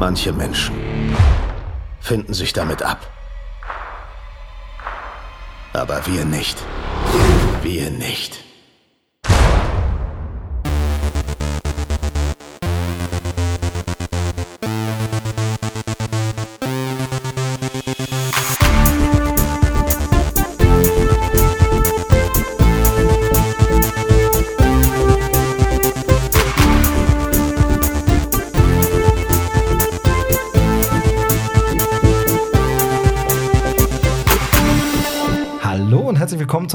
Manche 0.00 0.32
Menschen 0.32 0.74
finden 2.00 2.32
sich 2.32 2.54
damit 2.54 2.82
ab. 2.82 3.06
Aber 5.74 6.06
wir 6.06 6.24
nicht. 6.24 6.56
Wir 7.60 7.90
nicht. 7.90 8.42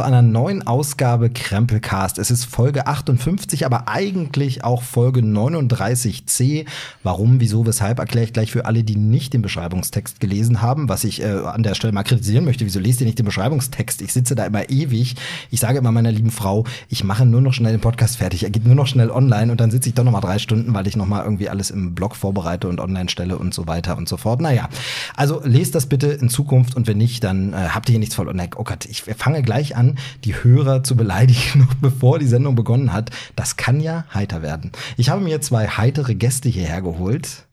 Einer 0.06 0.22
neuen 0.22 0.66
Ausgabe 0.66 1.30
Krempelcast. 1.30 2.20
Es 2.20 2.32
ist 2.32 2.46
Folge 2.46 2.88
58, 2.88 3.66
aber 3.66 3.88
eigentlich 3.88 4.64
auch 4.64 4.84
Folge 4.84 5.22
39c. 5.22 6.66
Warum, 7.04 7.40
wieso, 7.40 7.66
weshalb 7.66 8.00
erkläre 8.00 8.26
ich 8.26 8.32
gleich 8.32 8.52
für 8.52 8.66
alle, 8.66 8.84
die 8.84 8.96
nicht 8.96 9.34
den 9.34 9.42
Beschreibungstext 9.42 10.20
gelesen 10.20 10.62
haben, 10.62 10.88
was 10.88 11.04
ich 11.04 11.22
äh, 11.22 11.26
an 11.26 11.64
der 11.64 11.76
Stelle 11.76 11.92
mal 11.92 12.04
kritisieren 12.04 12.46
möchte. 12.46 12.66
Wieso 12.66 12.80
lest 12.80 13.02
ihr 13.02 13.08
nicht 13.08 13.18
den 13.18 13.26
Beschreibungstext? 13.26 14.02
Ich 14.02 14.14
sitze 14.14 14.36
da 14.36 14.46
immer 14.46 14.70
ewig. 14.70 15.16
Ich 15.50 15.60
sage 15.60 15.80
immer 15.80 15.92
meiner 15.92 16.12
lieben 16.12 16.32
Frau, 16.32 16.66
ich 16.88 17.04
mache 17.04 17.26
nur 17.26 17.42
noch 17.42 17.54
schnell 17.54 17.72
den 17.72 17.82
Podcast 17.82 18.18
fertig. 18.18 18.44
Er 18.44 18.52
geht 18.52 18.66
nur 18.66 18.76
noch 18.76 18.88
schnell 18.88 19.10
online 19.10 19.52
und 19.52 19.60
dann 19.60 19.72
sitze 19.72 19.90
ich 19.90 19.96
doch 19.96 20.04
noch 20.04 20.12
mal 20.12 20.22
drei 20.22 20.38
Stunden, 20.38 20.74
weil 20.76 20.88
ich 20.88 20.96
noch 20.96 21.08
mal 21.08 21.24
irgendwie 21.24 21.50
alles 21.50 21.72
im 21.72 21.96
Blog 21.96 22.16
vorbereite 22.16 22.70
und 22.70 22.80
online 22.80 23.10
stelle 23.10 23.38
und 23.38 23.54
so 23.54 23.68
weiter 23.68 23.98
und 23.98 24.08
so 24.08 24.18
fort. 24.18 24.40
Naja, 24.40 24.70
also 25.16 25.42
lest 25.44 25.76
das 25.76 25.88
bitte 25.88 26.08
in 26.08 26.30
Zukunft 26.30 26.76
und 26.76 26.86
wenn 26.86 26.98
nicht, 26.98 27.24
dann 27.24 27.54
äh, 27.54 27.70
habt 27.70 27.90
ihr 27.90 27.94
hier 27.94 28.00
nichts 28.00 28.14
voll. 28.14 28.30
Oh 28.56 28.64
Gott, 28.64 28.86
ich 28.86 29.02
fange 29.02 29.42
gleich 29.42 29.56
gleich 29.56 29.78
die 30.24 30.36
Hörer 30.36 30.84
zu 30.84 30.96
beleidigen, 30.96 31.60
noch 31.60 31.74
bevor 31.76 32.20
die 32.20 32.28
Sendung 32.28 32.56
begonnen 32.56 32.94
hat. 32.94 33.12
Das 33.36 33.58
kann 33.58 33.80
ja 33.80 34.06
heiter 34.14 34.42
werden. 34.42 34.72
Ich 34.98 35.10
habe 35.10 35.22
mir 35.22 35.42
zwei 35.42 35.68
heitere 35.68 36.16
Gäste 36.16 36.50
hierher 36.50 36.82
geholt 36.82 37.45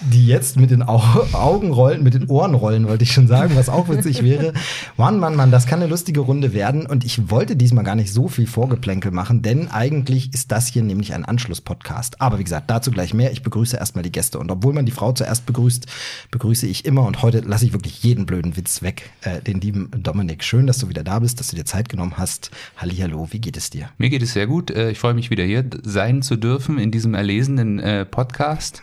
die 0.00 0.26
jetzt 0.26 0.56
mit 0.56 0.70
den 0.70 0.82
Augen 0.82 1.72
rollen, 1.72 2.02
mit 2.02 2.14
den 2.14 2.28
Ohren 2.28 2.54
rollen, 2.54 2.86
wollte 2.86 3.04
ich 3.04 3.12
schon 3.12 3.26
sagen, 3.26 3.56
was 3.56 3.68
auch 3.68 3.88
witzig 3.88 4.22
wäre. 4.22 4.52
Mann, 4.96 5.18
Mann, 5.18 5.34
Mann, 5.34 5.50
das 5.50 5.66
kann 5.66 5.80
eine 5.80 5.90
lustige 5.90 6.20
Runde 6.20 6.52
werden. 6.52 6.86
Und 6.86 7.04
ich 7.04 7.30
wollte 7.30 7.56
diesmal 7.56 7.84
gar 7.84 7.96
nicht 7.96 8.12
so 8.12 8.28
viel 8.28 8.46
Vorgeplänkel 8.46 9.10
machen, 9.10 9.42
denn 9.42 9.68
eigentlich 9.68 10.32
ist 10.32 10.52
das 10.52 10.68
hier 10.68 10.82
nämlich 10.82 11.14
ein 11.14 11.24
Anschluss-Podcast. 11.24 12.20
Aber 12.20 12.38
wie 12.38 12.44
gesagt, 12.44 12.70
dazu 12.70 12.90
gleich 12.90 13.12
mehr. 13.12 13.32
Ich 13.32 13.42
begrüße 13.42 13.76
erstmal 13.76 14.04
die 14.04 14.12
Gäste. 14.12 14.38
Und 14.38 14.50
obwohl 14.50 14.72
man 14.72 14.86
die 14.86 14.92
Frau 14.92 15.12
zuerst 15.12 15.46
begrüßt, 15.46 15.86
begrüße 16.30 16.66
ich 16.66 16.84
immer 16.84 17.04
und 17.04 17.22
heute 17.22 17.40
lasse 17.40 17.66
ich 17.66 17.72
wirklich 17.72 18.02
jeden 18.02 18.26
blöden 18.26 18.56
Witz 18.56 18.82
weg. 18.82 19.10
Äh, 19.22 19.40
den 19.40 19.60
lieben 19.60 19.90
Dominik. 19.96 20.44
Schön, 20.44 20.66
dass 20.66 20.78
du 20.78 20.88
wieder 20.88 21.02
da 21.02 21.18
bist, 21.18 21.40
dass 21.40 21.48
du 21.48 21.56
dir 21.56 21.64
Zeit 21.64 21.88
genommen 21.88 22.14
hast. 22.16 22.50
Hallihallo, 22.76 23.28
wie 23.30 23.40
geht 23.40 23.56
es 23.56 23.70
dir? 23.70 23.90
Mir 23.98 24.10
geht 24.10 24.22
es 24.22 24.32
sehr 24.32 24.46
gut. 24.46 24.70
Äh, 24.70 24.90
ich 24.92 24.98
freue 24.98 25.14
mich 25.14 25.30
wieder 25.30 25.44
hier 25.44 25.64
sein 25.82 26.22
zu 26.22 26.36
dürfen 26.36 26.78
in 26.78 26.90
diesem 26.92 27.14
erlesenen 27.14 27.80
äh, 27.80 28.04
Podcast. 28.04 28.82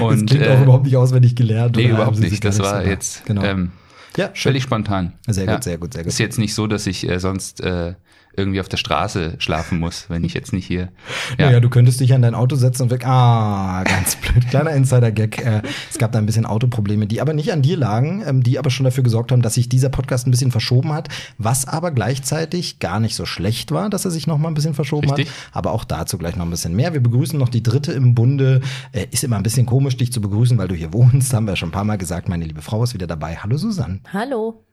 Und, 0.00 0.30
das 0.30 0.36
klingt 0.36 0.46
äh, 0.46 0.50
auch 0.50 0.62
überhaupt 0.62 0.84
nicht 0.84 0.96
auswendig 0.96 1.36
gelernt. 1.36 1.76
Nee, 1.76 1.88
überhaupt 1.88 2.18
nicht. 2.18 2.44
Das 2.44 2.58
war 2.58 2.84
jetzt 2.86 3.24
genau. 3.26 3.42
ähm, 3.42 3.72
ja, 4.16 4.30
völlig 4.34 4.62
spontan. 4.62 5.12
Sehr 5.26 5.46
gut, 5.46 5.54
ja. 5.54 5.62
sehr 5.62 5.78
gut, 5.78 5.92
sehr 5.94 6.02
gut. 6.04 6.12
Ist 6.12 6.18
jetzt 6.18 6.38
nicht 6.38 6.54
so, 6.54 6.66
dass 6.66 6.86
ich 6.86 7.08
äh, 7.08 7.18
sonst 7.18 7.60
äh, 7.60 7.94
irgendwie 8.36 8.60
auf 8.60 8.68
der 8.68 8.76
Straße 8.76 9.34
schlafen 9.38 9.78
muss, 9.78 10.06
wenn 10.08 10.24
ich 10.24 10.34
jetzt 10.34 10.52
nicht 10.52 10.66
hier. 10.66 10.88
Ja. 11.38 11.46
Naja, 11.46 11.60
du 11.60 11.68
könntest 11.68 12.00
dich 12.00 12.12
an 12.14 12.22
dein 12.22 12.34
Auto 12.34 12.54
setzen 12.54 12.84
und 12.84 12.90
weg. 12.90 13.06
Ah, 13.06 13.82
ganz 13.84 14.16
blöd. 14.16 14.46
Kleiner 14.50 14.70
Insider-Gag. 14.70 15.44
Äh, 15.44 15.62
es 15.90 15.98
gab 15.98 16.12
da 16.12 16.18
ein 16.18 16.26
bisschen 16.26 16.46
Autoprobleme, 16.46 17.06
die 17.06 17.20
aber 17.20 17.32
nicht 17.32 17.52
an 17.52 17.62
dir 17.62 17.76
lagen, 17.76 18.22
ähm, 18.26 18.42
die 18.42 18.58
aber 18.58 18.70
schon 18.70 18.84
dafür 18.84 19.02
gesorgt 19.02 19.32
haben, 19.32 19.42
dass 19.42 19.54
sich 19.54 19.68
dieser 19.68 19.88
Podcast 19.88 20.26
ein 20.26 20.30
bisschen 20.30 20.50
verschoben 20.50 20.92
hat, 20.92 21.08
was 21.38 21.66
aber 21.66 21.90
gleichzeitig 21.90 22.78
gar 22.78 23.00
nicht 23.00 23.16
so 23.16 23.26
schlecht 23.26 23.72
war, 23.72 23.90
dass 23.90 24.04
er 24.04 24.10
sich 24.10 24.26
noch 24.26 24.38
mal 24.38 24.48
ein 24.48 24.54
bisschen 24.54 24.74
verschoben 24.74 25.08
Richtig. 25.08 25.28
hat. 25.28 25.34
Aber 25.52 25.72
auch 25.72 25.84
dazu 25.84 26.18
gleich 26.18 26.36
noch 26.36 26.44
ein 26.44 26.50
bisschen 26.50 26.76
mehr. 26.76 26.92
Wir 26.92 27.02
begrüßen 27.02 27.38
noch 27.38 27.48
die 27.48 27.62
dritte 27.62 27.92
im 27.92 28.14
Bunde. 28.14 28.60
Äh, 28.92 29.06
ist 29.10 29.24
immer 29.24 29.36
ein 29.36 29.42
bisschen 29.42 29.66
komisch, 29.66 29.96
dich 29.96 30.12
zu 30.12 30.20
begrüßen, 30.20 30.58
weil 30.58 30.68
du 30.68 30.74
hier 30.74 30.92
wohnst. 30.92 31.32
Haben 31.32 31.46
wir 31.46 31.56
schon 31.56 31.70
ein 31.70 31.72
paar 31.72 31.84
Mal 31.84 31.98
gesagt. 31.98 32.28
Meine 32.28 32.44
liebe 32.44 32.62
Frau 32.62 32.82
ist 32.84 32.94
wieder 32.94 33.06
dabei. 33.06 33.36
Hallo 33.36 33.56
Susanne. 33.56 34.00
Hallo. 34.12 34.64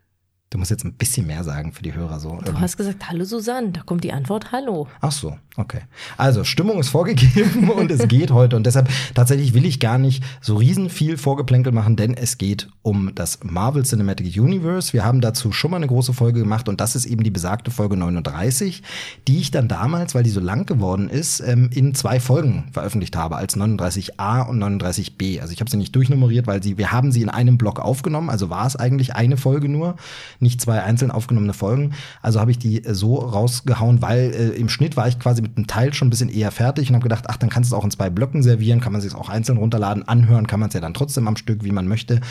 Du 0.52 0.58
musst 0.58 0.70
jetzt 0.70 0.84
ein 0.84 0.94
bisschen 0.94 1.26
mehr 1.28 1.46
sagen 1.46 1.72
für 1.72 1.82
die 1.82 1.94
Hörer 1.94 2.20
so. 2.20 2.38
Du 2.44 2.60
hast 2.60 2.76
gesagt, 2.76 3.08
hallo 3.10 3.24
Susanne, 3.24 3.72
da 3.72 3.82
kommt 3.84 4.04
die 4.04 4.12
Antwort, 4.12 4.52
hallo. 4.52 4.86
Ach 5.00 5.12
so, 5.12 5.38
okay. 5.58 5.82
Also, 6.18 6.44
Stimmung 6.44 6.80
ist 6.80 6.90
vorgegeben 6.90 7.70
und 7.76 7.92
es 7.92 8.08
geht 8.08 8.32
heute. 8.32 8.56
Und 8.56 8.66
deshalb 8.66 8.90
tatsächlich 9.14 9.54
will 9.54 9.66
ich 9.66 9.80
gar 9.80 9.98
nicht 9.98 10.24
so 10.42 10.56
riesen 10.56 10.90
viel 10.90 11.18
Vorgeplänkel 11.18 11.72
machen, 11.72 11.96
denn 11.96 12.16
es 12.16 12.38
geht 12.38 12.70
um 12.82 13.12
das 13.14 13.40
Marvel 13.44 13.84
Cinematic 13.84 14.36
Universe. 14.38 14.94
Wir 14.94 15.06
haben 15.06 15.22
dazu 15.22 15.52
schon 15.52 15.72
mal 15.72 15.78
eine 15.78 15.88
große 15.88 16.14
Folge 16.14 16.40
gemacht 16.40 16.68
und 16.68 16.82
das 16.82 16.96
ist 16.96 17.06
eben 17.06 17.24
die 17.24 17.32
besagte 17.32 17.72
Folge 17.72 17.98
39, 17.98 18.82
die 19.28 19.40
ich 19.40 19.52
dann 19.52 19.68
damals, 19.68 20.16
weil 20.16 20.24
die 20.24 20.30
so 20.30 20.40
lang 20.40 20.66
geworden 20.66 21.10
ist, 21.10 21.42
ähm, 21.42 21.70
in 21.74 21.94
zwei 21.94 22.20
Folgen 22.20 22.66
veröffentlicht 22.72 23.16
habe, 23.16 23.36
als 23.36 23.56
39a 23.56 24.48
und 24.48 24.64
39b. 24.64 25.42
Also 25.42 25.54
ich 25.54 25.60
habe 25.60 25.70
sie 25.70 25.78
nicht 25.78 25.96
durchnummeriert, 25.96 26.48
weil 26.48 26.64
sie, 26.64 26.78
wir 26.78 26.92
haben 26.92 27.12
sie 27.12 27.22
in 27.22 27.30
einem 27.30 27.58
Block 27.58 27.80
aufgenommen, 27.80 28.30
also 28.30 28.50
war 28.50 28.66
es 28.66 28.76
eigentlich 28.76 29.16
eine 29.16 29.38
Folge 29.38 29.70
nur 29.70 29.96
nicht 30.40 30.62
zwei 30.62 30.82
einzeln 30.84 31.12
aufgenommene 31.12 31.54
Folgen. 31.54 31.94
Also 32.22 32.40
habe 32.40 32.52
ich 32.52 32.60
die 32.60 32.84
äh, 32.84 32.94
so 32.94 33.16
rausgehauen, 33.16 34.02
weil 34.02 34.32
äh, 34.34 34.50
im 34.60 34.70
Schnitt 34.70 34.98
war 34.98 35.08
ich 35.08 35.20
quasi 35.20 35.41
mit 35.42 35.58
einem 35.58 35.68
Teil 35.68 35.94
schon 35.94 36.08
ein 36.08 36.12
bisschen 36.12 36.30
eher 36.30 36.52
fertig 36.52 36.90
und 36.90 36.96
habe 36.96 37.04
gedacht, 37.04 37.26
ach, 37.28 37.38
dann 37.38 37.50
kannst 37.50 37.72
du 37.72 37.76
es 37.76 37.80
auch 37.80 37.84
in 37.84 37.92
zwei 37.92 38.10
Blöcken 38.10 38.44
servieren, 38.44 38.80
kann 38.80 38.94
man 38.94 39.02
sich 39.02 39.14
auch 39.14 39.30
einzeln 39.30 39.58
runterladen, 39.58 40.08
anhören 40.08 40.48
kann 40.48 40.60
man 40.60 40.70
es 40.70 40.76
ja 40.76 40.82
dann 40.82 40.94
trotzdem 40.94 41.28
am 41.28 41.36
Stück, 41.36 41.64
wie 41.64 41.72
man 41.72 41.88
möchte. 41.88 42.22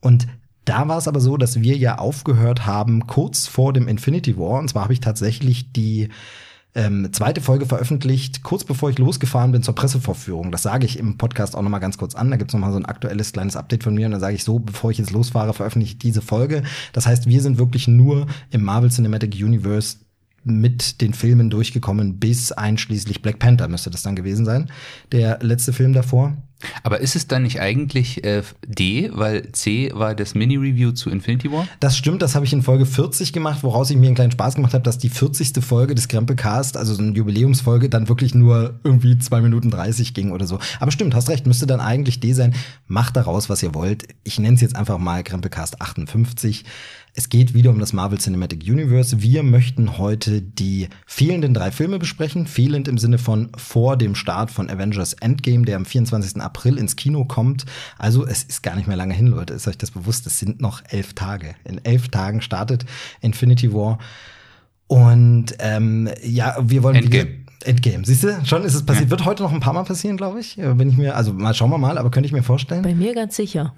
Und 0.00 0.26
da 0.64 0.88
war 0.88 0.98
es 0.98 1.08
aber 1.08 1.20
so, 1.20 1.36
dass 1.36 1.60
wir 1.60 1.76
ja 1.76 1.98
aufgehört 1.98 2.66
haben 2.66 3.06
kurz 3.06 3.46
vor 3.46 3.72
dem 3.72 3.88
Infinity 3.88 4.38
War. 4.38 4.58
Und 4.58 4.68
zwar 4.68 4.84
habe 4.84 4.92
ich 4.92 5.00
tatsächlich 5.00 5.72
die 5.72 6.08
ähm, 6.74 7.12
zweite 7.12 7.40
Folge 7.40 7.66
veröffentlicht, 7.66 8.42
kurz 8.42 8.64
bevor 8.64 8.90
ich 8.90 8.98
losgefahren 8.98 9.52
bin 9.52 9.62
zur 9.62 9.74
Pressevorführung. 9.74 10.50
Das 10.50 10.62
sage 10.62 10.86
ich 10.86 10.98
im 10.98 11.18
Podcast 11.18 11.54
auch 11.54 11.62
noch 11.62 11.70
mal 11.70 11.78
ganz 11.78 11.98
kurz 11.98 12.14
an. 12.14 12.30
Da 12.30 12.36
gibt's 12.36 12.52
noch 12.52 12.60
mal 12.60 12.72
so 12.72 12.78
ein 12.78 12.84
aktuelles 12.84 13.32
kleines 13.32 13.56
Update 13.56 13.84
von 13.84 13.94
mir 13.94 14.06
und 14.06 14.12
dann 14.12 14.20
sage 14.20 14.34
ich 14.34 14.44
so, 14.44 14.58
bevor 14.58 14.90
ich 14.90 14.98
jetzt 14.98 15.12
losfahre, 15.12 15.54
veröffentliche 15.54 15.94
ich 15.94 15.98
diese 15.98 16.22
Folge. 16.22 16.62
Das 16.92 17.06
heißt, 17.06 17.28
wir 17.28 17.40
sind 17.42 17.58
wirklich 17.58 17.86
nur 17.86 18.26
im 18.50 18.64
Marvel 18.64 18.90
Cinematic 18.90 19.34
Universe 19.34 19.98
mit 20.44 21.00
den 21.00 21.14
Filmen 21.14 21.50
durchgekommen, 21.50 22.18
bis 22.18 22.52
einschließlich 22.52 23.22
Black 23.22 23.38
Panther 23.38 23.68
müsste 23.68 23.90
das 23.90 24.02
dann 24.02 24.16
gewesen 24.16 24.44
sein. 24.44 24.70
Der 25.12 25.38
letzte 25.42 25.72
Film 25.72 25.92
davor. 25.92 26.36
Aber 26.82 27.00
ist 27.00 27.16
es 27.16 27.26
dann 27.26 27.42
nicht 27.42 27.60
eigentlich 27.60 28.24
äh, 28.24 28.42
D, 28.66 29.10
weil 29.12 29.52
C 29.52 29.90
war 29.94 30.14
das 30.14 30.34
Mini-Review 30.34 30.92
zu 30.92 31.10
Infinity 31.10 31.50
War? 31.52 31.66
Das 31.80 31.96
stimmt, 31.96 32.22
das 32.22 32.34
habe 32.34 32.44
ich 32.44 32.52
in 32.52 32.62
Folge 32.62 32.86
40 32.86 33.32
gemacht, 33.32 33.62
woraus 33.62 33.90
ich 33.90 33.96
mir 33.96 34.06
einen 34.06 34.14
kleinen 34.14 34.32
Spaß 34.32 34.54
gemacht 34.54 34.74
habe, 34.74 34.84
dass 34.84 34.98
die 34.98 35.08
40. 35.08 35.62
Folge 35.62 35.94
des 35.94 36.08
Krempelcast, 36.08 36.76
also 36.76 36.94
so 36.94 37.02
eine 37.02 37.12
Jubiläumsfolge, 37.12 37.88
dann 37.88 38.08
wirklich 38.08 38.34
nur 38.34 38.80
irgendwie 38.82 39.18
zwei 39.18 39.40
Minuten 39.40 39.70
30 39.70 40.14
ging 40.14 40.32
oder 40.32 40.46
so. 40.46 40.58
Aber 40.80 40.90
stimmt, 40.90 41.14
hast 41.14 41.28
recht, 41.28 41.46
müsste 41.46 41.66
dann 41.66 41.80
eigentlich 41.80 42.20
D 42.20 42.32
sein. 42.32 42.54
Macht 42.86 43.16
daraus, 43.16 43.48
was 43.48 43.62
ihr 43.62 43.74
wollt. 43.74 44.04
Ich 44.22 44.38
nenne 44.38 44.54
es 44.54 44.60
jetzt 44.60 44.76
einfach 44.76 44.98
mal 44.98 45.22
Krempelcast 45.22 45.80
58. 45.80 46.64
Es 47.16 47.28
geht 47.28 47.54
wieder 47.54 47.70
um 47.70 47.78
das 47.78 47.92
Marvel 47.92 48.18
Cinematic 48.18 48.64
Universe. 48.64 49.22
Wir 49.22 49.44
möchten 49.44 49.98
heute 49.98 50.42
die 50.42 50.88
fehlenden 51.06 51.54
drei 51.54 51.70
Filme 51.70 52.00
besprechen. 52.00 52.48
Fehlend 52.48 52.88
im 52.88 52.98
Sinne 52.98 53.18
von 53.18 53.52
vor 53.56 53.96
dem 53.96 54.16
Start 54.16 54.50
von 54.50 54.68
Avengers 54.68 55.12
Endgame, 55.12 55.64
der 55.64 55.76
am 55.76 55.86
24. 55.86 56.42
April 56.42 56.76
ins 56.76 56.96
Kino 56.96 57.24
kommt. 57.24 57.66
Also 57.98 58.26
es 58.26 58.42
ist 58.42 58.64
gar 58.64 58.74
nicht 58.74 58.88
mehr 58.88 58.96
lange 58.96 59.14
hin, 59.14 59.28
Leute. 59.28 59.54
Ist 59.54 59.68
euch 59.68 59.78
das 59.78 59.92
bewusst? 59.92 60.26
Es 60.26 60.40
sind 60.40 60.60
noch 60.60 60.82
elf 60.88 61.12
Tage. 61.12 61.54
In 61.62 61.84
elf 61.84 62.08
Tagen 62.08 62.40
startet 62.40 62.84
Infinity 63.20 63.72
War. 63.72 63.98
Und 64.88 65.54
ähm, 65.60 66.10
ja, 66.20 66.56
wir 66.60 66.82
wollen. 66.82 66.96
Endgame. 66.96 67.43
Endgame. 67.64 68.04
Siehst 68.04 68.24
du, 68.24 68.44
schon 68.44 68.64
ist 68.64 68.74
es 68.74 68.84
passiert. 68.84 69.06
Ja. 69.06 69.10
Wird 69.10 69.24
heute 69.24 69.42
noch 69.42 69.52
ein 69.52 69.60
paar 69.60 69.72
Mal 69.72 69.84
passieren, 69.84 70.16
glaube 70.16 70.40
ich. 70.40 70.56
Wenn 70.56 70.88
ich 70.88 70.96
mir, 70.96 71.16
also 71.16 71.32
mal 71.32 71.54
schauen 71.54 71.70
wir 71.70 71.78
mal, 71.78 71.98
aber 71.98 72.10
könnte 72.10 72.26
ich 72.26 72.32
mir 72.32 72.42
vorstellen. 72.42 72.82
Bei 72.82 72.94
mir 72.94 73.14
ganz 73.14 73.36
sicher. 73.36 73.74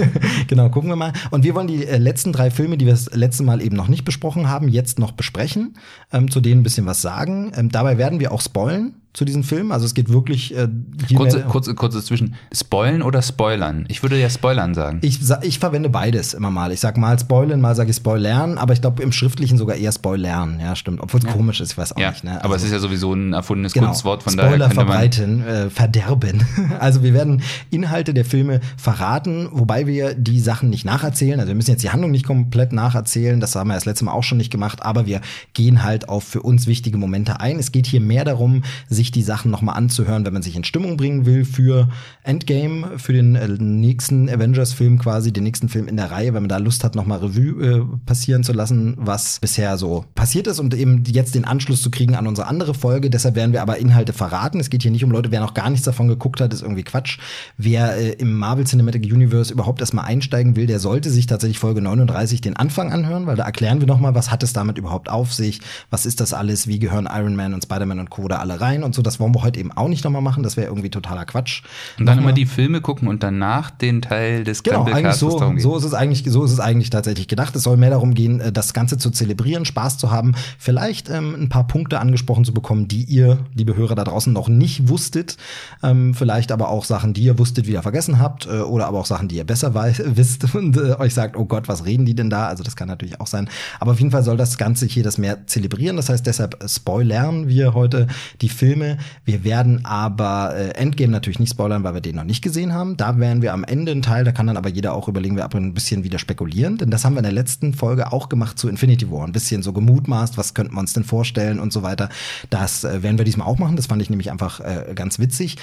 genau, 0.48 0.68
gucken 0.70 0.90
wir 0.90 0.96
mal. 0.96 1.12
Und 1.30 1.44
wir 1.44 1.54
wollen 1.54 1.66
die 1.66 1.86
äh, 1.86 1.98
letzten 1.98 2.32
drei 2.32 2.50
Filme, 2.50 2.76
die 2.76 2.86
wir 2.86 2.92
das 2.92 3.14
letzte 3.14 3.42
Mal 3.42 3.62
eben 3.62 3.76
noch 3.76 3.88
nicht 3.88 4.04
besprochen 4.04 4.48
haben, 4.48 4.68
jetzt 4.68 4.98
noch 4.98 5.12
besprechen, 5.12 5.74
ähm, 6.12 6.30
zu 6.30 6.40
denen 6.40 6.60
ein 6.60 6.64
bisschen 6.64 6.86
was 6.86 7.02
sagen. 7.02 7.52
Ähm, 7.56 7.70
dabei 7.70 7.98
werden 7.98 8.20
wir 8.20 8.32
auch 8.32 8.40
spoilen 8.40 8.94
zu 9.12 9.24
diesem 9.24 9.42
Film. 9.42 9.72
Also 9.72 9.86
es 9.86 9.94
geht 9.94 10.08
wirklich. 10.08 10.56
Äh, 10.56 10.68
kurze, 11.16 11.40
kurze, 11.42 11.74
kurze 11.74 12.02
zwischen 12.02 12.36
Spoilen 12.52 13.02
oder 13.02 13.22
Spoilern. 13.22 13.84
Ich 13.88 14.02
würde 14.02 14.18
ja 14.18 14.30
Spoilern 14.30 14.74
sagen. 14.74 14.98
Ich, 15.02 15.18
ich 15.42 15.58
verwende 15.58 15.88
beides 15.88 16.32
immer 16.32 16.50
mal. 16.50 16.70
Ich 16.70 16.78
sag 16.78 16.96
mal 16.96 17.18
Spoilen, 17.18 17.60
mal 17.60 17.74
sage 17.74 17.90
ich 17.90 17.96
Spoilern, 17.96 18.56
aber 18.56 18.72
ich 18.72 18.80
glaube 18.80 19.02
im 19.02 19.10
Schriftlichen 19.10 19.58
sogar 19.58 19.76
eher 19.76 19.90
Spoilern. 19.90 20.60
Ja, 20.60 20.76
stimmt. 20.76 21.00
Obwohl 21.00 21.18
es 21.18 21.26
ja. 21.26 21.32
komisch 21.32 21.60
ist, 21.60 21.72
ich 21.72 21.78
weiß 21.78 21.92
auch 21.92 21.98
ja. 21.98 22.10
nicht. 22.10 22.22
Ne? 22.22 22.32
Also, 22.32 22.44
aber 22.44 22.56
es 22.56 22.62
ist 22.62 22.72
ja 22.72 22.78
sowieso 22.78 23.12
ein 23.12 23.32
erfundenes 23.32 23.72
genau. 23.72 23.88
Kunstwort 23.88 24.22
von 24.22 24.32
Spoiler 24.32 24.58
daher. 24.58 24.70
Spoiler 24.70 24.86
verbreiten, 24.86 25.44
äh, 25.44 25.70
verderben. 25.70 26.46
also 26.78 27.02
wir 27.02 27.12
werden 27.12 27.42
Inhalte 27.70 28.14
der 28.14 28.24
Filme 28.24 28.60
verraten, 28.76 29.48
wobei 29.50 29.88
wir 29.88 30.14
die 30.14 30.38
Sachen 30.38 30.70
nicht 30.70 30.84
nacherzählen. 30.84 31.40
Also 31.40 31.48
wir 31.48 31.56
müssen 31.56 31.72
jetzt 31.72 31.82
die 31.82 31.90
Handlung 31.90 32.12
nicht 32.12 32.26
komplett 32.26 32.72
nacherzählen. 32.72 33.40
Das 33.40 33.56
haben 33.56 33.68
wir 33.68 33.74
das 33.74 33.86
letzte 33.86 34.04
Mal 34.04 34.12
auch 34.12 34.22
schon 34.22 34.38
nicht 34.38 34.52
gemacht. 34.52 34.82
Aber 34.82 35.06
wir 35.06 35.20
gehen 35.52 35.82
halt 35.82 36.08
auf 36.08 36.22
für 36.22 36.42
uns 36.42 36.68
wichtige 36.68 36.96
Momente 36.96 37.40
ein. 37.40 37.58
Es 37.58 37.72
geht 37.72 37.86
hier 37.86 38.00
mehr 38.00 38.24
darum, 38.24 38.62
sich 38.88 38.99
die 39.08 39.22
Sachen 39.22 39.50
noch 39.50 39.62
mal 39.62 39.72
anzuhören, 39.72 40.26
wenn 40.26 40.32
man 40.32 40.42
sich 40.42 40.56
in 40.56 40.64
Stimmung 40.64 40.96
bringen 40.96 41.24
will 41.24 41.44
für 41.44 41.88
Endgame, 42.22 42.98
für 42.98 43.12
den 43.12 43.34
äh, 43.34 43.48
nächsten 43.48 44.28
Avengers-Film 44.28 44.98
quasi, 44.98 45.32
den 45.32 45.44
nächsten 45.44 45.68
Film 45.68 45.88
in 45.88 45.96
der 45.96 46.10
Reihe, 46.10 46.34
wenn 46.34 46.42
man 46.42 46.48
da 46.48 46.58
Lust 46.58 46.84
hat, 46.84 46.94
noch 46.94 47.06
mal 47.06 47.18
Revue 47.18 47.64
äh, 47.64 47.82
passieren 48.04 48.44
zu 48.44 48.52
lassen, 48.52 48.94
was 48.98 49.40
bisher 49.40 49.78
so 49.78 50.04
passiert 50.14 50.46
ist 50.46 50.58
und 50.58 50.74
eben 50.74 51.04
jetzt 51.06 51.34
den 51.34 51.44
Anschluss 51.44 51.82
zu 51.82 51.90
kriegen 51.90 52.14
an 52.14 52.26
unsere 52.26 52.46
andere 52.46 52.74
Folge. 52.74 53.08
Deshalb 53.10 53.36
werden 53.36 53.52
wir 53.52 53.62
aber 53.62 53.78
Inhalte 53.78 54.12
verraten. 54.12 54.60
Es 54.60 54.70
geht 54.70 54.82
hier 54.82 54.90
nicht 54.90 55.04
um 55.04 55.10
Leute, 55.10 55.30
wer 55.30 55.40
noch 55.40 55.54
gar 55.54 55.70
nichts 55.70 55.84
davon 55.86 56.08
geguckt 56.08 56.40
hat, 56.40 56.52
ist 56.52 56.62
irgendwie 56.62 56.82
Quatsch. 56.82 57.18
Wer 57.56 57.96
äh, 57.96 58.10
im 58.12 58.36
Marvel 58.36 58.66
Cinematic 58.66 59.04
Universe 59.04 59.52
überhaupt 59.52 59.80
erstmal 59.80 60.04
einsteigen 60.04 60.56
will, 60.56 60.66
der 60.66 60.78
sollte 60.78 61.10
sich 61.10 61.26
tatsächlich 61.26 61.58
Folge 61.58 61.80
39 61.80 62.40
den 62.40 62.56
Anfang 62.56 62.92
anhören, 62.92 63.26
weil 63.26 63.36
da 63.36 63.44
erklären 63.44 63.80
wir 63.80 63.86
noch 63.86 64.00
mal, 64.00 64.14
was 64.14 64.30
hat 64.30 64.42
es 64.42 64.52
damit 64.52 64.78
überhaupt 64.78 65.08
auf 65.08 65.32
sich, 65.32 65.60
was 65.90 66.06
ist 66.06 66.20
das 66.20 66.32
alles, 66.34 66.66
wie 66.66 66.78
gehören 66.78 67.08
Iron 67.10 67.36
Man 67.36 67.54
und 67.54 67.62
Spider-Man 67.62 67.98
und 68.00 68.10
Co. 68.10 68.28
da 68.28 68.38
alle 68.38 68.60
rein 68.60 68.82
und 68.82 68.89
so. 68.94 69.02
Das 69.02 69.20
wollen 69.20 69.34
wir 69.34 69.42
heute 69.42 69.60
eben 69.60 69.72
auch 69.72 69.88
nicht 69.88 70.04
noch 70.04 70.10
mal 70.10 70.20
machen, 70.20 70.42
das 70.42 70.56
wäre 70.56 70.68
irgendwie 70.68 70.90
totaler 70.90 71.24
Quatsch. 71.24 71.62
Und 71.98 72.06
dann 72.06 72.16
Nochmal- 72.16 72.30
immer 72.30 72.32
die 72.34 72.46
Filme 72.46 72.80
gucken 72.80 73.08
und 73.08 73.22
danach 73.22 73.70
den 73.70 74.02
Teil 74.02 74.44
des 74.44 74.62
Genau, 74.62 74.84
eigentlich 74.84 75.14
so, 75.16 75.30
so 75.58 75.76
ist 75.76 75.84
es 75.84 75.94
eigentlich, 75.94 76.24
so 76.26 76.44
ist 76.44 76.52
es 76.52 76.60
eigentlich 76.60 76.90
tatsächlich 76.90 77.28
gedacht. 77.28 77.54
Es 77.56 77.62
soll 77.62 77.76
mehr 77.76 77.90
darum 77.90 78.14
gehen, 78.14 78.40
äh, 78.40 78.52
das 78.52 78.72
Ganze 78.74 78.98
zu 78.98 79.10
zelebrieren, 79.10 79.64
Spaß 79.64 79.98
zu 79.98 80.10
haben, 80.10 80.34
vielleicht 80.58 81.08
ähm, 81.08 81.34
ein 81.34 81.48
paar 81.48 81.66
Punkte 81.66 82.00
angesprochen 82.00 82.44
zu 82.44 82.52
bekommen, 82.52 82.88
die 82.88 83.04
ihr, 83.04 83.38
liebe 83.54 83.76
Hörer 83.76 83.94
da 83.94 84.04
draußen, 84.04 84.32
noch 84.32 84.48
nicht 84.48 84.88
wusstet. 84.88 85.36
Ähm, 85.82 86.14
vielleicht 86.14 86.52
aber 86.52 86.68
auch 86.68 86.84
Sachen, 86.84 87.14
die 87.14 87.22
ihr 87.22 87.38
wusstet, 87.38 87.66
wieder 87.66 87.82
vergessen 87.82 88.18
habt, 88.18 88.46
äh, 88.46 88.60
oder 88.60 88.86
aber 88.86 88.98
auch 88.98 89.06
Sachen, 89.06 89.28
die 89.28 89.36
ihr 89.36 89.44
besser 89.44 89.74
weiß, 89.74 90.02
wisst 90.14 90.54
und 90.54 90.76
äh, 90.76 90.94
euch 90.98 91.14
sagt, 91.14 91.36
oh 91.36 91.44
Gott, 91.44 91.68
was 91.68 91.84
reden 91.84 92.04
die 92.06 92.14
denn 92.14 92.30
da? 92.30 92.46
Also 92.48 92.62
das 92.62 92.76
kann 92.76 92.88
natürlich 92.88 93.20
auch 93.20 93.26
sein. 93.26 93.48
Aber 93.78 93.92
auf 93.92 93.98
jeden 93.98 94.10
Fall 94.10 94.22
soll 94.22 94.36
das 94.36 94.58
Ganze 94.58 94.86
hier 94.86 95.02
das 95.02 95.18
mehr 95.18 95.46
zelebrieren. 95.46 95.96
Das 95.96 96.08
heißt, 96.08 96.26
deshalb 96.26 96.56
spoilern 96.68 97.48
wir 97.48 97.74
heute 97.74 98.06
die 98.40 98.48
Filme. 98.48 98.79
Wir 99.24 99.44
werden 99.44 99.84
aber 99.84 100.54
äh, 100.54 100.70
Endgame 100.70 101.12
natürlich 101.12 101.38
nicht 101.38 101.50
spoilern, 101.50 101.84
weil 101.84 101.94
wir 101.94 102.00
den 102.00 102.16
noch 102.16 102.24
nicht 102.24 102.42
gesehen 102.42 102.72
haben. 102.72 102.96
Da 102.96 103.18
werden 103.18 103.42
wir 103.42 103.52
am 103.52 103.64
Ende 103.64 103.92
einen 103.92 104.02
Teil, 104.02 104.24
da 104.24 104.32
kann 104.32 104.46
dann 104.46 104.56
aber 104.56 104.68
jeder 104.68 104.94
auch 104.94 105.08
überlegen, 105.08 105.36
wir 105.36 105.44
ab 105.44 105.54
und 105.54 105.64
ein 105.64 105.74
bisschen 105.74 106.04
wieder 106.04 106.18
spekulieren. 106.18 106.78
Denn 106.78 106.90
das 106.90 107.04
haben 107.04 107.14
wir 107.14 107.18
in 107.18 107.24
der 107.24 107.32
letzten 107.32 107.74
Folge 107.74 108.12
auch 108.12 108.28
gemacht 108.28 108.58
zu 108.58 108.68
Infinity 108.68 109.10
War. 109.10 109.26
Ein 109.26 109.32
bisschen 109.32 109.62
so 109.62 109.72
gemutmaßt, 109.72 110.36
was 110.38 110.54
könnten 110.54 110.74
wir 110.74 110.80
uns 110.80 110.92
denn 110.92 111.04
vorstellen 111.04 111.60
und 111.60 111.72
so 111.72 111.82
weiter. 111.82 112.08
Das 112.50 112.84
äh, 112.84 113.02
werden 113.02 113.18
wir 113.18 113.24
diesmal 113.24 113.46
auch 113.46 113.58
machen. 113.58 113.76
Das 113.76 113.86
fand 113.86 114.02
ich 114.02 114.10
nämlich 114.10 114.30
einfach 114.30 114.60
äh, 114.60 114.92
ganz 114.94 115.18
witzig. 115.18 115.56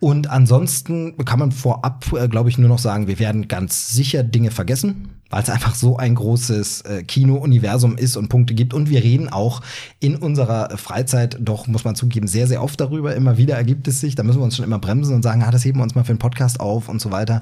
Und 0.00 0.30
ansonsten 0.30 1.16
kann 1.24 1.40
man 1.40 1.52
vorab, 1.52 2.04
äh, 2.12 2.28
glaube 2.28 2.48
ich, 2.48 2.58
nur 2.58 2.68
noch 2.68 2.78
sagen, 2.78 3.08
wir 3.08 3.18
werden 3.18 3.48
ganz 3.48 3.90
sicher 3.90 4.22
Dinge 4.22 4.50
vergessen, 4.50 5.10
weil 5.30 5.42
es 5.42 5.50
einfach 5.50 5.74
so 5.74 5.96
ein 5.96 6.14
großes 6.14 6.82
äh, 6.82 7.02
Kino-Universum 7.02 7.96
ist 7.96 8.16
und 8.16 8.28
Punkte 8.28 8.54
gibt. 8.54 8.74
Und 8.74 8.88
wir 8.90 9.02
reden 9.02 9.28
auch 9.28 9.62
in 10.00 10.16
unserer 10.16 10.76
Freizeit 10.76 11.36
doch, 11.40 11.66
muss 11.66 11.84
man 11.84 11.94
zugeben, 11.94 12.26
sehr, 12.26 12.46
sehr 12.46 12.62
oft 12.62 12.80
darüber. 12.80 13.14
Immer 13.14 13.36
wieder 13.36 13.56
ergibt 13.56 13.88
es 13.88 14.00
sich. 14.00 14.14
Da 14.14 14.22
müssen 14.22 14.40
wir 14.40 14.44
uns 14.44 14.56
schon 14.56 14.64
immer 14.64 14.78
bremsen 14.78 15.14
und 15.14 15.22
sagen, 15.22 15.42
ah, 15.42 15.50
das 15.50 15.64
heben 15.64 15.78
wir 15.78 15.82
uns 15.82 15.94
mal 15.94 16.04
für 16.04 16.10
einen 16.10 16.18
Podcast 16.18 16.60
auf 16.60 16.88
und 16.88 17.00
so 17.00 17.10
weiter. 17.10 17.40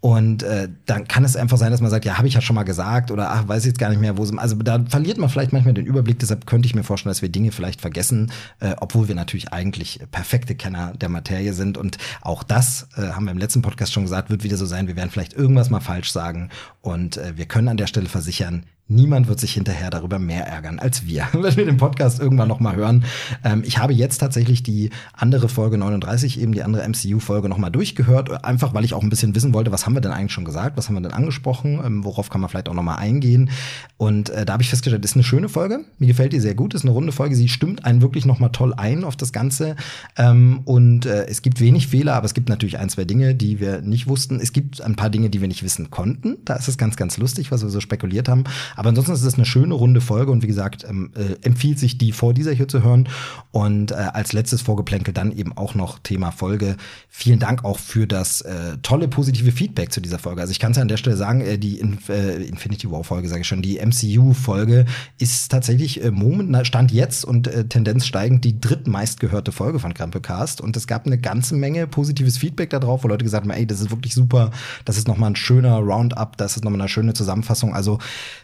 Und 0.00 0.44
äh, 0.44 0.68
dann 0.86 1.08
kann 1.08 1.24
es 1.24 1.34
einfach 1.34 1.58
sein, 1.58 1.72
dass 1.72 1.80
man 1.80 1.90
sagt, 1.90 2.04
ja, 2.04 2.18
habe 2.18 2.28
ich 2.28 2.34
ja 2.34 2.40
schon 2.40 2.54
mal 2.54 2.62
gesagt 2.62 3.10
oder 3.10 3.32
ach, 3.32 3.48
weiß 3.48 3.64
ich 3.64 3.70
jetzt 3.70 3.80
gar 3.80 3.88
nicht 3.88 4.00
mehr, 4.00 4.16
wo 4.16 4.24
sie. 4.24 4.38
Also 4.38 4.54
da 4.54 4.84
verliert 4.88 5.18
man 5.18 5.28
vielleicht 5.28 5.52
manchmal 5.52 5.74
den 5.74 5.86
Überblick. 5.86 6.20
Deshalb 6.20 6.46
könnte 6.46 6.66
ich 6.66 6.76
mir 6.76 6.84
vorstellen, 6.84 7.10
dass 7.10 7.20
wir 7.20 7.30
Dinge 7.30 7.50
vielleicht 7.50 7.80
vergessen, 7.80 8.30
äh, 8.60 8.76
obwohl 8.80 9.08
wir 9.08 9.16
natürlich 9.16 9.52
eigentlich 9.52 9.98
perfekte 10.12 10.54
Kenner 10.54 10.92
der 10.94 11.08
Materie 11.08 11.52
sind. 11.52 11.76
Und 11.76 11.98
auch 12.20 12.44
das 12.44 12.86
äh, 12.96 13.08
haben 13.08 13.24
wir 13.24 13.32
im 13.32 13.38
letzten 13.38 13.60
Podcast 13.60 13.92
schon 13.92 14.04
gesagt, 14.04 14.30
wird 14.30 14.44
wieder 14.44 14.56
so 14.56 14.66
sein. 14.66 14.86
Wir 14.86 14.94
werden 14.94 15.10
vielleicht 15.10 15.32
irgendwas 15.32 15.68
mal 15.68 15.80
falsch 15.80 16.12
sagen. 16.12 16.50
Und 16.80 17.17
wir 17.34 17.46
können 17.46 17.68
an 17.68 17.76
der 17.76 17.86
Stelle 17.86 18.08
versichern, 18.08 18.66
Niemand 18.90 19.28
wird 19.28 19.38
sich 19.38 19.52
hinterher 19.52 19.90
darüber 19.90 20.18
mehr 20.18 20.46
ärgern 20.46 20.78
als 20.78 21.04
wir, 21.04 21.28
wenn 21.32 21.56
wir 21.56 21.66
den 21.66 21.76
Podcast 21.76 22.20
irgendwann 22.20 22.48
noch 22.48 22.58
mal 22.58 22.74
hören. 22.74 23.04
Ähm, 23.44 23.62
ich 23.66 23.76
habe 23.76 23.92
jetzt 23.92 24.16
tatsächlich 24.16 24.62
die 24.62 24.88
andere 25.12 25.50
Folge 25.50 25.76
39, 25.76 26.40
eben 26.40 26.52
die 26.52 26.62
andere 26.62 26.88
MCU-Folge 26.88 27.50
noch 27.50 27.58
mal 27.58 27.68
durchgehört, 27.68 28.44
einfach 28.46 28.72
weil 28.72 28.84
ich 28.84 28.94
auch 28.94 29.02
ein 29.02 29.10
bisschen 29.10 29.34
wissen 29.34 29.52
wollte, 29.52 29.72
was 29.72 29.84
haben 29.84 29.92
wir 29.92 30.00
denn 30.00 30.12
eigentlich 30.12 30.32
schon 30.32 30.46
gesagt, 30.46 30.78
was 30.78 30.88
haben 30.88 30.94
wir 30.94 31.02
denn 31.02 31.12
angesprochen, 31.12 31.80
ähm, 31.84 32.02
worauf 32.02 32.30
kann 32.30 32.40
man 32.40 32.48
vielleicht 32.48 32.70
auch 32.70 32.74
noch 32.74 32.82
mal 32.82 32.96
eingehen. 32.96 33.50
Und 33.98 34.30
äh, 34.30 34.46
da 34.46 34.54
habe 34.54 34.62
ich 34.62 34.70
festgestellt, 34.70 35.04
ist 35.04 35.16
eine 35.16 35.24
schöne 35.24 35.50
Folge. 35.50 35.84
Mir 35.98 36.06
gefällt 36.06 36.32
die 36.32 36.40
sehr 36.40 36.54
gut, 36.54 36.72
ist 36.72 36.82
eine 36.82 36.92
runde 36.92 37.12
Folge. 37.12 37.36
Sie 37.36 37.48
stimmt 37.48 37.84
einen 37.84 38.00
wirklich 38.00 38.24
noch 38.24 38.38
mal 38.38 38.48
toll 38.48 38.72
ein 38.74 39.04
auf 39.04 39.16
das 39.16 39.34
Ganze. 39.34 39.76
Ähm, 40.16 40.60
und 40.64 41.04
äh, 41.04 41.26
es 41.26 41.42
gibt 41.42 41.60
wenig 41.60 41.88
Fehler, 41.88 42.14
aber 42.14 42.24
es 42.24 42.32
gibt 42.32 42.48
natürlich 42.48 42.78
ein, 42.78 42.88
zwei 42.88 43.04
Dinge, 43.04 43.34
die 43.34 43.60
wir 43.60 43.82
nicht 43.82 44.06
wussten. 44.06 44.40
Es 44.40 44.54
gibt 44.54 44.80
ein 44.80 44.96
paar 44.96 45.10
Dinge, 45.10 45.28
die 45.28 45.42
wir 45.42 45.48
nicht 45.48 45.62
wissen 45.62 45.90
konnten. 45.90 46.38
Da 46.46 46.54
ist 46.54 46.68
es 46.68 46.78
ganz, 46.78 46.96
ganz 46.96 47.18
lustig, 47.18 47.50
was 47.50 47.62
wir 47.62 47.68
so 47.68 47.80
spekuliert 47.80 48.30
haben. 48.30 48.44
Aber 48.78 48.90
ansonsten 48.90 49.12
ist 49.12 49.24
es 49.24 49.34
eine 49.34 49.44
schöne 49.44 49.74
runde 49.74 50.00
Folge 50.00 50.30
und 50.30 50.44
wie 50.44 50.46
gesagt, 50.46 50.86
ähm, 50.88 51.10
äh, 51.16 51.34
empfiehlt 51.44 51.80
sich 51.80 51.98
die 51.98 52.12
vor 52.12 52.32
dieser 52.32 52.52
hier 52.52 52.68
zu 52.68 52.84
hören. 52.84 53.08
Und 53.50 53.90
äh, 53.90 53.94
als 53.94 54.32
letztes 54.32 54.62
Vorgeplänkel 54.62 55.12
dann 55.12 55.36
eben 55.36 55.52
auch 55.56 55.74
noch 55.74 55.98
Thema 55.98 56.30
Folge. 56.30 56.76
Vielen 57.08 57.40
Dank 57.40 57.64
auch 57.64 57.76
für 57.76 58.06
das 58.06 58.40
äh, 58.42 58.76
tolle 58.82 59.08
positive 59.08 59.50
Feedback 59.50 59.90
zu 59.90 60.00
dieser 60.00 60.20
Folge. 60.20 60.42
Also 60.42 60.52
ich 60.52 60.60
kann 60.60 60.70
es 60.70 60.76
ja 60.76 60.82
an 60.82 60.88
der 60.88 60.96
Stelle 60.96 61.16
sagen, 61.16 61.40
äh, 61.40 61.58
die 61.58 61.80
Inf 61.80 62.08
äh, 62.08 62.36
Infinity 62.44 62.88
War 62.88 63.02
Folge, 63.02 63.28
sage 63.28 63.40
ich 63.40 63.48
schon, 63.48 63.62
die 63.62 63.84
MCU-Folge 63.84 64.84
ist 65.18 65.50
tatsächlich 65.50 66.04
äh, 66.04 66.12
Moment, 66.12 66.64
Stand 66.64 66.92
jetzt 66.92 67.24
und 67.24 67.48
äh, 67.48 67.64
Tendenz 67.64 68.06
steigend 68.06 68.44
die 68.44 68.60
drittmeistgehörte 68.60 69.50
Folge 69.50 69.80
von 69.80 69.92
Krampelcast. 69.92 70.60
Und 70.60 70.76
es 70.76 70.86
gab 70.86 71.04
eine 71.04 71.18
ganze 71.18 71.56
Menge 71.56 71.88
positives 71.88 72.38
Feedback 72.38 72.70
darauf, 72.70 73.02
wo 73.02 73.08
Leute 73.08 73.24
gesagt 73.24 73.42
haben, 73.42 73.50
ey, 73.50 73.66
das 73.66 73.80
ist 73.80 73.90
wirklich 73.90 74.14
super, 74.14 74.52
das 74.84 74.98
ist 74.98 75.08
nochmal 75.08 75.30
ein 75.30 75.36
schöner 75.36 75.78
Roundup, 75.78 76.36
das 76.36 76.56
ist 76.56 76.62
nochmal 76.62 76.82
eine 76.82 76.88
schöne 76.88 77.12
Zusammenfassung. 77.12 77.74
Also 77.74 77.98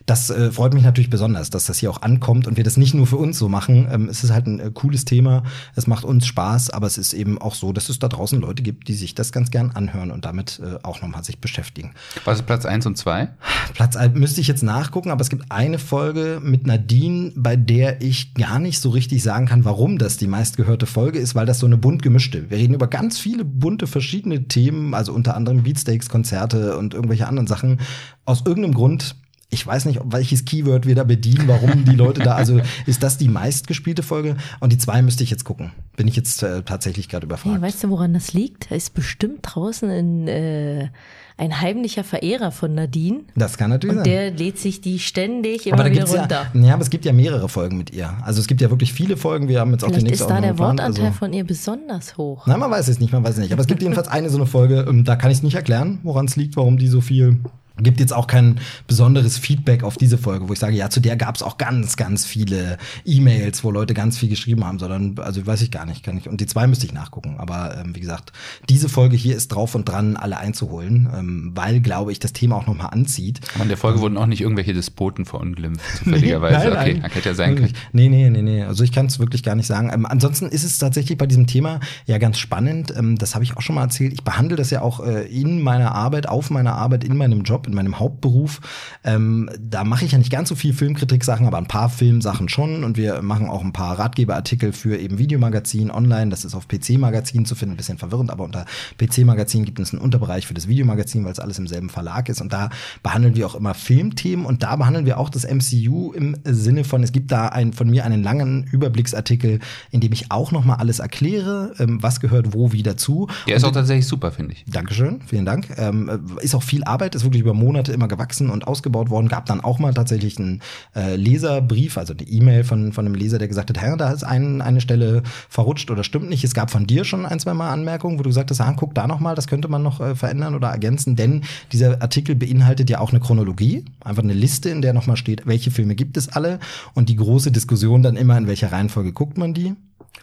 das 0.07 0.24
äh, 0.31 0.51
freut 0.53 0.75
mich 0.75 0.83
natürlich 0.85 1.11
besonders, 1.11 1.51
dass 1.51 1.65
das 1.67 1.79
hier 1.79 1.91
auch 1.91 2.03
ankommt 2.03 2.47
und 2.47 2.57
wir 2.57 2.65
das 2.65 2.77
nicht 2.77 2.95
nur 2.95 3.07
für 3.07 3.17
uns 3.17 3.39
so 3.39 3.49
machen. 3.49 3.87
Ähm, 3.91 4.09
es 4.09 4.25
ist 4.25 4.31
halt 4.33 4.47
ein 4.47 4.61
äh, 4.61 4.71
cooles 4.73 5.05
Thema, 5.05 5.43
es 5.75 5.87
macht 5.87 6.05
uns 6.05 6.27
Spaß, 6.27 6.71
aber 6.71 6.87
es 6.87 6.99
ist 6.99 7.13
eben 7.13 7.39
auch 7.41 7.55
so, 7.55 7.73
dass 7.73 7.89
es 7.89 7.99
da 7.99 8.09
draußen 8.09 8.41
Leute 8.41 8.63
gibt, 8.63 8.89
die 8.89 8.95
sich 8.95 9.15
das 9.15 9.33
ganz 9.33 9.51
gern 9.51 9.71
anhören 9.73 10.11
und 10.11 10.25
damit 10.25 10.61
äh, 10.65 10.79
auch 10.83 11.03
nochmal 11.03 11.25
sich 11.25 11.39
beschäftigen. 11.39 11.93
Was 12.25 12.39
ist 12.41 12.47
Platz 12.47 12.65
1 12.65 12.87
und 12.87 12.97
2? 12.99 13.29
Platz 13.75 13.97
ein- 13.97 14.15
müsste 14.15 14.41
ich 14.41 14.49
jetzt 14.49 14.63
nachgucken, 14.63 15.11
aber 15.11 15.21
es 15.21 15.31
gibt 15.31 15.51
eine 15.51 15.79
Folge 15.79 16.41
mit 16.43 16.67
Nadine, 16.67 17.33
bei 17.37 17.57
der 17.57 18.03
ich 18.03 18.35
gar 18.35 18.59
nicht 18.59 18.81
so 18.81 18.91
richtig 18.91 19.23
sagen 19.23 19.47
kann, 19.47 19.65
warum 19.65 19.99
das 19.99 20.17
die 20.17 20.27
meistgehörte 20.27 20.87
Folge 20.87 21.19
ist, 21.19 21.35
weil 21.35 21.47
das 21.47 21.59
so 21.59 21.67
eine 21.67 21.77
bunt 21.77 22.03
gemischte. 22.03 22.51
Wir 22.51 22.59
reden 22.59 22.75
über 22.75 22.87
ganz 22.87 23.19
viele 23.19 23.45
bunte 23.45 23.87
verschiedene 23.87 24.45
Themen, 24.49 24.95
also 24.95 25.13
unter 25.13 25.37
anderem 25.37 25.63
Beatsteaks, 25.63 26.09
Konzerte 26.09 26.77
und 26.77 26.95
irgendwelche 26.95 27.27
anderen 27.27 27.47
Sachen. 27.47 27.81
Aus 28.25 28.43
irgendeinem 28.47 28.75
Grund 28.75 29.17
ich 29.55 29.67
weiß 29.67 29.87
nicht, 29.87 30.01
welches 30.05 30.45
Keyword 30.45 30.87
wir 30.87 30.95
da 30.95 31.05
bedienen, 31.05 31.49
warum 31.49 31.85
die 31.85 31.97
Leute 31.97 32.21
da, 32.23 32.35
also 32.35 32.61
ist 32.87 33.03
das 33.03 33.17
die 33.17 33.29
meistgespielte 33.29 34.03
Folge? 34.03 34.37
Und 34.61 34.73
die 34.73 34.79
zwei 34.79 35.01
müsste 35.01 35.23
ich 35.25 35.31
jetzt 35.31 35.45
gucken. 35.45 35.73
Bin 35.97 36.09
ich 36.09 36.17
jetzt 36.17 36.43
äh, 36.43 36.63
tatsächlich 36.63 37.09
gerade 37.09 37.27
überfragt. 37.27 37.55
Hey, 37.55 37.63
weißt 37.63 37.85
du, 37.85 37.89
woran 37.91 38.13
das 38.15 38.33
liegt? 38.35 38.71
Da 38.71 38.75
ist 38.75 38.95
bestimmt 38.95 39.39
draußen 39.43 39.89
ein, 39.89 40.29
äh, 40.29 40.89
ein 41.37 41.61
heimlicher 41.61 42.05
Verehrer 42.05 42.51
von 42.51 42.75
Nadine. 42.75 43.21
das 43.37 43.57
kann 43.59 43.71
natürlich 43.71 43.97
Und 43.99 44.05
sein. 44.05 44.13
der 44.13 44.31
lädt 44.33 44.59
sich 44.59 44.81
die 44.81 44.99
ständig 44.99 45.67
immer 45.67 45.75
aber 45.81 45.85
da 45.89 45.91
wieder 45.95 46.05
runter. 46.09 46.47
ja, 46.53 46.61
ja, 46.61 46.75
aber 46.75 46.83
es 46.83 46.91
gibt 46.91 47.05
ja 47.05 47.13
mehrere 47.13 47.49
Folgen 47.49 47.79
mit 47.79 47.91
ihr. 47.91 48.13
Also 48.23 48.41
es 48.41 48.47
gibt 48.47 48.61
ja 48.61 48.71
wirklich 48.71 48.93
viele 48.93 49.17
Folgen. 49.17 49.49
Wir 49.49 49.61
haben 49.61 49.71
jetzt 49.73 49.85
auch 49.85 49.89
die 49.89 49.95
Vielleicht 49.95 50.07
nächste 50.09 50.25
ist 50.25 50.31
da 50.31 50.37
auch 50.37 50.41
der 50.41 50.51
geplant, 50.51 50.81
Wortanteil 50.81 51.07
also- 51.07 51.19
von 51.19 51.33
ihr 51.33 51.45
besonders 51.45 52.17
hoch. 52.17 52.45
Na, 52.47 52.57
man 52.57 52.71
weiß 52.71 52.89
es 52.89 52.99
nicht, 53.01 53.13
man 53.13 53.23
weiß 53.25 53.35
es 53.35 53.41
nicht. 53.41 53.53
Aber 53.53 53.63
es 53.63 53.67
gibt 53.69 53.83
jedenfalls 53.83 54.09
eine 54.09 54.31
so 54.31 54.37
eine 54.37 54.47
Folge, 54.47 54.85
ähm, 54.89 55.05
da 55.05 55.17
kann 55.17 55.31
ich 55.31 55.39
es 55.39 55.43
nicht 55.43 55.55
erklären, 55.55 56.01
woran 56.03 56.27
es 56.27 56.37
liegt, 56.37 56.57
warum 56.57 56.77
die 56.79 56.89
so 56.89 57.01
viel. 57.01 57.41
Gibt 57.79 57.99
jetzt 57.99 58.13
auch 58.13 58.29
kein 58.29 58.61
besonderes 58.87 59.37
Feedback 59.37 59.83
auf 59.83 59.97
diese 59.97 60.17
Folge, 60.17 60.49
wo 60.49 60.53
ich 60.53 60.61
sage, 60.61 60.77
ja, 60.77 60.91
zu 60.91 61.01
der 61.01 61.17
gab 61.17 61.35
es 61.35 61.43
auch 61.43 61.59
ganz, 61.59 61.97
ganz 61.97 62.25
viele 62.25 62.79
E-Mails, 63.05 63.65
wo 63.65 63.71
Leute 63.73 63.95
ganz 63.95 64.17
viel 64.17 64.29
geschrieben 64.29 64.65
haben, 64.65 64.79
sondern, 64.79 65.17
also 65.19 65.45
weiß 65.45 65.61
ich 65.63 65.73
gar 65.73 65.85
nicht, 65.85 66.05
kann 66.05 66.17
ich. 66.17 66.29
Und 66.29 66.41
die 66.41 66.47
zwei 66.47 66.69
müsste 66.69 66.87
ich 66.87 66.93
nachgucken. 66.93 67.37
Aber 67.39 67.77
ähm, 67.77 67.97
wie 67.97 68.01
gesagt, 68.01 68.33
diese 68.69 68.89
Folge 68.89 69.17
hier 69.17 69.35
ist 69.35 69.49
drauf 69.49 69.75
und 69.75 69.89
dran, 69.89 70.17
alle 70.17 70.39
einzuholen, 70.39 71.09
ähm, 71.13 71.53
weil, 71.55 71.81
glaube 71.81 72.13
ich, 72.13 72.21
das 72.21 72.33
Thema 72.33 72.57
auch 72.57 72.67
nochmal 72.67 72.91
anzieht. 72.93 73.41
Aber 73.55 73.65
in 73.65 73.69
der 73.69 73.77
Folge 73.77 74.01
wurden 74.01 74.17
auch 74.19 74.27
nicht 74.27 74.41
irgendwelche 74.41 74.73
Despoten 74.73 75.25
verunglimpft, 75.25 75.85
zufälligerweise. 75.99 76.69
Nein, 76.71 76.77
okay, 76.77 76.99
nein. 77.01 77.11
hätte 77.11 77.29
ja 77.29 77.35
sein 77.35 77.57
können. 77.57 77.73
Nee, 77.93 78.09
nee, 78.09 78.31
nee, 78.31 78.43
nee. 78.43 78.63
Also 78.63 78.83
ich 78.85 78.93
kann 78.93 79.07
es 79.07 79.19
wirklich 79.19 79.43
gar 79.43 79.55
nicht 79.55 79.67
sagen. 79.67 79.91
Ähm, 79.93 80.07
ansonsten 80.07 80.47
ist 80.47 80.65
es 80.65 80.79
tatsächlich 80.79 81.19
bei 81.19 81.27
diesem 81.27 81.47
Thema 81.47 81.81
ja 82.07 82.19
ganz 82.19 82.39
spannend. 82.39 82.95
Ähm, 82.97 83.17
das 83.17 83.35
habe 83.35 83.45
ich 83.45 83.57
auch 83.57 83.63
schon 83.63 83.75
mal 83.75 83.83
erzählt. 83.83 84.13
Ich 84.13 84.23
behandle 84.25 84.57
das 84.57 84.71
ja 84.71 84.83
auch 84.83 85.05
äh, 85.05 85.27
in 85.27 85.61
meiner 85.61 85.93
Arbeit, 85.93 86.29
auf 86.29 86.51
meiner 86.51 86.75
Arbeit, 86.75 87.05
in 87.05 87.17
meinem 87.17 87.43
Job, 87.43 87.64
in 87.67 87.75
meinem 87.75 87.99
Hauptberuf. 87.99 88.61
Ähm, 89.05 89.51
da 89.59 89.85
mache 89.85 90.05
ich 90.05 90.13
ja 90.13 90.19
nicht 90.19 90.31
ganz 90.31 90.49
so 90.49 90.55
viel 90.55 90.73
Filmkritik-Sachen, 90.73 91.47
aber 91.47 91.59
ein 91.59 91.67
paar 91.67 91.89
Filmsachen 91.89 92.49
schon. 92.49 92.85
Und 92.85 92.97
wir 92.97 93.23
machen 93.23 93.49
auch 93.49 93.63
ein 93.63 93.73
paar 93.73 93.99
Ratgeberartikel 93.99 94.73
für 94.73 94.97
eben 94.97 95.19
Videomagazin 95.19 95.91
online. 95.91 96.31
Das 96.31 96.45
ist 96.45 96.55
auf 96.55 96.69
PC-Magazin 96.69 97.45
zu 97.45 97.55
finden. 97.55 97.75
Ein 97.75 97.77
bisschen 97.77 97.99
verwirrend, 97.99 98.31
aber 98.31 98.45
unter 98.45 98.65
PC-Magazin 98.99 99.65
gibt 99.65 99.81
es 99.81 99.93
einen 99.93 100.03
Unterbereich 100.03 100.47
für 100.47 100.55
das 100.55 100.69
Videomagazin, 100.69 101.25
weil 101.25 101.33
es 101.33 101.41
alles 101.41 101.59
im 101.59 101.67
selben 101.67 101.91
Verlag 101.91 102.29
ist. 102.29 102.41
Und 102.41 102.53
da 102.53 102.71
behandeln 103.03 103.37
wir 103.37 103.47
auch 103.47 103.55
immer 103.55 103.75
Filmthemen. 103.75 104.47
Und 104.47 104.63
da 104.63 104.77
behandeln 104.77 105.07
wir 105.07 105.19
auch 105.19 105.31
das 105.31 105.45
MCU 105.45 106.13
im 106.13 106.37
Sinne 106.45 106.85
von, 106.85 107.03
es 107.03 107.13
gibt 107.13 107.33
da 107.33 107.49
ein, 107.49 107.73
von 107.73 107.89
mir 107.91 108.05
einen 108.05 108.23
langen 108.23 108.65
Überblicksartikel, 108.65 109.61
in 109.91 110.01
dem 110.01 110.13
ich 110.13 110.31
auch 110.31 110.53
noch 110.53 110.65
mal 110.65 110.77
alles 110.77 110.99
erkläre, 110.99 111.75
ähm, 111.79 112.03
was 112.03 112.21
gehört 112.21 112.53
wo 112.53 112.73
wie 112.73 112.83
dazu. 112.83 113.29
Der 113.47 113.57
ist 113.57 113.65
auch 113.65 113.73
tatsächlich 113.73 114.07
super, 114.07 114.33
finde 114.33 114.55
ich. 114.55 114.65
Dankeschön, 114.67 115.21
vielen 115.27 115.45
Dank. 115.45 115.69
Ähm, 115.77 116.11
ist 116.41 116.55
auch 116.55 116.63
viel 116.63 116.85
Arbeit, 116.85 117.15
ist 117.15 117.25
wirklich 117.25 117.43
über 117.43 117.54
über 117.55 117.65
Monate 117.65 117.93
immer 117.93 118.09
gewachsen 118.09 118.51
und 118.51 118.67
ausgebaut 118.67 119.11
worden. 119.11 119.29
Gab 119.29 119.47
dann 119.47 119.61
auch 119.61 119.79
mal 119.79 119.95
tatsächlich 119.95 120.39
einen 120.39 120.61
äh, 120.95 121.17
Leserbrief, 121.17 121.97
also 121.97 122.13
eine 122.13 122.27
E-Mail 122.27 122.65
von, 122.65 122.93
von 122.93 123.07
einem 123.07 123.15
Leser, 123.15 123.39
der 123.39 123.49
gesagt 123.49 123.71
hat, 123.71 123.81
Herr, 123.81 123.97
da 123.97 124.11
ist 124.11 124.25
ein, 124.25 124.61
eine 124.61 124.81
Stelle 124.81 125.23
verrutscht 125.49 125.91
oder 125.91 126.05
stimmt 126.05 126.29
nicht. 126.29 126.45
Es 126.45 126.55
gab 126.55 126.71
von 126.71 126.87
dir 126.87 127.05
schon 127.05 127.25
ein, 127.27 127.39
zwei 127.39 127.55
Mal 127.55 127.71
Anmerkungen, 127.71 128.19
wo 128.19 128.23
du 128.23 128.31
gesagt 128.31 128.51
hast, 128.51 128.61
ah, 128.61 128.75
guck 128.77 128.95
da 128.95 129.07
noch 129.07 129.21
mal, 129.21 129.35
das 129.35 129.47
könnte 129.47 129.69
man 129.69 129.83
noch 129.83 130.01
äh, 130.01 130.15
verändern 130.15 130.55
oder 130.55 130.69
ergänzen, 130.69 131.17
denn 131.17 131.43
dieser 131.73 132.03
Artikel 132.03 132.35
beinhaltet 132.35 132.91
ja 132.91 133.01
auch 133.01 133.11
eine 133.11 133.21
Chronologie, 133.21 133.85
einfach 134.03 134.23
eine 134.23 134.35
Liste, 134.35 134.71
in 134.71 134.83
der 134.83 134.93
noch 134.93 135.07
mal 135.07 135.17
steht, 135.17 135.47
welche 135.47 135.71
Filme 135.71 135.95
gibt 135.95 136.17
es 136.17 136.29
alle 136.29 136.59
und 136.95 137.09
die 137.09 137.17
große 137.17 137.53
Diskussion 137.53 138.03
dann 138.03 138.17
immer, 138.17 138.37
in 138.37 138.47
welcher 138.47 138.73
Reihenfolge 138.73 139.13
guckt 139.13 139.39
man 139.39 139.55
die. 139.55 139.75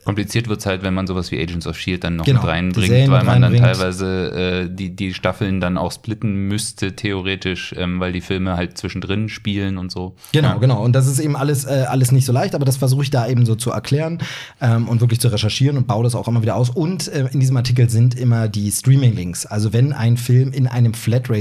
Kompliziert 0.03 0.47
wird's 0.49 0.65
halt, 0.65 0.81
wenn 0.81 0.95
man 0.95 1.05
sowas 1.05 1.31
wie 1.31 1.39
Agents 1.39 1.67
of 1.67 1.77
Shield 1.77 2.03
dann 2.03 2.15
noch 2.15 2.25
Genau, 2.25 2.41
mit 2.41 2.49
reinbringt, 2.49 3.11
weil 3.11 3.23
man 3.23 3.41
dann 3.41 3.55
teilweise 3.55 4.65
äh, 4.65 4.69
die, 4.73 4.95
die 4.95 5.13
Staffeln 5.13 5.61
dann 5.61 5.77
auch 5.77 5.91
splitten 5.91 6.47
müsste, 6.47 6.95
theoretisch, 6.95 7.75
ähm, 7.77 7.99
weil 7.99 8.11
die 8.11 8.21
Filme 8.21 8.57
halt 8.57 8.77
zwischendrin 8.79 9.29
spielen 9.29 9.77
und 9.77 9.91
so. 9.91 10.15
Genau, 10.31 10.49
Ja. 10.49 10.57
genau. 10.57 10.83
Und 10.83 10.93
das 10.93 11.05
ist 11.07 11.19
eben 11.19 11.35
alles, 11.35 11.65
äh, 11.65 11.85
alles 11.87 12.11
nicht 12.11 12.25
so 12.25 12.33
leicht, 12.33 12.55
aber 12.55 12.65
das 12.65 12.77
versuche 12.77 13.03
ich 13.03 13.11
da 13.11 13.27
eben 13.27 13.45
so 13.45 13.53
zu 13.55 13.69
erklären 13.71 14.17
ähm, 14.59 14.87
und 14.87 15.01
wirklich 15.01 15.19
zu 15.19 15.27
recherchieren 15.27 15.77
und 15.77 15.85
baue 15.85 16.03
das 16.03 16.15
auch 16.15 16.27
immer 16.27 16.41
wieder 16.41 16.55
aus. 16.55 16.71
Und 16.71 17.07
äh, 17.09 17.27
in 17.31 17.39
diesem 17.39 17.55
Artikel 17.57 17.87
sind 17.89 18.15
immer 18.15 18.47
die 18.47 18.71
Streaming-Links. 18.71 19.45
Also 19.45 19.71
wenn 19.71 19.93
ein 19.93 20.17
Film 20.17 20.51
in 20.51 20.65
einem 20.67 20.93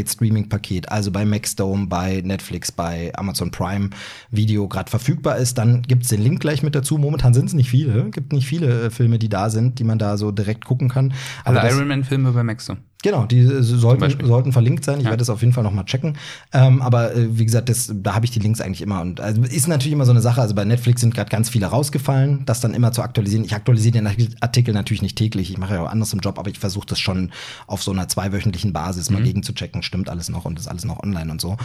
Flatrate-Streaming-Paket, 0.05 0.91
also 0.91 1.11
bei 1.11 1.25
Maxdome, 1.25 1.87
bei 1.87 2.21
Netflix, 2.25 2.73
bei 2.73 3.13
Amazon 3.15 3.51
Prime 3.51 3.91
Video 4.31 4.69
gerade 4.69 4.91
verfügbar 4.91 5.37
ist, 5.39 5.59
dann 5.59 5.83
gibt's 5.83 6.09
den 6.09 6.23
Link 6.23 6.41
gleich 6.41 6.63
mit 6.63 6.75
dazu. 6.75 6.99
Momentan 6.99 7.35
sind 7.35 7.47
es 7.47 7.55
nicht 7.55 7.71
viele, 7.71 8.11
gibt 8.11 8.33
nicht 8.33 8.40
viele 8.47 8.85
äh, 8.87 8.91
Filme, 8.91 9.19
die 9.19 9.29
da 9.29 9.51
sind, 9.51 9.79
die 9.79 9.85
man 9.85 9.99
da 9.99 10.17
so 10.17 10.31
direkt 10.33 10.65
gucken 10.65 10.89
kann. 10.89 11.13
Alle 11.45 11.61
das- 11.61 11.75
Iron 11.75 11.89
Man-Filme 11.89 12.33
bei 12.33 12.43
Maxo. 12.43 12.77
Genau, 13.03 13.25
die 13.25 13.39
äh, 13.41 13.63
sollten, 13.63 14.27
sollten 14.27 14.53
verlinkt 14.53 14.85
sein. 14.85 14.99
Ich 14.99 15.05
Ja. 15.05 15.11
werde 15.11 15.21
das 15.23 15.31
auf 15.31 15.41
jeden 15.41 15.55
Fall 15.55 15.65
nochmal 15.65 15.87
checken. 15.87 16.19
Ähm, 16.53 16.83
aber 16.83 17.15
äh, 17.17 17.39
wie 17.39 17.47
gesagt, 17.47 17.71
das, 17.71 17.91
da 17.95 18.15
habe 18.15 18.27
ich 18.27 18.31
die 18.31 18.41
Links 18.41 18.61
eigentlich 18.61 18.83
immer. 18.83 19.01
Und 19.01 19.21
also 19.23 19.41
ist 19.43 19.69
natürlich 19.69 19.93
immer 19.95 20.05
so 20.05 20.11
eine 20.11 20.21
Sache. 20.21 20.43
Also 20.43 20.55
bei 20.55 20.67
Netflix 20.67 21.01
sind 21.01 21.15
gerade 21.15 21.31
ganz 21.31 21.49
viele 21.49 21.65
rausgefallen, 21.67 22.45
das 22.45 22.61
dann 22.61 22.75
immer 22.75 22.93
zu 22.93 23.01
aktualisieren. 23.03 23.45
Ich 23.47 23.55
aktualisiere 23.55 23.93
den 23.93 24.07
Artikel 24.41 24.75
natürlich 24.75 25.01
nicht 25.01 25.17
täglich. 25.17 25.51
Ich 25.51 25.57
mache 25.57 25.75
ja 25.77 25.83
auch 25.83 25.91
anders 25.91 26.13
im 26.13 26.21
Job, 26.21 26.39
aber 26.39 26.51
ich 26.51 26.59
versuche 26.59 26.87
das 26.87 27.01
schon 27.01 27.31
auf 27.67 27.83
so 27.83 27.91
einer 27.91 28.07
zweiwöchentlichen 28.07 28.75
Basis 28.75 29.09
mal 29.09 29.23
gegen 29.23 29.43
zu 29.43 29.55
checken. 29.55 29.83
Stimmt 29.83 30.11
alles 30.11 30.29
noch 30.29 30.45
und 30.45 30.59
ist 30.59 30.69
alles 30.69 30.85
noch 30.85 31.03
online 31.03 31.31
und 31.33 31.41
so. 31.41 31.57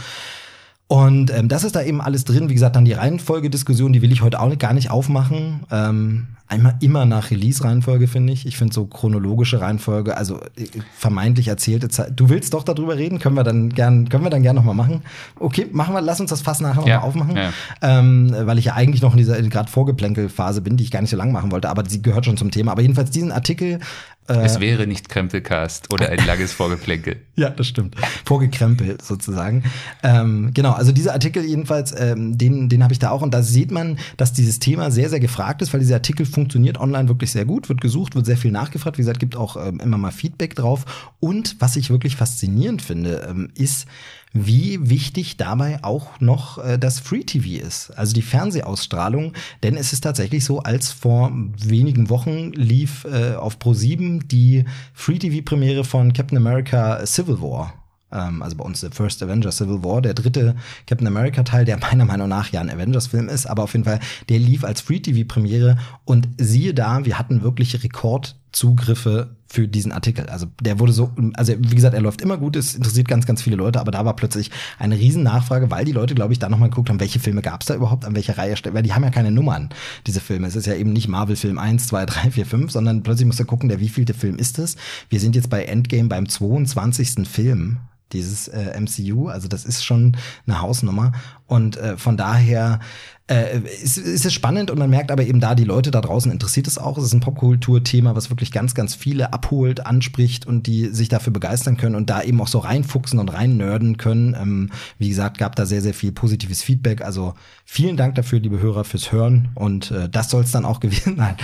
Und 0.88 1.32
ähm, 1.36 1.48
das 1.48 1.64
ist 1.64 1.74
da 1.74 1.82
eben 1.82 2.00
alles 2.00 2.24
drin. 2.24 2.48
Wie 2.48 2.54
gesagt, 2.54 2.76
dann 2.76 2.84
die 2.84 2.92
Reihenfolgediskussion, 2.92 3.92
die 3.92 4.02
will 4.02 4.12
ich 4.12 4.22
heute 4.22 4.38
auch 4.40 4.56
gar 4.56 4.72
nicht 4.72 4.90
aufmachen. 4.90 5.64
Ähm, 5.70 6.28
einmal 6.48 6.76
immer 6.80 7.04
nach 7.04 7.30
Release-Reihenfolge, 7.30 8.06
finde 8.08 8.32
ich. 8.32 8.46
Ich 8.46 8.56
finde 8.56 8.72
so 8.74 8.86
chronologische 8.86 9.60
Reihenfolge, 9.60 10.16
also 10.16 10.40
äh, 10.56 10.66
vermeintlich 10.96 11.48
erzählte 11.48 11.88
Zeit. 11.88 12.12
Du 12.16 12.28
willst 12.28 12.54
doch 12.54 12.62
darüber 12.62 12.96
reden? 12.96 13.18
Können 13.18 13.34
wir 13.36 13.44
dann 13.44 13.70
gern, 13.70 14.08
können 14.08 14.24
wir 14.24 14.30
dann 14.30 14.42
gern 14.42 14.56
nochmal 14.56 14.74
machen? 14.74 15.02
Okay, 15.38 15.66
machen 15.72 15.94
wir, 15.94 16.00
lass 16.00 16.20
uns 16.20 16.30
das 16.30 16.42
Fass 16.42 16.60
nachher 16.60 16.86
Ja, 16.86 16.96
nochmal 16.96 17.08
aufmachen. 17.08 17.36
ja. 17.36 17.52
Ähm, 17.82 18.34
weil 18.38 18.58
ich 18.58 18.66
ja 18.66 18.74
eigentlich 18.74 19.02
noch 19.02 19.12
in 19.12 19.18
dieser 19.18 19.40
gerade 19.42 19.70
Vorgeplänkelphase 19.70 20.60
bin, 20.60 20.76
die 20.76 20.84
ich 20.84 20.90
gar 20.90 21.00
nicht 21.00 21.10
so 21.10 21.16
lang 21.16 21.32
machen 21.32 21.50
wollte, 21.52 21.68
aber 21.68 21.84
sie 21.88 22.02
gehört 22.02 22.24
schon 22.26 22.36
zum 22.36 22.50
Thema. 22.50 22.72
Aber 22.72 22.82
jedenfalls 22.82 23.10
diesen 23.10 23.32
Artikel 23.32 23.80
Äh. 24.28 24.44
Es 24.44 24.58
wäre 24.58 24.88
nicht 24.88 25.08
Krempelcast 25.08 25.92
oder 25.92 26.08
ein 26.08 26.18
langes 26.26 26.52
Vorgeplänkel. 26.52 27.16
Ja, 27.38 27.50
das 27.50 27.66
stimmt. 27.66 27.94
Vorgekrempelt 28.24 29.02
sozusagen. 29.02 29.62
Ähm, 30.02 30.50
genau, 30.54 30.72
also 30.72 30.90
dieser 30.90 31.12
Artikel 31.12 31.44
jedenfalls, 31.44 31.94
ähm, 32.00 32.38
den, 32.38 32.68
den 32.70 32.82
habe 32.82 32.92
ich 32.94 32.98
da 32.98 33.10
auch. 33.10 33.20
Und 33.22 33.34
da 33.34 33.42
sieht 33.42 33.70
man, 33.70 33.98
dass 34.16 34.32
dieses 34.32 34.58
Thema 34.58 34.90
sehr, 34.90 35.10
sehr 35.10 35.20
gefragt 35.20 35.60
ist, 35.62 35.72
weil 35.72 35.80
dieser 35.80 35.96
Artikel 35.96 36.24
funktioniert 36.36 36.78
online 36.78 37.08
wirklich 37.08 37.32
sehr 37.32 37.46
gut, 37.46 37.70
wird 37.70 37.80
gesucht, 37.80 38.14
wird 38.14 38.26
sehr 38.26 38.36
viel 38.36 38.50
nachgefragt. 38.50 38.98
Wie 38.98 39.00
gesagt, 39.00 39.20
gibt 39.20 39.36
auch 39.36 39.56
ähm, 39.56 39.80
immer 39.80 39.96
mal 39.96 40.10
Feedback 40.10 40.54
drauf. 40.54 40.84
Und 41.18 41.56
was 41.60 41.76
ich 41.76 41.88
wirklich 41.88 42.14
faszinierend 42.14 42.82
finde, 42.82 43.26
ähm, 43.26 43.48
ist, 43.54 43.86
wie 44.34 44.90
wichtig 44.90 45.38
dabei 45.38 45.82
auch 45.82 46.20
noch 46.20 46.58
äh, 46.58 46.78
das 46.78 47.00
Free 47.00 47.24
TV 47.24 47.66
ist, 47.66 47.90
also 47.96 48.12
die 48.12 48.20
Fernsehausstrahlung, 48.20 49.32
denn 49.62 49.76
es 49.76 49.94
ist 49.94 50.02
tatsächlich 50.02 50.44
so, 50.44 50.60
als 50.60 50.92
vor 50.92 51.32
wenigen 51.32 52.10
Wochen 52.10 52.52
lief 52.52 53.06
äh, 53.06 53.34
auf 53.34 53.56
Pro7 53.56 54.26
die 54.26 54.66
Free 54.92 55.18
TV 55.18 55.42
Premiere 55.42 55.84
von 55.84 56.12
Captain 56.12 56.36
America 56.36 57.06
Civil 57.06 57.40
War. 57.40 57.85
Ähm, 58.12 58.42
also 58.42 58.56
bei 58.56 58.64
uns 58.64 58.80
der 58.80 58.92
First 58.92 59.22
Avenger 59.22 59.52
Civil 59.52 59.82
War, 59.82 60.02
der 60.02 60.14
dritte 60.14 60.54
Captain 60.86 61.06
America 61.06 61.42
Teil, 61.42 61.64
der 61.64 61.78
meiner 61.78 62.04
Meinung 62.04 62.28
nach 62.28 62.50
ja 62.52 62.60
ein 62.60 62.70
Avengers 62.70 63.08
Film 63.08 63.28
ist, 63.28 63.46
aber 63.46 63.64
auf 63.64 63.72
jeden 63.72 63.84
Fall, 63.84 64.00
der 64.28 64.38
lief 64.38 64.64
als 64.64 64.80
Free 64.80 65.00
TV 65.00 65.26
Premiere 65.26 65.76
und 66.04 66.28
siehe 66.38 66.74
da, 66.74 67.04
wir 67.04 67.18
hatten 67.18 67.42
wirklich 67.42 67.82
Rekordzigriffe 67.82 69.36
für 69.48 69.68
diesen 69.68 69.92
Artikel. 69.92 70.26
Also 70.26 70.46
der 70.60 70.78
wurde 70.80 70.92
so, 70.92 71.12
also 71.34 71.54
wie 71.56 71.74
gesagt, 71.74 71.94
er 71.94 72.00
läuft 72.00 72.20
immer 72.20 72.36
gut, 72.36 72.56
es 72.56 72.74
interessiert 72.74 73.06
ganz, 73.08 73.26
ganz 73.26 73.42
viele 73.42 73.56
Leute, 73.56 73.80
aber 73.80 73.92
da 73.92 74.04
war 74.04 74.16
plötzlich 74.16 74.50
eine 74.78 74.96
riesen 74.96 75.22
Nachfrage, 75.22 75.70
weil 75.70 75.84
die 75.84 75.92
Leute, 75.92 76.14
glaube 76.14 76.32
ich, 76.32 76.38
da 76.38 76.48
nochmal 76.48 76.68
geguckt 76.68 76.90
haben, 76.90 77.00
welche 77.00 77.20
Filme 77.20 77.42
gab 77.42 77.60
es 77.60 77.66
da 77.66 77.74
überhaupt, 77.74 78.04
an 78.04 78.14
welcher 78.14 78.38
Reihe, 78.38 78.54
weil 78.72 78.82
die 78.82 78.92
haben 78.92 79.04
ja 79.04 79.10
keine 79.10 79.30
Nummern, 79.30 79.70
diese 80.06 80.20
Filme. 80.20 80.46
Es 80.48 80.56
ist 80.56 80.66
ja 80.66 80.74
eben 80.74 80.92
nicht 80.92 81.08
Marvel-Film 81.08 81.58
1, 81.58 81.88
2, 81.88 82.06
3, 82.06 82.30
4, 82.32 82.46
5, 82.46 82.72
sondern 82.72 83.02
plötzlich 83.02 83.26
musst 83.26 83.40
du 83.40 83.44
gucken, 83.44 83.68
der 83.68 83.80
wievielte 83.80 84.14
Film 84.14 84.36
ist 84.36 84.58
es. 84.58 84.76
Wir 85.08 85.20
sind 85.20 85.36
jetzt 85.36 85.50
bei 85.50 85.64
Endgame 85.64 86.08
beim 86.08 86.28
22. 86.28 87.28
Film 87.28 87.78
dieses 88.12 88.48
äh, 88.48 88.78
MCU. 88.80 89.28
Also 89.28 89.48
das 89.48 89.64
ist 89.64 89.84
schon 89.84 90.16
eine 90.46 90.60
Hausnummer. 90.60 91.12
Und 91.46 91.76
äh, 91.76 91.96
von 91.96 92.16
daher 92.16 92.80
äh, 93.28 93.58
ist, 93.82 93.98
ist 93.98 94.24
es 94.24 94.32
spannend 94.32 94.70
und 94.70 94.78
man 94.78 94.88
merkt 94.88 95.10
aber 95.10 95.24
eben 95.24 95.40
da, 95.40 95.56
die 95.56 95.64
Leute 95.64 95.90
da 95.90 96.00
draußen 96.00 96.30
interessiert 96.30 96.68
es 96.68 96.78
auch. 96.78 96.96
Es 96.96 97.04
ist 97.04 97.12
ein 97.12 97.20
Popkulturthema, 97.20 98.14
was 98.14 98.30
wirklich 98.30 98.52
ganz, 98.52 98.74
ganz 98.74 98.94
viele 98.94 99.32
abholt, 99.32 99.84
anspricht 99.84 100.46
und 100.46 100.68
die 100.68 100.86
sich 100.86 101.08
dafür 101.08 101.32
begeistern 101.32 101.76
können 101.76 101.96
und 101.96 102.08
da 102.08 102.22
eben 102.22 102.40
auch 102.40 102.46
so 102.46 102.58
reinfuchsen 102.58 103.18
und 103.18 103.32
rein 103.32 103.56
nerden 103.56 103.96
können. 103.96 104.36
Ähm, 104.40 104.70
wie 104.98 105.08
gesagt, 105.08 105.38
gab 105.38 105.56
da 105.56 105.66
sehr, 105.66 105.82
sehr 105.82 105.94
viel 105.94 106.12
positives 106.12 106.62
Feedback. 106.62 107.02
Also 107.02 107.34
vielen 107.64 107.96
Dank 107.96 108.14
dafür, 108.14 108.38
liebe 108.38 108.60
Hörer, 108.60 108.84
fürs 108.84 109.10
Hören. 109.10 109.48
Und 109.56 109.90
äh, 109.90 110.08
das 110.08 110.30
soll 110.30 110.44
es 110.44 110.52
dann 110.52 110.64
auch 110.64 110.78
gewesen 110.86 111.16
sein. 111.16 111.36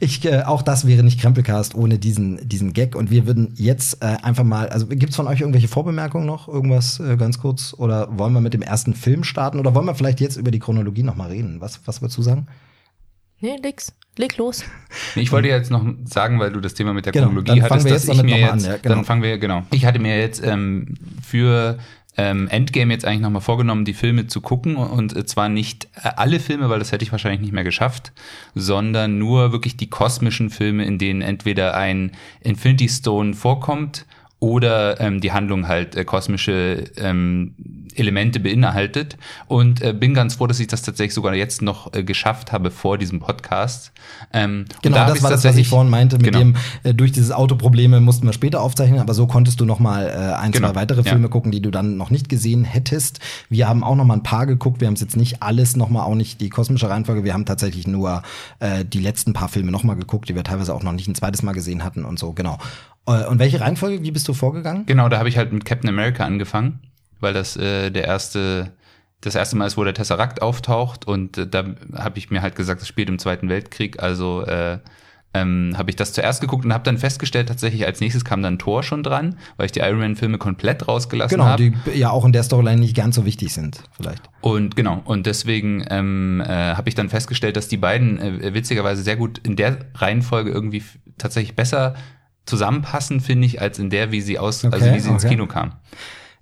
Ich, 0.00 0.24
äh, 0.24 0.42
auch 0.42 0.62
das 0.62 0.88
wäre 0.88 1.04
nicht 1.04 1.20
Krempelcast 1.20 1.76
ohne 1.76 2.00
diesen, 2.00 2.48
diesen 2.48 2.72
Gag. 2.72 2.96
Und 2.96 3.12
wir 3.12 3.28
würden 3.28 3.52
jetzt 3.54 4.02
äh, 4.02 4.16
einfach 4.22 4.44
mal, 4.44 4.70
also 4.70 4.88
gibt's 4.88 5.14
von 5.14 5.28
euch 5.28 5.40
irgendwelche 5.40 5.68
Vorbemerkungen 5.68 6.26
noch? 6.26 6.48
Irgendwas 6.48 6.98
äh, 6.98 7.16
ganz 7.16 7.38
kurz? 7.38 7.74
Oder 7.78 8.18
wollen 8.18 8.32
wir 8.32 8.40
mit 8.40 8.54
dem 8.54 8.62
ersten 8.62 8.94
Film 8.94 9.22
starten? 9.22 9.60
Oder 9.60 9.76
wollen 9.76 9.86
wir 9.86 9.94
vielleicht 9.94 10.20
jetzt 10.20 10.36
über 10.36 10.50
die 10.50 10.58
Chronologie 10.58 11.04
noch 11.04 11.16
mal 11.28 11.34
reden? 11.34 11.60
Was, 11.60 11.86
was 11.86 12.00
würdest 12.00 12.18
du 12.18 12.22
sagen? 12.22 12.46
Nee, 13.40 13.56
nix. 13.62 13.94
Leg 14.16 14.36
los. 14.36 14.64
Ich 15.14 15.32
wollte 15.32 15.48
jetzt 15.48 15.70
noch 15.70 15.84
sagen, 16.04 16.38
weil 16.38 16.52
du 16.52 16.60
das 16.60 16.74
Thema 16.74 16.92
mit 16.92 17.06
der 17.06 17.12
Genau, 17.12 17.26
Chronologie 17.26 17.60
dann 17.60 17.68
fangen 17.68 17.70
hattest, 17.70 17.86
wir 17.86 17.92
dass 17.92 18.06
jetzt 18.06 18.16
ich 18.16 18.22
mir 18.22 18.38
jetzt, 18.38 18.52
an, 18.52 18.60
ja, 18.60 18.76
genau. 18.76 18.94
dann 18.94 19.04
fangen 19.04 19.22
wir, 19.22 19.38
genau. 19.38 19.62
Ich 19.70 19.84
hatte 19.84 19.98
mir 19.98 20.18
jetzt 20.18 20.44
ähm, 20.44 20.94
für 21.22 21.78
ähm, 22.16 22.46
Endgame 22.48 22.92
jetzt 22.92 23.04
eigentlich 23.04 23.20
nochmal 23.20 23.42
vorgenommen, 23.42 23.84
die 23.84 23.94
Filme 23.94 24.26
zu 24.26 24.40
gucken 24.40 24.76
und 24.76 25.16
äh, 25.16 25.24
zwar 25.24 25.48
nicht 25.48 25.88
äh, 25.96 26.10
alle 26.16 26.40
Filme, 26.40 26.68
weil 26.68 26.78
das 26.78 26.92
hätte 26.92 27.04
ich 27.04 27.12
wahrscheinlich 27.12 27.40
nicht 27.40 27.52
mehr 27.52 27.64
geschafft, 27.64 28.12
sondern 28.54 29.18
nur 29.18 29.52
wirklich 29.52 29.76
die 29.76 29.88
kosmischen 29.88 30.50
Filme, 30.50 30.84
in 30.84 30.98
denen 30.98 31.22
entweder 31.22 31.74
ein 31.74 32.12
Infinity 32.40 32.88
Stone 32.88 33.34
vorkommt 33.34 34.06
oder 34.40 35.00
ähm, 35.00 35.20
die 35.20 35.32
Handlung 35.32 35.66
halt 35.66 35.96
äh, 35.96 36.04
kosmische 36.04 36.84
ähm, 36.96 37.54
Elemente 37.96 38.38
beinhaltet 38.38 39.16
und 39.48 39.82
äh, 39.82 39.92
bin 39.92 40.14
ganz 40.14 40.36
froh, 40.36 40.46
dass 40.46 40.60
ich 40.60 40.68
das 40.68 40.82
tatsächlich 40.82 41.14
sogar 41.14 41.34
jetzt 41.34 41.62
noch 41.62 41.92
äh, 41.92 42.04
geschafft 42.04 42.52
habe 42.52 42.70
vor 42.70 42.98
diesem 42.98 43.18
Podcast. 43.18 43.90
Ähm, 44.32 44.66
und 44.68 44.82
Genau, 44.82 44.96
da 44.96 45.06
das 45.08 45.22
war 45.22 45.30
das, 45.30 45.44
was 45.44 45.56
ich 45.56 45.68
vorhin 45.68 45.90
meinte, 45.90 46.16
mit 46.16 46.26
Genau. 46.26 46.38
dem, 46.38 46.56
äh, 46.84 46.94
durch 46.94 47.10
dieses 47.10 47.32
Autoprobleme 47.32 48.00
mussten 48.00 48.26
wir 48.26 48.32
später 48.32 48.60
aufzeichnen, 48.60 49.00
aber 49.00 49.14
so 49.14 49.26
konntest 49.26 49.60
du 49.60 49.64
noch 49.64 49.80
mal 49.80 50.06
äh, 50.06 50.34
ein, 50.40 50.52
Genau, 50.52 50.68
zwei 50.68 50.76
weitere 50.76 51.02
ja. 51.02 51.10
Filme 51.10 51.28
gucken, 51.28 51.50
die 51.50 51.60
du 51.60 51.72
dann 51.72 51.96
noch 51.96 52.10
nicht 52.10 52.28
gesehen 52.28 52.64
hättest. 52.64 53.18
Wir 53.48 53.68
haben 53.68 53.82
auch 53.82 53.96
noch 53.96 54.04
mal 54.04 54.14
ein 54.14 54.22
paar 54.22 54.46
geguckt, 54.46 54.80
wir 54.80 54.86
haben 54.86 54.94
es 54.94 55.00
jetzt 55.00 55.16
nicht 55.16 55.42
alles 55.42 55.76
noch 55.76 55.88
mal, 55.88 56.04
auch 56.04 56.14
nicht 56.14 56.40
die 56.40 56.48
kosmische 56.48 56.88
Reihenfolge, 56.88 57.24
wir 57.24 57.34
haben 57.34 57.44
tatsächlich 57.44 57.88
nur 57.88 58.22
äh, 58.60 58.84
die 58.84 59.00
letzten 59.00 59.32
paar 59.32 59.48
Filme 59.48 59.72
noch 59.72 59.82
mal 59.82 59.94
geguckt, 59.94 60.28
die 60.28 60.36
wir 60.36 60.44
teilweise 60.44 60.72
auch 60.74 60.84
noch 60.84 60.92
nicht 60.92 61.08
ein 61.08 61.16
zweites 61.16 61.42
Mal 61.42 61.52
gesehen 61.52 61.82
hatten 61.82 62.04
und 62.04 62.20
so, 62.20 62.32
genau. 62.32 62.58
Äh, 63.08 63.26
und 63.26 63.38
welche 63.38 63.60
Reihenfolge, 63.60 64.02
wie 64.02 64.10
bist 64.10 64.28
du 64.28 64.34
vorgegangen? 64.34 64.86
Genau, 64.86 65.08
da 65.08 65.18
habe 65.18 65.28
ich 65.28 65.36
halt 65.36 65.52
mit 65.52 65.64
Captain 65.64 65.88
America 65.88 66.24
angefangen, 66.24 66.80
weil 67.20 67.34
das 67.34 67.56
äh, 67.56 67.90
der 67.90 68.04
erste 68.04 68.72
das 69.20 69.34
erste 69.34 69.56
Mal 69.56 69.66
ist, 69.66 69.76
wo 69.76 69.82
der 69.82 69.94
Tesseract 69.94 70.42
auftaucht 70.42 71.08
und 71.08 71.38
äh, 71.38 71.46
da 71.48 71.64
habe 71.96 72.18
ich 72.18 72.30
mir 72.30 72.40
halt 72.40 72.54
gesagt, 72.54 72.82
das 72.82 72.88
spielt 72.88 73.08
im 73.08 73.18
Zweiten 73.18 73.48
Weltkrieg, 73.48 74.00
also 74.00 74.42
äh, 74.44 74.78
ähm, 75.34 75.74
habe 75.76 75.90
ich 75.90 75.96
das 75.96 76.12
zuerst 76.12 76.40
geguckt 76.40 76.64
und 76.64 76.72
habe 76.72 76.84
dann 76.84 76.98
festgestellt, 76.98 77.48
tatsächlich 77.48 77.84
als 77.84 78.00
nächstes 78.00 78.24
kam 78.24 78.42
dann 78.42 78.58
Thor 78.58 78.82
schon 78.82 79.02
dran, 79.02 79.36
weil 79.56 79.66
ich 79.66 79.72
die 79.72 79.80
Iron 79.80 79.98
Man 79.98 80.16
Filme 80.16 80.38
komplett 80.38 80.88
rausgelassen 80.88 81.36
Genau, 81.36 81.50
habe. 81.50 81.70
die 81.70 81.98
ja 81.98 82.10
auch 82.10 82.24
in 82.24 82.32
der 82.32 82.42
Storyline 82.42 82.80
nicht 82.80 82.96
ganz 82.96 83.16
so 83.16 83.26
wichtig 83.26 83.52
sind, 83.52 83.82
vielleicht. 83.92 84.22
Und 84.40 84.74
genau, 84.74 85.02
und 85.04 85.26
deswegen 85.26 85.84
ähm, 85.90 86.40
äh, 86.40 86.48
habe 86.48 86.88
ich 86.88 86.94
dann 86.94 87.08
festgestellt, 87.10 87.56
dass 87.56 87.68
die 87.68 87.76
beiden 87.76 88.18
äh, 88.20 88.54
witzigerweise 88.54 89.02
sehr 89.02 89.16
gut 89.16 89.38
in 89.38 89.56
der 89.56 89.78
Reihenfolge 89.96 90.50
irgendwie 90.50 90.82
tatsächlich 91.18 91.54
besser 91.56 91.94
zusammenpassen, 92.48 93.20
finde 93.20 93.46
ich, 93.46 93.60
als 93.60 93.78
in 93.78 93.90
der, 93.90 94.10
wie 94.10 94.20
sie 94.20 94.38
aus, 94.38 94.64
also 94.64 94.76
Okay, 94.76 94.94
wie 94.94 95.00
sie 95.00 95.10
ins 95.10 95.24
okay. 95.24 95.34
Kino 95.34 95.46
kam. 95.46 95.72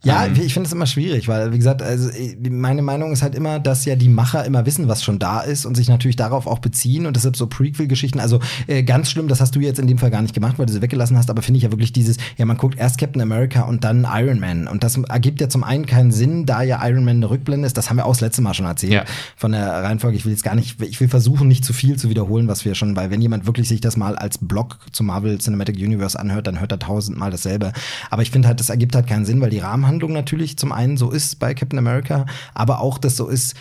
Ja, 0.04 0.26
Ähm, 0.26 0.34
ich 0.40 0.52
finde 0.54 0.66
es 0.68 0.72
immer 0.72 0.86
schwierig, 0.86 1.26
weil, 1.26 1.52
wie 1.52 1.56
gesagt, 1.56 1.82
also 1.82 2.10
meine 2.48 2.82
Meinung 2.82 3.12
ist 3.12 3.22
halt 3.22 3.34
immer, 3.34 3.58
dass 3.58 3.84
ja 3.86 3.96
die 3.96 4.08
Macher 4.08 4.44
immer 4.44 4.64
wissen, 4.66 4.88
was 4.88 5.02
schon 5.02 5.18
da 5.18 5.40
ist 5.40 5.64
und 5.66 5.74
sich 5.74 5.88
natürlich 5.88 6.16
darauf 6.16 6.46
auch 6.46 6.58
beziehen 6.60 7.06
und 7.06 7.16
deshalb 7.16 7.36
so 7.36 7.46
Prequel-Geschichten, 7.46 8.20
also 8.20 8.40
äh, 8.66 8.82
ganz 8.82 9.10
schlimm, 9.10 9.26
das 9.26 9.40
hast 9.40 9.56
du 9.56 9.60
jetzt 9.60 9.78
in 9.78 9.86
dem 9.86 9.98
Fall 9.98 10.10
gar 10.10 10.22
nicht 10.22 10.34
gemacht, 10.34 10.58
weil 10.58 10.66
du 10.66 10.72
sie 10.72 10.82
weggelassen 10.82 11.16
hast, 11.16 11.30
aber 11.30 11.42
finde 11.42 11.58
ich 11.58 11.64
ja 11.64 11.72
wirklich 11.72 11.92
dieses, 11.92 12.18
ja, 12.36 12.44
man 12.44 12.56
guckt 12.56 12.78
erst 12.78 12.98
Captain 12.98 13.20
America 13.22 13.62
und 13.62 13.84
dann 13.84 14.06
Iron 14.08 14.38
Man 14.38 14.68
und 14.68 14.84
das 14.84 14.96
ergibt 14.96 15.40
ja 15.40 15.48
zum 15.48 15.64
einen 15.64 15.86
keinen 15.86 16.12
Sinn, 16.12 16.46
da 16.46 16.62
ja 16.62 16.86
Iron 16.86 17.04
Man 17.04 17.16
eine 17.16 17.30
Rückblende 17.30 17.66
ist, 17.66 17.76
das 17.76 17.90
haben 17.90 17.96
wir 17.96 18.06
auch 18.06 18.12
das 18.12 18.20
letzte 18.20 18.42
Mal 18.42 18.54
schon 18.54 18.66
erzählt 18.66 18.92
Ja. 18.92 19.04
von 19.36 19.52
der 19.52 19.66
Reihenfolge. 19.82 20.16
Ich 20.16 20.24
will 20.24 20.32
jetzt 20.32 20.44
gar 20.44 20.54
nicht, 20.54 20.80
ich 20.82 21.00
will 21.00 21.08
versuchen, 21.08 21.48
nicht 21.48 21.64
zu 21.64 21.72
viel 21.72 21.96
zu 21.96 22.10
wiederholen, 22.10 22.48
was 22.48 22.64
wir 22.64 22.74
schon, 22.74 22.94
weil 22.96 23.10
wenn 23.10 23.20
jemand 23.22 23.46
wirklich 23.46 23.66
sich 23.68 23.80
das 23.80 23.96
mal 23.96 24.16
als 24.16 24.38
Blog 24.38 24.78
zum 24.92 25.06
Marvel 25.06 25.38
Cinematic 25.38 25.76
Universe 25.76 26.18
anhört, 26.18 26.46
dann 26.46 26.60
hört 26.60 26.70
er 26.70 26.78
tausendmal 26.78 27.30
dasselbe. 27.30 27.72
Aber 28.10 28.22
ich 28.22 28.30
finde 28.30 28.46
halt, 28.48 28.60
das 28.60 28.68
ergibt 28.68 28.94
halt 28.94 29.06
keinen 29.06 29.24
Sinn, 29.24 29.40
weil 29.40 29.50
die 29.50 29.58
Rahmenhandlung 29.86 30.12
natürlich 30.12 30.58
zum 30.58 30.72
einen 30.72 30.96
so 30.96 31.10
ist 31.10 31.38
bei 31.38 31.54
Captain 31.54 31.78
America, 31.78 32.26
aber 32.54 32.80
auch 32.80 32.98
das 32.98 33.16
so 33.16 33.28
ist, 33.28 33.54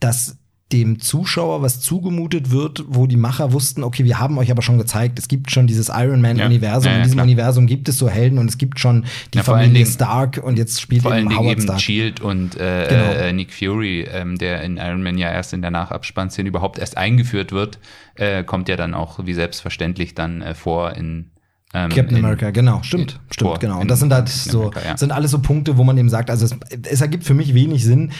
dass 0.00 0.38
dem 0.72 0.98
Zuschauer 0.98 1.62
was 1.62 1.80
zugemutet 1.80 2.50
wird, 2.50 2.82
wo 2.88 3.06
die 3.06 3.18
Macher 3.18 3.52
wussten, 3.52 3.84
okay, 3.84 4.04
wir 4.04 4.18
haben 4.18 4.38
euch 4.38 4.50
aber 4.50 4.62
schon 4.62 4.78
gezeigt, 4.78 5.18
es 5.18 5.28
gibt 5.28 5.50
schon 5.50 5.66
dieses 5.66 5.88
Iron 5.90 6.20
Man-Universum, 6.22 6.86
Ja, 6.86 6.92
ja, 6.92 6.96
in 6.98 7.02
diesem 7.04 7.16
klar. 7.16 7.24
Universum 7.26 7.66
gibt 7.66 7.88
es 7.88 7.98
so 7.98 8.08
Helden 8.08 8.38
und 8.38 8.48
es 8.48 8.56
gibt 8.58 8.80
schon 8.80 9.04
die 9.34 9.38
allen 9.38 9.44
Familie 9.44 9.72
Dingen- 9.74 9.86
Stark 9.86 10.40
und 10.42 10.58
jetzt 10.58 10.80
spielt 10.80 11.02
Vor 11.02 11.12
allen 11.12 11.24
eben 11.24 11.28
Dingen 11.30 11.40
Howard 11.40 11.52
eben 11.58 11.62
Stark. 11.62 11.80
Shield 11.80 12.20
und 12.20 12.56
äh, 12.56 12.86
Genau. 12.88 13.04
äh, 13.12 13.32
Nick 13.32 13.52
Fury, 13.52 14.08
ähm, 14.10 14.36
der 14.38 14.62
in 14.62 14.78
Iron 14.78 15.02
Man 15.02 15.18
ja 15.18 15.30
erst 15.30 15.52
in 15.52 15.60
der 15.60 15.70
Nachabspannszene 15.70 16.48
überhaupt 16.48 16.78
erst 16.78 16.96
eingeführt 16.96 17.52
wird, 17.52 17.78
äh, 18.16 18.42
kommt 18.42 18.68
ja 18.68 18.76
dann 18.76 18.94
auch 18.94 19.24
wie 19.26 19.34
selbstverständlich 19.34 20.14
dann 20.14 20.40
äh, 20.42 20.54
vor 20.54 20.94
in 20.94 21.30
ähm, 21.74 21.90
Captain 21.90 22.16
in, 22.16 22.24
America, 22.24 22.50
genau, 22.50 22.82
stimmt, 22.82 23.20
stimmt, 23.30 23.60
genau. 23.60 23.80
Und 23.80 23.90
das 23.90 23.98
sind 23.98 24.12
halt 24.12 24.28
so, 24.28 24.60
America, 24.60 24.80
ja. 24.84 24.96
sind 24.96 25.12
alles 25.12 25.32
so 25.32 25.40
Punkte, 25.40 25.76
wo 25.76 25.84
man 25.84 25.98
eben 25.98 26.08
sagt, 26.08 26.30
also 26.30 26.44
es, 26.44 26.56
es 26.88 27.00
ergibt 27.00 27.24
für 27.24 27.34
mich 27.34 27.52
wenig 27.52 27.84
Sinn. 27.84 28.12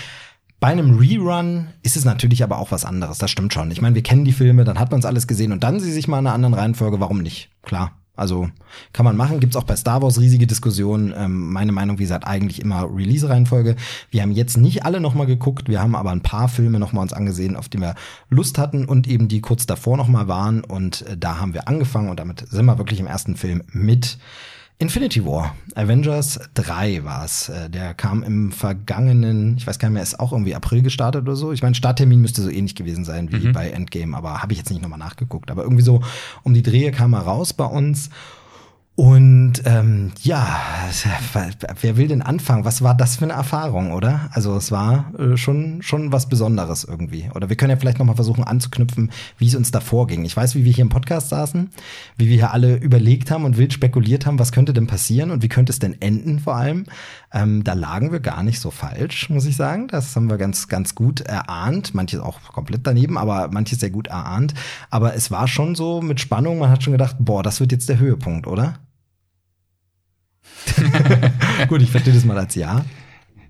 Bei 0.61 0.69
einem 0.69 0.99
Rerun 0.99 1.69
ist 1.83 1.97
es 1.97 2.05
natürlich 2.05 2.43
aber 2.43 2.59
auch 2.59 2.71
was 2.73 2.85
anderes, 2.85 3.19
das 3.19 3.31
stimmt 3.31 3.53
schon. 3.55 3.71
Ich 3.71 3.81
meine, 3.81 3.95
wir 3.95 4.03
kennen 4.03 4.25
die 4.25 4.33
Filme, 4.33 4.65
dann 4.65 4.79
hat 4.79 4.91
man 4.91 5.01
es 5.01 5.07
alles 5.07 5.27
gesehen 5.27 5.53
und 5.53 5.63
dann 5.63 5.79
sie 5.79 5.93
sich 5.93 6.09
mal 6.09 6.19
in 6.19 6.27
einer 6.27 6.35
anderen 6.35 6.55
Reihenfolge, 6.55 7.01
warum 7.01 7.23
nicht? 7.23 7.51
Klar. 7.63 7.93
Also 8.17 8.49
kann 8.93 9.05
man 9.05 9.17
machen, 9.17 9.41
gibt's 9.41 9.57
auch 9.57 9.65
bei 9.65 9.75
Star 9.75 10.01
Wars 10.01 10.21
riesige 10.21 10.47
Diskussionen. 10.47 11.13
Ähm, 11.17 11.53
meine 11.53 11.73
Meinung, 11.73 11.99
wie 11.99 12.05
gesagt, 12.05 12.27
eigentlich 12.27 12.61
immer 12.61 12.85
Release-Reihenfolge. 12.85 13.75
Wir 14.11 14.23
haben 14.23 14.31
jetzt 14.31 14.57
nicht 14.57 14.85
alle 14.85 15.01
nochmal 15.01 15.27
geguckt, 15.27 15.69
wir 15.69 15.83
haben 15.83 15.97
aber 15.97 16.13
ein 16.13 16.21
paar 16.21 16.49
Filme 16.49 16.79
nochmal 16.79 17.03
uns 17.03 17.13
angesehen, 17.13 17.57
auf 17.57 17.69
die 17.69 17.79
wir 17.79 17.97
Lust 18.31 18.59
hatten 18.59 18.85
und 18.85 19.09
eben 19.09 19.27
die 19.27 19.41
kurz 19.41 19.67
davor 19.67 19.97
nochmal 19.97 20.29
waren. 20.29 20.63
Und 20.63 21.03
äh, 21.03 21.17
da 21.17 21.41
haben 21.41 21.55
wir 21.55 21.67
angefangen 21.67 22.09
und 22.09 22.21
damit 22.21 22.45
sind 22.49 22.67
wir 22.67 22.79
wirklich 22.79 23.01
im 23.01 23.07
ersten 23.07 23.37
Film 23.37 23.63
mit 23.73 24.19
Infinity 24.79 25.25
War. 25.25 25.55
Avengers 25.77 26.41
3 26.55 27.05
war 27.05 27.25
es. 27.25 27.49
Äh, 27.49 27.71
Der 27.71 27.95
kam 27.95 28.23
im 28.23 28.51
vergangenen, 28.53 29.57
ich 29.57 29.67
weiß 29.67 29.79
gar 29.79 29.89
nicht 29.89 29.95
mehr, 29.95 30.03
ist 30.03 30.19
auch 30.21 30.33
irgendwie 30.33 30.55
April 30.55 30.83
gestartet 30.83 31.23
oder 31.23 31.37
so. 31.37 31.53
Ich 31.53 31.63
meine, 31.63 31.75
Starttermin 31.75 32.21
müsste 32.21 32.43
so 32.43 32.51
ähnlich 32.51 32.75
gewesen 32.75 33.05
sein 33.05 33.31
wie 33.33 33.49
bei 33.53 33.71
Endgame, 33.71 34.17
aber 34.17 34.43
habe 34.43 34.53
ich 34.53 34.59
jetzt 34.59 34.71
nicht 34.71 34.83
nochmal 34.83 34.99
nachgeguckt. 34.99 35.51
Aber 35.51 35.63
irgendwie 35.63 35.85
so 35.85 36.03
um 36.43 36.55
die 36.55 36.63
Drehe 36.63 36.91
kam 36.91 37.13
er 37.15 37.21
raus 37.21 37.53
bei 37.53 37.65
uns. 37.65 38.11
Und 38.97 39.55
ähm, 39.65 40.13
ja, 40.23 40.61
wer 41.81 41.97
will 41.97 42.07
denn 42.07 42.23
anfangen? 42.23 42.65
Was 42.65 42.81
war 42.81 42.95
das 42.95 43.17
für 43.17 43.25
eine 43.25 43.33
Erfahrung, 43.33 43.91
oder? 43.91 44.31
Also 44.31 44.57
es 44.57 44.71
war 44.71 45.13
äh, 45.19 45.37
schon 45.37 45.83
schon 45.83 46.13
was 46.13 46.29
Besonderes 46.29 46.85
irgendwie. 46.85 47.29
Oder 47.35 47.49
wir 47.49 47.57
können 47.57 47.71
ja 47.71 47.77
vielleicht 47.77 47.99
noch 47.99 48.07
mal 48.07 48.15
versuchen 48.15 48.45
anzuknüpfen, 48.45 49.11
wie 49.37 49.49
es 49.49 49.57
uns 49.57 49.73
davor 49.73 50.07
ging. 50.07 50.25
Ich 50.25 50.37
weiß, 50.37 50.55
wie 50.55 50.65
wir 50.65 50.73
hier 50.73 50.83
im 50.83 50.91
Podcast 50.91 51.31
saßen, 51.31 51.71
wie 52.19 52.29
wir 52.29 52.37
hier 52.37 52.53
alle 52.53 52.77
überlegt 52.77 53.33
haben 53.33 53.45
und 53.45 53.57
wild 53.57 53.73
spekuliert 53.73 54.27
haben, 54.27 54.39
was 54.39 54.53
könnte 54.53 54.73
denn 54.73 54.87
passieren 54.87 55.33
und 55.33 55.43
wie 55.43 55.49
könnte 55.49 55.73
es 55.73 55.81
denn 55.81 56.01
enden 56.01 56.39
vor 56.39 56.55
allem. 56.55 56.85
Ähm, 57.33 57.65
da 57.65 57.73
lagen 57.73 58.13
wir 58.13 58.21
gar 58.21 58.45
nicht 58.45 58.61
so 58.61 58.71
falsch, 58.71 59.29
muss 59.29 59.45
ich 59.45 59.57
sagen. 59.57 59.89
Das 59.89 60.15
haben 60.15 60.31
wir 60.31 60.39
ganz 60.39 60.69
ganz 60.69 60.95
gut 60.95 61.21
erahnt. 61.21 61.95
Manches 61.95 62.21
auch 62.21 62.41
komplett 62.53 62.87
daneben, 62.87 63.19
aber 63.19 63.49
manches 63.51 63.81
sehr 63.81 63.91
gut 63.91 64.07
erahnt. 64.07 64.55
Aber 64.89 65.17
es 65.17 65.33
war 65.33 65.49
schon 65.49 65.75
so 65.75 66.01
mit 66.01 66.21
Spannung. 66.21 66.61
Man 66.61 66.71
hat 66.71 66.85
schon 66.85 66.93
gedacht, 66.93 67.17
boah, 67.19 67.43
das 67.43 67.59
wird 67.59 67.73
jetzt 67.73 67.89
der 67.89 67.99
Höhepunkt, 67.99 68.47
oder? 68.47 68.79
Gut, 71.69 71.83
ich 71.83 71.91
verstehe 71.91 72.15
das 72.15 72.25
mal 72.25 72.39
als 72.39 72.55
Ja. 72.55 72.85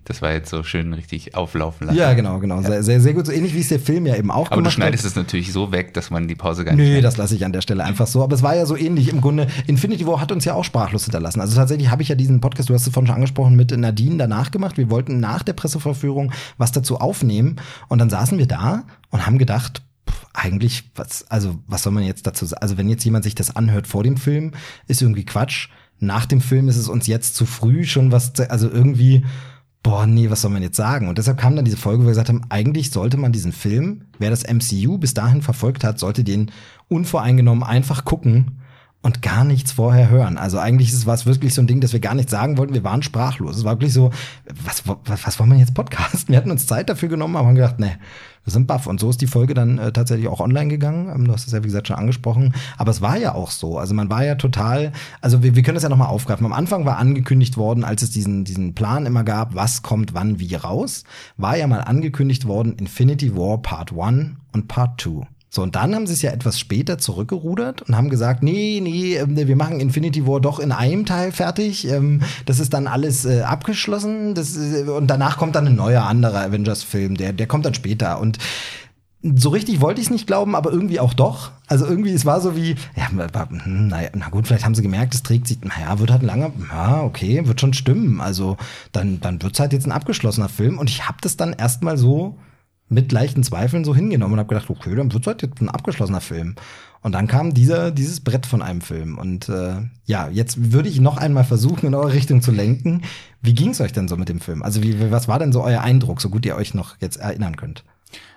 Das 0.05 0.21
war 0.21 0.31
jetzt 0.31 0.51
so 0.51 0.61
schön 0.61 0.93
richtig 0.93 1.33
auflaufen 1.33 1.87
lassen. 1.87 1.97
Ja, 1.97 2.13
genau, 2.13 2.37
genau. 2.37 2.61
Sehr, 2.61 2.83
sehr, 2.83 3.01
sehr 3.01 3.15
gut. 3.15 3.25
So 3.25 3.31
ähnlich 3.31 3.55
wie 3.55 3.61
es 3.61 3.69
der 3.69 3.79
Film 3.79 4.05
ja 4.05 4.15
eben 4.15 4.29
auch 4.29 4.45
Aber 4.45 4.57
du 4.57 4.57
gemacht 4.57 4.73
schneidest 4.73 5.03
hat. 5.03 5.09
es 5.09 5.15
natürlich 5.15 5.51
so 5.51 5.71
weg, 5.71 5.95
dass 5.95 6.11
man 6.11 6.27
die 6.27 6.35
Pause 6.35 6.63
gar 6.63 6.75
nicht 6.75 6.87
Nö, 6.87 7.01
das 7.01 7.17
lasse 7.17 7.33
ich 7.33 7.43
an 7.43 7.51
der 7.51 7.61
Stelle 7.61 7.83
einfach 7.83 8.05
so. 8.05 8.23
Aber 8.23 8.35
es 8.35 8.43
war 8.43 8.55
ja 8.55 8.67
so 8.67 8.77
ähnlich 8.77 9.09
im 9.09 9.19
Grunde. 9.19 9.47
Infinity 9.65 10.05
War 10.05 10.21
hat 10.21 10.31
uns 10.31 10.45
ja 10.45 10.53
auch 10.53 10.63
sprachlos 10.63 11.05
hinterlassen. 11.05 11.41
Also 11.41 11.55
tatsächlich 11.55 11.89
habe 11.89 12.03
ich 12.03 12.09
ja 12.09 12.15
diesen 12.15 12.39
Podcast, 12.39 12.69
du 12.69 12.75
hast 12.75 12.85
es 12.85 12.93
vorhin 12.93 13.07
schon 13.07 13.15
angesprochen, 13.15 13.55
mit 13.55 13.75
Nadine 13.75 14.17
danach 14.17 14.51
gemacht. 14.51 14.77
Wir 14.77 14.91
wollten 14.91 15.19
nach 15.19 15.41
der 15.41 15.53
Presseverführung 15.53 16.31
was 16.59 16.71
dazu 16.71 16.99
aufnehmen. 16.99 17.55
Und 17.87 17.97
dann 17.97 18.11
saßen 18.11 18.37
wir 18.37 18.45
da 18.47 18.83
und 19.09 19.25
haben 19.25 19.39
gedacht, 19.39 19.81
eigentlich, 20.33 20.91
was, 20.93 21.25
also, 21.31 21.57
was 21.65 21.81
soll 21.81 21.93
man 21.93 22.03
jetzt 22.03 22.27
dazu 22.27 22.45
sagen? 22.45 22.61
Also, 22.61 22.77
wenn 22.77 22.89
jetzt 22.89 23.03
jemand 23.05 23.23
sich 23.23 23.33
das 23.33 23.55
anhört 23.55 23.87
vor 23.87 24.03
dem 24.03 24.17
Film, 24.17 24.51
ist 24.87 25.01
irgendwie 25.01 25.25
Quatsch. 25.25 25.69
Nach 25.99 26.25
dem 26.25 26.41
Film 26.41 26.67
ist 26.67 26.77
es 26.77 26.89
uns 26.89 27.07
jetzt 27.07 27.35
zu 27.35 27.45
früh 27.45 27.85
schon 27.85 28.11
was, 28.11 28.37
also 28.49 28.69
irgendwie, 28.69 29.25
boah, 29.81 30.05
nee, 30.05 30.29
was 30.29 30.41
soll 30.41 30.51
man 30.51 30.63
jetzt 30.63 30.77
sagen? 30.77 31.07
Und 31.07 31.17
deshalb 31.17 31.37
kam 31.37 31.55
dann 31.55 31.65
diese 31.65 31.77
Folge, 31.77 32.01
wo 32.01 32.05
wir 32.05 32.11
gesagt 32.11 32.29
haben, 32.29 32.43
eigentlich 32.49 32.91
sollte 32.91 33.17
man 33.17 33.31
diesen 33.31 33.51
Film, 33.51 34.05
wer 34.19 34.29
das 34.29 34.43
MCU 34.43 34.97
bis 34.97 35.13
dahin 35.13 35.41
verfolgt 35.41 35.83
hat, 35.83 35.99
sollte 35.99 36.23
den 36.23 36.51
unvoreingenommen 36.87 37.63
einfach 37.63 38.03
gucken 38.05 38.59
und 39.05 39.21
gar 39.21 39.43
nichts 39.43 39.71
vorher 39.71 40.09
hören. 40.09 40.39
Also 40.39 40.57
eigentlich 40.57 40.91
ist 40.91 41.05
es 41.05 41.25
wirklich 41.27 41.53
so 41.53 41.61
ein 41.61 41.67
Ding, 41.67 41.79
dass 41.79 41.93
wir 41.93 41.99
gar 41.99 42.15
nichts 42.15 42.31
sagen 42.31 42.57
wollten. 42.57 42.73
Wir 42.73 42.83
waren 42.83 43.03
sprachlos. 43.03 43.57
Es 43.57 43.63
war 43.63 43.73
wirklich 43.73 43.93
so, 43.93 44.09
was, 44.63 44.81
was, 45.05 45.27
was 45.27 45.39
wollen 45.39 45.51
wir 45.51 45.59
jetzt 45.59 45.75
podcasten? 45.75 46.29
Wir 46.29 46.37
hatten 46.37 46.49
uns 46.49 46.65
Zeit 46.65 46.89
dafür 46.89 47.07
genommen, 47.07 47.35
aber 47.35 47.47
haben 47.47 47.53
gedacht, 47.53 47.79
nee, 47.79 47.91
wir 48.43 48.51
sind 48.51 48.65
baff. 48.65 48.87
Und 48.87 48.99
so 48.99 49.11
ist 49.11 49.21
die 49.21 49.27
Folge 49.27 49.53
dann 49.53 49.77
äh, 49.77 49.91
tatsächlich 49.91 50.27
auch 50.27 50.39
online 50.39 50.69
gegangen. 50.69 51.11
Ähm, 51.13 51.25
du 51.25 51.33
hast 51.33 51.45
es 51.45 51.53
ja, 51.53 51.59
wie 51.59 51.67
gesagt, 51.67 51.87
schon 51.87 51.97
angesprochen. 51.97 52.55
Aber 52.79 52.89
es 52.89 52.99
war 52.99 53.15
ja 53.15 53.35
auch 53.35 53.51
so. 53.51 53.77
Also 53.77 53.93
man 53.93 54.09
war 54.09 54.25
ja 54.25 54.33
total, 54.33 54.91
also 55.21 55.43
wir, 55.43 55.55
wir 55.55 55.61
können 55.61 55.75
das 55.75 55.83
ja 55.83 55.89
nochmal 55.89 56.07
aufgreifen. 56.07 56.43
Am 56.43 56.53
Anfang 56.53 56.87
war 56.87 56.97
angekündigt 56.97 57.57
worden, 57.57 57.83
als 57.83 58.01
es 58.01 58.09
diesen, 58.09 58.43
diesen 58.43 58.73
Plan 58.73 59.05
immer 59.05 59.23
gab, 59.23 59.53
was 59.53 59.83
kommt 59.83 60.15
wann 60.15 60.39
wie 60.39 60.55
raus, 60.55 61.03
war 61.37 61.55
ja 61.55 61.67
mal 61.67 61.81
angekündigt 61.81 62.47
worden, 62.47 62.73
Infinity 62.73 63.37
War 63.37 63.61
Part 63.61 63.93
1 63.95 64.31
und 64.51 64.67
Part 64.67 64.99
2. 64.99 65.27
So, 65.55 65.61
und 65.61 65.77
dann 65.77 65.95
haben 65.95 66.05
sie 66.05 66.11
es 66.11 66.21
ja 66.21 66.31
etwas 66.31 66.59
später 66.59 66.97
zurückgerudert 66.97 67.83
und 67.83 67.95
haben 67.95 68.09
gesagt, 68.09 68.43
nee, 68.43 68.81
nee, 68.83 69.15
ähm, 69.15 69.37
wir 69.37 69.55
machen 69.55 69.79
Infinity 69.79 70.27
War 70.27 70.41
doch 70.41 70.59
in 70.59 70.73
einem 70.73 71.05
Teil 71.05 71.31
fertig. 71.31 71.87
Ähm, 71.87 72.23
Das 72.45 72.59
ist 72.59 72.73
dann 72.73 72.87
alles 72.87 73.23
äh, 73.23 73.39
abgeschlossen. 73.39 74.33
Das, 74.35 74.49
ist- 74.57 74.89
und 74.89 75.07
danach 75.07 75.37
kommt 75.37 75.55
dann 75.55 75.65
ein 75.67 75.77
neuer, 75.77 76.03
anderer 76.03 76.41
Avengers-Film, 76.41 77.15
der, 77.15 77.31
der 77.31 77.47
kommt 77.47 77.63
dann 77.65 77.73
später. 77.73 78.19
Und 78.19 78.37
so 79.23 79.47
richtig 79.47 79.79
wollte 79.79 80.01
ich 80.01 80.07
es 80.07 80.11
nicht 80.11 80.27
glauben, 80.27 80.57
aber 80.57 80.73
irgendwie 80.73 80.99
auch 80.99 81.13
doch. 81.13 81.51
Also 81.67 81.85
irgendwie, 81.85 82.11
es 82.11 82.25
war 82.25 82.41
so 82.41 82.57
wie, 82.57 82.75
ja, 82.97 83.07
hm, 83.09 83.87
naja, 83.87 84.09
na 84.13 84.27
gut, 84.27 84.47
vielleicht 84.47 84.65
haben 84.65 84.75
sie 84.75 84.81
gemerkt, 84.81 85.15
es 85.15 85.23
trägt 85.23 85.47
sich, 85.47 85.59
naja, 85.61 85.97
wird 85.99 86.11
halt 86.11 86.21
ein 86.23 86.25
langer, 86.25 86.51
ja, 86.69 87.01
okay, 87.01 87.47
wird 87.47 87.61
schon 87.61 87.73
stimmen. 87.73 88.19
Also 88.19 88.57
dann, 88.91 89.21
dann 89.21 89.41
wird's 89.41 89.61
halt 89.61 89.71
jetzt 89.71 89.87
ein 89.87 89.93
abgeschlossener 89.93 90.49
Film. 90.49 90.77
Und 90.77 90.89
ich 90.89 91.07
habe 91.07 91.19
das 91.21 91.37
dann 91.37 91.53
erstmal 91.53 91.97
so 91.97 92.35
mit 92.87 93.11
leichten 93.11 93.43
Zweifeln 93.43 93.83
so 93.83 93.95
hingenommen 93.95 94.33
und 94.33 94.39
habe 94.39 94.49
gedacht, 94.49 94.69
okay, 94.69 94.93
dann 94.95 95.11
wird's 95.11 95.27
halt 95.27 95.41
jetzt 95.41 95.59
ein 95.61 95.69
abgeschlossener 95.69 96.21
Film. 96.21 96.55
Und 97.01 97.11
dann 97.13 97.27
kam 97.27 97.53
dieser, 97.53 97.91
dieses 97.91 98.19
Brett 98.19 98.45
von 98.45 98.61
einem 98.61 98.81
Film. 98.81 99.17
Und 99.17 99.49
äh, 99.49 99.75
ja, 100.05 100.29
jetzt 100.29 100.71
würde 100.73 100.89
ich 100.89 100.99
noch 100.99 101.17
einmal 101.17 101.43
versuchen, 101.43 101.87
in 101.87 101.95
eure 101.95 102.13
Richtung 102.13 102.41
zu 102.41 102.51
lenken. 102.51 103.01
Wie 103.41 103.53
ging's 103.53 103.81
euch 103.81 103.93
denn 103.93 104.07
so 104.07 104.17
mit 104.17 104.29
dem 104.29 104.39
Film? 104.39 104.63
Also 104.63 104.81
wie- 104.83 105.11
was 105.11 105.27
war 105.27 105.39
denn 105.39 105.51
so 105.51 105.63
euer 105.63 105.81
Eindruck, 105.81 106.21
so 106.21 106.29
gut 106.29 106.45
ihr 106.45 106.55
euch 106.55 106.73
noch 106.73 106.95
jetzt 106.99 107.17
erinnern 107.17 107.57
könnt? 107.57 107.83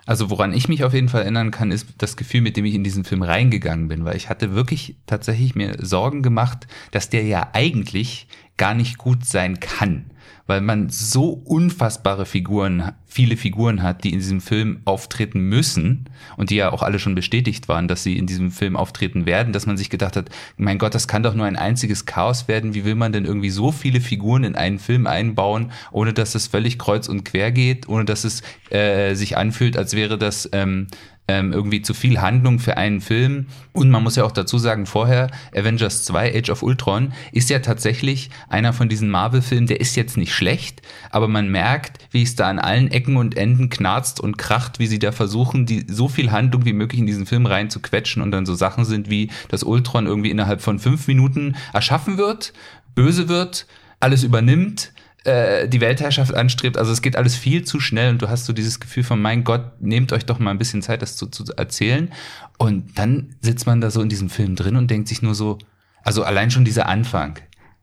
Also 0.06 0.30
woran 0.30 0.54
ich 0.54 0.68
mich 0.68 0.84
auf 0.84 0.94
jeden 0.94 1.10
Fall 1.10 1.22
erinnern 1.22 1.50
kann, 1.50 1.70
ist 1.70 1.86
das 1.98 2.16
Gefühl, 2.16 2.40
mit 2.40 2.56
dem 2.56 2.64
ich 2.64 2.74
in 2.74 2.84
diesen 2.84 3.04
Film 3.04 3.22
reingegangen 3.22 3.88
bin, 3.88 4.04
weil 4.06 4.16
ich 4.16 4.30
hatte 4.30 4.54
wirklich 4.54 4.96
tatsächlich 5.06 5.54
mir 5.54 5.76
Sorgen 5.84 6.22
gemacht, 6.22 6.66
dass 6.90 7.10
der 7.10 7.24
ja 7.24 7.50
eigentlich 7.52 8.26
gar 8.56 8.74
nicht 8.74 8.96
gut 8.98 9.24
sein 9.26 9.60
kann, 9.60 10.06
weil 10.48 10.62
man 10.62 10.88
so 10.88 11.28
unfassbare 11.28 12.24
Figuren, 12.26 12.92
viele 13.06 13.36
Figuren 13.36 13.82
hat, 13.82 14.02
die 14.02 14.12
in 14.14 14.18
diesem 14.18 14.40
Film 14.40 14.80
auftreten 14.86 15.40
müssen 15.40 16.06
und 16.38 16.48
die 16.48 16.56
ja 16.56 16.72
auch 16.72 16.82
alle 16.82 16.98
schon 16.98 17.14
bestätigt 17.14 17.68
waren, 17.68 17.86
dass 17.86 18.02
sie 18.02 18.16
in 18.16 18.26
diesem 18.26 18.50
Film 18.50 18.74
auftreten 18.74 19.26
werden, 19.26 19.52
dass 19.52 19.66
man 19.66 19.76
sich 19.76 19.90
gedacht 19.90 20.16
hat, 20.16 20.30
mein 20.56 20.78
Gott, 20.78 20.94
das 20.94 21.06
kann 21.06 21.22
doch 21.22 21.34
nur 21.34 21.44
ein 21.44 21.56
einziges 21.56 22.06
Chaos 22.06 22.48
werden. 22.48 22.74
Wie 22.74 22.86
will 22.86 22.94
man 22.94 23.12
denn 23.12 23.26
irgendwie 23.26 23.50
so 23.50 23.70
viele 23.70 24.00
Figuren 24.00 24.42
in 24.42 24.56
einen 24.56 24.78
Film 24.78 25.06
einbauen, 25.06 25.70
ohne 25.92 26.14
dass 26.14 26.34
es 26.34 26.46
völlig 26.46 26.78
kreuz 26.78 27.08
und 27.08 27.24
quer 27.24 27.52
geht, 27.52 27.86
ohne 27.86 28.06
dass 28.06 28.24
es 28.24 28.42
äh, 28.70 29.14
sich 29.14 29.36
anfühlt, 29.36 29.76
als 29.76 29.94
wäre 29.94 30.16
das 30.16 30.48
ähm, 30.52 30.86
ähm, 31.28 31.52
irgendwie 31.52 31.82
zu 31.82 31.92
viel 31.94 32.20
Handlung 32.20 32.58
für 32.58 32.76
einen 32.76 33.00
Film. 33.00 33.46
Und 33.72 33.90
man 33.90 34.02
muss 34.02 34.16
ja 34.16 34.24
auch 34.24 34.32
dazu 34.32 34.58
sagen, 34.58 34.86
vorher 34.86 35.30
Avengers 35.54 36.04
2, 36.04 36.34
Age 36.38 36.50
of 36.50 36.62
Ultron, 36.62 37.12
ist 37.32 37.50
ja 37.50 37.58
tatsächlich 37.58 38.30
einer 38.48 38.72
von 38.72 38.88
diesen 38.88 39.10
Marvel-Filmen, 39.10 39.66
der 39.66 39.80
ist 39.80 39.94
jetzt 39.94 40.16
nicht 40.16 40.34
schlecht, 40.34 40.82
aber 41.10 41.28
man 41.28 41.50
merkt, 41.50 41.98
wie 42.10 42.22
es 42.22 42.34
da 42.34 42.48
an 42.48 42.58
allen 42.58 42.90
Ecken 42.90 43.16
und 43.16 43.36
Enden 43.36 43.68
knarzt 43.68 44.20
und 44.20 44.38
kracht, 44.38 44.78
wie 44.78 44.86
sie 44.86 44.98
da 44.98 45.12
versuchen, 45.12 45.66
die 45.66 45.84
so 45.86 46.08
viel 46.08 46.32
Handlung 46.32 46.64
wie 46.64 46.72
möglich 46.72 47.00
in 47.00 47.06
diesen 47.06 47.26
Film 47.26 47.46
rein 47.46 47.70
zu 47.70 47.80
quetschen 47.80 48.22
und 48.22 48.30
dann 48.30 48.46
so 48.46 48.54
Sachen 48.54 48.86
sind 48.86 49.10
wie, 49.10 49.30
dass 49.48 49.62
Ultron 49.62 50.06
irgendwie 50.06 50.30
innerhalb 50.30 50.62
von 50.62 50.78
fünf 50.78 51.06
Minuten 51.06 51.56
erschaffen 51.74 52.16
wird, 52.16 52.54
böse 52.94 53.28
wird, 53.28 53.66
alles 54.00 54.24
übernimmt, 54.24 54.92
äh, 55.24 55.68
die 55.68 55.80
Weltherrschaft 55.80 56.34
anstrebt. 56.34 56.76
Also 56.78 56.92
es 56.92 57.02
geht 57.02 57.16
alles 57.16 57.36
viel 57.36 57.64
zu 57.64 57.80
schnell 57.80 58.10
und 58.10 58.22
du 58.22 58.28
hast 58.28 58.46
so 58.46 58.52
dieses 58.52 58.80
Gefühl 58.80 59.02
von, 59.02 59.20
mein 59.20 59.44
Gott, 59.44 59.80
nehmt 59.80 60.12
euch 60.12 60.26
doch 60.26 60.38
mal 60.38 60.50
ein 60.50 60.58
bisschen 60.58 60.82
Zeit, 60.82 61.02
das 61.02 61.16
zu, 61.16 61.26
zu 61.26 61.44
erzählen. 61.56 62.12
Und 62.56 62.98
dann 62.98 63.34
sitzt 63.40 63.66
man 63.66 63.80
da 63.80 63.90
so 63.90 64.00
in 64.00 64.08
diesem 64.08 64.30
Film 64.30 64.56
drin 64.56 64.76
und 64.76 64.90
denkt 64.90 65.08
sich 65.08 65.22
nur 65.22 65.34
so, 65.34 65.58
also 66.02 66.22
allein 66.22 66.50
schon 66.50 66.64
dieser 66.64 66.86
Anfang, 66.86 67.38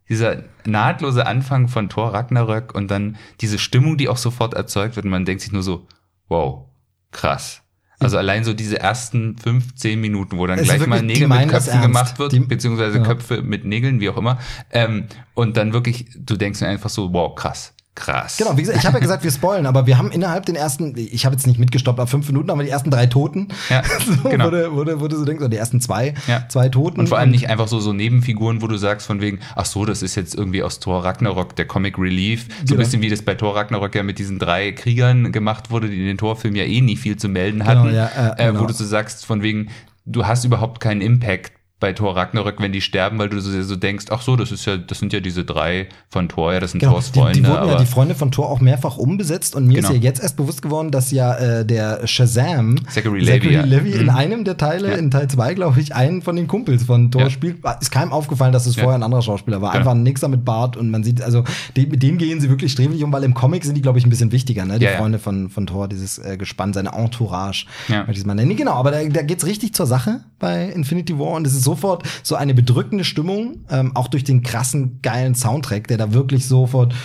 dieser 0.10 0.44
nahtlose 0.66 1.26
Anfang 1.28 1.68
von 1.68 1.90
Thor 1.90 2.14
Ragnarök 2.14 2.74
und 2.74 2.90
dann 2.90 3.18
diese 3.42 3.60
Stimmung, 3.60 3.98
die 3.98 4.10
auch 4.10 4.18
sofort 4.18 4.54
erzeugt 4.54 4.96
wird 4.96 5.06
und 5.06 5.12
man 5.12 5.26
denkt 5.26 5.42
sich 5.42 5.52
nur 5.52 5.64
so, 5.64 5.88
wow, 6.28 6.66
krass. 7.12 7.62
Also 8.00 8.18
allein 8.18 8.44
so 8.44 8.54
diese 8.54 8.80
ersten 8.80 9.38
fünf, 9.38 9.76
zehn 9.76 10.02
Minuten, 10.02 10.38
wo 10.38 10.46
dann 10.48 10.60
Es 10.60 10.66
gleich 10.66 10.86
mal 10.86 11.02
Nägel 11.02 11.28
mit 11.28 11.50
Köpfen 11.50 11.82
gemacht 11.82 12.20
wird, 12.20 12.32
Die- 12.34 12.40
beziehungsweise 12.40 12.98
Ja. 12.98 13.04
Köpfe 13.04 13.42
mit 13.42 13.64
Nägeln, 13.66 14.00
wie 14.02 14.10
auch 14.10 14.18
immer. 14.18 14.38
Ähm, 14.72 15.06
und 15.34 15.56
dann 15.58 15.72
wirklich, 15.74 16.06
du 16.18 16.36
denkst 16.36 16.60
mir 16.62 16.68
einfach 16.68 16.90
so, 16.90 17.14
wow, 17.14 17.34
krass, 17.36 17.74
krass. 17.96 18.38
Genau, 18.38 18.56
wie 18.58 18.62
gesagt, 18.62 18.78
ich 18.80 18.86
habe 18.86 18.96
ja 18.98 19.00
gesagt, 19.00 19.24
wir 19.24 19.32
spoilen, 19.32 19.66
aber 19.66 19.88
wir 19.88 19.98
haben 19.98 20.12
innerhalb 20.12 20.46
den 20.46 20.56
ersten, 20.56 20.94
ich 20.98 21.26
habe 21.26 21.34
jetzt 21.36 21.48
nicht 21.48 21.60
mitgestoppt 21.60 22.00
auf 22.00 22.10
fünf 22.10 22.28
Minuten, 22.28 22.50
aber 22.50 22.62
die 22.64 22.70
ersten 22.70 22.92
drei 22.92 23.06
Toten. 23.08 23.48
Ja, 23.70 23.82
so, 24.24 24.30
genau. 24.30 24.50
du, 24.50 24.72
wo 24.76 24.84
du 25.08 25.16
so 25.18 25.24
denkst, 25.26 25.40
oder 25.42 25.50
die 25.50 25.58
ersten 25.58 25.80
zwei, 25.82 26.14
Ja. 26.28 26.44
zwei 26.50 26.70
Toten. 26.70 27.00
Und 27.00 27.08
vor 27.10 27.18
allem 27.18 27.32
nicht 27.32 27.50
einfach 27.50 27.68
so, 27.68 27.80
so 27.80 27.94
Nebenfiguren, 27.94 28.62
wo 28.62 28.68
du 28.68 28.78
sagst 28.78 29.08
von 29.08 29.22
wegen, 29.22 29.40
ach 29.56 29.66
so, 29.66 29.86
das 29.86 30.02
ist 30.02 30.16
jetzt 30.16 30.36
irgendwie 30.36 30.62
aus 30.62 30.80
Thor 30.80 31.04
Ragnarok, 31.06 31.56
der 31.56 31.66
Comic 31.68 31.98
Relief. 31.98 32.46
So 32.48 32.50
ein 32.60 32.66
Genau. 32.66 32.80
bisschen 32.80 33.02
wie 33.02 33.10
das 33.10 33.22
bei 33.22 33.36
Thor 33.36 33.56
Ragnarok 33.56 33.96
ja 33.96 34.04
mit 34.04 34.20
diesen 34.20 34.40
drei 34.40 34.72
Kriegern 34.74 35.32
gemacht 35.32 35.72
wurde, 35.72 35.90
die 35.90 36.00
in 36.00 36.06
den 36.08 36.18
Torfilmen 36.18 36.58
ja 36.60 36.66
eh 36.66 36.82
nie 36.82 36.98
viel 36.98 37.16
zu 37.18 37.30
melden 37.30 37.66
hatten. 37.66 37.94
ja, 37.94 38.08
äh, 38.08 38.30
äh, 38.44 38.48
genau. 38.48 38.62
Wo 38.62 38.66
du 38.66 38.74
so 38.74 38.84
sagst 38.86 39.26
von 39.26 39.42
wegen, 39.42 39.70
du 40.06 40.26
hast 40.28 40.44
überhaupt 40.46 40.82
keinen 40.82 41.02
Impact 41.02 41.54
bei 41.80 41.92
Thor 41.92 42.16
Ragnarök, 42.16 42.62
wenn 42.62 42.72
die 42.72 42.80
sterben, 42.82 43.20
weil 43.20 43.28
du 43.30 43.40
so, 43.42 43.62
so 43.62 43.76
denkst, 43.76 44.06
ach 44.10 44.22
so, 44.22 44.36
das 44.38 44.52
ist 44.52 44.66
ja, 44.66 44.78
das 44.78 44.98
sind 45.00 45.12
ja 45.12 45.20
diese 45.20 45.44
drei 45.44 45.90
von 46.10 46.30
Thor, 46.30 46.54
ja, 46.54 46.60
das 46.62 46.72
sind 46.72 46.80
Genau, 46.80 46.94
Thors 46.94 47.12
die, 47.12 47.20
Freunde, 47.20 47.40
die 47.42 47.46
wurden 47.48 47.68
ja 47.68 47.78
die 47.78 47.86
Freunde 47.86 48.16
von 48.16 48.32
Thor 48.32 48.50
auch 48.50 48.62
mehrfach 48.62 48.98
umbesetzt 48.98 49.56
und 49.56 49.68
mir 49.68 49.76
Genau. 49.76 49.90
ist 49.90 49.96
ja 49.96 50.02
jetzt 50.02 50.24
erst 50.24 50.38
bewusst 50.38 50.62
geworden, 50.62 50.92
dass 50.92 51.12
ja 51.12 51.36
äh, 51.36 51.66
der 51.66 52.08
Shazam 52.08 52.78
Zachary 52.90 53.20
Levi, 53.20 53.54
ja. 53.54 53.64
in 53.64 54.04
Mhm. 54.04 54.10
einem 54.10 54.44
der 54.46 54.56
Teile, 54.58 54.92
Ja. 54.92 54.96
in 54.96 55.12
Teil 55.12 55.28
2, 55.30 55.54
glaube 55.54 55.80
ich, 55.82 55.94
einen 55.94 56.22
von 56.22 56.36
den 56.38 56.48
Kumpels 56.48 56.84
von 56.86 57.12
Thor 57.12 57.30
spielt. 57.30 57.58
Ist 57.82 57.92
keinem 57.92 58.14
aufgefallen, 58.14 58.54
dass 58.54 58.66
es 58.66 58.76
vorher 58.76 58.96
ein 58.96 59.04
anderer 59.04 59.22
Schauspieler 59.22 59.62
war. 59.62 59.72
Genau. 59.74 59.80
Einfach 59.80 59.92
ein 59.92 60.04
Nixer 60.04 60.30
mit 60.30 60.46
Bart 60.46 60.78
und 60.78 60.90
man 60.92 61.04
sieht, 61.04 61.22
also 61.22 61.44
die, 61.76 61.88
mit 61.88 62.02
dem 62.02 62.18
gehen 62.18 62.40
sie 62.40 62.50
wirklich 62.50 62.72
sträflich 62.72 63.04
um, 63.04 63.12
weil 63.12 63.24
im 63.26 63.34
Comic 63.34 63.66
sind 63.66 63.76
die, 63.76 63.82
glaube 63.82 64.00
ich, 64.00 64.06
ein 64.06 64.10
bisschen 64.10 64.32
wichtiger, 64.32 64.64
ne? 64.66 64.80
Die. 64.80 64.86
Freunde 64.88 65.20
von, 65.20 65.50
von 65.50 65.68
Thor, 65.68 65.90
dieses 65.90 66.20
äh, 66.20 66.38
Gespann, 66.38 66.72
seine 66.72 66.94
Entourage, 66.94 67.66
Ja. 67.90 67.98
möchte 67.98 68.14
ich 68.14 68.18
es 68.20 68.26
mal 68.26 68.34
nennen. 68.36 68.56
Genau, 68.56 68.74
aber 68.76 68.92
da, 68.92 69.04
da 69.04 69.22
geht's 69.24 69.46
richtig 69.46 69.74
zur 69.74 69.88
Sache 69.88 70.22
bei 70.40 70.70
Infinity 70.70 71.18
War 71.20 71.32
und 71.32 71.46
es 71.46 71.54
ist 71.54 71.65
sofort 71.66 72.04
so 72.24 72.36
eine 72.36 72.54
bedrückende 72.54 73.04
Stimmung, 73.04 73.66
ähm, 73.70 73.94
auch 73.96 74.08
durch 74.08 74.24
den 74.24 74.42
krassen, 74.42 75.00
geilen 75.02 75.36
Soundtrack, 75.36 75.90
der 75.90 75.98
da 75.98 76.14
wirklich 76.14 76.48
sofort, 76.48 76.96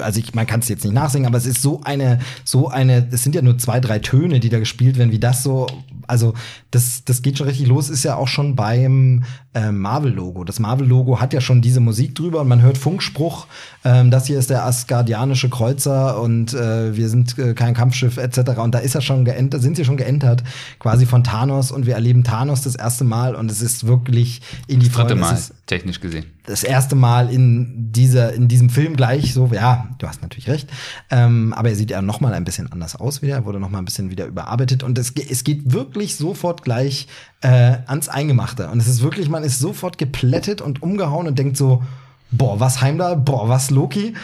also 0.00 0.20
ich, 0.20 0.34
man 0.34 0.46
kann 0.46 0.60
es 0.60 0.68
jetzt 0.68 0.84
nicht 0.84 0.94
nachsingen, 0.94 1.26
aber 1.26 1.36
es 1.36 1.44
ist 1.44 1.60
so 1.60 1.82
eine, 1.84 2.20
so 2.44 2.68
eine, 2.68 3.08
es 3.10 3.22
sind 3.22 3.34
ja 3.34 3.42
nur 3.42 3.58
zwei, 3.58 3.80
drei 3.80 3.98
Töne, 3.98 4.40
die 4.40 4.48
da 4.48 4.58
gespielt 4.58 4.96
werden, 4.96 5.12
wie 5.12 5.18
das 5.18 5.42
so, 5.42 5.66
also 6.06 6.32
das, 6.70 7.04
das 7.04 7.20
geht 7.20 7.36
schon 7.36 7.46
richtig 7.46 7.66
los, 7.66 7.90
ist 7.90 8.04
ja 8.04 8.16
auch 8.16 8.28
schon 8.28 8.56
beim 8.56 9.24
äh, 9.54 9.72
Marvel-Logo. 9.72 10.44
Das 10.44 10.58
Marvel-Logo 10.58 11.20
hat 11.20 11.32
ja 11.32 11.40
schon 11.40 11.62
diese 11.62 11.80
Musik 11.80 12.14
drüber 12.14 12.40
und 12.40 12.48
man 12.48 12.62
hört 12.62 12.78
Funkspruch, 12.78 13.46
ähm, 13.84 14.10
das 14.10 14.26
hier 14.26 14.38
ist 14.38 14.50
der 14.50 14.64
Asgardianische 14.64 15.48
Kreuzer 15.48 16.20
und 16.20 16.54
äh, 16.54 16.96
wir 16.96 17.08
sind 17.08 17.38
äh, 17.38 17.54
kein 17.54 17.74
Kampfschiff 17.74 18.16
etc. 18.16 18.58
Und 18.58 18.74
da 18.74 18.78
ist 18.78 18.94
er 18.94 19.00
schon 19.00 19.24
geentert, 19.24 19.62
sind 19.62 19.76
sie 19.76 19.84
schon 19.84 19.96
geentert, 19.96 20.42
quasi 20.78 21.06
von 21.06 21.24
Thanos 21.24 21.70
und 21.70 21.86
wir 21.86 21.94
erleben 21.94 22.24
Thanos 22.24 22.62
das 22.62 22.74
erste 22.74 23.04
Mal 23.04 23.34
und 23.34 23.50
es 23.50 23.62
ist 23.62 23.86
wirklich 23.86 24.42
in 24.66 24.80
die 24.80 24.88
dritte 24.88 25.16
Freunde- 25.16 25.34
es 25.34 25.50
Mal, 25.50 25.56
technisch 25.66 26.00
gesehen. 26.00 26.26
Das 26.46 26.62
erste 26.62 26.94
Mal 26.94 27.32
in 27.32 27.90
dieser 27.92 28.32
in 28.34 28.48
diesem 28.48 28.70
Film 28.70 28.96
gleich 28.96 29.32
so 29.32 29.50
ja 29.52 29.88
du 29.98 30.06
hast 30.06 30.22
natürlich 30.22 30.48
recht 30.48 30.68
ähm, 31.10 31.52
aber 31.54 31.70
er 31.70 31.76
sieht 31.76 31.90
ja 31.90 32.02
noch 32.02 32.20
mal 32.20 32.34
ein 32.34 32.44
bisschen 32.44 32.70
anders 32.70 32.96
aus 32.96 33.22
wieder 33.22 33.36
er 33.36 33.44
wurde 33.44 33.60
noch 33.60 33.70
mal 33.70 33.78
ein 33.78 33.84
bisschen 33.84 34.10
wieder 34.10 34.26
überarbeitet 34.26 34.82
und 34.82 34.98
es, 34.98 35.12
es 35.12 35.44
geht 35.44 35.72
wirklich 35.72 36.16
sofort 36.16 36.62
gleich 36.62 37.08
äh, 37.40 37.78
ans 37.86 38.08
Eingemachte 38.08 38.68
und 38.68 38.78
es 38.78 38.88
ist 38.88 39.02
wirklich 39.02 39.28
man 39.28 39.42
ist 39.42 39.58
sofort 39.58 39.98
geplättet 39.98 40.60
und 40.60 40.82
umgehauen 40.82 41.26
und 41.26 41.38
denkt 41.38 41.56
so 41.56 41.82
boah 42.30 42.60
was 42.60 42.80
Heimdall 42.80 43.16
boah 43.16 43.48
was 43.48 43.70
Loki 43.70 44.14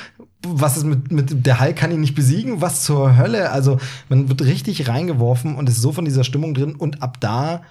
was 0.47 0.77
ist 0.77 0.85
mit, 0.85 1.13
mit 1.13 1.47
der 1.47 1.61
Hulk 1.61 1.77
kann 1.77 1.93
ihn 1.93 2.01
nicht 2.01 2.15
besiegen 2.15 2.61
was 2.61 2.83
zur 2.83 3.17
Hölle? 3.17 3.51
Also 3.51 3.79
man 4.09 4.29
wird 4.29 4.43
richtig 4.43 4.89
reingeworfen 4.89 5.55
und 5.57 5.69
ist 5.69 5.83
so 5.83 5.93
von 5.93 6.05
dieser 6.05 6.25
Stimmung 6.25 6.55
drin 6.55 6.75
und 6.75 7.03
ab 7.03 7.19
da 7.21 7.63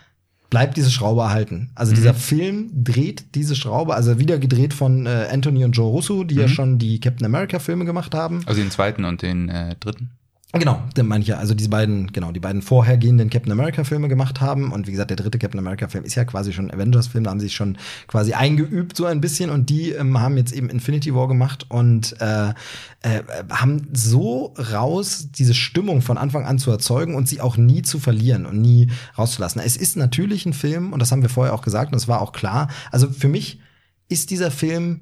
bleibt 0.49 0.77
diese 0.77 0.89
Schraube 0.89 1.21
erhalten. 1.21 1.69
Also 1.75 1.93
dieser 1.93 2.13
Film 2.13 2.71
dreht 2.73 3.35
diese 3.35 3.55
Schraube, 3.55 3.93
also 3.93 4.19
wieder 4.19 4.39
gedreht 4.39 4.73
von 4.73 5.05
äh, 5.05 5.27
Anthony 5.31 5.63
und 5.63 5.73
Joe 5.73 5.89
Russo, 5.89 6.23
die 6.23 6.35
ja 6.35 6.47
schon 6.47 6.79
die 6.79 6.99
Captain 6.99 7.25
America 7.25 7.59
Filme 7.59 7.85
gemacht 7.85 8.15
haben. 8.15 8.41
Also 8.45 8.61
den 8.61 8.71
zweiten 8.71 9.05
und 9.05 9.21
den 9.21 9.49
äh, 9.49 9.75
dritten. 9.79 10.11
Genau, 10.51 10.81
den 10.97 11.05
meine 11.05 11.21
ich 11.21 11.27
ja, 11.27 11.37
also 11.37 11.53
diese 11.53 11.69
beiden, 11.69 12.11
genau, 12.11 12.31
die 12.31 12.39
beiden 12.39 12.63
vorhergehenden 12.63 13.29
Captain 13.29 13.51
America 13.51 13.83
Filme 13.83 14.07
gemacht 14.07 14.41
haben 14.41 14.71
und 14.71 14.87
wie 14.87 14.91
gesagt, 14.91 15.11
der 15.11 15.17
dritte 15.17 15.37
Captain 15.37 15.59
America 15.59 15.87
Film 15.87 16.03
ist 16.05 16.15
ja 16.15 16.25
quasi 16.25 16.53
schon 16.53 16.71
ein 16.71 16.73
Avengers 16.73 17.05
Film, 17.05 17.23
da 17.23 17.29
haben 17.29 17.39
sie 17.39 17.45
sich 17.45 17.55
schon 17.55 17.77
quasi 18.07 18.33
eingeübt 18.33 18.97
so 18.97 19.05
ein 19.05 19.21
bisschen 19.21 19.51
und 19.51 19.69
die 19.69 19.91
ähm, 19.91 20.19
haben 20.19 20.37
jetzt 20.37 20.51
eben 20.51 20.71
Infinity 20.71 21.13
War 21.13 21.27
gemacht 21.27 21.67
und 21.69 22.19
äh, 22.19 22.49
äh, 23.01 23.21
haben 23.51 23.89
so 23.93 24.55
raus 24.57 25.27
diese 25.31 25.53
Stimmung 25.53 26.01
von 26.01 26.17
Anfang 26.17 26.47
an 26.47 26.57
zu 26.57 26.71
erzeugen 26.71 27.13
und 27.13 27.27
sie 27.27 27.41
auch 27.41 27.55
nie 27.55 27.83
zu 27.83 27.99
verlieren 27.99 28.47
und 28.47 28.59
nie 28.59 28.89
rauszulassen. 29.19 29.61
Es 29.63 29.77
ist 29.77 29.97
natürlich 29.97 30.47
ein 30.47 30.53
Film 30.53 30.93
und 30.93 30.99
das 30.99 31.11
haben 31.11 31.21
wir 31.21 31.29
vorher 31.29 31.53
auch 31.53 31.61
gesagt 31.61 31.91
und 31.91 31.97
es 31.99 32.07
war 32.07 32.23
auch 32.23 32.31
klar. 32.31 32.69
Also 32.91 33.07
für 33.07 33.27
mich 33.27 33.59
ist 34.07 34.31
dieser 34.31 34.49
Film 34.49 35.01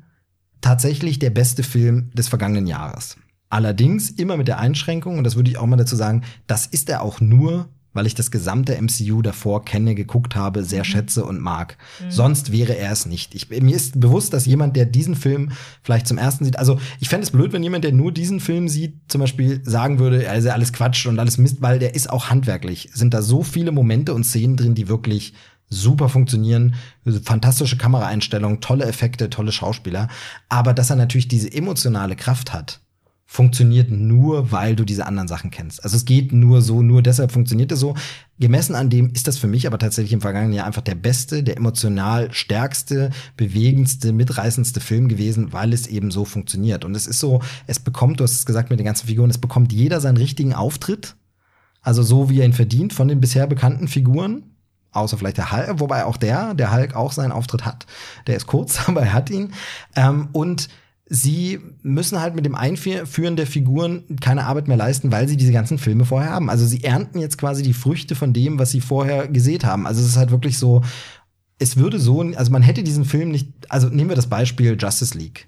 tatsächlich 0.60 1.20
der 1.20 1.30
beste 1.30 1.64
Film 1.64 2.12
des 2.14 2.28
vergangenen 2.28 2.68
Jahres. 2.68 3.16
Allerdings 3.50 4.10
immer 4.10 4.38
mit 4.38 4.48
der 4.48 4.60
Einschränkung, 4.60 5.18
und 5.18 5.24
das 5.24 5.36
würde 5.36 5.50
ich 5.50 5.58
auch 5.58 5.66
mal 5.66 5.78
dazu 5.78 5.96
sagen, 5.96 6.24
das 6.48 6.66
ist 6.66 6.90
er 6.90 7.02
auch 7.02 7.22
nur, 7.22 7.70
weil 7.98 8.06
ich 8.06 8.14
das 8.14 8.30
gesamte 8.30 8.80
MCU 8.80 9.22
davor 9.24 9.66
kenne, 9.66 9.96
geguckt 9.96 10.36
habe, 10.36 10.64
sehr 10.64 10.84
schätze 10.84 11.26
und 11.26 11.42
mag. 11.42 11.78
Sonst 12.10 12.52
wäre 12.52 12.78
er 12.78 12.92
es 12.92 13.08
nicht. 13.08 13.34
Ich, 13.34 13.50
mir 13.50 13.76
ist 13.76 14.00
bewusst, 14.00 14.34
dass 14.34 14.46
jemand, 14.46 14.76
der 14.76 14.86
diesen 14.86 15.16
Film 15.16 15.52
vielleicht 15.82 16.08
zum 16.08 16.20
ersten 16.20 16.46
sieht, 16.46 16.60
also 16.60 16.80
ich 17.00 17.10
fände 17.10 17.24
es 17.24 17.32
blöd, 17.32 17.54
wenn 17.54 17.64
jemand, 17.64 17.84
der 17.84 17.94
nur 17.94 18.12
diesen 18.12 18.40
Film 18.40 18.70
sieht, 18.70 19.00
zum 19.08 19.22
Beispiel 19.22 19.62
sagen 19.64 19.98
würde, 19.98 20.24
er 20.24 20.36
ist 20.36 20.46
ja 20.46 20.54
alles 20.54 20.74
Quatsch 20.74 21.08
und 21.08 21.18
alles 21.18 21.40
Mist, 21.40 21.62
weil 21.62 21.80
der 21.80 21.96
ist 21.96 22.10
auch 22.10 22.30
handwerklich. 22.30 22.90
Sind 22.94 23.16
da 23.16 23.24
so 23.24 23.42
viele 23.42 23.72
Momente 23.72 24.14
und 24.14 24.26
Szenen 24.26 24.58
drin, 24.58 24.76
die 24.76 24.88
wirklich 24.88 25.34
super 25.70 26.08
funktionieren, 26.08 26.76
fantastische 27.24 27.78
Kameraeinstellungen, 27.78 28.62
tolle 28.62 28.86
Effekte, 28.86 29.30
tolle 29.30 29.52
Schauspieler. 29.52 30.08
Aber 30.50 30.74
dass 30.74 30.92
er 30.92 30.96
natürlich 30.96 31.28
diese 31.28 31.52
emotionale 31.52 32.16
Kraft 32.16 32.54
hat, 32.54 32.80
funktioniert 33.30 33.92
nur, 33.92 34.54
weil 34.54 34.78
du 34.78 34.86
diese 34.86 35.06
anderen 35.06 35.28
Sachen 35.28 35.52
kennst. 35.52 35.84
Also 35.84 35.98
es 35.98 36.06
geht 36.06 36.32
nur 36.32 36.62
so, 36.62 36.82
nur 36.82 37.04
deshalb 37.04 37.34
funktioniert 37.34 37.74
es 37.74 37.80
so. 37.82 37.94
Gemessen 38.40 38.74
an 38.74 38.90
dem 38.90 39.12
ist 39.12 39.28
das 39.28 39.38
für 39.38 39.48
mich 39.48 39.68
aber 39.68 39.78
tatsächlich 39.78 40.14
im 40.14 40.22
vergangenen 40.22 40.54
Jahr 40.54 40.66
einfach 40.66 40.82
der 40.82 40.96
beste, 40.96 41.44
der 41.44 41.58
emotional 41.58 42.32
stärkste, 42.32 43.10
bewegendste, 43.36 44.14
mitreißendste 44.14 44.80
Film 44.80 45.10
gewesen, 45.10 45.52
weil 45.52 45.74
es 45.74 45.88
eben 45.88 46.10
so 46.10 46.24
funktioniert. 46.24 46.86
Und 46.86 46.96
es 46.96 47.06
ist 47.06 47.20
so, 47.20 47.42
es 47.68 47.80
bekommt, 47.80 48.22
du 48.22 48.24
hast 48.24 48.32
es 48.32 48.46
gesagt 48.46 48.70
mit 48.70 48.80
den 48.80 48.86
ganzen 48.86 49.08
Figuren, 49.08 49.30
es 49.30 49.38
bekommt 49.38 49.74
jeder 49.74 50.00
seinen 50.00 50.18
richtigen 50.18 50.54
Auftritt. 50.54 51.16
Also 51.82 52.04
so, 52.04 52.30
wie 52.30 52.40
er 52.40 52.46
ihn 52.46 52.54
verdient 52.54 52.94
von 52.94 53.10
den 53.10 53.20
bisher 53.20 53.46
bekannten 53.46 53.90
Figuren. 53.90 54.44
Außer 54.94 55.18
vielleicht 55.18 55.38
der 55.38 55.52
Hulk, 55.52 55.82
wobei 55.82 56.06
auch 56.06 56.18
der, 56.18 56.54
der 56.54 56.74
Hulk 56.74 56.96
auch 56.96 57.12
seinen 57.12 57.34
Auftritt 57.34 57.66
hat. 57.66 57.86
Der 58.26 58.38
ist 58.38 58.48
kurz, 58.48 58.80
aber 58.88 59.02
er 59.02 59.14
hat 59.14 59.30
ihn. 59.30 59.52
Ähm, 59.98 60.30
und 60.32 60.70
sie 61.10 61.60
müssen 61.84 62.20
halt 62.20 62.36
mit 62.36 62.46
dem 62.46 62.56
Einführen 62.56 63.36
der 63.36 63.48
Figuren 63.48 64.04
keine 64.20 64.46
Arbeit 64.46 64.68
mehr 64.68 64.78
leisten, 64.78 65.12
weil 65.12 65.28
sie 65.28 65.38
diese 65.38 65.54
ganzen 65.54 65.78
Filme 65.78 66.06
vorher 66.06 66.32
haben. 66.32 66.50
Also 66.50 66.66
sie 66.66 66.84
ernten 66.84 67.20
jetzt 67.20 67.38
quasi 67.38 67.64
die 67.64 67.74
Früchte 67.74 68.16
von 68.16 68.34
dem, 68.34 68.60
was 68.60 68.72
sie 68.72 68.82
vorher 68.82 69.28
gesät 69.28 69.64
haben. 69.64 69.88
Also 69.88 70.02
es 70.02 70.08
ist 70.08 70.18
halt 70.18 70.32
wirklich 70.32 70.58
so, 70.58 70.84
es 71.60 71.78
würde 71.78 72.00
so, 72.00 72.22
also 72.22 72.52
man 72.52 72.62
hätte 72.62 72.84
diesen 72.84 73.06
Film 73.06 73.30
nicht, 73.30 73.50
also 73.70 73.88
nehmen 73.88 74.10
wir 74.10 74.16
das 74.16 74.28
Beispiel 74.28 74.78
Justice 74.80 75.18
League. 75.18 75.48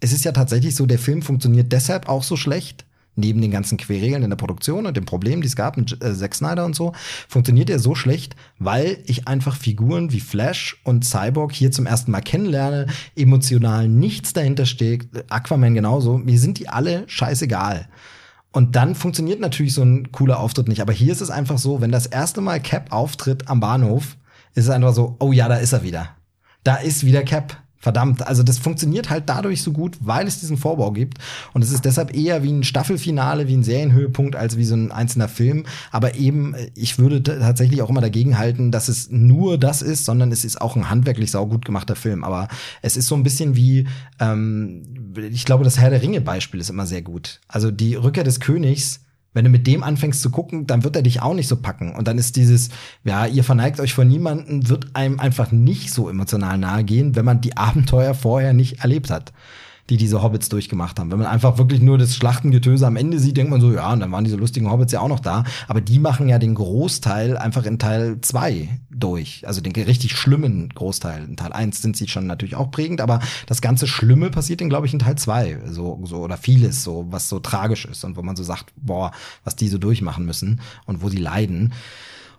Es 0.00 0.12
ist 0.12 0.24
ja 0.24 0.32
tatsächlich 0.32 0.74
so, 0.76 0.86
der 0.86 0.98
Film 0.98 1.22
funktioniert 1.22 1.72
deshalb 1.72 2.08
auch 2.08 2.22
so 2.22 2.36
schlecht, 2.36 2.86
neben 3.20 3.40
den 3.40 3.50
ganzen 3.50 3.78
Querregeln 3.78 4.22
in 4.22 4.30
der 4.30 4.36
Produktion 4.36 4.86
und 4.86 4.96
den 4.96 5.04
Problemen, 5.04 5.42
die 5.42 5.48
es 5.48 5.56
gab 5.56 5.76
mit 5.76 6.02
äh, 6.02 6.14
Zack 6.14 6.34
Snyder 6.34 6.64
und 6.64 6.74
so, 6.74 6.92
funktioniert 7.28 7.70
er 7.70 7.78
so 7.78 7.94
schlecht, 7.94 8.34
weil 8.58 8.98
ich 9.06 9.28
einfach 9.28 9.56
Figuren 9.56 10.12
wie 10.12 10.20
Flash 10.20 10.80
und 10.84 11.04
Cyborg 11.04 11.52
hier 11.52 11.70
zum 11.70 11.86
ersten 11.86 12.10
Mal 12.10 12.20
kennenlerne, 12.20 12.86
emotional 13.14 13.88
nichts 13.88 14.32
dahinter 14.32 14.66
steckt, 14.66 15.30
Aquaman 15.30 15.74
genauso, 15.74 16.18
mir 16.18 16.38
sind 16.38 16.58
die 16.58 16.68
alle 16.68 17.04
scheißegal. 17.06 17.86
Und 18.52 18.74
dann 18.74 18.94
funktioniert 18.94 19.40
natürlich 19.40 19.74
so 19.74 19.82
ein 19.82 20.10
cooler 20.10 20.40
Auftritt 20.40 20.68
nicht. 20.68 20.80
Aber 20.80 20.92
hier 20.92 21.12
ist 21.12 21.20
es 21.20 21.30
einfach 21.30 21.58
so, 21.58 21.80
wenn 21.80 21.92
das 21.92 22.06
erste 22.06 22.40
Mal 22.40 22.60
Cap 22.60 22.90
auftritt 22.90 23.48
am 23.48 23.60
Bahnhof, 23.60 24.16
ist 24.54 24.64
es 24.64 24.70
einfach 24.70 24.92
so, 24.92 25.16
oh 25.20 25.32
ja, 25.32 25.48
da 25.48 25.56
ist 25.56 25.72
er 25.72 25.84
wieder. 25.84 26.16
Da 26.64 26.76
ist 26.76 27.06
wieder 27.06 27.22
Cap. 27.22 27.56
Verdammt, 27.82 28.26
also 28.26 28.42
das 28.42 28.58
funktioniert 28.58 29.08
halt 29.08 29.30
dadurch 29.30 29.62
so 29.62 29.72
gut, 29.72 29.96
weil 30.00 30.26
es 30.26 30.38
diesen 30.38 30.58
Vorbau 30.58 30.92
gibt. 30.92 31.16
Und 31.54 31.62
es 31.62 31.72
ist 31.72 31.86
deshalb 31.86 32.14
eher 32.14 32.42
wie 32.42 32.52
ein 32.52 32.62
Staffelfinale, 32.62 33.48
wie 33.48 33.56
ein 33.56 33.62
Serienhöhepunkt, 33.62 34.36
als 34.36 34.58
wie 34.58 34.66
so 34.66 34.74
ein 34.74 34.92
einzelner 34.92 35.28
Film. 35.28 35.64
Aber 35.90 36.14
eben, 36.16 36.54
ich 36.74 36.98
würde 36.98 37.22
tatsächlich 37.22 37.80
auch 37.80 37.88
immer 37.88 38.02
dagegen 38.02 38.36
halten, 38.36 38.70
dass 38.70 38.88
es 38.88 39.10
nur 39.10 39.56
das 39.56 39.80
ist, 39.80 40.04
sondern 40.04 40.30
es 40.30 40.44
ist 40.44 40.60
auch 40.60 40.76
ein 40.76 40.90
handwerklich 40.90 41.30
saugut 41.30 41.64
gemachter 41.64 41.96
Film. 41.96 42.22
Aber 42.22 42.48
es 42.82 42.98
ist 42.98 43.06
so 43.06 43.14
ein 43.14 43.22
bisschen 43.22 43.56
wie, 43.56 43.88
ähm, 44.18 44.82
ich 45.16 45.46
glaube, 45.46 45.64
das 45.64 45.78
Herr 45.78 45.88
der 45.88 46.02
Ringe-Beispiel 46.02 46.60
ist 46.60 46.68
immer 46.68 46.86
sehr 46.86 47.00
gut. 47.00 47.40
Also 47.48 47.70
die 47.70 47.94
Rückkehr 47.94 48.24
des 48.24 48.40
Königs 48.40 49.00
wenn 49.32 49.44
du 49.44 49.50
mit 49.50 49.66
dem 49.66 49.82
anfängst 49.82 50.22
zu 50.22 50.30
gucken, 50.30 50.66
dann 50.66 50.84
wird 50.84 50.96
er 50.96 51.02
dich 51.02 51.22
auch 51.22 51.34
nicht 51.34 51.48
so 51.48 51.56
packen. 51.56 51.94
Und 51.94 52.08
dann 52.08 52.18
ist 52.18 52.36
dieses, 52.36 52.70
ja, 53.04 53.26
ihr 53.26 53.44
verneigt 53.44 53.80
euch 53.80 53.94
vor 53.94 54.04
niemanden, 54.04 54.68
wird 54.68 54.94
einem 54.94 55.20
einfach 55.20 55.52
nicht 55.52 55.92
so 55.92 56.08
emotional 56.08 56.58
nahe 56.58 56.84
gehen, 56.84 57.16
wenn 57.16 57.24
man 57.24 57.40
die 57.40 57.56
Abenteuer 57.56 58.14
vorher 58.14 58.52
nicht 58.52 58.80
erlebt 58.80 59.10
hat 59.10 59.32
die 59.90 59.96
diese 59.96 60.22
Hobbits 60.22 60.48
durchgemacht 60.48 60.98
haben. 60.98 61.10
Wenn 61.10 61.18
man 61.18 61.26
einfach 61.26 61.58
wirklich 61.58 61.80
nur 61.80 61.98
das 61.98 62.14
Schlachtengetöse 62.14 62.86
am 62.86 62.96
Ende 62.96 63.18
sieht, 63.18 63.36
denkt 63.36 63.50
man 63.50 63.60
so, 63.60 63.72
ja, 63.72 63.92
und 63.92 64.00
dann 64.00 64.12
waren 64.12 64.24
diese 64.24 64.36
lustigen 64.36 64.70
Hobbits 64.70 64.92
ja 64.92 65.00
auch 65.00 65.08
noch 65.08 65.20
da. 65.20 65.44
Aber 65.66 65.80
die 65.80 65.98
machen 65.98 66.28
ja 66.28 66.38
den 66.38 66.54
Großteil 66.54 67.36
einfach 67.36 67.66
in 67.66 67.78
Teil 67.78 68.18
zwei 68.20 68.80
durch. 68.88 69.46
Also 69.46 69.60
den 69.60 69.72
richtig 69.72 70.12
schlimmen 70.12 70.68
Großteil. 70.70 71.24
In 71.24 71.36
Teil 71.36 71.52
eins 71.52 71.82
sind 71.82 71.96
sie 71.96 72.06
schon 72.06 72.26
natürlich 72.26 72.54
auch 72.54 72.70
prägend, 72.70 73.00
aber 73.00 73.20
das 73.46 73.60
ganze 73.60 73.86
Schlimme 73.86 74.30
passiert 74.30 74.60
dann, 74.60 74.68
glaube 74.68 74.86
ich, 74.86 74.92
in 74.92 75.00
Teil 75.00 75.16
zwei 75.16 75.58
So, 75.66 76.00
so, 76.04 76.18
oder 76.18 76.36
vieles, 76.36 76.84
so, 76.84 77.06
was 77.10 77.28
so 77.28 77.40
tragisch 77.40 77.84
ist 77.84 78.04
und 78.04 78.16
wo 78.16 78.22
man 78.22 78.36
so 78.36 78.44
sagt, 78.44 78.72
boah, 78.76 79.10
was 79.44 79.56
die 79.56 79.68
so 79.68 79.78
durchmachen 79.78 80.24
müssen 80.24 80.60
und 80.86 81.02
wo 81.02 81.08
sie 81.08 81.18
leiden. 81.18 81.72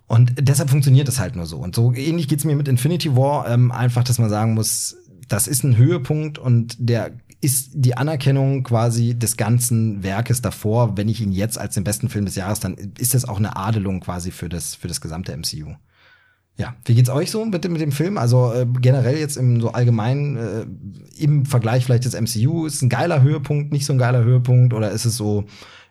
Und 0.07 0.33
deshalb 0.39 0.69
funktioniert 0.69 1.07
es 1.09 1.19
halt 1.19 1.35
nur 1.35 1.45
so. 1.45 1.57
Und 1.57 1.75
so 1.75 1.93
ähnlich 1.93 2.27
geht's 2.27 2.43
mir 2.43 2.55
mit 2.55 2.67
Infinity 2.67 3.15
War, 3.15 3.49
ähm, 3.49 3.71
einfach, 3.71 4.03
dass 4.03 4.19
man 4.19 4.29
sagen 4.29 4.53
muss, 4.53 4.97
das 5.27 5.47
ist 5.47 5.63
ein 5.63 5.77
Höhepunkt 5.77 6.37
und 6.37 6.75
der 6.79 7.11
ist 7.41 7.71
die 7.73 7.97
Anerkennung 7.97 8.63
quasi 8.63 9.17
des 9.17 9.35
ganzen 9.35 10.03
Werkes 10.03 10.41
davor. 10.41 10.95
Wenn 10.95 11.09
ich 11.09 11.21
ihn 11.21 11.31
jetzt 11.31 11.57
als 11.57 11.73
den 11.73 11.83
besten 11.83 12.07
Film 12.07 12.25
des 12.25 12.35
Jahres, 12.35 12.59
dann 12.59 12.75
ist 12.99 13.15
das 13.15 13.27
auch 13.27 13.37
eine 13.37 13.55
Adelung 13.55 13.99
quasi 13.99 14.31
für 14.31 14.47
das, 14.47 14.75
für 14.75 14.87
das 14.87 15.01
gesamte 15.01 15.35
MCU. 15.35 15.73
Ja, 16.57 16.75
wie 16.85 16.93
geht's 16.93 17.09
euch 17.09 17.31
so 17.31 17.43
mit 17.43 17.67
mit 17.67 17.81
dem 17.81 17.91
Film? 17.91 18.17
Also 18.17 18.53
äh, 18.53 18.67
generell 18.81 19.17
jetzt 19.17 19.37
im 19.37 19.61
so 19.61 19.71
allgemein 19.71 20.37
äh, 20.37 20.65
im 21.17 21.45
Vergleich 21.45 21.85
vielleicht 21.85 22.05
des 22.05 22.13
MCU 22.13 22.67
ist 22.67 22.83
ein 22.83 22.89
geiler 22.89 23.23
Höhepunkt, 23.23 23.71
nicht 23.71 23.85
so 23.85 23.93
ein 23.93 23.97
geiler 23.97 24.23
Höhepunkt 24.23 24.73
oder 24.73 24.91
ist 24.91 25.05
es 25.05 25.17
so, 25.17 25.45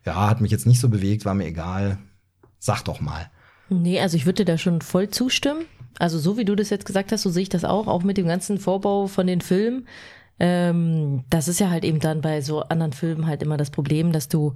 ja, 0.06 0.28
hat 0.28 0.40
mich 0.40 0.52
jetzt 0.52 0.66
nicht 0.66 0.78
so 0.78 0.88
bewegt, 0.88 1.24
war 1.24 1.34
mir 1.34 1.46
egal. 1.46 1.98
Sag 2.58 2.82
doch 2.82 3.00
mal. 3.00 3.30
Nee, 3.68 4.00
also 4.00 4.16
ich 4.16 4.26
würde 4.26 4.44
da 4.44 4.58
schon 4.58 4.82
voll 4.82 5.08
zustimmen. 5.08 5.64
Also 5.98 6.18
so 6.18 6.36
wie 6.36 6.44
du 6.44 6.54
das 6.54 6.70
jetzt 6.70 6.86
gesagt 6.86 7.10
hast, 7.10 7.22
so 7.22 7.30
sehe 7.30 7.42
ich 7.42 7.48
das 7.48 7.64
auch, 7.64 7.86
auch 7.86 8.02
mit 8.02 8.16
dem 8.16 8.26
ganzen 8.26 8.58
Vorbau 8.58 9.06
von 9.06 9.26
den 9.26 9.40
Filmen. 9.40 9.86
Ähm, 10.40 11.22
das 11.28 11.48
ist 11.48 11.60
ja 11.60 11.68
halt 11.68 11.84
eben 11.84 12.00
dann 12.00 12.22
bei 12.22 12.40
so 12.40 12.60
anderen 12.62 12.94
Filmen 12.94 13.26
halt 13.26 13.42
immer 13.42 13.58
das 13.58 13.70
Problem, 13.70 14.10
dass 14.10 14.28
du 14.28 14.54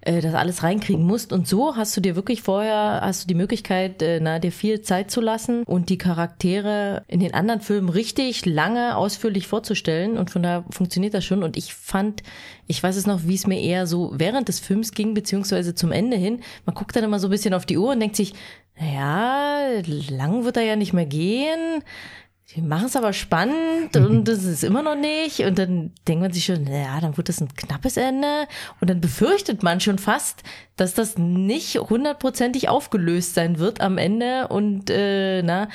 äh, 0.00 0.22
das 0.22 0.34
alles 0.34 0.62
reinkriegen 0.62 1.04
musst. 1.04 1.30
Und 1.30 1.46
so 1.46 1.76
hast 1.76 1.94
du 1.94 2.00
dir 2.00 2.16
wirklich 2.16 2.40
vorher, 2.40 3.00
hast 3.02 3.24
du 3.24 3.26
die 3.28 3.34
Möglichkeit, 3.34 4.00
äh, 4.00 4.18
na, 4.18 4.38
dir 4.38 4.50
viel 4.50 4.80
Zeit 4.80 5.10
zu 5.10 5.20
lassen 5.20 5.62
und 5.64 5.90
die 5.90 5.98
Charaktere 5.98 7.04
in 7.06 7.20
den 7.20 7.34
anderen 7.34 7.60
Filmen 7.60 7.90
richtig 7.90 8.46
lange, 8.46 8.96
ausführlich 8.96 9.46
vorzustellen. 9.46 10.16
Und 10.16 10.30
von 10.30 10.42
daher 10.42 10.64
funktioniert 10.70 11.12
das 11.12 11.26
schon. 11.26 11.42
Und 11.42 11.58
ich 11.58 11.74
fand, 11.74 12.22
ich 12.66 12.82
weiß 12.82 12.96
es 12.96 13.06
noch, 13.06 13.24
wie 13.24 13.34
es 13.34 13.46
mir 13.46 13.60
eher 13.60 13.86
so 13.86 14.12
während 14.14 14.48
des 14.48 14.58
Films 14.58 14.92
ging, 14.92 15.12
beziehungsweise 15.12 15.74
zum 15.74 15.92
Ende 15.92 16.16
hin. 16.16 16.40
Man 16.64 16.74
guckt 16.74 16.96
dann 16.96 17.04
immer 17.04 17.18
so 17.18 17.28
ein 17.28 17.30
bisschen 17.30 17.52
auf 17.52 17.66
die 17.66 17.76
Uhr 17.76 17.92
und 17.92 18.00
denkt 18.00 18.16
sich, 18.16 18.32
naja, 18.80 19.82
lang 20.08 20.44
wird 20.44 20.56
er 20.56 20.62
ja 20.62 20.76
nicht 20.76 20.94
mehr 20.94 21.06
gehen 21.06 21.82
die 22.54 22.62
machen 22.62 22.86
es 22.86 22.94
aber 22.94 23.12
spannend 23.12 23.96
und 23.96 24.28
das 24.28 24.44
ist 24.44 24.62
immer 24.62 24.82
noch 24.82 24.94
nicht. 24.94 25.40
Und 25.40 25.58
dann 25.58 25.90
denkt 26.06 26.22
man 26.22 26.32
sich 26.32 26.44
schon, 26.44 26.62
naja, 26.62 27.00
dann 27.00 27.16
wird 27.16 27.28
das 27.28 27.40
ein 27.40 27.52
knappes 27.56 27.96
Ende. 27.96 28.46
Und 28.80 28.88
dann 28.88 29.00
befürchtet 29.00 29.64
man 29.64 29.80
schon 29.80 29.98
fast, 29.98 30.44
dass 30.76 30.94
das 30.94 31.18
nicht 31.18 31.74
hundertprozentig 31.74 32.68
aufgelöst 32.68 33.34
sein 33.34 33.58
wird 33.58 33.80
am 33.80 33.98
Ende. 33.98 34.46
Und 34.46 34.90
äh, 34.90 35.42
na, 35.42 35.68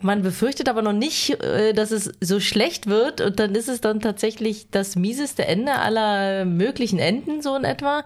man 0.00 0.22
befürchtet 0.22 0.68
aber 0.68 0.82
noch 0.82 0.92
nicht, 0.92 1.40
äh, 1.44 1.72
dass 1.72 1.92
es 1.92 2.12
so 2.20 2.40
schlecht 2.40 2.86
wird. 2.86 3.20
Und 3.20 3.38
dann 3.38 3.54
ist 3.54 3.68
es 3.68 3.80
dann 3.80 4.00
tatsächlich 4.00 4.68
das 4.72 4.96
mieseste 4.96 5.46
Ende 5.46 5.74
aller 5.74 6.44
möglichen 6.44 6.98
Enden, 6.98 7.40
so 7.40 7.54
in 7.54 7.62
etwa. 7.62 8.04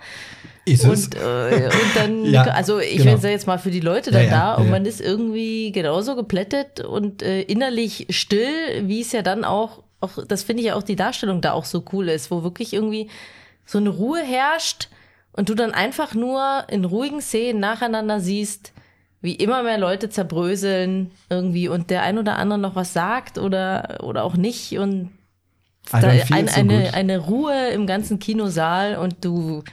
Ist 0.72 0.84
es? 0.84 1.06
Und, 1.06 1.16
äh, 1.16 1.66
und 1.66 1.96
dann, 1.96 2.24
ja, 2.32 2.42
also 2.42 2.78
ich 2.78 2.98
genau. 2.98 3.16
bin 3.18 3.30
jetzt 3.30 3.46
mal 3.46 3.58
für 3.58 3.70
die 3.70 3.80
Leute 3.80 4.10
dann 4.10 4.24
ja, 4.24 4.30
da 4.30 4.54
und 4.54 4.70
man 4.70 4.84
ist 4.86 5.00
irgendwie 5.00 5.72
genauso 5.72 6.16
geplättet 6.16 6.80
und 6.80 7.22
äh, 7.22 7.42
innerlich 7.42 8.06
still, 8.10 8.82
wie 8.82 9.00
es 9.00 9.12
ja 9.12 9.22
dann 9.22 9.44
auch, 9.44 9.82
auch 10.00 10.24
das 10.26 10.42
finde 10.42 10.62
ich 10.62 10.68
ja 10.68 10.74
auch 10.76 10.82
die 10.82 10.96
Darstellung 10.96 11.40
da 11.40 11.52
auch 11.52 11.64
so 11.64 11.84
cool 11.92 12.08
ist, 12.08 12.30
wo 12.30 12.42
wirklich 12.42 12.72
irgendwie 12.72 13.08
so 13.64 13.78
eine 13.78 13.90
Ruhe 13.90 14.22
herrscht 14.22 14.88
und 15.32 15.48
du 15.48 15.54
dann 15.54 15.72
einfach 15.72 16.14
nur 16.14 16.64
in 16.68 16.84
ruhigen 16.84 17.20
Szenen 17.20 17.60
nacheinander 17.60 18.20
siehst, 18.20 18.72
wie 19.20 19.34
immer 19.34 19.62
mehr 19.62 19.78
Leute 19.78 20.08
zerbröseln 20.08 21.10
irgendwie 21.28 21.68
und 21.68 21.90
der 21.90 22.02
ein 22.02 22.18
oder 22.18 22.36
andere 22.36 22.58
noch 22.58 22.74
was 22.74 22.92
sagt 22.92 23.38
oder, 23.38 23.98
oder 24.02 24.24
auch 24.24 24.36
nicht 24.36 24.78
und 24.78 25.10
da 25.90 26.08
ein, 26.08 26.48
eine, 26.48 26.94
eine 26.94 27.18
Ruhe 27.18 27.68
im 27.70 27.86
ganzen 27.86 28.18
Kinosaal 28.18 28.96
und 28.96 29.24
du 29.24 29.64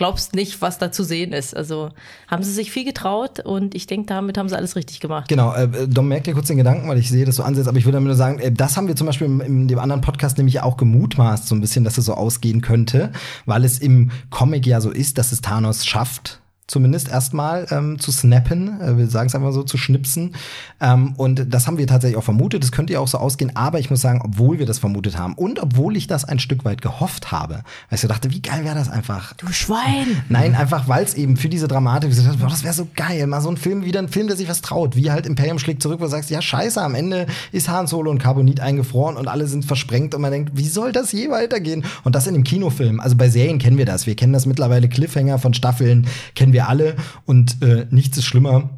glaubst 0.00 0.34
nicht, 0.34 0.62
was 0.62 0.78
da 0.78 0.90
zu 0.90 1.04
sehen 1.04 1.34
ist. 1.34 1.54
Also 1.54 1.90
haben 2.26 2.42
sie 2.42 2.52
sich 2.52 2.70
viel 2.70 2.86
getraut 2.86 3.40
und 3.40 3.74
ich 3.74 3.86
denke, 3.86 4.06
damit 4.06 4.38
haben 4.38 4.48
sie 4.48 4.56
alles 4.56 4.74
richtig 4.74 4.98
gemacht. 4.98 5.28
Genau, 5.28 5.52
äh, 5.52 5.86
Dom, 5.86 6.08
merkt 6.08 6.26
dir 6.26 6.32
kurz 6.32 6.46
den 6.46 6.56
Gedanken, 6.56 6.88
weil 6.88 6.96
ich 6.96 7.10
sehe, 7.10 7.26
dass 7.26 7.36
du 7.36 7.42
ansetzt, 7.42 7.68
aber 7.68 7.76
ich 7.76 7.84
würde 7.84 8.00
nur 8.00 8.14
sagen, 8.14 8.38
äh, 8.38 8.50
das 8.50 8.78
haben 8.78 8.88
wir 8.88 8.96
zum 8.96 9.06
Beispiel 9.06 9.26
in, 9.26 9.40
in 9.40 9.68
dem 9.68 9.78
anderen 9.78 10.00
Podcast 10.00 10.38
nämlich 10.38 10.62
auch 10.62 10.78
gemutmaßt, 10.78 11.46
so 11.46 11.54
ein 11.54 11.60
bisschen, 11.60 11.84
dass 11.84 11.98
es 11.98 12.06
so 12.06 12.14
ausgehen 12.14 12.62
könnte, 12.62 13.12
weil 13.44 13.62
es 13.62 13.78
im 13.78 14.10
Comic 14.30 14.66
ja 14.66 14.80
so 14.80 14.90
ist, 14.90 15.18
dass 15.18 15.32
es 15.32 15.42
Thanos 15.42 15.84
schafft, 15.84 16.40
zumindest 16.70 17.08
erstmal 17.08 17.66
ähm, 17.70 17.98
zu 17.98 18.12
snappen, 18.12 18.80
äh, 18.80 18.96
wir 18.96 19.08
sagen 19.08 19.26
es 19.26 19.34
einfach 19.34 19.52
so, 19.52 19.64
zu 19.64 19.76
schnipsen. 19.76 20.36
Ähm, 20.80 21.14
und 21.16 21.52
das 21.52 21.66
haben 21.66 21.78
wir 21.78 21.86
tatsächlich 21.86 22.16
auch 22.16 22.24
vermutet. 22.24 22.62
Das 22.62 22.70
könnte 22.70 22.92
ja 22.92 23.00
auch 23.00 23.08
so 23.08 23.18
ausgehen, 23.18 23.56
aber 23.56 23.80
ich 23.80 23.90
muss 23.90 24.00
sagen, 24.00 24.20
obwohl 24.22 24.60
wir 24.60 24.66
das 24.66 24.78
vermutet 24.78 25.18
haben 25.18 25.34
und 25.34 25.58
obwohl 25.58 25.96
ich 25.96 26.06
das 26.06 26.24
ein 26.24 26.38
Stück 26.38 26.64
weit 26.64 26.80
gehofft 26.80 27.32
habe, 27.32 27.54
weil 27.88 27.96
ich 27.96 28.00
so 28.00 28.08
dachte, 28.08 28.30
wie 28.30 28.40
geil 28.40 28.64
wäre 28.64 28.76
das 28.76 28.88
einfach. 28.88 29.34
Du 29.34 29.48
Schwein! 29.52 30.22
Nein, 30.28 30.54
einfach 30.54 30.86
weil 30.86 31.04
es 31.04 31.14
eben 31.14 31.36
für 31.36 31.48
diese 31.48 31.66
Dramatik, 31.66 32.14
dachte, 32.14 32.38
boah, 32.38 32.48
das 32.48 32.62
wäre 32.62 32.74
so 32.74 32.86
geil, 32.94 33.26
mal 33.26 33.40
so 33.40 33.50
ein 33.50 33.56
Film, 33.56 33.84
wieder 33.84 33.98
ein 33.98 34.08
Film, 34.08 34.28
der 34.28 34.36
sich 34.36 34.48
was 34.48 34.62
traut, 34.62 34.94
wie 34.94 35.10
halt 35.10 35.26
Imperium 35.26 35.58
schlägt 35.58 35.82
zurück, 35.82 35.98
wo 35.98 36.04
du 36.04 36.10
sagst, 36.10 36.30
ja 36.30 36.40
scheiße, 36.40 36.80
am 36.80 36.94
Ende 36.94 37.26
ist 37.50 37.68
Han 37.68 37.88
Solo 37.88 38.12
und 38.12 38.20
Carbonit 38.20 38.60
eingefroren 38.60 39.16
und 39.16 39.26
alle 39.26 39.48
sind 39.48 39.64
versprengt 39.64 40.14
und 40.14 40.20
man 40.20 40.30
denkt, 40.30 40.52
wie 40.54 40.68
soll 40.68 40.92
das 40.92 41.10
je 41.10 41.30
weitergehen? 41.30 41.84
Und 42.04 42.14
das 42.14 42.28
in 42.28 42.34
dem 42.34 42.44
Kinofilm. 42.44 43.00
Also 43.00 43.16
bei 43.16 43.28
Serien 43.28 43.58
kennen 43.58 43.76
wir 43.76 43.86
das. 43.86 44.06
Wir 44.06 44.14
kennen 44.14 44.32
das 44.32 44.46
mittlerweile 44.46 44.88
Cliffhanger 44.88 45.38
von 45.40 45.52
Staffeln, 45.52 46.06
kennen 46.36 46.52
wir 46.52 46.59
alle 46.68 46.96
und 47.26 47.62
äh, 47.62 47.86
nichts 47.90 48.18
ist 48.18 48.24
schlimmer 48.24 48.70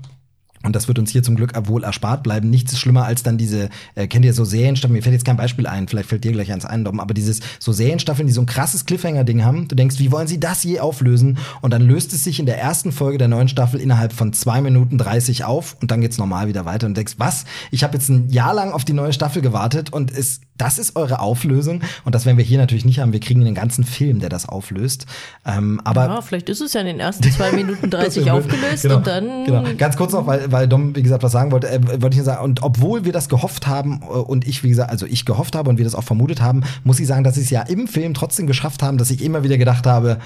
und 0.62 0.76
das 0.76 0.88
wird 0.88 0.98
uns 0.98 1.10
hier 1.10 1.22
zum 1.22 1.36
Glück 1.36 1.52
wohl 1.66 1.84
erspart 1.84 2.22
bleiben. 2.22 2.50
Nichts 2.50 2.72
ist 2.72 2.78
schlimmer 2.78 3.04
als 3.04 3.22
dann 3.22 3.36
diese, 3.36 3.68
äh, 3.94 4.06
kennt 4.06 4.24
ihr 4.24 4.32
so 4.32 4.44
Serienstaffeln, 4.44 4.94
mir 4.94 5.02
fällt 5.02 5.14
jetzt 5.14 5.24
kein 5.24 5.36
Beispiel 5.36 5.66
ein, 5.66 5.88
vielleicht 5.88 6.08
fällt 6.08 6.24
dir 6.24 6.32
gleich 6.32 6.52
eins 6.52 6.64
ein, 6.64 6.84
Dom, 6.84 7.00
aber 7.00 7.14
dieses 7.14 7.40
so 7.58 7.72
Serienstaffeln, 7.72 8.26
die 8.26 8.32
so 8.32 8.40
ein 8.40 8.46
krasses 8.46 8.86
Cliffhanger-Ding 8.86 9.44
haben. 9.44 9.68
Du 9.68 9.74
denkst, 9.74 9.98
wie 9.98 10.12
wollen 10.12 10.28
sie 10.28 10.40
das 10.40 10.62
je 10.62 10.80
auflösen? 10.80 11.38
Und 11.60 11.72
dann 11.72 11.82
löst 11.82 12.12
es 12.12 12.24
sich 12.24 12.38
in 12.38 12.46
der 12.46 12.58
ersten 12.58 12.92
Folge 12.92 13.18
der 13.18 13.28
neuen 13.28 13.48
Staffel 13.48 13.80
innerhalb 13.80 14.12
von 14.12 14.32
zwei 14.32 14.60
Minuten 14.60 14.98
30 14.98 15.44
auf 15.44 15.76
und 15.80 15.90
dann 15.90 16.00
geht's 16.00 16.18
normal 16.18 16.48
wieder 16.48 16.64
weiter 16.64 16.86
und 16.86 16.96
denkst, 16.96 17.14
was? 17.18 17.44
Ich 17.70 17.82
habe 17.82 17.94
jetzt 17.94 18.08
ein 18.08 18.30
Jahr 18.30 18.54
lang 18.54 18.72
auf 18.72 18.84
die 18.84 18.92
neue 18.92 19.12
Staffel 19.12 19.42
gewartet 19.42 19.92
und 19.92 20.16
es, 20.16 20.40
das 20.62 20.78
ist 20.78 20.94
eure 20.94 21.18
Auflösung. 21.18 21.82
Und 22.04 22.14
das 22.14 22.24
werden 22.24 22.38
wir 22.38 22.44
hier 22.44 22.58
natürlich 22.58 22.84
nicht 22.84 23.00
haben. 23.00 23.12
Wir 23.12 23.18
kriegen 23.18 23.40
einen 23.40 23.54
ganzen 23.54 23.82
Film, 23.82 24.20
der 24.20 24.28
das 24.28 24.48
auflöst. 24.48 25.06
Ähm, 25.44 25.80
aber 25.82 26.06
ja, 26.06 26.20
vielleicht 26.20 26.48
ist 26.48 26.60
es 26.60 26.72
ja 26.72 26.82
in 26.82 26.86
den 26.86 27.00
ersten 27.00 27.30
zwei 27.32 27.50
Minuten 27.50 27.90
30 27.90 28.30
aufgelöst 28.30 28.82
genau, 28.82 28.96
und 28.96 29.06
dann. 29.06 29.44
Genau. 29.44 29.64
Ganz 29.76 29.96
kurz 29.96 30.12
noch, 30.12 30.26
weil, 30.28 30.52
weil 30.52 30.68
Dom, 30.68 30.94
wie 30.94 31.02
gesagt, 31.02 31.24
was 31.24 31.32
sagen 31.32 31.50
wollte, 31.50 31.68
äh, 31.68 31.80
wollte 31.82 32.10
ich 32.10 32.16
nur 32.16 32.24
sagen, 32.24 32.44
und 32.44 32.62
obwohl 32.62 33.04
wir 33.04 33.12
das 33.12 33.28
gehofft 33.28 33.66
haben 33.66 34.02
äh, 34.02 34.06
und 34.06 34.46
ich, 34.46 34.62
wie 34.62 34.68
gesagt, 34.68 34.90
also 34.90 35.04
ich 35.06 35.24
gehofft 35.24 35.56
habe 35.56 35.68
und 35.68 35.78
wir 35.78 35.84
das 35.84 35.96
auch 35.96 36.04
vermutet 36.04 36.40
haben, 36.40 36.62
muss 36.84 37.00
ich 37.00 37.08
sagen, 37.08 37.24
dass 37.24 37.34
sie 37.34 37.42
es 37.42 37.50
ja 37.50 37.62
im 37.62 37.88
Film 37.88 38.14
trotzdem 38.14 38.46
geschafft 38.46 38.84
haben, 38.84 38.98
dass 38.98 39.10
ich 39.10 39.22
immer 39.24 39.42
wieder 39.42 39.58
gedacht 39.58 39.86
habe, 39.86 40.18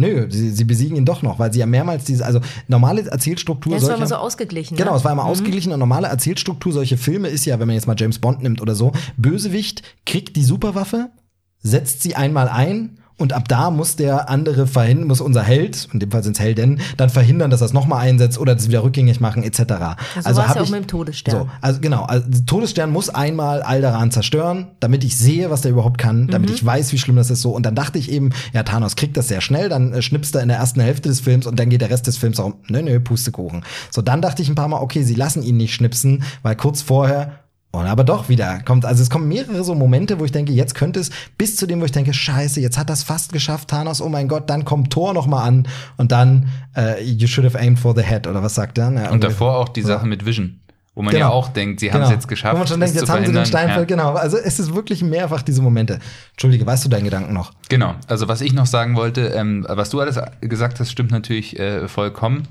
Nö, 0.00 0.26
sie, 0.30 0.50
sie 0.50 0.64
besiegen 0.64 0.96
ihn 0.96 1.04
doch 1.04 1.20
noch, 1.20 1.38
weil 1.38 1.52
sie 1.52 1.60
ja 1.60 1.66
mehrmals 1.66 2.04
diese, 2.04 2.24
also 2.24 2.40
normale 2.68 3.02
Erzählstruktur. 3.02 3.72
Ja, 3.72 3.78
es 3.78 3.86
war 3.86 3.96
immer 3.96 4.06
so 4.06 4.14
ausgeglichen. 4.14 4.76
Genau, 4.76 4.92
ne? 4.92 4.96
es 4.96 5.04
war 5.04 5.12
immer 5.12 5.24
mhm. 5.24 5.28
ausgeglichen 5.28 5.72
und 5.72 5.78
normale 5.78 6.08
Erzählstruktur 6.08 6.72
solche 6.72 6.96
Filme 6.96 7.28
ist 7.28 7.44
ja, 7.44 7.60
wenn 7.60 7.66
man 7.66 7.74
jetzt 7.74 7.86
mal 7.86 7.96
James 7.98 8.18
Bond 8.18 8.42
nimmt 8.42 8.62
oder 8.62 8.74
so, 8.74 8.92
Bösewicht 9.18 9.82
kriegt 10.06 10.36
die 10.36 10.42
Superwaffe, 10.42 11.10
setzt 11.58 12.02
sie 12.02 12.16
einmal 12.16 12.48
ein 12.48 12.99
und 13.20 13.32
ab 13.32 13.48
da 13.48 13.70
muss 13.70 13.96
der 13.96 14.30
andere 14.30 14.66
verhindern, 14.66 15.08
muss 15.08 15.20
unser 15.20 15.42
Held, 15.42 15.88
in 15.92 16.00
dem 16.00 16.10
Fall 16.10 16.22
sind 16.22 16.36
es 16.36 16.40
Helden, 16.40 16.80
dann 16.96 17.10
verhindern, 17.10 17.50
dass 17.50 17.60
er 17.60 17.66
es 17.66 17.72
nochmal 17.72 18.00
einsetzt 18.00 18.38
oder 18.38 18.54
das 18.54 18.68
wieder 18.68 18.82
rückgängig 18.82 19.20
machen, 19.20 19.42
etc. 19.42 19.58
Ja, 19.68 19.96
so 20.14 20.28
also 20.28 20.42
habe 20.42 20.60
ja 20.60 20.64
auch 20.64 20.70
mit 20.70 20.80
dem 20.80 20.86
Todesstern. 20.86 21.34
So, 21.34 21.48
also 21.60 21.80
genau, 21.80 22.04
also 22.04 22.26
Todesstern 22.46 22.90
muss 22.90 23.10
einmal 23.10 23.62
Alderan 23.62 24.10
zerstören, 24.10 24.68
damit 24.80 25.04
ich 25.04 25.16
sehe, 25.16 25.50
was 25.50 25.60
der 25.60 25.72
überhaupt 25.72 25.98
kann, 25.98 26.28
damit 26.28 26.50
mhm. 26.50 26.56
ich 26.56 26.64
weiß, 26.64 26.92
wie 26.92 26.98
schlimm 26.98 27.16
das 27.16 27.30
ist 27.30 27.42
so. 27.42 27.50
Und 27.50 27.66
dann 27.66 27.74
dachte 27.74 27.98
ich 27.98 28.10
eben, 28.10 28.30
ja, 28.52 28.62
Thanos 28.62 28.96
kriegt 28.96 29.16
das 29.16 29.28
sehr 29.28 29.40
schnell, 29.40 29.68
dann 29.68 29.92
äh, 29.92 30.02
schnippst 30.02 30.34
er 30.34 30.42
in 30.42 30.48
der 30.48 30.56
ersten 30.56 30.80
Hälfte 30.80 31.08
des 31.08 31.20
Films 31.20 31.46
und 31.46 31.58
dann 31.58 31.68
geht 31.68 31.80
der 31.82 31.90
Rest 31.90 32.06
des 32.06 32.16
Films 32.16 32.40
auch, 32.40 32.54
nö, 32.68 32.82
nö, 32.82 33.00
Pustekuchen. 33.00 33.64
So, 33.90 34.02
dann 34.02 34.22
dachte 34.22 34.42
ich 34.42 34.48
ein 34.48 34.54
paar 34.54 34.68
Mal, 34.68 34.80
okay, 34.80 35.02
sie 35.02 35.14
lassen 35.14 35.42
ihn 35.42 35.56
nicht 35.56 35.74
schnipsen, 35.74 36.22
weil 36.42 36.56
kurz 36.56 36.82
vorher 36.82 37.40
Und 37.72 37.86
aber 37.86 38.02
doch 38.02 38.28
wieder 38.28 38.60
kommt, 38.64 38.84
also 38.84 39.00
es 39.00 39.10
kommen 39.10 39.28
mehrere 39.28 39.62
so 39.62 39.76
Momente, 39.76 40.18
wo 40.18 40.24
ich 40.24 40.32
denke, 40.32 40.52
jetzt 40.52 40.74
könnte 40.74 40.98
es, 40.98 41.10
bis 41.38 41.54
zu 41.54 41.66
dem, 41.66 41.80
wo 41.80 41.84
ich 41.84 41.92
denke, 41.92 42.12
scheiße, 42.12 42.60
jetzt 42.60 42.76
hat 42.76 42.90
das 42.90 43.04
fast 43.04 43.32
geschafft, 43.32 43.68
Thanos, 43.68 44.02
oh 44.02 44.08
mein 44.08 44.26
Gott, 44.26 44.50
dann 44.50 44.64
kommt 44.64 44.92
Thor 44.92 45.14
noch 45.14 45.28
mal 45.28 45.44
an 45.44 45.68
und 45.96 46.10
dann 46.10 46.48
äh, 46.76 47.00
you 47.04 47.28
should 47.28 47.44
have 47.46 47.56
aimed 47.56 47.78
for 47.78 47.94
the 47.94 48.02
head 48.02 48.26
oder 48.26 48.42
was 48.42 48.56
sagt 48.56 48.78
er? 48.78 48.90
Ja, 48.92 49.10
Und 49.10 49.22
davor 49.22 49.56
auch 49.56 49.68
die 49.68 49.82
Sache 49.82 50.06
mit 50.06 50.26
Vision. 50.26 50.56
Wo 50.96 51.02
man 51.02 51.14
Genau. 51.14 51.26
ja 51.26 51.32
auch 51.32 51.48
denkt, 51.48 51.78
sie 51.78 51.92
haben 51.92 52.02
es 52.02 52.10
jetzt 52.10 52.26
geschafft. 52.26 52.54
Wo 52.54 52.58
man 52.58 52.66
schon 52.66 52.80
denkt, 52.80 52.96
jetzt 52.96 53.08
haben 53.08 53.24
sie 53.24 53.32
den. 53.32 53.46
Steinfeld, 53.46 53.86
genau. 53.86 54.14
Also 54.14 54.36
es 54.36 54.58
ist 54.58 54.74
wirklich 54.74 55.04
mehrfach 55.04 55.42
diese 55.42 55.62
Momente. 55.62 56.00
Entschuldige, 56.32 56.66
weißt 56.66 56.84
du 56.84 56.88
deinen 56.88 57.04
Gedanken 57.04 57.32
noch? 57.32 57.52
Genau, 57.68 57.94
also 58.08 58.26
was 58.26 58.40
ich 58.40 58.52
noch 58.52 58.66
sagen 58.66 58.96
wollte, 58.96 59.28
ähm, 59.28 59.64
was 59.68 59.90
du 59.90 60.00
alles 60.00 60.18
gesagt 60.40 60.80
hast, 60.80 60.90
stimmt 60.90 61.12
natürlich 61.12 61.56
äh, 61.60 61.86
vollkommen. 61.86 62.48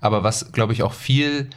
Aber 0.00 0.24
was, 0.24 0.52
glaube 0.52 0.72
ich, 0.72 0.82
auch 0.82 0.94
viel 0.94 1.50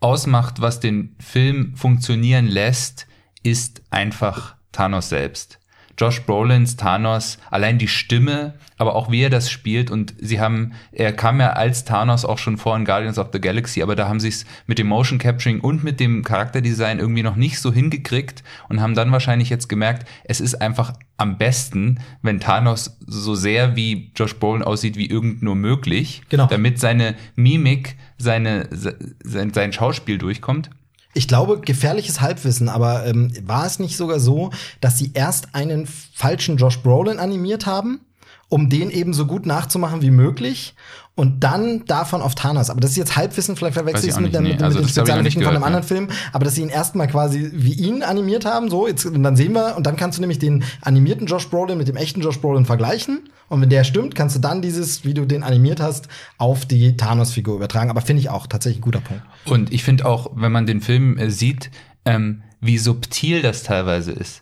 ausmacht, 0.00 0.60
was 0.60 0.80
den 0.80 1.16
Film 1.18 1.74
funktionieren 1.76 2.46
lässt, 2.46 3.06
ist 3.42 3.82
einfach 3.90 4.56
Thanos 4.72 5.08
selbst. 5.08 5.58
Josh 5.98 6.20
Brolins 6.26 6.76
Thanos, 6.76 7.38
allein 7.50 7.78
die 7.78 7.88
Stimme, 7.88 8.54
aber 8.76 8.94
auch 8.96 9.10
wie 9.10 9.22
er 9.22 9.30
das 9.30 9.50
spielt 9.50 9.90
und 9.90 10.14
sie 10.20 10.40
haben, 10.40 10.72
er 10.92 11.14
kam 11.14 11.40
ja 11.40 11.54
als 11.54 11.86
Thanos 11.86 12.26
auch 12.26 12.36
schon 12.36 12.58
vor 12.58 12.76
in 12.76 12.84
Guardians 12.84 13.18
of 13.18 13.28
the 13.32 13.40
Galaxy, 13.40 13.82
aber 13.82 13.96
da 13.96 14.06
haben 14.06 14.20
sie 14.20 14.28
es 14.28 14.44
mit 14.66 14.78
dem 14.78 14.88
Motion 14.88 15.18
Capturing 15.18 15.60
und 15.60 15.84
mit 15.84 15.98
dem 15.98 16.22
Charakterdesign 16.22 16.98
irgendwie 16.98 17.22
noch 17.22 17.36
nicht 17.36 17.58
so 17.60 17.72
hingekriegt 17.72 18.44
und 18.68 18.82
haben 18.82 18.94
dann 18.94 19.10
wahrscheinlich 19.10 19.48
jetzt 19.48 19.68
gemerkt, 19.68 20.06
es 20.24 20.42
ist 20.42 20.56
einfach 20.56 20.92
am 21.16 21.38
besten, 21.38 21.98
wenn 22.20 22.40
Thanos 22.40 22.98
so 23.06 23.34
sehr 23.34 23.74
wie 23.74 24.12
Josh 24.14 24.34
Brolin 24.36 24.62
aussieht 24.62 24.96
wie 24.96 25.08
irgend 25.08 25.42
nur 25.42 25.54
möglich, 25.54 26.20
Genau. 26.28 26.46
damit 26.46 26.78
seine 26.78 27.14
Mimik, 27.36 27.96
seine, 28.18 28.68
sein, 28.72 29.52
sein 29.52 29.72
Schauspiel 29.72 30.18
durchkommt. 30.18 30.70
Ich 31.14 31.28
glaube, 31.28 31.60
gefährliches 31.60 32.20
Halbwissen, 32.20 32.68
aber 32.68 33.06
ähm, 33.06 33.32
war 33.46 33.64
es 33.64 33.78
nicht 33.78 33.96
sogar 33.96 34.20
so, 34.20 34.50
dass 34.80 34.98
sie 34.98 35.12
erst 35.14 35.54
einen 35.54 35.86
falschen 35.86 36.58
Josh 36.58 36.82
Brolin 36.82 37.18
animiert 37.18 37.64
haben, 37.64 38.00
um 38.48 38.68
den 38.68 38.90
eben 38.90 39.14
so 39.14 39.26
gut 39.26 39.46
nachzumachen 39.46 40.02
wie 40.02 40.10
möglich 40.10 40.74
und 41.16 41.42
dann 41.42 41.84
davon 41.86 42.22
auf 42.22 42.34
Thanos. 42.36 42.70
Aber 42.70 42.80
das 42.80 42.90
ist 42.92 42.96
jetzt 42.98 43.16
Halbwissen, 43.16 43.56
vielleicht 43.56 43.74
verwechsel 43.74 44.04
ich 44.08 44.14
es 44.14 44.20
mit, 44.20 44.32
dem- 44.34 44.44
nee. 44.44 44.50
mit, 44.50 44.60
dem- 44.60 44.64
Also 44.64 44.78
mit 44.78 44.86
den 44.86 44.92
Spezialeffekten 44.92 45.42
von 45.42 45.54
einem 45.54 45.64
anderen 45.64 45.84
Film, 45.84 46.08
aber 46.32 46.44
dass 46.44 46.54
sie 46.54 46.62
ihn 46.62 46.68
erstmal 46.68 47.08
quasi 47.08 47.50
wie 47.54 47.72
ihn 47.72 48.02
animiert 48.04 48.44
haben, 48.44 48.70
so, 48.70 48.86
jetzt, 48.86 49.04
und 49.06 49.22
dann 49.24 49.34
sehen 49.34 49.52
wir, 49.54 49.76
und 49.76 49.86
dann 49.86 49.96
kannst 49.96 50.18
du 50.18 50.20
nämlich 50.22 50.38
den 50.38 50.62
animierten 50.82 51.26
Josh 51.26 51.48
Brolin 51.48 51.78
mit 51.78 51.88
dem 51.88 51.96
echten 51.96 52.20
Josh 52.20 52.38
Brolin 52.40 52.64
vergleichen. 52.66 53.28
Und 53.48 53.60
wenn 53.62 53.70
der 53.70 53.84
stimmt, 53.84 54.14
kannst 54.14 54.36
du 54.36 54.40
dann 54.40 54.60
dieses, 54.60 55.04
wie 55.04 55.14
du 55.14 55.24
den 55.24 55.42
animiert 55.42 55.80
hast, 55.80 56.08
auf 56.36 56.66
die 56.66 56.96
Thanos-Figur 56.96 57.56
übertragen. 57.56 57.90
Aber 57.90 58.00
finde 58.02 58.20
ich 58.20 58.28
auch 58.28 58.46
tatsächlich 58.46 58.78
ein 58.80 58.82
guter 58.82 59.00
Punkt. 59.00 59.22
Und 59.46 59.72
ich 59.72 59.84
finde 59.84 60.04
auch, 60.06 60.32
wenn 60.34 60.52
man 60.52 60.66
den 60.66 60.80
Film 60.80 61.16
äh, 61.16 61.30
sieht, 61.30 61.70
ähm, 62.04 62.42
wie 62.60 62.76
subtil 62.78 63.42
das 63.42 63.62
teilweise 63.62 64.12
ist. 64.12 64.40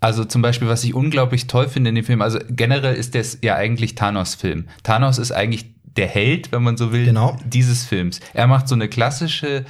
Also 0.00 0.24
zum 0.24 0.40
Beispiel, 0.42 0.68
was 0.68 0.84
ich 0.84 0.94
unglaublich 0.94 1.46
toll 1.48 1.66
finde 1.68 1.88
in 1.88 1.96
dem 1.96 2.04
Film, 2.04 2.22
also 2.22 2.38
generell 2.48 2.94
ist 2.94 3.14
das 3.14 3.38
ja 3.42 3.56
eigentlich 3.56 3.94
Thanos-Film. 3.94 4.66
Thanos 4.82 5.18
ist 5.18 5.32
eigentlich 5.32 5.73
der 5.96 6.08
Held, 6.08 6.52
wenn 6.52 6.62
man 6.62 6.76
so 6.76 6.92
will, 6.92 7.04
Genau. 7.06 7.36
dieses 7.44 7.84
Films. 7.84 8.20
Er 8.32 8.46
macht 8.46 8.68
so 8.68 8.74
eine 8.74 8.88
klassische 8.88 9.64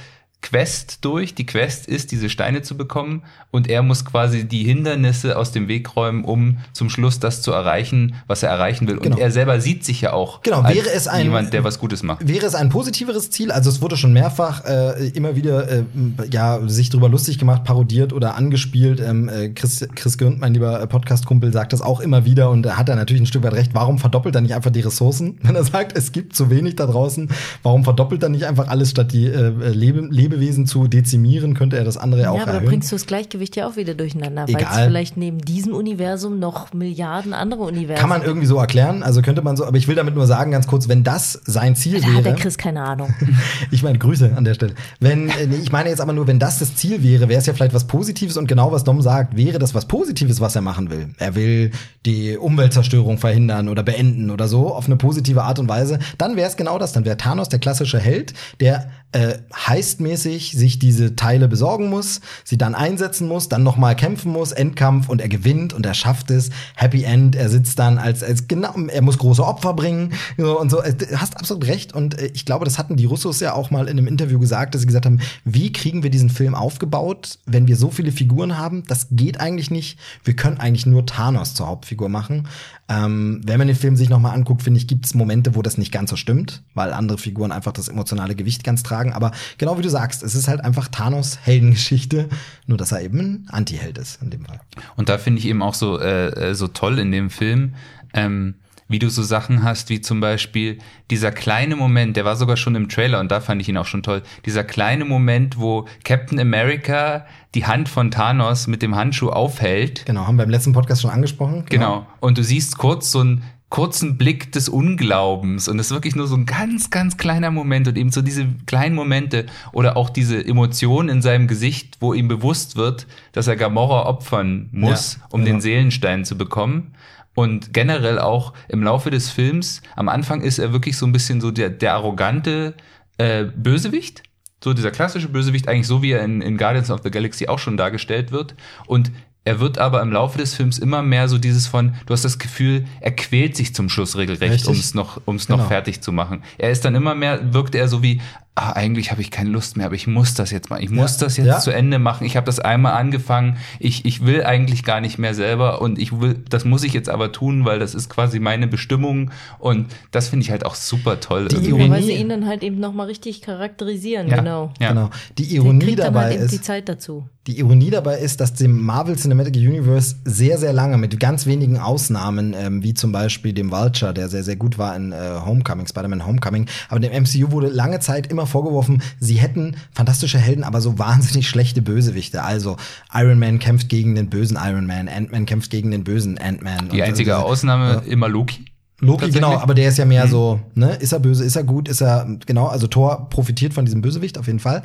Quest 0.45 0.99
durch. 1.03 1.33
Die 1.33 1.45
Quest 1.47 1.87
ist, 1.87 2.11
diese 2.11 2.29
Steine 2.29 2.61
zu 2.61 2.77
bekommen 2.77 3.23
und 3.49 3.67
er 3.67 3.81
muss 3.81 4.05
quasi 4.05 4.43
die 4.47 4.63
Hindernisse 4.63 5.37
aus 5.39 5.51
dem 5.51 5.67
Weg 5.67 5.95
räumen, 5.95 6.23
um 6.23 6.57
zum 6.71 6.91
Schluss 6.91 7.19
das 7.19 7.41
zu 7.41 7.51
erreichen, 7.51 8.13
was 8.27 8.43
er 8.43 8.49
erreichen 8.49 8.87
will. 8.87 8.97
Genau. 8.97 9.15
Und 9.15 9.21
er 9.21 9.31
selber 9.31 9.59
sieht 9.59 9.83
sich 9.83 10.01
ja 10.01 10.13
auch 10.13 10.43
Genau, 10.43 10.61
als 10.61 10.75
wäre 10.75 10.91
es 10.93 11.07
ein- 11.07 11.23
jemand, 11.25 11.51
der 11.51 11.63
was 11.63 11.79
Gutes 11.79 12.03
macht. 12.03 12.27
Wäre 12.27 12.45
es 12.45 12.53
ein 12.53 12.69
positiveres 12.69 13.31
Ziel? 13.31 13.51
Also 13.51 13.71
es 13.71 13.81
wurde 13.81 13.97
schon 13.97 14.13
mehrfach 14.13 14.63
äh, 14.65 15.07
immer 15.09 15.35
wieder 15.35 15.67
äh, 15.67 15.83
ja 16.31 16.59
sich 16.67 16.91
drüber 16.91 17.09
lustig 17.09 17.39
gemacht, 17.39 17.63
parodiert 17.63 18.13
oder 18.13 18.35
angespielt. 18.35 18.99
Ähm, 19.01 19.27
äh, 19.29 19.49
Chris, 19.49 19.87
Chris 19.95 20.17
Gürnt, 20.19 20.39
mein 20.39 20.53
lieber 20.53 20.79
äh, 20.79 20.85
Podcast-Kumpel, 20.85 21.51
sagt 21.51 21.73
das 21.73 21.81
auch 21.81 22.01
immer 22.01 22.23
wieder 22.25 22.51
und 22.51 22.61
da 22.63 22.77
hat 22.77 22.87
er 22.87 22.95
natürlich 22.95 23.23
ein 23.23 23.25
Stück 23.25 23.41
weit 23.43 23.53
recht. 23.53 23.71
Warum 23.73 23.97
verdoppelt 23.97 24.35
er 24.35 24.41
nicht 24.41 24.53
einfach 24.53 24.71
die 24.71 24.81
Ressourcen? 24.81 25.39
Wenn 25.41 25.55
er 25.55 25.63
sagt, 25.63 25.97
es 25.97 26.11
gibt 26.11 26.35
zu 26.35 26.51
wenig 26.51 26.75
da 26.75 26.85
draußen, 26.85 27.29
warum 27.63 27.83
verdoppelt 27.83 28.21
er 28.21 28.29
nicht 28.29 28.45
einfach 28.45 28.67
alles, 28.67 28.91
statt 28.91 29.11
die 29.11 29.25
äh, 29.25 29.49
Lebe 29.69 30.34
Lebewesen 30.35 30.65
zu 30.67 30.87
dezimieren, 30.87 31.53
könnte 31.53 31.77
er 31.77 31.83
das 31.83 31.97
andere 31.97 32.23
Ja, 32.23 32.31
auch 32.31 32.35
aber 32.37 32.45
da 32.45 32.51
erhöhen? 32.53 32.69
bringst 32.69 32.91
du 32.91 32.95
das 32.95 33.05
Gleichgewicht 33.05 33.55
ja 33.55 33.67
auch 33.67 33.75
wieder 33.75 33.93
durcheinander, 33.95 34.45
weil 34.47 34.61
es 34.63 34.79
vielleicht 34.85 35.17
neben 35.17 35.39
diesem 35.39 35.73
Universum 35.73 36.39
noch 36.39 36.73
Milliarden 36.73 37.33
andere 37.33 37.63
Universen 37.63 37.99
Kann 37.99 38.09
man 38.09 38.23
irgendwie 38.23 38.47
so 38.47 38.57
erklären, 38.57 39.03
also 39.03 39.21
könnte 39.21 39.41
man 39.41 39.55
so, 39.57 39.65
aber 39.65 39.77
ich 39.77 39.87
will 39.87 39.95
damit 39.95 40.15
nur 40.15 40.27
sagen, 40.27 40.51
ganz 40.51 40.67
kurz, 40.67 40.87
wenn 40.87 41.03
das 41.03 41.33
sein 41.45 41.75
Ziel 41.75 41.99
Da 42.01 42.07
wäre. 42.07 42.17
hat 42.17 42.25
der 42.25 42.35
Chris 42.35 42.57
keine 42.57 42.81
Ahnung. 42.83 43.13
Ich 43.71 43.83
meine, 43.83 43.97
Grüße 43.97 44.31
an 44.35 44.43
der 44.45 44.53
Stelle. 44.53 44.73
Wenn, 44.99 45.29
äh, 45.29 45.47
nee, 45.47 45.55
ich 45.61 45.71
meine 45.71 45.89
jetzt 45.89 45.99
aber 46.01 46.13
nur, 46.13 46.27
wenn 46.27 46.39
das 46.39 46.59
das 46.59 46.75
Ziel 46.75 47.03
wäre, 47.03 47.29
wäre 47.29 47.39
es 47.39 47.45
ja 47.45 47.53
vielleicht 47.53 47.73
was 47.73 47.85
Positives 47.87 48.37
und 48.37 48.47
genau 48.47 48.71
was 48.71 48.83
Dom 48.83 49.01
sagt, 49.01 49.35
wäre 49.35 49.59
das 49.59 49.73
was 49.73 49.85
Positives, 49.87 50.39
was 50.41 50.55
er 50.55 50.61
machen 50.61 50.89
will. 50.89 51.09
Er 51.17 51.35
will 51.35 51.71
die 52.05 52.37
Umweltzerstörung 52.37 53.17
verhindern 53.17 53.67
oder 53.69 53.83
beenden 53.83 54.29
oder 54.29 54.47
so 54.47 54.73
auf 54.73 54.85
eine 54.85 54.95
positive 54.97 55.43
Art 55.43 55.59
und 55.59 55.67
Weise. 55.67 55.99
Dann 56.17 56.35
wäre 56.35 56.47
es 56.49 56.57
genau 56.57 56.77
das. 56.77 56.93
Dann 56.93 57.05
wäre 57.05 57.17
Thanos 57.17 57.49
der 57.49 57.59
klassische 57.59 57.99
Held, 57.99 58.33
der 58.59 58.89
äh, 59.15 59.39
heistmäßig 59.55 60.51
sich 60.51 60.77
diese 60.77 61.15
Teile 61.15 61.47
besorgen 61.47 61.89
muss, 61.89 62.19
sie 62.43 62.57
dann 62.57 62.75
einsetzen 62.75 63.29
muss, 63.29 63.47
dann 63.47 63.63
nochmal 63.63 63.95
kämpfen 63.95 64.31
muss, 64.31 64.51
Endkampf 64.51 65.07
und 65.07 65.21
er 65.21 65.29
gewinnt 65.29 65.71
und 65.71 65.85
er 65.85 65.93
schafft 65.93 66.31
es. 66.31 66.49
Happy 66.75 67.03
End, 67.03 67.35
er 67.35 67.49
sitzt 67.49 67.79
dann 67.79 67.97
als, 67.97 68.23
als 68.23 68.49
genau, 68.49 68.73
er 68.87 69.01
muss 69.01 69.17
große 69.17 69.45
Opfer 69.45 69.73
bringen 69.73 70.13
so, 70.37 70.59
und 70.59 70.69
so. 70.69 70.81
Äh, 70.81 70.93
Du 70.95 71.21
hast 71.21 71.37
absolut 71.37 71.65
recht 71.67 71.93
und 71.93 72.19
äh, 72.19 72.27
ich 72.33 72.45
glaube, 72.45 72.65
das 72.65 72.77
hatten 72.77 72.97
die 72.97 73.05
Russos 73.05 73.39
ja 73.39 73.53
auch 73.53 73.71
mal 73.71 73.87
in 73.87 73.97
einem 73.97 74.07
Interview 74.07 74.37
gesagt, 74.37 74.75
dass 74.75 74.81
sie 74.81 74.87
gesagt 74.87 75.05
haben, 75.05 75.21
wie 75.45 75.71
kriegen 75.71 76.03
wir 76.03 76.09
diesen 76.09 76.29
Film 76.29 76.55
aufgebaut, 76.55 77.39
wenn 77.45 77.67
wir 77.67 77.77
so 77.77 77.89
viele 77.89 78.11
Figuren 78.11 78.57
haben? 78.57 78.83
Das 78.87 79.07
geht 79.11 79.39
eigentlich 79.39 79.71
nicht. 79.71 79.97
Wir 80.23 80.35
können 80.35 80.59
eigentlich 80.59 80.85
nur 80.85 81.05
Thanos 81.05 81.53
zur 81.53 81.67
Hauptfigur 81.67 82.09
machen. 82.09 82.47
Ähm, 82.87 83.41
wenn 83.45 83.57
man 83.57 83.67
den 83.67 83.77
Film 83.77 83.95
sich 83.95 84.09
nochmal 84.09 84.35
anguckt, 84.35 84.61
finde 84.61 84.79
ich, 84.79 84.87
gibt 84.87 85.05
es 85.05 85.13
Momente, 85.13 85.55
wo 85.55 85.61
das 85.61 85.77
nicht 85.77 85.91
ganz 85.91 86.09
so 86.09 86.15
stimmt, 86.15 86.63
weil 86.73 86.93
andere 86.93 87.17
Figuren 87.17 87.51
einfach 87.51 87.71
das 87.71 87.87
emotionale 87.87 88.35
Gewicht 88.35 88.63
ganz 88.63 88.83
tragen. 88.83 89.04
Aber 89.13 89.31
genau 89.57 89.77
wie 89.77 89.81
du 89.81 89.89
sagst, 89.89 90.23
es 90.23 90.35
ist 90.35 90.47
halt 90.47 90.61
einfach 90.61 90.87
Thanos 90.87 91.39
Heldengeschichte, 91.43 92.29
nur 92.67 92.77
dass 92.77 92.91
er 92.91 93.01
eben 93.01 93.19
ein 93.19 93.47
Anti-Held 93.49 93.97
ist 93.97 94.21
in 94.21 94.29
dem 94.29 94.45
Fall. 94.45 94.59
Und 94.95 95.09
da 95.09 95.17
finde 95.17 95.39
ich 95.39 95.47
eben 95.47 95.61
auch 95.61 95.73
so, 95.73 95.99
äh, 95.99 96.27
äh, 96.51 96.55
so 96.55 96.67
toll 96.67 96.99
in 96.99 97.11
dem 97.11 97.29
Film, 97.29 97.75
ähm, 98.13 98.55
wie 98.87 98.99
du 98.99 99.09
so 99.09 99.23
Sachen 99.23 99.63
hast, 99.63 99.89
wie 99.89 99.99
zum 99.99 100.19
Beispiel 100.19 100.77
dieser 101.09 101.31
kleine 101.31 101.75
Moment, 101.75 102.17
der 102.17 102.25
war 102.25 102.35
sogar 102.35 102.55
schon 102.55 102.75
im 102.75 102.87
Trailer 102.87 103.19
und 103.19 103.31
da 103.31 103.41
fand 103.41 103.61
ich 103.61 103.67
ihn 103.67 103.77
auch 103.77 103.87
schon 103.87 104.03
toll, 104.03 104.21
dieser 104.45 104.63
kleine 104.63 105.05
Moment, 105.05 105.57
wo 105.57 105.87
Captain 106.03 106.39
America 106.39 107.25
die 107.55 107.65
Hand 107.65 107.89
von 107.89 108.11
Thanos 108.11 108.67
mit 108.67 108.81
dem 108.81 108.95
Handschuh 108.95 109.29
aufhält. 109.29 110.05
Genau, 110.05 110.27
haben 110.27 110.37
wir 110.37 110.43
im 110.43 110.51
letzten 110.51 110.73
Podcast 110.73 111.01
schon 111.01 111.09
angesprochen. 111.09 111.65
Genau. 111.69 112.05
Und 112.19 112.37
du 112.37 112.43
siehst 112.43 112.77
kurz 112.77 113.11
so 113.11 113.21
einen 113.21 113.43
kurzen 113.75 114.17
Blick 114.17 114.53
des 114.53 114.69
Unglaubens 114.69 115.67
und 115.67 115.79
es 115.79 115.87
ist 115.87 115.91
wirklich 115.91 116.15
nur 116.15 116.27
so 116.27 116.37
ein 116.37 116.45
ganz, 116.45 116.91
ganz 116.91 117.17
kleiner 117.17 117.51
Moment 117.51 117.89
und 117.89 117.97
eben 117.97 118.09
so 118.09 118.21
diese 118.21 118.47
kleinen 118.65 118.95
Momente 118.95 119.47
oder 119.73 119.97
auch 119.97 120.09
diese 120.09 120.45
Emotion 120.45 121.09
in 121.09 121.21
seinem 121.21 121.45
Gesicht, 121.49 121.97
wo 121.99 122.13
ihm 122.13 122.29
bewusst 122.29 122.77
wird, 122.77 123.05
dass 123.33 123.47
er 123.47 123.57
Gamora 123.57 124.05
opfern 124.05 124.69
muss, 124.71 125.15
Ja, 125.15 125.27
um 125.29 125.41
genau. 125.41 125.55
den 125.55 125.61
Seelenstein 125.61 126.23
zu 126.23 126.37
bekommen. 126.37 126.93
Und 127.33 127.73
generell 127.73 128.17
auch 128.17 128.53
im 128.69 128.81
Laufe 128.81 129.11
des 129.11 129.29
Films, 129.29 129.81
am 129.97 130.07
Anfang 130.07 130.39
ist 130.39 130.57
er 130.57 130.71
wirklich 130.71 130.95
so 130.95 131.05
ein 131.05 131.11
bisschen 131.11 131.41
so 131.41 131.51
der, 131.51 131.69
der 131.69 131.95
arrogante 131.95 132.75
äh, 133.17 133.43
Bösewicht. 133.43 134.23
So 134.63 134.73
dieser 134.73 134.91
klassische 134.91 135.27
Bösewicht, 135.27 135.67
eigentlich 135.67 135.87
so 135.87 136.01
wie 136.01 136.11
er 136.11 136.23
in, 136.23 136.41
in 136.41 136.55
Guardians 136.55 136.91
of 136.91 137.01
the 137.03 137.11
Galaxy 137.11 137.47
auch 137.47 137.59
schon 137.59 137.75
dargestellt 137.75 138.31
wird. 138.31 138.55
Und 138.87 139.11
er 139.45 139.59
wird 139.59 139.77
aber 139.77 140.01
im 140.01 140.11
Laufe 140.11 140.37
des 140.39 140.55
Films 140.55 140.79
immer 140.79 141.03
mehr 141.03 141.29
so 141.29 141.37
dieses 141.37 141.67
von, 141.67 141.93
du 142.07 142.13
hast 142.13 142.25
das 142.25 142.39
Gefühl, 142.39 142.85
er 142.99 143.11
quält 143.15 143.55
sich 143.55 143.73
zum 143.75 143.89
Schluss 143.89 144.17
regelrecht, 144.17 144.67
um 144.67 144.73
es 144.75 144.93
noch, 144.95 145.21
um's 145.25 145.45
Genau. 145.47 145.59
noch 145.59 145.67
fertig 145.67 146.01
zu 146.01 146.11
machen. 146.11 146.41
Er 146.57 146.71
ist 146.71 146.83
dann 146.83 146.95
immer 146.95 147.13
mehr, 147.15 147.53
wirkt 147.53 147.75
er 147.75 147.87
so 147.87 148.01
wie, 148.01 148.21
ah, 148.55 148.71
eigentlich 148.71 149.11
habe 149.11 149.21
ich 149.21 149.31
keine 149.31 149.49
Lust 149.49 149.75
mehr, 149.77 149.85
aber 149.87 149.95
ich 149.95 150.07
muss 150.07 150.33
das 150.33 150.49
jetzt 150.51 150.69
mal. 150.69 150.81
Ich 150.81 150.89
muss 150.89 151.19
Ja. 151.19 151.25
das 151.25 151.37
jetzt 151.37 151.45
Ja. 151.47 151.59
zu 151.59 151.71
Ende 151.71 151.99
machen. 151.99 152.25
Ich 152.25 152.37
habe 152.37 152.45
das 152.45 152.59
einmal 152.59 152.93
angefangen. 152.93 153.57
Ich, 153.79 154.05
ich 154.05 154.25
will 154.25 154.43
eigentlich 154.45 154.83
gar 154.85 155.01
nicht 155.01 155.17
mehr 155.17 155.33
selber 155.33 155.81
und 155.81 155.99
ich 155.99 156.19
will, 156.21 156.43
das 156.49 156.63
muss 156.63 156.83
ich 156.83 156.93
jetzt 156.93 157.09
aber 157.09 157.31
tun, 157.33 157.65
weil 157.65 157.79
das 157.79 157.93
ist 157.93 158.09
quasi 158.09 158.39
meine 158.39 158.67
Bestimmung. 158.67 159.31
Und 159.59 159.87
das 160.11 160.29
finde 160.29 160.43
ich 160.45 160.51
halt 160.51 160.65
auch 160.65 160.75
super 160.75 161.19
toll. 161.19 161.49
Die 161.49 161.55
irgendwie. 161.55 161.69
Ironie- 161.71 161.89
Weil 161.91 162.03
sie 162.03 162.13
ihn 162.13 162.29
dann 162.29 162.45
halt 162.47 162.63
eben 162.63 162.79
nochmal 162.79 163.07
richtig 163.07 163.41
charakterisieren, 163.41 164.27
Ja. 164.29 164.37
genau. 164.37 164.71
Ja. 164.79 164.89
Genau. 164.89 165.09
Die 165.37 165.53
Ironie 165.55 165.95
dabei 165.95 166.21
halt 166.25 166.35
eben 166.35 166.47
die 166.47 166.55
ist, 166.55 166.63
Zeit 166.65 166.87
dazu. 166.87 167.27
die 167.47 167.59
Ironie 167.59 167.89
dabei 167.91 168.17
ist, 168.19 168.39
dass 168.39 168.53
dem 168.53 168.81
Marvel 168.81 169.15
Cinematic 169.17 169.55
Universe 169.55 170.15
sehr, 170.23 170.57
sehr 170.57 170.73
lange 170.73 170.97
mit 170.97 171.19
ganz 171.19 171.45
wenigen 171.45 171.77
Ausnahmen, 171.77 172.55
ähm, 172.57 172.81
wie 172.83 172.93
zum 172.93 173.11
Beispiel 173.11 173.53
dem 173.53 173.71
Vulture, 173.71 174.13
der 174.13 174.29
sehr, 174.29 174.43
sehr 174.43 174.55
gut 174.55 174.77
war 174.77 174.95
in 174.95 175.11
äh, 175.11 175.15
Homecoming, 175.45 175.85
Spider-Man 175.87 176.25
Homecoming, 176.25 176.67
aber 176.89 176.99
dem 176.99 177.11
MCU 177.11 177.51
wurde 177.51 177.67
lange 177.67 177.99
Zeit 177.99 178.27
immer 178.31 178.44
vorgeworfen, 178.47 179.01
sie 179.19 179.35
hätten 179.35 179.75
fantastische 179.91 180.37
Helden, 180.39 180.63
aber 180.63 180.81
so 180.81 180.97
wahnsinnig 180.99 181.47
schlechte 181.49 181.81
Bösewichte. 181.81 182.43
Also 182.43 182.77
Iron 183.13 183.39
Man 183.39 183.59
kämpft 183.59 183.89
gegen 183.89 184.15
den 184.15 184.29
bösen 184.29 184.57
Iron 184.61 184.85
Man, 184.85 185.07
Ant-Man 185.07 185.45
kämpft 185.45 185.71
gegen 185.71 185.91
den 185.91 186.03
bösen 186.03 186.37
Ant-Man. 186.37 186.89
Die 186.89 186.97
Und 187.01 187.07
einzige 187.07 187.31
diese- 187.31 187.43
Ausnahme 187.45 188.03
immer 188.07 188.27
Loki. 188.29 188.65
Loki, 189.01 189.29
genau, 189.29 189.57
aber 189.57 189.73
der 189.73 189.89
ist 189.89 189.97
ja 189.97 190.05
mehr 190.05 190.25
so, 190.29 190.61
ne, 190.73 190.95
ist 190.95 191.11
er 191.11 191.19
böse, 191.19 191.43
ist 191.43 191.57
er 191.57 191.65
gut, 191.65 191.89
ist 191.89 191.99
er, 192.01 192.25
genau, 192.45 192.67
also 192.67 192.87
Thor 192.87 193.27
profitiert 193.29 193.73
von 193.73 193.83
diesem 193.83 194.01
Bösewicht 194.01 194.37
auf 194.37 194.47
jeden 194.47 194.59
Fall. 194.59 194.83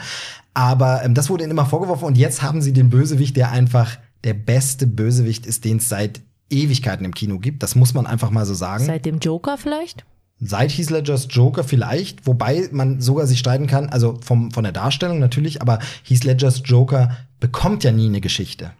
Aber 0.52 1.04
ähm, 1.04 1.14
das 1.14 1.30
wurde 1.30 1.44
ihnen 1.44 1.52
immer 1.52 1.64
vorgeworfen 1.64 2.06
und 2.06 2.18
jetzt 2.18 2.42
haben 2.42 2.60
sie 2.60 2.72
den 2.72 2.90
Bösewicht, 2.90 3.36
der 3.36 3.52
einfach 3.52 3.98
der 4.24 4.34
beste 4.34 4.88
Bösewicht 4.88 5.46
ist, 5.46 5.64
den 5.64 5.76
es 5.76 5.88
seit 5.88 6.22
Ewigkeiten 6.50 7.04
im 7.04 7.14
Kino 7.14 7.38
gibt. 7.38 7.62
Das 7.62 7.76
muss 7.76 7.94
man 7.94 8.04
einfach 8.06 8.30
mal 8.30 8.44
so 8.44 8.52
sagen. 8.54 8.84
Seit 8.84 9.06
dem 9.06 9.20
Joker 9.20 9.56
vielleicht? 9.56 10.04
Seit 10.40 10.70
Heath 10.72 10.90
Ledgers 10.90 11.28
Joker 11.30 11.64
vielleicht, 11.64 12.26
wobei 12.26 12.68
man 12.72 13.00
sogar 13.00 13.26
sich 13.26 13.38
streiten 13.38 13.66
kann, 13.66 13.90
also 13.90 14.18
vom, 14.22 14.50
von 14.50 14.64
der 14.64 14.72
Darstellung 14.72 15.18
natürlich, 15.18 15.60
aber 15.60 15.80
Heath 16.02 16.24
Ledgers 16.24 16.62
Joker 16.64 17.16
bekommt 17.40 17.84
ja 17.84 17.92
nie 17.92 18.06
eine 18.06 18.20
Geschichte. 18.20 18.72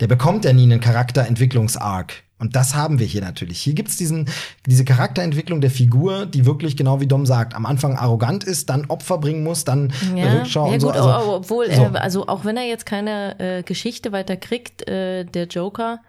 Der 0.00 0.08
bekommt 0.08 0.44
ja 0.44 0.52
nie 0.52 0.64
einen 0.64 0.80
Charakterentwicklungs-Arc. 0.80 2.24
Und 2.38 2.54
das 2.54 2.74
haben 2.74 2.98
wir 2.98 3.06
hier 3.06 3.22
natürlich. 3.22 3.60
Hier 3.60 3.72
gibt's 3.72 3.96
diesen, 3.96 4.28
diese 4.66 4.84
Charakterentwicklung 4.84 5.62
der 5.62 5.70
Figur, 5.70 6.26
die 6.26 6.44
wirklich, 6.44 6.76
genau 6.76 7.00
wie 7.00 7.06
Dom 7.06 7.24
sagt, 7.24 7.54
am 7.54 7.64
Anfang 7.64 7.96
arrogant 7.96 8.44
ist, 8.44 8.68
dann 8.68 8.84
Opfer 8.86 9.16
bringen 9.18 9.42
muss, 9.42 9.64
dann 9.64 9.90
Ja, 10.14 10.34
Rückschau 10.34 10.66
ja 10.66 10.74
und 10.74 10.82
gut, 10.82 10.94
so. 10.94 11.00
Also, 11.00 11.34
obwohl, 11.34 11.72
so. 11.72 11.82
äh, 11.82 11.90
also 11.94 12.26
auch 12.28 12.44
wenn 12.44 12.58
er 12.58 12.66
jetzt 12.66 12.84
keine 12.84 13.40
äh, 13.40 13.62
Geschichte 13.62 14.12
weiter 14.12 14.36
kriegt, 14.36 14.86
äh, 14.86 15.24
der 15.24 15.46
Joker, 15.46 16.00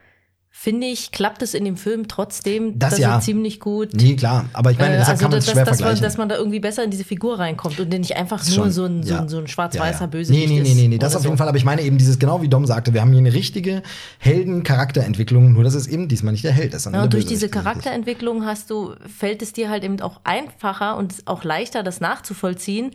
finde 0.60 0.88
ich, 0.88 1.12
klappt 1.12 1.44
es 1.44 1.54
in 1.54 1.66
dem 1.66 1.78
Film 1.78 2.08
trotzdem, 2.08 2.80
Das 2.80 2.98
ja. 2.98 3.20
ziemlich 3.22 3.60
gut. 3.60 3.90
nee, 3.94 4.16
klar. 4.16 4.50
Aber 4.54 4.72
ich 4.72 4.80
meine, 4.80 4.96
äh, 4.96 5.00
also 5.00 5.12
kann 5.12 5.30
man 5.30 5.32
dass, 5.34 5.46
es 5.46 5.52
schwer 5.52 5.66
dass, 5.66 5.70
man, 5.70 5.78
vergleichen. 5.78 6.04
dass 6.04 6.18
man 6.18 6.30
da 6.30 6.36
irgendwie 6.36 6.60
besser 6.60 6.84
in 6.84 6.90
diese 6.90 7.04
Figur 7.04 7.38
reinkommt 7.38 7.80
und 7.80 7.90
nicht 7.90 8.18
einfach 8.18 8.44
nur 8.44 8.56
Schon, 8.56 8.72
so 8.72 8.86
ein, 8.86 9.04
so 9.04 9.14
ja. 9.14 9.22
ein, 9.22 9.30
so 9.30 9.38
ein 9.38 9.48
schwarz-weißer 9.48 10.02
Ja. 10.02 10.08
Bösewicht 10.08 10.50
Nee, 10.50 10.56
nee, 10.56 10.68
nee, 10.68 10.74
nee, 10.74 10.88
nee, 10.88 10.98
das 10.98 11.16
auf 11.16 11.22
jeden 11.22 11.36
so. 11.36 11.38
Fall. 11.38 11.48
Aber 11.48 11.58
ich 11.58 11.64
meine 11.64 11.84
eben 11.84 12.00
dieses, 12.00 12.18
genau 12.18 12.42
wie 12.42 12.50
Dom 12.50 12.66
sagte, 12.66 12.94
wir 12.96 13.02
haben 13.02 13.12
hier 13.12 13.20
eine 13.20 13.34
richtige 13.34 13.84
Helden-Charakterentwicklung, 14.18 15.54
nur 15.54 15.64
dass 15.64 15.76
es 15.76 15.86
eben 15.86 16.08
diesmal 16.08 16.32
nicht 16.34 16.44
der 16.44 16.54
Held 16.54 16.74
ist. 16.74 16.84
sondern 16.84 17.02
Ja, 17.02 17.04
und 17.06 17.14
durch 17.14 17.26
diese. 17.26 17.50
Charakterentwicklung 17.50 18.44
hast 18.46 18.70
du, 18.72 18.96
fällt 19.06 19.42
es 19.42 19.54
dir 19.54 19.70
halt 19.70 19.84
eben 19.84 20.02
auch 20.02 20.20
einfacher 20.24 20.98
und 20.98 21.14
auch 21.26 21.44
leichter, 21.44 21.84
das 21.84 22.02
nachzuvollziehen, 22.02 22.92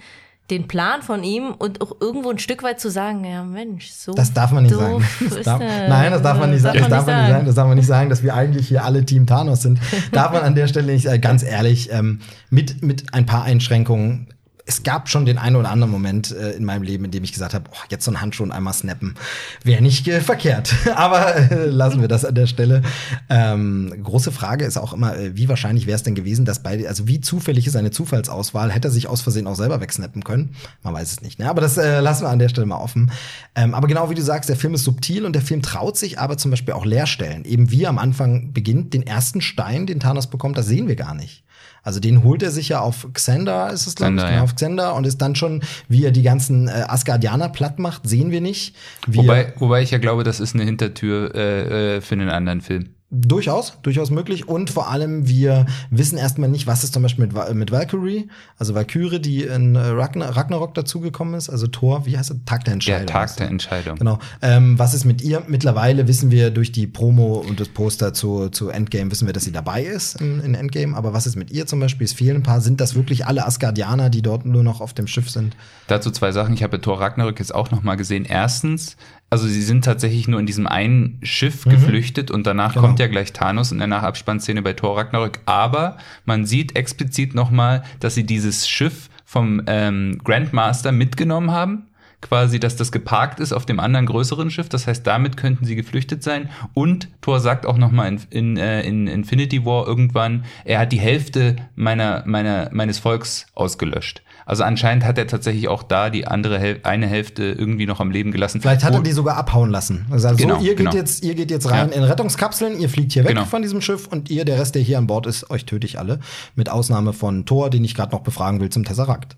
den 0.51 0.69
Plan 0.69 1.03
von 1.03 1.23
ihm 1.25 1.53
und 1.57 1.81
auch 1.81 1.93
irgendwo 2.01 2.31
ein 2.31 2.39
Stück 2.39 2.63
weit 2.63 2.81
zu 2.81 2.91
sagen, 2.91 3.25
ja 3.25 3.43
Mensch, 3.43 3.91
so 3.91 4.13
Das 4.13 4.33
darf 4.33 4.53
man 4.53 4.65
nicht 4.65 4.75
sagen. 4.75 5.03
Das 5.21 5.43
darf, 5.43 5.61
nein, 5.61 6.13
das 6.13 6.23
darf 6.23 6.39
man 6.39 6.51
nicht 6.51 6.61
sagen. 6.61 6.79
Das 6.79 6.89
darf 6.89 7.07
man 7.07 7.17
nicht 7.17 7.27
sagen. 7.27 7.33
sagen. 7.33 7.47
Das 7.47 7.55
darf 7.55 7.69
man 7.69 7.77
nicht 7.77 7.87
sagen, 7.87 8.11
dass 8.11 8.23
wir 8.23 8.35
eigentlich 8.35 8.69
hier 8.69 8.85
alle 8.85 9.05
Team 9.05 9.27
Thanos 9.27 9.63
sind. 9.63 9.79
Darf 10.13 10.33
man 10.33 10.43
an 10.43 10.55
der 10.55 10.67
Stelle 10.67 10.93
nicht, 10.93 11.07
äh, 11.07 11.19
ganz 11.19 11.43
ehrlich, 11.43 11.91
ähm, 11.93 12.21
mit, 12.51 12.83
mit 12.83 13.15
ein 13.15 13.25
paar 13.25 13.45
Einschränkungen. 13.45 14.29
Es 14.65 14.83
gab 14.83 15.09
schon 15.09 15.27
den 15.27 15.39
einen 15.39 15.57
oder 15.57 15.71
anderen 15.71 15.91
Moment 15.91 16.31
äh, 16.31 16.53
in 16.53 16.65
meinem 16.65 16.83
Leben, 16.83 17.05
in 17.05 17.11
dem 17.11 17.25
ich 17.25 17.33
gesagt 17.33 17.55
habe, 17.55 17.65
oh, 17.73 17.85
jetzt 17.89 18.05
so 18.05 18.11
ein 18.11 18.21
Handschuh 18.21 18.45
und 18.45 18.53
einmal 18.53 18.73
snappen. 18.73 19.17
Wäre 19.65 19.83
nicht 19.83 20.07
äh, 20.09 20.21
verkehrt. 20.21 20.75
Aber 20.95 21.35
äh, 21.35 21.67
lassen 21.67 22.01
wir 22.01 22.09
das 22.09 22.25
an 22.25 22.35
der 22.35 22.47
Stelle. 22.47 22.83
Ähm, 23.29 23.93
große 24.03 24.31
Frage 24.31 24.65
ist 24.65 24.77
auch 24.77 24.93
immer, 24.93 25.17
äh, 25.17 25.37
wie 25.37 25.49
wahrscheinlich 25.49 25.87
wäre 25.87 25.97
es 25.97 26.03
denn 26.03 26.15
gewesen, 26.15 26.45
dass 26.45 26.63
beide, 26.63 26.89
also 26.89 27.09
wie 27.09 27.21
zufällig 27.21 27.67
ist 27.67 27.77
eine 27.77 27.91
Zufallsauswahl? 27.91 28.71
Hätte 28.71 28.89
er 28.89 28.93
sich 28.93 29.09
aus 29.09 29.21
Versehen 29.21 29.47
auch 29.47 29.57
selber 29.57 29.81
wegsnappen 29.81 30.23
können? 30.23 30.55
Man 30.83 30.95
weiß 30.95 31.11
es 31.11 31.23
nicht. 31.23 31.39
Ne? 31.39 31.49
Aber 31.49 31.61
das 31.61 31.77
äh, 31.77 32.01
lassen 32.01 32.25
wir 32.25 32.31
an 32.31 32.39
der 32.39 32.49
Stelle 32.49 32.67
mal 32.67 32.77
offen. 32.77 33.11
Ähm, 33.55 33.75
aber 33.75 33.89
genau 33.89 34.11
wie 34.11 34.15
du 34.15 34.23
sagst, 34.23 34.49
der 34.49 34.57
Film 34.57 34.75
ist 34.75 34.85
subtil 34.85 35.27
und 35.27 35.33
der 35.35 35.43
Film 35.43 35.63
traut 35.63 35.97
sich 35.97 36.19
aber 36.19 36.39
zum 36.39 36.51
Beispiel 36.51 36.75
auch 36.75 36.85
Leerstellen. 36.85 37.45
Eben 37.45 37.71
wie 37.71 37.87
am 37.87 37.99
Anfang 37.99 38.53
beginnt, 38.53 38.95
den 38.95 39.07
ersten 39.07 39.41
Stein, 39.41 39.87
den 39.87 40.01
Thanos 40.01 40.29
bekommt, 40.29 40.57
das 40.57 40.67
sehen 40.67 40.89
wir 40.89 40.97
gar 40.97 41.15
nicht. 41.15 41.45
Also 41.83 41.99
den 41.99 42.23
holt 42.23 42.43
er 42.43 42.51
sich 42.51 42.69
ja 42.69 42.81
auf 42.81 43.09
Xander, 43.13 43.71
ist 43.73 43.87
es 43.87 43.97
glaube 43.97 44.15
ich, 44.15 44.21
genau, 44.21 44.33
ja. 44.33 44.43
auf 44.43 44.55
Xander 44.55 44.95
und 44.95 45.07
ist 45.07 45.19
dann 45.19 45.35
schon, 45.35 45.63
wie 45.89 46.05
er 46.05 46.13
die 46.13 46.23
ganzen 46.23 46.69
äh, 46.69 46.85
Asgardianer 46.87 47.49
platt 47.49 47.79
macht, 47.79 48.09
sehen 48.09 48.31
wir 48.31 48.41
nicht. 48.41 48.77
Wie 49.07 49.19
Wobei, 49.19 49.53
wobei 49.59 49.83
ich 49.83 49.91
ja 49.91 49.99
glaube, 49.99 50.23
das 50.23 50.41
ist 50.41 50.55
eine 50.55 50.65
Hintertür 50.65 51.35
äh, 51.35 51.97
äh, 51.97 52.01
für 52.01 52.15
einen 52.15 52.29
anderen 52.29 52.61
Film. 52.61 52.91
Durchaus, 53.15 53.79
durchaus 53.83 54.11
möglich. 54.11 54.49
Und 54.49 54.71
vor 54.71 54.89
allem, 54.91 55.29
wir 55.29 55.67
wissen 55.91 56.17
erstmal 56.17 56.49
nicht, 56.49 56.67
was 56.67 56.83
ist 56.83 56.95
zum 56.95 57.03
Beispiel 57.03 57.27
mit, 57.27 57.55
mit 57.55 57.71
Valkyrie, 57.71 58.31
also 58.57 58.75
Valkyrie, 58.75 59.19
die 59.19 59.43
in 59.43 59.75
äh, 59.75 59.81
Ragnar 59.81 60.35
Ragnarok 60.35 60.73
dazugekommen 60.73 61.35
ist, 61.35 61.51
also 61.51 61.67
Thor, 61.67 62.07
wie 62.07 62.17
heißt 62.17 62.31
er? 62.31 62.45
Tag 62.47 62.65
der 62.65 62.73
Entscheidung. 62.73 63.07
Tag 63.07 63.37
der 63.37 63.49
Entscheidung. 63.49 63.99
Genau. 63.99 64.19
Ähm, 64.41 64.79
was 64.79 64.95
ist 64.95 65.05
mit 65.05 65.21
ihr? 65.21 65.43
Mittlerweile 65.47 66.09
wissen 66.09 66.31
wir 66.31 66.51
durch 66.51 66.73
die 66.73 66.87
Promo 66.87 67.35
und 67.35 67.61
das 67.61 67.69
Poster 67.69 68.15
zu, 68.15 68.49
zu 68.49 68.71
Endgame, 68.71 69.11
wissen 69.11 69.27
wir, 69.27 69.35
dass 69.35 69.45
sie 69.45 69.53
dabei 69.53 69.83
ist 69.83 70.19
in, 70.19 70.41
in 70.41 70.55
Endgame. 70.55 70.97
Aber 70.97 71.13
was 71.13 71.27
ist 71.27 71.37
mit 71.37 71.51
ihr 71.51 71.67
zum 71.67 71.81
Beispiel? 71.81 72.07
Es 72.07 72.15
fehlen 72.15 72.37
ein 72.37 72.43
paar. 72.43 72.63
Sind 72.63 72.81
das 72.81 72.95
wirklich 72.95 73.27
alle 73.27 73.47
Asgardianer, 73.47 74.09
die 74.09 74.23
dort 74.23 74.47
nur 74.47 74.63
noch 74.63 74.81
auf 74.81 74.95
dem 74.95 75.07
Schiff 75.07 75.29
sind? 75.29 75.55
Dazu 75.87 76.11
zwei 76.11 76.33
Sachen. 76.33 76.55
Ich 76.55 76.63
habe 76.63 76.81
Thor 76.81 76.99
Ragnarök 76.99 77.39
jetzt 77.41 77.55
auch 77.55 77.71
noch 77.71 77.83
mal 77.83 77.97
gesehen. 77.97 78.25
Erstens, 78.25 78.97
also 79.33 79.47
sie 79.47 79.63
sind 79.63 79.83
tatsächlich 79.87 80.29
nur 80.29 80.39
in 80.41 80.45
diesem 80.45 80.67
einen 80.67 81.19
Schiff 81.23 81.65
geflüchtet 81.65 82.31
und 82.31 82.47
danach 82.47 82.75
Genau. 82.75 82.85
kommt 82.87 82.99
ja 83.01 83.07
gleich 83.07 83.33
Thanos 83.33 83.73
in 83.73 83.79
der 83.79 83.87
Nachabspannszene 83.87 84.61
bei 84.61 84.75
Thor 84.75 84.99
Ragnarök. 84.99 85.41
Aber 85.47 85.97
man 86.27 86.45
sieht 86.45 86.77
explizit 86.77 87.35
noch 87.35 87.51
mal, 87.51 87.83
dass 87.99 88.15
sie 88.15 88.25
dieses 88.25 88.69
Schiff 88.69 89.09
vom 89.25 89.63
ähm, 89.69 90.19
Grandmaster 90.23 90.93
mitgenommen 90.93 91.51
haben. 91.51 91.87
Quasi, 92.21 92.61
dass 92.61 92.77
das 92.77 92.93
geparkt 92.93 93.41
ist 93.41 93.55
auf 93.55 93.65
dem 93.65 93.81
anderen 93.81 94.05
größeren 94.05 94.51
Schiff. 94.51 94.69
Das 94.69 94.87
heißt, 94.87 95.07
damit 95.07 95.39
könnten 95.39 95.65
sie 95.65 95.77
geflüchtet 95.77 96.23
sein. 96.23 96.51
Und 96.75 97.09
Thor 97.23 97.41
sagt 97.41 97.65
auch 97.65 97.79
noch 97.79 97.91
mal 97.91 98.09
in, 98.09 98.21
in, 98.29 98.57
äh, 98.59 98.83
in 98.83 99.07
Infinity 99.07 99.65
War 99.65 99.87
irgendwann, 99.87 100.45
er 100.67 100.79
hat 100.79 100.93
die 100.93 101.01
Hälfte 101.01 101.57
meiner, 101.75 102.23
meiner, 102.27 102.69
meines 102.71 102.99
Volks 102.99 103.47
ausgelöscht. 103.55 104.21
Also 104.47 104.65
anscheinend 104.65 105.05
hat 105.05 105.19
er 105.19 105.27
tatsächlich 105.27 105.69
auch 105.69 105.83
da 105.83 106.11
die 106.11 106.27
andere 106.27 106.59
Häl 106.59 106.81
eine 106.83 107.07
Hälfte 107.07 107.45
irgendwie 107.45 107.87
noch 107.87 108.01
am 108.01 108.11
Leben 108.11 108.33
gelassen. 108.33 108.61
Vielleicht 108.61 108.85
hat 108.85 108.95
er 108.95 109.01
die 109.03 109.13
sogar 109.13 109.37
abhauen 109.37 109.71
lassen. 109.71 110.07
Also 110.11 110.35
Genau, 110.37 110.57
so, 110.59 110.63
ihr 110.65 110.71
geht 110.75 110.79
genau. 110.79 110.93
jetzt, 110.93 111.25
ihr 111.25 111.35
geht 111.35 111.51
jetzt 111.51 111.71
rein 111.71 111.91
Ja. 111.91 111.97
in 111.97 112.03
Rettungskapseln, 112.05 112.79
ihr 112.81 112.89
fliegt 112.89 113.13
hier 113.13 113.25
weg 113.25 113.31
Genau. 113.31 113.45
von 113.45 113.63
diesem 113.63 113.81
Schiff 113.81 114.07
und 114.07 114.31
ihr, 114.31 114.45
der 114.45 114.59
Rest, 114.59 114.75
der 114.75 114.83
hier 114.83 114.99
an 114.99 115.07
Bord 115.07 115.27
ist, 115.27 115.51
euch 115.51 115.65
töte 115.65 115.87
ich 115.87 115.99
alle. 115.99 116.19
Mit 116.57 116.69
Ausnahme 116.69 117.13
von 117.13 117.47
Thor, 117.47 117.71
den 117.71 117.85
ich 117.85 117.95
gerade 117.95 118.13
noch 118.13 118.23
befragen 118.23 118.61
will 118.61 118.71
zum 118.71 118.85
Tesseract. 118.85 119.37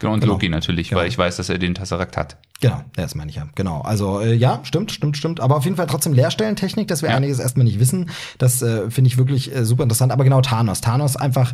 Genau, 0.00 0.12
und 0.12 0.20
Genau. 0.20 0.32
Loki 0.34 0.48
natürlich, 0.48 0.88
Genau. 0.90 1.00
weil 1.00 1.08
ich 1.08 1.16
weiß, 1.16 1.36
dass 1.36 1.48
er 1.48 1.58
den 1.58 1.74
Tesseract 1.74 2.16
hat. 2.16 2.36
Genau, 2.60 2.82
das 2.96 3.14
meine 3.14 3.30
ich 3.30 3.36
ja. 3.36 3.46
Genau. 3.54 3.80
Also 3.82 4.20
äh, 4.20 4.34
ja, 4.34 4.60
stimmt, 4.64 4.90
stimmt, 4.92 5.16
stimmt. 5.16 5.40
Aber 5.40 5.56
auf 5.56 5.64
jeden 5.64 5.76
Fall 5.76 5.86
trotzdem 5.86 6.12
Leerstellentechnik, 6.14 6.88
dass 6.88 7.02
wir 7.02 7.10
Ja. 7.10 7.16
einiges 7.16 7.38
erstmal 7.38 7.64
nicht 7.64 7.78
wissen. 7.78 8.10
Das 8.38 8.60
äh, 8.62 8.90
finde 8.90 9.08
ich 9.08 9.18
wirklich 9.18 9.54
äh, 9.54 9.64
super 9.64 9.82
interessant. 9.84 10.12
Aber 10.12 10.24
genau 10.24 10.40
Thanos. 10.40 10.80
Thanos 10.80 11.16
einfach 11.16 11.52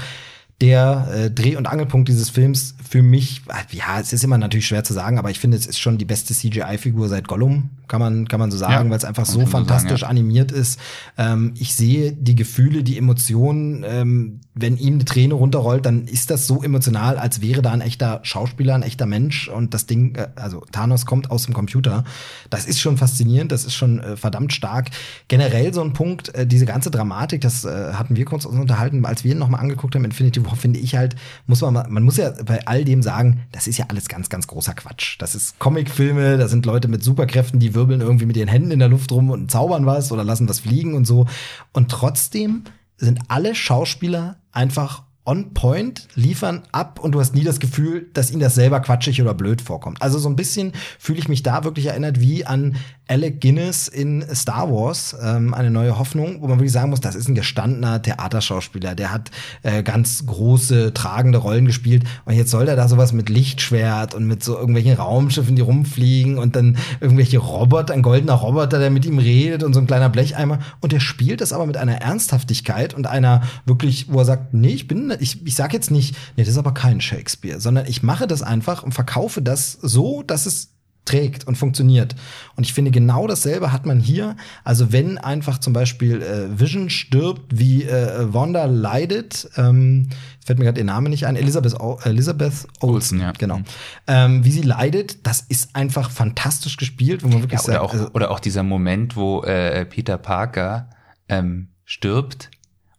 der 0.61 1.08
äh, 1.12 1.30
Dreh- 1.30 1.56
und 1.56 1.66
Angelpunkt 1.66 2.08
dieses 2.08 2.28
Films 2.28 2.74
für 2.86 3.02
mich, 3.02 3.42
äh, 3.48 3.76
ja, 3.76 3.98
es 3.98 4.12
ist 4.12 4.24
immer 4.24 4.36
natürlich 4.36 4.66
schwer 4.66 4.84
zu 4.84 4.92
sagen, 4.92 5.18
aber 5.18 5.30
ich 5.30 5.38
finde, 5.38 5.56
es 5.56 5.66
ist 5.66 5.78
schon 5.78 5.96
die 5.96 6.04
beste 6.04 6.34
CGI-Figur 6.34 7.08
seit 7.08 7.28
Gollum, 7.28 7.70
kann 7.88 8.00
man, 8.00 8.28
kann 8.28 8.38
man 8.38 8.50
so 8.50 8.58
sagen, 8.58 8.72
Ja, 8.72 8.90
weil 8.90 8.96
es 8.98 9.04
einfach 9.04 9.24
so 9.24 9.32
so 9.32 9.38
sagen, 9.40 9.50
fantastisch 9.50 10.02
ja. 10.02 10.08
animiert 10.08 10.52
ist. 10.52 10.78
Ähm, 11.16 11.54
ich 11.58 11.74
sehe 11.74 12.12
die 12.12 12.34
Gefühle, 12.34 12.82
die 12.82 12.98
Emotionen, 12.98 13.84
ähm, 13.86 14.40
wenn 14.54 14.76
ihm 14.76 14.94
eine 14.94 15.04
Träne 15.06 15.34
runterrollt, 15.34 15.86
dann 15.86 16.04
ist 16.06 16.30
das 16.30 16.46
so 16.46 16.62
emotional, 16.62 17.16
als 17.16 17.40
wäre 17.40 17.62
da 17.62 17.72
ein 17.72 17.80
echter 17.80 18.20
Schauspieler, 18.22 18.74
ein 18.74 18.82
echter 18.82 19.06
Mensch 19.06 19.48
und 19.48 19.72
das 19.72 19.86
Ding, 19.86 20.14
äh, 20.16 20.28
also 20.36 20.62
Thanos 20.72 21.06
kommt 21.06 21.30
aus 21.30 21.46
dem 21.46 21.54
Computer. 21.54 22.04
Das 22.50 22.66
ist 22.66 22.80
schon 22.80 22.98
faszinierend, 22.98 23.50
das 23.50 23.64
ist 23.64 23.74
schon 23.74 24.00
äh, 24.00 24.16
verdammt 24.16 24.52
stark. 24.52 24.90
Generell 25.28 25.72
so 25.72 25.80
ein 25.80 25.94
Punkt, 25.94 26.34
äh, 26.34 26.46
diese 26.46 26.66
ganze 26.66 26.90
Dramatik, 26.90 27.40
das 27.40 27.64
äh, 27.64 27.94
hatten 27.94 28.14
wir 28.14 28.26
kurz 28.26 28.44
uns 28.44 28.58
unterhalten, 28.58 29.06
als 29.06 29.24
wir 29.24 29.32
ihn 29.32 29.38
nochmal 29.38 29.61
angeguckt 29.61 29.94
haben, 29.94 30.04
Infinity 30.04 30.44
War, 30.44 30.49
finde 30.57 30.80
ich 30.80 30.96
halt, 30.96 31.16
muss 31.46 31.61
man 31.61 31.74
man 31.88 32.03
muss 32.03 32.16
ja 32.16 32.32
bei 32.44 32.66
all 32.66 32.84
dem 32.84 33.03
sagen, 33.03 33.42
das 33.53 33.66
ist 33.66 33.78
ja 33.78 33.86
alles 33.88 34.09
ganz, 34.09 34.28
ganz 34.28 34.46
großer 34.46 34.74
Quatsch. 34.74 35.16
Das 35.18 35.34
ist 35.34 35.59
Comicfilme, 35.59 36.38
da 36.38 36.48
sind 36.48 36.66
Leute 36.66 36.88
mit 36.88 37.03
Superkräften, 37.03 37.61
die 37.61 37.74
wirbeln 37.74 38.01
irgendwie 38.01 38.26
mit 38.26 38.36
ihren 38.36 38.48
Händen 38.48 38.70
in 38.70 38.78
der 38.78 38.88
Luft 38.88 39.12
rum 39.12 39.30
und 39.30 39.51
zaubern 39.51 39.86
was 39.86 40.12
oder 40.12 40.24
lassen 40.24 40.48
was 40.48 40.61
fliegen 40.61 40.94
und 40.94 41.07
so. 41.07 41.26
Und 41.72 41.90
trotzdem 41.90 42.64
sind 42.96 43.20
alle 43.28 43.55
Schauspieler 43.55 44.36
einfach 44.53 45.03
on 45.26 45.53
point, 45.55 46.09
liefern 46.14 46.62
ab 46.72 46.98
und 46.98 47.12
du 47.12 47.20
hast 47.20 47.34
nie 47.34 47.44
das 47.44 47.61
Gefühl, 47.61 48.09
dass 48.14 48.30
ihnen 48.30 48.40
das 48.40 48.55
selber 48.55 48.80
quatschig 48.80 49.20
oder 49.20 49.34
blöd 49.34 49.61
vorkommt. 49.61 50.01
Also 50.03 50.18
so 50.18 50.28
ein 50.28 50.36
bisschen 50.36 50.72
fühle 50.98 51.18
ich 51.18 51.28
mich 51.28 51.42
da 51.42 51.62
wirklich 51.62 51.86
erinnert 51.86 52.20
wie 52.20 52.46
an 52.46 52.76
Alec 53.11 53.40
Guinness 53.40 53.88
in 53.88 54.24
Star 54.32 54.70
Wars, 54.70 55.16
ähm, 55.20 55.52
eine 55.52 55.70
neue 55.72 55.98
Hoffnung, 55.98 56.40
wo 56.40 56.46
man 56.46 56.58
wirklich 56.58 56.70
sagen 56.70 56.90
muss, 56.90 57.00
das 57.00 57.16
ist 57.16 57.28
ein 57.28 57.34
gestandener 57.34 58.00
Theaterschauspieler, 58.00 58.94
der 58.94 59.12
hat 59.12 59.32
äh, 59.64 59.82
ganz 59.82 60.24
große, 60.26 60.94
tragende 60.94 61.38
Rollen 61.38 61.64
gespielt. 61.64 62.04
Und 62.24 62.34
jetzt 62.34 62.52
soll 62.52 62.68
er 62.68 62.76
da 62.76 62.86
sowas 62.86 63.12
mit 63.12 63.28
Lichtschwert 63.28 64.14
und 64.14 64.28
mit 64.28 64.44
so 64.44 64.56
irgendwelchen 64.56 64.94
Raumschiffen, 64.94 65.56
die 65.56 65.62
rumfliegen 65.62 66.38
und 66.38 66.54
dann 66.54 66.76
irgendwelche 67.00 67.38
Roboter, 67.38 67.94
ein 67.94 68.02
goldener 68.02 68.34
Roboter, 68.34 68.78
der 68.78 68.90
mit 68.90 69.04
ihm 69.04 69.18
redet 69.18 69.64
und 69.64 69.74
so 69.74 69.80
ein 69.80 69.88
kleiner 69.88 70.08
Blecheimer. 70.08 70.61
Und 70.80 70.92
der 70.92 71.00
spielt 71.00 71.40
das 71.40 71.52
aber 71.52 71.66
mit 71.66 71.76
einer 71.76 72.00
Ernsthaftigkeit 72.00 72.94
und 72.94 73.08
einer 73.08 73.42
wirklich, 73.66 74.06
wo 74.12 74.20
er 74.20 74.24
sagt, 74.24 74.54
nee, 74.54 74.68
ich 74.68 74.86
bin, 74.86 75.12
ich, 75.18 75.44
ich 75.44 75.56
sag 75.56 75.72
jetzt 75.72 75.90
nicht, 75.90 76.14
nee, 76.36 76.44
das 76.44 76.52
ist 76.52 76.58
aber 76.58 76.74
kein 76.74 77.00
Shakespeare, 77.00 77.61
sondern 77.61 77.86
ich 77.86 78.04
mache 78.04 78.28
das 78.28 78.42
einfach 78.42 78.84
und 78.84 78.92
verkaufe 78.92 79.42
das 79.42 79.72
so, 79.72 80.22
dass 80.22 80.46
es 80.46 80.68
trägt 81.05 81.46
und 81.46 81.57
funktioniert. 81.57 82.14
Und 82.57 82.64
ich 82.64 82.72
finde, 82.72 82.90
genau 82.90 83.26
dasselbe 83.26 83.72
hat 83.72 83.86
man 83.86 84.01
hier. 84.01 84.36
Also 84.64 84.92
wenn 84.92 85.18
einfach 85.18 85.59
zum 85.59 85.72
Beispiel 85.72 86.22
äh, 86.22 86.61
Vision 86.61 86.90
stirbt, 86.90 87.59
wie 87.59 87.84
äh, 87.84 88.32
Wanda 88.32 88.66
leidet, 88.66 89.48
ähm, 89.57 90.09
fällt 90.44 90.59
mir 90.59 90.66
gerade 90.66 90.80
ihr 90.80 90.84
Name 90.84 91.09
nicht 91.09 91.26
ein, 91.26 91.36
Elizabeth, 91.36 91.78
o 91.80 91.98
Elizabeth 92.05 92.66
Olsen, 92.80 92.80
Olsen, 92.80 93.20
ja. 93.20 93.32
genau. 93.32 93.59
Mhm. 93.59 93.64
Ähm, 94.07 94.44
wie 94.44 94.51
sie 94.51 94.62
leidet, 94.62 95.26
das 95.26 95.40
ist 95.48 95.74
einfach 95.74 96.11
fantastisch 96.11 96.76
gespielt, 96.76 97.22
wo 97.22 97.28
man 97.28 97.42
wirklich 97.42 97.61
Ja, 97.61 97.64
oder, 97.64 97.72
sagt, 97.72 97.84
auch, 97.84 97.92
also, 97.92 98.11
oder 98.12 98.30
auch 98.30 98.40
dieser 98.40 98.62
Moment, 98.62 99.16
wo 99.16 99.42
äh, 99.42 99.84
Peter 99.86 100.18
Parker 100.18 100.90
ähm, 101.28 101.68
stirbt 101.84 102.51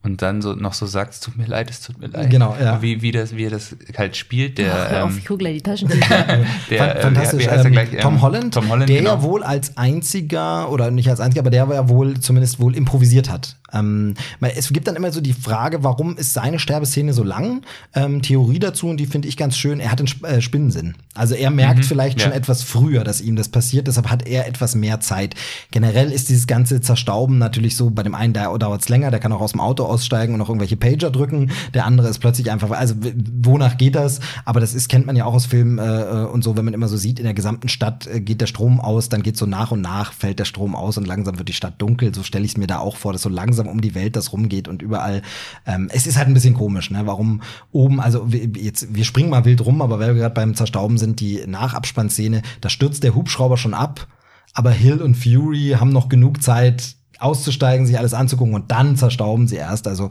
und 0.04 0.24
dann 0.24 0.42
so 0.42 0.54
noch 0.54 0.74
so 0.74 0.88
sagt, 0.88 1.14
es 1.14 1.20
tut 1.20 1.38
mir 1.38 1.46
leid, 1.46 1.70
es 1.70 1.82
tut 1.82 2.00
mir 2.00 2.08
leid. 2.08 2.32
Genau, 2.32 2.56
ja. 2.60 2.82
Wie, 2.82 3.04
wie, 3.04 3.12
das, 3.12 3.36
wie 3.36 3.46
er 3.46 3.52
das 3.52 3.76
halt 3.96 4.18
spielt, 4.18 4.58
der, 4.58 4.74
Ach, 4.74 4.92
hör 4.92 5.04
auf, 5.06 5.12
ähm, 5.12 5.18
ich 5.20 5.26
gucke 5.26 5.40
gleich 5.40 5.58
die 5.58 5.62
Taschentücher. 5.62 6.26
der 6.70 6.96
äh, 6.98 7.02
Fantastisch. 7.02 7.42
Wie, 7.42 7.46
wie 7.46 7.50
heißt 7.50 7.60
er 7.60 7.66
ähm, 7.66 7.72
gleich? 7.72 7.90
Tom 8.00 8.16
Ähm, 8.16 8.22
Holland, 8.22 8.54
Tom 8.54 8.70
Holland, 8.70 8.90
der 8.90 8.98
genau. 8.98 9.16
ja 9.16 9.22
wohl 9.22 9.44
als 9.44 9.78
einziger 9.78 10.72
oder 10.72 10.90
nicht 10.90 11.10
als 11.10 11.20
einziger, 11.20 11.42
aber 11.42 11.52
der 11.52 11.68
ja 11.68 11.90
wohl 11.90 12.20
zumindest 12.20 12.60
wohl 12.60 12.76
improvisiert 12.76 13.30
hat. 13.30 13.58
Ähm, 13.74 14.16
es 14.42 14.72
gibt 14.74 14.88
dann 14.88 14.96
immer 14.96 15.12
so 15.12 15.22
die 15.22 15.34
Frage, 15.34 15.84
warum 15.84 16.18
ist 16.18 16.34
seine 16.34 16.60
Sterbeszene 16.60 17.14
so 17.14 17.24
lang? 17.24 17.62
Ähm, 17.94 18.22
Theorie 18.22 18.60
dazu 18.60 18.88
und 18.88 18.98
die 18.98 19.06
finde 19.06 19.28
ich 19.28 19.38
ganz 19.38 19.58
schön. 19.58 19.80
Er 19.80 19.92
hat 19.92 20.00
einen 20.00 20.24
äh, 20.24 20.42
Spinnensinn. 20.42 20.96
Also 21.14 21.36
er 21.36 21.52
merkt 21.52 21.86
vielleicht 21.86 22.22
schon 22.22 22.32
Mhm. 22.32 22.36
ja. 22.36 22.38
etwas 22.40 22.64
früher, 22.64 23.04
dass 23.04 23.22
ihm 23.22 23.36
das 23.36 23.50
passiert. 23.50 23.88
Deshalb 23.88 24.10
hat 24.10 24.28
er 24.28 24.48
etwas 24.48 24.76
mehr 24.76 25.00
Zeit. 25.00 25.36
Generell 25.72 26.12
ist 26.12 26.30
dieses 26.30 26.48
ganze 26.48 26.82
Zerstauben 26.82 27.38
natürlich 27.38 27.76
so. 27.76 27.90
Bei 27.90 28.04
dem 28.04 28.16
einen 28.16 28.34
da 28.34 28.58
dauert 28.58 28.82
es 28.82 28.90
länger, 28.90 29.12
der 29.12 29.20
kann 29.20 29.32
auch 29.34 29.42
aus 29.42 29.52
dem 29.52 29.60
Auto 29.60 29.84
aussteigen 29.84 30.34
und 30.34 30.40
noch 30.40 30.50
irgendwelche 30.50 30.78
Pager 30.78 31.12
drücken. 31.12 31.52
Der 31.74 31.86
andere 31.86 32.08
ist 32.08 32.20
plötzlich 32.20 32.52
einfach, 32.52 32.72
also 32.72 32.96
wonach 33.44 33.78
geht 33.78 33.96
das? 33.96 34.20
Aber 34.46 34.60
das 34.60 34.74
ist 34.74 34.90
kennt 34.90 35.06
man 35.06 35.16
ja 35.16 35.26
auch 35.26 35.34
aus 35.34 35.46
Filmen 35.46 35.78
äh, 35.80 36.26
und 36.32 36.44
so, 36.44 36.56
wenn 36.58 36.66
man 36.66 36.74
immer 36.74 36.88
so 36.88 36.98
sieht, 36.98 37.20
in 37.20 37.26
der 37.26 37.34
gesamten 37.34 37.70
Stadt 37.70 38.08
äh, 38.08 38.22
geht 38.22 38.42
der 38.42 38.48
Strom 38.48 38.80
aus, 38.80 39.10
dann 39.10 39.24
geht 39.24 39.38
so 39.38 39.46
nach 39.46 39.72
und 39.72 39.82
nach 39.82 40.14
fällt 40.14 40.40
der 40.40 40.46
Strom 40.46 40.76
aus 40.76 40.98
und 40.98 41.06
langsam 41.08 41.38
wird 41.38 41.50
die 41.50 41.54
Stadt 41.54 41.74
dunkel. 41.78 42.14
So 42.14 42.24
stelle 42.24 42.46
ich 42.46 42.52
es 42.52 42.58
mir 42.58 42.68
da 42.68 42.80
auch 42.80 42.96
vor, 42.96 43.14
dass 43.14 43.22
so 43.22 43.30
langsam 43.30 43.61
um 43.70 43.82
die 43.82 43.96
Welt 43.96 44.16
das 44.16 44.34
rumgeht 44.34 44.68
und 44.68 44.82
überall. 44.82 45.22
Ähm, 45.66 45.90
es 45.92 46.08
ist 46.08 46.18
halt 46.18 46.28
ein 46.28 46.34
bisschen 46.34 46.54
komisch, 46.54 46.92
ne? 46.92 47.02
Warum 47.06 47.42
oben, 47.72 48.00
also 48.00 48.28
jetzt 48.30 48.94
wir 48.94 49.06
springen 49.06 49.30
mal 49.30 49.46
wild 49.46 49.66
rum, 49.66 49.82
aber 49.82 50.00
weil 50.00 50.16
wir 50.16 50.22
gerade 50.22 50.36
beim 50.36 50.56
Zerstauben 50.56 50.98
sind, 50.98 51.20
die 51.20 51.44
Nachabspannszene, 51.46 52.42
da 52.62 52.70
stürzt 52.70 53.04
der 53.04 53.16
Hubschrauber 53.16 53.58
schon 53.58 53.74
ab, 53.74 54.08
aber 54.54 54.72
Hill 54.72 55.02
und 55.02 55.16
Fury 55.16 55.76
haben 55.80 55.92
noch 55.92 56.10
genug 56.10 56.42
Zeit 56.42 56.96
auszusteigen, 57.20 57.86
sich 57.86 57.98
alles 57.98 58.14
anzugucken 58.14 58.56
und 58.56 58.72
dann 58.72 58.96
zerstauben 58.96 59.48
sie 59.48 59.58
erst. 59.58 59.88
Also 59.88 60.10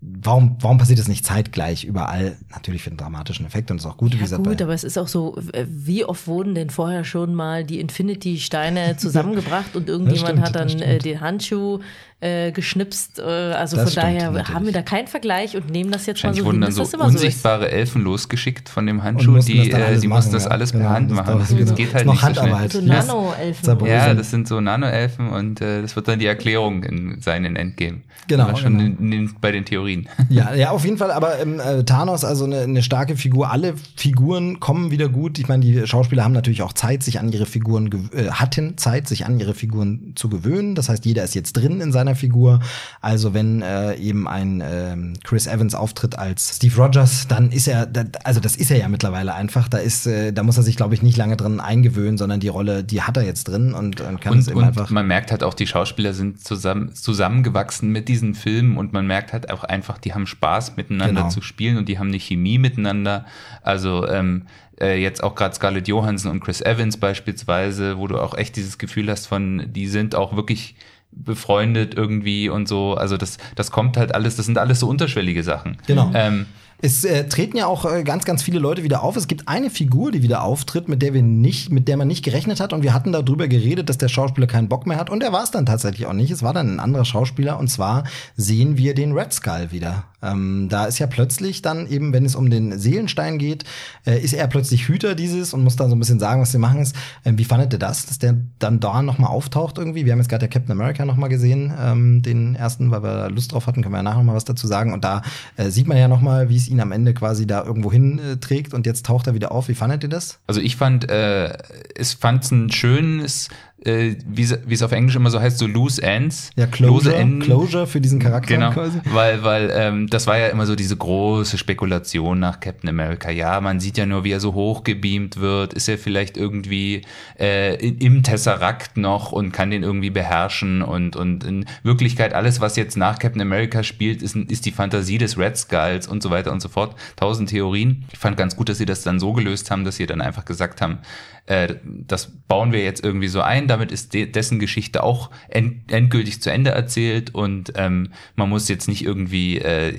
warum, 0.00 0.56
warum 0.60 0.78
passiert 0.78 0.98
das 0.98 1.08
nicht 1.08 1.24
zeitgleich 1.24 1.84
überall? 1.84 2.36
Natürlich 2.50 2.82
für 2.82 2.90
einen 2.90 2.96
dramatischen 2.96 3.46
Effekt 3.46 3.70
und 3.70 3.78
ist 3.78 3.86
auch 3.86 3.96
gut, 3.96 4.12
wie 4.12 4.16
Ja 4.16 4.22
gesagt. 4.22 4.44
gut, 4.44 4.62
aber 4.62 4.72
es 4.72 4.84
ist 4.84 4.98
auch 4.98 5.08
so, 5.08 5.36
äh, 5.52 5.66
wie 5.68 6.04
oft 6.04 6.26
wurden 6.26 6.54
denn 6.54 6.70
vorher 6.70 7.04
schon 7.04 7.34
mal 7.34 7.64
die 7.64 7.80
Infinity-Steine 7.80 8.96
zusammengebracht 8.98 9.76
und 9.76 9.88
irgendjemand 9.88 10.38
stimmt, 10.38 10.42
hat 10.42 10.54
dann 10.54 10.80
äh, 10.80 10.98
den 10.98 11.20
Handschuh 11.20 11.80
äh, 12.20 12.52
geschnipst. 12.52 13.18
Äh, 13.18 13.22
also 13.22 13.76
Das 13.76 13.84
von 13.84 13.92
stimmt, 13.92 14.04
daher 14.04 14.30
natürlich. 14.30 14.54
haben 14.54 14.66
wir 14.66 14.72
da 14.72 14.82
keinen 14.82 15.06
Vergleich 15.06 15.56
und 15.56 15.70
nehmen 15.70 15.90
das 15.90 16.06
jetzt 16.06 16.22
mal 16.22 16.34
so 16.34 16.44
wurden 16.44 16.56
hin, 16.56 16.60
dann 16.62 16.72
so 16.72 16.82
das 16.82 16.94
immer 16.94 17.04
so 17.04 17.10
unsichtbare 17.10 17.70
Elfen 17.70 18.02
losgeschickt 18.02 18.68
von 18.68 18.86
dem 18.86 19.02
Handschuh, 19.02 19.38
die, 19.38 19.70
äh, 19.70 19.98
die 19.98 20.08
mussten 20.08 20.32
das 20.32 20.46
alles 20.46 20.72
Genau, 20.72 20.84
per 20.84 20.94
Hand 20.94 21.10
das 21.10 21.16
machen. 21.16 21.38
Das 21.38 21.48
genau. 21.48 21.74
geht 21.74 21.94
halt 21.94 22.06
Noch 22.06 22.12
nicht 22.14 22.36
so 22.36 22.42
schnell. 22.42 22.70
So. 22.70 22.80
Nano-Elfen. 22.80 23.86
Ja, 23.86 24.14
das 24.14 24.30
sind 24.30 24.48
so 24.48 24.60
Nano-Elfen 24.60 25.30
und 25.30 25.60
äh, 25.60 25.82
das 25.82 25.96
wird 25.96 26.08
dann 26.08 26.18
die 26.18 26.26
Erklärung 26.26 26.84
in 26.84 27.20
seinen 27.20 27.56
Endgame. 27.56 28.00
Genau, 28.28 28.54
schon 28.54 28.78
genau. 28.78 28.96
in, 29.00 29.12
in, 29.12 29.34
bei 29.40 29.50
den 29.50 29.64
Theorien. 29.64 29.89
Ja, 30.28 30.54
ja, 30.54 30.70
auf 30.70 30.84
jeden 30.84 30.96
Fall, 30.96 31.10
aber 31.10 31.40
ähm, 31.40 31.58
äh, 31.58 31.82
Thanos, 31.82 32.24
also 32.24 32.44
eine, 32.44 32.60
eine 32.60 32.82
starke 32.82 33.16
Figur. 33.16 33.50
Alle 33.50 33.74
Figuren 33.96 34.60
kommen 34.60 34.90
wieder 34.92 35.08
gut. 35.08 35.38
Ich 35.38 35.48
meine, 35.48 35.64
die 35.64 35.86
Schauspieler 35.86 36.22
haben 36.22 36.32
natürlich 36.32 36.62
auch 36.62 36.72
Zeit, 36.72 37.02
sich 37.02 37.18
an 37.18 37.32
ihre 37.32 37.46
Figuren, 37.46 37.90
äh, 38.14 38.30
hatten 38.30 38.78
Zeit, 38.78 39.08
sich 39.08 39.26
an 39.26 39.40
ihre 39.40 39.54
Figuren 39.54 40.12
zu 40.14 40.28
gewöhnen. 40.28 40.74
Das 40.76 40.88
heißt, 40.88 41.04
jeder 41.04 41.24
ist 41.24 41.34
jetzt 41.34 41.54
drin 41.54 41.80
in 41.80 41.90
seiner 41.90 42.14
Figur. 42.14 42.60
Also 43.00 43.34
wenn 43.34 43.62
äh, 43.62 43.96
eben 43.96 44.28
ein 44.28 44.62
ähm, 44.64 45.14
Chris 45.24 45.46
Evans 45.46 45.74
auftritt 45.74 46.18
als 46.18 46.56
Steve 46.56 46.76
Rogers, 46.76 47.26
dann 47.26 47.50
ist 47.50 47.66
er, 47.66 47.88
also 48.24 48.40
das 48.40 48.56
ist 48.56 48.70
er 48.70 48.78
ja 48.78 48.88
mittlerweile 48.88 49.34
einfach. 49.34 49.68
Da 49.68 49.78
ist, 49.78 50.06
äh, 50.06 50.32
da 50.32 50.42
muss 50.42 50.56
er 50.56 50.62
sich, 50.62 50.76
glaube 50.76 50.94
ich, 50.94 51.02
nicht 51.02 51.16
lange 51.16 51.36
drin 51.36 51.60
eingewöhnen, 51.60 52.18
sondern 52.18 52.40
die 52.40 52.48
Rolle, 52.48 52.84
die 52.84 53.02
hat 53.02 53.16
er 53.16 53.24
jetzt 53.24 53.44
drin 53.44 53.74
und, 53.74 54.00
und 54.00 54.20
kann 54.20 54.38
es 54.38 54.46
Und, 54.46 54.52
eben 54.52 54.60
und 54.60 54.66
einfach. 54.68 54.90
man 54.90 55.06
merkt 55.06 55.32
halt 55.32 55.42
auch, 55.42 55.54
die 55.54 55.66
Schauspieler 55.66 56.12
sind 56.14 56.44
zusammen, 56.44 56.94
zusammengewachsen 56.94 57.90
mit 57.90 58.08
diesen 58.08 58.34
Filmen 58.34 58.76
und 58.76 58.92
man 58.92 59.06
merkt 59.06 59.32
halt 59.32 59.50
auch 59.50 59.64
einfach, 59.80 59.98
die 59.98 60.12
haben 60.12 60.26
Spaß 60.26 60.76
miteinander 60.76 61.22
Genau. 61.22 61.28
zu 61.30 61.40
spielen 61.40 61.78
und 61.78 61.88
die 61.88 61.98
haben 61.98 62.08
eine 62.08 62.18
Chemie 62.20 62.58
miteinander. 62.58 63.24
Also 63.62 64.06
ähm, 64.06 64.42
äh, 64.80 65.00
jetzt 65.00 65.22
auch 65.22 65.34
gerade 65.34 65.54
Scarlett 65.54 65.88
Johansson 65.88 66.30
und 66.30 66.40
Chris 66.40 66.60
Evans 66.60 66.98
beispielsweise, 66.98 67.96
wo 67.98 68.06
du 68.06 68.18
auch 68.18 68.34
echt 68.34 68.56
dieses 68.56 68.76
Gefühl 68.78 69.10
hast 69.10 69.26
von, 69.26 69.64
die 69.72 69.86
sind 69.86 70.14
auch 70.14 70.36
wirklich 70.36 70.74
befreundet 71.12 71.94
irgendwie 71.94 72.48
und 72.48 72.68
so. 72.68 72.94
Also 72.94 73.16
das, 73.16 73.38
das 73.56 73.70
kommt 73.70 73.96
halt 73.96 74.14
alles, 74.14 74.36
das 74.36 74.46
sind 74.46 74.58
alles 74.58 74.80
so 74.80 74.88
unterschwellige 74.88 75.42
Sachen. 75.42 75.76
Genau. 75.86 76.10
Ähm, 76.14 76.46
Es 76.82 77.04
äh, 77.04 77.28
treten 77.28 77.56
ja 77.56 77.66
auch 77.66 77.84
äh, 77.84 78.02
ganz, 78.04 78.24
ganz 78.24 78.42
viele 78.42 78.58
Leute 78.58 78.82
wieder 78.82 79.02
auf. 79.02 79.16
Es 79.16 79.28
gibt 79.28 79.48
eine 79.48 79.68
Figur, 79.68 80.12
die 80.12 80.22
wieder 80.22 80.42
auftritt, 80.42 80.88
mit 80.88 81.02
der 81.02 81.12
wir 81.12 81.22
nicht, 81.22 81.70
mit 81.70 81.88
der 81.88 81.96
man 81.96 82.08
nicht 82.08 82.24
gerechnet 82.24 82.60
hat. 82.60 82.72
Und 82.72 82.82
wir 82.82 82.94
hatten 82.94 83.12
darüber 83.12 83.48
geredet, 83.48 83.88
dass 83.88 83.98
der 83.98 84.08
Schauspieler 84.08 84.46
keinen 84.46 84.68
Bock 84.68 84.86
mehr 84.86 84.96
hat. 84.96 85.10
Und 85.10 85.22
er 85.22 85.32
war 85.32 85.42
es 85.42 85.50
dann 85.50 85.66
tatsächlich 85.66 86.06
auch 86.06 86.14
nicht. 86.14 86.30
Es 86.30 86.42
war 86.42 86.54
dann 86.54 86.74
ein 86.74 86.80
anderer 86.80 87.04
Schauspieler. 87.04 87.58
Und 87.58 87.68
zwar 87.68 88.04
sehen 88.36 88.78
wir 88.78 88.94
den 88.94 89.12
Red 89.12 89.32
Skull 89.32 89.68
wieder. 89.70 90.04
Ähm, 90.22 90.68
da 90.68 90.84
ist 90.84 90.98
ja 90.98 91.06
plötzlich 91.06 91.62
dann 91.62 91.86
eben, 91.86 92.12
wenn 92.12 92.24
es 92.24 92.34
um 92.34 92.50
den 92.50 92.78
Seelenstein 92.78 93.38
geht, 93.38 93.64
äh, 94.06 94.18
ist 94.18 94.34
er 94.34 94.46
plötzlich 94.48 94.88
Hüter 94.88 95.14
dieses 95.14 95.54
und 95.54 95.64
muss 95.64 95.76
dann 95.76 95.88
so 95.88 95.96
ein 95.96 95.98
bisschen 95.98 96.20
sagen, 96.20 96.42
was 96.42 96.52
sie 96.52 96.58
machen 96.58 96.80
ist. 96.80 96.94
Ähm, 97.24 97.38
wie 97.38 97.44
fandet 97.44 97.72
ihr 97.72 97.78
das, 97.78 98.06
dass 98.06 98.18
der 98.18 98.36
dann 98.58 98.80
da 98.80 99.02
noch 99.02 99.18
mal 99.18 99.28
auftaucht 99.28 99.78
irgendwie? 99.78 100.04
Wir 100.04 100.12
haben 100.12 100.18
jetzt 100.18 100.28
gerade 100.28 100.46
der 100.46 100.48
Captain 100.48 100.72
America 100.72 101.04
noch 101.04 101.16
mal 101.16 101.28
gesehen, 101.28 101.72
ähm, 101.78 102.22
den 102.22 102.54
ersten, 102.54 102.90
weil 102.90 103.02
wir 103.02 103.30
Lust 103.30 103.52
drauf 103.52 103.66
hatten, 103.66 103.82
können 103.82 103.94
wir 103.94 103.98
ja 103.98 104.02
nachher 104.02 104.18
noch 104.18 104.24
mal 104.24 104.34
was 104.34 104.44
dazu 104.44 104.66
sagen. 104.66 104.92
Und 104.92 105.04
da 105.04 105.22
äh, 105.56 105.70
sieht 105.70 105.88
man 105.88 105.96
ja 105.96 106.08
noch 106.08 106.20
mal, 106.20 106.48
wie 106.48 106.56
es 106.56 106.68
ihn 106.70 106.80
am 106.80 106.92
Ende 106.92 107.14
quasi 107.14 107.46
da 107.46 107.64
irgendwo 107.64 107.92
hin 107.92 108.18
äh, 108.18 108.36
und 108.74 108.86
jetzt 108.86 109.06
taucht 109.06 109.26
er 109.26 109.34
wieder 109.34 109.52
auf. 109.52 109.68
Wie 109.68 109.74
fandet 109.74 110.02
ihr 110.02 110.08
das? 110.08 110.38
Also 110.46 110.60
ich 110.60 110.76
fand, 110.76 111.10
äh, 111.10 111.56
es 111.94 112.14
fand 112.14 112.50
ein 112.50 112.70
schönes, 112.70 113.48
äh, 113.84 114.16
wie 114.26 114.42
es- 114.42 114.82
auf 114.82 114.92
Englisch 114.92 115.16
immer 115.16 115.30
so 115.30 115.40
heißt, 115.40 115.58
so 115.58 115.66
loose 115.66 116.02
ends. 116.02 116.50
Ja, 116.56 116.66
Closure, 116.66 117.14
Enden. 117.16 117.40
Closure 117.40 117.86
für 117.86 118.00
diesen 118.00 118.18
Charakter 118.18 118.54
Genau, 118.54 118.70
quasi. 118.72 118.98
weil, 119.12 119.42
weil 119.44 119.70
ähm, 119.74 120.06
das 120.08 120.26
war 120.26 120.38
ja 120.38 120.48
immer 120.48 120.66
so 120.66 120.74
diese 120.76 120.96
große 120.96 121.58
Spekulation 121.58 122.38
nach 122.38 122.60
Captain 122.60 122.88
America. 122.90 123.30
Ja, 123.30 123.60
man 123.60 123.80
sieht 123.80 123.96
ja 123.98 124.06
nur, 124.06 124.24
wie 124.24 124.32
er 124.32 124.40
so 124.40 124.54
hochgebeamt 124.54 125.40
wird. 125.40 125.74
Ist 125.74 125.88
er 125.88 125.98
vielleicht 125.98 126.36
irgendwie 126.36 127.02
äh, 127.38 127.74
im 127.88 128.22
Tesseract 128.22 128.96
noch 128.96 129.32
und 129.32 129.52
kann 129.52 129.70
den 129.70 129.82
irgendwie 129.82 130.10
beherrschen? 130.10 130.82
Und, 130.82 131.16
und 131.16 131.44
in 131.44 131.66
Wirklichkeit 131.82 132.34
alles, 132.34 132.60
was 132.60 132.76
jetzt 132.76 132.96
nach 132.96 133.18
Captain 133.18 133.40
America 133.42 133.82
spielt, 133.82 134.22
ist, 134.22 134.36
ist 134.36 134.66
die 134.66 134.72
Fantasie 134.72 135.18
des 135.18 135.38
Red 135.38 135.56
Skulls 135.56 136.06
und 136.06 136.22
so 136.22 136.30
weiter 136.30 136.52
und 136.52 136.60
so 136.60 136.68
fort. 136.68 136.94
Tausend 137.16 137.48
Theorien. 137.50 138.04
Ich 138.12 138.18
fand 138.18 138.36
ganz 138.36 138.56
gut, 138.56 138.68
dass 138.68 138.78
sie 138.78 138.86
das 138.86 139.02
dann 139.02 139.18
so 139.20 139.32
gelöst 139.32 139.70
haben, 139.70 139.84
dass 139.84 139.96
sie 139.96 140.06
dann 140.06 140.20
einfach 140.20 140.44
gesagt 140.44 140.80
haben, 140.82 140.98
äh, 141.46 141.74
das 141.84 142.30
bauen 142.48 142.72
wir 142.72 142.82
jetzt 142.84 143.02
irgendwie 143.04 143.28
so 143.28 143.40
ein. 143.40 143.66
Damit 143.70 143.92
ist 143.92 144.14
de 144.14 144.26
dessen 144.26 144.58
Geschichte 144.58 145.04
auch 145.04 145.30
end 145.48 145.92
endgültig 145.92 146.42
zu 146.42 146.50
Ende 146.50 146.72
erzählt 146.72 147.32
und 147.34 147.72
ähm, 147.76 148.08
man 148.34 148.48
muss 148.48 148.68
jetzt 148.68 148.88
nicht 148.88 149.04
irgendwie 149.04 149.58
äh, 149.58 149.96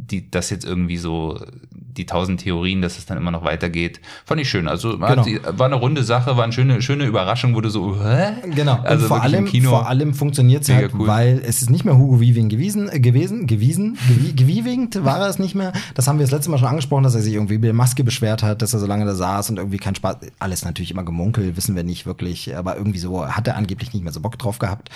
die, 0.00 0.30
das 0.30 0.50
jetzt 0.50 0.64
irgendwie 0.64 0.96
so 0.96 1.38
die 1.70 2.06
tausend 2.06 2.40
Theorien, 2.40 2.82
dass 2.82 2.98
es 2.98 3.06
dann 3.06 3.18
immer 3.18 3.30
noch 3.30 3.44
weitergeht. 3.44 4.00
Fand 4.24 4.40
ich 4.40 4.48
schön. 4.48 4.68
Also 4.68 4.98
Genau. 4.98 5.22
die, 5.22 5.40
war 5.44 5.66
eine 5.66 5.74
runde 5.74 6.02
Sache, 6.02 6.36
war 6.36 6.44
eine 6.44 6.52
schöne, 6.52 6.82
schöne 6.82 7.04
Überraschung, 7.04 7.52
du 7.60 7.68
so, 7.68 8.02
hä? 8.02 8.32
Genau. 8.54 8.80
Also 8.82 9.08
vor 9.08 9.22
allem, 9.22 9.46
vor 9.46 9.88
allem 9.88 10.14
funktioniert 10.14 10.62
es 10.62 10.70
halt, 10.70 10.94
cool. 10.94 11.06
weil 11.06 11.42
es 11.44 11.62
ist 11.62 11.70
nicht 11.70 11.84
mehr 11.84 11.98
Hugo 11.98 12.20
Weaving 12.20 12.48
gewesen, 12.48 12.88
äh, 12.90 13.00
gewesen, 13.00 13.46
gewesen, 13.46 13.98
gewie, 14.08 14.32
gewievinged 14.36 15.04
war 15.04 15.20
er 15.20 15.28
es 15.28 15.38
nicht 15.38 15.54
mehr. 15.54 15.72
Das 15.94 16.06
haben 16.08 16.18
wir 16.18 16.24
das 16.24 16.32
letzte 16.32 16.50
Mal 16.50 16.58
schon 16.58 16.68
angesprochen, 16.68 17.02
dass 17.02 17.14
er 17.14 17.22
sich 17.22 17.34
irgendwie 17.34 17.54
mit 17.54 17.64
der 17.64 17.74
Maske 17.74 18.04
beschwert 18.04 18.42
hat, 18.42 18.62
dass 18.62 18.72
er 18.72 18.80
so 18.80 18.86
lange 18.86 19.04
da 19.04 19.14
saß 19.14 19.50
und 19.50 19.58
irgendwie 19.58 19.78
keinen 19.78 19.96
Spaß. 19.96 20.16
Alles 20.38 20.64
natürlich 20.64 20.90
immer 20.92 21.04
gemunkelt, 21.04 21.56
wissen 21.56 21.76
wir 21.76 21.82
nicht 21.82 22.06
wirklich, 22.06 22.56
aber 22.56 22.76
irgendwie 22.76 22.98
so 22.98 23.26
hat 23.26 23.46
er 23.46 23.56
angeblich 23.56 23.92
nicht 23.92 24.02
mehr 24.02 24.12
so 24.12 24.20
Bock 24.20 24.38
drauf 24.38 24.58
gehabt. 24.58 24.90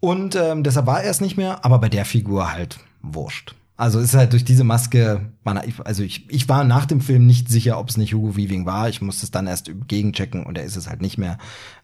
Und 0.00 0.36
ähm, 0.36 0.62
deshalb 0.62 0.86
war 0.86 1.02
er 1.02 1.10
es 1.10 1.20
nicht 1.20 1.36
mehr, 1.36 1.64
aber 1.64 1.78
bei 1.78 1.88
der 1.88 2.04
Figur 2.04 2.52
halt 2.52 2.78
wurscht. 3.02 3.54
Also 3.78 4.00
ist 4.00 4.14
halt 4.14 4.32
durch 4.32 4.44
diese 4.44 4.64
Maske, 4.64 5.32
man, 5.44 5.60
also 5.84 6.02
ich, 6.02 6.30
ich 6.30 6.48
war 6.48 6.64
nach 6.64 6.86
dem 6.86 7.02
Film 7.02 7.26
nicht 7.26 7.50
sicher, 7.50 7.78
ob 7.78 7.90
es 7.90 7.98
nicht 7.98 8.14
Hugo 8.14 8.36
Weaving 8.36 8.64
war. 8.64 8.88
Ich 8.88 9.02
musste 9.02 9.24
es 9.26 9.30
dann 9.30 9.46
erst 9.46 9.70
gegenchecken 9.86 10.46
und 10.46 10.56
er 10.56 10.64
ist 10.64 10.76
es 10.76 10.88
halt 10.88 11.02
nicht 11.02 11.18
mehr. 11.18 11.36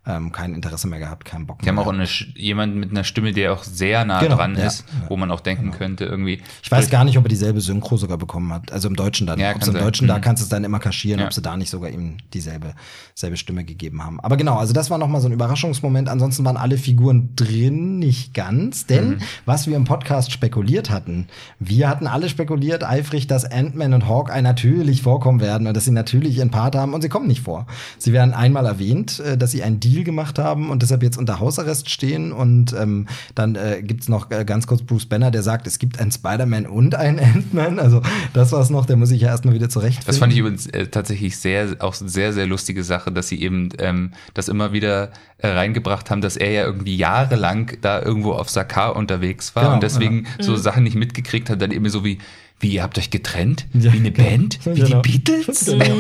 Ähm, 0.05 0.33
kein 0.33 0.53
Interesse 0.53 0.89
mehr 0.89 0.99
gehabt, 0.99 1.25
keinen 1.25 1.47
Bock 1.47 1.61
Die 1.63 1.69
haben 1.69 1.77
mehr. 1.77 1.87
auch 1.87 1.93
eine, 1.93 2.09
jemanden 2.35 2.81
mit 2.81 2.91
einer 2.91 3.05
Stimme, 3.05 3.31
der 3.33 3.53
auch 3.53 3.63
sehr 3.63 4.05
nah 4.05 4.19
Genau, 4.19 4.35
dran 4.35 4.57
ja. 4.59 4.67
ist, 4.67 4.85
wo 5.09 5.17
man 5.17 5.31
auch 5.31 5.39
denken 5.39 5.71
könnte, 5.71 6.05
irgendwie. 6.07 6.41
Ich 6.61 6.73
weiß 6.73 6.91
gar 6.91 7.05
nicht, 7.05 7.19
ob 7.19 7.25
er 7.25 7.29
dieselbe 7.29 7.61
Synchro 7.61 7.97
sogar 7.97 8.19
bekommen 8.19 8.53
hat. 8.53 8.73
Also 8.73 8.89
im 8.89 8.97
Deutschen 8.97 9.29
dann. 9.29 9.39
Ja, 9.39 9.51
ob 9.53 9.61
kann 9.61 9.69
im 9.69 9.75
sein. 9.75 9.83
Deutschen, 9.85 10.09
da 10.09 10.17
Mhm. 10.19 10.23
kannst 10.23 10.43
du 10.43 10.45
es 10.45 10.49
dann 10.49 10.65
immer 10.65 10.81
kaschieren, 10.81 11.21
Ja. 11.21 11.27
ob 11.27 11.33
sie 11.33 11.41
da 11.41 11.57
nicht 11.57 11.71
sogar 11.71 11.89
ihm 11.89 12.17
dieselbe 12.35 12.75
selbe 13.15 13.37
Stimme 13.37 13.63
gegeben 13.65 14.03
haben. 14.03 14.19
Aber 14.19 14.37
genau, 14.37 14.57
also 14.57 14.73
das 14.73 14.91
war 14.91 14.99
nochmal 14.99 15.21
so 15.21 15.29
ein 15.29 15.33
Überraschungsmoment. 15.33 16.09
Ansonsten 16.09 16.45
waren 16.45 16.57
alle 16.57 16.79
Figuren 16.79 17.31
drin, 17.37 18.01
nicht 18.01 18.35
ganz. 18.35 18.87
Denn 18.87 19.09
Mhm. 19.11 19.19
was 19.45 19.69
wir 19.69 19.77
im 19.77 19.85
Podcast 19.85 20.33
spekuliert 20.33 20.91
hatten, 20.91 21.29
wir 21.61 21.89
hatten 21.89 22.09
alle 22.09 22.29
spekuliert, 22.29 22.83
eifrig, 22.83 23.29
dass 23.29 23.45
Ant-Man 23.45 23.95
und 23.95 24.09
Hawkeye 24.09 24.43
natürlich 24.43 25.03
vorkommen 25.03 25.41
werden 25.41 25.69
und 25.69 25.77
dass 25.77 25.85
sie 25.85 25.93
natürlich 25.93 26.39
ihren 26.39 26.51
Part 26.51 26.75
haben 26.75 26.93
und 26.93 27.03
sie 27.03 27.09
kommen 27.09 27.29
nicht 27.29 27.43
vor. 27.43 27.69
Sie 27.99 28.13
werden 28.13 28.35
einmal 28.35 28.67
erwähnt, 28.67 29.21
äh, 29.21 29.39
dass 29.39 29.53
sie 29.53 29.63
einen 29.63 29.79
Deal 29.79 29.92
gemacht 30.03 30.39
haben 30.39 30.71
und 30.71 30.83
deshalb 30.83 31.03
jetzt 31.03 31.19
unter 31.19 31.39
Hausarrest 31.41 31.91
stehen 31.91 32.33
und 32.33 32.73
ähm, 32.73 33.07
dann 33.35 33.55
äh, 33.55 33.83
gibt's 33.83 34.09
noch 34.09 34.31
äh, 34.31 34.45
ganz 34.45 34.67
kurz 34.67 34.83
Bruce 34.83 35.07
Banner, 35.07 35.31
der 35.31 35.43
sagt, 35.43 35.67
es 35.67 35.79
gibt 35.79 36.01
einen 36.01 36.11
Spider-Man 36.11 36.67
und 36.67 36.95
einen 36.95 37.19
Ant-Man. 37.21 37.79
Also 37.79 38.01
das 38.33 38.51
war's 38.53 38.71
noch, 38.71 38.87
der 38.87 38.97
muss 38.97 39.11
sich 39.11 39.21
ja 39.21 39.29
erstmal 39.29 39.55
wieder 39.55 39.69
zurechtfinden. 39.69 40.07
Das 40.07 40.19
fand 40.19 40.33
ich 40.33 40.39
übrigens 40.39 40.67
äh, 40.69 40.87
tatsächlich 40.87 41.37
sehr, 41.37 41.77
auch 41.81 41.95
sehr, 41.95 42.33
sehr 42.33 42.47
lustige 42.47 42.83
Sache, 42.83 43.13
dass 43.13 43.29
sie 43.29 43.41
eben 43.43 43.69
ähm, 43.79 44.13
das 44.35 44.49
immer 44.49 44.73
wieder 44.73 45.11
äh, 45.39 45.49
reingebracht 45.49 46.11
haben, 46.11 46.23
dass 46.23 46.37
er 46.37 46.51
ja 46.51 46.65
irgendwie 46.65 46.97
jahrelang 46.97 47.73
da 47.83 48.01
irgendwo 48.03 48.33
auf 48.33 48.49
Sakar 48.49 48.97
unterwegs 48.97 49.55
war 49.55 49.65
Genau, 49.65 49.75
und 49.75 49.83
deswegen 49.83 50.13
Mhm. 50.23 50.27
so 50.41 50.57
Sachen 50.57 50.85
nicht 50.85 50.97
mitgekriegt 50.97 51.51
hat, 51.51 51.61
dann 51.61 51.71
eben 51.73 51.89
so 51.89 52.05
wie, 52.05 52.19
wie 52.61 52.75
ihr 52.75 52.83
habt 52.85 52.97
euch 52.97 53.11
getrennt? 53.11 53.67
Ja, 53.73 53.93
wie 53.93 53.97
eine 53.99 54.13
genau. 54.13 54.29
Band? 54.29 54.59
Wie 54.65 54.81
Genau. 54.81 55.03
die 55.03 55.19
Beatles? 55.19 55.65
Genau. 55.73 55.97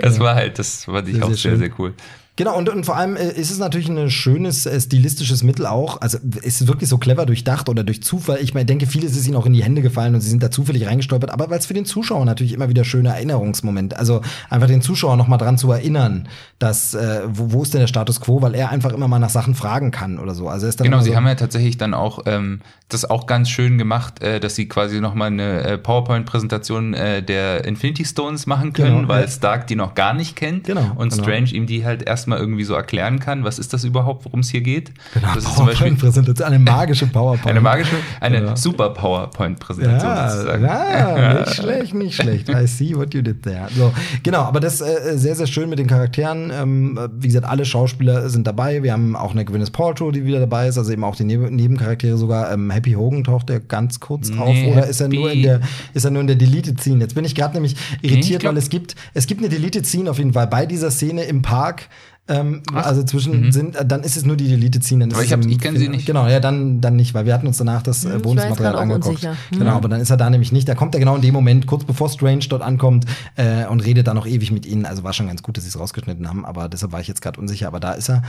Das 0.00 0.18
war 0.18 0.34
halt, 0.34 0.58
das 0.58 0.84
fand 0.86 1.08
ich 1.08 1.14
Sehr, 1.16 1.24
auch 1.24 1.32
sehr 1.34 1.56
sehr 1.56 1.70
cool. 1.78 1.94
Genau, 2.36 2.56
und, 2.56 2.68
und 2.68 2.86
vor 2.86 2.96
allem 2.96 3.16
äh, 3.16 3.28
ist 3.28 3.50
es 3.50 3.58
natürlich 3.58 3.88
ein 3.88 4.08
schönes 4.10 4.64
äh, 4.64 4.80
stilistisches 4.80 5.42
Mittel 5.42 5.66
auch. 5.66 6.00
Also 6.00 6.18
ist 6.42 6.60
es 6.62 6.68
wirklich 6.68 6.88
so 6.88 6.96
clever 6.96 7.26
durchdacht 7.26 7.68
oder 7.68 7.84
durch 7.84 8.02
Zufall. 8.02 8.38
Ich 8.40 8.54
meine, 8.54 8.64
denke, 8.66 8.86
vieles 8.86 9.16
ist 9.16 9.26
ihnen 9.26 9.36
auch 9.36 9.46
in 9.46 9.52
die 9.52 9.62
Hände 9.62 9.82
gefallen 9.82 10.14
und 10.14 10.20
sie 10.20 10.30
sind 10.30 10.42
da 10.42 10.50
zufällig 10.50 10.86
reingestolpert. 10.86 11.30
Aber 11.30 11.50
weil 11.50 11.58
es 11.58 11.66
für 11.66 11.74
den 11.74 11.84
Zuschauer 11.84 12.24
natürlich 12.24 12.52
immer 12.52 12.68
wieder 12.68 12.84
schöne 12.84 13.10
Erinnerungsmomente, 13.10 13.98
also 13.98 14.22
einfach 14.48 14.68
den 14.68 14.80
Zuschauer 14.80 15.16
noch 15.16 15.28
mal 15.28 15.36
dran 15.36 15.58
zu 15.58 15.70
erinnern, 15.70 16.28
dass 16.58 16.94
äh, 16.94 17.22
wo, 17.26 17.52
wo 17.52 17.62
ist 17.62 17.74
denn 17.74 17.80
der 17.80 17.88
Status 17.88 18.20
quo, 18.20 18.40
weil 18.40 18.54
er 18.54 18.70
einfach 18.70 18.92
immer 18.92 19.08
mal 19.08 19.18
nach 19.18 19.28
Sachen 19.30 19.54
fragen 19.54 19.90
kann 19.90 20.18
oder 20.18 20.34
so. 20.34 20.48
Also 20.48 20.66
ist 20.66 20.80
dann 20.80 20.86
Genau, 20.86 21.00
sie 21.00 21.10
so, 21.10 21.16
haben 21.16 21.26
ja 21.26 21.34
tatsächlich 21.34 21.76
dann 21.76 21.92
auch 21.92 22.20
ähm, 22.26 22.60
das 22.88 23.04
auch 23.04 23.26
ganz 23.26 23.50
schön 23.50 23.76
gemacht, 23.78 24.22
äh, 24.22 24.40
dass 24.40 24.54
sie 24.54 24.68
quasi 24.68 25.00
nochmal 25.00 25.28
eine 25.28 25.62
äh, 25.62 25.78
PowerPoint-Präsentation 25.78 26.94
äh, 26.94 27.22
der 27.22 27.64
Infinity 27.64 28.04
Stones 28.04 28.46
machen 28.46 28.72
können, 28.72 28.96
Genau, 28.96 29.08
weil 29.08 29.22
ja. 29.22 29.28
Stark 29.28 29.66
die 29.66 29.76
noch 29.76 29.94
gar 29.94 30.14
nicht 30.14 30.36
kennt 30.36 30.64
Genau, 30.64 30.92
und 30.96 31.10
genau. 31.10 31.22
Strange 31.22 31.50
ihm 31.50 31.66
die 31.66 31.84
halt 31.84 32.02
erstmal 32.20 32.38
irgendwie 32.38 32.64
so 32.64 32.74
erklären 32.74 33.18
kann. 33.18 33.44
Was 33.44 33.58
ist 33.58 33.72
das 33.72 33.84
überhaupt, 33.84 34.24
worum 34.26 34.40
es 34.40 34.50
hier 34.50 34.60
geht? 34.60 34.92
Genau, 35.14 35.28
das 35.34 35.44
ist 35.44 35.56
zum 35.56 35.66
Beispiel 35.66 35.86
PowerPoint-Präsentation, 35.88 36.46
eine 36.46 36.58
magische 36.58 37.06
PowerPoint. 37.08 37.46
eine 37.46 37.60
magische, 37.60 37.96
eine 38.20 38.40
Genau. 38.40 38.56
super 38.56 38.90
PowerPoint-Präsentation 38.90 40.10
Ja, 40.10 40.30
sozusagen. 40.30 40.64
ja, 40.64 41.40
nicht 41.40 41.54
schlecht, 41.54 41.94
nicht 41.94 42.14
schlecht. 42.22 42.48
I 42.48 42.66
see 42.66 42.94
what 42.94 43.14
you 43.14 43.22
did 43.22 43.42
there. 43.42 43.68
So, 43.76 43.92
genau, 44.22 44.42
aber 44.42 44.60
das 44.60 44.80
äh, 44.80 45.16
sehr, 45.16 45.34
sehr 45.34 45.46
schön 45.46 45.68
mit 45.70 45.78
den 45.78 45.86
Charakteren. 45.86 46.50
Ähm, 46.54 46.98
wie 47.18 47.28
gesagt, 47.28 47.46
alle 47.46 47.64
Schauspieler 47.64 48.28
sind 48.28 48.46
dabei. 48.46 48.82
Wir 48.82 48.92
haben 48.92 49.16
auch 49.16 49.32
eine 49.32 49.44
Gwyneth 49.44 49.72
Paltrow, 49.72 50.12
die 50.12 50.24
wieder 50.24 50.40
dabei 50.40 50.68
ist, 50.68 50.78
also 50.78 50.92
eben 50.92 51.04
auch 51.04 51.16
die 51.16 51.24
Neb 51.24 51.50
Nebencharaktere 51.50 52.16
sogar. 52.16 52.52
Ähm, 52.52 52.70
Happy 52.70 52.92
Hogan 52.92 53.24
taucht 53.24 53.48
der 53.48 53.60
ganz 53.60 54.00
kurz 54.00 54.30
auf. 54.30 54.48
Nee, 54.48 54.72
Oder 54.72 54.86
ist 54.86 55.00
er 55.00 55.08
nur 55.08 55.30
in 55.32 55.42
der, 55.42 55.60
ist 55.94 56.04
er 56.04 56.10
nur 56.10 56.20
in 56.20 56.26
der 56.26 56.36
Deleted 56.36 56.80
Scene? 56.80 57.00
Jetzt 57.00 57.14
bin 57.14 57.24
ich 57.24 57.34
gerade 57.34 57.54
nämlich 57.54 57.76
irritiert, 58.02 58.40
glaub- 58.40 58.52
weil 58.52 58.58
es 58.58 58.68
gibt, 58.70 58.94
es 59.14 59.26
gibt 59.26 59.40
eine 59.40 59.48
Deleted 59.48 59.86
Scene 59.86 60.10
auf 60.10 60.18
jeden 60.18 60.32
Fall 60.32 60.46
bei 60.46 60.66
dieser 60.66 60.90
Szene 60.90 61.22
im 61.24 61.42
Park. 61.42 61.88
Ähm, 62.28 62.62
also 62.72 63.02
zwischen 63.02 63.50
sind, 63.50 63.74
äh, 63.74 63.84
dann 63.84 64.02
ist 64.04 64.16
es 64.16 64.24
nur 64.24 64.36
die 64.36 64.46
Deleted 64.46 64.84
Scene. 64.84 65.00
Dann 65.00 65.10
ist 65.10 65.14
Aber 65.16 65.22
es 65.22 65.26
ich 65.26 65.32
hab- 65.32 65.44
ich 65.44 65.58
kenn 65.58 65.76
sie 65.76 65.88
nicht. 65.88 66.06
Genau, 66.06 66.28
ja, 66.28 66.38
dann, 66.38 66.80
dann 66.80 66.94
nicht, 66.94 67.12
weil 67.12 67.26
wir 67.26 67.34
hatten 67.34 67.46
uns 67.48 67.56
danach 67.58 67.82
das 67.82 68.04
äh, 68.04 68.12
Hm, 68.14 68.22
Bonusmaterial 68.22 68.76
angeguckt. 68.76 69.06
unsicher. 69.08 69.36
Hm. 69.50 69.58
Genau, 69.58 69.72
aber 69.72 69.88
dann 69.88 70.00
ist 70.00 70.10
er 70.10 70.16
da 70.16 70.30
nämlich 70.30 70.52
nicht. 70.52 70.68
Da 70.68 70.74
kommt 70.76 70.94
er 70.94 71.00
genau 71.00 71.16
in 71.16 71.22
dem 71.22 71.34
Moment, 71.34 71.66
kurz 71.66 71.84
bevor 71.84 72.08
Strange 72.08 72.44
dort 72.48 72.62
ankommt 72.62 73.04
äh, 73.36 73.66
und 73.66 73.80
redet 73.84 74.06
dann 74.06 74.14
noch 74.16 74.26
ewig 74.26 74.52
mit 74.52 74.64
ihnen. 74.64 74.86
Also 74.86 75.02
war 75.02 75.12
schon 75.12 75.26
ganz 75.26 75.42
gut, 75.42 75.56
dass 75.56 75.64
sie 75.64 75.70
es 75.70 75.78
rausgeschnitten 75.80 76.28
haben, 76.28 76.44
aber 76.44 76.68
deshalb 76.68 76.92
war 76.92 77.00
ich 77.00 77.08
jetzt 77.08 77.20
gerade 77.22 77.40
unsicher. 77.40 77.66
Aber 77.66 77.80
da 77.80 77.92
ist 77.92 78.08
er. 78.08 78.22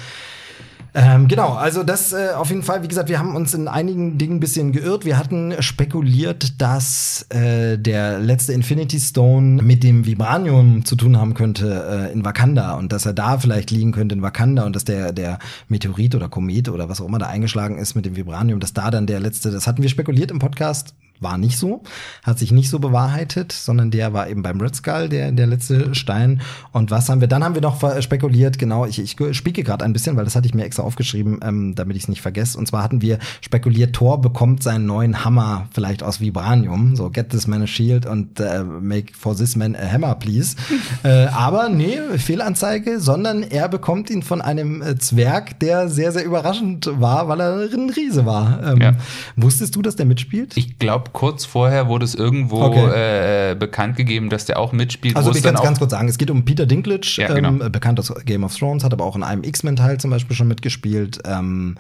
Ähm, 0.94 1.30
genau, 1.30 1.54
also 1.54 1.84
das 1.84 2.12
äh, 2.12 2.32
auf 2.36 2.50
jeden 2.50 2.64
Fall, 2.64 2.84
wie 2.84 2.90
gesagt, 2.90 3.08
wir 3.08 3.18
haben 3.18 3.34
uns 3.34 3.54
in 3.54 3.70
einigen 3.70 4.18
Dingen 4.18 4.36
ein 4.36 4.40
bisschen 4.42 4.74
geirrt. 4.74 5.06
Wir 5.06 5.18
hatten 5.18 5.54
spekuliert, 5.62 6.62
dass 6.62 7.26
äh, 7.30 7.78
der 7.78 8.20
letzte 8.20 8.52
Infinity 8.52 9.00
Stone 9.00 9.64
mit 9.64 9.84
dem 9.84 10.06
Vibranium 10.06 10.84
zu 10.84 10.98
tun 10.98 11.18
haben 11.18 11.34
könnte 11.34 12.10
äh, 12.10 12.12
in 12.12 12.26
Wakanda 12.26 12.74
und 12.74 12.92
dass 12.92 13.06
er 13.06 13.14
da 13.14 13.38
vielleicht 13.38 13.72
liegen 13.72 13.94
könnte 13.94 14.16
in 14.16 14.22
Wakanda 14.22 14.66
und 14.66 14.76
dass 14.76 14.84
der, 14.84 15.14
der 15.14 15.40
Meteorit 15.70 16.14
oder 16.14 16.28
Komet 16.28 16.68
oder 16.68 16.90
was 16.90 17.00
auch 17.00 17.08
immer 17.08 17.20
da 17.20 17.28
eingeschlagen 17.28 17.78
ist 17.78 17.96
mit 17.96 18.06
dem 18.06 18.18
Vibranium, 18.18 18.60
dass 18.60 18.74
da 18.74 18.92
dann 18.92 19.08
der 19.08 19.22
letzte, 19.22 19.50
das 19.50 19.68
hatten 19.68 19.82
wir 19.82 19.90
spekuliert 19.90 20.30
im 20.30 20.40
Podcast, 20.40 20.94
war 21.22 21.38
nicht 21.38 21.58
so, 21.58 21.84
hat 22.24 22.40
sich 22.40 22.52
nicht 22.52 22.70
so 22.70 22.80
bewahrheitet, 22.80 23.52
sondern 23.52 23.92
der 23.92 24.14
war 24.14 24.30
eben 24.30 24.42
beim 24.42 24.60
Red 24.60 24.76
Skull, 24.76 25.10
der, 25.10 25.32
der 25.32 25.48
letzte 25.48 25.94
Stein. 25.96 26.42
Und 26.72 26.92
was 26.92 27.10
haben 27.10 27.22
wir? 27.22 27.28
Dann 27.28 27.44
haben 27.44 27.56
wir 27.56 27.62
noch 27.62 28.02
spekuliert, 28.02 28.58
genau, 28.58 28.86
ich, 28.86 29.00
ich 29.00 29.16
spieke 29.38 29.64
gerade 29.64 29.86
ein 29.86 29.94
bisschen, 29.94 30.18
weil 30.18 30.26
das 30.26 30.36
hatte 30.36 30.48
ich 30.48 30.54
mir 30.54 30.66
extra 30.66 30.84
aufgeschrieben, 30.84 31.40
ähm, 31.44 31.76
damit 31.76 31.96
ich 31.96 32.04
es 32.04 32.10
nicht 32.10 32.22
vergesse. 32.22 32.58
Und 32.58 32.68
zwar 32.68 32.84
hatten 32.84 33.02
wir 33.02 33.20
spekuliert, 33.42 33.94
Thor 33.94 34.20
bekommt 34.20 34.64
seinen 34.64 34.86
neuen 34.86 35.24
Hammer 35.24 35.68
vielleicht 35.72 36.04
aus 36.04 36.20
Vibranium. 36.20 36.96
So, 36.96 37.10
get 37.10 37.30
this 37.30 37.48
man 37.48 37.62
a 37.62 37.68
shield 37.68 38.06
und 38.06 38.40
äh, 38.40 38.64
make 38.64 39.14
for 39.14 39.36
this 39.36 39.56
man 39.56 39.76
a 39.76 39.92
hammer, 39.92 40.16
please. 40.16 40.56
äh, 41.04 41.26
aber 41.28 41.70
nee, 41.70 41.98
Fehlanzeige, 42.18 43.00
sondern 43.00 43.44
er 43.44 43.70
bekommt 43.70 44.10
ihn 44.10 44.24
von 44.24 44.42
einem 44.42 44.82
äh, 44.82 44.98
Zwerg, 44.98 45.60
der 45.60 45.90
sehr, 45.90 46.12
sehr 46.12 46.26
überraschend 46.26 46.90
war, 47.00 47.28
weil 47.28 47.40
er 47.40 47.70
ein 47.72 47.90
Riese 47.90 48.26
war. 48.26 48.62
Ähm, 48.64 48.82
Ja. 48.82 48.94
Wusstest 49.36 49.76
du, 49.76 49.82
dass 49.82 49.96
der 49.96 50.06
mitspielt? 50.06 50.58
Ich 50.58 50.80
glaube, 50.80 51.11
kurz 51.14 51.46
vorher 51.46 51.88
wurde 51.88 52.06
es 52.06 52.16
irgendwo 52.16 52.62
Okay. 52.62 53.52
äh, 53.52 53.56
bekannt 53.56 53.96
gegeben, 53.98 54.30
dass 54.30 54.46
der 54.46 54.60
auch 54.60 54.72
mitspielt. 54.72 55.16
Also 55.16 55.30
wo 55.32 55.34
wir 55.34 55.44
es 55.46 55.62
ganz 55.62 55.80
kurz 55.80 55.92
sagen, 55.92 56.08
es 56.08 56.18
geht 56.18 56.30
um 56.32 56.46
Peter 56.46 56.66
Dinklage, 56.66 57.08
Ja, 57.18 57.34
genau. 57.34 57.50
ähm, 57.50 57.72
bekannt 57.72 58.00
aus 58.00 58.14
Game 58.26 58.44
of 58.44 58.56
Thrones, 58.56 58.84
hat 58.84 58.94
aber 58.94 59.06
auch 59.06 59.16
in 59.16 59.24
einem 59.24 59.44
X-Men-Teil 59.44 60.00
zum 60.00 60.12
Beispiel 60.12 60.36
schon 60.36 60.48
mitgespielt. 60.48 61.20
Ähm, 61.26 61.76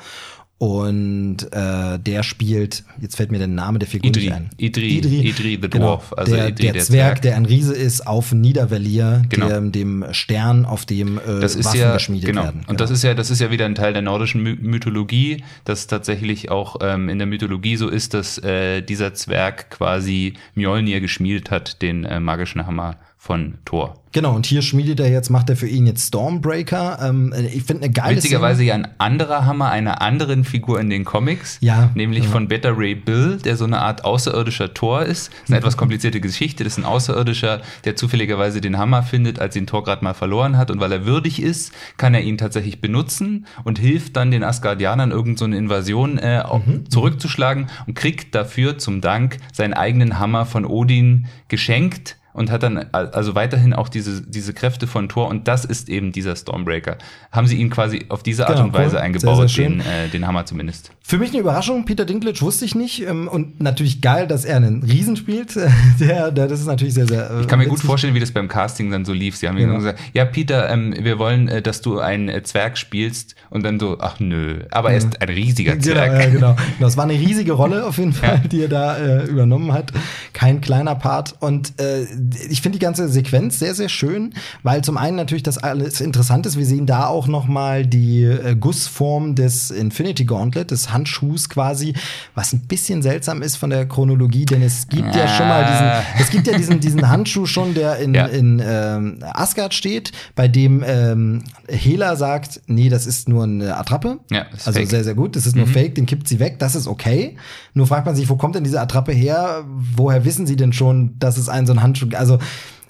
und 0.62 1.38
äh, 1.53 1.97
der 1.97 2.22
spielt, 2.22 2.84
jetzt 2.99 3.16
fällt 3.16 3.32
mir 3.32 3.39
der 3.39 3.47
Name 3.47 3.80
der 3.80 3.88
Figur 3.88 4.09
Idri. 4.09 4.26
nicht 4.26 4.32
ein. 4.32 4.49
Idri. 4.57 4.97
Idri 4.99 5.59
the 5.59 5.68
Dwarf. 5.68 6.14
Also 6.16 6.36
der, 6.36 6.49
Idri, 6.49 6.62
der, 6.66 6.74
der 6.74 6.84
Zwerg, 6.84 7.05
Zwerg. 7.07 7.22
der 7.24 7.36
ein 7.36 7.45
Riese 7.45 7.74
ist, 7.74 8.05
auf 8.05 8.32
Niedervellir, 8.32 9.24
Genau. 9.30 9.47
dem, 9.49 9.72
dem 9.72 10.05
Stern, 10.12 10.68
auf 10.68 10.86
dem 10.86 11.18
äh, 11.18 11.39
das 11.41 11.55
ist 11.55 11.66
Waffen 11.66 11.80
ja 11.80 11.93
geschmiedet 11.93 12.28
genau. 12.30 12.43
werden. 12.43 12.62
Und 12.68 12.80
das 12.80 12.91
ist 12.91 13.01
ja 13.03 13.16
das 13.16 13.32
ist 13.32 13.41
ja 13.41 13.49
wieder 13.49 13.66
ein 13.66 13.74
Teil 13.74 13.93
der 13.93 14.03
nordischen 14.03 14.43
My 14.43 14.55
Mythologie, 14.55 15.43
dass 15.66 15.88
tatsächlich 15.88 16.51
auch 16.51 16.76
ähm, 16.84 17.09
in 17.09 17.18
der 17.18 17.26
Mythologie 17.26 17.76
so 17.76 17.89
ist, 17.89 18.14
dass 18.14 18.38
äh, 18.38 18.84
dieser 18.84 19.16
Zwerg 19.16 19.72
quasi 19.72 20.36
Mjolnir 20.53 21.01
geschmiedet 21.01 21.49
hat, 21.49 21.82
den 21.82 22.05
äh, 22.05 22.20
magischen 22.20 22.68
Hammer 22.68 22.97
von 23.24 23.59
Thor. 23.65 23.93
Genau, 24.13 24.36
und 24.36 24.47
hier 24.47 24.63
schmiedet 24.63 24.99
er 24.99 25.11
jetzt, 25.11 25.30
macht 25.30 25.47
er 25.51 25.55
für 25.55 25.67
ihn 25.67 25.86
jetzt 25.86 26.07
Stormbreaker. 26.07 26.97
Ähm, 27.03 27.32
ich 27.53 27.61
finde 27.63 27.84
eine 27.84 27.93
geile 27.93 28.15
Witzigerweise 28.17 28.63
ja 28.63 28.74
ein 28.74 28.88
anderer 28.97 29.45
Hammer 29.45 29.69
einer 29.69 30.01
anderen 30.01 30.43
Figur 30.43 30.80
in 30.80 30.89
den 30.89 31.05
Comics, 31.05 31.59
Ja, 31.61 31.91
nämlich 31.93 32.22
genau. 32.22 32.32
von 32.32 32.47
Beta 32.47 32.69
Ray 32.76 32.95
Bill, 32.95 33.38
der 33.38 33.57
so 33.57 33.65
eine 33.65 33.80
Art 33.80 34.05
außerirdischer 34.05 34.74
Tor 34.74 35.03
ist. 35.03 35.28
Das 35.28 35.39
ist 35.43 35.49
eine 35.49 35.57
etwas 35.59 35.78
komplizierte 35.78 36.19
Geschichte. 36.19 36.63
Das 36.63 36.74
ist 36.74 36.80
ein 36.80 36.86
Außerirdischer, 36.86 37.61
der 37.86 37.95
zufälligerweise 37.95 38.59
den 38.59 38.80
Hammer 38.80 39.03
findet, 39.03 39.38
als 39.38 39.55
ihn 39.55 39.67
Thor 39.67 39.84
gerade 39.84 40.03
mal 40.03 40.15
verloren 40.15 40.57
hat. 40.57 40.72
Und 40.72 40.80
weil 40.80 40.91
er 40.91 41.05
würdig 41.05 41.39
ist, 41.43 41.74
kann 41.97 42.15
er 42.15 42.22
ihn 42.22 42.39
tatsächlich 42.39 42.82
benutzen 42.82 43.45
und 43.63 43.78
hilft 43.78 44.15
dann 44.17 44.32
den 44.32 44.43
Asgardianern, 44.43 45.11
irgend 45.11 45.38
so 45.38 45.45
eine 45.45 45.57
Invasion 45.57 46.17
äh, 46.17 46.41
auch 46.43 46.65
Mhm. 46.65 46.89
zurückzuschlagen 46.89 47.67
und 47.86 47.93
kriegt 47.93 48.34
dafür 48.34 48.80
zum 48.80 48.99
Dank 48.99 49.38
seinen 49.53 49.76
eigenen 49.76 50.17
Hammer 50.17 50.47
von 50.47 50.65
Odin 50.65 51.28
geschenkt 51.49 52.17
und 52.34 52.51
hat 52.51 52.63
dann 52.63 52.86
also 52.91 53.36
weiterhin 53.36 53.73
auch 53.73 53.89
diese, 53.89 54.21
diese 54.21 54.53
Kräfte 54.53 54.88
von 54.88 55.09
Thor 55.09 55.27
und 55.27 55.47
das 55.47 55.65
ist 55.65 55.89
eben 55.89 56.11
dieser 56.11 56.36
Stormbreaker. 56.36 56.97
Haben 57.32 57.47
sie 57.47 57.57
ihn 57.57 57.69
quasi 57.69 58.05
auf 58.09 58.23
diese 58.23 58.47
Art 58.47 58.55
Genau, 58.57 58.67
und 58.67 58.73
Weise 58.73 58.95
cool. 58.97 59.01
eingebaut, 59.01 59.38
Sehr, 59.38 59.47
sehr 59.49 59.69
den, 59.69 59.79
äh, 59.82 60.09
den 60.09 60.27
Hammer 60.27 60.45
zumindest. 60.45 60.91
Für 61.12 61.18
mich 61.18 61.32
eine 61.32 61.39
Überraschung. 61.39 61.84
Peter 61.84 62.05
Dinklage 62.05 62.39
wusste 62.39 62.64
ich 62.64 62.74
nicht. 62.74 63.01
Ähm, 63.05 63.28
und 63.28 63.59
natürlich 63.59 63.99
geil, 63.99 64.28
dass 64.28 64.45
er 64.45 64.55
einen 64.55 64.82
Riesen 64.82 65.18
spielt. 65.18 65.57
Der, 65.99 66.32
der, 66.32 66.47
das 66.47 66.62
ist 66.62 66.68
natürlich 66.68 66.93
sehr, 66.93 67.05
sehr. 67.05 67.30
äh, 67.30 67.41
Ich 67.41 67.47
kann 67.49 67.59
mir 67.59 67.66
gut 67.66 67.80
witzig. 67.80 67.86
vorstellen, 67.86 68.14
wie 68.16 68.22
das 68.22 68.32
beim 68.32 68.47
Casting 68.47 68.89
dann 68.91 69.03
so 69.03 69.12
lief. 69.12 69.36
Sie 69.36 69.45
haben 69.49 69.57
Ja. 69.57 69.68
ja. 69.68 69.76
gesagt, 69.76 69.99
ja 70.14 70.24
Peter, 70.24 70.70
ähm, 70.70 70.95
wir 70.97 71.20
wollen, 71.20 71.49
äh, 71.49 71.62
dass 71.62 71.82
du 71.82 71.99
einen 71.99 72.30
äh, 72.30 72.43
Zwerg 72.43 72.78
spielst 72.78 73.36
und 73.49 73.64
dann 73.64 73.78
so, 73.78 73.97
ach 73.99 74.22
nö, 74.22 74.62
aber 74.72 74.91
er 74.91 74.97
ist 74.99 75.22
ein 75.22 75.28
riesiger 75.28 75.74
Genau, 75.74 75.84
Zwerg. 75.95 76.14
ja, 76.24 76.30
genau. 76.30 76.55
Das 76.80 76.95
war 76.95 77.03
eine 77.03 77.14
riesige 77.14 77.51
Rolle 77.51 77.86
auf 77.86 77.97
jeden 77.97 78.14
Fall, 78.22 78.39
die 78.49 78.62
er 78.62 78.70
da 78.70 78.95
äh, 78.97 79.26
übernommen 79.26 79.74
hat. 79.74 79.91
Kein 80.32 80.62
kleiner 80.62 80.95
Part. 80.95 81.36
Und 81.41 81.78
äh, 81.82 82.03
ich 82.49 82.62
finde 82.62 82.80
die 82.80 82.84
ganze 82.86 83.09
Sequenz 83.09 83.59
sehr, 83.59 83.76
sehr 83.76 83.89
schön, 83.89 84.34
weil 84.64 84.82
zum 84.82 84.95
einen 84.97 85.18
natürlich 85.18 85.43
das 85.43 85.57
alles 85.57 85.99
interessant 85.99 86.45
ist. 86.45 86.57
Wir 86.57 86.66
sehen 86.66 86.86
da 86.86 87.07
auch 87.07 87.28
noch 87.28 87.47
mal 87.49 87.86
die 87.86 88.24
äh, 88.24 88.55
Gussform 88.55 89.36
des 89.36 89.72
Infinity 89.72 90.24
Gauntlet, 90.24 90.72
des 90.72 90.93
Handschuhs 91.02 91.49
quasi, 91.49 91.93
was 92.36 92.54
ein 92.54 92.62
bisschen 92.68 93.02
seltsam 93.02 93.41
ist 93.41 93.56
von 93.56 93.70
der 93.72 93.88
Chronologie, 93.88 94.45
denn 94.45 94.62
es 94.62 94.88
gibt 94.88 95.16
ja 95.16 95.28
schon 95.28 95.47
mal 95.47 95.64
diesen, 95.66 95.82
Ah. 95.88 96.04
es 96.20 96.30
gibt 96.30 96.47
ja 96.47 96.56
diesen, 96.58 96.80
diesen 96.80 97.10
Handschuh 97.10 97.45
schon, 97.45 97.74
der 97.74 97.97
in, 97.97 98.14
Ja. 98.14 98.26
in 98.28 98.62
ähm, 98.64 99.18
Asgard 99.22 99.74
steht, 99.74 100.12
bei 100.36 100.47
dem 100.47 100.84
ähm, 100.86 101.43
Hela 101.68 102.16
sagt, 102.16 102.62
nee, 102.68 102.89
das 102.89 103.08
ist 103.08 103.28
nur 103.28 103.43
eine 103.45 103.76
Attrappe. 103.78 104.20
Ja, 104.30 104.41
ist 104.54 104.68
also 104.68 104.80
fake. 104.80 104.89
sehr, 104.89 105.04
sehr 105.04 105.16
gut. 105.16 105.36
Das 105.36 105.45
ist 105.45 105.56
nur 105.56 105.68
Fake, 105.68 105.95
den 105.95 106.06
kippt 106.06 106.28
sie 106.28 106.39
weg, 106.39 106.60
das 106.60 106.76
ist 106.76 106.88
okay. 106.88 107.36
Nur 107.74 107.88
fragt 107.88 108.06
man 108.06 108.16
sich, 108.16 108.30
wo 108.30 108.36
kommt 108.36 108.56
denn 108.56 108.64
diese 108.64 108.80
Attrappe 108.82 109.12
her? 109.12 109.64
Woher 109.95 110.24
wissen 110.26 110.45
sie 110.45 110.56
denn 110.56 110.74
schon, 110.74 111.18
dass 111.20 111.38
es 111.38 111.49
ein 111.49 111.66
so 111.66 111.74
ein 111.74 111.82
Handschuh 111.82 112.08
Also 112.16 112.38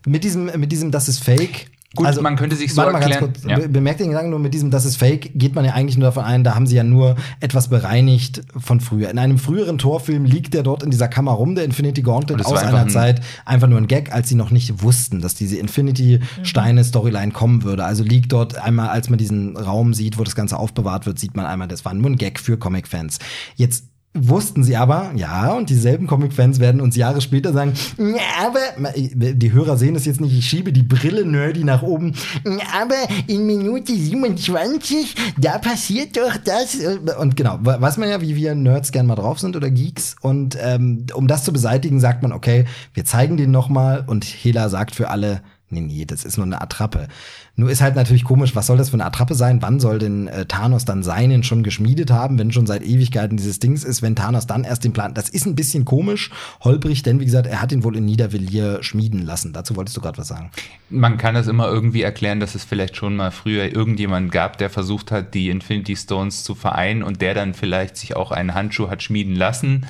mit 0.06 0.24
diesem, 0.24 0.46
mit 0.60 0.72
diesem, 0.72 0.92
das 0.92 1.08
ist 1.08 1.24
Fake, 1.24 1.68
Gut, 1.94 2.22
man 2.22 2.38
könnte 2.38 2.56
sich 2.56 2.74
so 2.74 2.82
Also, 2.84 2.94
warte 2.94 3.04
erklären. 3.10 3.22
Mal 3.22 3.28
ganz 3.34 3.42
kurz, 3.44 3.52
ja. 3.52 3.60
be- 3.60 3.68
bemerkt 3.68 4.00
den 4.00 4.08
Gedanken 4.10 4.30
nur 4.30 4.40
mit 4.40 4.54
diesem, 4.54 4.72
das 4.72 4.86
ist 4.86 4.96
fake, 4.96 5.32
geht 5.36 5.56
man 5.56 5.66
ja 5.66 5.74
eigentlich 5.74 5.98
nur 5.98 6.06
davon 6.06 6.24
ein, 6.24 6.46
da 6.46 6.56
haben 6.56 6.66
sie 6.66 6.78
ja 6.78 6.86
nur 6.86 7.18
etwas 7.42 7.68
bereinigt 7.68 8.44
von 8.58 8.80
früher. 8.80 9.10
In 9.10 9.20
einem 9.20 9.38
früheren 9.38 9.78
Torfilm 9.78 10.24
liegt 10.24 10.54
der 10.54 10.64
dort 10.64 10.84
in 10.84 10.90
dieser 10.92 11.10
Kammer 11.10 11.32
rum, 11.34 11.54
der 11.56 11.66
Infinity 11.66 12.02
Gauntlet, 12.02 12.46
aus 12.46 12.60
einer 12.60 12.78
ein- 12.80 12.90
Zeit 12.90 13.20
einfach 13.44 13.68
nur 13.68 13.78
ein 13.78 13.88
Gag, 13.88 14.14
als 14.14 14.30
sie 14.30 14.36
noch 14.36 14.52
nicht 14.52 14.82
wussten, 14.84 15.20
dass 15.20 15.36
diese 15.36 15.58
Infinity-Steine-Storyline 15.58 17.32
kommen 17.32 17.64
würde. 17.64 17.84
Also 17.84 18.04
liegt 18.04 18.32
dort 18.32 18.58
einmal, 18.58 18.90
als 18.90 19.10
man 19.10 19.18
diesen 19.20 19.58
Raum 19.58 19.94
sieht, 19.94 20.18
wo 20.18 20.24
das 20.24 20.36
Ganze 20.36 20.58
aufbewahrt 20.58 21.06
wird, 21.06 21.20
sieht 21.20 21.36
man 21.36 21.46
einmal, 21.46 21.68
das 21.68 21.84
war 21.86 21.94
nur 21.94 22.10
ein 22.10 22.16
Gag 22.16 22.40
für 22.40 22.58
Comic-Fans. 22.58 23.20
Jetzt 23.56 23.86
Wussten 24.14 24.62
sie 24.66 24.76
aber, 24.76 25.14
ja, 25.16 25.54
und 25.54 25.70
dieselben 25.70 26.06
Comic-Fans 26.06 26.60
werden 26.60 26.82
uns 26.82 26.98
Jahre 26.98 27.22
später 27.22 27.54
sagen, 27.54 27.74
aber, 28.42 28.60
die 28.94 29.54
Hörer 29.54 29.78
sehen 29.78 29.96
es 29.96 30.04
jetzt 30.04 30.20
nicht, 30.20 30.38
ich 30.38 30.46
schiebe 30.46 30.74
die 30.74 30.84
Brille 30.84 31.26
nerdy 31.26 31.64
nach 31.64 31.82
oben, 31.82 32.14
"Ja, 32.44 32.82
aber 32.82 32.96
in 33.28 33.46
Minute 33.46 33.96
27, 33.96 35.16
da 35.38 35.60
passiert 35.60 36.18
doch 36.18 36.36
das. 36.44 36.78
Und 37.20 37.38
genau, 37.38 37.60
weiß 37.62 37.96
man 37.98 38.10
ja, 38.10 38.20
wie 38.20 38.36
wir 38.36 38.54
Nerds 38.54 38.92
gern 38.92 39.06
mal 39.06 39.16
drauf 39.16 39.40
sind 39.40 39.56
oder 39.56 39.70
Geeks. 39.70 40.18
Und 40.20 40.58
ähm, 40.62 41.06
um 41.14 41.28
das 41.28 41.46
zu 41.46 41.54
beseitigen, 41.54 42.02
sagt 42.02 42.22
man, 42.22 42.34
okay, 42.34 42.66
wir 42.94 43.06
zeigen 43.06 43.38
den 43.38 43.52
noch 43.52 43.70
mal 43.70 44.04
und 44.06 44.26
Hela 44.26 44.68
sagt 44.68 44.94
für 44.94 45.10
alle, 45.10 45.42
Nee, 45.74 45.80
nee, 45.80 46.06
das 46.06 46.26
ist 46.26 46.36
nur 46.36 46.46
eine 46.46 46.60
Attrappe. 46.62 47.08
Nur 47.56 47.70
ist 47.70 47.82
halt 47.82 47.96
natürlich 47.96 48.24
komisch, 48.24 48.56
was 48.56 48.68
soll 48.68 48.78
das 48.78 48.90
für 48.90 48.96
eine 48.96 49.06
Attrappe 49.06 49.36
sein? 49.36 49.62
Wann 49.62 49.80
soll 49.80 50.00
denn 50.00 50.28
äh, 50.28 50.46
Thanos 50.46 50.86
dann 50.86 51.04
seinen 51.04 51.44
schon 51.44 51.64
geschmiedet 51.64 52.10
haben, 52.10 52.40
wenn 52.40 52.52
schon 52.52 52.66
seit 52.66 52.82
Ewigkeiten 52.82 53.38
dieses 53.38 53.60
Dings 53.60 53.84
ist, 53.84 54.02
wenn 54.02 54.16
Thanos 54.16 54.48
dann 54.48 54.64
erst 54.64 54.84
den 54.84 54.94
Plan. 54.94 55.14
Das 55.14 55.28
ist 55.30 55.46
ein 55.46 55.56
bisschen 55.56 55.84
komisch, 55.84 56.32
holprig, 56.64 57.04
denn 57.04 57.20
wie 57.20 57.26
gesagt, 57.26 57.48
er 57.48 57.62
hat 57.62 57.72
ihn 57.72 57.84
wohl 57.84 57.98
in 57.98 58.06
Niedervilliers 58.06 58.86
schmieden 58.86 59.26
lassen. 59.26 59.52
Dazu 59.52 59.76
wolltest 59.76 59.98
du 59.98 60.02
gerade 60.02 60.18
was 60.18 60.30
sagen. 60.30 60.50
Man 60.90 61.18
kann 61.18 61.36
das 61.36 61.48
immer 61.48 61.68
irgendwie 61.68 62.02
erklären, 62.02 62.40
dass 62.40 62.56
es 62.56 62.64
vielleicht 62.64 62.96
schon 62.96 63.16
mal 63.16 63.32
früher 63.32 63.66
irgendjemand 63.66 64.32
gab, 64.32 64.58
der 64.58 64.70
versucht 64.70 65.12
hat, 65.12 65.34
die 65.34 65.50
Infinity 65.50 65.96
Stones 65.96 66.44
zu 66.44 66.56
vereinen 66.56 67.04
und 67.04 67.22
der 67.22 67.34
dann 67.34 67.54
vielleicht 67.54 67.98
sich 67.98 68.16
auch 68.16 68.32
einen 68.32 68.54
Handschuh 68.54 68.90
hat 68.90 69.04
schmieden 69.04 69.36
lassen. 69.36 69.86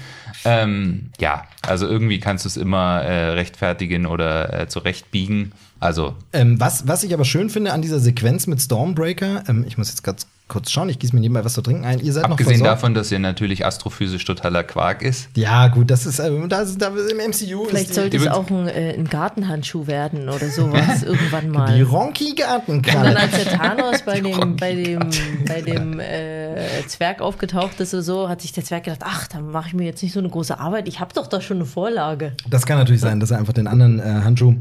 Ähm, 0.46 1.12
ja, 1.20 1.44
also 1.62 1.88
irgendwie 1.88 2.20
kannst 2.20 2.46
du 2.46 2.50
es 2.50 2.58
immer 2.58 3.02
äh, 3.02 3.32
rechtfertigen 3.32 4.06
oder 4.08 4.62
äh, 4.62 4.68
zurechtbiegen. 4.68 5.52
Also 5.82 6.14
Ähm, 6.32 6.60
was, 6.60 6.88
was 6.88 7.04
ich 7.04 7.14
aber 7.14 7.26
schön 7.26 7.50
finde 7.50 7.74
an 7.74 7.82
dieser 7.82 8.00
Sequenz 8.00 8.48
mit 8.48 8.62
Stormbreaker, 8.62 9.44
ähm, 9.50 9.66
ich 9.68 9.78
muss 9.78 9.90
jetzt 9.90 10.04
ganz 10.04 10.28
kurz 10.48 10.70
schauen, 10.70 10.90
ich 10.90 11.00
gieße 11.00 11.16
mir 11.16 11.22
nebenbei 11.22 11.44
was 11.46 11.54
zu 11.54 11.62
trinken 11.62 11.86
ein. 11.86 12.00
Ihr 12.02 12.12
seid 12.14 12.26
abgesehen 12.26 12.60
noch 12.60 12.66
davon, 12.68 12.94
dass 12.94 13.10
er 13.12 13.20
natürlich 13.20 13.66
astrophysisch 13.66 14.24
totaler 14.26 14.64
Quark 14.64 15.02
ist. 15.02 15.30
Ja, 15.36 15.70
gut, 15.70 15.90
das 15.90 16.06
ist, 16.06 16.20
ähm, 16.20 16.50
das 16.50 16.70
ist 16.72 16.82
da 16.82 16.88
im 16.90 17.18
MCU. 17.32 17.66
Vielleicht 17.66 17.90
ist 17.90 17.96
sollte 17.96 18.18
die- 18.18 18.26
es 18.26 18.28
auch 18.28 18.50
ein, 18.50 18.68
äh, 18.68 18.94
ein 18.98 19.08
Gartenhandschuh 19.10 19.88
werden 19.88 20.28
oder 20.30 20.50
sowas 20.50 21.04
irgendwann 21.04 21.44
die 21.46 21.50
mal. 21.58 21.82
Ronki 21.84 22.32
Und 22.32 22.40
dann 22.40 22.48
Gartenkralle. 22.82 23.18
als 23.20 23.32
der 23.32 23.46
Thanos 23.58 24.02
bei 24.06 24.20
dem, 24.22 24.56
bei 24.58 24.76
dem, 24.76 25.00
bei 25.48 25.62
dem 25.62 26.00
äh, 26.00 26.86
Zwerg 26.88 27.22
aufgetaucht 27.22 27.80
ist 27.80 27.94
oder 27.94 28.04
so, 28.04 28.30
hat 28.30 28.42
sich 28.42 28.52
der 28.52 28.66
Zwerg 28.66 28.84
gedacht, 28.84 29.02
ach, 29.06 29.28
dann 29.30 29.50
mache 29.52 29.70
ich 29.70 29.74
mir 29.74 29.86
jetzt 29.86 30.04
nicht 30.04 30.12
so 30.14 30.20
eine 30.20 30.30
große 30.30 30.60
Arbeit. 30.60 30.88
Ich 30.90 31.00
habe 31.00 31.14
doch 31.16 31.28
da 31.28 31.42
schon 31.42 31.58
eine 31.58 31.66
Vorlage. 31.66 32.34
Das 32.50 32.66
kann 32.66 32.78
natürlich 32.78 33.02
sein, 33.02 33.20
dass 33.22 33.32
er 33.32 33.40
einfach 33.40 33.54
den 33.54 33.68
anderen 33.68 34.00
äh, 34.00 34.04
Handschuh 34.04 34.56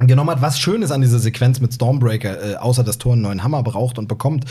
genommen 0.00 0.30
hat. 0.30 0.42
Was 0.42 0.58
schön 0.58 0.82
ist 0.82 0.90
an 0.90 1.02
dieser 1.02 1.20
Sequenz 1.20 1.60
mit 1.60 1.72
Stormbreaker, 1.72 2.52
äh, 2.52 2.56
außer 2.56 2.82
dass 2.82 2.98
Thor 2.98 3.12
einen 3.12 3.22
neuen 3.22 3.44
Hammer 3.44 3.62
braucht 3.62 3.98
und 3.98 4.08
bekommt. 4.08 4.44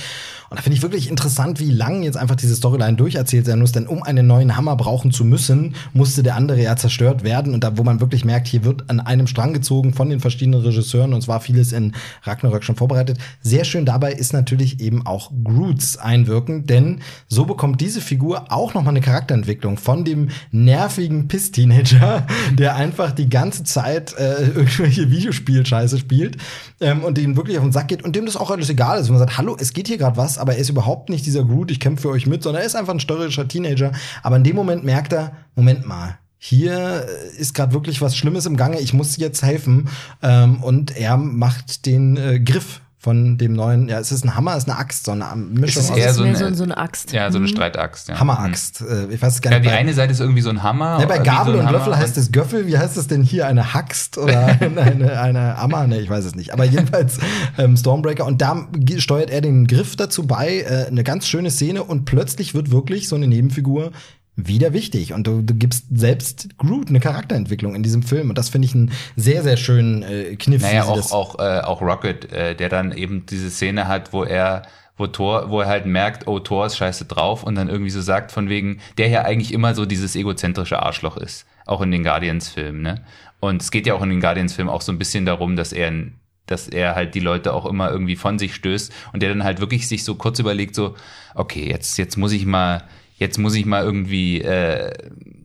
Und 0.50 0.58
da 0.58 0.62
finde 0.62 0.78
ich 0.78 0.84
wirklich 0.84 1.10
interessant, 1.10 1.60
wie 1.60 1.72
lang 1.72 2.04
jetzt 2.04 2.16
einfach 2.16 2.36
diese 2.36 2.56
Storyline 2.56 2.96
durcherzählt 2.96 3.46
sein 3.46 3.60
muss. 3.60 3.74
Denn 3.74 3.88
um 3.88 4.04
einen 4.04 4.26
neuen 4.26 4.56
Hammer 4.56 4.78
brauchen 4.78 5.12
zu 5.12 5.26
müssen, 5.26 5.76
musste 5.94 6.24
der 6.24 6.36
andere 6.36 6.62
ja 6.62 6.76
zerstört 6.78 7.24
werden. 7.24 7.54
Und 7.54 7.64
da, 7.64 7.78
wo 7.78 7.84
man 7.84 8.00
wirklich 8.00 8.24
merkt, 8.24 8.48
hier 8.48 8.64
wird 8.64 8.90
an 8.90 9.02
einem 9.02 9.28
Strang 9.28 9.54
gezogen 9.54 9.94
von 9.94 10.10
den 10.10 10.22
verschiedenen 10.22 10.62
Regisseuren. 10.62 11.14
Und 11.14 11.22
zwar 11.22 11.42
vieles 11.42 11.74
in 11.74 11.94
Ragnarök 12.24 12.64
schon 12.64 12.78
vorbereitet. 12.78 13.18
Sehr 13.42 13.66
schön 13.66 13.86
dabei 13.86 14.14
ist 14.14 14.32
natürlich 14.32 14.80
eben 14.80 15.06
auch 15.06 15.32
Groots 15.44 15.98
Einwirken. 15.98 16.68
Denn 16.68 17.02
so 17.28 17.44
bekommt 17.44 17.82
diese 17.82 18.00
Figur 18.00 18.46
auch 18.50 18.74
noch 18.74 18.84
mal 18.84 18.92
eine 18.92 19.02
Charakterentwicklung 19.02 19.78
von 19.78 20.06
dem 20.06 20.30
nervigen 20.52 21.28
Piss-Teenager, 21.28 22.26
der 22.54 22.76
einfach 22.76 23.12
die 23.12 23.30
ganze 23.30 23.66
Zeit 23.66 24.18
äh, 24.18 24.44
irgendwelche 24.48 25.10
Videospielscheiße 25.34 25.98
spielt 25.98 26.38
ähm, 26.80 27.04
und 27.04 27.18
dem 27.18 27.36
wirklich 27.36 27.58
auf 27.58 27.64
den 27.64 27.72
Sack 27.72 27.88
geht 27.90 28.04
und 28.04 28.16
dem 28.16 28.26
das 28.26 28.38
auch 28.38 28.52
alles 28.52 28.70
egal 28.70 29.00
ist. 29.00 29.08
Und 29.10 29.18
man 29.18 29.20
sagt, 29.20 29.38
hallo, 29.38 29.58
es 29.60 29.74
geht 29.74 29.88
hier 29.88 29.98
gerade 29.98 30.18
was, 30.18 30.38
aber 30.38 30.54
er 30.54 30.60
ist 30.60 30.70
überhaupt 30.70 31.10
nicht 31.10 31.26
dieser 31.26 31.44
Groot, 31.44 31.72
ich 31.72 31.80
kämpfe 31.80 32.04
für 32.04 32.10
euch 32.10 32.28
mit, 32.28 32.44
sondern 32.44 32.62
er 32.62 32.66
ist 32.66 32.76
einfach 32.76 32.94
ein 32.94 33.00
störrischer 33.00 33.48
Teenager. 33.48 33.92
Aber 34.22 34.38
in 34.38 34.44
dem 34.44 34.56
Moment 34.56 34.84
merkt 34.84 35.14
er, 35.14 35.32
Moment 35.56 35.86
mal, 35.86 36.18
hier 36.38 37.06
äh, 37.08 37.38
ist 37.38 37.54
gerade 37.54 37.74
wirklich 37.74 38.02
was 38.02 38.18
Schlimmes 38.18 38.46
im 38.46 38.58
Gange, 38.58 38.80
ich 38.80 38.94
muss 38.94 39.18
jetzt 39.18 39.44
helfen. 39.44 39.90
Ähm, 40.22 40.62
und 40.64 40.96
er 40.96 41.18
macht 41.18 41.86
den 41.86 42.18
äh, 42.18 42.40
Griff 42.40 42.82
von 43.04 43.38
dem 43.38 43.52
neuen, 43.52 43.90
ja, 43.90 44.00
es 44.00 44.14
ist 44.14 44.24
ein 44.24 44.34
Hammer, 44.38 44.52
es 44.56 44.60
ist 44.64 44.70
eine 44.70 44.80
Axt, 44.80 45.06
so 45.06 45.12
eine 45.12 45.26
Mischung 45.36 45.66
Es 45.68 45.76
ist 45.90 45.92
aus 45.92 45.98
eher 45.98 46.04
Das 46.08 46.12
ist 46.14 46.18
so 46.18 46.24
eine- 46.24 46.38
so, 46.38 46.54
so 46.56 46.64
eine 46.64 46.78
Axt. 46.78 47.12
Ja, 47.12 47.30
so 47.32 47.38
eine 47.38 47.50
Streitaxt. 47.50 48.08
Ja. 48.08 48.18
Hammeraxt. 48.18 48.80
Äh, 48.82 49.14
ich 49.14 49.22
weiß 49.22 49.34
es 49.36 49.42
gar 49.42 49.52
Ja, 49.52 49.60
nicht. 49.60 49.68
die 49.70 49.74
bei- 49.74 49.78
eine 49.78 49.94
Seite 49.94 50.14
ist 50.14 50.22
irgendwie 50.22 50.42
so 50.42 50.50
ein 50.50 50.64
Hammer. 50.64 51.00
ja, 51.02 51.06
bei 51.06 51.18
Gabel 51.20 51.56
so 51.56 51.60
und 51.60 51.70
Löffel 51.70 51.98
heißt 51.98 52.18
es 52.18 52.32
Göffel. 52.32 52.66
Wie 52.66 52.78
heißt 52.78 52.96
es 52.96 53.08
denn 53.08 53.22
hier? 53.22 53.46
Eine 53.46 53.74
Haxt 53.74 54.18
oder 54.18 54.46
eine, 54.62 55.20
eine, 55.20 55.58
Hammer? 55.58 55.86
Ne, 55.86 56.00
ich 56.00 56.10
weiß 56.10 56.24
es 56.24 56.34
nicht. 56.36 56.54
Aber 56.54 56.64
jedenfalls 56.64 57.18
ähm, 57.58 57.76
Stormbreaker. 57.76 58.26
Und 58.26 58.42
da 58.42 58.68
steuert 58.98 59.30
er 59.30 59.42
den 59.42 59.68
Griff 59.68 59.98
dazu 59.98 60.26
bei. 60.26 60.60
Äh, 60.62 60.88
eine 60.88 61.04
ganz 61.04 61.28
schöne 61.28 61.52
Szene. 61.52 61.84
Und 61.84 62.06
plötzlich 62.06 62.56
wird 62.56 62.72
wirklich 62.72 63.10
so 63.10 63.18
eine 63.18 63.28
Nebenfigur 63.28 63.92
wieder 64.36 64.74
wichtig. 64.74 65.14
Und 65.14 65.28
du, 65.28 65.42
du 65.42 65.54
gibst 65.54 65.86
selbst 65.94 66.58
Groot 66.58 66.90
eine 66.90 67.00
Charakterentwicklung 67.00 67.76
in 67.76 67.84
diesem 67.84 68.04
Film. 68.04 68.30
Und 68.30 68.38
das 68.38 68.50
finde 68.50 68.66
ich 68.68 68.76
einen 68.76 68.92
sehr, 69.16 69.44
sehr 69.44 69.58
schönen 69.58 70.04
äh, 70.04 70.36
Kniff. 70.36 70.62
Naja, 70.62 70.86
auch, 70.86 71.12
auch, 71.12 71.40
äh, 71.40 71.60
auch 71.60 71.82
Rocket, 71.82 72.32
äh, 72.32 72.56
der 72.56 72.70
dann 72.70 72.92
eben 72.92 73.26
diese 73.26 73.50
Szene 73.50 73.88
hat, 73.88 74.12
wo 74.14 74.24
er, 74.24 74.64
wo 74.98 75.08
Thor, 75.08 75.50
wo 75.50 75.62
er 75.62 75.68
halt 75.68 75.86
merkt, 75.86 76.28
oh, 76.28 76.40
Thor 76.40 76.66
ist 76.66 76.78
scheiße 76.78 77.06
drauf 77.06 77.44
und 77.44 77.56
dann 77.56 77.70
irgendwie 77.70 77.92
so 77.92 78.02
sagt, 78.02 78.32
von 78.32 78.50
wegen, 78.50 78.80
der 78.98 79.08
ja 79.10 79.24
eigentlich 79.24 79.54
immer 79.54 79.76
so 79.76 79.86
dieses 79.86 80.16
egozentrische 80.16 80.82
Arschloch 80.82 81.18
ist. 81.18 81.46
Auch 81.66 81.82
in 81.82 81.92
den 81.92 82.04
Guardians-Filmen, 82.04 82.82
ne? 82.82 83.04
Und 83.40 83.62
es 83.62 83.72
geht 83.72 83.88
ja 83.88 83.94
auch 83.94 84.02
in 84.02 84.10
den 84.10 84.22
Guardians-Filmen 84.22 84.74
auch 84.74 84.82
so 84.82 84.92
ein 84.92 84.98
bisschen 84.98 85.26
darum, 85.26 85.56
dass 85.56 85.74
er 85.74 85.88
ein 85.88 86.20
dass 86.46 86.68
er 86.68 86.96
halt 86.96 87.16
die 87.16 87.22
Leute 87.22 87.54
auch 87.54 87.66
immer 87.66 87.90
irgendwie 87.90 88.18
von 88.18 88.38
sich 88.38 88.54
stößt 88.56 88.92
und 89.14 89.24
der 89.24 89.30
dann 89.30 89.46
halt 89.46 89.62
wirklich 89.62 89.88
sich 89.88 90.04
so 90.04 90.16
kurz 90.16 90.40
überlegt, 90.40 90.76
so, 90.76 90.96
okay, 91.36 91.70
jetzt, 91.70 91.98
jetzt 91.98 92.18
muss 92.18 92.34
ich 92.34 92.46
mal, 92.46 92.84
jetzt 93.18 93.38
muss 93.38 93.56
ich 93.56 93.66
mal 93.66 93.84
irgendwie 93.84 94.42
äh, 94.42 94.92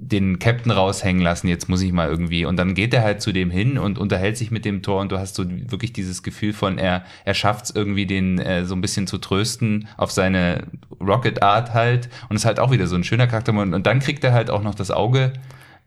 den 0.09 0.39
Captain 0.39 0.73
raushängen 0.73 1.23
lassen, 1.23 1.49
jetzt 1.49 1.69
muss 1.69 1.83
ich 1.83 1.93
mal 1.93 2.09
irgendwie. 2.09 2.45
Und 2.45 2.57
dann 2.57 2.75
geht 2.75 2.95
er 2.95 3.03
halt 3.03 3.21
zu 3.21 3.33
dem 3.33 3.51
hin 3.51 3.79
und 3.79 3.99
unterhält 3.99 4.37
sich 4.37 4.51
mit 4.51 4.65
dem 4.65 4.83
Tor 4.83 5.01
und 5.01 5.13
du 5.13 5.19
hast 5.19 5.35
so 5.35 5.45
wirklich 5.49 5.93
dieses 5.93 6.23
Gefühl 6.23 6.53
von, 6.53 6.79
er, 6.79 7.05
er 7.25 7.35
schafft 7.35 7.67
es 7.67 7.71
irgendwie, 7.75 8.07
den 8.07 8.39
äh, 8.39 8.65
so 8.65 8.75
ein 8.75 8.81
bisschen 8.81 9.07
zu 9.07 9.19
trösten 9.19 9.89
auf 9.97 10.11
seine 10.11 10.65
Rocket-Art 11.01 11.75
halt. 11.75 12.09
Und 12.29 12.37
ist 12.37 12.45
halt 12.45 12.61
auch 12.61 12.71
wieder 12.71 12.87
so 12.87 12.97
ein 12.97 13.05
schöner 13.05 13.27
Charakter. 13.27 13.53
Und 13.53 13.87
dann 13.87 14.01
kriegt 14.01 14.25
er 14.25 14.33
halt 14.33 14.51
auch 14.51 14.63
noch 14.63 14.75
das 14.75 14.91
Auge. 14.91 15.33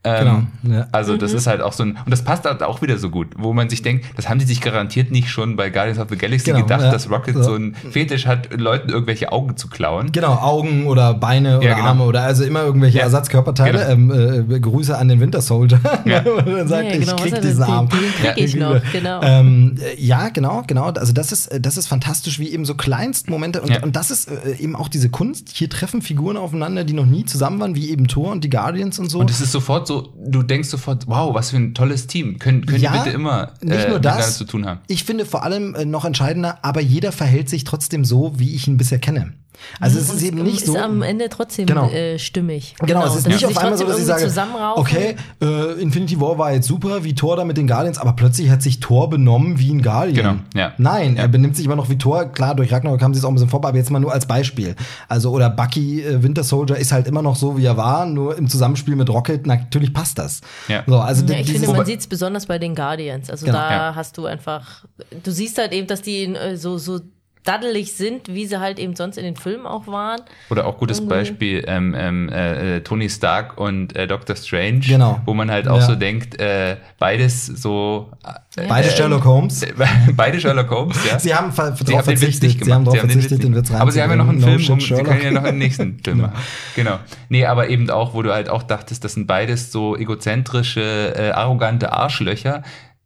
Ähm, 0.03 0.47
Genau, 0.63 0.75
ja. 0.77 0.87
Also 0.91 1.15
das 1.15 1.31
ist 1.33 1.45
halt 1.45 1.61
auch 1.61 1.73
so 1.73 1.83
ein, 1.83 1.91
und 1.91 2.09
das 2.09 2.23
passt 2.23 2.43
halt 2.45 2.63
auch 2.63 2.81
wieder 2.81 2.97
so 2.97 3.11
gut, 3.11 3.27
wo 3.37 3.53
man 3.53 3.69
sich 3.69 3.83
denkt, 3.83 4.05
das 4.17 4.27
haben 4.29 4.39
die 4.39 4.45
sich 4.45 4.59
garantiert 4.59 5.11
nicht 5.11 5.29
schon 5.29 5.55
bei 5.55 5.69
Guardians 5.69 5.99
of 5.99 6.07
the 6.09 6.17
Galaxy 6.17 6.45
Genau, 6.51 6.63
gedacht, 6.63 6.81
ja. 6.81 6.91
dass 6.91 7.07
Rocket 7.11 7.35
So. 7.35 7.43
so 7.43 7.55
ein 7.55 7.75
Fetisch 7.91 8.25
hat, 8.25 8.49
Leuten 8.59 8.89
irgendwelche 8.89 9.31
Augen 9.31 9.57
zu 9.57 9.67
klauen. 9.67 10.11
Genau, 10.11 10.33
Augen 10.33 10.87
oder 10.87 11.13
Beine 11.13 11.59
oder 11.59 11.67
Ja, 11.67 11.75
genau. 11.75 11.87
Arme 11.89 12.03
oder 12.05 12.23
also 12.23 12.43
immer 12.43 12.63
irgendwelche 12.63 12.97
Ja, 12.97 13.03
Ersatzkörperteile. 13.03 13.89
Ähm, 13.91 14.47
äh, 14.49 14.59
Grüße 14.59 14.97
an 14.97 15.07
den 15.07 15.19
Winter 15.19 15.39
Soldier. 15.41 15.79
Ja. 16.05 16.21
Und 16.23 16.47
dann 16.47 16.67
sagt, 16.67 16.85
Ja, 16.85 16.93
ich 16.93 16.99
genau, 17.01 17.15
krieg 17.17 17.39
diesen 17.41 17.61
Arm. 17.63 17.87
den 17.89 17.99
krieg 18.33 18.43
ich 18.43 18.55
noch, 18.55 18.81
genau. 18.91 19.21
Ähm, 19.21 19.75
äh, 19.79 20.01
ja, 20.03 20.29
genau, 20.29 20.63
genau. 20.65 20.85
Also 20.85 21.13
das 21.13 21.31
ist, 21.31 21.45
äh, 21.47 21.59
das 21.61 21.77
ist 21.77 21.85
fantastisch, 21.87 22.39
wie 22.39 22.49
eben 22.49 22.65
so 22.65 22.73
Kleinstmomente 22.73 23.61
und, 23.61 23.69
Ja. 23.69 23.83
und 23.83 23.95
das 23.95 24.09
ist 24.09 24.29
äh, 24.31 24.55
eben 24.57 24.75
auch 24.75 24.87
diese 24.87 25.09
Kunst. 25.09 25.49
Hier 25.53 25.69
treffen 25.69 26.01
Figuren 26.01 26.37
aufeinander, 26.37 26.83
die 26.85 26.93
noch 26.93 27.05
nie 27.05 27.25
zusammen 27.25 27.59
waren, 27.59 27.75
wie 27.75 27.91
eben 27.91 28.07
Thor 28.07 28.31
und 28.31 28.43
die 28.43 28.49
Guardians 28.49 28.97
und 28.97 29.09
so. 29.09 29.19
Und 29.19 29.29
es 29.29 29.41
ist 29.41 29.51
sofort 29.51 29.85
so, 29.87 29.90
du 29.99 30.43
denkst 30.43 30.69
sofort, 30.69 31.07
wow, 31.07 31.33
was 31.33 31.51
für 31.51 31.57
ein 31.57 31.73
tolles 31.73 32.07
Team. 32.07 32.39
Können, 32.39 32.65
können 32.65 32.81
Ja, 32.81 32.91
die 32.93 32.97
bitte 32.99 33.09
immer 33.11 33.51
nicht 33.61 33.73
äh, 33.73 33.87
nur 33.87 33.97
miteinander 33.97 34.17
das. 34.25 34.37
zu 34.37 34.45
tun 34.45 34.65
haben? 34.65 34.79
Ich 34.87 35.03
finde 35.03 35.25
vor 35.25 35.43
allem 35.43 35.75
äh, 35.75 35.85
noch 35.85 36.05
entscheidender, 36.05 36.59
aber 36.61 36.81
jeder 36.81 37.11
verhält 37.11 37.49
sich 37.49 37.63
trotzdem 37.63 38.05
so, 38.05 38.33
wie 38.39 38.55
ich 38.55 38.67
ihn 38.67 38.77
bisher 38.77 38.99
kenne. 38.99 39.33
Also 39.79 39.99
es 39.99 40.11
ist 40.13 40.23
eben 40.23 40.41
nicht 40.43 40.61
ist 40.61 40.67
so. 40.67 40.77
am 40.77 41.01
Ende 41.01 41.29
trotzdem 41.29 41.65
Genau. 41.67 41.87
äh, 41.89 42.17
stimmig. 42.17 42.75
Genau, 42.79 43.05
es 43.05 43.15
ist 43.15 43.27
nicht 43.27 43.45
auf 43.45 43.57
einmal 43.57 43.77
so, 43.77 43.85
dass 43.85 43.99
ich 43.99 44.05
trotzdem 44.07 44.29
sage, 44.29 44.49
okay, 44.75 45.15
äh, 45.41 45.79
Infinity 45.81 46.19
War 46.19 46.37
war 46.37 46.51
jetzt 46.53 46.67
super, 46.67 47.03
wie 47.03 47.13
Thor 47.13 47.35
da 47.35 47.43
mit 47.45 47.57
den 47.57 47.67
Guardians, 47.67 47.97
aber 47.99 48.13
plötzlich 48.13 48.49
hat 48.49 48.61
sich 48.61 48.79
Thor 48.79 49.09
benommen 49.09 49.59
wie 49.59 49.71
ein 49.71 49.81
Guardian. 49.81 50.15
Genau, 50.15 50.35
ja. 50.55 50.73
Nein, 50.77 51.15
Ja. 51.15 51.23
er 51.23 51.27
benimmt 51.27 51.55
sich 51.55 51.65
immer 51.65 51.75
noch 51.75 51.89
wie 51.89 51.97
Thor. 51.97 52.25
Klar, 52.25 52.55
durch 52.55 52.71
Ragnarok 52.71 53.01
haben 53.01 53.13
sie 53.13 53.19
es 53.19 53.25
auch 53.25 53.29
ein 53.29 53.35
bisschen 53.35 53.49
vorbei, 53.49 53.69
aber 53.69 53.77
jetzt 53.77 53.91
mal 53.91 53.99
nur 53.99 54.11
als 54.13 54.25
Beispiel. 54.25 54.75
Also, 55.07 55.31
oder 55.31 55.49
Bucky, 55.49 56.01
äh, 56.01 56.23
Winter 56.23 56.43
Soldier 56.43 56.77
ist 56.77 56.91
halt 56.91 57.07
immer 57.07 57.21
noch 57.21 57.35
so, 57.35 57.57
wie 57.57 57.65
er 57.65 57.77
war, 57.77 58.05
nur 58.05 58.37
im 58.37 58.47
Zusammenspiel 58.49 58.95
mit 58.95 59.09
Rocket, 59.09 59.45
natürlich 59.45 59.93
passt 59.93 60.17
das. 60.17 60.41
Ja. 60.67 60.83
So, 60.87 60.97
also 60.97 61.25
Ja, 61.25 61.39
ich 61.39 61.51
finde, 61.51 61.67
man 61.67 61.85
sieht 61.85 61.99
es 61.99 62.07
besonders 62.07 62.45
bei 62.47 62.57
den 62.57 62.73
Guardians. 62.75 63.29
Also 63.29 63.45
Genau. 63.45 63.57
da 63.59 63.71
Ja. 63.71 63.95
hast 63.95 64.17
du 64.17 64.25
einfach, 64.25 64.85
du 65.23 65.31
siehst 65.31 65.57
halt 65.57 65.71
eben, 65.71 65.87
dass 65.87 66.01
die 66.01 66.23
äh, 66.23 66.55
so, 66.57 66.77
so 66.77 66.99
daddelig 67.43 67.93
sind, 67.93 68.27
wie 68.33 68.45
sie 68.45 68.59
halt 68.59 68.77
eben 68.77 68.95
sonst 68.95 69.17
in 69.17 69.23
den 69.23 69.35
Filmen 69.35 69.65
auch 69.65 69.87
waren. 69.87 70.21
Oder 70.49 70.65
auch 70.67 70.77
gutes 70.77 70.99
Irgendwie. 70.99 71.15
Beispiel 71.15 71.63
ähm, 71.67 71.95
ähm, 71.97 72.29
äh, 72.29 72.81
Tony 72.81 73.09
Stark 73.09 73.57
und 73.57 73.95
äh, 73.95 74.05
Doctor 74.07 74.35
Strange, 74.35 74.81
Genau. 74.81 75.19
wo 75.25 75.33
man 75.33 75.49
halt 75.49 75.67
auch 75.67 75.79
Ja. 75.79 75.85
so 75.87 75.95
denkt, 75.95 76.39
äh, 76.39 76.77
beides 76.99 77.47
so 77.47 78.11
äh, 78.57 78.67
Beide 78.67 78.89
Sherlock 78.89 79.25
Holmes. 79.25 79.65
beide 80.15 80.39
Sherlock 80.39 80.69
Holmes, 80.69 80.97
ja. 81.09 81.17
Sie 81.17 81.33
haben 81.33 81.47
Witz 81.49 81.89
verzichtet, 82.05 82.63
sie 82.65 82.73
haben 82.73 82.85
darauf 82.85 82.99
den 82.99 83.09
verzichtet, 83.09 83.31
Witz 83.39 83.41
den 83.41 83.55
Witz 83.55 83.71
Aber 83.71 83.91
sie 83.91 84.01
haben 84.01 84.09
ja 84.11 84.15
noch 84.17 84.27
einen 84.29 84.43
reinzubringen. 84.43 84.59
Film, 84.59 84.67
No 84.67 84.73
um, 84.75 84.79
shit, 84.81 84.97
sie 84.97 85.03
können 85.03 85.21
ja 85.23 85.31
noch 85.31 85.43
einen 85.43 85.57
nächsten 85.57 85.99
Film 86.03 86.17
machen. 86.21 86.33
Genau. 86.75 86.99
Nee, 87.29 87.45
aber 87.45 87.69
eben 87.69 87.89
auch, 87.89 88.13
wo 88.13 88.21
du 88.21 88.31
halt 88.33 88.49
auch 88.49 88.63
dachtest, 88.63 89.03
das 89.03 89.13
sind 89.13 89.25
beides 89.25 89.71
so 89.71 89.95
egozentrische, 89.97 91.13
äh, 91.17 91.31
arrogante 91.31 91.91
Arschlöcher. 91.93 92.63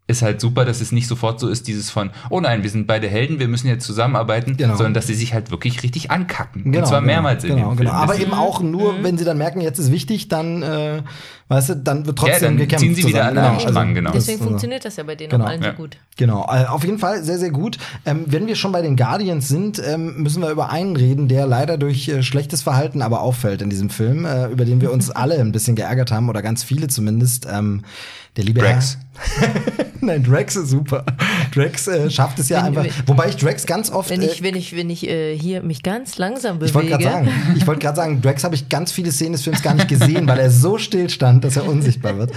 Ist 0.07 0.21
halt 0.21 0.39
super, 0.39 0.65
dass 0.65 0.81
es 0.81 0.91
nicht 0.91 1.07
sofort 1.07 1.39
so 1.39 1.47
ist, 1.47 1.67
dieses 1.67 1.89
von, 1.89 2.11
oh 2.29 2.39
nein, 2.39 2.61
wir 2.61 2.69
sind 2.69 2.85
beide 2.85 3.07
Helden, 3.07 3.39
wir 3.39 3.47
müssen 3.47 3.67
jetzt 3.67 3.87
zusammenarbeiten, 3.87 4.55
Genau. 4.55 4.75
sondern 4.75 4.93
dass 4.93 5.07
sie 5.07 5.15
sich 5.15 5.33
halt 5.33 5.49
wirklich 5.49 5.81
richtig 5.81 6.11
ankacken. 6.11 6.63
Genau, 6.65 6.77
Und 6.79 6.85
zwar 6.87 7.01
genau, 7.01 7.11
mehrmals 7.13 7.43
in 7.43 7.55
genau, 7.55 7.69
dem 7.71 7.77
genau. 7.77 7.89
Film. 7.89 8.01
Aber 8.03 8.13
Das- 8.13 8.21
eben 8.21 8.33
auch 8.33 8.61
nur, 8.61 8.93
Mhm. 8.93 9.03
wenn 9.03 9.17
sie 9.17 9.25
dann 9.25 9.39
merken, 9.39 9.61
jetzt 9.61 9.79
ist 9.79 9.91
wichtig, 9.91 10.27
dann, 10.27 10.61
äh, 10.61 11.01
weißt 11.47 11.69
du, 11.69 11.75
dann 11.77 12.05
wird 12.05 12.19
trotzdem 12.19 12.33
Ja, 12.35 12.39
dann 12.49 12.57
gekämpft. 12.57 12.85
ziehen 12.85 12.93
sie 12.93 13.01
wieder 13.07 13.21
zusammen. 13.21 13.37
an 13.39 13.43
einem 13.45 13.55
also 13.55 13.67
Strang, 13.69 13.93
genau. 13.95 14.11
das- 14.11 14.25
Deswegen 14.25 14.39
also- 14.41 14.49
funktioniert 14.51 14.85
das 14.85 14.95
ja 14.95 15.03
bei 15.05 15.15
denen 15.15 15.29
Genau. 15.31 15.43
auch 15.45 15.49
allen 15.49 15.63
Ja. 15.63 15.71
so 15.71 15.75
gut. 15.77 15.97
Genau, 16.17 16.47
äh, 16.53 16.65
auf 16.65 16.83
jeden 16.83 16.99
Fall 16.99 17.23
sehr, 17.23 17.39
sehr 17.39 17.49
gut. 17.51 17.79
Ähm, 18.05 18.25
wenn 18.27 18.45
wir 18.45 18.55
schon 18.55 18.71
bei 18.71 18.83
den 18.83 18.95
Guardians 18.95 19.47
sind, 19.47 19.81
ähm, 19.83 20.21
müssen 20.21 20.43
wir 20.43 20.51
über 20.51 20.69
einen 20.69 20.95
reden, 20.95 21.27
der 21.29 21.47
leider 21.47 21.79
durch 21.79 22.07
äh, 22.09 22.21
schlechtes 22.21 22.61
Verhalten 22.61 23.01
aber 23.01 23.21
auffällt 23.21 23.63
in 23.63 23.71
diesem 23.71 23.89
Film, 23.89 24.25
äh, 24.25 24.49
über 24.49 24.65
den 24.65 24.81
wir 24.81 24.91
uns 24.91 25.09
alle 25.09 25.39
ein 25.39 25.51
bisschen 25.51 25.75
geärgert 25.75 26.11
haben 26.11 26.29
oder 26.29 26.43
ganz 26.43 26.63
viele 26.63 26.89
zumindest. 26.89 27.47
Ähm, 27.51 27.81
der 28.37 28.43
liebe 28.43 28.59
Drax. 28.59 28.97
Herr. 29.39 29.49
Nein, 30.01 30.23
Drax 30.23 30.55
ist 30.55 30.69
super. 30.69 31.03
Drax 31.53 31.87
äh, 31.87 32.09
schafft 32.11 32.37
es 32.39 32.49
ja 32.49 32.57
Wenn- 32.57 32.65
einfach. 32.77 32.83
wenn- 32.83 33.07
Wobei 33.07 33.29
ich 33.29 33.37
Drax 33.37 33.65
ganz 33.65 33.89
oft. 33.91 34.09
Wenn 34.09 34.21
äh, 34.21 34.25
ich, 34.25 34.43
wenn 34.43 34.55
ich, 34.55 34.75
wenn 34.75 34.89
ich 34.89 35.07
äh, 35.07 35.37
hier 35.37 35.63
mich 35.63 35.81
ganz 35.83 36.17
langsam 36.17 36.59
bewege. 36.59 36.69
ich 36.69 36.75
wollte 36.75 36.89
gerade 36.89 37.03
sagen, 37.03 37.29
ich 37.55 37.65
wollte 37.67 37.81
gerade 37.81 37.95
sagen, 37.95 38.21
Drax 38.21 38.43
habe 38.43 38.55
ich 38.55 38.69
ganz 38.69 38.91
viele 38.91 39.11
Szenen 39.11 39.33
des 39.33 39.43
Films 39.43 39.61
gar 39.63 39.73
nicht 39.73 39.87
gesehen, 39.87 40.27
weil 40.27 40.39
er 40.39 40.51
so 40.51 40.77
still 40.77 41.09
stand, 41.09 41.43
dass 41.43 41.55
er 41.55 41.67
unsichtbar 41.67 42.17
wird. 42.17 42.31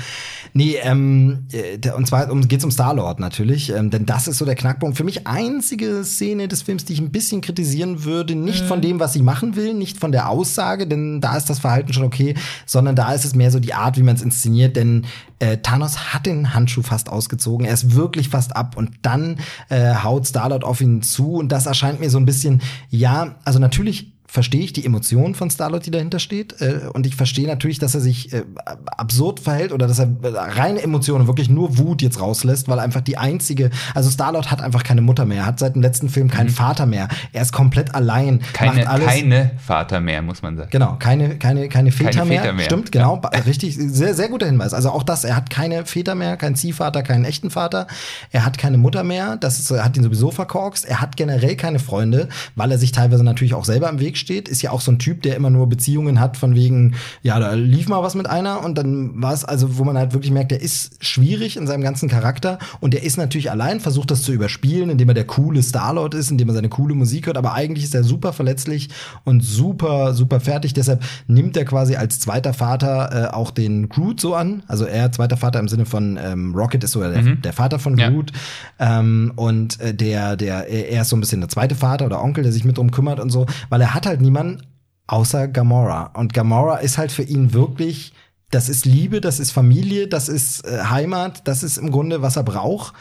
Nee, 0.53 0.77
ähm, 0.83 1.47
äh, 1.53 1.91
und 1.91 2.07
zwar 2.07 2.31
um, 2.31 2.47
geht's 2.47 2.65
um 2.65 2.71
Star-Lord 2.71 3.21
natürlich, 3.21 3.71
ähm, 3.71 3.91
denn 3.91 4.07
das 4.07 4.29
ist 4.29 4.39
so 4.39 4.45
der 4.45 4.55
Knackpunkt. 4.55 4.97
Für 4.97 5.05
mich 5.05 5.27
einzige 5.27 6.05
Szene 6.05 6.49
des 6.49 6.63
Films, 6.63 6.85
die 6.85 6.95
ich 6.95 7.01
ein 7.01 7.11
bisschen 7.11 7.41
kritisieren 7.41 8.05
würde, 8.05 8.35
nicht 8.35 8.65
von 8.65 8.81
dem, 8.81 9.01
was 9.01 9.13
sie 9.13 9.23
machen 9.23 9.57
will, 9.57 9.75
nicht 9.75 9.99
von 9.99 10.13
der 10.13 10.29
Aussage, 10.29 10.87
denn 10.87 11.21
da 11.21 11.37
ist 11.37 11.51
das 11.51 11.59
Verhalten 11.59 11.93
schon 11.93 12.05
okay, 12.05 12.35
sondern 12.67 12.97
da 12.97 13.13
ist 13.13 13.25
es 13.25 13.35
mehr 13.35 13.51
so 13.51 13.61
die 13.61 13.75
Art, 13.75 13.97
wie 13.97 14.03
man 14.03 14.17
es 14.17 14.23
inszeniert, 14.23 14.77
denn 14.77 15.07
äh, 15.39 15.59
Thanos 15.59 16.13
hat 16.13 16.27
den 16.27 16.55
Handschuh 16.55 16.83
fast 16.83 17.09
ausgezogen, 17.09 17.67
er 17.67 17.75
ist 17.75 17.95
wirklich 17.95 18.29
fast 18.29 18.57
ab 18.57 18.77
und 18.77 18.91
dann 19.03 19.39
äh, 19.69 19.95
haut 19.95 20.27
Star-Lord 20.27 20.65
auf 20.65 20.81
ihn 20.81 21.03
zu 21.03 21.35
und 21.35 21.51
das 21.51 21.67
erscheint 21.67 22.01
mir 22.01 22.11
so 22.11 22.19
ein 22.19 22.27
bisschen, 22.27 22.61
ja, 22.91 23.37
also 23.45 23.59
natürlich 23.59 24.18
verstehe 24.31 24.61
ich 24.61 24.73
die 24.75 24.85
Emotion 24.85 25.35
von 25.35 25.51
Starlord, 25.51 25.87
die 25.87 25.91
dahinter 25.91 26.19
steht. 26.19 26.61
Äh, 26.61 26.83
und 26.93 27.07
ich 27.07 27.17
verstehe 27.17 27.47
natürlich, 27.47 27.79
dass 27.79 27.95
er 27.95 28.01
sich 28.03 28.33
äh, 28.33 28.45
absurd 28.87 29.41
verhält 29.41 29.73
oder 29.73 29.87
dass 29.87 29.99
er 29.99 30.05
äh, 30.23 30.29
reine 30.29 30.83
Emotionen, 30.83 31.27
wirklich 31.27 31.49
nur 31.49 31.79
Wut 31.79 32.03
jetzt 32.03 32.21
rauslässt, 32.21 32.69
weil 32.69 32.79
einfach 32.79 33.01
die 33.01 33.17
einzige, 33.17 33.71
also 33.95 34.11
Starlord 34.11 34.51
hat 34.51 34.61
einfach 34.61 34.83
keine 34.85 35.01
Mutter 35.01 35.25
mehr, 35.25 35.47
hat 35.47 35.59
seit 35.59 35.75
dem 35.75 35.83
letzten 35.83 36.09
Film 36.11 36.29
keinen 36.31 36.51
Vater 36.51 36.85
mehr. 36.87 37.09
Er 37.33 37.41
ist 37.43 37.53
komplett 37.53 37.95
allein, 37.95 38.35
Mhm. 38.35 38.41
keine, 38.53 38.85
keine 38.85 39.51
Vater 39.67 40.01
mehr, 40.01 40.21
muss 40.21 40.43
man 40.43 40.57
sagen. 40.57 40.69
Genau, 40.71 40.97
keine, 40.99 41.39
keine, 41.39 41.69
keine 41.71 41.91
Väter, 41.91 42.11
Keine 42.11 42.25
mehr. 42.27 42.41
Väter 42.43 42.53
mehr. 42.53 42.65
Stimmt, 42.67 42.93
genau. 42.93 43.17
Ba- 43.17 43.31
Richtig, 43.47 43.77
sehr, 43.79 44.15
sehr 44.15 44.29
guter 44.29 44.45
Hinweis. 44.47 44.75
Also 44.75 44.91
auch 44.91 45.03
das, 45.05 45.25
er 45.25 45.37
hat 45.37 45.49
keine 45.49 45.87
Väter 45.87 46.15
mehr, 46.15 46.37
keinen 46.37 46.55
Ziehvater, 46.55 47.03
keinen 47.03 47.25
echten 47.25 47.51
Vater. 47.51 47.87
Er 48.31 48.45
hat 48.45 48.59
keine 48.59 48.77
Mutter 48.77 49.05
mehr. 49.05 49.37
Das 49.37 49.59
ist, 49.59 49.71
hat 49.71 49.97
ihn 49.97 50.03
sowieso 50.03 50.31
verkorkst. 50.31 50.85
Er 50.85 51.01
hat 51.01 51.17
generell 51.17 51.57
keine 51.57 51.79
Freunde, 51.79 52.29
weil 52.57 52.71
er 52.73 52.79
sich 52.79 52.93
teilweise 52.93 53.25
natürlich 53.25 53.55
auch 53.55 53.65
selber 53.65 53.89
im 53.89 54.01
Weg 54.01 54.18
steht. 54.19 54.49
Ist 54.49 54.63
ja 54.63 54.71
auch 54.71 54.81
so 54.81 54.93
ein 54.93 54.99
Typ, 54.99 55.23
der 55.23 55.37
immer 55.37 55.51
nur 55.51 55.69
Beziehungen 55.69 56.21
hat 56.21 56.37
von 56.37 56.55
wegen, 56.55 56.95
ja, 57.23 57.39
da 57.39 57.55
lief 57.55 57.89
mal 57.89 58.03
was 58.03 58.15
mit 58.15 58.29
einer 58.29 58.65
und 58.65 58.77
dann 58.77 59.23
war 59.23 59.33
es, 59.33 59.45
also 59.45 59.79
wo 59.79 59.85
man 59.85 59.97
halt 59.97 60.13
wirklich 60.13 60.33
merkt, 60.33 60.51
der 60.51 60.61
ist 60.61 61.05
schwierig 61.05 61.57
in 61.57 61.67
seinem 61.67 61.83
ganzen 61.83 62.09
Charakter 62.09 62.59
und 62.81 62.95
der 62.95 63.03
ist 63.03 63.17
natürlich 63.17 63.51
allein, 63.51 63.81
versucht 63.81 64.11
das 64.11 64.23
zu 64.23 64.33
überspielen, 64.33 64.91
indem 64.91 65.09
er 65.09 65.15
der 65.15 65.27
coole 65.27 65.63
Starlord 65.63 66.15
ist, 66.15 66.31
indem 66.31 66.49
er 66.49 66.55
seine 66.55 66.69
coole 66.69 66.95
Musik 66.95 67.27
hört, 67.27 67.37
aber 67.37 67.55
eigentlich 67.55 67.85
ist 67.85 67.95
er 67.95 68.05
super 68.05 68.33
verletzlich 68.33 68.89
und 69.25 69.43
super, 69.43 70.15
super 70.15 70.41
fertig. 70.41 70.75
Deshalb 70.75 71.03
nimmt 71.27 71.57
er 71.57 71.65
quasi 71.65 71.97
als 71.97 72.19
zweiter 72.21 72.53
Vater 72.53 73.31
äh, 73.31 73.35
auch 73.35 73.51
den 73.51 73.89
Groot 73.89 74.21
so 74.21 74.35
an. 74.35 74.63
Also 74.67 74.85
er 74.85 75.13
zweiter 75.13 75.37
Vater 75.37 75.61
im 75.61 75.69
Sinne 75.69 75.87
von 75.87 76.19
ähm, 76.23 76.55
Rocket 76.55 76.83
ist 76.85 76.93
so 76.93 77.01
der, 77.01 77.23
der 77.23 77.53
Vater 77.53 77.79
von 77.79 77.97
Ja. 77.99 78.11
Groot. 78.11 78.33
Ähm, 78.79 79.33
und 79.37 79.81
äh, 79.81 79.95
der, 79.95 80.37
der, 80.37 80.69
er 80.69 81.03
ist 81.03 81.09
so 81.09 81.17
ein 81.17 81.21
bisschen 81.21 81.41
der 81.41 81.49
zweite 81.49 81.75
Vater 81.75 82.07
oder 82.07 82.23
Onkel, 82.23 82.43
der 82.43 82.53
sich 82.53 82.65
mit 82.65 82.79
drum 82.79 82.91
kümmert 82.91 83.21
und 83.21 83.31
so, 83.31 83.47
weil 83.69 83.81
er 83.81 83.95
hat 83.95 84.07
halt 84.09 84.21
niemanden 84.21 84.63
außer 85.07 85.49
Gamora. 85.49 86.13
Und 86.15 86.35
Gamora 86.35 86.77
ist 86.77 86.99
halt 86.99 87.13
für 87.13 87.23
ihn 87.23 87.53
wirklich, 87.53 88.13
das 88.51 88.69
ist 88.69 88.87
Liebe, 88.87 89.21
das 89.21 89.41
ist 89.41 89.51
Familie, 89.51 90.07
das 90.09 90.29
ist 90.29 90.65
äh, 90.65 90.85
Heimat, 90.85 91.47
das 91.49 91.63
ist 91.63 91.79
im 91.79 91.91
Grunde, 91.91 92.23
was 92.23 92.37
er 92.37 92.45
braucht. 92.45 92.95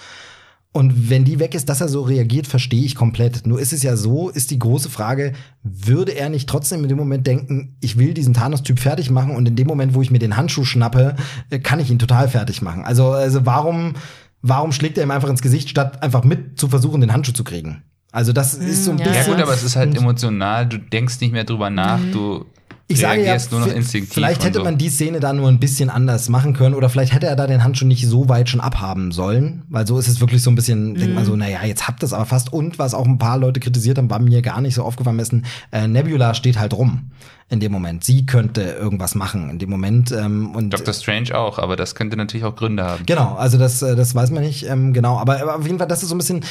Und 0.73 1.09
wenn 1.09 1.25
die 1.25 1.39
weg 1.39 1.55
ist, 1.55 1.69
dass 1.69 1.81
er 1.81 1.89
so 1.89 2.03
reagiert, 2.03 2.45
verstehe 2.45 2.83
ich 2.83 2.93
komplett. 2.93 3.47
Nur 3.47 3.59
ist 3.59 3.73
es 3.73 3.81
ja 3.83 3.95
so, 3.95 4.29
ist 4.29 4.51
die 4.51 4.59
große 4.59 4.89
Frage, 4.89 5.33
würde 5.63 6.11
er 6.11 6.29
nicht 6.29 6.47
trotzdem 6.47 6.83
in 6.83 6.89
dem 6.89 6.97
Moment 6.97 7.25
denken, 7.25 7.77
ich 7.81 7.97
will 7.97 8.13
diesen 8.13 8.33
Thanos-Typ 8.33 8.79
fertig 8.79 9.09
machen 9.09 9.35
und 9.35 9.47
in 9.47 9.55
dem 9.55 9.67
Moment, 9.67 9.95
wo 9.95 10.01
ich 10.01 10.11
mir 10.11 10.19
den 10.19 10.37
Handschuh 10.37 10.65
schnappe, 10.65 11.15
äh, 11.49 11.59
kann 11.59 11.79
ich 11.79 11.89
ihn 11.89 11.99
total 11.99 12.29
fertig 12.29 12.61
machen. 12.61 12.83
Also, 12.83 13.11
also 13.11 13.45
warum, 13.45 13.95
warum 14.41 14.71
schlägt 14.71 14.97
er 14.97 15.03
ihm 15.03 15.11
einfach 15.11 15.29
ins 15.29 15.41
Gesicht, 15.41 15.69
statt 15.69 16.03
einfach 16.03 16.23
mit 16.23 16.59
zu 16.59 16.67
versuchen, 16.67 17.01
den 17.01 17.13
Handschuh 17.13 17.33
zu 17.33 17.43
kriegen? 17.43 17.83
Also 18.17 18.33
das 18.33 18.55
ist 18.55 18.83
so 18.85 18.91
ein 18.91 18.97
ja. 18.97 19.03
bisschen. 19.05 19.21
Ja 19.27 19.33
gut, 19.33 19.41
aber 19.43 19.53
es 19.53 19.61
ist 19.61 19.75
halt 19.75 19.95
emotional, 19.95 20.65
du 20.67 20.79
denkst 20.79 21.19
nicht 21.21 21.33
mehr 21.33 21.43
drüber 21.43 21.69
nach, 21.69 21.99
du 22.11 22.45
Ich 22.87 22.99
sage 22.99 23.19
ja, 23.19 23.25
reagierst 23.25 23.51
nur 23.51 23.59
noch 23.59 23.67
vi- 23.67 23.73
instinktiv. 23.75 24.13
vielleicht 24.15 24.43
hätte 24.43 24.57
so. 24.57 24.63
man 24.63 24.79
die 24.79 24.89
Szene 24.89 25.19
da 25.19 25.33
nur 25.33 25.47
ein 25.49 25.59
bisschen 25.59 25.91
anders 25.91 26.27
machen 26.27 26.53
können 26.53 26.73
oder 26.73 26.89
vielleicht 26.89 27.13
hätte 27.13 27.27
er 27.27 27.35
da 27.35 27.45
den 27.45 27.63
Handschuh 27.63 27.85
nicht 27.85 28.07
so 28.07 28.27
weit 28.27 28.49
schon 28.49 28.59
abhaben 28.59 29.11
sollen, 29.11 29.65
weil 29.69 29.85
so 29.85 29.99
ist 29.99 30.07
es 30.07 30.19
wirklich 30.19 30.41
so 30.41 30.49
ein 30.49 30.55
bisschen, 30.55 30.95
denkt 30.95 31.13
man 31.13 31.25
so, 31.25 31.33
Mhm. 31.33 31.39
naja, 31.39 31.59
jetzt 31.63 31.87
habt 31.87 32.01
ihr 32.01 32.07
es 32.07 32.13
aber 32.13 32.25
fast. 32.25 32.51
Und 32.51 32.79
was 32.79 32.95
auch 32.95 33.05
ein 33.05 33.19
paar 33.19 33.37
Leute 33.37 33.59
kritisiert 33.59 33.99
haben, 33.99 34.09
war 34.09 34.17
mir 34.19 34.41
gar 34.41 34.61
nicht 34.61 34.73
so 34.73 34.81
aufgefallen 34.83 35.19
ist, 35.19 35.33
äh, 35.71 35.87
Nebula 35.87 36.33
steht 36.33 36.57
halt 36.57 36.73
rum 36.73 37.11
in 37.49 37.59
dem 37.59 37.71
Moment. 37.71 38.03
Sie 38.03 38.25
könnte 38.25 38.61
irgendwas 38.63 39.13
machen 39.13 39.51
in 39.51 39.59
dem 39.59 39.69
Moment. 39.69 40.11
Ähm, 40.11 40.55
und 40.55 40.73
Doctor 40.73 40.93
Strange 40.95 41.37
auch, 41.37 41.59
aber 41.59 41.75
das 41.75 41.93
könnte 41.93 42.17
natürlich 42.17 42.45
auch 42.45 42.55
Gründe 42.55 42.83
haben. 42.83 43.05
Genau, 43.05 43.35
also 43.35 43.59
das, 43.59 43.81
äh, 43.83 43.95
das 43.95 44.15
weiß 44.15 44.31
man 44.31 44.41
nicht 44.41 44.65
ähm, 44.67 44.93
genau. 44.93 45.17
Aber, 45.19 45.39
aber 45.39 45.57
auf 45.57 45.65
jeden 45.67 45.77
Fall, 45.77 45.87
das 45.87 46.01
ist 46.01 46.09
so 46.09 46.15
ein 46.15 46.17
bisschen. 46.17 46.43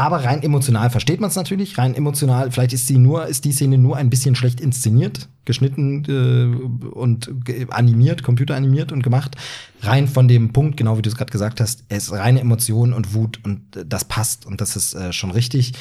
Aber 0.00 0.24
rein 0.24 0.42
emotional 0.42 0.88
versteht 0.88 1.20
man 1.20 1.28
es 1.28 1.36
natürlich. 1.36 1.76
Rein 1.76 1.94
emotional, 1.94 2.50
vielleicht 2.50 2.72
ist 2.72 2.86
sie 2.86 2.96
nur, 2.96 3.26
ist 3.26 3.44
die 3.44 3.52
Szene 3.52 3.76
nur 3.76 3.98
ein 3.98 4.08
bisschen 4.08 4.34
schlecht 4.34 4.58
inszeniert, 4.58 5.28
geschnitten 5.44 6.04
äh, 6.08 6.88
und 6.88 7.30
animiert, 7.68 8.22
computeranimiert 8.22 8.92
und 8.92 9.02
gemacht. 9.02 9.36
Rein 9.82 10.08
von 10.08 10.28
dem 10.28 10.52
Punkt, 10.52 10.76
genau 10.76 10.98
wie 10.98 11.02
du 11.02 11.08
es 11.08 11.16
gerade 11.16 11.30
gesagt 11.30 11.60
hast, 11.60 11.84
es 11.88 12.04
ist 12.04 12.12
reine 12.12 12.40
Emotion 12.40 12.92
und 12.92 13.14
Wut 13.14 13.40
und 13.44 13.76
äh, 13.76 13.84
das 13.86 14.04
passt 14.04 14.46
und 14.46 14.60
das 14.60 14.76
ist 14.76 14.94
äh, 14.94 15.12
schon 15.12 15.30
richtig. 15.30 15.72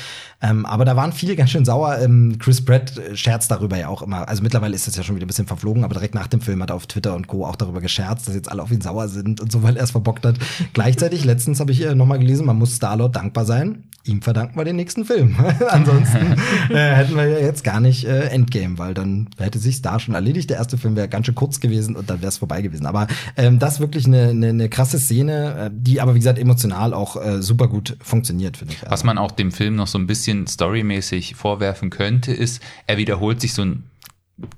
Ähm, 0.41 0.65
aber 0.65 0.85
da 0.85 0.95
waren 0.95 1.11
viele 1.11 1.35
ganz 1.35 1.49
schön 1.49 1.65
sauer. 1.65 1.97
Ähm, 1.99 2.37
Chris 2.39 2.63
Pratt 2.63 2.97
äh, 2.97 3.15
scherzt 3.15 3.51
darüber 3.51 3.77
ja 3.77 3.89
auch 3.89 4.01
immer. 4.01 4.27
Also 4.27 4.41
mittlerweile 4.41 4.75
ist 4.75 4.87
das 4.87 4.95
ja 4.95 5.03
schon 5.03 5.15
wieder 5.15 5.25
ein 5.25 5.27
bisschen 5.27 5.47
verflogen, 5.47 5.83
aber 5.83 5.93
direkt 5.93 6.15
nach 6.15 6.27
dem 6.27 6.41
Film 6.41 6.61
hat 6.61 6.69
er 6.69 6.75
auf 6.75 6.87
Twitter 6.87 7.15
und 7.15 7.27
Co. 7.27 7.45
auch 7.45 7.55
darüber 7.55 7.81
gescherzt, 7.81 8.27
dass 8.27 8.35
jetzt 8.35 8.51
alle 8.51 8.63
auf 8.63 8.71
ihn 8.71 8.81
sauer 8.81 9.09
sind 9.09 9.41
und 9.41 9.51
so, 9.51 9.63
weil 9.63 9.75
er 9.75 9.83
es 9.83 9.91
verbockt 9.91 10.25
hat. 10.25 10.37
Gleichzeitig, 10.73 11.25
letztens 11.25 11.59
habe 11.59 11.71
ich 11.71 11.81
äh, 11.81 11.95
nochmal 11.95 12.19
gelesen, 12.19 12.45
man 12.45 12.57
muss 12.57 12.75
Star-Lord 12.75 13.15
dankbar 13.15 13.45
sein. 13.45 13.83
Ihm 14.05 14.21
verdanken 14.21 14.57
wir 14.57 14.63
den 14.63 14.77
nächsten 14.77 15.03
Film. 15.03 15.35
Ansonsten 15.69 16.35
äh, 16.69 16.95
hätten 16.95 17.15
wir 17.15 17.27
ja 17.27 17.39
jetzt 17.39 17.65
gar 17.65 17.81
nicht 17.81 18.05
äh, 18.05 18.29
Endgame, 18.29 18.77
weil 18.77 18.93
dann 18.93 19.29
hätte 19.37 19.59
sich 19.59 19.81
da 19.81 19.99
schon 19.99 20.15
erledigt. 20.15 20.49
Der 20.49 20.57
erste 20.57 20.77
Film 20.77 20.95
wäre 20.95 21.09
ganz 21.09 21.25
schön 21.25 21.35
kurz 21.35 21.59
gewesen 21.59 21.97
und 21.97 22.09
dann 22.09 22.21
wäre 22.21 22.29
es 22.29 22.37
vorbei 22.37 22.61
gewesen. 22.61 22.85
Aber 22.85 23.07
ähm, 23.35 23.59
das 23.59 23.73
ist 23.73 23.79
wirklich 23.89 24.05
eine, 24.05 24.29
eine, 24.29 24.49
eine 24.49 24.69
krasse 24.69 24.99
Szene, 24.99 25.65
äh, 25.65 25.69
die 25.73 25.99
aber 25.99 26.13
wie 26.13 26.19
gesagt 26.19 26.37
emotional 26.37 26.93
auch 26.93 27.15
äh, 27.15 27.41
super 27.41 27.67
gut 27.67 27.97
funktioniert, 28.01 28.57
finde 28.57 28.73
ich. 28.73 28.89
Was 28.89 29.03
man 29.03 29.17
auch 29.17 29.31
dem 29.31 29.51
Film 29.51 29.75
noch 29.75 29.87
so 29.87 29.97
ein 29.97 30.07
bisschen 30.07 30.47
storymäßig 30.47 31.35
vorwerfen 31.35 31.89
könnte, 31.89 32.31
ist, 32.31 32.61
er 32.87 32.97
wiederholt 32.97 33.41
sich 33.41 33.53
so 33.53 33.63
einen 33.63 33.89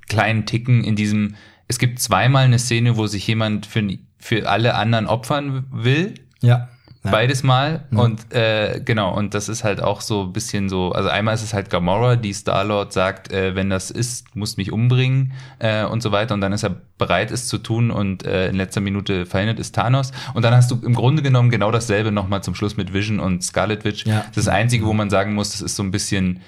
kleinen 0.08 0.46
Ticken 0.46 0.84
in 0.84 0.96
diesem, 0.96 1.36
es 1.68 1.80
gibt 1.80 2.00
zweimal 2.00 2.46
eine 2.46 2.60
Szene, 2.60 2.98
wo 2.98 3.08
sich 3.08 3.26
jemand 3.26 3.66
für, 3.66 3.88
für 4.18 4.50
alle 4.50 4.76
anderen 4.76 5.08
opfern 5.08 5.66
will. 5.72 6.16
ja. 6.42 6.70
Ja. 7.04 7.10
Beides 7.10 7.42
mal. 7.42 7.86
Und 7.90 8.32
äh, 8.32 8.80
genau, 8.86 9.16
und 9.16 9.34
das 9.34 9.50
ist 9.50 9.64
halt 9.64 9.82
auch 9.82 10.02
so 10.02 10.24
ein 10.24 10.34
bisschen 10.34 10.70
so, 10.70 10.92
also 10.92 11.10
einmal 11.10 11.34
ist 11.34 11.42
es 11.42 11.52
halt 11.52 11.72
Gamora, 11.72 12.16
die 12.16 12.32
Star-Lord 12.32 12.94
sagt, 12.94 13.32
äh, 13.32 13.56
wenn 13.56 13.72
das 13.72 13.90
ist, 13.90 14.36
musst 14.36 14.60
mich 14.60 14.72
umbringen 14.72 15.34
äh, 15.58 15.84
und 15.84 16.04
so 16.04 16.12
weiter. 16.12 16.36
Und 16.36 16.42
dann 16.42 16.54
ist 16.54 16.64
er 16.64 16.76
bereit, 17.00 17.32
es 17.32 17.48
zu 17.48 17.58
tun 17.58 17.90
und 17.90 18.24
äh, 18.24 18.50
in 18.50 18.56
letzter 18.56 18.82
Minute 18.82 19.26
verhindert 19.26 19.60
ist 19.60 19.74
Thanos. 19.74 20.12
Und 20.36 20.44
dann 20.44 20.54
hast 20.54 20.70
du 20.70 20.80
im 20.86 20.94
Grunde 20.94 21.24
genommen 21.24 21.50
genau 21.50 21.72
dasselbe 21.72 22.12
nochmal 22.12 22.44
zum 22.44 22.54
Schluss 22.54 22.78
mit 22.78 22.94
Vision 22.94 23.20
und 23.20 23.44
Scarlet 23.44 23.84
Witch. 23.84 24.06
Ja. 24.06 24.26
Das 24.36 24.48
Einzige, 24.48 24.86
wo 24.86 24.94
man 24.94 25.10
sagen 25.10 25.34
muss, 25.34 25.54
das 25.54 25.62
ist 25.62 25.76
so 25.76 25.82
ein 25.82 25.90
bisschen 25.90 26.42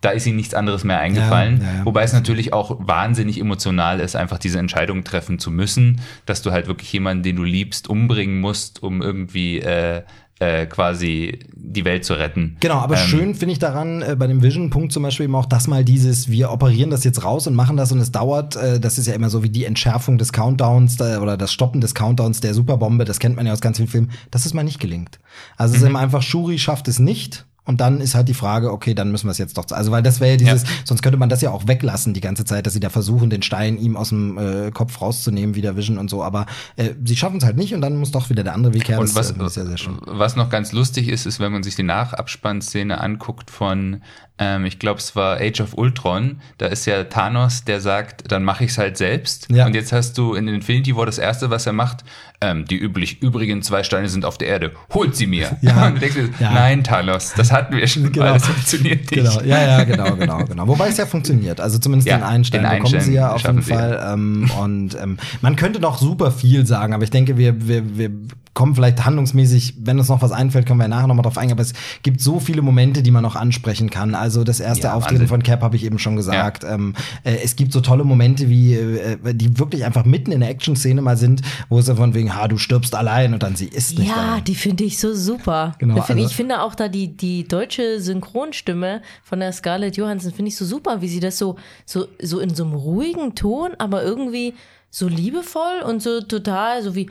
da 0.00 0.10
ist 0.10 0.26
ihm 0.26 0.36
nichts 0.36 0.54
anderes 0.54 0.84
mehr 0.84 0.98
eingefallen. 0.98 1.60
Ja, 1.60 1.78
ja. 1.78 1.84
Wobei 1.84 2.02
es 2.04 2.12
natürlich 2.12 2.52
auch 2.52 2.76
wahnsinnig 2.80 3.38
emotional 3.40 4.00
ist, 4.00 4.16
einfach 4.16 4.38
diese 4.38 4.58
Entscheidung 4.58 5.04
treffen 5.04 5.38
zu 5.38 5.50
müssen, 5.50 6.00
dass 6.26 6.42
du 6.42 6.52
halt 6.52 6.66
wirklich 6.68 6.92
jemanden, 6.92 7.22
den 7.22 7.36
du 7.36 7.44
liebst, 7.44 7.88
umbringen 7.88 8.40
musst, 8.40 8.82
um 8.82 9.02
irgendwie 9.02 9.58
äh, 9.60 10.02
äh, 10.38 10.64
quasi 10.64 11.40
die 11.54 11.84
Welt 11.84 12.06
zu 12.06 12.14
retten. 12.14 12.56
Genau, 12.60 12.76
aber 12.78 12.94
Ähm, 12.96 13.06
schön 13.08 13.34
finde 13.34 13.52
ich 13.52 13.58
daran, 13.58 14.00
äh, 14.00 14.16
bei 14.18 14.26
dem 14.26 14.42
Vision-Punkt 14.42 14.90
zum 14.90 15.02
Beispiel 15.02 15.24
eben 15.24 15.34
auch, 15.34 15.44
dass 15.44 15.68
mal 15.68 15.84
dieses, 15.84 16.30
wir 16.30 16.50
operieren 16.50 16.88
das 16.88 17.04
jetzt 17.04 17.22
raus 17.22 17.46
und 17.46 17.54
machen 17.54 17.76
das 17.76 17.92
und 17.92 17.98
es 17.98 18.10
dauert, 18.10 18.56
äh, 18.56 18.80
das 18.80 18.96
ist 18.96 19.06
ja 19.06 19.12
immer 19.12 19.28
so 19.28 19.42
wie 19.42 19.50
die 19.50 19.66
Entschärfung 19.66 20.16
des 20.16 20.32
Countdowns 20.32 20.96
da, 20.96 21.20
oder 21.20 21.36
das 21.36 21.52
Stoppen 21.52 21.82
des 21.82 21.94
Countdowns 21.94 22.40
der 22.40 22.54
Superbombe, 22.54 23.04
das 23.04 23.18
kennt 23.18 23.36
man 23.36 23.44
ja 23.44 23.52
aus 23.52 23.60
ganz 23.60 23.76
vielen 23.76 23.90
Filmen, 23.90 24.10
dass 24.30 24.46
es 24.46 24.54
mal 24.54 24.62
nicht 24.62 24.80
gelingt. 24.80 25.18
Also 25.58 25.72
Mhm. 25.72 25.76
es 25.76 25.82
ist 25.82 25.88
immer 25.90 25.98
einfach, 25.98 26.22
Shuri 26.22 26.58
schafft 26.58 26.88
es 26.88 26.98
nicht. 26.98 27.44
Und 27.64 27.80
dann 27.80 28.00
ist 28.00 28.14
halt 28.14 28.28
die 28.28 28.34
Frage, 28.34 28.72
okay, 28.72 28.94
dann 28.94 29.10
müssen 29.12 29.26
wir 29.26 29.32
es 29.32 29.38
jetzt 29.38 29.56
doch. 29.58 29.66
Also, 29.70 29.90
weil 29.90 30.02
das 30.02 30.20
wäre 30.20 30.32
ja 30.32 30.36
dieses, 30.36 30.62
Ja. 30.62 30.68
sonst 30.84 31.02
könnte 31.02 31.18
man 31.18 31.28
das 31.28 31.40
ja 31.40 31.50
auch 31.50 31.68
weglassen 31.68 32.14
die 32.14 32.20
ganze 32.20 32.44
Zeit, 32.44 32.66
dass 32.66 32.72
sie 32.72 32.80
da 32.80 32.90
versuchen, 32.90 33.30
den 33.30 33.42
Stein 33.42 33.76
ihm 33.78 33.96
aus 33.96 34.08
dem 34.08 34.38
äh, 34.38 34.70
Kopf 34.70 35.00
rauszunehmen, 35.00 35.54
wie 35.54 35.60
der 35.60 35.76
Vision 35.76 35.98
und 35.98 36.08
so. 36.10 36.22
Aber 36.24 36.46
äh, 36.76 36.90
sie 37.04 37.16
schaffen 37.16 37.36
es 37.38 37.44
halt 37.44 37.56
nicht 37.56 37.74
und 37.74 37.80
dann 37.80 37.96
muss 37.96 38.10
doch 38.10 38.30
wieder 38.30 38.42
der 38.44 38.54
andere 38.54 38.74
Weg 38.74 38.88
her. 38.88 38.98
Und 38.98 39.14
Das, 39.14 39.34
was, 39.38 39.56
äh, 39.56 39.66
was 40.06 40.36
noch 40.36 40.48
ganz 40.50 40.72
lustig 40.72 41.08
ist, 41.08 41.26
ist, 41.26 41.38
wenn 41.40 41.52
man 41.52 41.62
sich 41.62 41.76
die 41.76 41.82
Nachabspannszene 41.82 43.00
anguckt 43.00 43.50
von, 43.50 44.02
ähm, 44.40 44.64
ich 44.64 44.78
glaube, 44.78 44.98
es 44.98 45.14
war 45.14 45.36
Age 45.38 45.60
of 45.60 45.74
Ultron, 45.74 46.40
da 46.58 46.66
ist 46.66 46.86
ja 46.86 47.04
Thanos, 47.04 47.64
der 47.64 47.80
sagt, 47.80 48.32
dann 48.32 48.42
mache 48.42 48.64
ich 48.64 48.70
es 48.70 48.78
halt 48.78 48.96
selbst. 48.96 49.46
Ja. 49.50 49.66
Und 49.66 49.74
jetzt 49.74 49.92
hast 49.92 50.16
du 50.16 50.34
in 50.34 50.48
Infinity 50.48 50.96
War 50.96 51.04
das 51.06 51.18
erste, 51.18 51.50
was 51.50 51.66
er 51.66 51.74
macht, 51.74 52.04
ähm, 52.40 52.64
die 52.64 52.76
üblich, 52.78 53.20
übrigen 53.22 53.60
zwei 53.60 53.82
Steine 53.82 54.08
sind 54.08 54.24
auf 54.24 54.38
der 54.38 54.48
Erde, 54.48 54.72
holt 54.94 55.14
sie 55.14 55.26
mir. 55.26 55.58
Ja. 55.60 55.86
Und 55.88 55.96
du 55.96 56.00
denkst 56.00 56.16
Ja. 56.40 56.52
nein, 56.52 56.82
Thanos, 56.82 57.34
das 57.36 57.52
hatten 57.52 57.76
wir 57.76 57.86
schon 57.86 58.10
Genau. 58.10 58.32
das 58.32 58.46
funktioniert 58.46 59.00
nicht. 59.00 59.10
Genau, 59.10 59.40
ja, 59.42 59.62
ja, 59.62 59.84
genau, 59.84 60.14
genau, 60.16 60.44
genau. 60.44 60.66
Wobei 60.66 60.88
es 60.88 60.96
ja 60.96 61.04
funktioniert. 61.04 61.60
Also 61.60 61.78
zumindest 61.78 62.08
Ja, 62.08 62.16
den 62.16 62.24
einen 62.24 62.44
Stein 62.44 62.62
den 62.62 62.82
bekommen 62.82 63.00
sie 63.00 63.12
ja 63.12 63.32
auf 63.32 63.42
jeden 63.42 63.62
Fall. 63.62 64.02
Ähm, 64.12 64.50
und 64.58 64.94
ähm, 65.00 65.18
man 65.42 65.54
könnte 65.56 65.80
noch 65.80 65.98
super 65.98 66.30
viel 66.30 66.64
sagen, 66.64 66.94
aber 66.94 67.04
ich 67.04 67.10
denke, 67.10 67.36
wir, 67.36 67.68
wir, 67.68 67.98
wir 67.98 68.10
kommen 68.52 68.74
vielleicht 68.74 69.04
handlungsmäßig, 69.04 69.74
wenn 69.80 69.98
uns 69.98 70.08
noch 70.08 70.22
was 70.22 70.32
einfällt, 70.32 70.66
können 70.66 70.80
wir 70.80 70.88
nachher 70.88 71.06
noch 71.06 71.14
mal 71.14 71.22
drauf 71.22 71.38
eingehen. 71.38 71.52
Aber 71.56 71.62
es 71.62 71.72
gibt 72.02 72.20
so 72.20 72.40
viele 72.40 72.62
Momente, 72.62 73.02
die 73.02 73.10
man 73.10 73.22
noch 73.22 73.36
ansprechen 73.36 73.90
kann. 73.90 74.14
Also 74.14 74.42
das 74.44 74.58
erste 74.60 74.88
Ja, 74.88 74.94
Auftreten 74.94 75.28
von 75.28 75.42
Cap 75.42 75.62
habe 75.62 75.76
ich 75.76 75.84
eben 75.84 75.98
schon 75.98 76.16
gesagt. 76.16 76.64
Ähm, 76.64 76.94
äh, 77.24 77.36
es 77.44 77.54
gibt 77.56 77.72
so 77.72 77.80
tolle 77.80 78.04
Momente, 78.04 78.48
wie 78.48 78.74
äh, 78.74 79.16
die 79.34 79.58
wirklich 79.58 79.84
einfach 79.84 80.04
mitten 80.04 80.32
in 80.32 80.40
der 80.40 80.50
Action-Szene 80.50 81.00
mal 81.00 81.16
sind, 81.16 81.42
wo 81.68 81.78
es 81.78 81.86
so 81.86 81.94
von 81.94 82.12
wegen, 82.14 82.34
ha, 82.34 82.48
du 82.48 82.58
stirbst 82.58 82.94
allein 82.94 83.34
und 83.34 83.42
dann 83.42 83.54
sie 83.56 83.66
ist 83.68 83.98
nicht 83.98 84.08
Ja, 84.08 84.16
allein. 84.16 84.44
die 84.44 84.54
finde 84.56 84.84
ich 84.84 84.98
so 84.98 85.14
super. 85.14 85.74
Genau, 85.78 85.94
Da 85.94 86.02
finde 86.02 86.22
also- 86.22 86.30
ich 86.30 86.36
finde 86.36 86.60
auch 86.62 86.74
da 86.74 86.88
die, 86.88 87.16
die 87.16 87.46
deutsche 87.46 88.00
Synchronstimme 88.00 89.02
von 89.22 89.40
der 89.40 89.52
Scarlett 89.52 89.96
Johansson 89.96 90.32
finde 90.32 90.48
ich 90.48 90.56
so 90.56 90.64
super, 90.64 91.00
wie 91.02 91.08
sie 91.08 91.20
das 91.20 91.38
so, 91.38 91.56
so, 91.84 92.06
so 92.22 92.40
in 92.40 92.54
so 92.54 92.64
einem 92.64 92.74
ruhigen 92.74 93.34
Ton, 93.34 93.70
aber 93.78 94.02
irgendwie 94.02 94.54
so 94.90 95.06
liebevoll 95.08 95.82
und 95.86 96.02
so 96.02 96.20
total, 96.20 96.82
so 96.82 96.94
wie, 96.94 97.10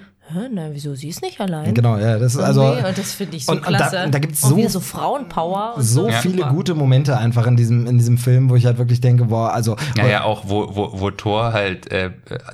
na, 0.51 0.69
wieso, 0.71 0.93
sie 0.95 1.09
ist 1.09 1.21
nicht 1.21 1.39
allein? 1.41 1.73
Genau, 1.73 1.97
ja, 1.97 2.19
das 2.19 2.35
ist 2.35 2.41
also. 2.41 2.61
Irgendwie. 2.63 2.87
und 2.89 2.97
das 2.97 3.13
finde 3.13 3.37
ich 3.37 3.45
so 3.45 3.51
und- 3.53 3.65
und 3.65 3.71
da- 3.73 3.77
klasse. 3.89 4.07
da 4.11 4.19
gibt's 4.19 4.43
Und 4.43 4.49
so- 4.51 4.57
wieder 4.57 4.69
so 4.69 4.79
Frauenpower. 4.79 5.73
Und 5.77 5.83
so 5.83 6.07
Ja. 6.09 6.17
viele 6.19 6.43
gute 6.47 6.75
Momente 6.75 7.17
einfach 7.17 7.47
in 7.47 7.55
diesem, 7.55 7.87
in 7.87 7.97
diesem 7.97 8.17
Film, 8.17 8.49
wo 8.49 8.55
ich 8.55 8.65
halt 8.65 8.77
wirklich 8.77 9.01
denke, 9.01 9.25
boah, 9.25 9.51
also. 9.53 9.75
Ja, 9.97 10.07
ja, 10.07 10.23
auch 10.23 10.43
wo, 10.47 10.75
wo, 10.75 10.91
wo 10.99 11.11
Thor 11.11 11.53
halt, 11.53 11.91
äh, 11.91 12.11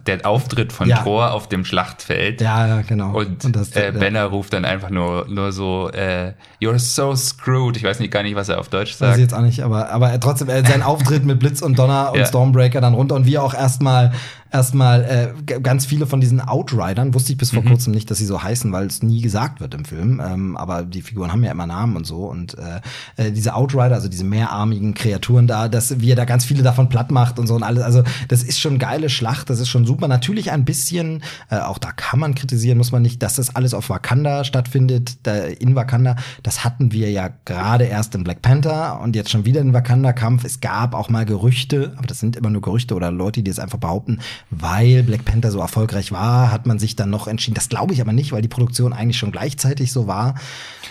der 0.08 0.26
Auftritt 0.26 0.72
von 0.74 0.88
Ja. 0.88 1.04
Thor 1.04 1.34
auf 1.34 1.48
dem 1.50 1.66
Schlachtfeld. 1.66 2.42
Ja, 2.42 2.68
ja, 2.68 2.82
genau. 2.82 3.16
Und, 3.18 3.56
das, 3.56 3.72
äh, 3.76 3.92
ja. 3.94 4.00
Banner 4.00 4.26
ruft 4.26 4.54
dann 4.54 4.66
einfach 4.66 4.90
nur, 4.90 5.26
nur 5.30 5.52
so, 5.52 5.90
äh, 5.92 6.34
you're 6.62 6.80
so 6.80 7.16
screwed. 7.16 7.78
Ich 7.78 7.84
weiß 7.84 8.00
nicht 8.00 8.12
gar 8.12 8.24
nicht, 8.24 8.36
was 8.36 8.50
er 8.50 8.60
auf 8.60 8.70
Deutsch 8.70 8.92
Weiß 8.94 8.98
sagt. 9.00 9.16
ich 9.18 9.22
jetzt 9.24 9.34
auch 9.34 9.42
nicht, 9.42 9.62
aber, 9.62 9.90
aber 9.90 10.10
er 10.12 10.20
trotzdem, 10.20 10.50
äh, 10.50 10.64
sein 10.66 10.82
Auftritt 10.84 11.26
mit 11.26 11.40
Blitz 11.40 11.62
und 11.62 11.78
Donner 11.78 12.12
und 12.14 12.20
Ja. 12.20 12.26
Stormbreaker 12.26 12.82
dann 12.82 12.94
runter 12.94 13.16
und 13.16 13.26
wir 13.26 13.44
auch 13.44 13.54
erstmal 13.54 14.12
erstmal 14.56 15.03
äh, 15.03 15.60
ganz 15.60 15.86
viele 15.86 16.08
von 16.08 16.22
diesen 16.22 16.39
Outridern, 16.39 17.14
wusste 17.14 17.34
ich 17.34 17.38
bis 17.38 17.51
vor 17.51 17.64
kurzem 17.64 17.93
nicht, 17.93 18.10
dass 18.10 18.20
sie 18.20 18.26
so 18.26 18.41
heißen, 18.41 18.72
weil 18.72 18.86
es 18.86 19.03
nie 19.03 19.22
gesagt 19.22 19.60
wird 19.60 19.74
im 19.74 19.84
Film. 19.84 20.22
Ähm, 20.26 20.56
aber 20.56 20.84
die 20.84 21.01
Figuren 21.01 21.32
haben 21.32 21.43
ja 21.43 21.51
immer 21.51 21.68
Namen 21.68 21.97
und 21.97 22.08
so. 22.08 22.26
Und 22.26 22.58
äh, 22.58 22.80
äh, 23.18 23.32
diese 23.32 23.53
Outrider, 23.53 23.95
also 23.95 24.08
diese 24.08 24.24
mehrarmigen 24.24 24.93
Kreaturen 24.93 25.45
da, 25.45 25.68
dass 25.68 25.99
wir 25.99 26.16
da 26.16 26.24
ganz 26.24 26.45
viele 26.45 26.64
davon 26.64 26.88
platt 26.88 27.12
macht 27.12 27.38
und 27.38 27.47
so 27.47 27.56
und 27.56 27.64
alles. 27.64 27.84
Also 27.84 28.03
das 28.30 28.43
ist 28.43 28.60
schon 28.60 28.80
geile 28.80 29.10
Schlacht, 29.10 29.49
das 29.49 29.60
ist 29.60 29.68
schon 29.68 29.86
super. 29.86 30.08
Natürlich 30.08 30.51
ein 30.51 30.64
bisschen, 30.64 31.22
äh, 31.49 31.58
auch 31.58 31.78
da 31.78 31.91
kann 31.91 32.20
man 32.20 32.34
kritisieren, 32.34 32.78
muss 32.78 32.93
man 32.93 33.01
nicht, 33.01 33.22
dass 33.22 33.36
das 33.36 33.58
alles 33.58 33.74
auf 33.74 33.89
Wakanda 33.89 34.45
stattfindet, 34.45 35.18
da 35.24 35.36
in 35.36 35.76
Wakanda. 35.76 36.16
Das 36.43 36.64
hatten 36.64 36.93
wir 36.93 37.12
ja 37.12 37.30
gerade 37.43 37.84
erst 37.84 38.16
in 38.16 38.24
Black 38.24 38.41
Panther 38.41 39.01
und 39.01 39.18
jetzt 39.18 39.32
schon 39.32 39.43
wieder 39.43 39.60
in 39.60 39.74
Wakanda-Kampf. 39.74 40.45
Es 40.45 40.62
gab 40.62 40.95
auch 40.95 41.10
mal 41.10 41.26
Gerüchte, 41.26 41.93
aber 41.97 42.08
das 42.08 42.22
sind 42.22 42.38
immer 42.38 42.49
nur 42.49 42.62
Gerüchte 42.62 42.95
oder 42.95 43.12
Leute, 43.12 43.43
die 43.43 43.51
es 43.51 43.60
einfach 43.60 43.80
behaupten, 43.80 44.20
weil 44.52 45.04
Black 45.04 45.26
Panther 45.26 45.52
so 45.52 45.60
erfolgreich 45.60 46.12
war, 46.12 46.52
hat 46.52 46.66
man 46.66 46.80
sich 46.80 46.96
dann 46.96 47.10
noch 47.10 47.28
entschieden. 47.28 47.56
Das 47.56 47.68
glaube 47.68 47.93
ich 47.93 48.02
aber 48.02 48.14
nicht, 48.14 48.32
weil 48.32 48.41
die 48.41 48.48
Produktion 48.48 48.93
eigentlich 48.93 49.18
schon 49.18 49.32
gleichzeitig 49.32 49.91
so 49.91 50.08
war. 50.08 50.36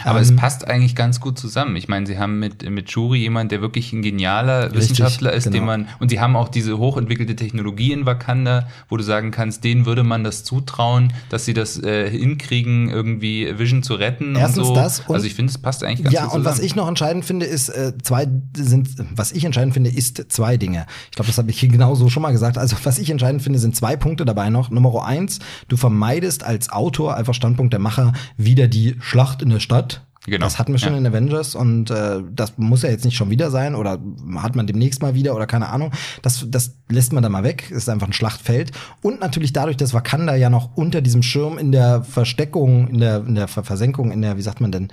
Aber 0.02 0.18
Ähm, 0.18 0.24
es 0.24 0.36
passt 0.36 0.66
eigentlich 0.66 0.94
ganz 0.96 1.20
gut 1.20 1.38
zusammen. 1.38 1.76
Ich 1.76 1.88
meine, 1.88 2.07
sie 2.07 2.18
haben 2.18 2.38
mit, 2.38 2.68
mit 2.68 2.90
Shuri 2.90 3.20
jemand, 3.20 3.52
der 3.52 3.61
wirklich 3.61 3.92
ein 3.92 4.02
genialer 4.02 4.74
Wissenschaftler 4.74 5.32
ist, 5.32 5.44
genau. 5.44 5.57
den 5.57 5.64
man, 5.64 5.88
und 6.00 6.11
sie 6.11 6.20
haben 6.20 6.36
auch 6.36 6.48
diese 6.48 6.78
hochentwickelte 6.78 7.36
Technologie 7.36 7.92
in 7.92 8.05
Wakanda, 8.07 8.68
wo 8.88 8.96
du 8.96 9.02
sagen 9.02 9.30
kannst, 9.30 9.64
denen 9.64 9.86
würde 9.86 10.02
man 10.02 10.24
das 10.24 10.44
zutrauen, 10.44 11.12
dass 11.30 11.44
sie 11.44 11.55
das 11.55 11.82
äh, 11.82 12.11
hinkriegen, 12.11 12.90
irgendwie 12.90 13.57
Vision 13.59 13.82
zu 13.82 13.94
retten 13.94 14.36
Erstens 14.36 14.66
so. 14.66 14.74
das 14.74 15.09
also 15.09 15.26
ich 15.26 15.34
finde, 15.34 15.50
es 15.50 15.59
passt 15.59 15.84
eigentlich 15.84 16.02
ganz 16.02 16.14
Ja, 16.14 16.24
gut 16.26 16.34
und 16.34 16.44
was 16.44 16.55
zusammen. 16.57 16.66
ich 16.66 16.76
noch 16.76 16.88
entscheidend 16.88 17.24
finde, 17.24 17.46
ist 17.46 17.68
äh, 17.68 17.92
zwei 18.02 18.26
sind, 18.57 18.88
was 19.14 19.32
ich 19.32 19.44
entscheidend 19.44 19.74
finde, 19.74 19.90
ist 19.90 20.32
zwei 20.32 20.57
Dinge. 20.57 20.86
Ich 21.11 21.16
glaube, 21.16 21.28
das 21.28 21.38
habe 21.38 21.50
ich 21.50 21.59
hier 21.61 21.68
genauso 21.68 22.09
schon 22.11 22.22
mal 22.22 22.32
gesagt. 22.32 22.59
Also 22.59 22.76
was 22.84 22.98
ich 22.98 23.11
entscheidend 23.11 23.34
finde, 23.41 23.59
sind 23.59 23.76
zwei 23.76 23.97
Punkte 23.97 24.24
dabei 24.24 24.51
noch. 24.51 24.70
Nummer 24.70 25.05
eins, 25.05 25.39
du 25.68 25.76
vermeidest 25.76 26.45
als 26.45 26.70
Autor 26.70 27.16
einfach 27.16 27.35
Standpunkt 27.35 27.72
der 27.72 27.80
Macher 27.80 28.12
wieder 28.37 28.68
die 28.68 28.97
Schlacht 29.01 29.43
in 29.43 29.51
der 29.51 29.61
Stadt. 29.61 30.05
Genau, 30.26 30.47
Das 30.47 30.59
hatten 30.59 30.72
wir 30.72 30.78
schon 30.78 30.93
ja. 30.93 30.99
in 30.99 31.07
Avengers 31.07 31.55
und 31.55 31.91
äh, 31.91 32.22
das 32.32 32.57
muss 32.57 32.82
ja 32.82 32.89
jetzt 32.89 33.05
nicht 33.05 33.14
schon 33.16 33.28
wieder 33.28 33.51
sein 33.51 33.74
oder 33.74 33.99
hat 34.37 34.57
man 34.57 34.66
demnächst 34.66 35.03
mal 35.03 35.14
wieder 35.14 35.35
oder 35.37 35.47
keine 35.47 35.68
Ahnung. 35.68 35.91
Das, 36.22 36.47
das 36.49 36.78
lässt 36.89 37.12
man 37.12 37.22
da 37.22 37.28
mal 37.28 37.45
weg. 37.45 37.70
Ist 37.70 37.91
einfach 37.91 38.07
ein 38.07 38.14
Schlachtfeld. 38.14 38.72
Und 39.03 39.20
natürlich 39.20 39.53
dadurch, 39.53 39.76
dass 39.76 39.93
Wakanda 39.93 40.35
ja 40.35 40.49
noch 40.49 40.76
unter 40.76 41.03
diesem 41.03 41.22
Schirm 41.22 41.59
in 41.59 41.72
der 41.72 42.05
Versteckung, 42.05 42.89
in 42.89 43.01
der, 43.01 43.18
in 43.26 43.35
der 43.35 43.49
Ver 43.49 43.64
Versenkung, 43.64 44.12
in 44.12 44.22
der, 44.22 44.39
wie 44.39 44.43
sagt 44.43 44.62
man 44.62 44.72
denn, 44.72 44.89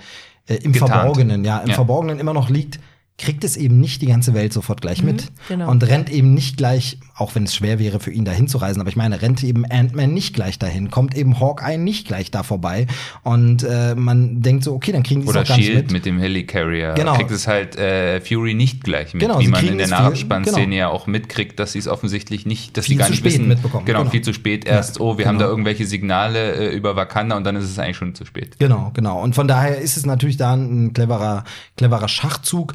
äh, 0.48 0.56
im 0.56 0.72
Getarnt. 0.72 0.92
Verborgenen, 0.92 1.44
ja, 1.44 1.60
im 1.60 1.68
Ja. 1.70 1.74
Verborgenen 1.76 2.18
immer 2.18 2.34
noch 2.34 2.50
liegt, 2.50 2.78
kriegt 3.18 3.44
es 3.44 3.56
eben 3.56 3.78
nicht 3.78 4.02
die 4.02 4.06
ganze 4.06 4.34
Welt 4.34 4.52
sofort 4.52 4.80
gleich 4.80 5.02
mit 5.02 5.30
genau. 5.46 5.70
und 5.70 5.86
rennt 5.86 6.10
eben 6.10 6.34
nicht 6.34 6.56
gleich, 6.56 6.98
auch 7.14 7.34
wenn 7.34 7.44
es 7.44 7.54
schwer 7.54 7.78
wäre 7.78 8.00
für 8.00 8.10
ihn 8.10 8.24
dahin 8.24 8.48
zu 8.48 8.58
reisen, 8.58 8.80
aber 8.80 8.90
ich 8.90 8.96
meine, 8.96 9.22
rennt 9.22 9.44
eben 9.44 9.64
Ant-Man 9.64 10.12
nicht 10.12 10.34
gleich 10.34 10.58
dahin, 10.58 10.90
kommt 10.90 11.16
eben 11.16 11.38
Hawkeye 11.38 11.78
nicht 11.78 12.08
gleich 12.08 12.30
da 12.30 12.42
vorbei 12.42 12.86
und 13.22 13.62
äh, 13.62 13.94
man 13.94 14.40
denkt 14.40 14.64
so, 14.64 14.74
okay, 14.74 14.90
dann 14.92 15.02
kriegen 15.02 15.20
die 15.20 15.26
es 15.26 15.30
Oder 15.30 15.42
auch 15.42 15.46
gar 15.46 15.56
nicht 15.56 15.66
Shield 15.66 15.84
mit. 15.84 15.92
mit 15.92 16.06
dem 16.06 16.18
Helicarrier. 16.18 16.94
Genau. 16.94 17.14
Kriegt 17.14 17.30
es 17.30 17.46
halt 17.46 17.76
äh, 17.76 18.20
Fury 18.20 18.54
nicht 18.54 18.82
gleich 18.82 19.14
mit, 19.14 19.22
Genau, 19.22 19.38
wie 19.38 19.48
man 19.48 19.68
in 19.68 19.76
der 19.76 19.84
es 19.84 19.90
Nachabspannszene 19.90 20.64
genau. 20.64 20.76
ja 20.76 20.88
auch 20.88 21.06
mitkriegt, 21.06 21.60
dass 21.60 21.72
sie 21.72 21.78
es 21.78 21.86
offensichtlich 21.86 22.44
nicht, 22.46 22.76
dass 22.76 22.86
Viel 22.86 22.94
sie 22.94 22.98
gar 22.98 23.06
zu 23.06 23.12
nicht 23.12 23.20
spät 23.20 23.32
wissen, 23.34 23.48
mitbekommen, 23.48 23.84
Genau, 23.84 24.00
genau. 24.00 24.10
viel 24.10 24.22
zu 24.22 24.32
spät 24.32 24.64
erst. 24.64 25.00
oh, 25.00 25.18
wir 25.18 25.26
haben 25.26 25.36
genau. 25.36 25.46
da 25.46 25.50
irgendwelche 25.50 25.86
Signale 25.86 26.54
äh, 26.54 26.74
über 26.74 26.96
Wakanda 26.96 27.36
und 27.36 27.44
dann 27.44 27.54
ist 27.54 27.64
es 27.64 27.78
eigentlich 27.78 27.98
schon 27.98 28.14
zu 28.14 28.24
spät. 28.24 28.58
Genau, 28.58 28.90
genau. 28.94 29.22
Und 29.22 29.34
von 29.34 29.46
daher 29.46 29.78
ist 29.78 29.96
es 29.96 30.06
natürlich 30.06 30.38
da 30.38 30.54
ein 30.54 30.92
cleverer, 30.92 31.44
cleverer 31.76 32.08
Schachzug. 32.08 32.74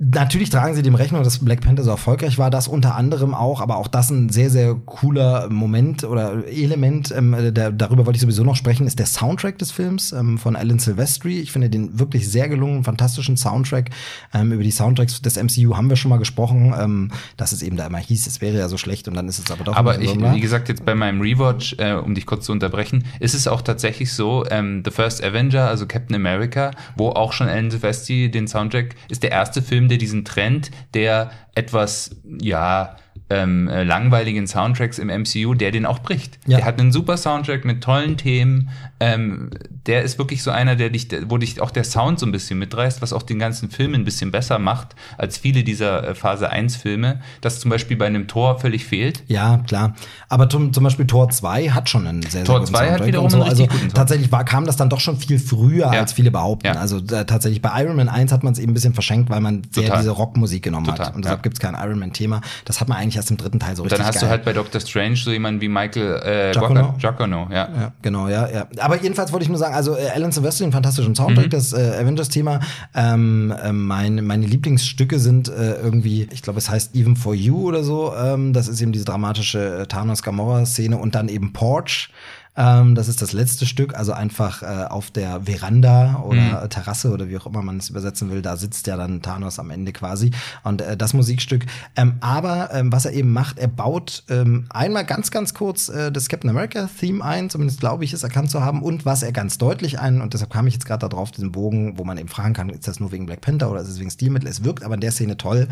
Natürlich 0.00 0.50
tragen 0.50 0.76
sie 0.76 0.82
dem 0.82 0.94
Rechnung, 0.94 1.24
dass 1.24 1.40
Black 1.40 1.60
Panther 1.60 1.82
so 1.82 1.90
erfolgreich 1.90 2.38
war, 2.38 2.50
das 2.50 2.68
unter 2.68 2.94
anderem 2.94 3.34
auch, 3.34 3.60
aber 3.60 3.78
auch 3.78 3.88
das 3.88 4.10
ein 4.10 4.28
sehr, 4.28 4.48
sehr 4.48 4.76
cooler 4.86 5.48
Moment 5.50 6.04
oder 6.04 6.46
Element, 6.46 7.10
ähm, 7.10 7.34
der, 7.52 7.72
darüber 7.72 8.06
wollte 8.06 8.16
ich 8.16 8.20
sowieso 8.20 8.44
noch 8.44 8.54
sprechen, 8.54 8.86
ist 8.86 9.00
der 9.00 9.06
Soundtrack 9.06 9.58
des 9.58 9.72
Films 9.72 10.12
ähm, 10.12 10.38
von 10.38 10.54
Alan 10.54 10.78
Silvestri. 10.78 11.40
Ich 11.40 11.50
finde 11.50 11.68
den 11.68 11.98
wirklich 11.98 12.30
sehr 12.30 12.48
gelungen, 12.48 12.84
fantastischen 12.84 13.36
Soundtrack. 13.36 13.90
Ähm, 14.32 14.52
über 14.52 14.62
die 14.62 14.70
Soundtracks 14.70 15.20
des 15.20 15.34
MCU 15.36 15.76
haben 15.76 15.88
wir 15.88 15.96
schon 15.96 16.10
mal 16.10 16.18
gesprochen, 16.18 16.72
ähm, 16.78 17.10
dass 17.36 17.50
es 17.50 17.62
eben 17.62 17.76
da 17.76 17.86
immer 17.86 17.98
hieß, 17.98 18.28
es 18.28 18.40
wäre 18.40 18.56
ja 18.56 18.68
so 18.68 18.78
schlecht 18.78 19.08
und 19.08 19.14
dann 19.14 19.26
ist 19.26 19.40
es 19.40 19.50
aber 19.50 19.64
doch 19.64 19.74
Aber 19.74 20.00
ich, 20.00 20.10
so, 20.10 20.32
wie 20.32 20.40
gesagt, 20.40 20.68
jetzt 20.68 20.84
bei 20.84 20.94
meinem 20.94 21.20
Rewatch, 21.20 21.74
äh, 21.78 21.94
um 21.94 22.14
dich 22.14 22.24
kurz 22.24 22.44
zu 22.44 22.52
unterbrechen, 22.52 23.04
ist 23.18 23.34
es 23.34 23.48
auch 23.48 23.62
tatsächlich 23.62 24.12
so, 24.12 24.44
ähm, 24.48 24.82
The 24.84 24.92
First 24.92 25.24
Avenger, 25.24 25.66
also 25.66 25.86
Captain 25.86 26.14
America, 26.14 26.70
wo 26.96 27.08
auch 27.08 27.32
schon 27.32 27.48
Alan 27.48 27.72
Silvestri 27.72 28.30
den 28.30 28.46
Soundtrack, 28.46 28.94
ist 29.08 29.24
der 29.24 29.32
erste 29.32 29.60
Film, 29.60 29.87
der 29.88 29.98
diesen 29.98 30.24
Trend 30.24 30.70
der 30.94 31.30
etwas, 31.54 32.20
ja, 32.40 32.96
ähm, 33.30 33.68
äh, 33.68 33.84
langweiligen 33.84 34.46
Soundtracks 34.46 34.98
im 34.98 35.08
MCU, 35.08 35.54
der 35.54 35.70
den 35.70 35.84
auch 35.86 35.98
bricht. 35.98 36.38
Ja. 36.46 36.58
Der 36.58 36.66
hat 36.66 36.80
einen 36.80 36.92
super 36.92 37.16
Soundtrack 37.16 37.64
mit 37.64 37.82
tollen 37.84 38.16
Themen. 38.16 38.70
Ähm, 39.00 39.50
der 39.86 40.02
ist 40.02 40.18
wirklich 40.18 40.42
so 40.42 40.50
einer, 40.50 40.76
der 40.76 40.90
dich, 40.90 41.08
wo 41.26 41.38
dich 41.38 41.60
auch 41.60 41.70
der 41.70 41.84
Sound 41.84 42.18
so 42.18 42.26
ein 42.26 42.32
bisschen 42.32 42.58
mitreißt, 42.58 43.00
was 43.02 43.12
auch 43.12 43.22
den 43.22 43.38
ganzen 43.38 43.70
Film 43.70 43.94
ein 43.94 44.04
bisschen 44.04 44.30
besser 44.30 44.58
macht 44.58 44.94
als 45.18 45.38
viele 45.38 45.62
dieser 45.62 46.08
äh, 46.08 46.14
Phase 46.14 46.50
1 46.50 46.76
Filme, 46.76 47.20
das 47.40 47.60
zum 47.60 47.70
Beispiel 47.70 47.96
bei 47.96 48.06
einem 48.06 48.28
Tor 48.28 48.58
völlig 48.58 48.84
fehlt. 48.86 49.22
Ja, 49.28 49.58
klar. 49.66 49.94
Aber 50.28 50.48
zum, 50.48 50.72
zum 50.72 50.84
Beispiel 50.84 51.06
Tor 51.06 51.28
2 51.30 51.70
hat 51.70 51.88
schon 51.88 52.06
einen 52.06 52.22
sehr, 52.22 52.44
Tor 52.44 52.56
sehr 52.56 52.60
guten 52.60 52.72
2 52.74 52.78
hat 52.78 52.86
Soundtrack 52.88 53.06
wiederum 53.08 53.24
und 53.26 53.30
so. 53.30 53.36
einen 53.36 53.42
richtig 53.44 53.60
Also 53.60 53.72
guten 53.72 53.78
Soundtrack. 53.80 53.94
tatsächlich 53.96 54.32
war, 54.32 54.44
kam 54.44 54.64
das 54.66 54.76
dann 54.76 54.88
doch 54.90 55.00
schon 55.00 55.16
viel 55.18 55.38
früher, 55.38 55.92
Ja. 55.92 56.00
als 56.00 56.12
viele 56.12 56.30
behaupten. 56.30 56.66
Ja. 56.66 56.72
Also 56.74 56.98
äh, 56.98 57.24
tatsächlich 57.24 57.62
bei 57.62 57.70
Iron 57.82 57.96
Man 57.96 58.08
1 58.08 58.32
hat 58.32 58.42
man 58.42 58.52
es 58.54 58.58
eben 58.58 58.72
ein 58.72 58.74
bisschen 58.74 58.94
verschenkt, 58.94 59.30
weil 59.30 59.40
man 59.40 59.62
sehr 59.70 59.84
Total. 59.84 59.98
diese 59.98 60.10
Rockmusik 60.12 60.62
genommen 60.62 60.86
Total, 60.86 61.06
hat. 61.06 61.14
Und 61.14 61.24
deshalb 61.24 61.40
ja. 61.40 61.42
gibt's 61.42 61.60
kein 61.60 61.74
Iron 61.74 61.98
Man-Thema. 61.98 62.40
Das 62.64 62.80
hat 62.80 62.88
man 62.88 62.98
eigentlich 62.98 63.17
erst 63.18 63.30
im 63.30 63.36
dritten 63.36 63.58
Teil 63.60 63.76
so 63.76 63.82
richtig 63.82 63.98
dann 63.98 64.06
hast 64.06 64.14
geil. 64.14 64.24
du 64.24 64.30
halt 64.30 64.44
bei 64.44 64.52
Doctor 64.52 64.80
Strange 64.80 65.16
so 65.16 65.30
jemanden 65.30 65.60
wie 65.60 65.68
Michael 65.68 66.20
äh, 66.24 66.52
Giacono. 66.52 66.94
Giacono, 66.98 67.48
ja. 67.50 67.56
Ja, 67.68 67.92
genau, 68.00 68.28
ja, 68.28 68.48
ja. 68.48 68.66
Aber 68.80 69.00
jedenfalls 69.00 69.32
wollte 69.32 69.42
ich 69.44 69.48
nur 69.48 69.58
sagen, 69.58 69.74
also 69.74 69.96
äh, 69.96 70.08
Alan 70.14 70.32
Silvestri, 70.32 70.64
einen 70.64 70.72
fantastischen 70.72 71.14
Soundtrack, 71.14 71.46
Mhm. 71.46 71.50
das 71.50 71.72
äh, 71.72 71.98
Avengers-Thema. 72.00 72.60
Ähm, 72.94 73.52
äh, 73.62 73.72
mein, 73.72 74.24
meine 74.24 74.46
Lieblingsstücke 74.46 75.18
sind 75.18 75.48
äh, 75.48 75.74
irgendwie, 75.74 76.28
ich 76.32 76.42
glaube, 76.42 76.58
es 76.58 76.70
heißt 76.70 76.94
Even 76.96 77.16
for 77.16 77.34
You 77.34 77.68
oder 77.68 77.82
so. 77.84 78.14
Ähm, 78.14 78.52
das 78.52 78.68
ist 78.68 78.80
eben 78.80 78.92
diese 78.92 79.04
dramatische 79.04 79.80
äh, 79.80 79.86
Thanos-Gamora-Szene 79.86 80.96
und 80.96 81.14
dann 81.14 81.28
eben 81.28 81.52
Porch. 81.52 82.10
Ähm, 82.56 82.94
das 82.94 83.08
ist 83.08 83.22
das 83.22 83.32
letzte 83.32 83.66
Stück, 83.66 83.94
also 83.94 84.12
einfach 84.12 84.62
äh, 84.62 84.86
auf 84.88 85.10
der 85.10 85.42
Veranda 85.42 86.22
oder 86.24 86.38
Mhm. 86.38 86.70
Terrasse 86.70 87.10
oder 87.12 87.28
wie 87.28 87.36
auch 87.38 87.46
immer 87.46 87.62
man 87.62 87.78
es 87.78 87.90
übersetzen 87.90 88.30
will, 88.30 88.42
da 88.42 88.56
sitzt 88.56 88.86
ja 88.86 88.96
dann 88.96 89.22
Thanos 89.22 89.58
am 89.58 89.70
Ende 89.70 89.92
quasi. 89.92 90.30
Und 90.64 90.80
äh, 90.80 90.96
das 90.96 91.14
Musikstück. 91.14 91.66
Ähm, 91.96 92.14
aber 92.20 92.70
ähm, 92.72 92.92
was 92.92 93.04
er 93.04 93.12
eben 93.12 93.32
macht, 93.32 93.58
er 93.58 93.68
baut 93.68 94.24
ähm, 94.28 94.66
einmal 94.70 95.04
ganz, 95.04 95.30
ganz 95.30 95.54
kurz 95.54 95.88
äh, 95.88 96.10
das 96.10 96.28
Captain 96.28 96.50
America-Theme 96.50 97.24
ein, 97.24 97.50
zumindest 97.50 97.80
glaube 97.80 98.04
ich 98.04 98.12
es 98.12 98.22
erkannt 98.22 98.50
zu 98.50 98.62
haben. 98.62 98.82
Und 98.82 99.04
was 99.04 99.22
er 99.22 99.32
ganz 99.32 99.58
deutlich 99.58 99.98
ein, 99.98 100.20
und 100.20 100.34
deshalb 100.34 100.52
kam 100.52 100.66
ich 100.66 100.74
jetzt 100.74 100.86
gerade 100.86 101.08
darauf, 101.08 101.30
diesen 101.30 101.52
Bogen, 101.52 101.98
wo 101.98 102.04
man 102.04 102.18
eben 102.18 102.28
fragen 102.28 102.54
kann, 102.54 102.70
ist 102.70 102.88
das 102.88 103.00
nur 103.00 103.12
wegen 103.12 103.26
Black 103.26 103.40
Panther 103.40 103.70
oder 103.70 103.80
ist 103.80 103.88
es 103.88 103.98
wegen 104.00 104.10
Stilmittel? 104.10 104.48
Es 104.48 104.64
wirkt 104.64 104.82
aber 104.82 104.94
in 104.94 105.00
der 105.00 105.12
Szene 105.12 105.36
toll. 105.36 105.68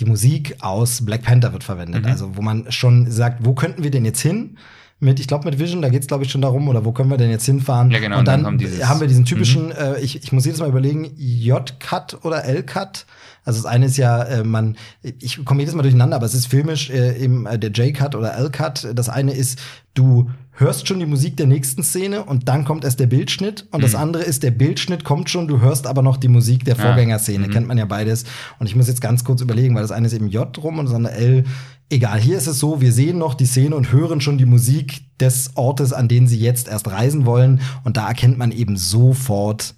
Die 0.00 0.04
Musik 0.04 0.56
aus 0.60 1.04
Black 1.04 1.22
Panther 1.22 1.52
wird 1.52 1.64
verwendet. 1.64 2.04
Mhm. 2.04 2.10
Also, 2.10 2.36
wo 2.36 2.42
man 2.42 2.70
schon 2.72 3.10
sagt, 3.10 3.44
wo 3.44 3.54
könnten 3.54 3.82
wir 3.82 3.90
denn 3.90 4.04
jetzt 4.04 4.20
hin? 4.20 4.56
Mit, 5.02 5.18
ich 5.18 5.26
glaube, 5.26 5.44
mit 5.46 5.58
Vision, 5.58 5.82
da 5.82 5.88
geht's 5.88 6.06
glaube 6.06 6.22
ich, 6.24 6.30
schon 6.30 6.42
darum, 6.42 6.68
oder 6.68 6.84
wo 6.84 6.92
können 6.92 7.10
wir 7.10 7.16
denn 7.16 7.28
jetzt 7.30 7.44
hinfahren? 7.44 7.90
Ja, 7.90 7.98
genau, 7.98 8.14
Und 8.14 8.20
und 8.20 8.28
dann 8.28 8.44
dann, 8.44 8.56
dieses- 8.58 8.88
haben 8.88 9.00
wir 9.00 9.08
diesen 9.08 9.24
typischen, 9.24 9.72
äh, 9.72 9.98
ich, 10.00 10.22
ich 10.22 10.30
muss 10.30 10.44
jedes 10.44 10.60
Mal 10.60 10.68
überlegen, 10.68 11.10
J-Cut 11.18 12.18
oder 12.22 12.44
L-Cut. 12.44 13.04
Also 13.44 13.62
das 13.62 13.66
eine 13.70 13.86
ist 13.86 13.96
ja, 13.96 14.22
äh, 14.22 14.44
man, 14.44 14.76
ich 15.02 15.44
komme 15.44 15.60
jedes 15.60 15.74
Mal 15.74 15.82
durcheinander, 15.82 16.16
aber 16.16 16.26
es 16.26 16.34
ist 16.34 16.46
filmisch 16.46 16.90
äh, 16.90 17.16
eben 17.18 17.46
äh, 17.46 17.58
der 17.58 17.70
J-Cut 17.70 18.14
oder 18.14 18.34
L-Cut. 18.34 18.92
Das 18.94 19.08
eine 19.08 19.32
ist, 19.32 19.60
du 19.94 20.30
hörst 20.52 20.86
schon 20.86 20.98
die 20.98 21.06
Musik 21.06 21.36
der 21.36 21.46
nächsten 21.46 21.82
Szene 21.82 22.24
und 22.24 22.48
dann 22.48 22.64
kommt 22.64 22.84
erst 22.84 23.00
der 23.00 23.06
Bildschnitt. 23.06 23.66
Und 23.70 23.82
das 23.82 23.94
andere 23.94 24.22
ist, 24.22 24.42
der 24.42 24.50
Bildschnitt 24.50 25.02
kommt 25.02 25.30
schon, 25.30 25.48
du 25.48 25.60
hörst 25.60 25.86
aber 25.86 26.02
noch 26.02 26.18
die 26.18 26.28
Musik 26.28 26.64
der 26.64 26.78
Ah, 26.78 26.82
Vorgängerszene. 26.82 27.48
Kennt 27.48 27.66
man 27.66 27.78
ja 27.78 27.84
beides. 27.84 28.24
Und 28.58 28.66
ich 28.66 28.76
muss 28.76 28.88
jetzt 28.88 29.00
ganz 29.00 29.24
kurz 29.24 29.40
überlegen, 29.40 29.74
weil 29.74 29.82
das 29.82 29.92
eine 29.92 30.06
ist 30.06 30.12
eben 30.12 30.28
J 30.28 30.56
rum 30.62 30.78
und 30.78 30.86
das 30.86 30.94
andere 30.94 31.14
L. 31.14 31.44
Egal, 31.90 32.20
hier 32.20 32.38
ist 32.38 32.46
es 32.46 32.58
so, 32.58 32.80
wir 32.80 32.92
sehen 32.92 33.18
noch 33.18 33.34
die 33.34 33.46
Szene 33.46 33.76
und 33.76 33.92
hören 33.92 34.20
schon 34.20 34.38
die 34.38 34.46
Musik 34.46 35.02
des 35.20 35.56
Ortes, 35.56 35.92
an 35.92 36.08
den 36.08 36.26
sie 36.26 36.38
jetzt 36.38 36.68
erst 36.68 36.88
reisen 36.88 37.26
wollen. 37.26 37.60
Und 37.84 37.96
da 37.96 38.08
erkennt 38.08 38.38
man 38.38 38.52
eben 38.52 38.76
sofort, 38.76 39.74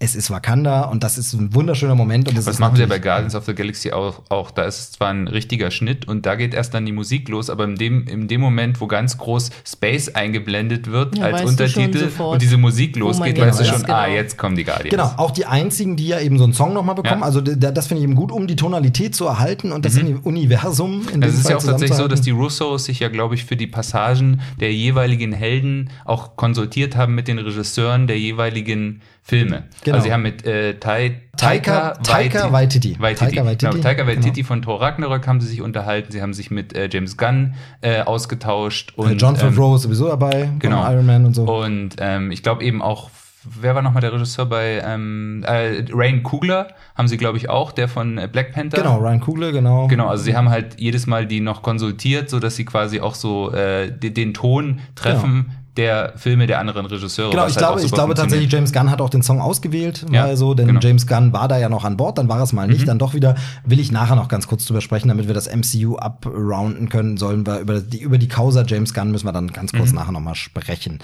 es 0.00 0.14
ist 0.16 0.30
Wakanda 0.30 0.82
und 0.82 1.04
das 1.04 1.16
ist 1.16 1.32
ein 1.34 1.54
wunderschöner 1.54 1.94
Moment. 1.94 2.28
Und 2.28 2.36
das 2.36 2.46
Was 2.46 2.54
ist 2.54 2.60
machen 2.60 2.76
sie 2.76 2.82
ja 2.82 2.88
bei 2.88 2.98
Guardians 2.98 3.34
of 3.34 3.44
the 3.46 3.54
Galaxy 3.54 3.92
auch, 3.92 4.22
auch? 4.28 4.50
Da 4.50 4.64
ist 4.64 4.78
es 4.78 4.92
zwar 4.92 5.10
ein 5.10 5.28
richtiger 5.28 5.70
Schnitt 5.70 6.06
und 6.08 6.26
da 6.26 6.34
geht 6.34 6.52
erst 6.52 6.74
dann 6.74 6.84
die 6.84 6.92
Musik 6.92 7.28
los, 7.28 7.48
aber 7.48 7.64
in 7.64 7.76
dem, 7.76 8.06
in 8.08 8.26
dem 8.26 8.40
Moment, 8.40 8.80
wo 8.80 8.86
ganz 8.86 9.16
groß 9.16 9.50
Space 9.64 10.08
eingeblendet 10.08 10.90
wird 10.90 11.16
Ja, 11.16 11.26
als 11.26 11.44
Untertitel 11.44 12.10
und 12.20 12.42
diese 12.42 12.58
Musik 12.58 12.96
man 12.96 13.08
losgeht, 13.08 13.40
weißt 13.40 13.60
du 13.60 13.64
schon, 13.64 13.84
ah, 13.84 14.04
genau. 14.06 14.16
jetzt 14.16 14.36
kommen 14.36 14.56
die 14.56 14.64
Guardians. 14.64 14.90
Genau, 14.90 15.12
auch 15.16 15.30
die 15.30 15.46
einzigen, 15.46 15.96
die 15.96 16.08
ja 16.08 16.20
eben 16.20 16.38
so 16.38 16.44
einen 16.44 16.54
Song 16.54 16.74
nochmal 16.74 16.96
bekommen. 16.96 17.20
Ja. 17.20 17.26
Also 17.26 17.40
das 17.40 17.86
finde 17.86 18.00
ich 18.00 18.04
eben 18.04 18.16
gut, 18.16 18.32
um 18.32 18.46
die 18.46 18.56
Tonalität 18.56 19.14
zu 19.14 19.26
erhalten 19.26 19.70
und 19.70 19.84
das 19.84 19.96
Universum 19.96 21.06
in 21.12 21.22
Also 21.22 21.22
dem 21.22 21.22
es 21.22 21.34
ist 21.34 21.42
Fall 21.42 21.50
ja 21.52 21.56
auch 21.58 21.62
tatsächlich 21.62 21.96
so, 21.96 22.08
dass 22.08 22.20
die 22.20 22.32
Russos 22.32 22.84
sich 22.84 22.98
ja, 22.98 23.08
glaube 23.08 23.36
ich, 23.36 23.44
für 23.44 23.56
die 23.56 23.68
Passagen 23.68 24.40
der 24.60 24.72
jeweiligen 24.72 25.32
Helden 25.32 25.90
auch 26.04 26.36
konsultiert 26.36 26.96
haben 26.96 27.14
mit 27.14 27.28
den 27.28 27.38
Regisseuren 27.38 28.06
der 28.06 28.18
jeweiligen 28.18 29.00
Filme. 29.26 29.64
Genau. 29.82 29.96
Also 29.96 30.06
sie 30.06 30.12
haben 30.12 30.22
mit 30.22 30.44
äh, 30.44 30.74
Tai, 30.74 31.18
Taika- 31.38 31.94
Taika 32.02 32.52
Waititi. 32.52 32.94
Waititi. 33.00 33.24
Taika 33.30 33.46
Waititi. 33.46 33.70
Genau, 33.70 33.82
Taika 33.82 34.06
Waititi 34.06 34.30
Genau. 34.42 34.46
von 34.46 34.60
Thor 34.62 34.82
Ragnarök 34.82 35.26
haben 35.26 35.40
sie 35.40 35.46
sich 35.48 35.62
unterhalten. 35.62 36.12
Sie 36.12 36.20
haben 36.20 36.34
sich 36.34 36.50
mit 36.50 36.76
äh, 36.76 36.90
James 36.92 37.16
Gunn 37.16 37.54
äh, 37.80 38.02
ausgetauscht. 38.02 38.92
Und, 38.96 39.12
Äh, 39.12 39.14
John 39.14 39.34
ähm, 39.34 39.40
Favreau 39.40 39.76
ist 39.76 39.82
sowieso 39.82 40.08
dabei, 40.08 40.50
genau. 40.58 40.86
Iron 40.92 41.06
Man 41.06 41.24
und 41.24 41.34
so. 41.34 41.44
Und 41.44 41.96
ähm, 42.00 42.30
ich 42.32 42.42
glaube 42.42 42.62
eben 42.64 42.82
auch, 42.82 43.08
wer 43.44 43.74
war 43.74 43.80
nochmal 43.80 44.02
der 44.02 44.12
Regisseur 44.12 44.44
bei 44.44 44.82
ähm, 44.84 45.42
äh, 45.46 45.84
Rain 45.90 46.22
Kugler? 46.22 46.68
Haben 46.94 47.08
sie, 47.08 47.16
glaube 47.16 47.38
ich, 47.38 47.48
auch, 47.48 47.72
der 47.72 47.88
von 47.88 48.18
äh, 48.18 48.28
Black 48.30 48.52
Panther. 48.52 48.76
Genau, 48.82 48.98
Ryan 48.98 49.20
Coogler, 49.20 49.52
genau. 49.52 49.86
Genau, 49.88 50.08
also 50.08 50.22
sie 50.22 50.36
haben 50.36 50.50
halt 50.50 50.78
jedes 50.78 51.06
Mal 51.06 51.24
die 51.26 51.40
noch 51.40 51.62
konsultiert, 51.62 52.28
so 52.28 52.40
dass 52.40 52.56
sie 52.56 52.66
quasi 52.66 53.00
auch 53.00 53.14
so 53.14 53.50
äh, 53.52 53.90
den, 53.90 54.12
den 54.12 54.34
Ton 54.34 54.80
treffen 54.94 55.50
der 55.76 56.12
Filme 56.16 56.46
der 56.46 56.60
anderen 56.60 56.86
Regisseure. 56.86 57.30
Genau, 57.30 57.46
ich 57.46 57.56
halt 57.56 57.58
glaube, 57.66 57.82
ich 57.82 57.90
glaube 57.90 58.14
tatsächlich. 58.14 58.50
James 58.52 58.72
Gunn 58.72 58.90
hat 58.90 59.00
auch 59.00 59.10
den 59.10 59.22
Song 59.22 59.40
ausgewählt, 59.40 60.06
Ja, 60.12 60.24
weil 60.26 60.36
so, 60.36 60.54
denn 60.54 60.66
genau. 60.68 60.78
Mhm. 60.78 60.86
James 60.86 61.06
Gunn 61.06 61.32
war 61.32 61.48
da 61.48 61.58
ja 61.58 61.68
noch 61.68 61.84
an 61.84 61.96
Bord, 61.96 62.16
dann 62.18 62.28
war 62.28 62.40
es 62.42 62.52
mal 62.52 62.68
nicht, 62.68 62.86
dann 62.86 62.98
doch 62.98 63.12
wieder, 63.14 63.34
will 63.64 63.80
ich 63.80 63.90
nachher 63.90 64.14
noch 64.16 64.28
ganz 64.28 64.46
kurz 64.46 64.64
drüber 64.66 64.80
sprechen, 64.80 65.08
damit 65.08 65.26
wir 65.26 65.34
das 65.34 65.48
MCU 65.52 65.96
abrounden 65.96 66.88
können, 66.88 67.16
sollen 67.16 67.46
wir 67.46 67.58
über 67.58 67.80
die, 67.80 68.00
über 68.00 68.18
die 68.18 68.28
Causa 68.28 68.62
James 68.66 68.94
Gunn 68.94 69.10
müssen 69.10 69.26
wir 69.26 69.32
dann 69.32 69.48
ganz 69.48 69.72
kurz 69.72 69.90
Mhm. 69.90 69.96
nachher 69.96 70.12
noch 70.12 70.20
mal 70.20 70.34
sprechen. 70.36 71.00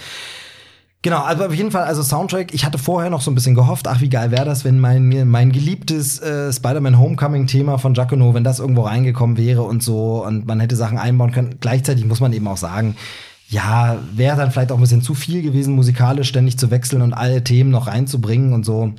Genau, 1.02 1.22
also 1.22 1.46
auf 1.46 1.54
jeden 1.54 1.70
Fall, 1.70 1.84
also 1.84 2.02
Soundtrack, 2.02 2.52
ich 2.52 2.66
hatte 2.66 2.76
vorher 2.76 3.08
noch 3.08 3.22
so 3.22 3.30
ein 3.30 3.34
bisschen 3.34 3.54
gehofft, 3.54 3.88
ach, 3.88 4.02
wie 4.02 4.10
geil 4.10 4.30
wäre 4.30 4.44
das, 4.44 4.66
wenn 4.66 4.78
mein, 4.78 5.28
mein 5.30 5.50
geliebtes 5.50 6.20
äh, 6.20 6.52
Spider-Man 6.52 6.98
Homecoming-Thema 6.98 7.78
von 7.78 7.94
Giacono, 7.94 8.34
wenn 8.34 8.44
das 8.44 8.58
irgendwo 8.58 8.82
reingekommen 8.82 9.38
wäre 9.38 9.62
und 9.62 9.82
so 9.82 10.22
und 10.26 10.46
man 10.46 10.60
hätte 10.60 10.76
Sachen 10.76 10.98
einbauen 10.98 11.32
können. 11.32 11.54
Gleichzeitig 11.58 12.04
muss 12.04 12.20
man 12.20 12.34
eben 12.34 12.46
auch 12.46 12.58
sagen, 12.58 12.96
ja, 13.50 13.98
wäre 14.14 14.36
dann 14.36 14.52
vielleicht 14.52 14.70
auch 14.70 14.76
ein 14.76 14.80
bisschen 14.80 15.02
zu 15.02 15.14
viel 15.14 15.42
gewesen, 15.42 15.74
musikalisch 15.74 16.28
ständig 16.28 16.56
zu 16.56 16.70
wechseln 16.70 17.02
und 17.02 17.12
alle 17.12 17.42
Themen 17.42 17.70
noch 17.70 17.88
reinzubringen 17.88 18.52
und 18.52 18.64
so. 18.64 18.94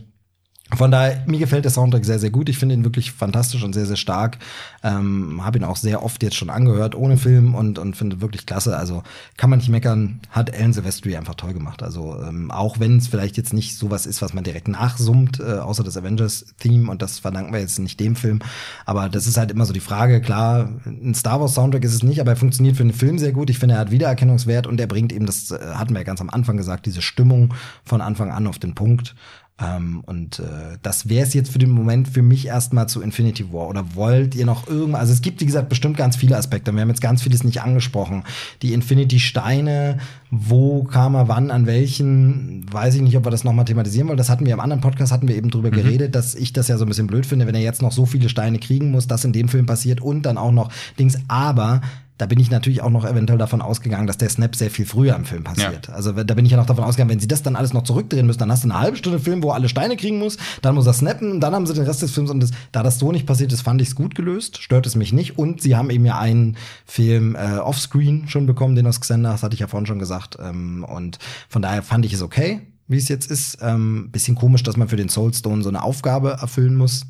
Von 0.76 0.90
daher, 0.90 1.24
mir 1.28 1.40
gefällt 1.40 1.66
der 1.66 1.72
Soundtrack 1.72 2.06
sehr, 2.06 2.20
sehr 2.20 2.30
gut. 2.30 2.48
Ich 2.48 2.58
finde 2.58 2.76
ihn 2.76 2.86
wirklich 2.86 3.12
fantastisch 3.12 3.64
und 3.64 3.74
sehr, 3.74 3.86
sehr 3.86 3.98
stark. 3.98 4.38
Ähm, 4.84 5.44
Habe 5.44 5.58
ihn 5.58 5.66
auch 5.66 5.76
sehr 5.76 6.02
oft 6.02 6.24
jetzt 6.24 6.38
schon 6.38 6.50
angehört, 6.50 6.96
ohne 6.96 7.18
Film 7.18 7.56
und, 7.56 7.78
und 7.78 7.98
finde 7.98 8.22
wirklich 8.22 8.46
klasse. 8.46 8.78
Also 8.78 9.04
kann 9.36 9.50
man 9.50 9.60
nicht 9.60 9.70
meckern, 9.70 10.22
hat 10.30 10.54
Alan 10.54 10.72
Silvestri 10.72 11.18
einfach 11.18 11.36
toll 11.36 11.54
gemacht. 11.54 11.84
Also 11.84 12.18
ähm, 12.22 12.52
auch 12.52 12.80
wenn 12.80 12.98
es 12.98 13.08
vielleicht 13.10 13.36
jetzt 13.36 13.54
nicht 13.54 13.78
sowas 13.78 14.06
ist, 14.06 14.22
was 14.22 14.34
man 14.34 14.46
direkt 14.46 14.70
nachsummt, 14.70 15.42
äh, 15.42 15.60
außer 15.60 15.84
das 15.84 15.98
Avengers-Theme 15.98 16.90
und 16.90 17.02
das 17.02 17.20
verdanken 17.20 17.52
wir 17.52 17.60
jetzt 17.60 17.80
nicht 17.80 18.00
dem 18.00 18.16
Film. 18.16 18.40
Aber 18.86 19.10
das 19.10 19.28
ist 19.28 19.38
halt 19.38 19.52
immer 19.52 19.66
so 19.66 19.74
die 19.74 19.82
Frage. 19.82 20.22
Klar, 20.22 20.70
ein 20.86 21.14
Star 21.16 21.42
Wars-Soundtrack 21.42 21.84
ist 21.84 21.94
es 21.94 22.04
nicht, 22.04 22.22
aber 22.22 22.32
er 22.32 22.38
funktioniert 22.38 22.78
für 22.78 22.84
den 22.84 22.94
Film 22.94 23.20
sehr 23.20 23.34
gut. 23.34 23.50
Ich 23.50 23.60
finde, 23.60 23.76
er 23.76 23.82
hat 23.82 23.92
Wiedererkennungswert 23.92 24.68
und 24.68 24.80
er 24.80 24.88
bringt 24.88 25.12
eben, 25.12 25.26
das 25.26 25.52
äh, 25.52 25.60
hatten 25.76 25.94
wir 25.94 26.00
ja 26.00 26.06
ganz 26.06 26.22
am 26.22 26.30
Anfang 26.30 26.56
gesagt, 26.56 26.86
diese 26.86 27.02
Stimmung 27.02 27.54
von 27.84 28.00
Anfang 28.00 28.32
an 28.32 28.48
auf 28.48 28.58
den 28.58 28.74
Punkt. 28.74 29.16
Ähm, 29.62 30.02
und 30.06 30.40
äh, 30.40 30.78
das 30.82 31.08
wäre 31.08 31.26
es 31.26 31.34
jetzt 31.34 31.52
für 31.52 31.60
den 31.60 31.70
Moment 31.70 32.08
für 32.08 32.22
mich 32.22 32.48
erstmal 32.48 32.90
zu 32.90 33.02
Infinity 33.02 33.54
War. 33.54 33.68
Oder 33.68 33.96
wollt 33.96 34.34
ihr 34.34 34.46
noch 34.46 34.68
irgendwas? 34.68 35.02
Also 35.02 35.14
es 35.14 35.22
gibt, 35.22 35.42
wie 35.42 35.46
gesagt, 35.46 35.70
bestimmt 35.70 35.98
ganz 35.98 36.16
viele 36.16 36.36
Aspekte. 36.36 36.72
Wir 36.72 36.82
haben 36.82 36.90
jetzt 36.90 37.02
ganz 37.02 37.22
vieles 37.22 37.44
nicht 37.44 37.62
angesprochen. 37.62 38.24
Die 38.62 38.74
Infinity-Steine, 38.74 40.00
wo 40.32 40.84
kam 40.84 41.16
er 41.16 41.28
wann, 41.28 41.52
an 41.52 41.68
welchen, 41.68 42.66
weiß 42.72 42.96
ich 42.96 43.02
nicht, 43.02 43.16
ob 43.18 43.26
wir 43.26 43.32
das 43.32 43.44
nochmal 43.44 43.66
thematisieren 43.66 44.08
wollen. 44.08 44.18
Das 44.18 44.30
hatten 44.30 44.46
wir 44.46 44.54
im 44.54 44.60
anderen 44.60 44.82
Podcast, 44.82 45.12
hatten 45.12 45.28
wir 45.28 45.36
eben 45.36 45.52
drüber 45.52 45.70
geredet, 45.70 46.16
dass 46.16 46.34
ich 46.34 46.54
das 46.54 46.68
ja 46.68 46.78
so 46.78 46.86
ein 46.86 46.88
bisschen 46.88 47.08
blöd 47.08 47.26
finde, 47.26 47.46
wenn 47.46 47.56
er 47.56 47.62
jetzt 47.62 47.82
noch 47.82 47.92
so 47.92 48.06
viele 48.06 48.30
Steine 48.30 48.58
kriegen 48.58 48.90
muss, 48.92 49.08
das 49.08 49.26
in 49.26 49.34
dem 49.34 49.48
Film 49.48 49.66
passiert 49.68 50.02
und 50.02 50.24
dann 50.24 50.38
auch 50.38 50.52
noch 50.52 50.72
Dings. 50.98 51.18
Aber 51.28 51.82
da 52.22 52.28
bin 52.28 52.40
ich 52.40 52.52
natürlich 52.52 52.84
auch 52.84 52.92
noch 52.92 53.04
eventuell 53.04 53.40
davon 53.40 53.64
ausgegangen, 53.64 54.06
dass 54.06 54.16
der 54.16 54.30
Snap 54.30 54.56
sehr 54.56 54.70
viel 54.70 54.86
früher 54.86 55.16
im 55.16 55.26
Film 55.26 55.44
passiert. 55.44 55.90
Also 55.90 56.12
da 56.12 56.36
bin 56.36 56.46
ich 56.46 56.52
ja 56.52 56.58
noch 56.58 56.68
davon 56.68 56.84
ausgegangen, 56.84 57.10
wenn 57.10 57.20
sie 57.20 57.28
das 57.28 57.42
dann 57.42 57.56
alles 57.56 57.74
noch 57.74 57.82
zurückdrehen 57.82 58.28
müssen, 58.28 58.38
dann 58.38 58.52
hast 58.52 58.64
du 58.64 58.70
eine 58.70 58.80
halbe 58.80 58.96
Stunde 58.96 59.20
Film, 59.20 59.42
wo 59.42 59.50
er 59.50 59.56
alle 59.56 59.68
Steine 59.68 59.98
kriegen 59.98 60.20
muss, 60.20 60.38
dann 60.62 60.76
muss 60.76 60.86
er 60.86 60.94
snappen, 60.94 61.40
dann 61.40 61.56
haben 61.56 61.66
sie 61.66 61.74
den 61.74 61.84
Rest 61.84 62.04
des 62.04 62.12
Films 62.12 62.30
und 62.30 62.40
das, 62.40 62.52
da 62.72 62.84
das 62.84 63.00
so 63.00 63.12
nicht 63.12 63.26
passiert 63.26 63.52
ist, 63.52 63.62
fand 63.62 63.82
ich 63.82 63.88
es 63.88 63.96
gut 63.96 64.14
gelöst, 64.14 64.62
stört 64.62 64.86
es 64.86 64.96
mich 64.96 65.14
nicht 65.14 65.40
und 65.40 65.64
sie 65.64 65.76
haben 65.76 65.90
eben 65.90 66.06
ja 66.06 66.20
einen 66.20 66.58
Film 66.86 67.36
äh, 67.36 67.58
offscreen 67.58 68.28
schon 68.28 68.46
bekommen, 68.46 68.76
den 68.76 68.86
aus 68.86 69.02
Xander, 69.02 69.32
das 69.32 69.42
hatte 69.42 69.56
ich 69.56 69.62
ja 69.62 69.68
vorhin 69.68 69.88
schon 69.88 69.98
gesagt 69.98 70.38
ähm, 70.40 70.86
und 70.88 71.18
von 71.50 71.64
daher 71.64 71.82
fand 71.82 72.06
ich 72.06 72.14
es 72.14 72.22
okay, 72.22 72.62
wie 72.88 72.98
es 72.98 73.08
jetzt 73.08 73.32
ist. 73.32 73.58
Ähm, 73.64 74.10
bisschen 74.12 74.36
komisch, 74.36 74.62
dass 74.62 74.78
man 74.78 74.90
für 74.90 74.96
den 74.96 75.10
Soulstone 75.10 75.64
so 75.64 75.70
eine 75.70 75.82
Aufgabe 75.82 76.38
erfüllen 76.40 76.76
muss. 76.76 77.08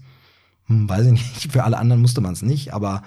Hm, 0.67 0.87
weiß 0.87 1.07
ich 1.07 1.11
nicht, 1.11 1.51
für 1.51 1.65
alle 1.65 1.77
anderen 1.77 2.01
musste 2.01 2.21
man 2.21 2.31
es 2.31 2.41
nicht, 2.41 2.73
aber 2.73 3.03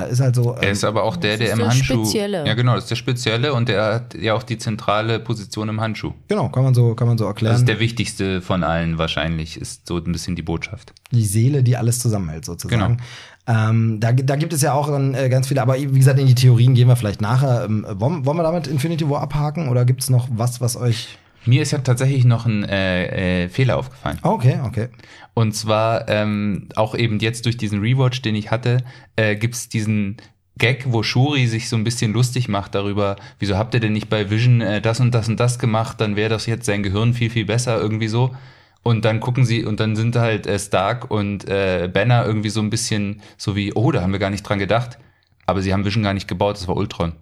ist 0.00 0.20
halt 0.20 0.34
so. 0.34 0.52
Er 0.54 0.64
ähm, 0.64 0.72
ist 0.72 0.84
aber 0.84 1.04
auch 1.04 1.16
der, 1.16 1.36
der 1.36 1.48
ist 1.48 1.52
im 1.52 1.58
der 1.58 1.68
Handschuh. 1.68 2.04
Spezielle. 2.04 2.46
Ja, 2.46 2.54
genau, 2.54 2.74
das 2.74 2.84
ist 2.84 2.90
der 2.90 2.96
Spezielle 2.96 3.52
und 3.54 3.68
der 3.68 3.94
hat 3.94 4.14
ja 4.14 4.34
auch 4.34 4.42
die 4.42 4.58
zentrale 4.58 5.20
Position 5.20 5.68
im 5.68 5.80
Handschuh. 5.80 6.12
Genau, 6.28 6.48
kann 6.48 6.64
man 6.64 6.74
so, 6.74 6.94
kann 6.94 7.08
man 7.08 7.18
so 7.18 7.26
erklären. 7.26 7.52
Das 7.52 7.60
ist 7.60 7.68
der 7.68 7.80
wichtigste 7.80 8.40
von 8.40 8.64
allen 8.64 8.98
wahrscheinlich, 8.98 9.60
ist 9.60 9.86
so 9.86 9.98
ein 9.98 10.12
bisschen 10.12 10.36
die 10.36 10.42
Botschaft. 10.42 10.92
die 11.10 11.24
Seele, 11.24 11.62
die 11.62 11.76
alles 11.76 11.98
zusammenhält, 11.98 12.44
sozusagen. 12.44 12.96
Genau. 12.96 13.02
Ähm, 13.46 13.98
da, 13.98 14.12
da 14.12 14.36
gibt 14.36 14.52
es 14.52 14.62
ja 14.62 14.72
auch 14.72 14.88
dann, 14.88 15.14
äh, 15.14 15.28
ganz 15.28 15.48
viele, 15.48 15.62
aber 15.62 15.76
wie 15.76 15.86
gesagt, 15.86 16.18
in 16.18 16.26
die 16.26 16.34
Theorien 16.34 16.74
gehen 16.74 16.86
wir 16.88 16.96
vielleicht 16.96 17.20
nachher. 17.20 17.64
Ähm, 17.64 17.84
wollen, 17.88 18.24
wollen 18.24 18.36
wir 18.36 18.44
damit 18.44 18.68
Infinity 18.68 19.08
War 19.10 19.20
abhaken 19.20 19.68
oder 19.68 19.84
gibt 19.84 20.02
es 20.02 20.10
noch 20.10 20.28
was, 20.30 20.60
was 20.60 20.76
euch. 20.76 21.18
Mir 21.44 21.62
ist 21.62 21.72
ja 21.72 21.78
tatsächlich 21.78 22.24
noch 22.24 22.46
ein 22.46 22.62
äh, 22.62 23.44
äh, 23.44 23.48
Fehler 23.48 23.76
aufgefallen. 23.76 24.18
Okay, 24.22 24.60
okay. 24.64 24.88
Und 25.34 25.52
zwar 25.52 26.08
ähm, 26.08 26.68
auch 26.76 26.94
eben 26.94 27.18
jetzt 27.18 27.46
durch 27.46 27.56
diesen 27.56 27.80
Rewatch, 27.80 28.22
den 28.22 28.34
ich 28.34 28.50
hatte, 28.50 28.84
äh, 29.16 29.36
gibt's 29.36 29.68
diesen 29.68 30.18
Gag, 30.58 30.84
wo 30.92 31.02
Shuri 31.02 31.46
sich 31.46 31.68
so 31.68 31.76
ein 31.76 31.84
bisschen 31.84 32.12
lustig 32.12 32.48
macht 32.48 32.74
darüber, 32.74 33.16
wieso 33.38 33.56
habt 33.56 33.72
ihr 33.74 33.80
denn 33.80 33.94
nicht 33.94 34.10
bei 34.10 34.30
Vision 34.30 34.60
äh, 34.60 34.82
das 34.82 35.00
und 35.00 35.12
das 35.14 35.28
und 35.28 35.40
das 35.40 35.58
gemacht, 35.58 36.00
dann 36.00 36.16
wäre 36.16 36.28
das 36.28 36.46
jetzt 36.46 36.66
sein 36.66 36.82
Gehirn 36.82 37.14
viel, 37.14 37.30
viel 37.30 37.46
besser, 37.46 37.80
irgendwie 37.80 38.08
so. 38.08 38.34
Und 38.82 39.04
dann 39.04 39.20
gucken 39.20 39.44
sie, 39.44 39.64
und 39.64 39.80
dann 39.80 39.96
sind 39.96 40.16
halt 40.16 40.46
äh, 40.46 40.58
Stark 40.58 41.10
und 41.10 41.48
äh, 41.48 41.88
Banner 41.92 42.26
irgendwie 42.26 42.50
so 42.50 42.60
ein 42.60 42.68
bisschen 42.68 43.22
so 43.38 43.56
wie, 43.56 43.72
oh, 43.74 43.92
da 43.92 44.02
haben 44.02 44.12
wir 44.12 44.18
gar 44.18 44.30
nicht 44.30 44.42
dran 44.42 44.58
gedacht. 44.58 44.98
aber 45.46 45.62
sie 45.62 45.72
haben 45.72 45.84
Vision 45.84 46.02
gar 46.04 46.14
nicht 46.14 46.28
gebaut, 46.28 46.56
das 46.56 46.68
war 46.68 46.76
Ultron. 46.76 47.12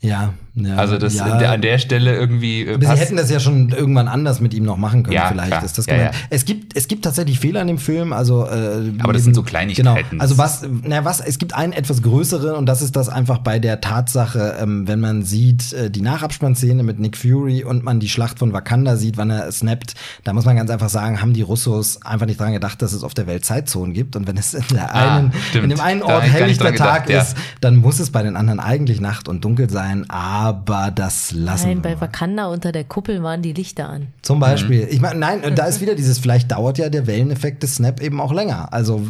Ja, 0.00 0.34
ja. 0.54 0.74
Also 0.76 0.98
das 0.98 1.14
ja. 1.14 1.38
der, 1.38 1.52
an 1.52 1.62
der 1.62 1.78
Stelle 1.78 2.14
irgendwie. 2.16 2.62
Äh, 2.66 2.78
sie 2.80 2.88
hätten 2.88 3.16
das 3.16 3.30
ja 3.30 3.38
schon 3.40 3.70
irgendwann 3.70 4.08
anders 4.08 4.40
mit 4.40 4.52
ihm 4.52 4.64
noch 4.64 4.76
machen 4.76 5.04
können, 5.04 5.14
Ja, 5.14 5.28
vielleicht 5.28 5.48
klar. 5.48 5.64
ist 5.64 5.78
das 5.78 5.86
Ja, 5.86 5.96
ja. 5.96 6.10
Es 6.28 6.44
gibt 6.44 6.76
es 6.76 6.88
gibt 6.88 7.04
tatsächlich 7.04 7.38
Fehler 7.38 7.60
in 7.62 7.68
dem 7.68 7.78
Film, 7.78 8.12
also 8.12 8.44
äh, 8.46 8.92
Aber 8.98 9.12
das 9.12 9.22
sind 9.22 9.34
so 9.34 9.42
Kleinigkeiten. 9.44 10.10
Genau. 10.10 10.22
Also 10.22 10.38
was, 10.38 10.66
na 10.82 11.04
was, 11.04 11.20
es 11.20 11.38
gibt 11.38 11.54
einen 11.54 11.72
etwas 11.72 12.02
größeren 12.02 12.56
und 12.56 12.66
das 12.66 12.82
ist 12.82 12.96
das 12.96 13.08
einfach 13.08 13.38
bei 13.38 13.60
der 13.60 13.80
Tatsache, 13.80 14.56
ähm, 14.60 14.88
wenn 14.88 14.98
man 15.00 15.22
sieht 15.22 15.72
äh, 15.72 15.90
die 15.90 16.02
Nachabspannszene 16.02 16.82
mit 16.82 16.98
Nick 16.98 17.16
Fury 17.16 17.62
und 17.64 17.84
man 17.84 18.00
die 18.00 18.08
Schlacht 18.08 18.40
von 18.40 18.52
Wakanda 18.52 18.96
sieht, 18.96 19.16
wann 19.16 19.30
er 19.30 19.50
snappt, 19.52 19.94
da 20.24 20.32
muss 20.32 20.44
man 20.44 20.56
ganz 20.56 20.70
einfach 20.70 20.88
sagen, 20.88 21.22
haben 21.22 21.32
die 21.32 21.42
Russos 21.42 22.02
einfach 22.02 22.26
nicht 22.26 22.40
dran 22.40 22.52
gedacht, 22.52 22.82
dass 22.82 22.92
es 22.92 23.04
auf 23.04 23.14
der 23.14 23.26
Welt 23.28 23.44
Zeitzonen 23.44 23.94
gibt 23.94 24.16
und 24.16 24.26
wenn 24.26 24.36
es 24.36 24.52
in, 24.52 24.64
der 24.72 24.92
Ah, 24.94 25.16
einen, 25.18 25.32
stimmt. 25.48 25.64
in 25.64 25.70
dem 25.70 25.80
einen 25.80 26.02
Ort 26.02 26.24
helllichter 26.24 26.74
Tag 26.74 27.06
gedacht, 27.06 27.28
ist, 27.28 27.36
dann 27.60 27.76
muss 27.76 28.00
es 28.00 28.10
bei 28.10 28.22
den 28.22 28.36
anderen 28.36 28.58
eigentlich 28.60 29.00
Nacht 29.00 29.28
und 29.28 29.44
dunkel 29.44 29.61
sein, 29.70 30.08
aber 30.10 30.90
das 30.94 31.32
lassen 31.32 31.68
Nein, 31.68 31.76
wir 31.78 31.82
bei 31.82 31.94
mal. 31.94 32.00
Wakanda 32.02 32.46
unter 32.46 32.72
der 32.72 32.84
Kuppel 32.84 33.22
waren 33.22 33.42
die 33.42 33.52
Lichter 33.52 33.88
an. 33.88 34.08
Zum 34.22 34.40
Beispiel. 34.40 34.88
Ich 34.90 35.00
meine, 35.00 35.18
nein, 35.20 35.42
und 35.44 35.58
da 35.58 35.66
ist 35.66 35.80
wieder 35.80 35.94
dieses, 35.94 36.18
vielleicht 36.18 36.50
dauert 36.52 36.78
ja 36.78 36.88
der 36.88 37.06
Welleneffekt 37.06 37.62
des 37.62 37.76
Snap 37.76 38.00
eben 38.00 38.20
auch 38.20 38.32
länger. 38.32 38.72
Also, 38.72 39.00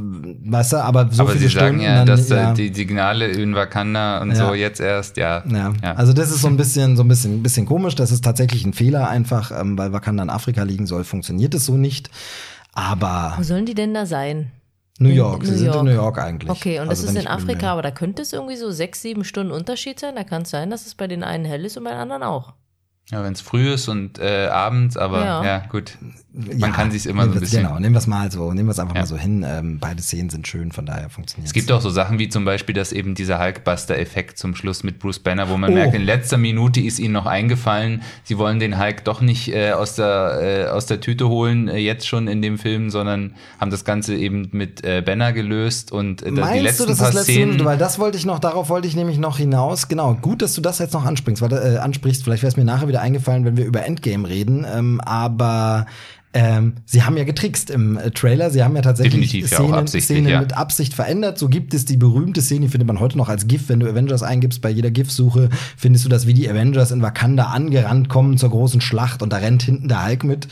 weißt 0.44 0.74
du, 0.74 0.76
aber 0.78 1.08
so 1.10 1.22
aber 1.22 1.32
viele 1.32 1.48
sie 1.48 1.54
sagen 1.54 1.66
Stunden. 1.78 1.82
ja, 1.84 1.96
dann, 2.04 2.06
dass 2.06 2.30
äh, 2.30 2.36
ja, 2.36 2.52
die 2.54 2.72
Signale 2.74 3.28
in 3.28 3.54
Wakanda 3.54 4.20
und 4.20 4.30
Ja. 4.30 4.48
so 4.48 4.54
jetzt 4.54 4.80
erst, 4.80 5.16
ja. 5.16 5.42
ja. 5.50 5.72
also 5.94 6.12
das 6.12 6.30
ist 6.30 6.42
so 6.42 6.48
ein 6.48 6.56
bisschen, 6.56 6.96
so 6.96 7.02
ein 7.04 7.08
bisschen, 7.08 7.34
ein 7.38 7.42
bisschen 7.42 7.66
komisch. 7.66 7.94
Das 7.94 8.10
ist 8.12 8.24
tatsächlich 8.24 8.64
ein 8.64 8.72
Fehler 8.72 9.08
einfach, 9.08 9.50
ähm, 9.58 9.78
weil 9.78 9.92
Wakanda 9.92 10.22
in 10.22 10.30
Afrika 10.30 10.62
liegen 10.62 10.86
soll, 10.86 11.04
funktioniert 11.04 11.54
es 11.54 11.66
so 11.66 11.76
nicht. 11.76 12.10
Aber 12.74 13.34
Wo 13.36 13.42
sollen 13.42 13.66
die 13.66 13.74
denn 13.74 13.92
da 13.94 14.06
sein? 14.06 14.50
New 15.02 15.10
In 15.10 15.16
York, 15.16 15.44
sie 15.44 15.50
New 15.52 15.56
sind 15.58 15.66
York. 15.66 15.78
in 15.80 15.84
New 15.86 15.92
York 15.94 16.18
eigentlich. 16.18 16.50
Okay, 16.50 16.80
und 16.80 16.88
Also 16.88 17.06
das 17.06 17.14
ist 17.14 17.20
in 17.20 17.28
Afrika, 17.28 17.72
aber 17.72 17.82
da 17.82 17.90
könnte 17.90 18.22
es 18.22 18.32
irgendwie 18.32 18.56
so 18.56 18.70
sechs, 18.70 19.02
sieben 19.02 19.24
Stunden 19.24 19.52
Unterschied 19.52 19.98
sein. 20.00 20.14
Da 20.16 20.24
kann 20.24 20.42
es 20.42 20.50
sein, 20.50 20.70
dass 20.70 20.86
es 20.86 20.94
bei 20.94 21.06
den 21.06 21.22
einen 21.24 21.44
hell 21.44 21.64
ist 21.64 21.76
und 21.76 21.84
bei 21.84 21.90
den 21.90 21.98
anderen 21.98 22.22
auch. 22.22 22.54
Ja, 23.10 23.22
wenn 23.24 23.32
es 23.32 23.40
früh 23.40 23.72
ist 23.72 23.88
und 23.88 24.18
äh, 24.18 24.46
abends, 24.46 24.96
aber 24.96 25.24
Ja. 25.24 25.44
ja, 25.44 25.58
gut. 25.70 25.98
Man 26.34 26.58
Ja, 26.58 26.68
kann 26.70 26.90
sich 26.90 27.04
immer 27.06 27.26
so 27.26 27.32
ein 27.32 27.40
bisschen. 27.40 27.62
Genau, 27.62 27.78
nehmen 27.78 27.94
wir 27.94 27.98
es 27.98 28.06
mal 28.06 28.30
so, 28.32 28.52
nehmen 28.54 28.66
wir 28.68 28.72
es 28.72 28.78
einfach 28.78 28.94
Ja. 28.94 29.02
mal 29.02 29.06
so 29.06 29.18
hin. 29.18 29.44
Ähm, 29.46 29.78
beide 29.78 30.00
Szenen 30.00 30.30
sind 30.30 30.48
schön, 30.48 30.72
von 30.72 30.86
daher 30.86 31.10
funktioniert 31.10 31.46
Es 31.48 31.52
gibt 31.52 31.70
auch 31.70 31.82
so 31.82 31.90
Sachen 31.90 32.18
wie 32.18 32.30
zum 32.30 32.46
Beispiel, 32.46 32.74
dass 32.74 32.92
eben 32.92 33.14
dieser 33.14 33.38
Hulkbuster-Effekt 33.38 34.38
zum 34.38 34.54
Schluss 34.54 34.82
mit 34.82 34.98
Bruce 34.98 35.18
Banner, 35.18 35.50
wo 35.50 35.58
man 35.58 35.70
Oh. 35.70 35.74
merkt, 35.74 35.94
in 35.94 36.02
letzter 36.02 36.38
Minute 36.38 36.80
ist 36.80 36.98
ihnen 36.98 37.12
noch 37.12 37.26
eingefallen, 37.26 38.00
sie 38.24 38.38
wollen 38.38 38.60
den 38.60 38.78
Hulk 38.80 39.04
doch 39.04 39.20
nicht 39.20 39.52
äh, 39.54 39.72
aus, 39.72 39.96
der, 39.96 40.38
äh, 40.40 40.70
aus 40.70 40.86
der 40.86 41.00
Tüte 41.00 41.28
holen, 41.28 41.68
äh, 41.68 41.76
jetzt 41.76 42.06
schon 42.08 42.28
in 42.28 42.40
dem 42.40 42.56
Film, 42.58 42.88
sondern 42.88 43.34
haben 43.60 43.70
das 43.70 43.84
Ganze 43.84 44.14
eben 44.16 44.48
mit 44.52 44.82
äh, 44.84 45.02
Banner 45.02 45.32
gelöst 45.34 45.92
und 45.92 46.22
äh, 46.22 46.26
die 46.32 46.40
Meinst 46.40 46.62
letzten 46.62 46.82
du, 46.84 46.88
das 46.88 46.98
paar 46.98 47.08
ist 47.10 47.14
letzte. 47.14 47.32
Minute? 47.32 47.64
Weil 47.66 47.76
das 47.78 47.98
wollte 47.98 48.16
ich 48.16 48.24
noch, 48.24 48.38
darauf 48.38 48.70
wollte 48.70 48.88
ich 48.88 48.96
nämlich 48.96 49.18
noch 49.18 49.36
hinaus. 49.36 49.88
Genau, 49.88 50.14
gut, 50.14 50.40
dass 50.40 50.54
du 50.54 50.62
das 50.62 50.78
jetzt 50.78 50.94
noch 50.94 51.04
anspringst, 51.04 51.42
weil, 51.42 51.52
äh, 51.52 51.76
ansprichst. 51.76 52.24
Vielleicht 52.24 52.42
wäre 52.42 52.50
es 52.50 52.56
mir 52.56 52.64
nachher 52.64 52.88
wieder 52.88 53.02
eingefallen, 53.02 53.44
wenn 53.44 53.58
wir 53.58 53.66
über 53.66 53.84
Endgame 53.84 54.26
reden. 54.26 54.64
Ähm, 54.72 54.98
aber 55.02 55.86
ähm, 56.34 56.74
sie 56.86 57.02
haben 57.02 57.16
ja 57.16 57.24
getrickst 57.24 57.68
im 57.68 57.98
äh, 57.98 58.10
Trailer. 58.10 58.50
Sie 58.50 58.62
haben 58.62 58.74
ja 58.74 58.82
tatsächlich 58.82 59.30
Definitiv, 59.30 59.50
ja, 59.50 59.58
Szenen, 59.58 59.74
absichtlich, 59.74 60.04
Szenen 60.04 60.32
ja. 60.32 60.40
mit 60.40 60.56
Absicht 60.56 60.94
verändert. 60.94 61.38
So 61.38 61.48
gibt 61.48 61.74
es 61.74 61.84
die 61.84 61.98
berühmte 61.98 62.40
Szene, 62.40 62.66
die 62.66 62.68
findet 62.68 62.86
man 62.86 63.00
heute 63.00 63.18
noch 63.18 63.28
als 63.28 63.46
GIF. 63.46 63.68
Wenn 63.68 63.80
du 63.80 63.88
Avengers 63.88 64.22
eingibst, 64.22 64.62
bei 64.62 64.70
jeder 64.70 64.90
GIF-Suche 64.90 65.50
findest 65.76 66.04
du 66.04 66.08
das, 66.08 66.26
wie 66.26 66.34
die 66.34 66.48
Avengers 66.48 66.90
in 66.90 67.02
Wakanda 67.02 67.46
angerannt 67.46 68.08
kommen 68.08 68.38
zur 68.38 68.50
großen 68.50 68.80
Schlacht 68.80 69.22
und 69.22 69.32
da 69.32 69.38
rennt 69.38 69.62
hinten 69.62 69.88
der 69.88 70.06
Hulk 70.06 70.24
mit. 70.24 70.48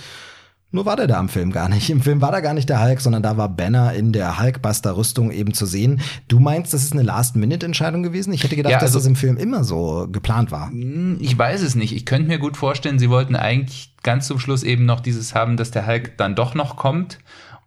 Nur 0.73 0.87
war 0.87 0.95
der 0.97 1.09
da 1.09 1.19
im 1.19 1.29
Film 1.29 1.51
gar 1.51 1.69
nicht. 1.69 1.91
Im 1.91 2.01
Film 2.01 2.21
war 2.21 2.31
da 2.31 2.41
gar 2.41 2.55
nicht 2.55 2.69
der 2.69 2.81
Hulk, 2.83 3.01
sondern 3.01 3.23
da 3.25 3.37
war 3.37 3.49
Banner 3.49 3.93
in 3.93 4.13
der 4.13 4.41
Hulkbuster-Rüstung 4.41 5.33
eben 5.33 5.53
zu 5.53 5.67
sehen. 5.67 6.01
Du 6.29 6.39
meinst, 6.39 6.73
das 6.73 6.85
ist 6.85 6.93
eine 6.93 7.03
Last-Minute-Entscheidung 7.03 8.03
gewesen? 8.05 8.33
Ich 8.33 8.45
hätte 8.45 8.55
gedacht, 8.55 8.71
Ja, 8.73 8.79
dass 8.79 8.91
also- 8.91 9.01
das 9.01 9.07
im 9.07 9.17
Film 9.17 9.37
immer 9.37 9.65
so 9.65 10.07
geplant 10.11 10.53
war. 10.53 10.71
Hm, 10.71 11.19
Ich 11.21 11.37
weiß 11.37 11.63
es 11.63 11.75
nicht. 11.75 11.93
Ich 11.95 12.07
könnte 12.07 12.29
mir 12.29 12.39
gut 12.39 12.57
vorstellen, 12.57 12.99
sie 13.01 13.11
wollten 13.11 13.35
eigentlich 13.35 13.95
ganz 14.05 14.27
zum 14.29 14.39
Schluss 14.39 14.63
eben 14.63 14.85
noch 14.87 15.01
dieses 15.01 15.35
haben, 15.35 15.57
dass 15.57 15.73
der 15.73 15.87
Hulk 15.87 16.17
dann 16.19 16.35
doch 16.37 16.55
noch 16.55 16.77
kommt. 16.77 17.19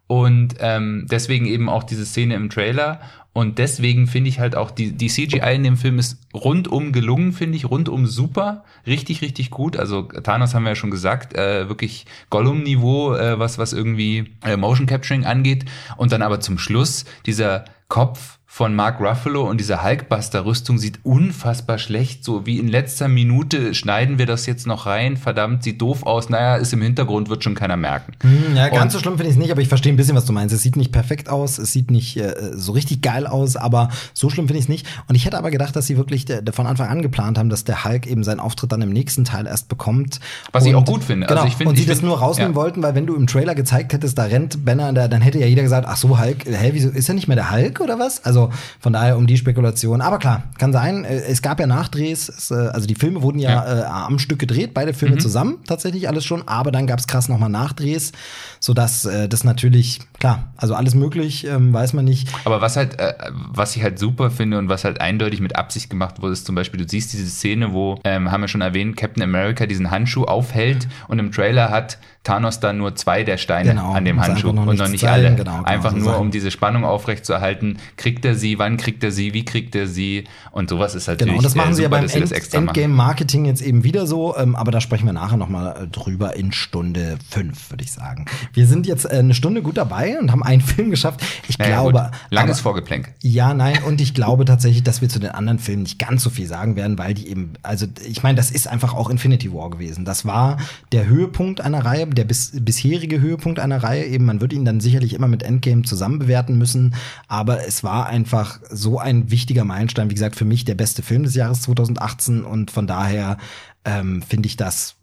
Und 0.06 0.54
ähm, 0.60 1.06
deswegen 1.10 1.46
eben 1.46 1.68
auch 1.68 1.82
diese 1.82 2.04
Szene 2.06 2.34
im 2.34 2.48
Trailer. 2.50 3.00
Und 3.34 3.58
deswegen 3.58 4.06
finde 4.06 4.30
ich 4.30 4.38
halt 4.38 4.54
auch, 4.54 4.70
die, 4.70 4.92
die 4.92 5.08
CGI 5.08 5.56
in 5.56 5.64
dem 5.64 5.76
Film 5.76 5.98
ist 5.98 6.20
rundum 6.32 6.92
gelungen, 6.92 7.32
finde 7.32 7.56
ich, 7.56 7.68
rundum 7.68 8.06
super, 8.06 8.64
richtig, 8.86 9.22
richtig 9.22 9.50
gut. 9.50 9.76
Also 9.76 10.02
Thanos 10.02 10.54
haben 10.54 10.62
wir 10.62 10.70
ja 10.70 10.76
schon 10.76 10.92
gesagt, 10.92 11.34
äh, 11.34 11.68
wirklich 11.68 12.06
Gollum-Niveau, 12.30 13.14
äh, 13.14 13.36
was, 13.36 13.58
was 13.58 13.72
irgendwie 13.72 14.32
äh, 14.44 14.56
Motion 14.56 14.86
Capturing 14.86 15.24
angeht. 15.24 15.64
Und 15.96 16.12
dann 16.12 16.22
aber 16.22 16.38
zum 16.38 16.58
Schluss 16.58 17.06
dieser 17.26 17.64
Kopf 17.88 18.38
von 18.56 18.72
Mark 18.72 19.00
Ruffalo 19.00 19.42
und 19.50 19.58
diese 19.58 19.82
Hulkbuster-Rüstung 19.82 20.78
sieht 20.78 21.00
unfassbar 21.02 21.76
schlecht, 21.78 22.22
so 22.24 22.46
wie 22.46 22.60
in 22.60 22.68
letzter 22.68 23.08
Minute 23.08 23.74
schneiden 23.74 24.16
wir 24.16 24.26
das 24.26 24.46
jetzt 24.46 24.64
noch 24.68 24.86
rein, 24.86 25.16
verdammt, 25.16 25.64
sieht 25.64 25.82
doof 25.82 26.04
aus, 26.04 26.28
naja, 26.28 26.54
ist 26.54 26.72
im 26.72 26.80
Hintergrund, 26.80 27.28
wird 27.28 27.42
schon 27.42 27.56
keiner 27.56 27.76
merken. 27.76 28.12
Hm, 28.22 28.54
Ja, 28.54 28.68
ganz 28.68 28.82
Und- 28.84 28.90
so 28.92 28.98
schlimm 29.00 29.14
finde 29.16 29.30
ich 29.30 29.36
es 29.36 29.42
nicht, 29.42 29.50
aber 29.50 29.60
ich 29.60 29.66
verstehe 29.66 29.92
ein 29.92 29.96
bisschen, 29.96 30.14
was 30.14 30.24
du 30.24 30.32
meinst. 30.32 30.54
Es 30.54 30.62
sieht 30.62 30.76
nicht 30.76 30.92
perfekt 30.92 31.28
aus, 31.28 31.58
es 31.58 31.72
sieht 31.72 31.90
nicht 31.90 32.16
äh, 32.16 32.32
so 32.54 32.70
richtig 32.70 33.02
geil 33.02 33.26
aus, 33.26 33.56
aber 33.56 33.88
so 34.12 34.30
schlimm 34.30 34.46
finde 34.46 34.58
ich 34.60 34.66
es 34.66 34.68
nicht. 34.68 34.86
Und 35.08 35.16
ich 35.16 35.24
hätte 35.26 35.36
aber 35.36 35.50
gedacht, 35.50 35.74
dass 35.74 35.88
sie 35.88 35.96
wirklich 35.96 36.30
äh, 36.30 36.40
von 36.52 36.68
Anfang 36.68 36.88
an 36.88 37.02
geplant 37.02 37.38
haben, 37.38 37.48
dass 37.50 37.64
der 37.64 37.84
Hulk 37.84 38.06
eben 38.06 38.22
seinen 38.22 38.38
Auftritt 38.38 38.70
dann 38.70 38.82
im 38.82 38.90
nächsten 38.90 39.24
Teil 39.24 39.48
erst 39.48 39.68
bekommt. 39.68 40.20
Was 40.52 40.64
ich 40.64 40.76
Und- 40.76 40.82
auch 40.82 40.92
gut 40.92 41.02
finde. 41.02 41.26
Genau, 41.26 41.40
Also 41.40 41.48
ich 41.48 41.56
finde- 41.56 41.70
und 41.70 41.74
sie 41.76 41.82
ich 41.82 41.88
das 41.88 42.02
nur 42.02 42.20
rausnehmen 42.20 42.52
ja. 42.52 42.56
wollten, 42.56 42.84
weil 42.84 42.94
wenn 42.94 43.06
du 43.06 43.16
im 43.16 43.26
Trailer 43.26 43.56
gezeigt 43.56 43.92
hättest, 43.92 44.16
da 44.16 44.22
rennt 44.26 44.64
Banner, 44.64 44.92
da, 44.92 45.08
dann 45.08 45.22
hätte 45.22 45.40
ja 45.40 45.46
jeder 45.46 45.62
gesagt, 45.62 45.88
ach 45.90 45.96
so, 45.96 46.20
Hulk, 46.20 46.44
hä, 46.46 46.70
wieso 46.72 46.90
ist 46.90 47.08
er 47.08 47.16
nicht 47.16 47.26
mehr 47.26 47.34
der 47.36 47.50
Hulk 47.50 47.80
oder 47.80 47.98
was? 47.98 48.24
Also 48.24 48.43
von 48.80 48.92
daher 48.92 49.16
um 49.16 49.26
die 49.26 49.36
Spekulation. 49.36 50.00
Aber 50.00 50.18
klar, 50.18 50.44
kann 50.58 50.72
sein. 50.72 51.04
Äh, 51.04 51.22
Es 51.28 51.42
gab 51.42 51.60
ja 51.60 51.66
Nachdrehs, 51.66 52.28
es, 52.28 52.50
äh, 52.50 52.54
also 52.54 52.86
die 52.86 52.94
Filme 52.94 53.22
wurden 53.22 53.38
ja, 53.38 53.64
Äh, 53.64 53.84
am 53.84 54.18
Stück 54.18 54.38
gedreht, 54.38 54.74
beide 54.74 54.92
Mhm. 54.92 54.96
Filme 54.96 55.18
zusammen, 55.18 55.58
tatsächlich 55.66 56.08
alles 56.08 56.24
schon, 56.24 56.46
aber 56.48 56.70
dann 56.72 56.86
gab 56.86 56.98
es 56.98 57.06
krass 57.06 57.28
nochmal 57.28 57.48
Nachdrehs, 57.50 58.12
sodass 58.60 59.04
äh, 59.04 59.28
das 59.28 59.44
natürlich, 59.44 60.00
klar, 60.24 60.54
also 60.56 60.74
alles 60.74 60.94
möglich, 60.94 61.46
ähm, 61.46 61.74
weiß 61.74 61.92
man 61.92 62.06
nicht. 62.06 62.28
Aber 62.46 62.62
was 62.62 62.76
halt, 62.76 62.98
äh, 62.98 63.12
was 63.30 63.76
ich 63.76 63.82
halt 63.82 63.98
super 63.98 64.30
finde 64.30 64.56
und 64.56 64.70
was 64.70 64.84
halt 64.84 64.98
eindeutig 64.98 65.40
mit 65.40 65.56
Absicht 65.56 65.90
gemacht 65.90 66.22
wurde, 66.22 66.32
ist 66.32 66.46
zum 66.46 66.54
Beispiel, 66.54 66.80
du 66.80 66.88
siehst 66.88 67.12
diese 67.12 67.26
Szene, 67.26 67.74
wo, 67.74 67.98
ähm, 68.04 68.32
haben 68.32 68.40
wir 68.40 68.48
schon 68.48 68.62
erwähnt, 68.62 68.96
Captain 68.96 69.22
America 69.22 69.66
diesen 69.66 69.90
Handschuh 69.90 70.24
aufhält 70.24 70.88
und 71.08 71.18
im 71.18 71.30
Trailer 71.30 71.68
hat 71.70 71.98
Thanos 72.22 72.58
dann 72.58 72.78
nur 72.78 72.96
zwei 72.96 73.22
der 73.22 73.36
Steine 73.36 73.70
Genau, 73.70 73.92
an 73.92 74.06
dem 74.06 74.18
Handschuh 74.18 74.50
noch 74.52 74.66
und 74.66 74.78
noch 74.78 74.88
nicht 74.88 75.02
zeigen, 75.02 75.26
alle. 75.26 75.36
genau, 75.36 75.58
genau, 75.58 75.64
einfach 75.64 75.92
nur, 75.92 76.04
Sachen. 76.04 76.20
um 76.22 76.30
diese 76.30 76.50
Spannung 76.50 76.86
aufrechtzuerhalten. 76.86 77.76
Kriegt 77.98 78.24
er 78.24 78.34
sie, 78.34 78.58
wann 78.58 78.78
kriegt 78.78 79.04
er 79.04 79.10
sie, 79.10 79.34
wie 79.34 79.44
kriegt 79.44 79.74
er 79.76 79.86
sie 79.86 80.24
und 80.50 80.70
sowas 80.70 80.94
ist 80.94 81.06
natürlich 81.06 81.26
Genau, 81.26 81.36
und 81.36 81.44
das 81.44 81.54
machen 81.54 81.72
äh, 81.72 81.74
sie 81.74 81.82
ja 81.82 81.88
super, 81.90 82.00
beim 82.00 82.22
End. 82.22 82.54
Endgame-Marketing 82.54 83.44
jetzt 83.44 83.60
eben 83.60 83.84
wieder 83.84 84.06
so, 84.06 84.34
ähm, 84.38 84.56
aber 84.56 84.70
da 84.72 84.80
sprechen 84.80 85.04
wir 85.04 85.12
nachher 85.12 85.36
nochmal 85.36 85.86
drüber 85.92 86.34
in 86.34 86.52
Stunde 86.52 87.18
fünf, 87.28 87.70
würde 87.70 87.84
ich 87.84 87.92
sagen. 87.92 88.24
Wir 88.54 88.66
sind 88.66 88.86
jetzt 88.86 89.04
äh, 89.04 89.18
eine 89.18 89.34
Stunde 89.34 89.60
gut 89.60 89.76
dabei 89.76 90.13
und 90.20 90.32
haben 90.32 90.42
einen 90.42 90.60
Film 90.62 90.90
geschafft. 90.90 91.20
Ich 91.48 91.58
Naja, 91.58 91.82
glaube. 91.82 91.92
gut. 92.10 92.10
Langes 92.30 92.58
aber- 92.58 92.62
Vorgeplänkel. 92.62 93.12
Ja, 93.22 93.54
nein, 93.54 93.78
und 93.86 94.00
ich 94.00 94.14
glaube 94.14 94.44
tatsächlich, 94.44 94.82
dass 94.82 95.00
wir 95.00 95.08
zu 95.08 95.18
den 95.18 95.30
anderen 95.30 95.58
Filmen 95.58 95.82
nicht 95.82 95.98
ganz 95.98 96.22
so 96.22 96.30
viel 96.30 96.46
sagen 96.46 96.76
werden, 96.76 96.98
weil 96.98 97.14
die 97.14 97.28
eben, 97.28 97.54
also 97.62 97.86
ich 98.06 98.22
meine, 98.22 98.36
das 98.36 98.50
ist 98.50 98.68
einfach 98.68 98.94
auch 98.94 99.10
Infinity 99.10 99.52
War 99.52 99.70
gewesen. 99.70 100.04
Das 100.04 100.24
war 100.24 100.58
der 100.92 101.06
Höhepunkt 101.06 101.60
einer 101.60 101.84
Reihe, 101.84 102.06
der 102.06 102.24
bis, 102.24 102.52
bisherige 102.60 103.20
Höhepunkt 103.20 103.58
einer 103.58 103.82
Reihe. 103.82 104.04
Eben, 104.04 104.24
man 104.24 104.40
wird 104.40 104.52
ihn 104.52 104.64
dann 104.64 104.80
sicherlich 104.80 105.14
immer 105.14 105.28
mit 105.28 105.42
Endgame 105.42 105.82
zusammen 105.82 106.18
bewerten 106.18 106.56
müssen, 106.58 106.94
aber 107.28 107.66
es 107.66 107.82
war 107.84 108.06
einfach 108.06 108.60
so 108.70 108.98
ein 108.98 109.30
wichtiger 109.30 109.64
Meilenstein. 109.64 110.10
Wie 110.10 110.14
gesagt, 110.14 110.36
für 110.36 110.44
mich 110.44 110.64
der 110.64 110.74
beste 110.74 111.02
Film 111.02 111.22
des 111.24 111.34
Jahres 111.34 111.62
2018 111.62 112.44
und 112.44 112.70
von 112.70 112.86
daher 112.86 113.38
ähm, 113.84 114.22
finde 114.22 114.46
ich 114.46 114.56
das 114.56 114.96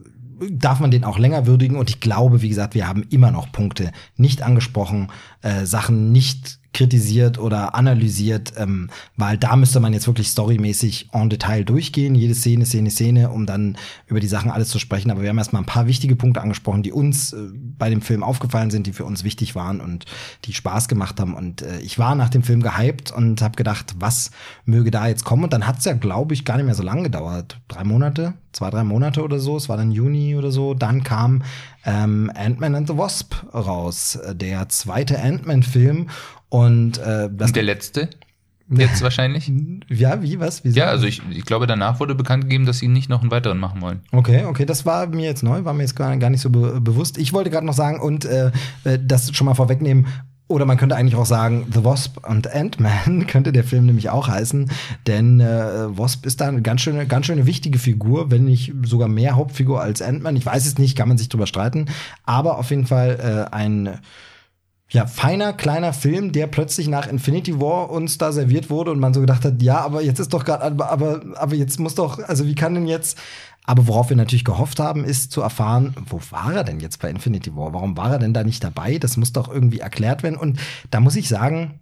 darf 0.49 0.79
man 0.79 0.91
den 0.91 1.03
auch 1.03 1.19
länger 1.19 1.45
würdigen. 1.45 1.77
Und 1.77 1.89
ich 1.89 1.99
glaube, 1.99 2.41
wie 2.41 2.49
gesagt, 2.49 2.73
wir 2.73 2.87
haben 2.87 3.05
immer 3.09 3.31
noch 3.31 3.51
Punkte 3.51 3.91
nicht 4.17 4.41
angesprochen, 4.41 5.09
äh, 5.41 5.65
Sachen 5.65 6.11
nicht 6.11 6.60
kritisiert 6.73 7.37
oder 7.37 7.75
analysiert, 7.75 8.53
ähm, 8.57 8.89
weil 9.17 9.37
da 9.37 9.55
müsste 9.55 9.79
man 9.79 9.93
jetzt 9.93 10.07
wirklich 10.07 10.29
storymäßig 10.29 11.09
en 11.11 11.29
Detail 11.29 11.63
durchgehen, 11.63 12.15
jede 12.15 12.33
Szene, 12.33 12.65
Szene, 12.65 12.89
Szene, 12.89 13.29
um 13.29 13.45
dann 13.45 13.77
über 14.07 14.19
die 14.19 14.27
Sachen 14.27 14.51
alles 14.51 14.69
zu 14.69 14.79
sprechen. 14.79 15.11
Aber 15.11 15.21
wir 15.21 15.29
haben 15.29 15.37
erstmal 15.37 15.61
ein 15.61 15.65
paar 15.67 15.87
wichtige 15.87 16.15
Punkte 16.15 16.41
angesprochen, 16.41 16.83
die 16.83 16.91
uns 16.91 17.33
äh, 17.33 17.37
bei 17.53 17.89
dem 17.89 18.01
Film 18.01 18.23
aufgefallen 18.23 18.71
sind, 18.71 18.87
die 18.87 18.93
für 18.93 19.05
uns 19.05 19.23
wichtig 19.23 19.55
waren 19.55 19.81
und 19.81 20.05
die 20.45 20.53
Spaß 20.53 20.87
gemacht 20.87 21.19
haben. 21.19 21.33
Und 21.33 21.61
äh, 21.61 21.79
ich 21.79 21.99
war 21.99 22.15
nach 22.15 22.29
dem 22.29 22.43
Film 22.43 22.61
gehypt 22.61 23.11
und 23.11 23.41
habe 23.41 23.55
gedacht, 23.55 23.95
was 23.99 24.31
möge 24.65 24.91
da 24.91 25.07
jetzt 25.07 25.25
kommen? 25.25 25.43
Und 25.43 25.53
dann 25.53 25.67
hat's 25.67 25.85
ja, 25.85 25.93
glaube 25.93 26.33
ich, 26.33 26.45
gar 26.45 26.55
nicht 26.55 26.65
mehr 26.65 26.75
so 26.75 26.83
lange 26.83 27.03
gedauert. 27.03 27.59
Drei 27.67 27.83
Monate, 27.83 28.33
zwei, 28.53 28.69
drei 28.69 28.83
Monate 28.83 29.23
oder 29.23 29.39
so. 29.39 29.57
Es 29.57 29.67
war 29.67 29.77
dann 29.77 29.91
Juni 29.91 30.37
oder 30.37 30.51
so. 30.51 30.73
Dann 30.73 31.03
kam 31.03 31.43
ähm, 31.85 32.31
Ant-Man 32.33 32.75
and 32.75 32.87
the 32.87 32.97
Wasp 32.97 33.35
raus, 33.53 34.15
äh, 34.15 34.35
der 34.35 34.69
zweite 34.69 35.21
Ant-Man-Film. 35.21 36.07
Und 36.51 36.97
äh, 36.97 37.29
das 37.31 37.47
Und 37.47 37.55
der 37.55 37.63
letzte? 37.63 38.09
Jetzt 38.69 39.01
wahrscheinlich? 39.01 39.49
ja, 39.87 40.21
wie, 40.21 40.37
was? 40.41 40.65
Wieso? 40.65 40.77
Ja, 40.77 40.87
also 40.87 41.07
ich, 41.07 41.21
ich 41.31 41.45
glaube, 41.45 41.65
danach 41.65 42.01
wurde 42.01 42.13
bekannt 42.13 42.43
gegeben, 42.43 42.65
dass 42.65 42.79
sie 42.79 42.89
nicht 42.89 43.07
noch 43.07 43.21
einen 43.21 43.31
weiteren 43.31 43.57
machen 43.57 43.81
wollen. 43.81 44.01
Okay, 44.11 44.43
okay, 44.43 44.65
das 44.65 44.85
war 44.85 45.07
mir 45.07 45.25
jetzt 45.25 45.43
neu, 45.43 45.63
war 45.63 45.73
mir 45.73 45.83
jetzt 45.83 45.95
gar, 45.95 46.15
gar 46.17 46.29
nicht 46.29 46.41
so 46.41 46.49
be 46.49 46.81
bewusst. 46.81 47.17
Ich 47.17 47.31
wollte 47.31 47.49
gerade 47.49 47.65
noch 47.65 47.73
sagen 47.73 48.01
und 48.01 48.25
äh, 48.25 48.51
äh, 48.83 48.99
das 49.01 49.33
schon 49.33 49.45
mal 49.45 49.53
vorwegnehmen. 49.53 50.07
oder 50.49 50.65
man 50.65 50.75
könnte 50.75 50.97
eigentlich 50.97 51.15
auch 51.15 51.25
sagen, 51.25 51.67
The 51.73 51.85
Wasp 51.85 52.27
und 52.27 52.53
Ant-Man 52.53 53.27
könnte 53.27 53.53
der 53.53 53.63
Film 53.63 53.85
nämlich 53.85 54.09
auch 54.09 54.27
heißen, 54.27 54.69
denn 55.07 55.39
äh, 55.39 55.97
Wasp 55.97 56.25
ist 56.25 56.41
da 56.41 56.49
eine 56.49 56.61
ganz 56.61 56.81
schöne, 56.81 57.07
ganz 57.07 57.27
schöne 57.27 57.45
wichtige 57.45 57.79
Figur, 57.79 58.29
wenn 58.29 58.43
nicht 58.43 58.73
sogar 58.83 59.07
mehr 59.07 59.37
Hauptfigur 59.37 59.79
als 59.81 60.01
Ant-Man. 60.01 60.35
Ich 60.35 60.45
weiß 60.45 60.65
es 60.65 60.77
nicht, 60.77 60.97
kann 60.97 61.07
man 61.07 61.17
sich 61.17 61.29
drüber 61.29 61.47
streiten, 61.47 61.85
aber 62.25 62.57
auf 62.57 62.69
jeden 62.71 62.87
Fall 62.87 63.47
äh, 63.49 63.55
ein 63.55 63.99
ja, 64.91 65.07
feiner, 65.07 65.53
kleiner 65.53 65.93
Film, 65.93 66.31
der 66.31 66.47
plötzlich 66.47 66.87
nach 66.87 67.07
Infinity 67.07 67.59
War 67.59 67.89
uns 67.89 68.17
da 68.17 68.31
serviert 68.31 68.69
wurde 68.69 68.91
und 68.91 68.99
man 68.99 69.13
so 69.13 69.21
gedacht 69.21 69.45
hat, 69.45 69.61
ja, 69.61 69.79
aber 69.79 70.01
jetzt 70.01 70.19
ist 70.19 70.33
doch 70.33 70.43
gerade, 70.43 70.63
aber, 70.63 70.91
aber, 70.91 71.21
aber 71.35 71.55
jetzt 71.55 71.79
muss 71.79 71.95
doch, 71.95 72.19
also 72.19 72.45
wie 72.45 72.55
kann 72.55 72.75
denn 72.75 72.87
jetzt 72.87 73.17
aber 73.63 73.87
worauf 73.87 74.09
wir 74.09 74.17
natürlich 74.17 74.45
gehofft 74.45 74.79
haben, 74.79 75.05
ist 75.05 75.31
zu 75.31 75.41
erfahren, 75.41 75.95
wo 76.07 76.19
war 76.31 76.53
er 76.55 76.63
denn 76.63 76.79
jetzt 76.79 76.99
bei 76.99 77.09
Infinity 77.09 77.55
War? 77.55 77.73
Warum 77.73 77.95
war 77.95 78.11
er 78.11 78.19
denn 78.19 78.33
da 78.33 78.43
nicht 78.43 78.63
dabei? 78.63 78.97
Das 78.97 79.17
muss 79.17 79.33
doch 79.33 79.49
irgendwie 79.49 79.79
erklärt 79.79 80.23
werden. 80.23 80.37
Und 80.37 80.59
da 80.89 80.99
muss 80.99 81.15
ich 81.15 81.27
sagen, 81.29 81.79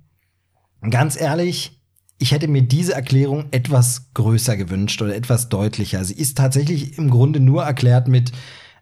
ganz 0.90 1.19
ehrlich, 1.19 1.81
ich 2.18 2.34
hätte 2.34 2.49
mir 2.49 2.64
diese 2.64 2.94
Erklärung 2.94 3.45
etwas 3.52 4.14
größer 4.14 4.57
gewünscht 4.57 5.02
oder 5.02 5.15
etwas 5.15 5.48
deutlicher. 5.48 6.03
Sie 6.03 6.15
ist 6.15 6.38
tatsächlich 6.38 6.98
im 6.98 7.10
Grunde 7.10 7.40
nur 7.40 7.64
erklärt 7.64 8.10
mit, 8.10 8.34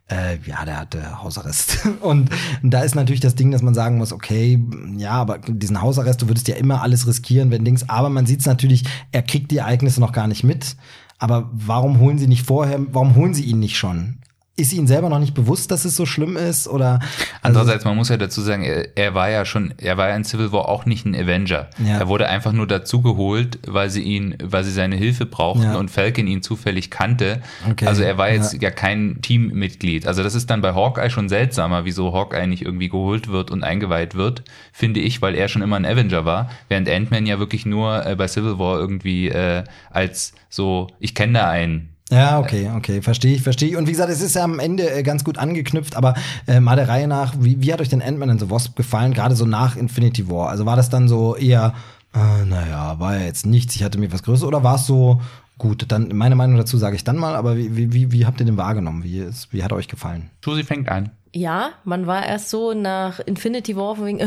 äh, 0.09 0.37
ja, 0.45 0.63
der 0.65 0.79
hatte 0.79 1.21
Hausarrest. 1.21 1.85
Und 2.01 2.29
da 2.63 2.81
ist 2.81 2.95
natürlich 2.95 3.19
das 3.19 3.35
Ding, 3.35 3.51
dass 3.51 3.61
man 3.61 3.73
sagen 3.73 3.97
muss, 3.97 4.13
okay, 4.13 4.59
ja, 4.95 5.11
aber 5.11 5.39
diesen 5.39 5.81
Hausarrest, 5.81 6.21
du 6.21 6.27
würdest 6.27 6.47
ja 6.47 6.55
immer 6.55 6.81
alles 6.81 7.07
riskieren, 7.07 7.51
wenn 7.51 7.65
Dings, 7.65 7.89
aber 7.89 8.09
man 8.09 8.25
sieht 8.25 8.39
es 8.39 8.45
natürlich, 8.45 8.83
er 9.11 9.21
kriegt 9.21 9.51
die 9.51 9.57
Ereignisse 9.57 9.99
noch 9.99 10.13
gar 10.13 10.27
nicht 10.27 10.43
mit. 10.43 10.75
Aber 11.19 11.49
warum 11.51 11.99
holen 11.99 12.19
sie 12.19 12.27
nicht 12.27 12.45
vorher, 12.45 12.79
warum 12.91 13.15
holen 13.15 13.33
sie 13.33 13.43
ihn 13.43 13.59
nicht 13.59 13.77
schon? 13.77 14.19
Ist 14.57 14.73
ihnen 14.73 14.87
selber 14.87 15.07
noch 15.07 15.19
nicht 15.19 15.35
bewusst, 15.35 15.69
dass 15.69 15.85
es 15.85 15.95
so 15.95 16.07
schlimm 16.07 16.35
ist 16.35 16.67
oder 16.67 16.93
also 16.93 17.59
andererseits 17.59 17.85
man 17.85 17.95
muss 17.95 18.09
ja 18.09 18.17
dazu 18.17 18.41
sagen 18.41 18.63
er, 18.63 18.97
er, 18.97 19.13
war 19.13 19.29
ja 19.29 19.45
schon 19.45 19.73
er 19.77 19.97
war 19.97 20.09
ja 20.09 20.15
in 20.15 20.23
Civil 20.23 20.51
War 20.51 20.67
auch 20.67 20.85
nicht 20.85 21.05
ein 21.05 21.15
Avenger 21.15 21.69
ja. 21.77 21.99
er 21.99 22.07
wurde 22.07 22.27
einfach 22.27 22.51
nur 22.51 22.65
dazu 22.65 23.03
geholt 23.03 23.59
weil 23.67 23.91
sie 23.91 24.01
ihn 24.01 24.35
weil 24.43 24.63
sie 24.63 24.71
seine 24.71 24.95
Hilfe 24.95 25.27
brauchten 25.27 25.63
ja. 25.63 25.77
und 25.77 25.91
Falcon 25.91 26.25
ihn 26.25 26.41
zufällig 26.41 26.89
kannte 26.89 27.41
okay. 27.69 27.85
also 27.85 28.01
er 28.01 28.17
war 28.17 28.31
jetzt 28.31 28.53
ja. 28.53 28.59
ja 28.63 28.71
kein 28.71 29.21
Teammitglied 29.21 30.07
also 30.07 30.23
das 30.23 30.33
ist 30.33 30.49
dann 30.49 30.61
bei 30.61 30.73
Hawkeye 30.73 31.11
schon 31.11 31.29
seltsamer 31.29 31.85
wieso 31.85 32.13
Hawkeye 32.13 32.47
nicht 32.47 32.63
irgendwie 32.63 32.89
geholt 32.89 33.27
wird 33.27 33.51
und 33.51 33.63
eingeweiht 33.63 34.15
wird 34.15 34.43
finde 34.73 35.01
ich 35.01 35.21
weil 35.21 35.35
er 35.35 35.49
schon 35.49 35.61
immer 35.61 35.75
ein 35.75 35.85
Avenger 35.85 36.25
war 36.25 36.49
während 36.67 36.89
Ant-Man 36.89 37.27
ja 37.27 37.37
wirklich 37.37 37.67
nur 37.67 38.03
äh, 38.07 38.15
bei 38.15 38.27
Civil 38.27 38.57
War 38.57 38.79
irgendwie 38.79 39.29
äh, 39.29 39.63
als 39.91 40.33
so 40.49 40.87
ich 40.99 41.13
kenne 41.13 41.33
da 41.33 41.49
einen 41.49 41.96
ja, 42.11 42.39
okay, 42.39 42.71
okay, 42.75 43.01
verstehe 43.01 43.35
ich, 43.35 43.41
verstehe 43.41 43.69
ich. 43.69 43.75
Und 43.75 43.87
wie 43.87 43.91
gesagt, 43.91 44.09
es 44.09 44.21
ist 44.21 44.35
ja 44.35 44.43
am 44.43 44.59
Ende 44.59 44.89
äh, 44.89 45.03
ganz 45.03 45.25
gut 45.25 45.37
angeknüpft, 45.37 45.95
aber 45.95 46.13
äh, 46.47 46.61
mal 46.61 46.77
der 46.77 46.87
Reihe 46.87 47.07
nach, 47.07 47.33
wie, 47.39 47.61
wie 47.61 47.73
hat 47.73 47.81
euch 47.81 47.89
denn 47.89 48.01
Ant-Man 48.01 48.29
and 48.29 48.39
the 48.39 48.49
Wasp 48.49 48.77
gefallen, 48.77 49.13
gerade 49.13 49.35
so 49.35 49.45
nach 49.45 49.75
Infinity 49.75 50.29
War? 50.29 50.49
Also 50.49 50.65
war 50.65 50.77
das 50.77 50.89
dann 50.89 51.09
so 51.09 51.35
eher, 51.35 51.73
äh, 52.15 52.45
naja, 52.45 52.97
war 52.99 53.17
ja 53.17 53.25
jetzt 53.25 53.45
nichts, 53.45 53.75
ich 53.75 53.83
hatte 53.83 53.99
mir 53.99 54.11
was 54.13 54.23
Größeres, 54.23 54.47
oder 54.47 54.63
war 54.63 54.75
es 54.75 54.85
so, 54.85 55.21
gut, 55.57 55.85
dann 55.89 56.09
meine 56.15 56.35
Meinung 56.35 56.57
dazu 56.57 56.77
sage 56.77 56.95
ich 56.95 57.03
dann 57.03 57.17
mal, 57.17 57.35
aber 57.35 57.57
wie, 57.57 57.93
wie, 57.93 58.11
wie 58.11 58.25
habt 58.25 58.39
ihr 58.39 58.45
den 58.45 58.57
wahrgenommen? 58.57 59.03
Wie, 59.03 59.19
ist, 59.19 59.53
wie 59.53 59.63
hat 59.63 59.73
euch 59.73 59.87
gefallen? 59.87 60.29
Susi 60.43 60.63
fängt 60.63 60.89
an 60.89 61.11
ja, 61.37 61.71
man 61.83 62.07
war 62.07 62.25
erst 62.25 62.49
so 62.49 62.73
nach 62.73 63.19
Infinity 63.19 63.75
War 63.75 63.95
von 63.95 64.05
wegen, 64.05 64.19
äh, 64.19 64.25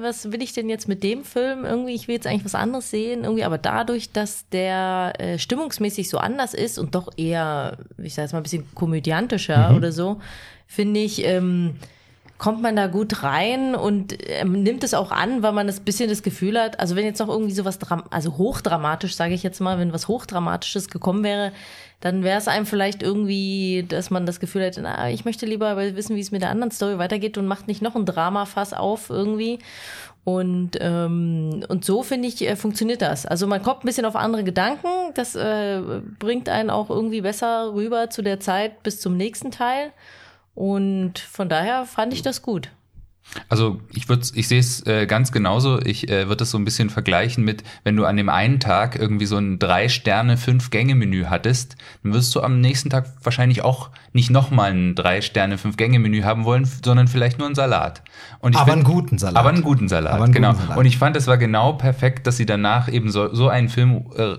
was 0.00 0.32
will 0.32 0.42
ich 0.42 0.52
denn 0.52 0.68
jetzt 0.68 0.88
mit 0.88 1.02
dem 1.02 1.24
Film? 1.24 1.64
Irgendwie, 1.64 1.94
ich 1.94 2.08
will 2.08 2.16
jetzt 2.16 2.26
eigentlich 2.26 2.44
was 2.44 2.54
anderes 2.54 2.90
sehen. 2.90 3.22
Irgendwie, 3.22 3.44
aber 3.44 3.58
dadurch, 3.58 4.10
dass 4.10 4.48
der 4.48 5.12
äh, 5.18 5.38
stimmungsmäßig 5.38 6.08
so 6.08 6.18
anders 6.18 6.54
ist 6.54 6.78
und 6.78 6.94
doch 6.94 7.10
eher, 7.16 7.78
ich 7.98 8.14
sag 8.14 8.24
jetzt 8.24 8.32
mal, 8.32 8.40
ein 8.40 8.42
bisschen 8.42 8.74
komödiantischer 8.74 9.70
mhm. 9.70 9.76
oder 9.76 9.92
so, 9.92 10.20
finde 10.66 11.00
ich, 11.00 11.24
ähm, 11.24 11.76
kommt 12.40 12.62
man 12.62 12.74
da 12.74 12.86
gut 12.86 13.22
rein 13.22 13.74
und 13.74 14.16
ähm, 14.26 14.62
nimmt 14.62 14.82
es 14.82 14.94
auch 14.94 15.12
an, 15.12 15.42
weil 15.42 15.52
man 15.52 15.66
das 15.66 15.80
bisschen 15.80 16.08
das 16.08 16.22
Gefühl 16.22 16.58
hat, 16.58 16.80
also 16.80 16.96
wenn 16.96 17.04
jetzt 17.04 17.18
noch 17.18 17.28
irgendwie 17.28 17.52
sowas, 17.52 17.78
also 18.08 18.38
hochdramatisch, 18.38 19.14
sage 19.14 19.34
ich 19.34 19.42
jetzt 19.42 19.60
mal, 19.60 19.78
wenn 19.78 19.92
was 19.92 20.08
hochdramatisches 20.08 20.88
gekommen 20.88 21.22
wäre, 21.22 21.52
dann 22.00 22.24
wäre 22.24 22.38
es 22.38 22.48
einem 22.48 22.64
vielleicht 22.64 23.02
irgendwie, 23.02 23.84
dass 23.86 24.08
man 24.08 24.24
das 24.24 24.40
Gefühl 24.40 24.62
hätte, 24.62 24.80
na, 24.80 25.10
ich 25.10 25.26
möchte 25.26 25.44
lieber 25.44 25.76
wissen, 25.76 26.16
wie 26.16 26.20
es 26.20 26.30
mit 26.30 26.40
der 26.40 26.48
anderen 26.48 26.70
Story 26.70 26.96
weitergeht 26.96 27.36
und 27.36 27.46
macht 27.46 27.68
nicht 27.68 27.82
noch 27.82 27.94
ein 27.94 28.06
Drama-Fass 28.06 28.72
auf 28.72 29.10
irgendwie. 29.10 29.58
Und, 30.24 30.78
ähm, 30.80 31.62
und 31.68 31.84
so 31.84 32.02
finde 32.02 32.28
ich, 32.28 32.40
äh, 32.48 32.56
funktioniert 32.56 33.02
das. 33.02 33.26
Also 33.26 33.46
man 33.46 33.62
kommt 33.62 33.84
ein 33.84 33.86
bisschen 33.86 34.06
auf 34.06 34.16
andere 34.16 34.44
Gedanken. 34.44 34.88
Das 35.12 35.34
äh, 35.34 35.82
bringt 36.18 36.48
einen 36.48 36.70
auch 36.70 36.88
irgendwie 36.88 37.20
besser 37.20 37.74
rüber 37.74 38.08
zu 38.08 38.22
der 38.22 38.40
Zeit 38.40 38.82
bis 38.82 38.98
zum 38.98 39.18
nächsten 39.18 39.50
Teil. 39.50 39.92
Und 40.54 41.18
von 41.18 41.48
daher 41.48 41.86
fand 41.86 42.12
ich 42.12 42.22
das 42.22 42.42
gut. 42.42 42.70
Also 43.48 43.80
ich 43.92 44.08
würde, 44.08 44.26
ich 44.34 44.48
sehe 44.48 44.60
es 44.60 44.84
äh, 44.86 45.06
ganz 45.06 45.32
genauso. 45.32 45.80
Ich 45.80 46.08
äh, 46.08 46.26
würde 46.26 46.36
das 46.36 46.50
so 46.50 46.58
ein 46.58 46.64
bisschen 46.64 46.90
vergleichen 46.90 47.44
mit, 47.44 47.62
wenn 47.84 47.96
du 47.96 48.04
an 48.04 48.16
dem 48.16 48.28
einen 48.28 48.60
Tag 48.60 48.96
irgendwie 48.96 49.26
so 49.26 49.36
ein 49.36 49.58
drei 49.58 49.88
Sterne 49.88 50.36
fünf 50.36 50.70
Gänge 50.70 50.94
Menü 50.94 51.24
hattest, 51.24 51.76
dann 52.02 52.12
wirst 52.12 52.34
du 52.34 52.40
am 52.42 52.60
nächsten 52.60 52.90
Tag 52.90 53.06
wahrscheinlich 53.22 53.62
auch 53.62 53.90
nicht 54.12 54.30
nochmal 54.30 54.72
ein 54.72 54.94
drei 54.94 55.20
Sterne 55.20 55.58
fünf 55.58 55.76
Gänge 55.76 55.98
Menü 55.98 56.22
haben 56.22 56.44
wollen, 56.44 56.68
sondern 56.84 57.06
vielleicht 57.08 57.38
nur 57.38 57.46
einen 57.46 57.54
Salat. 57.54 58.02
Und 58.40 58.56
aber 58.56 58.72
find, 58.72 58.86
einen 58.86 58.94
guten 58.94 59.18
Salat. 59.18 59.36
Aber 59.36 59.50
einen 59.50 59.62
guten 59.62 59.88
Salat. 59.88 60.20
Einen 60.20 60.32
genau. 60.32 60.50
Guten 60.50 60.62
Salat. 60.62 60.78
Und 60.78 60.86
ich 60.86 60.98
fand, 60.98 61.16
es 61.16 61.26
war 61.26 61.38
genau 61.38 61.74
perfekt, 61.74 62.26
dass 62.26 62.36
sie 62.36 62.46
danach 62.46 62.88
eben 62.88 63.10
so, 63.10 63.32
so 63.34 63.48
einen 63.48 63.68
Film 63.68 64.06
äh, 64.16 64.36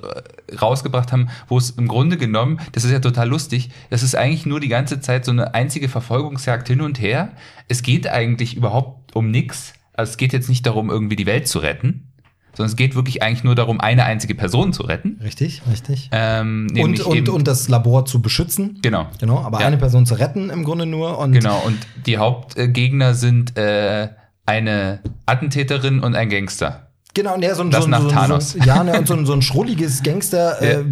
rausgebracht 0.56 1.12
haben, 1.12 1.30
wo 1.48 1.58
es 1.58 1.72
im 1.72 1.88
Grunde 1.88 2.18
genommen, 2.18 2.60
das 2.74 2.84
ist 2.84 2.92
ja 2.92 3.00
total 3.00 3.30
lustig, 3.30 3.70
das 3.90 4.04
ist 4.04 4.16
eigentlich 4.16 4.46
nur 4.46 4.60
die 4.60 4.68
ganze 4.68 5.00
Zeit 5.00 5.24
so 5.24 5.32
eine 5.32 5.54
einzige 5.54 5.88
Verfolgungsjagd 5.88 6.68
hin 6.68 6.82
und 6.82 7.00
her. 7.00 7.32
Es 7.72 7.84
geht 7.84 8.06
eigentlich 8.06 8.58
überhaupt 8.58 9.16
um 9.16 9.32
nichts. 9.32 9.74
Also 9.94 10.12
es 10.12 10.18
geht 10.18 10.34
jetzt 10.34 10.50
nicht 10.50 10.66
darum, 10.66 10.90
irgendwie 10.90 11.16
die 11.16 11.26
Welt 11.26 11.48
zu 11.48 11.60
retten, 11.60 12.12
sondern 12.54 12.70
es 12.70 12.76
geht 12.76 12.96
wirklich 12.96 13.24
eigentlich 13.24 13.46
nur 13.46 13.56
darum, 13.56 13.80
eine 13.80 14.04
einzige 14.04 14.36
Person 14.36 14.74
zu 14.74 14.84
retten. 14.84 15.22
Richtig, 15.24 15.62
richtig. 15.72 16.10
Ähm, 16.12 16.68
und, 16.78 17.00
und, 17.00 17.30
und 17.30 17.48
das 17.48 17.70
Labor 17.70 18.04
zu 18.04 18.22
beschützen. 18.22 18.80
Genau. 18.82 19.08
Genau, 19.22 19.40
aber 19.40 19.62
ja. 19.62 19.68
eine 19.68 19.78
Person 19.78 20.06
zu 20.06 20.16
retten 20.16 20.50
im 20.50 20.66
Grunde 20.66 20.86
nur. 20.86 21.18
Und 21.18 21.32
genau, 21.32 21.62
und 21.66 21.78
die 22.06 22.18
Hauptgegner 22.18 23.14
sind 23.14 23.58
äh, 23.58 24.10
eine 24.46 25.00
Attentäterin 25.26 26.02
und 26.02 26.14
ein 26.14 26.28
Gangster. 26.28 26.88
Genau, 27.14 27.36
und 27.36 27.42
er 27.42 27.56
so 27.56 27.64
ein, 27.64 27.72
das 27.72 27.86
so, 27.86 27.90
nach 27.90 28.02
so, 28.02 28.10
Thanos. 28.10 28.52
So, 28.52 28.60
ja, 28.60 28.84
ne, 28.84 28.94
und 29.00 29.08
so, 29.08 29.14
ein, 29.14 29.26
so 29.26 29.32
ein 29.32 29.42
schrulliges 29.42 30.04
Gangster, 30.04 30.62
äh, 30.62 30.84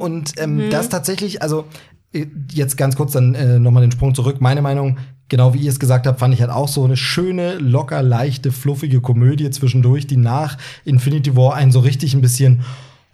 und 0.00 0.32
ähm, 0.36 0.56
mhm. 0.56 0.70
das 0.70 0.88
tatsächlich, 0.88 1.42
also 1.42 1.66
äh, 2.12 2.26
jetzt 2.50 2.76
ganz 2.76 2.96
kurz 2.96 3.12
dann 3.12 3.36
äh, 3.36 3.60
nochmal 3.60 3.82
den 3.82 3.92
Sprung 3.92 4.16
zurück. 4.16 4.40
Meine 4.40 4.62
Meinung, 4.62 4.98
genau 5.28 5.54
wie 5.54 5.58
ihr 5.58 5.70
es 5.70 5.80
gesagt 5.80 6.06
habt, 6.06 6.20
fand 6.20 6.34
ich 6.34 6.40
halt 6.40 6.50
auch 6.50 6.68
so 6.68 6.84
eine 6.84 6.96
schöne, 6.96 7.54
locker, 7.54 8.02
leichte, 8.02 8.52
fluffige 8.52 9.00
Komödie 9.00 9.50
zwischendurch, 9.50 10.06
die 10.06 10.16
nach 10.16 10.58
Infinity 10.84 11.36
War 11.36 11.54
einen 11.54 11.72
so 11.72 11.80
richtig 11.80 12.14
ein 12.14 12.20
bisschen 12.20 12.62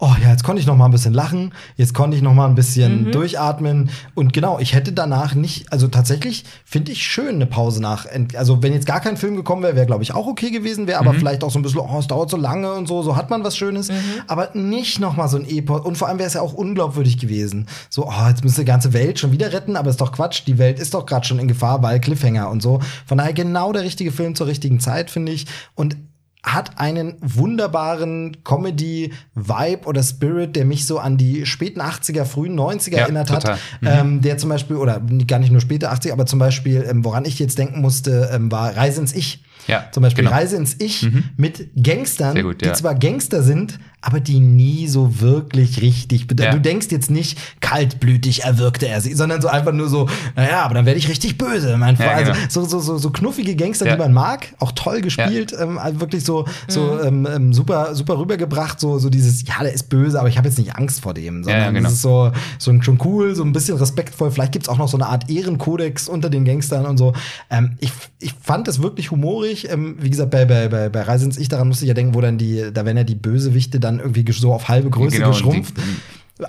oh 0.01 0.14
ja, 0.22 0.31
jetzt 0.31 0.44
konnte 0.44 0.60
ich 0.60 0.66
noch 0.66 0.77
mal 0.77 0.86
ein 0.86 0.90
bisschen 0.90 1.12
lachen, 1.12 1.52
jetzt 1.77 1.93
konnte 1.93 2.16
ich 2.16 2.22
noch 2.22 2.32
mal 2.32 2.48
ein 2.48 2.55
bisschen 2.55 3.05
mhm. 3.05 3.12
durchatmen 3.12 3.90
und 4.14 4.32
genau, 4.32 4.59
ich 4.59 4.74
hätte 4.74 4.93
danach 4.93 5.35
nicht, 5.35 5.70
also 5.72 5.89
tatsächlich 5.89 6.44
finde 6.64 6.93
ich 6.93 7.02
schön 7.02 7.35
eine 7.35 7.47
Pause 7.47 7.82
nach, 7.82 8.06
also 8.35 8.62
wenn 8.62 8.72
jetzt 8.72 8.86
gar 8.86 9.01
kein 9.01 9.18
Film 9.18 9.36
gekommen 9.36 9.62
wäre, 9.62 9.77
wäre 9.77 9.86
glaube 9.86 10.02
ich 10.02 10.14
auch 10.14 10.27
okay 10.27 10.51
gewesen, 10.51 10.86
wäre 10.86 10.98
aber 10.98 11.12
mhm. 11.12 11.18
vielleicht 11.18 11.44
auch 11.44 11.51
so 11.51 11.59
ein 11.59 11.62
bisschen, 11.62 11.81
oh, 11.81 11.98
es 11.98 12.06
dauert 12.06 12.31
so 12.31 12.39
lange 12.39 12.72
und 12.72 12.89
so, 12.89 13.02
so 13.02 13.14
hat 13.14 13.28
man 13.28 13.44
was 13.44 13.56
Schönes, 13.56 13.90
mhm. 13.90 13.94
aber 14.27 14.51
nicht 14.55 15.01
noch 15.01 15.16
mal 15.16 15.28
so 15.28 15.36
ein 15.36 15.47
Epos 15.47 15.82
und 15.82 15.98
vor 15.98 16.09
allem 16.09 16.18
wäre 16.18 16.28
es 16.28 16.35
ja 16.35 16.40
auch 16.40 16.55
unglaubwürdig 16.55 17.18
gewesen, 17.18 17.66
so, 17.90 18.09
oh, 18.09 18.28
jetzt 18.28 18.43
müsste 18.43 18.62
die 18.62 18.66
ganze 18.66 18.94
Welt 18.94 19.18
schon 19.18 19.32
wieder 19.32 19.52
retten, 19.52 19.77
aber 19.77 19.90
ist 19.90 20.01
doch 20.01 20.12
Quatsch, 20.12 20.43
die 20.47 20.56
Welt 20.56 20.78
ist 20.78 20.94
doch 20.94 21.05
gerade 21.05 21.27
schon 21.27 21.39
in 21.39 21.47
Gefahr, 21.47 21.82
weil 21.82 22.01
Cliffhanger 22.01 22.48
und 22.48 22.62
so, 22.62 22.81
von 23.05 23.18
daher 23.18 23.35
genau 23.35 23.72
der 23.72 23.82
richtige 23.82 24.12
Film 24.12 24.35
zur 24.35 24.47
richtigen 24.47 24.81
Zeit, 24.81 25.10
finde 25.10 25.32
ich 25.32 25.47
und 25.74 25.97
hat 26.42 26.78
einen 26.78 27.16
wunderbaren 27.20 28.38
Comedy-Vibe 28.44 29.86
oder 29.86 30.02
Spirit, 30.02 30.56
der 30.56 30.64
mich 30.64 30.86
so 30.86 30.98
an 30.98 31.16
die 31.16 31.44
späten 31.44 31.80
80er, 31.80 32.24
frühen 32.24 32.58
90er 32.58 32.92
ja, 32.92 32.98
erinnert 33.00 33.28
total. 33.28 33.52
hat. 33.52 33.60
Mhm. 33.80 33.88
Ähm, 33.88 34.20
der 34.22 34.38
zum 34.38 34.48
Beispiel, 34.48 34.76
oder 34.76 35.02
gar 35.26 35.38
nicht 35.38 35.52
nur 35.52 35.60
späte 35.60 35.92
80er, 35.92 36.12
aber 36.12 36.26
zum 36.26 36.38
Beispiel, 36.38 36.86
ähm, 36.88 37.04
woran 37.04 37.24
ich 37.24 37.38
jetzt 37.38 37.58
denken 37.58 37.80
musste, 37.80 38.30
ähm, 38.32 38.50
war 38.50 38.76
Reise 38.76 39.00
ins 39.00 39.14
Ich. 39.14 39.44
Ja, 39.66 39.89
zum 39.93 40.03
Beispiel 40.03 40.24
genau. 40.24 40.37
Reise 40.37 40.57
ins 40.57 40.77
Ich 40.78 41.03
mhm. 41.03 41.24
mit 41.37 41.69
Gangstern, 41.81 42.41
gut, 42.43 42.62
ja. 42.62 42.73
die 42.73 42.78
zwar 42.78 42.95
Gangster 42.95 43.43
sind, 43.43 43.78
aber 44.03 44.20
die 44.20 44.41
nie 44.41 44.87
so 44.87 45.20
wirklich 45.20 45.82
richtig. 45.82 46.27
Ja. 46.39 46.53
Du 46.53 46.61
denkst 46.61 46.87
jetzt 46.91 47.11
nicht, 47.11 47.39
kaltblütig 47.61 48.45
erwirkte 48.45 48.89
er 48.89 49.01
sie, 49.01 49.12
sondern 49.15 49.43
so 49.43 49.49
einfach 49.49 49.73
nur 49.73 49.89
so, 49.89 50.09
naja, 50.37 50.62
aber 50.62 50.74
dann 50.74 50.87
werde 50.87 50.99
ich 50.99 51.09
richtig 51.09 51.37
böse. 51.37 51.77
Mein 51.77 51.97
ja, 51.97 52.12
also 52.12 52.32
genau. 52.32 52.45
so, 52.49 52.65
so, 52.65 52.81
so, 52.81 52.99
so 52.99 53.11
knuffige 53.11 53.57
Gangster, 53.57 53.87
ja. 53.87 53.93
die 53.93 53.99
man 53.99 54.12
mag, 54.12 54.55
auch 54.59 54.73
toll 54.73 55.03
gespielt, 55.03 55.55
ähm, 55.59 55.78
also 55.78 56.01
wirklich 56.01 56.24
so, 56.24 56.47
so 56.66 56.95
mhm. 56.95 57.27
ähm, 57.27 57.28
ähm, 57.31 57.53
super, 57.53 57.95
super 57.95 58.19
rübergebracht, 58.19 58.81
so, 58.81 58.99
so 58.99 59.11
dieses, 59.11 59.47
ja, 59.47 59.62
der 59.62 59.73
ist 59.73 59.91
böse, 59.91 60.19
aber 60.19 60.28
ich 60.28 60.39
habe 60.39 60.49
jetzt 60.49 60.59
nicht 60.59 60.77
Angst 60.77 61.01
vor 61.03 61.12
dem, 61.12 61.45
sondern 61.45 61.74
genau. 61.74 61.85
das 61.85 61.95
ist 61.95 62.03
so, 62.03 62.32
so 62.59 62.81
schon 62.81 62.99
cool, 63.05 63.35
so 63.35 63.43
ein 63.45 63.53
bisschen 63.53 63.77
respektvoll. 63.77 64.31
Vielleicht 64.31 64.53
gibt's 64.53 64.69
auch 64.69 64.78
noch 64.78 64.89
so 64.89 64.97
eine 64.97 65.07
Art 65.07 65.28
Ehrenkodex 65.28 66.09
unter 66.09 66.31
den 66.31 66.47
Gangstern 66.47 66.87
und 66.87 66.97
so. 66.97 67.12
Ähm, 67.51 67.77
ich, 67.81 67.93
ich 68.19 68.32
fand 68.41 68.66
es 68.69 68.81
wirklich 68.81 69.11
humorig. 69.11 69.49
Ähm, 69.70 69.97
wie 70.01 70.10
gesagt, 70.10 70.31
bei, 70.31 70.44
bei, 70.44 70.68
bei, 70.68 70.89
bei 70.89 71.02
Reise 71.02 71.24
ins 71.24 71.39
Ich, 71.39 71.48
daran 71.48 71.68
musste 71.68 71.85
ich 71.85 71.89
ja 71.89 71.94
denken, 71.94 72.14
wo 72.14 72.20
dann 72.20 72.39
die, 72.39 72.70
da 72.72 72.85
werden 72.85 72.97
ja 72.97 73.05
die 73.05 73.14
Bösewichte 73.14 73.81
dann 73.81 73.98
irgendwie 73.98 74.31
so 74.32 74.52
auf 74.52 74.68
halbe 74.68 74.90
Größe 74.90 75.16
genau, 75.16 75.31
geschrumpft. 75.31 75.74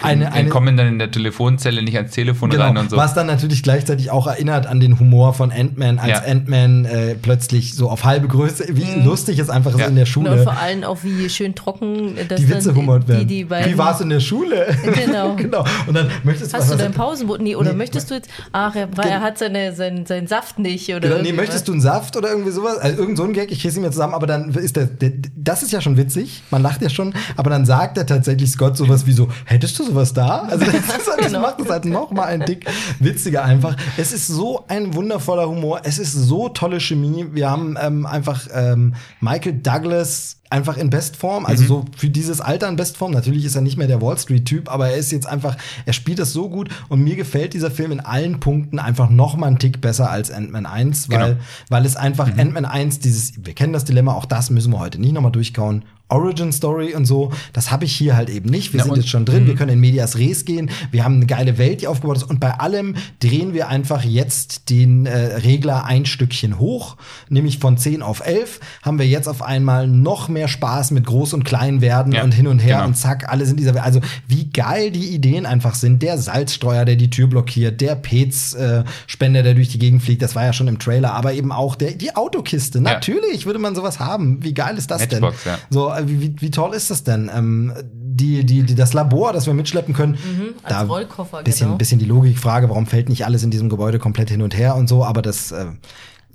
Eine, 0.01 0.31
eine 0.33 0.49
kommen 0.49 0.77
dann 0.77 0.87
in 0.87 0.99
der 0.99 1.11
Telefonzelle 1.11 1.81
nicht 1.83 1.95
ans 1.97 2.11
Telefon 2.11 2.49
genau, 2.49 2.65
ran 2.65 2.77
und 2.77 2.89
so. 2.89 2.97
Was 2.97 3.13
dann 3.13 3.27
natürlich 3.27 3.63
gleichzeitig 3.63 4.11
auch 4.11 4.27
erinnert 4.27 4.67
an 4.67 4.79
den 4.79 4.99
Humor 4.99 5.33
von 5.33 5.51
Ant-Man, 5.51 5.99
als 5.99 6.09
Ja. 6.09 6.23
Ant-Man 6.31 6.85
äh, 6.85 7.15
plötzlich 7.15 7.75
so 7.75 7.89
auf 7.89 8.03
halbe 8.03 8.27
Größe, 8.27 8.65
wie 8.69 9.01
lustig 9.03 9.39
es 9.39 9.49
einfach 9.49 9.71
ist 9.73 9.79
Ja. 9.79 9.87
in 9.87 9.95
der 9.95 10.05
Genau, 10.05 10.13
Schule. 10.13 10.31
und 10.31 10.43
vor 10.43 10.57
allem 10.57 10.83
auch 10.83 10.97
wie 11.03 11.29
schön 11.29 11.55
trocken 11.55 12.15
das 12.27 12.39
die 12.39 12.49
Witze 12.49 12.75
humort 12.75 13.07
werden. 13.07 13.27
Die, 13.27 13.43
die 13.45 13.49
wie 13.49 13.77
war 13.77 13.95
es 13.95 14.01
in 14.01 14.09
der 14.09 14.19
Schule? 14.19 14.67
Genau. 15.05 15.35
genau. 15.35 15.63
Und 15.87 15.95
dann 15.95 16.09
möchtest 16.23 16.53
Hast 16.53 16.71
du 16.71 16.77
dein 16.77 16.91
Pausenbrot? 16.93 17.41
Nee, 17.41 17.55
oder 17.55 17.71
Nee. 17.71 17.77
möchtest 17.77 18.09
du 18.09 18.15
jetzt, 18.15 18.29
ach, 18.51 18.75
er, 18.75 18.87
weil 18.97 19.07
er 19.09 19.21
hat 19.21 19.37
seine, 19.37 19.73
seinen, 19.75 20.05
seinen 20.05 20.27
Saft 20.27 20.59
nicht 20.59 20.89
oder 20.89 21.09
Genau, 21.09 21.21
nee, 21.21 21.33
möchtest 21.33 21.67
du 21.67 21.71
einen 21.71 21.81
Saft 21.81 22.15
oder 22.17 22.29
irgendwie 22.29 22.51
sowas? 22.51 22.77
Also 22.77 22.97
irgend 22.99 23.17
so 23.17 23.23
ein 23.23 23.33
Gag, 23.33 23.51
ich 23.51 23.61
kriege 23.61 23.75
ihn 23.75 23.81
mir 23.81 23.91
zusammen, 23.91 24.13
aber 24.13 24.27
dann 24.27 24.49
ist 24.51 24.75
der, 24.75 24.85
der, 24.85 25.11
das 25.35 25.63
ist 25.63 25.71
ja 25.71 25.81
schon 25.81 25.97
witzig, 25.97 26.43
man 26.51 26.61
lacht 26.61 26.81
ja 26.81 26.89
schon, 26.89 27.13
aber 27.37 27.49
dann 27.49 27.65
sagt 27.65 27.97
er 27.97 28.05
tatsächlich 28.05 28.49
Scott 28.51 28.77
sowas 28.77 29.05
wie 29.05 29.13
so, 29.13 29.29
hättest 29.45 29.77
du 29.79 29.80
sowas 29.83 30.13
da? 30.13 30.39
Also 30.49 30.65
das, 30.65 30.73
ist, 30.75 30.89
das 31.07 31.25
Genau. 31.27 31.41
macht 31.41 31.59
es 31.61 31.69
halt 31.69 31.85
noch 31.85 32.11
mal 32.11 32.25
ein 32.25 32.45
Dick 32.45 32.65
witziger 32.99 33.43
einfach. 33.43 33.75
Es 33.97 34.11
ist 34.11 34.27
so 34.27 34.63
ein 34.67 34.93
wundervoller 34.93 35.47
Humor, 35.47 35.81
es 35.83 35.99
ist 35.99 36.13
so 36.13 36.49
tolle 36.49 36.79
Chemie. 36.79 37.27
Wir 37.31 37.49
haben 37.49 37.77
ähm, 37.81 38.05
einfach 38.05 38.47
ähm, 38.53 38.95
Michael 39.21 39.53
Douglas 39.61 40.37
einfach 40.51 40.77
in 40.77 40.89
Bestform, 40.89 41.45
also 41.45 41.63
so 41.65 41.85
für 41.95 42.09
dieses 42.09 42.41
Alter 42.41 42.67
in 42.67 42.75
Bestform. 42.75 43.11
Natürlich 43.11 43.45
ist 43.45 43.55
er 43.55 43.61
nicht 43.61 43.77
mehr 43.77 43.87
der 43.87 44.01
Wall 44.01 44.17
Street 44.17 44.45
Typ, 44.45 44.69
aber 44.71 44.89
er 44.89 44.97
ist 44.97 45.11
jetzt 45.11 45.27
einfach, 45.27 45.57
er 45.85 45.93
spielt 45.93 46.19
das 46.19 46.33
so 46.33 46.49
gut 46.49 46.69
und 46.89 47.01
mir 47.03 47.15
gefällt 47.15 47.53
dieser 47.53 47.71
Film 47.71 47.91
in 47.91 47.99
allen 47.99 48.39
Punkten 48.39 48.79
einfach 48.79 49.09
noch 49.09 49.35
mal 49.35 49.47
einen 49.47 49.59
Tick 49.59 49.81
besser 49.81 50.09
als 50.11 50.31
Ant-Man 50.31 50.65
1, 50.65 51.09
weil 51.09 51.21
Genau. 51.21 51.41
weil 51.69 51.85
es 51.85 51.95
einfach 51.95 52.37
Ant-Man 52.37 52.65
1 52.65 52.99
dieses 52.99 53.33
wir 53.45 53.53
kennen 53.53 53.73
das 53.73 53.85
Dilemma, 53.85 54.13
auch 54.13 54.25
das 54.25 54.49
müssen 54.49 54.71
wir 54.73 54.79
heute 54.79 54.99
nicht 54.99 55.13
noch 55.13 55.21
mal 55.21 55.29
durchkauen. 55.29 55.83
Origin 56.09 56.51
Story 56.51 56.93
und 56.93 57.05
so, 57.05 57.31
das 57.53 57.71
habe 57.71 57.85
ich 57.85 57.95
hier 57.95 58.17
halt 58.17 58.29
eben 58.29 58.49
nicht. 58.49 58.73
Wir 58.73 58.79
Na 58.79 58.83
sind 58.83 58.97
jetzt 58.97 59.07
schon 59.07 59.23
drin, 59.23 59.47
wir 59.47 59.55
können 59.55 59.71
in 59.71 59.79
Medias 59.79 60.17
Res 60.17 60.43
gehen, 60.43 60.69
wir 60.91 61.05
haben 61.05 61.15
eine 61.15 61.25
geile 61.25 61.57
Welt, 61.57 61.79
die 61.79 61.87
aufgebaut 61.87 62.17
ist 62.17 62.23
und 62.23 62.41
bei 62.41 62.59
allem 62.59 62.95
drehen 63.21 63.53
wir 63.53 63.69
einfach 63.69 64.03
jetzt 64.03 64.69
den 64.69 65.05
äh, 65.05 65.17
Regler 65.17 65.85
ein 65.85 66.05
Stückchen 66.05 66.59
hoch, 66.59 66.97
nämlich 67.29 67.59
von 67.59 67.77
10 67.77 68.01
auf 68.01 68.25
11 68.25 68.59
haben 68.81 68.99
wir 68.99 69.07
jetzt 69.07 69.29
auf 69.29 69.41
einmal 69.41 69.87
noch 69.87 70.27
mehr 70.27 70.40
Spaß 70.47 70.91
mit 70.91 71.05
groß 71.05 71.33
und 71.33 71.43
klein 71.43 71.81
werden 71.81 72.13
Ja, 72.13 72.23
und 72.23 72.33
hin 72.33 72.47
und 72.47 72.59
her 72.59 72.77
genau. 72.77 72.87
und 72.87 72.95
zack, 72.95 73.29
alle 73.29 73.45
sind 73.45 73.59
dieser 73.59 73.73
Welt. 73.73 73.83
Also 73.83 74.01
wie 74.27 74.49
geil 74.49 74.91
die 74.91 75.09
Ideen 75.13 75.45
einfach 75.45 75.75
sind. 75.75 76.01
Der 76.01 76.17
Salzstreuer, 76.17 76.85
der 76.85 76.95
die 76.95 77.09
Tür 77.09 77.27
blockiert, 77.27 77.81
der 77.81 77.95
Pez-Spender, 77.95 79.43
der 79.43 79.53
durch 79.53 79.69
die 79.69 79.79
Gegend 79.79 80.01
fliegt, 80.03 80.21
das 80.21 80.35
war 80.35 80.45
ja 80.45 80.53
schon 80.53 80.67
im 80.67 80.79
Trailer, 80.79 81.13
aber 81.13 81.33
eben 81.33 81.51
auch 81.51 81.75
der, 81.75 81.91
die 81.91 82.15
Autokiste. 82.15 82.81
Natürlich 82.81 83.45
würde 83.45 83.59
man 83.59 83.75
sowas 83.75 83.99
haben. 83.99 84.43
Wie 84.43 84.53
geil 84.53 84.77
ist 84.77 84.91
das 84.91 85.01
Matchbox, 85.01 85.43
denn? 85.43 85.53
ja. 85.53 85.59
So, 85.69 85.91
äh, 85.91 86.07
wie, 86.07 86.21
wie, 86.21 86.35
wie 86.39 86.51
toll 86.51 86.73
ist 86.73 86.89
das 86.91 87.03
denn? 87.03 87.29
Ähm, 87.35 87.73
die, 87.93 88.45
die, 88.45 88.63
die, 88.63 88.75
das 88.75 88.93
Labor, 88.93 89.33
das 89.33 89.45
wir 89.47 89.53
mitschleppen 89.53 89.93
können, 89.93 90.11
Mhm, 90.13 90.53
als 90.63 90.89
Rollkoffer, 90.89 91.43
bisschen, 91.43 91.67
genau. 91.67 91.77
bisschen 91.77 91.97
die 91.99 92.05
Logikfrage, 92.05 92.69
warum 92.69 92.85
fällt 92.85 93.09
nicht 93.09 93.25
alles 93.25 93.43
in 93.43 93.51
diesem 93.51 93.69
Gebäude 93.69 93.99
komplett 93.99 94.29
hin 94.29 94.41
und 94.41 94.55
her 94.57 94.75
und 94.75 94.87
so, 94.89 95.03
aber 95.05 95.21
das, 95.21 95.51
äh, 95.51 95.65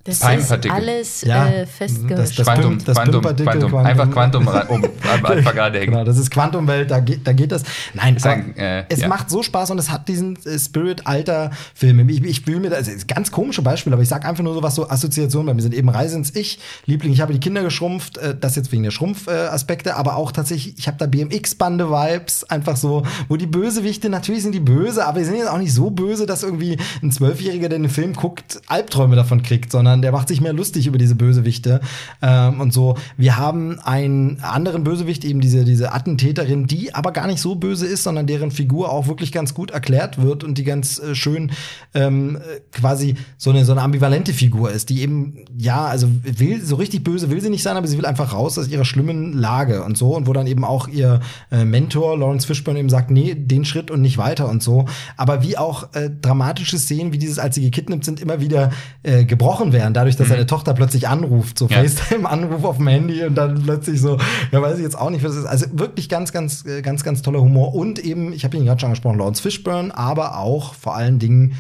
Das 0.07 0.17
ist 0.17 0.71
alles 0.71 1.23
Ja, 1.23 1.47
äh, 1.47 1.61
das- 1.61 1.71
festgemischt. 1.71 2.39
das- 2.39 2.47
Quantum, 2.47 2.79
das 2.85 2.97
Quantum, 2.97 3.13
Pimpartikel, 3.23 3.45
Quantum. 3.53 3.71
Quantum. 3.71 3.87
Einfach 3.87 4.11
Quantum 4.11 4.47
um, 4.69 4.85
einfach 5.31 5.55
gerade 5.55 5.79
hängen. 5.79 5.93
Genau, 5.93 6.05
das 6.05 6.19
ist 6.19 6.31
Quantumwelt, 6.31 6.91
da 6.91 7.01
geht, 7.01 7.27
da 7.27 7.33
geht 7.33 7.53
das. 7.53 7.63
Nein, 7.95 8.19
Sagen, 8.19 8.55
äh, 8.57 8.85
es 8.89 9.01
ja. 9.01 9.09
macht 9.09 9.31
so 9.31 9.43
Spaß 9.43 9.71
und 9.71 9.79
es 9.79 9.91
hat 9.91 10.09
diesen 10.09 10.37
äh, 10.45 10.59
Spirit 10.59 11.07
alter 11.07 11.51
Filme. 11.75 12.11
Ich, 12.11 12.23
ich 12.25 12.47
will 12.47 12.61
mir 12.61 12.71
das, 12.71 12.81
das 12.87 12.89
ist 12.89 13.05
ein 13.05 13.15
ganz 13.15 13.31
komische 13.31 13.63
Beispiel, 13.63 13.93
aber 13.93 14.03
ich 14.03 14.09
sag 14.09 14.25
einfach 14.25 14.43
nur 14.45 14.55
so 14.55 14.63
was 14.63 14.75
so 14.75 14.89
Assoziationen 14.89 15.47
bei 15.47 15.55
mir 15.55 15.63
sind 15.63 15.75
eben 15.75 15.89
Reise 15.89 16.17
ins 16.17 16.35
Ich, 16.35 16.59
Liebling, 16.87 17.13
ich 17.13 17.21
habe 17.21 17.33
die 17.33 17.41
Kinder 17.41 17.63
geschrumpft, 17.63 18.19
äh, 18.19 18.35
das 18.39 18.57
jetzt 18.57 18.73
wegen 18.73 18.83
der 18.85 18.91
Schrumpfaspekte, 18.91 19.53
Aspekte, 19.53 19.97
aber 19.97 20.17
auch 20.17 20.33
tatsächlich, 20.33 20.75
ich 20.79 20.87
habe 20.87 20.97
da 20.99 21.07
BMX-Bande 21.07 21.91
Vibes, 21.91 22.45
einfach 22.45 22.77
so, 22.77 23.03
wo 23.29 23.37
die 23.37 23.47
Bösewichte 23.47 24.09
natürlich 24.09 24.43
sind 24.43 24.53
die 24.53 24.61
böse, 24.61 25.05
aber 25.07 25.19
die 25.19 25.25
sind 25.25 25.37
jetzt 25.37 25.49
auch 25.49 25.59
nicht 25.59 25.73
so 25.73 25.91
böse, 25.91 26.27
dass 26.27 26.43
irgendwie 26.43 26.77
ein 27.03 27.11
Zwölfjähriger, 27.11 27.69
der 27.69 27.79
den 27.79 27.89
Film 27.89 28.13
guckt, 28.15 28.61
Albträume 28.67 29.17
davon 29.17 29.43
kriegt, 29.43 29.73
sondern 29.73 29.96
der 30.03 30.13
macht 30.13 30.29
sich 30.29 30.41
mehr 30.41 30.53
lustig 30.53 30.87
über 30.87 30.99
diese 30.99 31.15
Bösewichte 31.15 31.81
ähm, 32.23 32.61
und 32.61 32.73
so. 32.73 32.97
Wir 33.17 33.37
haben 33.37 33.79
einen 33.81 34.41
anderen 34.41 34.85
Bösewicht, 34.85 35.25
eben 35.25 35.41
diese, 35.41 35.65
diese 35.65 35.93
Attentäterin, 35.93 36.67
die 36.67 36.95
aber 36.95 37.13
gar 37.13 37.27
nicht 37.27 37.41
so 37.41 37.55
böse 37.55 37.87
ist, 37.87 38.03
sondern 38.03 38.27
deren 38.27 38.51
Figur 38.51 38.91
auch 38.91 39.07
wirklich 39.07 39.33
ganz 39.33 39.55
gut 39.55 39.71
erklärt 39.71 40.21
wird 40.21 40.45
und 40.45 40.59
die 40.59 40.65
ganz 40.65 40.99
äh, 40.99 41.15
schön 41.15 41.51
ähm, 41.95 42.37
äh, 42.37 42.61
quasi 42.73 43.17
so 43.37 43.51
eine, 43.51 43.65
so 43.65 43.73
eine 43.73 43.83
ambivalente 43.83 44.33
Figur 44.33 44.71
ist, 44.71 44.91
die 44.91 45.03
eben, 45.03 45.45
ja, 45.57 45.87
also 45.87 46.09
will, 46.23 46.65
so 46.65 46.77
richtig 46.77 47.05
böse 47.05 47.31
will 47.31 47.41
sie 47.41 47.51
nicht 47.51 47.63
sein, 47.63 47.77
aber 47.77 47.87
sie 47.87 47.99
will 47.99 48.07
einfach 48.07 48.33
raus 48.33 48.59
aus 48.59 48.69
ihrer 48.69 48.85
schlimmen 48.85 49.33
Lage 49.33 49.83
und 49.83 49.97
so 49.97 50.17
und 50.17 50.27
wo 50.27 50.33
dann 50.33 50.47
eben 50.47 50.65
auch 50.65 50.89
ihr 50.89 51.21
äh, 51.51 51.65
Mentor 51.65 52.19
Lawrence 52.19 52.47
Fishburne 52.47 52.79
eben 52.79 52.91
sagt, 52.91 53.11
nee, 53.11 53.35
den 53.35 53.65
Schritt 53.65 53.91
und 53.91 54.01
nicht 54.01 54.19
weiter 54.19 54.49
und 54.49 54.63
so. 54.63 54.87
Aber 55.17 55.43
wie 55.43 55.59
auch 55.59 55.95
äh, 55.95 56.11
dramatische 56.11 56.79
Szenen, 56.79 57.13
wie 57.13 57.19
dieses, 57.19 57.39
als 57.39 57.55
sie 57.55 57.63
gekidnappt 57.63 58.05
sind, 58.05 58.21
immer 58.21 58.41
wieder 58.41 58.71
äh, 59.03 59.25
gebrochen 59.25 59.73
werden, 59.73 59.86
dadurch, 59.95 60.17
dass 60.17 60.29
seine 60.29 60.47
Tochter 60.47 60.75
plötzlich 60.75 61.09
anruft, 61.09 61.59
so 61.59 61.67
Ja. 61.67 61.79
FaceTime-Anruf 61.79 62.65
auf 62.65 62.77
dem 62.79 62.89
Handy 62.89 63.25
und 63.25 63.35
dann 63.35 63.63
plötzlich 63.63 64.01
so, 64.01 64.19
ja, 64.53 64.63
weiß 64.63 64.79
ich 64.79 64.83
jetzt 64.83 64.99
auch 64.99 65.11
nicht, 65.11 65.25
was 65.25 65.33
es 65.33 65.39
ist. 65.39 65.47
Also 65.47 65.67
wirklich 65.73 66.09
ganz, 66.09 66.33
ganz, 66.33 66.65
äh, 66.65 66.83
ganz, 66.83 67.05
ganz 67.05 67.23
toller 67.23 67.41
Humor 67.41 67.75
und 67.75 67.99
eben, 67.99 68.33
ich 68.33 68.45
habe 68.45 68.57
ihn 68.57 68.65
gerade 68.65 68.81
schon 68.81 68.89
angesprochen, 68.89 69.19
Lawrence 69.19 69.43
Fishburne, 69.43 69.97
aber 69.97 70.39
auch 70.39 70.75
vor 70.75 70.97
allen 70.97 71.19
Dingen 71.19 71.55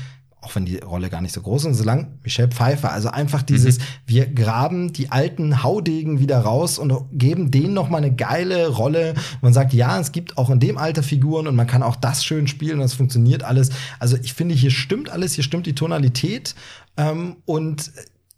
auch 0.46 0.54
wenn 0.54 0.64
die 0.64 0.76
Rolle 0.76 1.10
gar 1.10 1.22
nicht 1.22 1.34
so 1.34 1.42
groß 1.42 1.62
ist, 1.62 1.66
und 1.66 1.74
so 1.74 1.82
lang, 1.82 2.18
Michelle 2.22 2.48
Pfeiffer. 2.48 2.92
Also 2.92 3.08
einfach 3.08 3.42
dieses, 3.42 3.78
wir 4.06 4.26
graben 4.26 4.92
die 4.92 5.10
alten 5.10 5.64
Haudegen 5.64 6.20
wieder 6.20 6.38
raus 6.38 6.78
und 6.78 6.94
geben 7.12 7.50
denen 7.50 7.74
noch 7.74 7.88
mal 7.88 7.98
eine 7.98 8.14
geile 8.14 8.68
Rolle. 8.68 9.14
Man 9.40 9.52
sagt, 9.52 9.72
ja, 9.72 9.98
es 9.98 10.12
gibt 10.12 10.38
auch 10.38 10.48
in 10.48 10.60
dem 10.60 10.78
Alter 10.78 11.02
Figuren 11.02 11.48
und 11.48 11.56
man 11.56 11.66
kann 11.66 11.82
auch 11.82 11.96
das 11.96 12.24
schön 12.24 12.46
spielen 12.46 12.78
und 12.78 12.84
es 12.84 12.94
funktioniert 12.94 13.42
alles. 13.42 13.70
Also 13.98 14.16
ich 14.22 14.34
finde, 14.34 14.54
hier 14.54 14.70
stimmt 14.70 15.10
alles, 15.10 15.32
hier 15.32 15.42
stimmt 15.42 15.66
die 15.66 15.74
Tonalität 15.74 16.54
ähm, 16.96 17.36
und 17.44 17.90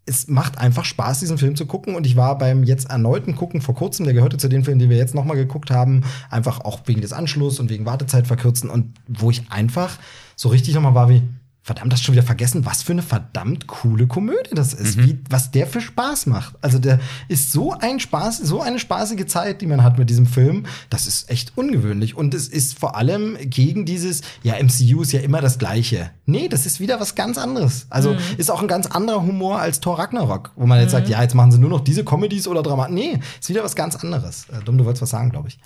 es 0.09 0.29
macht 0.29 0.59
einfach 0.59 0.85
Spaß, 0.85 1.21
diesen 1.21 1.39
Film 1.39 1.55
zu 1.55 1.67
gucken. 1.67 1.95
Und 1.95 2.07
ich 2.07 2.17
war 2.17 2.39
beim 2.39 2.65
jetzt 2.65 2.91
erneuten 2.91 3.37
Gucken 3.37 3.61
vor 3.61 3.75
kurzem, 3.75 4.05
der 4.05 4.15
gehörte 4.15 4.39
zu 4.39 4.49
den 4.49 4.65
Filmen, 4.65 4.81
die 4.81 4.89
wir 4.89 4.97
jetzt 4.97 5.15
noch 5.15 5.25
mal 5.25 5.35
geguckt 5.35 5.71
haben, 5.71 6.03
einfach 6.31 6.61
auch 6.65 6.81
wegen 6.87 7.01
des 7.01 7.13
Anschlusses 7.13 7.61
und 7.61 7.71
wegen 7.71 7.87
Wartezeit 7.87 8.27
verkürzen 8.27 8.71
und 8.71 8.95
wo 9.07 9.31
ich 9.31 9.51
einfach 9.51 9.99
so 10.37 10.49
richtig 10.49 10.75
noch 10.75 10.83
mal 10.83 10.95
war 10.95 11.09
wie, 11.09 11.23
verdammt, 11.69 11.93
das 11.93 12.01
schon 12.01 12.15
wieder 12.15 12.23
vergessen, 12.23 12.65
was 12.65 12.83
für 12.83 12.93
eine 12.93 13.03
verdammt 13.03 13.67
coole 13.67 14.07
Komödie 14.07 14.55
das 14.55 14.73
ist, 14.73 14.97
wie, 14.97 15.19
was 15.29 15.51
der 15.51 15.67
für 15.67 15.83
Spaß 15.83 16.25
macht. 16.25 16.55
Also 16.63 16.79
der 16.79 16.99
ist 17.29 17.53
so 17.53 17.73
ein 17.73 18.01
Spaß, 18.01 18.39
so 18.39 18.63
eine 18.63 18.79
spaßige 18.79 19.27
Zeit, 19.27 19.61
die 19.61 19.67
man 19.67 19.83
hat 19.83 19.99
mit 19.99 20.09
diesem 20.09 20.25
Film. 20.25 20.65
Das 20.89 21.07
ist 21.07 21.31
echt 21.31 21.53
ungewöhnlich. 21.57 22.17
Und 22.17 22.33
es 22.33 22.49
ist 22.49 22.79
vor 22.79 22.97
allem 22.97 23.37
gegen 23.43 23.85
dieses, 23.85 24.23
ja, 24.43 24.55
MCU 24.55 25.03
ist 25.03 25.13
ja 25.13 25.21
immer 25.21 25.43
das 25.43 25.59
Gleiche. 25.59 26.11
Nee, 26.25 26.49
das 26.49 26.65
ist 26.65 26.81
wieder 26.81 27.01
was 27.01 27.15
ganz 27.15 27.37
anderes. 27.37 27.87
Also 27.91 28.17
ist 28.39 28.51
auch 28.51 28.63
ein 28.63 28.69
ganz 28.69 28.87
anderer 28.87 29.21
Humor 29.21 29.61
als 29.61 29.81
Thor 29.81 29.99
Ragnarok, 29.99 30.53
wo 30.57 30.65
man 30.65 30.81
jetzt 30.81 30.93
sagt, 30.93 31.11
ja, 31.11 31.21
jetzt 31.21 31.35
machen 31.35 31.53
sie 31.53 31.59
nur 31.59 31.69
noch 31.69 31.81
diese 31.81 32.03
Comedies 32.03 32.49
oder 32.49 32.63
Drama. 32.63 32.89
Nee, 32.89 33.21
ist 33.39 33.51
wieder 33.51 33.63
was 33.63 33.77
ganz 33.77 33.95
anderes. 33.95 34.47
Äh, 34.49 34.65
Dumm, 34.65 34.79
du 34.79 34.87
wolltest 34.87 35.03
was 35.03 35.11
sagen, 35.11 35.29
glaube 35.29 35.49
ich. 35.49 35.59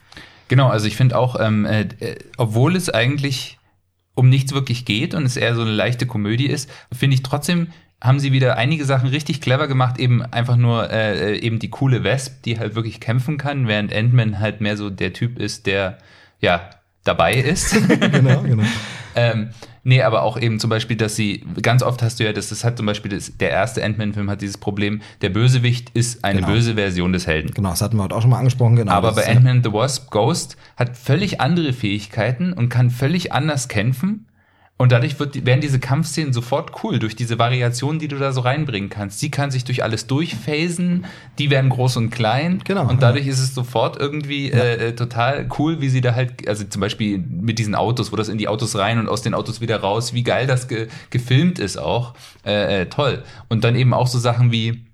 Genau, 0.49 0.69
also 0.69 0.89
ich 0.89 0.97
finde 0.97 1.17
auch, 1.17 1.39
ähm, 1.39 1.65
äh, 1.65 1.83
äh, 2.01 2.19
obwohl 2.39 2.75
es 2.75 2.91
eigentlich 2.91 3.61
um 4.15 4.29
nichts 4.29 4.53
wirklich 4.53 4.85
geht 4.85 5.15
und 5.15 5.25
es 5.25 5.37
eher 5.37 5.55
so 5.55 5.63
eine 5.63 5.73
leichte 5.73 6.07
Komödie 6.07 6.47
ist, 6.47 6.71
finde 6.93 7.15
ich 7.15 7.23
trotzdem 7.23 7.69
haben 8.03 8.19
sie 8.19 8.33
wieder 8.33 8.57
einige 8.57 8.85
Sachen 8.85 9.09
richtig 9.09 9.41
clever 9.41 9.69
gemacht, 9.69 9.99
eben 9.99 10.23
einfach 10.23 10.57
nur 10.57 10.91
äh, 10.91 11.39
eben 11.39 11.61
die 11.61 11.71
coole 11.71 12.03
Wesp, 12.03 12.43
die 12.43 12.59
halt 12.59 12.75
wirklich 12.75 12.99
kämpfen 12.99 13.39
kann, 13.39 13.69
während 13.69 13.95
Ant-Man 13.95 14.41
halt 14.41 14.61
mehr 14.61 14.77
so 14.77 14.91
der 14.91 15.13
Typ 15.13 15.39
ist, 15.39 15.67
der 15.67 15.99
ja 16.41 16.69
dabei 17.05 17.35
ist. 17.35 17.77
genau, 18.13 18.43
genau. 18.43 18.65
Ähm, 19.15 19.51
nee, 19.85 20.03
aber 20.03 20.23
auch 20.23 20.39
eben 20.41 20.59
zum 20.61 20.71
Beispiel, 20.71 20.97
dass 20.97 21.17
sie, 21.17 21.45
ganz 21.61 21.83
oft 21.83 22.03
hast 22.03 22.21
du 22.21 22.25
ja, 22.25 22.33
das, 22.33 22.49
das 22.49 22.65
hat 22.65 22.77
zum 22.77 22.87
Beispiel, 22.87 23.11
das, 23.11 23.37
der 23.37 23.51
erste 23.51 23.85
Ant-Man-Film 23.85 24.29
hat 24.31 24.41
dieses 24.43 24.59
Problem, 24.59 25.01
der 25.21 25.31
Bösewicht 25.31 25.91
ist 25.91 26.25
eine 26.25 26.41
Genau. 26.41 26.53
böse 26.53 26.75
Version 26.75 27.13
des 27.13 27.27
Helden. 27.27 27.53
Genau, 27.55 27.71
das 27.71 27.83
hatten 27.83 27.97
wir 27.97 28.05
heute 28.05 28.15
auch 28.17 28.23
schon 28.23 28.31
mal 28.31 28.39
angesprochen. 28.39 28.77
Genau, 28.77 28.93
Aber 28.93 29.13
bei 29.13 29.29
Ant-Man 29.29 29.63
the 29.65 29.73
Wasp 29.73 30.11
Ghost 30.11 30.57
hat 30.77 30.97
völlig 30.97 31.41
andere 31.41 31.73
Fähigkeiten 31.73 32.53
und 32.53 32.69
kann 32.69 32.91
völlig 32.91 33.33
anders 33.33 33.69
kämpfen. 33.69 34.27
Und 34.83 34.91
dadurch 34.91 35.21
wird, 35.21 35.47
werden 35.47 35.61
diese 35.61 35.79
Kampfszenen 35.79 36.33
sofort 36.33 36.83
cool 36.83 36.99
durch 36.99 37.15
diese 37.15 37.39
Variationen, 37.39 38.01
die 38.01 38.09
du 38.09 38.19
da 38.19 38.33
so 38.33 38.41
reinbringen 38.41 38.91
kannst. 38.91 39.21
Sie 39.21 39.31
kann 39.31 39.53
sich 39.53 39.63
durch 39.63 39.85
alles 39.85 40.09
durchphasen, 40.09 41.07
die 41.39 41.51
werden 41.51 41.71
groß 41.71 41.99
und 41.99 42.11
klein. 42.11 42.61
Genau, 42.65 42.89
Und 42.89 43.01
dadurch 43.01 43.29
ist 43.29 43.39
es 43.39 43.55
sofort 43.55 43.97
irgendwie 43.97 44.51
äh, 44.51 44.89
äh, 44.89 44.93
total 44.97 45.49
cool, 45.57 45.81
wie 45.81 45.89
sie 45.89 46.01
da 46.01 46.17
halt, 46.17 46.49
also 46.49 46.65
zum 46.65 46.81
Beispiel 46.81 47.19
mit 47.19 47.61
diesen 47.61 47.77
Autos, 47.77 48.11
wo 48.11 48.17
das 48.17 48.29
in 48.29 48.39
die 48.39 48.49
Autos 48.49 48.77
rein 48.77 48.99
und 48.99 49.09
aus 49.09 49.23
den 49.23 49.35
Autos 49.35 49.61
wieder 49.61 49.77
raus, 49.77 50.15
wie 50.15 50.25
geil 50.25 50.49
das 50.49 50.67
ge 50.67 50.89
gefilmt 51.11 51.61
ist 51.61 51.77
auch. 51.77 52.15
Äh, 52.45 52.81
äh, 52.81 52.87
toll. 52.87 53.23
Und 53.49 53.63
dann 53.63 53.77
eben 53.77 53.95
auch 53.95 54.09
so 54.09 54.19
Sachen 54.19 54.51
wie, 54.51 54.85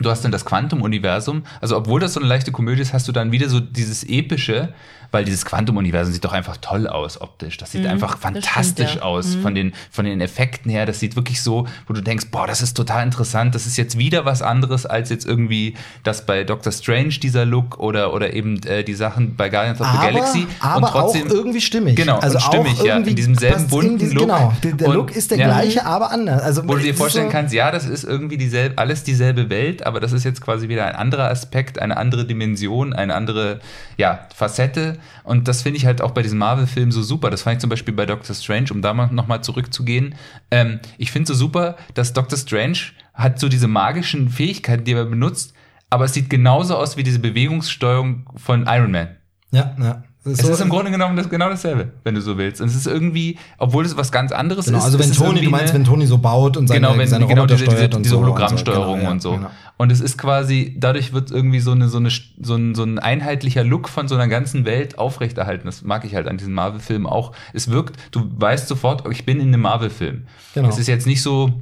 Du 0.00 0.10
hast 0.10 0.24
dann 0.24 0.30
das 0.30 0.44
Quantum-Universum. 0.44 1.42
Also, 1.60 1.76
obwohl 1.76 2.00
das 2.00 2.14
so 2.14 2.20
eine 2.20 2.28
leichte 2.28 2.52
Komödie 2.52 2.82
ist, 2.82 2.92
hast 2.92 3.08
du 3.08 3.12
dann 3.12 3.32
wieder 3.32 3.48
so 3.48 3.58
dieses 3.58 4.04
epische, 4.04 4.72
weil 5.10 5.24
dieses 5.24 5.44
Quantum-Universum 5.44 6.12
sieht 6.12 6.24
doch 6.24 6.32
einfach 6.32 6.56
toll 6.58 6.86
aus 6.86 7.20
optisch. 7.20 7.56
Das 7.56 7.72
sieht 7.72 7.86
einfach 7.86 8.18
fantastisch 8.18 8.88
stimmt, 8.90 9.02
ja. 9.02 9.08
aus 9.08 9.34
von 9.36 9.54
den, 9.54 9.72
von 9.90 10.04
den 10.04 10.20
Effekten 10.20 10.70
her. 10.70 10.84
Das 10.86 11.00
sieht 11.00 11.16
wirklich 11.16 11.42
so, 11.42 11.66
wo 11.86 11.94
du 11.94 12.02
denkst, 12.02 12.26
boah, 12.30 12.46
das 12.46 12.60
ist 12.60 12.74
total 12.74 13.04
interessant. 13.04 13.54
Das 13.54 13.66
ist 13.66 13.76
jetzt 13.76 13.98
wieder 13.98 14.24
was 14.24 14.42
anderes 14.42 14.84
als 14.86 15.08
jetzt 15.10 15.26
irgendwie 15.26 15.74
das 16.04 16.26
bei 16.26 16.44
Doctor 16.44 16.72
Strange, 16.72 17.08
dieser 17.22 17.44
Look 17.44 17.78
oder, 17.78 18.12
oder 18.12 18.34
eben 18.34 18.62
äh, 18.64 18.84
die 18.84 18.94
Sachen 18.94 19.36
bei 19.36 19.48
Guardians 19.48 19.80
of 19.80 19.86
the 19.86 19.98
aber, 19.98 20.12
Galaxy. 20.12 20.46
aber 20.60 20.94
auch 20.94 21.14
irgendwie 21.14 21.60
stimmig. 21.60 21.96
Genau, 21.96 22.18
also 22.18 22.36
und 22.36 22.42
stimmig, 22.42 22.80
auch 22.80 22.84
ja, 22.84 22.94
irgendwie 22.94 23.10
in 23.10 23.16
diesem 23.16 23.34
selben 23.34 23.66
bunten 23.68 23.98
diesen- 23.98 24.14
Look. 24.16 24.26
Genau, 24.26 24.52
der, 24.62 24.72
der 24.72 24.88
Und- 24.88 24.94
Look 24.94 25.16
ist 25.16 25.30
der 25.30 25.38
ja. 25.38 25.46
gleiche, 25.46 25.86
aber 25.86 26.10
anders. 26.10 26.42
Also 26.42 26.62
Wo 26.68 26.74
du 26.74 26.80
dir 26.80 26.94
vorstellen 26.94 27.26
so, 27.26 27.32
kannst, 27.32 27.54
ja, 27.54 27.70
das 27.70 27.86
ist 27.86 28.04
irgendwie 28.04 28.36
dieselbe, 28.36 28.76
alles 28.78 29.04
dieselbe 29.04 29.48
Welt, 29.48 29.86
aber 29.86 30.00
das 30.00 30.12
ist 30.12 30.24
jetzt 30.24 30.40
quasi 30.40 30.68
wieder 30.68 30.84
ein 30.86 30.94
anderer 30.94 31.30
Aspekt, 31.30 31.78
eine 31.78 31.96
andere 31.96 32.26
Dimension, 32.26 32.92
eine 32.92 33.14
andere 33.14 33.60
ja, 33.96 34.26
Facette. 34.34 34.97
Und 35.24 35.48
das 35.48 35.62
finde 35.62 35.78
ich 35.78 35.86
halt 35.86 36.02
auch 36.02 36.12
bei 36.12 36.22
diesem 36.22 36.38
Marvel-Film 36.38 36.92
so 36.92 37.02
super. 37.02 37.30
Das 37.30 37.42
fand 37.42 37.56
ich 37.56 37.60
zum 37.60 37.70
Beispiel 37.70 37.94
bei 37.94 38.06
Doctor 38.06 38.34
Strange, 38.34 38.68
um 38.72 38.82
da 38.82 38.94
mal 38.94 39.10
nochmal 39.12 39.42
zurückzugehen. 39.42 40.14
Ähm, 40.50 40.80
ich 40.98 41.10
finde 41.10 41.28
so 41.28 41.34
super, 41.34 41.76
dass 41.94 42.12
Doctor 42.12 42.38
Strange 42.38 42.78
hat 43.14 43.38
so 43.38 43.48
diese 43.48 43.68
magischen 43.68 44.28
Fähigkeiten, 44.28 44.84
die 44.84 44.92
er 44.92 45.04
benutzt, 45.04 45.54
aber 45.90 46.04
es 46.04 46.14
sieht 46.14 46.30
genauso 46.30 46.76
aus 46.76 46.96
wie 46.96 47.02
diese 47.02 47.18
Bewegungssteuerung 47.18 48.28
von 48.36 48.66
Iron 48.66 48.92
Man. 48.92 49.16
Ja, 49.50 49.74
ja. 49.80 50.04
Es 50.24 50.40
ist 50.40 50.60
im 50.60 50.68
Grunde 50.68 50.90
genommen 50.90 51.16
das, 51.16 51.28
genau 51.28 51.48
dasselbe, 51.48 51.92
wenn 52.04 52.14
du 52.14 52.20
so 52.20 52.36
willst. 52.36 52.60
Und 52.60 52.68
es 52.68 52.74
ist 52.74 52.86
irgendwie, 52.86 53.38
obwohl 53.56 53.84
es 53.84 53.96
was 53.96 54.10
ganz 54.12 54.32
anderes 54.32 54.66
Genau, 54.66 54.78
ist. 54.78 54.84
also 54.84 54.98
wenn 54.98 55.12
Toni, 55.12 55.40
du 55.42 55.50
meinst, 55.50 55.72
wenn 55.72 55.84
Toni 55.84 56.06
so 56.06 56.18
baut 56.18 56.56
und 56.56 56.66
seine, 56.66 56.80
genau, 56.80 56.98
wenn 56.98 57.06
seine 57.08 57.26
genau 57.26 57.42
Roboter 57.42 57.54
diese, 57.54 57.64
diese, 57.66 57.76
steuert 57.76 57.94
und 57.94 58.02
diese 58.04 58.14
so 58.14 58.20
Hologrammsteuerung 58.20 59.06
und 59.06 59.22
so, 59.22 59.30
und 59.30 59.36
so. 59.36 59.36
genau, 59.36 59.48
ja, 59.48 59.72
Und 59.76 59.92
es 59.92 60.00
ist 60.00 60.18
quasi, 60.18 60.74
dadurch 60.76 61.12
wird 61.12 61.30
irgendwie 61.30 61.60
so, 61.60 61.70
eine, 61.70 61.88
so, 61.88 61.98
eine, 61.98 62.10
so, 62.10 62.54
ein, 62.56 62.74
so 62.74 62.82
ein 62.82 62.98
einheitlicher 62.98 63.64
Look 63.64 63.88
von 63.88 64.08
so 64.08 64.16
einer 64.16 64.28
ganzen 64.28 64.64
Welt 64.64 64.98
aufrechterhalten. 64.98 65.66
Das 65.66 65.82
mag 65.82 66.04
ich 66.04 66.14
halt 66.14 66.26
an 66.26 66.36
diesen 66.36 66.52
Marvel-Filmen 66.52 67.06
auch. 67.06 67.32
Es 67.52 67.70
wirkt, 67.70 67.96
du 68.10 68.28
weißt 68.36 68.68
sofort, 68.68 69.08
ich 69.10 69.24
bin 69.24 69.40
in 69.40 69.48
einem 69.48 69.62
Marvel-Film. 69.62 70.26
Genau. 70.54 70.68
Es 70.68 70.78
ist 70.78 70.88
jetzt 70.88 71.06
nicht 71.06 71.22
so 71.22 71.52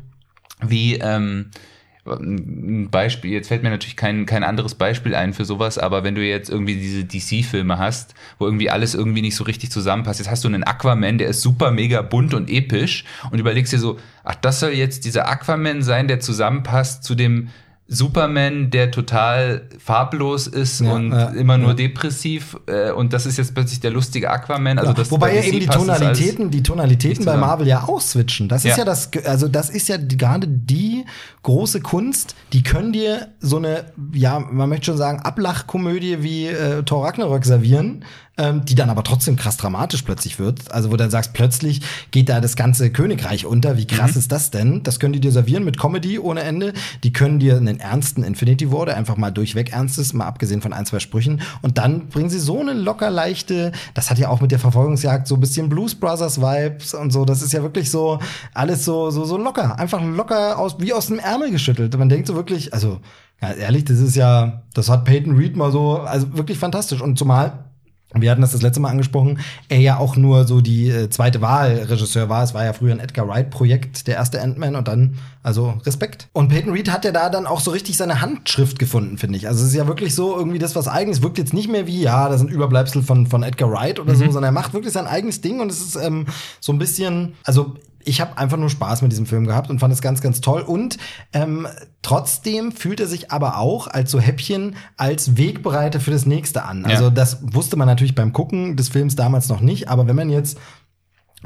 wie, 0.67 0.95
ähm, 0.95 1.51
ein 2.07 2.89
Beispiel, 2.91 3.33
jetzt 3.33 3.49
fällt 3.49 3.63
mir 3.63 3.71
natürlich 3.71 3.97
kein, 3.97 4.27
kein 4.27 4.45
anderes 4.45 4.75
Beispiel 4.75 5.15
ein 5.15 5.33
für 5.33 5.45
sowas, 5.45 5.79
aber 5.79 6.05
wenn 6.05 6.15
du 6.15 6.27
jetzt 6.27 6.49
irgendwie 6.51 6.77
diese 6.77 7.05
DC-Filme 7.05 7.79
hast, 7.79 8.15
wo 8.39 8.47
irgendwie 8.47 8.71
alles 8.71 8.95
irgendwie 8.95 9.23
nicht 9.23 9.37
so 9.37 9.45
richtig 9.45 9.71
zusammenpasst, 9.71 10.21
jetzt 10.21 10.31
hast 10.31 10.45
du 10.45 10.49
einen 10.49 10.65
Aquaman, 10.65 11.19
der 11.19 11.29
ist 11.29 11.43
super 11.43 11.71
mega 11.71 12.03
bunt 12.03 12.35
und 12.35 12.51
episch 12.51 13.05
und 13.31 13.39
überlegst 13.39 13.73
dir 13.73 13.79
so, 13.79 13.99
ach, 14.25 14.37
das 14.37 14.61
soll 14.61 14.71
jetzt 14.71 15.05
dieser 15.05 15.29
Aquaman 15.29 15.83
sein, 15.83 16.09
der 16.09 16.21
zusammenpasst 16.21 17.05
zu 17.05 17.15
dem 17.15 17.49
Superman, 17.89 18.71
der 18.71 18.91
total 18.91 19.69
farblos 19.79 20.49
ist 20.49 20.81
Ja, 20.81 20.93
und 20.93 21.13
ja, 21.13 21.29
immer 21.29 21.57
nur 21.57 21.69
ja. 21.71 21.75
depressiv 21.75 22.57
äh, 22.67 22.91
und 22.91 23.13
das 23.13 23.27
ist 23.27 23.39
jetzt 23.39 23.55
plötzlich 23.55 23.79
der 23.79 23.93
lustige 23.93 24.29
Aquaman. 24.29 24.79
Also 24.79 24.93
das, 24.93 25.11
Wobei 25.13 25.29
bei 25.29 25.37
ja 25.37 25.43
eben 25.43 25.61
die 25.61 25.67
Tonalitäten, 25.67 26.51
die 26.51 26.63
Tonalitäten 26.65 27.25
bei. 27.25 27.37
Marvel 27.37 27.69
ja 27.69 27.85
auch 27.85 28.01
switchen. 28.01 28.49
Das 28.49 28.65
ist 28.65 28.77
Ja. 28.77 28.85
das, 28.85 29.11
also 29.25 29.47
das 29.47 29.71
ist 29.71 29.89
ja 29.89 29.99
gerade 29.99 30.49
die 30.49 31.05
große 31.45 31.81
Kunst, 31.81 32.35
die 32.53 32.65
können 32.65 32.93
dir 32.93 33.29
so 33.41 33.59
eine, 33.59 33.85
ja, 34.13 34.41
man 34.41 34.69
möchte 34.69 34.87
schon 34.87 34.97
sagen, 34.97 35.21
Ablachkomödie 35.21 36.23
wie 36.25 36.47
äh, 36.47 36.83
Thor 36.83 37.07
Ragnarök 37.07 37.45
servieren, 37.45 38.05
ähm, 38.39 38.65
die 38.65 38.75
dann 38.75 38.91
aber 38.91 39.03
trotzdem 39.03 39.37
krass 39.37 39.57
dramatisch 39.57 40.03
plötzlich 40.03 40.39
wird. 40.39 40.71
Also 40.71 40.89
wo 40.89 40.93
du 40.93 40.99
dann 40.99 41.11
sagst, 41.11 41.33
plötzlich 41.33 41.81
geht 42.11 42.29
da 42.29 42.41
das 42.41 42.57
ganze 42.57 42.91
Königreich 42.91 43.47
unter. 43.47 43.77
Wie 43.79 43.87
krass 43.87 44.13
Mhm. 44.13 44.19
ist 44.19 44.33
das 44.33 44.51
denn? 44.51 44.83
Das 44.83 45.01
können 45.01 45.13
die 45.15 45.21
dir 45.21 45.33
servieren 45.33 45.65
mit 45.65 45.79
Comedy 45.79 46.19
ohne 46.19 46.41
Ende. 46.43 46.73
Die 47.03 47.13
können 47.13 47.39
dir 47.39 47.57
einen 47.57 47.81
ernsten 47.81 48.23
Infinity 48.23 48.71
War, 48.71 48.87
der 48.87 48.97
einfach 48.97 49.17
mal 49.17 49.31
durchweg 49.31 49.73
ernst 49.73 49.99
ist, 49.99 50.13
mal 50.13 50.27
abgesehen 50.27 50.61
von 50.61 50.73
ein, 50.73 50.85
zwei 50.87 51.01
Sprüchen. 51.01 51.41
Und 51.63 51.79
dann 51.79 52.09
bringen 52.09 52.29
sie 52.31 52.39
so 52.39 52.61
eine 52.61 52.73
locker 52.73 53.11
leichte, 53.11 53.73
das 53.95 54.11
hat 54.11 54.19
ja 54.19 54.29
auch 54.29 54.41
mit 54.41 54.51
der 54.53 54.59
Verfolgungsjagd 54.59 55.27
so 55.27 55.37
ein 55.37 55.41
bisschen 55.41 55.69
Blues 55.69 55.95
Brothers 55.95 56.41
Vibes 56.41 56.95
und 56.95 57.13
so. 57.13 57.25
Das 57.25 57.43
ist 57.43 57.53
ja 57.53 57.63
wirklich 57.63 57.91
so 57.91 58.19
alles 58.53 58.85
so, 58.85 59.11
so, 59.11 59.25
so 59.25 59.37
locker. 59.39 59.79
Einfach 59.79 60.03
locker 60.03 60.59
aus, 60.59 60.77
wie 60.79 60.93
aus 60.93 61.07
dem 61.07 61.19
Ärmel 61.19 61.51
geschüttelt. 61.51 61.97
Man 61.97 62.09
denkt 62.09 62.27
so 62.27 62.35
wirklich, 62.35 62.75
also, 62.75 63.01
ganz 63.41 63.59
ehrlich, 63.59 63.85
das 63.85 63.99
ist 63.99 64.17
ja, 64.17 64.63
das 64.75 64.89
hat 64.91 65.05
Peyton 65.05 65.37
Reed 65.37 65.57
mal 65.57 65.71
so, 65.73 65.99
also 66.01 66.37
wirklich 66.37 66.59
fantastisch. 66.59 67.01
Und 67.01 67.19
zumal, 67.19 67.66
wir 68.15 68.31
hatten 68.31 68.41
das 68.41 68.53
das 68.53 68.63
letzte 68.63 68.81
Mal 68.81 68.91
angesprochen, 68.91 69.41
er 69.69 69.81
ja 69.81 69.99
auch 69.99 70.17
nur 70.17 70.47
so 70.47 70.61
die 70.61 70.89
äh, 70.89 71.11
zweite 71.11 71.41
Wahl 71.41 71.87
Regisseur 71.89 72.29
war. 72.29 72.45
Es 72.45 72.55
war 72.55 72.65
ja 72.65 72.73
früher 72.73 72.93
ein 72.93 73.01
Edgar 73.01 73.29
Wright 73.29 73.51
Projekt, 73.51 74.07
der 74.07 74.15
erste 74.15 74.41
Ant-Man 74.41 74.77
und 74.77 74.87
dann, 74.87 75.19
also 75.43 75.75
Respekt. 75.85 76.29
Und 76.33 76.49
Peyton 76.49 76.73
Reed 76.73 76.91
hat 76.91 77.05
ja 77.05 77.11
da 77.11 77.29
dann 77.29 77.47
auch 77.47 77.61
so 77.61 77.73
richtig 77.73 77.97
seine 77.97 78.21
Handschrift 78.21 78.79
gefunden, 78.79 79.19
finde 79.19 79.39
ich. 79.39 79.49
Also 79.49 79.63
es 79.63 79.71
ist 79.71 79.75
ja 79.75 79.87
wirklich 79.89 80.15
so 80.15 80.37
irgendwie 80.37 80.59
das 80.59 80.77
was 80.77 80.89
eigenes. 80.89 81.23
Wirkt 81.23 81.39
jetzt 81.39 81.53
nicht 81.53 81.69
mehr 81.69 81.87
wie, 81.87 82.01
ja, 82.01 82.29
das 82.29 82.41
sind 82.41 82.51
Überbleibsel 82.51 83.03
von, 83.03 83.27
von 83.27 83.43
Edgar 83.43 83.71
Wright 83.71 83.99
oder 83.99 84.15
so, 84.15 84.25
sondern 84.25 84.45
er 84.45 84.53
macht 84.53 84.73
wirklich 84.73 84.93
sein 84.93 85.07
eigenes 85.07 85.41
Ding 85.41 85.61
und 85.61 85.71
es 85.71 85.81
ist 85.81 85.97
ähm, 85.97 86.27
so 86.61 86.73
ein 86.73 86.79
bisschen, 86.79 87.35
also 87.45 87.75
ich 88.07 88.21
habe 88.21 88.39
einfach 88.39 88.57
nur 88.57 88.71
Spaß 88.71 89.03
mit 89.03 89.13
diesem 89.13 89.27
Film 89.27 89.47
gehabt 89.47 89.69
und 89.69 89.79
fand 89.81 89.93
es 89.93 90.01
ganz, 90.01 90.21
ganz 90.23 90.41
toll. 90.41 90.63
Und 90.63 90.97
ähm, 91.33 91.67
trotzdem 92.03 92.73
fühlt 92.73 93.01
er 93.01 93.07
sich 93.09 93.33
aber 93.33 93.59
auch 93.59 93.89
als 93.89 94.11
so 94.11 94.21
Häppchen 94.21 94.77
als 94.97 95.37
Wegbereiter 95.37 96.01
für 96.01 96.13
das 96.13 96.25
nächste 96.25 96.65
an. 96.65 96.85
Also 96.87 97.05
Ja. 97.05 97.11
das 97.11 97.39
wusste 97.43 97.77
man 97.77 97.87
natürlich 97.89 98.15
beim 98.15 98.33
Gucken 98.33 98.77
des 98.77 98.89
Films 98.89 99.17
damals 99.17 99.49
noch 99.49 99.61
nicht. 99.61 99.89
Aber 99.89 100.07
wenn 100.07 100.17
man 100.17 100.31
jetzt 100.31 100.57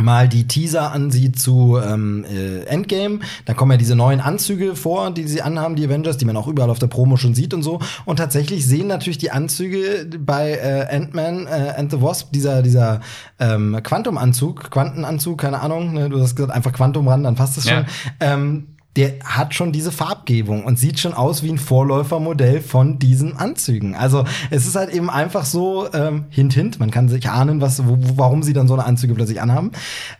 mal 0.01 0.29
die 0.29 0.47
Teaser 0.47 0.93
ansieht 0.93 1.39
zu 1.39 1.79
ähm, 1.83 2.25
äh, 2.25 2.65
Endgame, 2.65 3.21
dann 3.45 3.57
kommen 3.57 3.73
ja 3.73 3.77
diese 3.77 3.97
neuen 3.97 4.21
Anzüge 4.21 4.77
vor, 4.77 5.11
die 5.11 5.27
sie 5.27 5.43
anhaben, 5.43 5.77
die 5.77 5.85
Avengers, 5.85 6.17
die 6.17 6.25
man 6.25 6.37
auch 6.37 6.49
überall 6.49 6.71
auf 6.71 6.79
der 6.79 6.87
Promo 6.87 7.17
schon 7.17 7.35
sieht 7.35 7.55
und 7.55 7.63
so. 7.63 7.81
Und 8.05 8.17
tatsächlich 8.17 8.67
sehen 8.67 8.87
natürlich 8.87 9.19
die 9.19 9.31
Anzüge 9.31 10.07
bei 10.19 10.53
äh, 10.53 10.97
Ant-Man 10.97 11.47
äh, 11.47 11.75
and 11.77 11.91
the 11.91 12.01
Wasp, 12.03 12.33
dieser, 12.33 12.63
dieser 12.63 13.01
ähm, 13.39 13.79
Quantum-Anzug, 13.83 14.71
Quantenanzug, 14.71 15.39
keine 15.39 15.61
Ahnung, 15.61 15.93
ne, 15.93 16.09
du 16.09 16.21
hast 16.21 16.37
gesagt, 16.37 16.53
einfach 16.53 16.73
Quantum 16.73 17.09
ran, 17.09 17.23
dann 17.23 17.35
passt 17.35 17.59
es 17.59 17.69
schon. 17.69 17.79
Ja. 17.79 17.87
Ähm, 18.21 18.67
der 18.97 19.21
hat 19.25 19.55
schon 19.55 19.71
diese 19.71 19.93
Farbgebung 19.93 20.65
und 20.65 20.77
sieht 20.77 20.99
schon 20.99 21.15
aus 21.15 21.45
wie 21.45 21.51
ein 21.51 21.59
Vorläufermodell 21.59 22.61
von 22.61 22.99
diesen 22.99 23.37
Anzügen. 23.37 23.95
Also 23.95 24.25
es 24.51 24.67
ist 24.67 24.75
halt 24.75 24.91
eben 24.91 25.09
einfach 25.09 25.45
so 25.45 25.87
ähm, 25.95 26.25
hint 26.29 26.55
hint. 26.55 26.81
Man 26.81 26.91
kann 26.91 27.09
sich 27.09 27.29
ahnen, 27.31 27.61
was, 27.61 27.87
wo, 27.87 27.97
warum 28.17 28.43
sie 28.43 28.53
dann 28.53 28.67
so 28.67 28.75
eine 28.75 28.85
Anzüge 28.85 29.15
plötzlich 29.15 29.41
anhaben. 29.41 29.71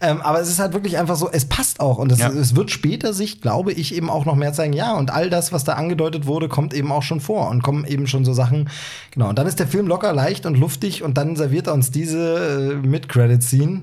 Ähm, 0.01 0.21
aber 0.21 0.41
es 0.41 0.49
ist 0.49 0.61
halt 0.61 0.73
wirklich 0.73 0.99
einfach 0.99 1.17
so. 1.17 1.29
Es 1.31 1.47
passt 1.47 1.81
auch 1.81 1.99
und 1.99 2.13
es, 2.13 2.21
Ja. 2.21 2.29
es 2.29 2.55
wird 2.55 2.71
später 2.71 3.13
sich, 3.13 3.41
glaube 3.41 3.73
ich, 3.73 3.93
eben 3.93 4.09
auch 4.09 4.25
noch 4.25 4.37
mehr 4.37 4.53
zeigen. 4.53 4.73
Ja 4.73 4.95
und 4.95 5.11
all 5.13 5.31
das, 5.31 5.53
was 5.53 5.65
da 5.65 5.73
angedeutet 5.73 6.27
wurde, 6.27 6.49
kommt 6.49 6.73
eben 6.73 6.93
auch 6.93 7.03
schon 7.03 7.21
vor 7.21 7.49
und 7.51 7.63
kommen 7.63 7.85
eben 7.85 8.07
schon 8.07 8.25
so 8.25 8.33
Sachen. 8.33 8.71
Genau. 9.11 9.31
Und 9.31 9.39
dann 9.39 9.49
ist 9.49 9.59
der 9.59 9.67
Film 9.67 9.89
locker 9.89 10.13
leicht 10.13 10.47
und 10.47 10.57
luftig 10.57 11.03
und 11.03 11.19
dann 11.19 11.35
serviert 11.35 11.67
er 11.67 11.75
uns 11.75 11.91
diese 11.91 12.77
äh, 12.83 12.87
Mid-Credit-Scene. 12.87 13.83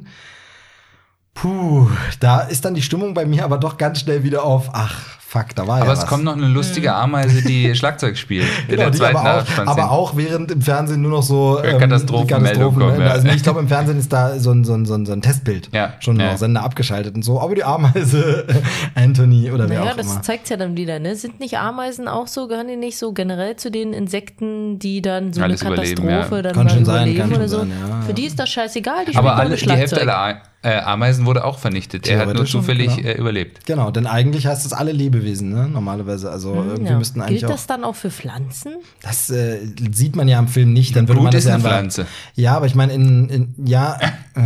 Puh, 1.39 1.87
da 2.19 2.39
ist 2.39 2.65
dann 2.65 2.73
die 2.73 2.81
Stimmung 2.81 3.13
bei 3.13 3.25
mir 3.27 3.43
aber 3.43 3.59
doch 3.59 3.77
ganz 3.77 3.99
schnell 3.99 4.23
wieder 4.23 4.43
auf, 4.43 4.71
ach, 4.73 5.16
fuck, 5.29 5.53
da 5.55 5.67
war 5.67 5.77
Aber 5.77 5.87
ja 5.87 5.93
es 5.93 5.99
was. 6.03 6.07
kommt 6.07 6.23
noch 6.23 6.37
eine 6.37 6.47
lustige 6.47 6.93
Ameise, 6.95 7.41
die 7.41 7.75
Schlagzeug 7.79 8.17
spielt. 8.17 8.45
in 8.45 8.75
Genau, 8.77 8.83
der 8.83 8.91
zweiten 8.93 9.17
aber, 9.17 9.43
auch, 9.43 9.67
aber 9.67 9.91
auch 9.91 10.15
während 10.15 10.51
im 10.51 10.61
Fernsehen 10.61 11.01
nur 11.01 11.11
noch 11.11 11.23
so 11.23 11.59
Ja, 11.63 11.77
Katastrophenmeldung 11.77 12.73
kommen, 12.75 12.97
ne? 12.97 13.05
ja. 13.05 13.11
Also 13.11 13.27
ich 13.27 13.43
glaube, 13.43 13.59
im 13.59 13.67
Fernsehen 13.67 13.99
ist 13.99 14.13
da 14.13 14.39
so 14.39 14.51
ein, 14.51 14.63
so 14.63 14.73
ein, 14.73 14.85
so 14.85 14.93
ein, 14.93 15.05
so 15.05 15.11
ein 15.13 15.21
Testbild 15.21 15.69
Ja, 15.73 15.93
schon 15.99 16.19
ja. 16.19 16.31
noch 16.31 16.37
Sender 16.37 16.63
abgeschaltet 16.63 17.15
und 17.15 17.23
so. 17.23 17.41
Aber 17.41 17.55
die 17.55 17.63
Ameise, 17.63 18.45
Anthony 18.95 19.51
oder 19.51 19.69
wer 19.69 19.79
Naja, 19.79 19.91
auch 19.91 19.97
das 19.97 20.11
immer. 20.13 20.21
zeigt 20.21 20.49
ja 20.49 20.57
dann 20.57 20.77
wieder, 20.77 20.99
ne? 20.99 21.15
Sind 21.15 21.39
nicht 21.39 21.57
Ameisen 21.57 22.07
auch 22.07 22.27
so, 22.27 22.47
gehören 22.47 22.67
die 22.67 22.75
nicht 22.77 22.97
so 22.97 23.11
generell 23.11 23.55
zu 23.57 23.69
den 23.71 23.93
Insekten, 23.93 24.79
die 24.79 25.01
dann 25.01 25.33
so 25.33 25.41
Alles 25.41 25.61
eine 25.61 25.73
überleben, 25.75 26.07
Katastrophe 26.07 26.35
ja. 26.37 26.41
dann 26.41 26.53
Kann 26.53 26.63
mal 26.65 26.73
schon 26.73 26.85
sein, 26.85 26.95
überleben 27.09 27.19
kann 27.19 27.29
oder 27.29 27.39
schon 27.39 27.47
so? 27.49 27.57
sein, 27.59 27.71
ja, 27.89 28.01
Für 28.01 28.07
ja. 28.09 28.13
die 28.13 28.25
ist 28.25 28.39
das 28.39 28.49
scheißegal, 28.49 29.05
die 29.05 29.15
Aber 29.15 29.31
spielen 29.31 29.47
alle, 29.47 29.55
die 29.57 29.69
Hälfte 29.71 30.01
aller 30.01 30.41
äh, 30.63 30.79
Ameisen 30.79 31.25
wurde 31.25 31.45
auch 31.45 31.59
vernichtet. 31.59 32.07
Er 32.09 32.19
hat 32.25 32.33
nur 32.33 32.45
zufällig 32.45 32.95
genau. 32.97 33.07
äh, 33.09 33.13
überlebt. 33.13 33.65
Genau, 33.67 33.91
denn 33.91 34.07
eigentlich 34.07 34.47
heißt 34.47 34.65
es 34.65 34.73
alle 34.73 34.91
Lebewesen, 35.17 35.49
ne? 35.51 35.67
Normalerweise. 35.67 36.29
Also 36.31 36.53
irgendwie 36.53 36.79
Hm, 36.81 36.85
Ja. 36.93 36.97
müssten 36.97 37.21
eigentlich 37.21 37.39
Gilt 37.39 37.51
auch. 37.51 37.55
das 37.55 37.67
dann 37.67 37.83
auch 37.83 37.95
für 37.95 38.09
Pflanzen? 38.11 38.73
Das 39.01 39.29
äh, 39.29 39.59
sieht 39.91 40.15
man 40.15 40.27
ja 40.27 40.39
im 40.39 40.47
Film 40.47 40.73
nicht. 40.73 40.95
Dann 40.95 41.07
würde 41.07 41.13
Blut 41.19 41.23
man 41.25 41.31
das 41.33 41.43
ist 41.43 41.49
ja 41.49 41.55
eine 41.55 41.63
Pflanze. 41.63 42.05
Ja, 42.35 42.55
aber 42.55 42.65
ich 42.65 42.75
meine 42.75 42.93
in, 42.93 43.29
in 43.29 43.53
ja. 43.65 43.97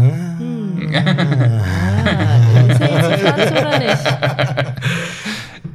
Ist 2.69 2.79
er 2.79 2.89
jetzt 2.89 3.05
eine 3.05 3.17
Pflanze 3.17 3.53
oder 3.53 3.79
nicht? 3.79 3.97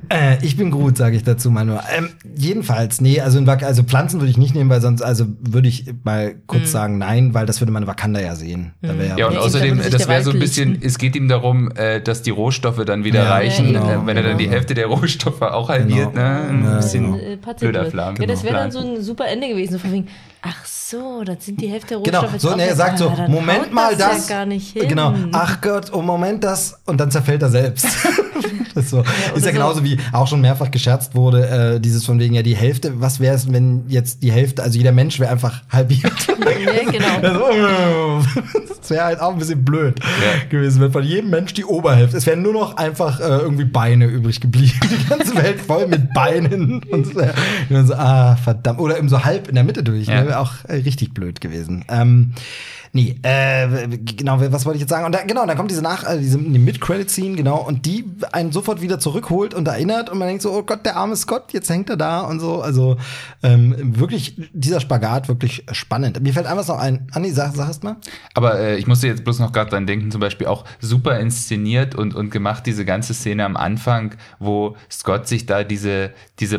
Äh, 0.08 0.44
ich 0.44 0.56
bin 0.56 0.70
gut, 0.70 0.96
sage 0.96 1.16
ich 1.16 1.24
dazu 1.24 1.50
mal 1.50 1.64
nur. 1.64 1.82
Ähm, 1.96 2.10
jedenfalls, 2.36 3.00
nee, 3.00 3.20
also, 3.20 3.38
in 3.38 3.46
Wak 3.46 3.62
also 3.62 3.82
Pflanzen 3.82 4.20
würde 4.20 4.30
ich 4.30 4.36
nicht 4.38 4.54
nehmen, 4.54 4.70
weil 4.70 4.80
sonst, 4.80 5.02
also 5.02 5.26
würde 5.40 5.68
ich 5.68 5.86
mal 6.04 6.36
kurz 6.46 6.70
sagen, 6.70 6.98
nein, 6.98 7.34
weil 7.34 7.46
das 7.46 7.60
würde 7.60 7.72
man 7.72 7.82
in 7.82 7.86
Wakanda 7.88 8.20
ja 8.20 8.36
sehen. 8.36 8.72
Da 8.82 8.96
wär 8.98 9.16
Ja, 9.18 9.26
und 9.26 9.34
Ja, 9.34 9.40
außerdem, 9.40 9.80
das 9.90 10.06
wäre 10.08 10.22
so 10.22 10.30
ein 10.30 10.38
bisschen, 10.38 10.78
es 10.80 10.98
geht 10.98 11.16
ihm 11.16 11.28
darum, 11.28 11.70
äh, 11.72 12.00
dass 12.00 12.22
die 12.22 12.30
Rohstoffe 12.30 12.84
dann 12.84 13.04
wieder 13.04 13.24
Ja, 13.24 13.30
reichen, 13.30 13.68
genau, 13.72 14.02
äh, 14.02 14.06
wenn 14.06 14.16
er 14.16 14.22
dann 14.22 14.38
die 14.38 14.44
genau. 14.44 14.54
Hälfte 14.54 14.74
der 14.74 14.86
Rohstoffe 14.86 15.42
auch 15.42 15.68
halbiert, 15.68 16.12
Genau. 16.12 16.22
ne? 16.22 16.48
Ein 16.50 16.64
Ja, 16.64 16.76
bisschen 16.76 17.12
genau. 17.12 17.16
Äh, 17.18 17.54
blöder 17.58 17.84
Plan. 17.84 18.16
Ja, 18.20 18.26
das 18.26 18.44
wäre 18.44 18.54
dann 18.54 18.70
so 18.70 18.78
ein 18.78 19.02
super 19.02 19.26
Ende 19.26 19.48
gewesen. 19.48 19.78
Von 19.78 19.92
wegen, 19.92 20.08
Ach 20.48 20.64
so, 20.64 20.85
das 21.24 21.44
sind 21.46 21.60
die 21.60 21.68
Hälfte 21.68 21.94
der 21.94 22.02
Genau, 22.02 22.20
Rohstoffe. 22.20 22.40
so, 22.40 22.48
jetzt 22.48 22.56
ne, 22.58 22.66
er 22.68 22.76
sagt 22.76 22.98
so, 22.98 23.08
dann 23.08 23.30
Moment 23.30 23.72
mal 23.72 23.96
das. 23.96 24.16
das. 24.16 24.28
Ja 24.28 24.36
gar 24.36 24.46
nicht 24.46 24.72
hin. 24.72 24.88
Genau, 24.88 25.14
ach 25.32 25.60
Gott, 25.60 25.92
oh 25.92 26.02
Moment 26.02 26.44
das 26.44 26.78
und 26.86 26.98
dann 27.00 27.10
zerfällt 27.10 27.42
er 27.42 27.50
selbst. 27.50 27.86
das 28.74 28.84
ist 28.84 28.90
so. 28.90 29.00
ist 29.00 29.08
ja 29.34 29.40
so. 29.40 29.50
genauso 29.52 29.84
wie 29.84 29.98
auch 30.12 30.26
schon 30.26 30.40
mehrfach 30.40 30.70
gescherzt 30.70 31.14
wurde, 31.14 31.48
äh, 31.76 31.80
dieses 31.80 32.04
von 32.04 32.18
wegen 32.18 32.34
ja 32.34 32.42
die 32.42 32.56
Hälfte, 32.56 33.00
was 33.00 33.20
wäre 33.20 33.34
es, 33.34 33.50
wenn 33.52 33.84
jetzt 33.88 34.22
die 34.22 34.30
Hälfte, 34.30 34.62
also 34.62 34.76
jeder 34.78 34.92
Mensch 34.92 35.18
wäre 35.18 35.30
einfach 35.30 35.62
halbiert. 35.70 36.12
Ja, 36.46 36.90
genau. 36.90 37.16
Also, 37.56 38.24
das 38.78 38.90
wäre 38.90 39.04
halt 39.04 39.20
auch 39.20 39.32
ein 39.32 39.38
bisschen 39.38 39.64
blöd 39.64 39.98
gewesen, 40.48 40.80
wenn 40.80 40.92
von 40.92 41.02
jedem 41.02 41.30
Mensch 41.30 41.54
die 41.54 41.64
Oberhälfte. 41.64 42.16
Es 42.16 42.26
wären 42.26 42.42
nur 42.42 42.52
noch 42.52 42.76
einfach 42.76 43.18
äh, 43.18 43.24
irgendwie 43.24 43.64
Beine 43.64 44.06
übrig 44.06 44.40
geblieben. 44.40 44.78
Die 44.84 45.08
ganze 45.08 45.34
Welt 45.36 45.60
voll 45.60 45.88
mit 45.88 46.12
Beinen. 46.12 46.82
Und 46.84 47.16
und 47.16 47.86
so, 47.86 47.94
ah, 47.94 48.36
verdammt. 48.36 48.78
Oder 48.78 48.98
eben 48.98 49.08
so 49.08 49.24
halb 49.24 49.48
in 49.48 49.56
der 49.56 49.64
Mitte 49.64 49.82
durch. 49.82 50.06
Ja. 50.06 50.22
Ne? 50.22 50.38
Auch 50.38 50.52
äh, 50.68 50.75
richtig 50.84 51.14
blöd 51.14 51.40
gewesen. 51.40 51.84
Ähm, 51.88 52.32
nee, 52.92 53.18
äh, 53.22 53.88
genau, 53.88 54.40
was 54.40 54.64
wollte 54.64 54.76
ich 54.76 54.82
jetzt 54.82 54.90
sagen? 54.90 55.04
Und 55.04 55.14
da, 55.14 55.22
genau, 55.22 55.46
dann 55.46 55.56
kommt 55.56 55.70
diese 55.70 55.82
Nach, 55.82 56.04
äh, 56.04 56.18
diese 56.18 56.38
die 56.38 56.58
Mid-Credit-Scene, 56.58 57.36
genau, 57.36 57.58
und 57.58 57.86
die 57.86 58.04
einen 58.32 58.52
sofort 58.52 58.80
wieder 58.80 58.98
zurückholt 58.98 59.54
und 59.54 59.68
erinnert 59.68 60.10
und 60.10 60.18
man 60.18 60.28
denkt 60.28 60.42
so, 60.42 60.52
oh 60.52 60.62
Gott, 60.62 60.84
der 60.84 60.96
arme 60.96 61.16
Scott, 61.16 61.52
jetzt 61.52 61.70
hängt 61.70 61.90
er 61.90 61.96
da 61.96 62.20
und 62.20 62.40
so. 62.40 62.62
Also 62.62 62.96
ähm, 63.42 63.74
wirklich, 63.98 64.40
dieser 64.52 64.80
Spagat 64.80 65.28
wirklich 65.28 65.64
spannend. 65.72 66.20
Mir 66.20 66.32
fällt 66.32 66.46
einfach 66.46 66.66
noch 66.68 66.78
ein. 66.78 67.08
Anni, 67.12 67.30
sag, 67.30 67.54
sag 67.54 67.68
erst 67.68 67.84
mal. 67.84 67.96
Aber 68.34 68.58
äh, 68.58 68.76
ich 68.76 68.86
musste 68.86 69.06
jetzt 69.06 69.24
bloß 69.24 69.38
noch 69.38 69.52
gerade 69.52 69.70
dran 69.70 69.86
denken, 69.86 70.10
zum 70.10 70.20
Beispiel 70.20 70.46
auch 70.46 70.64
super 70.80 71.18
inszeniert 71.18 71.94
und, 71.94 72.14
und 72.14 72.30
gemacht, 72.30 72.66
diese 72.66 72.84
ganze 72.84 73.14
Szene 73.14 73.44
am 73.44 73.56
Anfang, 73.56 74.14
wo 74.38 74.76
Scott 74.90 75.28
sich 75.28 75.46
da 75.46 75.64
diese, 75.64 76.12
diese 76.40 76.58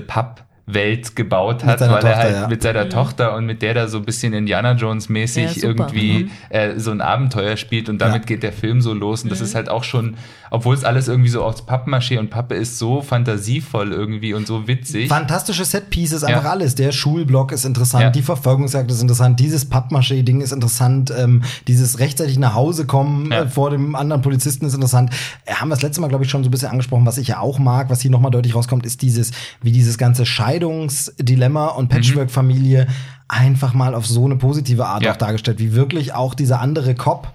Pappwelt 0.67 1.15
gebaut 1.15 1.63
hat, 1.63 1.79
weil 1.79 1.87
er 1.89 1.93
Tochter, 2.01 2.15
halt 2.17 2.33
ja. 2.35 2.47
mit 2.47 2.61
seiner 2.61 2.89
Tochter 2.89 3.35
und 3.35 3.45
mit 3.45 3.61
der 3.61 3.73
da 3.73 3.87
so 3.87 3.97
ein 3.99 4.05
bisschen 4.05 4.33
Indiana 4.33 4.73
Jones 4.73 5.07
mäßig 5.07 5.55
Ja, 5.57 5.63
irgendwie 5.63 6.25
Mhm. 6.25 6.31
äh, 6.49 6.77
so 6.79 6.91
ein 6.91 6.99
Abenteuer 6.99 7.55
spielt 7.55 7.87
und 7.87 7.99
damit 7.99 8.23
Ja. 8.23 8.25
geht 8.25 8.43
der 8.43 8.51
Film 8.51 8.81
so 8.81 8.93
los 8.93 9.23
und 9.23 9.31
das 9.31 9.39
ist 9.39 9.55
halt 9.55 9.69
auch 9.69 9.85
schon, 9.85 10.15
obwohl 10.51 10.75
es 10.75 10.83
alles 10.83 11.07
irgendwie 11.07 11.29
so 11.29 11.41
aus 11.43 11.65
Pappmaché 11.65 12.19
und 12.19 12.29
Pappe 12.29 12.55
ist, 12.55 12.77
so 12.79 13.01
fantasievoll 13.01 13.91
irgendwie 13.93 14.33
und 14.33 14.45
so 14.45 14.67
witzig. 14.67 15.07
Fantastische 15.07 15.63
Setpieces, 15.63 16.23
einfach 16.25 16.43
Ja. 16.43 16.51
alles. 16.51 16.75
Der 16.75 16.91
Schulblock 16.91 17.53
ist 17.53 17.63
interessant, 17.63 18.03
Ja. 18.03 18.09
die 18.09 18.21
Verfolgungsjagd 18.21 18.91
ist 18.91 19.01
interessant, 19.01 19.39
dieses 19.39 19.69
Pappmaché-Ding 19.69 20.41
ist 20.41 20.51
interessant, 20.51 21.13
ähm, 21.17 21.43
dieses 21.67 21.99
rechtzeitig 21.99 22.39
nach 22.39 22.55
Hause 22.55 22.85
kommen 22.85 23.31
Ja. 23.31 23.43
äh, 23.43 23.47
vor 23.47 23.69
dem 23.69 23.95
anderen 23.95 24.21
Polizisten 24.21 24.65
ist 24.65 24.73
interessant. 24.73 25.11
Äh, 25.45 25.53
haben 25.53 25.69
wir 25.69 25.75
das 25.75 25.81
letzte 25.83 26.01
Mal, 26.01 26.07
glaube 26.09 26.25
ich, 26.25 26.29
schon 26.29 26.43
so 26.43 26.49
ein 26.49 26.51
bisschen 26.51 26.69
angesprochen, 26.69 27.05
was 27.05 27.17
ich 27.17 27.29
ja 27.29 27.39
auch 27.39 27.57
mag, 27.57 27.89
was 27.89 28.01
hier 28.01 28.11
nochmal 28.11 28.31
deutlich 28.31 28.53
rauskommt, 28.53 28.85
ist 28.85 29.01
dieses, 29.01 29.31
wie 29.61 29.71
dieses 29.71 29.97
ganze 29.97 30.25
Scheidungsdilemma 30.57 31.67
und 31.67 31.89
Patchwork-Familie 31.89 32.87
einfach 33.27 33.73
mal 33.73 33.93
auf 33.93 34.05
so 34.07 34.25
eine 34.25 34.35
positive 34.37 34.85
Art 34.85 35.03
Ja. 35.03 35.13
auch 35.13 35.17
dargestellt, 35.17 35.59
wie 35.59 35.73
wirklich 35.73 36.13
auch 36.13 36.33
dieser 36.33 36.61
andere 36.61 36.95
Cop 36.95 37.27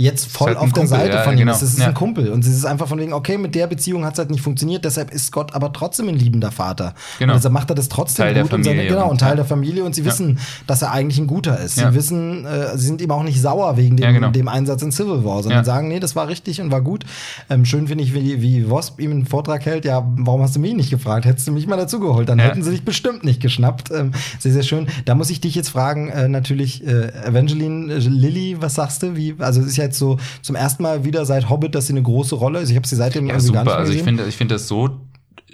jetzt 0.00 0.30
voll 0.30 0.48
halt 0.48 0.56
auf 0.58 0.72
der 0.72 0.82
Kumpel, 0.82 0.88
Seite 0.88 1.16
ja, 1.16 1.22
von 1.22 1.34
ihm 1.34 1.40
genau. 1.40 1.52
ist. 1.52 1.62
Es 1.62 1.72
ist 1.74 1.78
Ja. 1.80 1.88
ein 1.88 1.94
Kumpel 1.94 2.30
und 2.30 2.44
es 2.44 2.50
ist 2.52 2.64
einfach 2.64 2.88
von 2.88 2.98
wegen, 2.98 3.12
okay, 3.12 3.36
mit 3.38 3.54
der 3.54 3.66
Beziehung 3.66 4.04
hat 4.04 4.14
es 4.14 4.18
halt 4.18 4.30
nicht 4.30 4.40
funktioniert, 4.40 4.84
deshalb 4.84 5.10
ist 5.12 5.30
Gott 5.32 5.54
aber 5.54 5.72
trotzdem 5.72 6.08
ein 6.08 6.14
liebender 6.16 6.50
Vater. 6.50 6.94
Genau. 7.18 7.32
Und 7.34 7.38
deshalb 7.38 7.52
macht 7.52 7.70
er 7.70 7.74
das 7.74 7.88
trotzdem 7.88 8.24
Teil 8.26 8.42
gut 8.42 8.52
und 8.52 8.64
seine, 8.64 8.86
genau, 8.86 9.10
und- 9.10 9.18
Teil 9.20 9.36
der 9.36 9.44
Familie 9.44 9.84
und 9.84 9.94
sie 9.94 10.04
wissen, 10.04 10.38
dass 10.66 10.82
er 10.82 10.92
eigentlich 10.92 11.18
ein 11.18 11.26
guter 11.26 11.58
ist. 11.60 11.76
Sie 11.76 11.94
wissen, 11.94 12.44
äh, 12.46 12.76
sie 12.78 12.86
sind 12.86 13.00
ihm 13.02 13.10
auch 13.10 13.22
nicht 13.22 13.40
sauer 13.40 13.76
wegen 13.76 13.96
dem, 13.96 14.14
genau. 14.14 14.30
dem 14.30 14.48
Einsatz 14.48 14.82
in 14.82 14.90
Civil 14.92 15.24
War, 15.24 15.42
sondern 15.42 15.64
sagen, 15.64 15.88
nee, 15.88 16.00
das 16.00 16.16
war 16.16 16.28
richtig 16.28 16.60
und 16.60 16.70
war 16.70 16.80
gut. 16.80 17.04
Ähm, 17.50 17.64
schön 17.64 17.86
finde 17.88 18.02
ich, 18.04 18.14
wie, 18.14 18.40
wie 18.40 18.70
Wasp 18.70 19.00
ihm 19.00 19.10
einen 19.10 19.26
Vortrag 19.26 19.66
hält, 19.66 19.84
ja, 19.84 20.06
warum 20.16 20.40
hast 20.42 20.56
du 20.56 20.60
mich 20.60 20.74
nicht 20.74 20.90
gefragt? 20.90 21.26
Hättest 21.26 21.46
du 21.48 21.52
mich 21.52 21.66
mal 21.66 21.76
dazugeholt, 21.76 22.28
dann 22.28 22.38
Ja. 22.38 22.46
hätten 22.46 22.62
sie 22.62 22.70
dich 22.70 22.82
bestimmt 22.84 23.24
nicht 23.24 23.40
geschnappt. 23.42 23.90
Ähm, 23.90 24.12
sehr, 24.38 24.52
sehr 24.52 24.62
schön. 24.62 24.86
Da 25.04 25.14
muss 25.14 25.28
ich 25.30 25.40
dich 25.40 25.54
jetzt 25.54 25.68
fragen, 25.68 26.08
äh, 26.08 26.28
natürlich, 26.28 26.86
äh, 26.86 27.08
Evangeline 27.26 27.92
äh, 27.92 27.98
Lilly, 27.98 28.56
was 28.60 28.74
sagst 28.76 29.02
du? 29.02 29.16
Wie, 29.16 29.34
also 29.38 29.60
es 29.60 29.66
ist 29.66 29.76
ja 29.76 29.89
jetzt 29.90 29.98
so 29.98 30.18
zum 30.42 30.56
ersten 30.56 30.82
Mal 30.82 31.04
wieder 31.04 31.24
seit 31.26 31.50
Hobbit, 31.50 31.74
dass 31.74 31.86
sie 31.86 31.92
eine 31.92 32.02
große 32.02 32.34
Rolle 32.34 32.60
ist. 32.60 32.70
Ich 32.70 32.76
habe 32.76 32.86
sie 32.86 32.96
seitdem 32.96 33.26
Ja, 33.26 33.34
irgendwie 33.34 33.52
gar 33.52 33.64
super. 33.64 33.76
nicht 33.76 33.80
Also 33.80 33.92
ich 33.92 34.02
finde, 34.02 34.24
ich 34.26 34.36
finde 34.36 34.54
das 34.54 34.68
so 34.68 35.00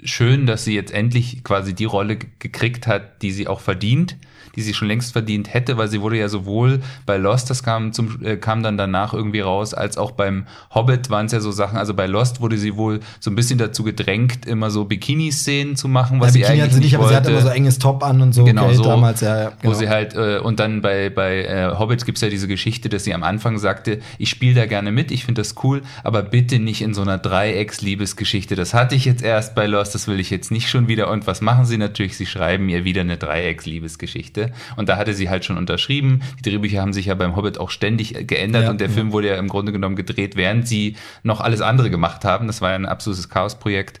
schön, 0.03 0.45
dass 0.45 0.63
sie 0.63 0.73
jetzt 0.75 0.91
endlich 0.93 1.43
quasi 1.43 1.73
die 1.73 1.85
Rolle 1.85 2.17
gekriegt 2.17 2.87
hat, 2.87 3.21
die 3.21 3.31
sie 3.31 3.47
auch 3.47 3.59
verdient, 3.59 4.15
die 4.57 4.63
sie 4.63 4.73
schon 4.73 4.87
längst 4.87 5.13
verdient 5.13 5.53
hätte, 5.53 5.77
weil 5.77 5.87
sie 5.87 6.01
wurde 6.01 6.17
ja 6.17 6.27
sowohl 6.27 6.81
bei 7.05 7.17
Lost, 7.17 7.49
das 7.49 7.63
kam 7.63 7.93
zum 7.93 8.23
äh, 8.23 8.37
kam 8.37 8.63
dann 8.63 8.75
danach 8.75 9.13
irgendwie 9.13 9.39
raus, 9.39 9.73
als 9.73 9.97
auch 9.97 10.11
beim 10.11 10.47
Hobbit 10.73 11.09
waren 11.09 11.27
es 11.27 11.31
ja 11.31 11.39
so 11.39 11.51
Sachen. 11.51 11.77
Also 11.77 11.93
bei 11.93 12.07
Lost 12.07 12.41
wurde 12.41 12.57
sie 12.57 12.75
wohl 12.75 12.99
so 13.19 13.29
ein 13.29 13.35
bisschen 13.35 13.59
dazu 13.59 13.83
gedrängt, 13.83 14.45
immer 14.47 14.71
so 14.71 14.85
Bikini-Szenen 14.85 15.75
zu 15.75 15.87
machen, 15.87 16.19
was 16.19 16.29
ja, 16.29 16.31
sie 16.33 16.39
Bikini 16.39 16.53
eigentlich 16.53 16.63
hat 16.63 16.71
sie 16.73 16.79
nicht, 16.79 16.85
nicht 16.85 16.95
aber 16.95 17.03
wollte. 17.03 17.13
sie 17.13 17.17
hat 17.17 17.29
immer 17.29 17.41
so 17.41 17.55
enges 17.55 17.77
Top 17.79 18.03
an 18.03 18.21
und 18.21 18.33
so. 18.33 18.43
Genau, 18.45 18.65
okay, 18.65 18.75
so, 18.75 18.83
damals, 18.83 19.21
ja, 19.21 19.43
ja, 19.43 19.49
genau. 19.61 19.73
wo 19.73 19.77
sie 19.77 19.89
halt, 19.89 20.15
äh, 20.15 20.39
und 20.39 20.59
dann 20.59 20.81
bei, 20.81 21.09
bei 21.09 21.43
äh, 21.43 21.71
Hobbit 21.77 22.05
gibt's 22.05 22.21
ja 22.21 22.29
diese 22.29 22.47
Geschichte, 22.47 22.89
dass 22.89 23.03
sie 23.03 23.13
am 23.13 23.23
Anfang 23.23 23.59
sagte, 23.59 23.99
ich 24.17 24.29
spiele 24.29 24.55
da 24.55 24.65
gerne 24.65 24.91
mit, 24.91 25.11
ich 25.11 25.23
finde 25.23 25.41
das 25.41 25.55
cool, 25.63 25.83
aber 26.03 26.23
bitte 26.23 26.57
nicht 26.57 26.81
in 26.81 26.95
so 26.95 27.03
einer 27.03 27.19
Dreiecks-Liebesgeschichte. 27.19 28.55
Das 28.55 28.73
hatte 28.73 28.95
ich 28.95 29.05
jetzt 29.05 29.23
erst 29.23 29.53
bei 29.53 29.67
Lost, 29.67 29.93
das 29.93 30.07
will 30.07 30.19
ich 30.19 30.31
jetzt 30.31 30.49
nicht 30.49 30.69
schon 30.69 30.87
wieder. 30.87 31.11
Und 31.11 31.27
was 31.27 31.41
machen 31.41 31.65
sie 31.65 31.77
natürlich? 31.77 32.17
Sie 32.17 32.25
schreiben 32.25 32.69
ihr 32.69 32.83
wieder 32.83 33.01
eine 33.01 33.17
Dreiecks-Liebesgeschichte. 33.17 34.46
Und 34.75 34.89
da 34.89 34.97
hatte 34.97 35.13
sie 35.13 35.29
halt 35.29 35.45
schon 35.45 35.57
unterschrieben. 35.57 36.21
Die 36.39 36.49
Drehbücher 36.49 36.81
haben 36.81 36.93
sich 36.93 37.07
ja 37.07 37.15
beim 37.15 37.35
Hobbit 37.35 37.59
auch 37.59 37.69
ständig 37.69 38.15
äh, 38.15 38.23
geändert 38.23 38.63
Ja, 38.63 38.69
und 38.69 38.81
der 38.81 38.87
ja. 38.87 38.93
Film 38.93 39.11
wurde 39.11 39.29
ja 39.29 39.35
im 39.35 39.47
Grunde 39.47 39.71
genommen 39.71 39.95
gedreht, 39.95 40.35
während 40.35 40.67
sie 40.67 40.95
noch 41.23 41.41
alles 41.41 41.61
andere 41.61 41.89
gemacht 41.89 42.25
haben. 42.25 42.47
Das 42.47 42.61
war 42.61 42.71
ja 42.71 42.75
ein 42.75 42.85
absolutes 42.85 43.29
Chaosprojekt. 43.29 43.99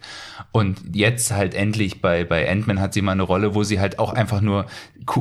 Und 0.51 0.79
jetzt 0.93 1.31
halt 1.31 1.53
endlich 1.53 2.01
bei, 2.01 2.23
bei 2.23 2.49
Ant-Man 2.49 2.79
hat 2.79 2.93
sie 2.93 3.01
mal 3.01 3.13
eine 3.13 3.23
Rolle, 3.23 3.55
wo 3.55 3.63
sie 3.63 3.79
halt 3.79 3.99
auch 3.99 4.13
einfach 4.13 4.41
nur 4.41 4.65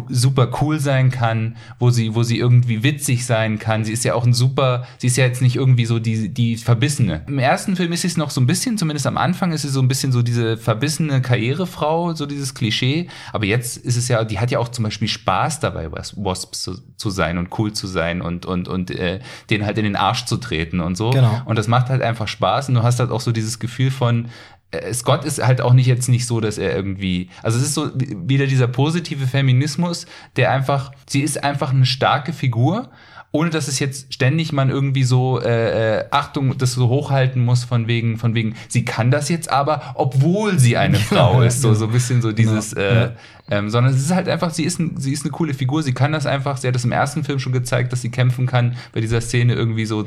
super 0.08 0.50
cool 0.60 0.80
sein 0.80 1.10
kann, 1.10 1.56
wo 1.78 1.90
sie, 1.90 2.14
wo 2.14 2.22
sie 2.22 2.38
irgendwie 2.38 2.82
witzig 2.82 3.24
sein 3.24 3.58
kann. 3.58 3.84
Sie 3.84 3.92
ist 3.92 4.04
ja 4.04 4.14
auch 4.14 4.24
ein 4.24 4.32
super, 4.32 4.86
sie 4.98 5.06
ist 5.06 5.16
ja 5.16 5.24
jetzt 5.24 5.42
nicht 5.42 5.56
irgendwie 5.56 5.86
so 5.86 5.98
die, 5.98 6.28
die 6.28 6.56
Verbissene. 6.56 7.22
Im 7.26 7.38
ersten 7.38 7.76
Film 7.76 7.92
ist 7.92 8.02
sie 8.02 8.08
es 8.08 8.16
noch 8.16 8.30
so 8.30 8.40
ein 8.40 8.46
bisschen, 8.46 8.78
zumindest 8.78 9.06
am 9.06 9.16
Anfang 9.16 9.52
ist 9.52 9.62
sie 9.62 9.68
so 9.68 9.80
ein 9.80 9.88
bisschen 9.88 10.12
so 10.12 10.22
diese 10.22 10.56
verbissene 10.56 11.22
Karrierefrau, 11.22 12.14
so 12.14 12.26
dieses 12.26 12.54
Klischee. 12.54 13.08
Aber 13.32 13.44
jetzt 13.44 13.76
ist 13.76 13.96
es 13.96 14.08
ja, 14.08 14.24
die 14.24 14.38
hat 14.38 14.50
ja 14.50 14.58
auch 14.58 14.68
zum 14.68 14.84
Beispiel 14.84 15.08
Spaß 15.16 15.60
dabei, 15.60 15.90
was 15.92 16.16
Wasps 16.16 16.62
zu, 16.62 16.78
zu 16.96 17.10
sein 17.10 17.38
und 17.38 17.58
cool 17.58 17.72
zu 17.72 17.86
sein 17.86 18.22
und, 18.22 18.46
und, 18.46 18.68
und 18.68 18.90
äh, 18.90 19.20
den 19.50 19.66
halt 19.66 19.78
in 19.78 19.84
den 19.84 19.96
Arsch 19.96 20.24
zu 20.24 20.36
treten 20.36 20.80
und 20.80 20.96
so. 20.96 21.10
Genau. 21.10 21.42
Und 21.44 21.58
das 21.58 21.68
macht 21.68 21.88
halt 21.88 22.02
einfach 22.02 22.28
Spaß 22.28 22.68
und 22.68 22.76
du 22.76 22.82
hast 22.82 23.00
halt 23.00 23.10
auch 23.10 23.20
so 23.20 23.32
dieses 23.32 23.58
Gefühl 23.58 23.90
von, 23.90 24.28
äh, 24.70 24.92
Scott 24.92 25.24
ist 25.24 25.44
halt 25.44 25.60
auch 25.60 25.72
nicht 25.72 25.86
jetzt 25.86 26.08
nicht 26.08 26.26
so, 26.26 26.40
dass 26.40 26.58
er 26.58 26.74
irgendwie, 26.74 27.30
also 27.42 27.58
es 27.58 27.64
ist 27.64 27.74
so 27.74 27.90
wieder 27.94 28.46
dieser 28.46 28.68
positive 28.68 29.26
Feminismus, 29.26 30.06
der 30.36 30.50
einfach, 30.50 30.92
sie 31.08 31.22
ist 31.22 31.42
einfach 31.42 31.70
eine 31.70 31.86
starke 31.86 32.32
Figur, 32.32 32.90
ohne 33.32 33.50
dass 33.50 33.68
es 33.68 33.78
jetzt 33.78 34.14
ständig 34.14 34.52
man 34.52 34.70
irgendwie 34.70 35.04
so 35.04 35.40
äh, 35.40 35.98
äh, 35.98 36.04
Achtung, 36.10 36.56
das 36.58 36.72
so 36.72 36.88
hochhalten 36.88 37.44
muss 37.44 37.64
von 37.64 37.86
wegen, 37.86 38.16
von 38.18 38.34
wegen, 38.34 38.54
sie 38.68 38.84
kann 38.84 39.10
das 39.10 39.28
jetzt 39.28 39.50
aber, 39.50 39.82
obwohl 39.94 40.58
sie 40.58 40.76
eine 40.76 40.96
Frau 40.98 41.42
ist, 41.42 41.60
so 41.60 41.74
so 41.74 41.86
ein 41.86 41.92
bisschen 41.92 42.22
so 42.22 42.32
dieses, 42.32 42.72
äh, 42.72 43.10
ähm, 43.50 43.68
sondern 43.70 43.92
es 43.94 44.00
ist 44.00 44.12
halt 44.14 44.28
einfach, 44.28 44.50
sie 44.50 44.64
ist, 44.64 44.80
ein, 44.80 44.96
sie 44.98 45.12
ist 45.12 45.24
eine 45.24 45.30
coole 45.32 45.54
Figur, 45.54 45.82
sie 45.82 45.92
kann 45.92 46.12
das 46.12 46.24
einfach, 46.26 46.56
sie 46.56 46.66
hat 46.66 46.74
das 46.74 46.84
im 46.84 46.92
ersten 46.92 47.24
Film 47.24 47.38
schon 47.38 47.52
gezeigt, 47.52 47.92
dass 47.92 48.00
sie 48.02 48.10
kämpfen 48.10 48.46
kann, 48.46 48.76
bei 48.92 49.00
dieser 49.00 49.20
Szene 49.20 49.54
irgendwie 49.54 49.84
so, 49.86 50.04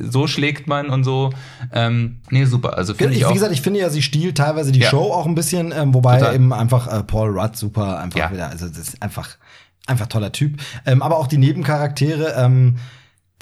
so 0.00 0.26
schlägt 0.26 0.66
man 0.66 0.88
und 0.90 1.04
so, 1.04 1.30
ähm, 1.72 2.18
nee, 2.30 2.44
super, 2.44 2.76
also 2.76 2.94
finde 2.94 3.14
Ich, 3.14 3.22
ich, 3.22 3.28
wie 3.28 3.34
gesagt, 3.34 3.52
ich 3.52 3.62
finde 3.62 3.80
ja, 3.80 3.88
sie 3.90 4.02
stiehlt 4.02 4.36
teilweise 4.36 4.72
die 4.72 4.80
Ja. 4.80 4.90
Show 4.90 5.12
auch 5.12 5.26
ein 5.26 5.34
bisschen, 5.34 5.72
ähm, 5.76 5.94
wobei 5.94 6.18
Total. 6.18 6.34
eben 6.34 6.52
einfach 6.52 6.88
äh, 6.88 7.02
Paul 7.04 7.38
Rudd 7.38 7.56
super 7.56 8.00
einfach 8.00 8.18
Ja. 8.18 8.32
wieder, 8.32 8.48
also 8.50 8.68
das 8.68 8.78
ist 8.78 9.02
einfach, 9.02 9.28
einfach 9.86 10.06
toller 10.06 10.32
Typ. 10.32 10.60
Ähm, 10.86 11.02
aber 11.02 11.18
auch 11.18 11.26
die 11.26 11.38
Nebencharaktere, 11.38 12.34
ähm, 12.36 12.76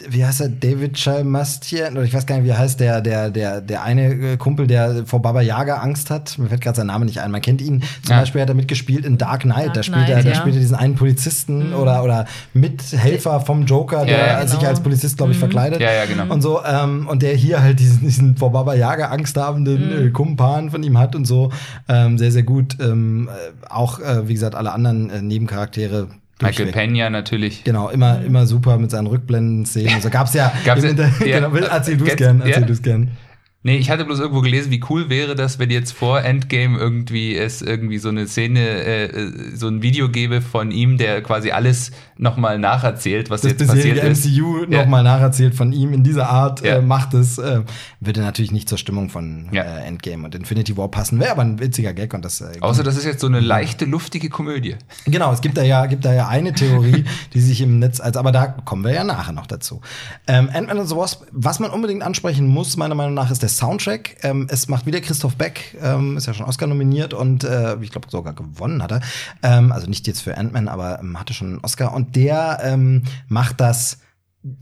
wie 0.09 0.25
heißt 0.25 0.41
er, 0.41 0.49
David 0.49 0.97
Chalmastian, 0.97 1.93
oder 1.93 2.05
ich 2.05 2.15
weiß 2.15 2.25
gar 2.25 2.37
nicht, 2.37 2.47
wie 2.47 2.49
er 2.49 2.57
heißt, 2.57 2.81
der, 2.81 3.03
der, 3.03 3.29
der, 3.29 3.61
der 3.61 3.83
eine 3.83 4.07
äh, 4.15 4.37
Kumpel, 4.39 4.67
der 4.67 5.05
vor 5.05 5.21
Baba 5.21 5.43
Yaga 5.43 5.75
Angst 5.77 6.09
hat. 6.09 6.39
Mir 6.39 6.49
fällt 6.49 6.63
gerade 6.63 6.79
sein 6.79 6.87
Name 6.87 7.05
nicht 7.05 7.19
ein. 7.21 7.31
Man 7.31 7.43
kennt 7.43 7.61
ihn. 7.61 7.83
Zum 8.03 8.13
Ja. 8.15 8.21
Beispiel 8.21 8.41
hat 8.41 8.49
er 8.49 8.55
mitgespielt 8.55 9.05
in 9.05 9.19
Dark 9.19 9.43
Knight. 9.43 9.67
Dark 9.67 9.75
da 9.75 9.83
spielt 9.83 10.09
er, 10.09 10.15
Knight, 10.15 10.25
da 10.25 10.31
ja. 10.31 10.35
spielt 10.37 10.55
er 10.55 10.61
diesen 10.63 10.75
einen 10.75 10.95
Polizisten 10.95 11.75
oder, 11.75 12.03
oder 12.03 12.25
Mithelfer 12.55 13.41
vom 13.41 13.67
Joker, 13.67 14.07
der 14.07 14.19
Ja, 14.19 14.27
ja. 14.41 14.47
sich 14.47 14.59
Genau. 14.59 14.71
als 14.71 14.81
Polizist, 14.81 15.19
glaube 15.19 15.33
ich, 15.33 15.39
verkleidet. 15.39 15.83
Ja, 15.83 15.93
ja, 15.93 16.07
genau. 16.07 16.33
Und 16.33 16.41
so, 16.41 16.63
ähm, 16.65 17.07
und 17.07 17.21
der 17.21 17.35
hier 17.35 17.63
halt 17.63 17.79
diesen, 17.79 18.01
diesen 18.01 18.37
vor 18.39 18.53
Baba 18.53 18.73
Yaga 18.73 19.09
angsthabenden 19.09 20.07
äh, 20.07 20.11
Kumpan 20.13 20.71
von 20.71 20.83
ihm 20.83 20.97
hat 20.97 21.15
und 21.15 21.27
so. 21.27 21.53
Ähm, 21.91 22.17
sehr, 22.17 22.33
sehr 22.33 22.43
gut. 22.43 22.79
Ähm, 22.81 23.29
äh, 23.29 23.71
auch, 23.71 24.01
äh, 24.01 24.27
wie 24.29 24.33
gesagt, 24.33 24.55
alle 24.55 24.73
anderen 24.73 25.11
äh, 25.11 25.21
Nebencharaktere. 25.21 26.09
Michael. 26.43 26.73
Pena 26.73 27.11
natürlich. 27.11 27.65
Genau, 27.65 27.89
immer, 27.89 28.23
immer 28.25 28.47
super 28.47 28.79
mit 28.79 28.91
seinen 28.91 29.07
Rückblenden-Szenen. 29.07 29.95
Also 29.95 30.11
gab's 30.11 30.35
ja, 30.35 30.53
Gab's 30.65 30.83
ja- 30.83 30.91
genau, 31.19 31.55
erzähl 31.57 31.97
du 31.97 32.05
es 32.05 32.11
Jetzt- 32.11 32.19
gern, 32.19 32.41
erzähl 32.41 32.61
ja. 32.63 32.67
du 32.67 32.73
es 32.73 32.83
gern. 32.83 33.11
Nee, 33.63 33.77
ich 33.77 33.91
hatte 33.91 34.07
bloß 34.07 34.21
irgendwo 34.21 34.41
gelesen, 34.41 34.71
wie 34.71 34.83
cool 34.89 35.11
wäre 35.11 35.35
das, 35.35 35.59
wenn 35.59 35.69
jetzt 35.71 35.93
vor 35.93 36.23
Endgame 36.23 36.79
irgendwie 36.79 37.37
es 37.37 37.61
irgendwie 37.61 37.99
so 37.99 38.09
eine 38.09 38.27
Szene, 38.27 38.61
äh, 38.61 39.55
so 39.55 39.69
ein 39.69 39.83
Video 39.83 40.09
gäbe 40.09 40.41
von 40.41 40.71
ihm, 40.71 40.97
der 40.97 41.21
quasi 41.23 41.51
alles 41.51 41.91
nochmal 42.17 42.59
nacherzählt, 42.59 43.29
was 43.29 43.43
das 43.43 43.53
jetzt 43.53 43.67
passiert 43.69 44.03
ist. 44.03 44.25
MCU 44.27 44.65
Ja. 44.71 44.81
nochmal 44.81 45.03
nacherzählt 45.03 45.55
von 45.55 45.73
ihm 45.75 45.93
in 45.93 46.03
dieser 46.03 46.31
Art 46.31 46.65
Ja. 46.65 46.77
äh, 46.77 46.83
macht 46.83 47.13
es, 47.13 47.37
äh, 47.37 47.61
würde 48.01 48.21
natürlich 48.23 48.51
nicht 48.51 48.67
zur 48.67 48.79
Stimmung 48.79 49.11
von 49.11 49.49
Ja. 49.53 49.63
äh, 49.65 49.85
Endgame 49.87 50.25
und 50.25 50.35
Infinity 50.35 50.79
War 50.79 50.89
passen. 50.91 51.21
Wäre 51.21 51.33
aber 51.33 51.43
ein 51.43 51.61
witziger 51.61 51.93
Gag 51.93 52.15
und 52.15 52.25
das 52.25 52.41
äh, 52.41 52.53
Außer 52.61 52.83
das 52.83 52.97
ist 52.97 53.05
jetzt 53.05 53.21
so 53.21 53.27
eine 53.27 53.41
leichte, 53.41 53.85
luftige 53.85 54.31
Komödie. 54.31 54.77
Genau, 55.05 55.33
es 55.35 55.43
gibt 55.43 55.59
da 55.59 55.63
ja, 55.63 55.85
gibt 55.85 56.07
da 56.07 56.15
ja 56.15 56.29
eine 56.29 56.55
Theorie, 56.55 57.05
die 57.35 57.41
sich 57.41 57.61
im 57.61 57.79
Netz, 57.79 58.01
als, 58.01 58.17
aber 58.17 58.33
da 58.33 58.47
kommen 58.47 58.85
wir 58.85 58.95
ja 58.95 59.05
nachher 59.05 59.33
noch 59.35 59.47
dazu. 59.47 59.83
Ähm, 60.27 60.49
Ant-Man 60.51 60.79
and 60.79 60.89
the 60.89 60.97
Wasp, 60.97 61.25
was 61.33 61.61
man 61.61 61.71
unbedingt 61.71 62.03
ansprechen 62.03 62.47
muss, 62.47 62.79
meiner 62.79 62.95
Meinung 62.95 63.13
nach, 63.13 63.31
ist 63.31 63.43
der 63.43 63.50
Soundtrack. 63.57 64.17
Ähm, 64.23 64.47
es 64.51 64.69
macht 64.69 64.87
wieder 64.87 65.01
Christoph 65.01 65.37
Beck, 65.37 65.77
ähm, 65.83 66.17
ist 66.17 66.27
ja 66.27 66.35
schon 66.35 66.47
Oscar 66.47 66.67
nominiert 66.67 67.15
und 67.15 67.45
äh, 67.45 67.77
ich 67.81 67.91
glaube 67.91 68.09
sogar 68.11 68.33
gewonnen 68.33 68.83
hat 68.83 68.93
er. 68.93 69.01
Ähm, 69.43 69.73
also 69.73 69.87
nicht 69.89 70.07
jetzt 70.07 70.21
für 70.21 70.37
Ant-Man, 70.37 70.69
aber 70.69 71.01
ähm, 71.01 71.19
hatte 71.19 71.35
schon 71.35 71.49
einen 71.49 71.61
Oscar 71.61 71.95
und 71.95 72.17
der 72.17 72.61
ähm, 72.63 73.05
macht 73.29 73.61
das 73.61 73.99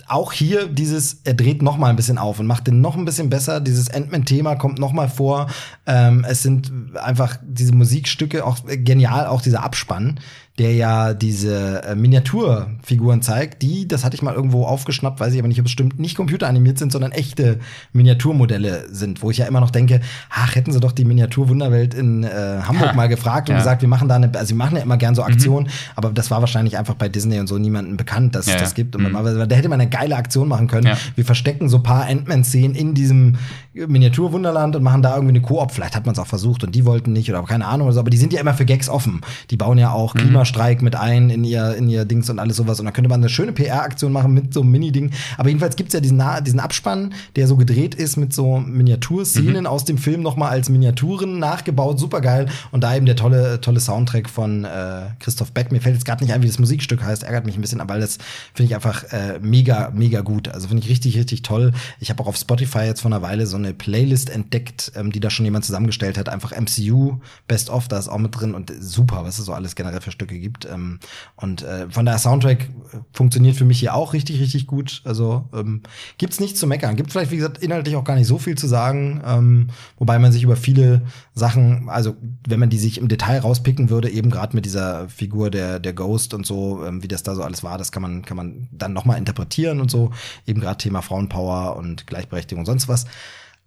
auch 0.09 0.33
hier 0.33 0.67
dieses, 0.67 1.21
er 1.23 1.35
dreht 1.35 1.63
noch 1.63 1.77
mal 1.77 1.89
ein 1.89 1.97
bisschen 1.97 2.19
auf 2.19 2.41
und 2.41 2.47
macht 2.47 2.67
den 2.67 2.81
noch 2.81 2.97
ein 2.97 3.05
bisschen 3.05 3.31
besser. 3.31 3.61
Dieses 3.61 3.89
Ant-Man-Thema 3.89 4.57
kommt 4.57 4.81
noch 4.81 4.93
mal 4.93 5.09
vor. 5.09 5.47
Ähm, 5.87 6.27
es 6.29 6.43
sind 6.43 6.73
einfach 6.97 7.39
diese 7.43 7.75
Musikstücke 7.75 8.45
auch 8.45 8.59
genial, 8.67 9.27
auch 9.27 9.41
dieser 9.41 9.63
Abspann, 9.63 10.19
der 10.59 10.75
ja 10.75 11.15
diese 11.15 11.83
äh, 11.85 11.95
Miniaturfiguren 11.95 13.23
zeigt, 13.23 13.63
die, 13.63 13.87
das 13.89 14.05
hatte 14.05 14.17
ich 14.17 14.23
mal 14.23 14.35
irgendwo 14.35 14.65
aufgeschnappt, 14.65 15.21
weiß 15.21 15.33
ich 15.33 15.39
aber 15.39 15.49
nicht, 15.49 15.61
ob 15.61 15.67
es 15.67 15.73
stimmt, 15.73 15.99
nicht 15.99 16.17
computeranimiert 16.17 16.79
sind, 16.79 16.93
sondern 16.93 17.13
echte 17.13 17.61
Miniaturmodelle 17.93 18.87
sind, 18.91 19.23
wo 19.23 19.31
ich 19.31 19.39
ja 19.39 19.47
immer 19.47 19.61
noch 19.61 19.71
denke, 19.71 20.01
ach, 20.31 20.55
hätten 20.55 20.73
sie 20.73 20.81
doch 20.81 20.93
die 20.93 21.05
Miniatur-Wunderwelt 21.05 21.95
in 21.95 22.25
äh, 22.25 22.29
Hamburg 22.63 22.91
Ha. 22.91 22.93
mal 22.97 23.09
gefragt 23.09 23.49
und 23.49 23.55
Ja. 23.55 23.59
gesagt, 23.61 23.83
wir 23.83 23.89
machen 23.89 24.09
da 24.09 24.17
eine, 24.17 24.31
also 24.35 24.51
wir 24.51 24.57
machen 24.57 24.77
ja 24.77 24.83
immer 24.83 24.97
gern 24.97 25.15
so 25.15 25.23
Aktionen, 25.23 25.69
aber 25.97 26.11
das 26.11 26.31
war 26.31 26.41
wahrscheinlich 26.41 26.77
einfach 26.79 26.95
bei 26.95 27.09
Disney 27.09 27.39
und 27.39 27.47
so 27.47 27.59
niemandem 27.59 27.97
bekannt, 27.97 28.35
dass 28.35 28.47
Ja, 28.47 28.55
es 28.55 28.61
das 28.61 28.75
gibt. 28.75 28.97
Und 28.97 29.03
Mhm. 29.05 29.13
man, 29.13 29.49
da 29.49 29.57
hätte 29.57 29.69
man 29.69 29.81
eine 29.81 29.91
geile 29.91 30.17
Aktion 30.17 30.49
machen 30.49 30.67
können. 30.67 30.87
Ja. 30.87 30.97
Wir 31.15 31.25
verstecken 31.25 31.69
so 31.69 31.79
ein 31.79 31.83
paar 31.83 32.07
Ant-Man-Szenen 32.07 32.75
in 32.75 32.95
diesem 32.95 33.37
Miniaturwunderland 33.75 34.77
und 34.77 34.83
machen 34.83 35.03
da 35.03 35.15
irgendwie 35.15 35.37
eine 35.37 35.41
Koop. 35.43 35.71
Vielleicht 35.73 35.95
hat 35.97 36.07
man 36.07 36.13
es 36.15 36.19
auch 36.19 36.27
versucht 36.27 36.65
und 36.65 36.75
die 36.75 36.85
wollten 36.85 37.13
nicht 37.13 37.31
oder 37.31 37.43
keine 37.45 37.67
Ahnung 37.67 37.87
oder 37.87 37.95
so, 37.95 38.01
aber 38.01 38.11
die 38.11 38.17
sind 38.17 38.33
ja 38.33 38.41
immer 38.41 38.55
für 38.55 38.65
Gags 38.65 38.89
offen. 38.89 39.21
Die 39.51 39.57
bauen 39.57 39.79
ja 39.79 39.93
auch 39.93 40.15
Klimastreik 40.49 40.83
mit 40.83 40.97
ein 40.97 41.31
in 41.31 41.45
ihr, 41.45 41.75
in 41.75 41.89
ihr 41.89 42.05
Dings 42.05 42.31
und 42.31 42.39
alles 42.39 42.57
sowas. 42.57 42.81
Und 42.81 42.87
da 42.87 42.93
könnte 42.93 43.09
man 43.09 43.21
eine 43.21 43.29
schöne 43.29 43.53
PR-Aktion 43.53 44.13
machen 44.13 44.33
mit 44.33 44.55
so 44.55 44.63
einem 44.63 44.71
Mini-Ding. 44.71 45.11
Aber 45.37 45.49
jedenfalls 45.49 45.77
gibt's 45.77 45.95
ja 45.95 46.01
diesen, 46.01 46.23
diesen 46.45 46.61
Abspann, 46.61 47.15
der 47.37 47.47
so 47.47 47.57
gedreht 47.57 47.95
ist 47.95 48.17
mit 48.17 48.33
so 48.33 48.59
Miniaturszenen 48.59 49.67
aus 49.67 49.85
dem 49.85 49.99
Film 49.99 50.23
nochmal 50.23 50.51
als 50.51 50.69
Miniaturen 50.69 51.39
nachgebaut. 51.39 51.99
Super 51.99 52.21
geil. 52.21 52.49
Und 52.71 52.83
da 52.83 52.97
eben 52.97 53.07
der 53.07 53.17
tolle, 53.17 53.61
tolle 53.61 53.81
Soundtrack 53.81 54.29
von 54.29 54.65
äh, 54.65 55.07
Christoph 55.21 55.53
Beck. 55.53 55.73
Mir 55.73 55.81
fällt 55.81 55.95
jetzt 55.95 56.05
gerade 56.05 56.25
nicht 56.25 56.33
ein, 56.33 56.43
wie 56.43 56.47
das 56.47 56.59
Musikstück 56.59 57.03
heißt. 57.03 57.23
Ärgert 57.23 57.47
mich 57.47 57.57
ein 57.57 57.61
bisschen, 57.61 57.81
aber 57.81 57.99
das 57.99 58.19
finde 58.55 58.71
ich 58.71 58.75
einfach 58.75 59.05
äh, 59.13 59.39
mega, 59.41 59.91
mega 59.95 60.21
gut. 60.23 60.49
Also 60.49 60.69
finde 60.69 60.83
ich 60.83 60.89
richtig, 60.89 61.17
richtig 61.17 61.43
toll. 61.43 61.73
Ich 62.01 62.11
habe 62.11 62.23
auch 62.23 62.29
auf 62.29 62.37
Spotify 62.37 62.81
jetzt 62.81 63.03
vor 63.03 63.11
einer 63.11 63.23
Weile 63.23 63.47
so 63.47 63.57
eine 63.57 63.75
Playlist 63.75 64.31
entdeckt, 64.31 64.93
ähm, 64.97 65.13
die 65.13 65.21
da 65.21 65.31
schon 65.31 65.45
jemand 65.45 65.65
zusammengestellt 65.65 66.19
hat. 66.19 66.29
Einfach 66.29 66.53
MCU 66.59 67.19
Best 67.47 67.71
of, 67.71 67.89
da 67.89 67.99
ist 67.99 68.09
auch 68.09 68.19
mit 68.19 68.39
drin 68.39 68.55
und 68.55 68.73
super, 68.81 69.25
was 69.25 69.39
es 69.39 69.45
so 69.45 69.53
alles 69.53 69.75
generell 69.75 70.01
für 70.01 70.11
Stücke 70.11 70.38
gibt. 70.39 70.65
Ähm, 70.67 70.99
und 71.37 71.63
äh, 71.63 71.89
von 71.91 72.07
daher 72.07 72.19
Soundtrack 72.19 72.63
äh, 72.63 72.99
funktioniert 73.13 73.57
für 73.57 73.65
mich 73.65 73.79
hier 73.79 73.95
auch 73.95 74.13
richtig, 74.13 74.41
richtig 74.41 74.67
gut. 74.67 75.03
Also 75.05 75.49
ähm, 75.55 75.83
gibt's 76.19 76.41
nichts 76.41 76.61
zu 76.61 76.67
meckern. 76.67 76.97
Gibt 76.97 77.13
vielleicht, 77.13 77.31
wie 77.31 77.37
gesagt, 77.37 77.59
inhaltlich 77.59 77.97
auch 77.97 78.05
gar 78.05 78.17
nicht 78.17 78.27
so 78.27 78.39
viel 78.39 78.57
zu 78.57 78.67
sagen. 78.67 79.23
Ähm, 79.25 79.69
wobei 79.99 80.19
man 80.19 80.33
sich 80.33 80.43
über 80.43 80.57
viele 80.57 81.03
Sachen, 81.35 81.89
also 81.89 82.17
wenn 82.47 82.61
man 82.61 82.71
die 82.71 82.79
sich 82.79 82.99
im 82.99 83.09
Detail 83.09 83.41
rauspicken 83.41 83.91
würde, 83.91 84.11
eben 84.11 84.31
gerade 84.31 84.55
mit 84.57 84.65
dieser 84.65 85.09
Figur 85.09 85.51
der, 85.51 85.79
der 85.79 85.93
Ghost 85.93 86.35
und 86.35 86.47
so, 86.47 86.85
ähm, 86.85 87.03
wie 87.03 87.09
das 87.09 87.23
da 87.23 87.35
so 87.35 87.43
alles 87.43 87.63
war, 87.63 87.79
das 87.79 87.93
kann 87.93 88.03
man, 88.03 88.25
kann 88.25 88.37
man 88.37 88.69
dann 88.73 88.93
nochmal 88.93 89.19
interpretieren 89.19 89.81
und 89.81 89.91
so. 89.91 90.11
Eben 90.47 90.61
gerade 90.61 90.79
Thema 90.79 91.03
Frauenpower 91.03 91.77
und 91.77 92.07
Gleichberechtigung 92.07 92.61
und 92.61 92.67
sonst 92.67 92.89
was. 92.89 93.07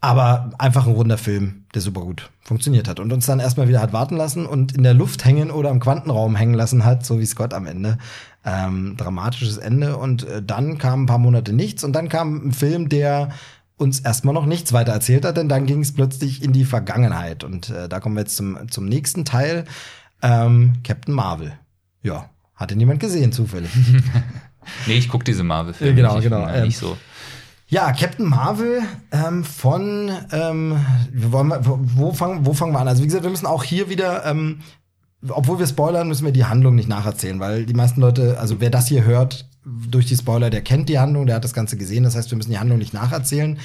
Aber 0.04 0.50
einfach 0.58 0.88
ein 0.88 0.94
runder 0.94 1.20
Film, 1.20 1.66
der 1.76 1.82
super 1.82 2.02
gut 2.02 2.32
funktioniert 2.42 2.88
hat 2.88 3.00
und 3.00 3.14
uns 3.14 3.28
dann 3.28 3.40
erstmal 3.40 3.68
wieder 3.68 3.82
hat 3.82 3.94
warten 3.94 4.18
lassen 4.18 4.48
und 4.48 4.72
in 4.72 4.82
der 4.82 4.96
Luft 4.96 5.26
hängen 5.26 5.52
oder 5.52 5.70
im 5.70 5.80
Quantenraum 5.80 6.36
hängen 6.36 6.56
lassen 6.56 6.84
hat, 6.84 7.06
so 7.06 7.20
wie 7.20 7.26
Scott 7.26 7.54
am 7.54 7.68
Ende. 7.68 8.00
Ähm, 8.44 8.98
dramatisches 8.98 9.58
Ende 9.58 9.98
und 9.98 10.28
äh, 10.28 10.42
dann 10.42 10.80
kam 10.80 11.04
ein 11.04 11.06
paar 11.06 11.20
Monate 11.20 11.54
nichts 11.54 11.84
und 11.84 11.94
dann 11.94 12.10
kam 12.10 12.48
ein 12.48 12.52
Film, 12.52 12.90
der 12.90 13.30
uns 13.78 14.00
erstmal 14.00 14.34
noch 14.34 14.48
nichts 14.48 14.74
weiter 14.74 14.92
erzählt 14.92 15.24
hat, 15.24 15.38
denn 15.38 15.50
dann 15.50 15.68
ging 15.68 15.82
es 15.82 15.94
plötzlich 15.94 16.44
in 16.44 16.52
die 16.52 16.66
Vergangenheit 16.66 17.44
und 17.44 17.70
äh, 17.70 17.88
da 17.88 18.00
kommen 18.00 18.16
wir 18.16 18.22
jetzt 18.22 18.36
zum, 18.36 18.58
zum 18.72 18.86
nächsten 18.86 19.24
Teil, 19.24 19.66
ähm, 20.24 20.74
Captain 20.84 21.14
Marvel. 21.14 21.54
Ja, 22.02 22.30
hatte 22.56 22.76
niemand 22.76 23.00
gesehen 23.00 23.32
zufällig. 23.32 23.70
Nee, 24.86 24.98
ich 24.98 25.10
gucke 25.10 25.24
diese 25.24 25.44
Marvel-Filme. 25.44 25.96
Genau, 25.96 26.16
nicht. 26.16 26.24
Genau, 26.24 26.46
da 26.46 26.56
ähm, 26.56 26.66
Nicht 26.66 26.78
so. 26.78 26.98
Ja, 27.72 27.94
Captain 27.94 28.28
Marvel 28.28 28.82
ähm, 29.14 29.46
von 29.46 30.12
ähm, 30.34 30.86
wir 31.10 31.32
wollen 31.32 31.54
wo, 31.62 32.12
fangen, 32.12 32.46
wo 32.46 32.54
fangen 32.54 32.74
wir 32.74 32.80
an? 32.80 32.90
Also 32.90 33.02
wie 33.02 33.08
gesagt, 33.08 33.24
wir 33.24 33.32
müssen 33.32 33.46
auch 33.46 33.64
hier 33.64 33.88
wieder, 33.88 34.26
ähm, 34.26 34.60
obwohl 35.30 35.58
wir 35.58 35.66
spoilern, 35.66 36.10
müssen 36.10 36.26
wir 36.26 36.34
die 36.34 36.44
Handlung 36.44 36.76
nicht 36.76 36.90
nacherzählen, 36.90 37.40
weil 37.40 37.66
die 37.66 37.74
meisten 37.74 38.02
Leute, 38.02 38.38
also 38.42 38.60
wer 38.60 38.72
das 38.72 38.88
hier 38.88 39.06
hört 39.06 39.50
durch 39.64 40.06
die 40.06 40.18
Spoiler, 40.18 40.50
der 40.50 40.62
kennt 40.64 40.90
die 40.90 41.00
Handlung, 41.00 41.28
der 41.28 41.38
hat 41.38 41.46
das 41.46 41.54
Ganze 41.54 41.78
gesehen. 41.78 42.04
Das 42.04 42.14
heißt, 42.14 42.30
wir 42.30 42.36
müssen 42.36 42.52
die 42.52 42.60
Handlung 42.60 42.78
nicht 42.78 42.94
nacherzählen. 42.94 43.58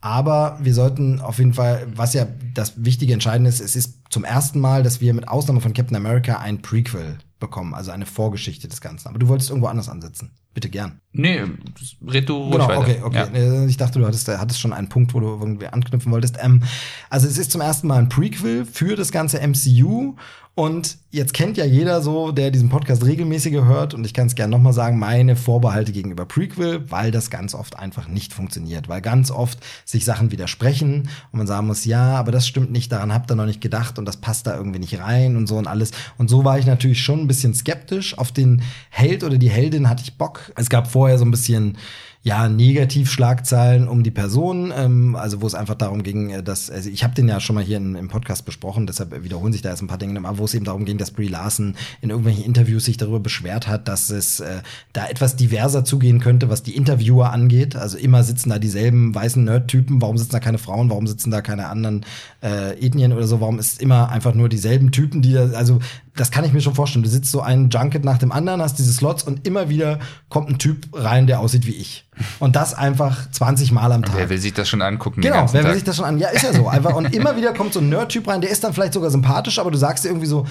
Aber 0.00 0.56
wir 0.62 0.72
sollten 0.72 1.20
auf 1.20 1.38
jeden 1.38 1.54
Fall, 1.54 1.88
was 1.92 2.14
ja 2.14 2.28
das 2.54 2.84
wichtige 2.84 3.14
Entscheidende 3.14 3.48
ist, 3.48 3.60
es 3.60 3.74
ist 3.74 3.98
zum 4.10 4.22
ersten 4.22 4.60
Mal, 4.60 4.84
dass 4.84 5.00
wir 5.00 5.12
mit 5.12 5.26
Ausnahme 5.26 5.60
von 5.60 5.72
Captain 5.72 5.96
America 5.96 6.38
ein 6.38 6.62
Prequel 6.62 7.18
bekommen, 7.40 7.74
also 7.74 7.90
eine 7.90 8.06
Vorgeschichte 8.06 8.68
des 8.68 8.80
Ganzen. 8.80 9.08
Aber 9.08 9.18
du 9.18 9.26
wolltest 9.28 9.50
irgendwo 9.50 9.68
anders 9.68 9.88
ansetzen. 9.88 10.30
Bitte 10.52 10.68
gern. 10.68 11.00
Nee, 11.12 11.42
red 12.06 12.28
du 12.28 12.36
ruhig 12.36 12.52
Genau, 12.52 12.68
weiter. 12.68 12.80
okay, 12.80 13.00
okay. 13.02 13.28
Ja. 13.32 13.64
Ich 13.66 13.76
dachte, 13.76 13.98
du 14.00 14.06
hattest, 14.06 14.28
äh, 14.28 14.36
hattest 14.38 14.60
schon 14.60 14.72
einen 14.72 14.88
Punkt, 14.88 15.14
wo 15.14 15.20
du 15.20 15.26
irgendwie 15.26 15.66
anknüpfen 15.68 16.10
wolltest. 16.10 16.38
Ähm, 16.40 16.62
also 17.08 17.26
es 17.28 17.38
ist 17.38 17.50
zum 17.52 17.60
ersten 17.60 17.86
Mal 17.86 17.98
ein 17.98 18.08
Prequel 18.08 18.64
für 18.64 18.96
das 18.96 19.12
ganze 19.12 19.38
MCU. 19.40 20.16
Und 20.56 20.98
jetzt 21.10 21.32
kennt 21.32 21.56
ja 21.56 21.64
jeder 21.64 22.02
so, 22.02 22.32
der 22.32 22.50
diesen 22.50 22.68
Podcast 22.68 23.04
regelmäßig 23.04 23.54
hört, 23.54 23.94
und 23.94 24.04
ich 24.04 24.12
kann 24.12 24.26
es 24.26 24.34
gerne 24.34 24.50
nochmal 24.50 24.72
sagen, 24.72 24.98
meine 24.98 25.36
Vorbehalte 25.36 25.92
gegenüber 25.92 26.26
Prequel, 26.26 26.90
weil 26.90 27.10
das 27.10 27.30
ganz 27.30 27.54
oft 27.54 27.78
einfach 27.78 28.08
nicht 28.08 28.34
funktioniert, 28.34 28.88
weil 28.88 29.00
ganz 29.00 29.30
oft 29.30 29.58
sich 29.84 30.04
Sachen 30.04 30.32
widersprechen 30.32 31.08
und 31.32 31.38
man 31.38 31.46
sagen 31.46 31.66
muss, 31.66 31.84
ja, 31.84 32.16
aber 32.16 32.32
das 32.32 32.46
stimmt 32.46 32.72
nicht, 32.72 32.92
daran 32.92 33.14
habt 33.14 33.30
ihr 33.30 33.36
noch 33.36 33.46
nicht 33.46 33.60
gedacht 33.60 33.98
und 33.98 34.04
das 34.04 34.18
passt 34.18 34.46
da 34.46 34.56
irgendwie 34.56 34.80
nicht 34.80 34.98
rein 34.98 35.36
und 35.36 35.46
so 35.46 35.56
und 35.56 35.66
alles. 35.66 35.92
Und 36.18 36.28
so 36.28 36.44
war 36.44 36.58
ich 36.58 36.66
natürlich 36.66 37.00
schon 37.00 37.20
ein 37.20 37.28
bisschen 37.28 37.54
skeptisch. 37.54 38.18
Auf 38.18 38.32
den 38.32 38.62
Held 38.90 39.24
oder 39.24 39.38
die 39.38 39.50
Heldin 39.50 39.88
hatte 39.88 40.02
ich 40.02 40.18
Bock. 40.18 40.52
Es 40.56 40.68
gab 40.68 40.90
vorher 40.90 41.16
so 41.16 41.24
ein 41.24 41.30
bisschen 41.30 41.78
ja, 42.22 42.50
Negativschlagzeilen 42.50 43.88
um 43.88 44.02
die 44.02 44.10
Person, 44.10 44.72
ähm, 44.76 45.16
also 45.16 45.40
wo 45.40 45.46
es 45.46 45.54
einfach 45.54 45.74
darum 45.74 46.02
ging, 46.02 46.28
äh, 46.28 46.42
dass, 46.42 46.70
also 46.70 46.90
ich 46.90 47.02
habe 47.02 47.14
den 47.14 47.28
ja 47.28 47.40
schon 47.40 47.54
mal 47.54 47.64
hier 47.64 47.78
in, 47.78 47.94
im 47.94 48.08
Podcast 48.08 48.44
besprochen, 48.44 48.86
deshalb 48.86 49.24
wiederholen 49.24 49.54
sich 49.54 49.62
da 49.62 49.70
jetzt 49.70 49.80
ein 49.80 49.86
paar 49.86 49.96
Dinge, 49.96 50.18
aber 50.18 50.36
wo 50.36 50.44
es 50.44 50.52
eben 50.52 50.66
darum 50.66 50.84
ging, 50.84 50.98
dass 50.98 51.12
Brie 51.12 51.28
Larson 51.28 51.76
in 52.02 52.10
irgendwelchen 52.10 52.44
Interviews 52.44 52.84
sich 52.84 52.98
darüber 52.98 53.20
beschwert 53.20 53.68
hat, 53.68 53.88
dass 53.88 54.10
es 54.10 54.40
äh, 54.40 54.60
da 54.92 55.06
etwas 55.06 55.36
diverser 55.36 55.82
zugehen 55.82 56.20
könnte, 56.20 56.50
was 56.50 56.62
die 56.62 56.76
Interviewer 56.76 57.32
angeht. 57.32 57.74
Also 57.74 57.96
immer 57.96 58.22
sitzen 58.22 58.50
da 58.50 58.58
dieselben 58.58 59.14
weißen 59.14 59.42
Nerd-Typen, 59.42 60.02
warum 60.02 60.18
sitzen 60.18 60.32
da 60.32 60.40
keine 60.40 60.58
Frauen, 60.58 60.90
warum 60.90 61.06
sitzen 61.06 61.30
da 61.30 61.40
keine 61.40 61.68
anderen 61.68 62.04
äh, 62.42 62.78
Ethnien 62.84 63.14
oder 63.14 63.26
so, 63.26 63.40
warum 63.40 63.58
ist 63.58 63.80
immer 63.80 64.10
einfach 64.10 64.34
nur 64.34 64.50
dieselben 64.50 64.92
Typen, 64.92 65.22
die 65.22 65.32
da, 65.32 65.52
also 65.52 65.78
das 66.16 66.30
kann 66.30 66.44
ich 66.44 66.52
mir 66.52 66.60
schon 66.60 66.74
vorstellen. 66.74 67.02
Du 67.02 67.08
sitzt 67.08 67.30
so 67.30 67.40
ein 67.40 67.70
Junket 67.70 68.04
nach 68.04 68.18
dem 68.18 68.32
anderen, 68.32 68.60
hast 68.60 68.78
diese 68.78 68.92
Slots 68.92 69.22
und 69.22 69.46
immer 69.46 69.68
wieder 69.68 69.98
kommt 70.28 70.48
ein 70.48 70.58
Typ 70.58 70.88
rein, 70.92 71.26
der 71.26 71.40
aussieht 71.40 71.66
wie 71.66 71.74
ich. 71.74 72.06
Und 72.38 72.56
das 72.56 72.74
einfach 72.74 73.30
20 73.30 73.72
Mal 73.72 73.92
am 73.92 74.02
Tag. 74.02 74.16
Wer 74.16 74.30
will 74.30 74.38
sich 74.38 74.52
das 74.52 74.68
schon 74.68 74.82
angucken? 74.82 75.20
Genau, 75.20 75.46
wer 75.52 75.60
will 75.60 75.62
Tag? 75.62 75.74
sich 75.74 75.84
das 75.84 75.96
schon 75.96 76.04
an? 76.04 76.18
Ja, 76.18 76.28
ist 76.28 76.42
ja 76.42 76.52
so. 76.52 76.68
Einfach. 76.68 76.94
Und 76.94 77.14
immer 77.14 77.36
wieder 77.36 77.52
kommt 77.54 77.72
so 77.72 77.80
ein 77.80 77.88
Nerd-Typ 77.88 78.28
rein, 78.28 78.40
der 78.40 78.50
ist 78.50 78.62
dann 78.64 78.74
vielleicht 78.74 78.94
sogar 78.94 79.10
sympathisch, 79.10 79.58
aber 79.58 79.70
du 79.70 79.78
sagst 79.78 80.04
dir 80.04 80.08
irgendwie 80.08 80.26
so, 80.26 80.46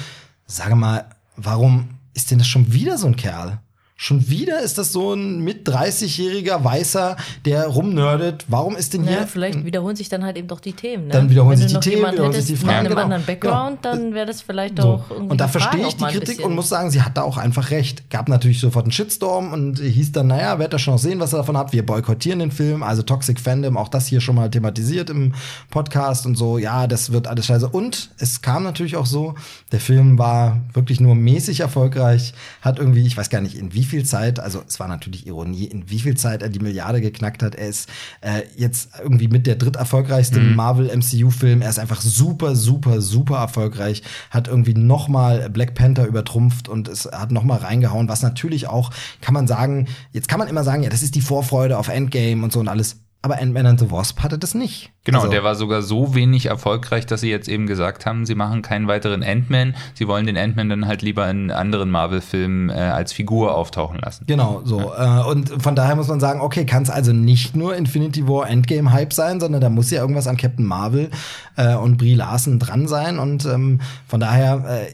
sage 0.45 0.75
mal, 0.75 1.05
warum 1.35 1.89
ist 2.13 2.31
denn 2.31 2.39
das 2.39 2.47
schon 2.47 2.71
wieder 2.73 2.97
so 2.97 3.07
ein 3.07 3.15
Kerl? 3.15 3.59
Schon 4.01 4.29
wieder 4.29 4.61
ist 4.61 4.77
das 4.77 4.93
so 4.93 5.13
ein 5.13 5.39
mit 5.41 5.67
30-jähriger 5.67 6.63
Weißer, 6.63 7.17
der 7.43 7.67
rumnördet. 7.67 8.45
Warum 8.47 8.77
ist 8.77 8.93
denn 8.93 9.03
hier? 9.03 9.11
Ja, 9.19 9.25
vielleicht 9.25 9.65
wiederholen 9.65 9.97
sich 9.97 10.07
dann 10.07 10.23
halt 10.23 10.37
eben 10.37 10.47
doch 10.47 10.61
die 10.61 10.71
Themen. 10.71 11.07
Ne? 11.07 11.11
Dann 11.13 11.29
wiederholen 11.29 11.59
Wenn 11.59 11.67
sich 11.67 11.77
die 11.77 11.89
Themen, 11.89 12.09
wiederholen 12.13 12.31
sich 12.31 12.45
die 12.45 12.55
Fragen, 12.55 12.67
Mit 12.67 12.77
einem 12.77 12.89
genau. 12.91 13.01
anderen 13.01 13.25
Background, 13.25 13.81
Genau. 13.81 13.93
dann 13.95 14.13
wäre 14.13 14.25
das 14.25 14.41
vielleicht 14.41 14.81
So. 14.81 14.87
auch 14.87 15.11
irgendwie. 15.11 15.31
Und 15.31 15.41
da 15.41 15.49
verstehe 15.49 15.85
ich 15.85 15.97
die 15.97 16.05
Kritik 16.05 16.45
und 16.45 16.55
muss 16.55 16.69
sagen, 16.69 16.91
sie 16.91 17.01
hat 17.01 17.17
da 17.17 17.23
auch 17.23 17.35
einfach 17.35 17.71
recht. 17.71 18.09
Gab 18.09 18.29
natürlich 18.29 18.61
sofort 18.61 18.85
einen 18.85 18.93
Shitstorm 18.93 19.51
und 19.51 19.79
hieß 19.79 20.13
dann, 20.13 20.27
naja, 20.27 20.57
werdet 20.59 20.75
ihr 20.75 20.79
schon 20.79 20.93
noch 20.93 21.01
sehen, 21.01 21.19
was 21.19 21.33
ihr 21.33 21.37
davon 21.37 21.57
habt. 21.57 21.73
Wir 21.73 21.85
boykottieren 21.85 22.39
den 22.39 22.51
Film, 22.51 22.83
also 22.83 23.01
Toxic 23.01 23.37
Fandom, 23.37 23.75
auch 23.75 23.89
das 23.89 24.07
hier 24.07 24.21
schon 24.21 24.35
mal 24.35 24.49
thematisiert 24.49 25.09
im 25.09 25.33
Podcast 25.71 26.25
und 26.25 26.37
so. 26.37 26.57
Ja, 26.57 26.87
das 26.87 27.11
wird 27.11 27.27
alles 27.27 27.47
scheiße. 27.47 27.67
Und 27.67 28.11
es 28.17 28.41
kam 28.41 28.63
natürlich 28.63 28.95
auch 28.95 29.05
so, 29.05 29.35
der 29.73 29.81
Film 29.81 30.17
war 30.17 30.61
wirklich 30.71 31.01
nur 31.01 31.15
mäßig 31.15 31.59
erfolgreich, 31.59 32.33
hat 32.61 32.79
irgendwie, 32.79 33.05
ich 33.05 33.17
weiß 33.17 33.29
gar 33.29 33.41
nicht, 33.41 33.55
in 33.55 33.73
wie 33.73 33.88
viel 33.89 34.05
Zeit, 34.05 34.39
also 34.39 34.63
es 34.67 34.79
war 34.79 34.87
natürlich 34.87 35.27
Ironie, 35.27 35.65
in 35.65 35.89
wie 35.89 35.99
viel 35.99 36.15
Zeit 36.15 36.41
er 36.41 36.49
die 36.49 36.59
Milliarde 36.59 37.01
geknackt 37.01 37.43
hat. 37.43 37.55
Er 37.55 37.67
ist 37.67 37.89
äh, 38.21 38.43
jetzt 38.55 38.89
irgendwie 39.01 39.27
mit 39.27 39.45
der 39.47 39.55
dritterfolgreichste 39.55 40.39
Mhm. 40.39 40.55
Marvel 40.55 40.95
MCU-Film. 40.95 41.61
Er 41.61 41.69
ist 41.69 41.79
einfach 41.79 42.01
super, 42.01 42.55
super, 42.55 43.01
super 43.01 43.37
erfolgreich. 43.37 44.03
Hat 44.29 44.47
irgendwie 44.47 44.73
noch 44.73 45.07
mal 45.07 45.49
Black 45.49 45.75
Panther 45.75 46.05
übertrumpft 46.05 46.69
und 46.69 46.87
es 46.87 47.05
hat 47.05 47.31
noch 47.31 47.43
mal 47.43 47.57
reingehauen, 47.57 48.07
was 48.07 48.21
natürlich 48.21 48.67
auch, 48.67 48.91
kann 49.21 49.33
man 49.33 49.47
sagen, 49.47 49.87
jetzt 50.13 50.27
kann 50.27 50.39
man 50.39 50.47
immer 50.47 50.63
sagen, 50.63 50.83
ja, 50.83 50.89
das 50.89 51.03
ist 51.03 51.15
die 51.15 51.21
Vorfreude 51.21 51.77
auf 51.77 51.87
Endgame 51.89 52.43
und 52.43 52.51
so 52.53 52.59
und 52.59 52.67
alles. 52.67 52.97
Aber 53.21 53.37
Ant-Man 53.41 53.65
and 53.65 53.79
the 53.81 53.91
Wasp 53.91 54.21
hatte 54.21 54.37
das 54.37 54.55
nicht. 54.55 54.91
Genau, 55.03 55.19
Also- 55.19 55.31
der 55.31 55.43
war 55.43 55.55
sogar 55.55 55.81
so 55.81 56.15
wenig 56.15 56.45
erfolgreich, 56.45 57.05
dass 57.05 57.19
sie 57.19 57.29
jetzt 57.29 57.49
eben 57.49 57.67
gesagt 57.67 58.05
haben, 58.05 58.25
sie 58.25 58.33
machen 58.33 58.61
keinen 58.61 58.87
weiteren 58.87 59.23
Ant-Man. 59.23 59.75
Sie 59.93 60.07
wollen 60.07 60.25
den 60.25 60.37
Ant-Man 60.37 60.69
dann 60.69 60.87
halt 60.87 61.01
lieber 61.01 61.29
in 61.29 61.51
anderen 61.51 61.89
Marvel-Filmen 61.89 62.69
äh, 62.69 62.73
als 62.75 63.11
Figur 63.11 63.55
auftauchen 63.55 63.99
lassen. 63.99 64.23
Genau, 64.25 64.61
so. 64.63 64.93
Äh, 64.93 65.23
und 65.29 65.61
von 65.61 65.75
daher 65.75 65.97
muss 65.97 66.07
man 66.07 66.21
sagen, 66.21 66.39
okay, 66.39 66.65
kann 66.65 66.83
es 66.83 66.89
also 66.89 67.11
nicht 67.11 67.57
nur 67.57 67.75
Infinity 67.75 68.25
War 68.25 68.49
Endgame-Hype 68.49 69.11
sein, 69.11 69.41
sondern 69.41 69.59
da 69.59 69.69
muss 69.69 69.91
ja 69.91 69.99
irgendwas 69.99 70.27
an 70.27 70.37
Captain 70.37 70.65
Marvel 70.65 71.09
äh, 71.57 71.75
und 71.75 71.97
Brie 71.97 72.13
Larson 72.15 72.57
dran 72.57 72.87
sein. 72.87 73.19
Und 73.19 73.45
ähm, 73.45 73.81
von 74.07 74.21
daher, 74.21 74.63
äh, 74.65 74.87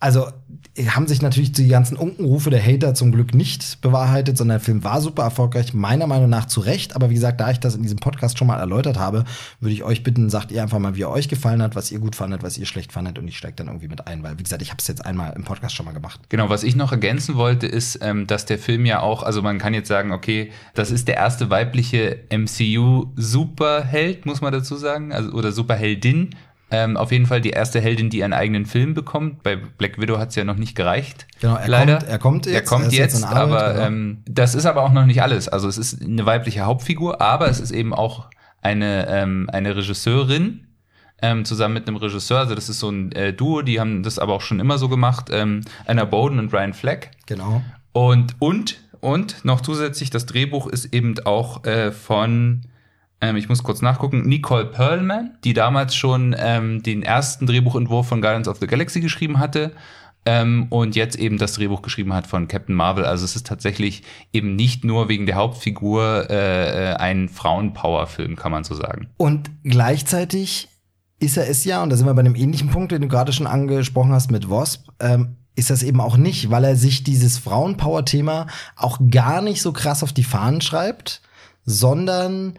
also 0.00 0.28
haben 0.86 1.06
sich 1.06 1.22
natürlich 1.22 1.52
die 1.52 1.68
ganzen 1.68 1.96
Unkenrufe 1.96 2.50
der 2.50 2.64
Hater 2.64 2.94
zum 2.94 3.12
Glück 3.12 3.34
nicht 3.34 3.80
bewahrheitet, 3.80 4.38
sondern 4.38 4.58
der 4.58 4.64
Film 4.64 4.84
war 4.84 5.00
super 5.00 5.22
erfolgreich, 5.22 5.74
meiner 5.74 6.06
Meinung 6.06 6.30
nach 6.30 6.46
zu 6.46 6.60
Recht. 6.60 6.94
Aber 6.94 7.10
wie 7.10 7.14
gesagt, 7.14 7.40
da 7.40 7.50
ich 7.50 7.60
das 7.60 7.74
in 7.74 7.82
diesem 7.82 7.98
Podcast 7.98 8.38
schon 8.38 8.46
mal 8.46 8.58
erläutert 8.58 8.98
habe, 8.98 9.24
würde 9.60 9.74
ich 9.74 9.82
euch 9.82 10.02
bitten, 10.02 10.30
sagt 10.30 10.52
ihr 10.52 10.62
einfach 10.62 10.78
mal, 10.78 10.96
wie 10.96 11.02
er 11.02 11.10
euch 11.10 11.28
gefallen 11.28 11.62
hat, 11.62 11.74
was 11.74 11.90
ihr 11.90 11.98
gut 11.98 12.14
fandet, 12.16 12.42
was 12.42 12.58
ihr 12.58 12.66
schlecht 12.66 12.92
fandet 12.92 13.18
und 13.18 13.26
ich 13.28 13.36
steige 13.36 13.56
dann 13.56 13.66
irgendwie 13.66 13.88
mit 13.88 14.06
ein, 14.06 14.22
weil 14.22 14.38
wie 14.38 14.42
gesagt, 14.42 14.62
ich 14.62 14.70
habe 14.70 14.80
es 14.80 14.86
jetzt 14.86 15.04
einmal 15.04 15.32
im 15.34 15.44
Podcast 15.44 15.74
schon 15.74 15.86
mal 15.86 15.92
gemacht. 15.92 16.20
Genau, 16.28 16.48
was 16.48 16.62
ich 16.62 16.76
noch 16.76 16.92
ergänzen 16.92 17.34
wollte, 17.34 17.66
ist, 17.66 17.98
ähm, 18.02 18.26
dass 18.26 18.46
der 18.46 18.58
Film 18.58 18.86
ja 18.86 19.00
auch, 19.00 19.22
also 19.22 19.42
man 19.42 19.58
kann 19.58 19.74
jetzt 19.74 19.88
sagen, 19.88 20.12
okay, 20.12 20.50
das 20.74 20.90
ist 20.90 21.08
der 21.08 21.16
erste 21.16 21.50
weibliche 21.50 22.20
MCU-Superheld, 22.30 24.26
muss 24.26 24.40
man 24.40 24.52
dazu 24.52 24.76
sagen, 24.76 25.12
also 25.12 25.32
oder 25.32 25.52
Superheldin. 25.52 26.30
Ähm, 26.70 26.96
auf 26.98 27.12
jeden 27.12 27.24
Fall 27.26 27.40
die 27.40 27.50
erste 27.50 27.80
Heldin, 27.80 28.10
die 28.10 28.22
einen 28.22 28.34
eigenen 28.34 28.66
Film 28.66 28.92
bekommt. 28.92 29.42
Bei 29.42 29.56
Black 29.56 29.98
Widow 29.98 30.18
hat 30.18 30.28
es 30.30 30.34
ja 30.34 30.44
noch 30.44 30.56
nicht 30.56 30.74
gereicht. 30.74 31.26
Genau, 31.40 31.56
er 31.56 31.66
leider. 31.68 31.94
kommt- 31.98 32.06
er 32.08 32.18
kommt 32.18 32.46
Er 32.46 32.52
jetzt, 32.52 32.68
kommt 32.68 32.84
er 32.86 32.92
jetzt, 32.92 33.14
jetzt 33.14 33.24
Arbeit, 33.24 33.40
aber 33.62 33.72
genau. 33.74 33.86
ähm, 33.86 34.22
das 34.28 34.54
ist 34.54 34.66
aber 34.66 34.82
auch 34.82 34.92
noch 34.92 35.06
nicht 35.06 35.22
alles. 35.22 35.48
Also 35.48 35.66
es 35.68 35.78
ist 35.78 36.02
eine 36.02 36.26
weibliche 36.26 36.62
Hauptfigur, 36.66 37.20
aber 37.22 37.48
es 37.48 37.58
ist 37.60 37.70
eben 37.70 37.94
auch 37.94 38.26
eine, 38.60 39.06
ähm, 39.08 39.48
eine 39.50 39.76
Regisseurin, 39.76 40.66
ähm, 41.22 41.44
zusammen 41.46 41.74
mit 41.74 41.88
einem 41.88 41.96
Regisseur. 41.96 42.38
Also 42.40 42.54
das 42.54 42.68
ist 42.68 42.80
so 42.80 42.90
ein 42.90 43.12
äh, 43.12 43.32
Duo, 43.32 43.62
die 43.62 43.80
haben 43.80 44.02
das 44.02 44.18
aber 44.18 44.34
auch 44.34 44.42
schon 44.42 44.60
immer 44.60 44.76
so 44.78 44.88
gemacht. 44.90 45.30
Ähm, 45.32 45.62
Anna 45.86 46.04
Bowden 46.04 46.38
und 46.38 46.52
Ryan 46.52 46.74
Fleck. 46.74 47.12
Genau. 47.26 47.62
Und, 47.92 48.36
und, 48.40 48.78
und 49.00 49.44
noch 49.44 49.62
zusätzlich, 49.62 50.10
das 50.10 50.26
Drehbuch 50.26 50.66
ist 50.66 50.92
eben 50.92 51.14
auch 51.24 51.64
äh, 51.64 51.92
von, 51.92 52.62
ähm, 53.20 53.36
ich 53.36 53.48
muss 53.48 53.62
kurz 53.62 53.82
nachgucken, 53.82 54.22
Nicole 54.28 54.66
Perlman, 54.66 55.36
die 55.44 55.52
damals 55.52 55.94
schon 55.94 56.34
ähm, 56.38 56.82
den 56.82 57.02
ersten 57.02 57.46
Drehbuchentwurf 57.46 58.06
von 58.08 58.20
Guardians 58.20 58.48
of 58.48 58.58
the 58.58 58.66
Galaxy 58.66 59.00
geschrieben 59.00 59.38
hatte. 59.38 59.72
Ähm, 60.26 60.66
und 60.68 60.94
jetzt 60.94 61.16
eben 61.16 61.38
das 61.38 61.54
Drehbuch 61.54 61.80
geschrieben 61.80 62.12
hat 62.12 62.26
von 62.26 62.48
Captain 62.48 62.74
Marvel. 62.74 63.04
Also 63.04 63.24
es 63.24 63.34
ist 63.34 63.46
tatsächlich 63.46 64.02
eben 64.32 64.56
nicht 64.56 64.84
nur 64.84 65.08
wegen 65.08 65.26
der 65.26 65.36
Hauptfigur 65.36 66.28
äh, 66.28 66.90
äh, 66.90 66.94
ein 66.96 67.28
Frauenpower-Film, 67.28 68.36
kann 68.36 68.52
man 68.52 68.62
so 68.62 68.74
sagen. 68.74 69.08
Und 69.16 69.50
gleichzeitig 69.64 70.68
ist 71.18 71.36
er 71.36 71.48
es 71.48 71.64
ja, 71.64 71.82
und 71.82 71.90
da 71.90 71.96
sind 71.96 72.06
wir 72.06 72.14
bei 72.14 72.20
einem 72.20 72.34
ähnlichen 72.34 72.68
Punkt, 72.68 72.92
den 72.92 73.02
du 73.02 73.08
gerade 73.08 73.32
schon 73.32 73.46
angesprochen 73.46 74.12
hast 74.12 74.30
mit 74.30 74.50
Wasp, 74.50 74.88
ähm, 75.00 75.36
ist 75.56 75.70
das 75.70 75.82
eben 75.82 76.00
auch 76.00 76.16
nicht, 76.16 76.50
weil 76.50 76.62
er 76.62 76.76
sich 76.76 77.02
dieses 77.02 77.38
Frauenpower-Thema 77.38 78.46
auch 78.76 79.00
gar 79.10 79.40
nicht 79.40 79.62
so 79.62 79.72
krass 79.72 80.02
auf 80.02 80.12
die 80.12 80.24
Fahnen 80.24 80.60
schreibt, 80.60 81.22
sondern 81.64 82.58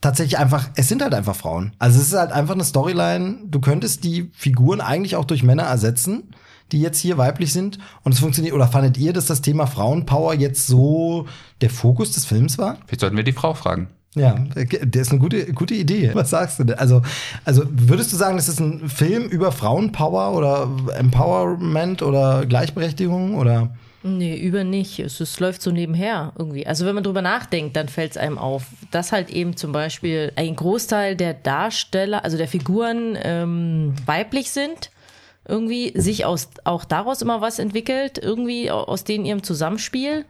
tatsächlich 0.00 0.38
einfach, 0.38 0.70
es 0.76 0.88
sind 0.88 1.02
halt 1.02 1.14
einfach 1.14 1.36
Frauen. 1.36 1.72
Also 1.78 2.00
es 2.00 2.08
ist 2.08 2.18
halt 2.18 2.32
einfach 2.32 2.54
eine 2.54 2.64
Storyline, 2.64 3.38
du 3.46 3.60
könntest 3.60 4.04
die 4.04 4.30
Figuren 4.34 4.80
eigentlich 4.80 5.16
auch 5.16 5.24
durch 5.24 5.42
Männer 5.42 5.64
ersetzen, 5.64 6.34
die 6.72 6.80
jetzt 6.80 6.98
hier 6.98 7.18
weiblich 7.18 7.52
sind 7.52 7.78
und 8.02 8.12
es 8.12 8.20
funktioniert, 8.20 8.54
oder 8.54 8.68
fandet 8.68 8.96
ihr, 8.96 9.12
dass 9.12 9.26
das 9.26 9.42
Thema 9.42 9.66
Frauenpower 9.66 10.34
jetzt 10.34 10.66
so 10.66 11.26
der 11.60 11.70
Fokus 11.70 12.12
des 12.12 12.24
Films 12.24 12.58
war? 12.58 12.78
Vielleicht 12.86 13.00
sollten 13.00 13.16
wir 13.16 13.24
die 13.24 13.32
Frau 13.32 13.54
fragen. 13.54 13.88
Ja, 14.16 14.34
der 14.54 15.02
ist 15.02 15.12
eine 15.12 15.20
gute, 15.20 15.52
gute 15.52 15.74
Idee. 15.74 16.10
Was 16.14 16.30
sagst 16.30 16.58
du 16.58 16.64
denn? 16.64 16.78
Also, 16.78 17.02
also 17.44 17.62
würdest 17.70 18.12
du 18.12 18.16
sagen, 18.16 18.36
das 18.36 18.48
ist 18.48 18.58
ein 18.58 18.88
Film 18.88 19.24
über 19.24 19.52
Frauenpower 19.52 20.36
oder 20.36 20.68
Empowerment 20.98 22.02
oder 22.02 22.44
Gleichberechtigung 22.44 23.36
oder? 23.36 23.70
Nee, 24.02 24.36
über 24.38 24.64
nicht. 24.64 24.98
Es, 24.98 25.20
es 25.20 25.38
läuft 25.40 25.60
so 25.60 25.70
nebenher 25.70 26.32
irgendwie. 26.38 26.66
Also 26.66 26.86
wenn 26.86 26.94
man 26.94 27.04
drüber 27.04 27.20
nachdenkt, 27.22 27.76
dann 27.76 27.88
fällt 27.88 28.12
es 28.12 28.16
einem 28.16 28.38
auf, 28.38 28.64
dass 28.90 29.12
halt 29.12 29.28
eben 29.30 29.56
zum 29.56 29.72
Beispiel 29.72 30.32
ein 30.36 30.56
Großteil 30.56 31.16
der 31.16 31.34
Darsteller, 31.34 32.24
also 32.24 32.38
der 32.38 32.48
Figuren 32.48 33.18
ähm, 33.22 33.94
weiblich 34.06 34.50
sind, 34.50 34.90
irgendwie 35.46 35.92
sich 35.94 36.24
aus, 36.24 36.48
auch 36.64 36.84
daraus 36.86 37.20
immer 37.20 37.40
was 37.42 37.58
entwickelt, 37.58 38.16
irgendwie 38.16 38.70
au- 38.70 38.84
aus 38.84 39.04
denen 39.04 39.26
ihrem 39.26 39.42
Zusammenspiel. 39.42 40.24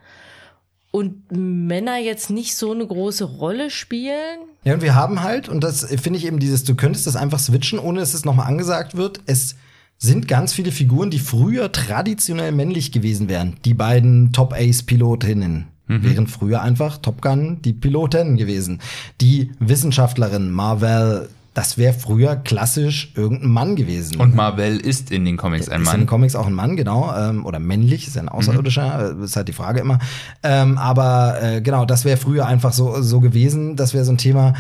Und 0.93 1.31
Männer 1.31 1.99
jetzt 1.99 2.31
nicht 2.31 2.57
so 2.57 2.73
eine 2.73 2.85
große 2.85 3.23
Rolle 3.25 3.71
spielen. 3.71 4.41
Ja, 4.65 4.75
und 4.75 4.83
wir 4.83 4.97
haben 4.97 5.23
halt, 5.23 5.49
und 5.49 5.63
das 5.63 5.85
finde 5.85 6.19
ich 6.19 6.27
eben 6.27 6.41
dieses, 6.41 6.65
du 6.65 6.75
könntest 6.75 7.07
das 7.07 7.15
einfach 7.15 7.39
switchen, 7.39 7.79
ohne 7.79 8.01
dass 8.01 8.15
es 8.15 8.25
nochmal 8.25 8.49
angesagt 8.49 8.97
wird. 8.97 9.21
Es 9.27 9.55
sind 10.03 10.27
ganz 10.27 10.53
viele 10.55 10.73
Figuren, 10.73 11.11
die 11.11 11.19
früher 11.19 11.71
traditionell 11.71 12.53
männlich 12.53 12.91
gewesen 12.91 13.29
wären. 13.29 13.57
Die 13.65 13.75
beiden 13.75 14.33
Top-Ace-Pilotinnen. 14.33 15.67
Wären 15.87 16.29
früher 16.29 16.63
einfach 16.63 16.99
Top 16.99 17.21
Gun 17.21 17.63
die 17.63 17.73
Pilotin 17.73 18.37
gewesen. 18.37 18.81
Die 19.21 19.51
Wissenschaftlerin 19.59 20.49
Marvel, 20.53 21.29
das 21.53 21.79
wäre 21.79 21.93
früher 21.93 22.37
klassisch 22.37 23.13
irgendein 23.17 23.51
Mann 23.51 23.75
gewesen. 23.75 24.21
Und 24.21 24.37
Marvel 24.37 24.77
ist 24.79 25.11
in 25.11 25.25
den 25.25 25.37
Comics 25.37 25.69
ein 25.69 25.83
Ist 25.83 25.89
in 25.89 25.93
Mann. 25.93 26.01
den 26.03 26.07
Comics 26.07 26.37
auch 26.37 26.47
ein 26.47 26.55
Mann, 26.55 26.77
genau. 26.77 27.13
Ähm, 27.13 27.45
oder 27.45 27.59
männlich, 27.59 28.07
ist 28.07 28.15
ja 28.15 28.23
ein 28.23 28.29
Außerirdischer, 28.29 29.17
äh, 29.21 29.25
ist 29.25 29.35
halt 29.35 29.49
die 29.49 29.53
Frage 29.53 29.81
immer. 29.81 29.99
Ähm, 30.45 30.79
aber 30.79 31.43
äh, 31.43 31.61
genau, 31.61 31.85
das 31.87 32.05
wäre 32.05 32.17
früher 32.17 32.47
einfach 32.47 32.73
so, 32.73 33.03
so 33.03 33.19
gewesen. 33.19 33.75
Das 33.75 33.93
wäre 33.93 34.05
so 34.05 34.13
ein 34.13 34.19
Thema. 34.19 34.55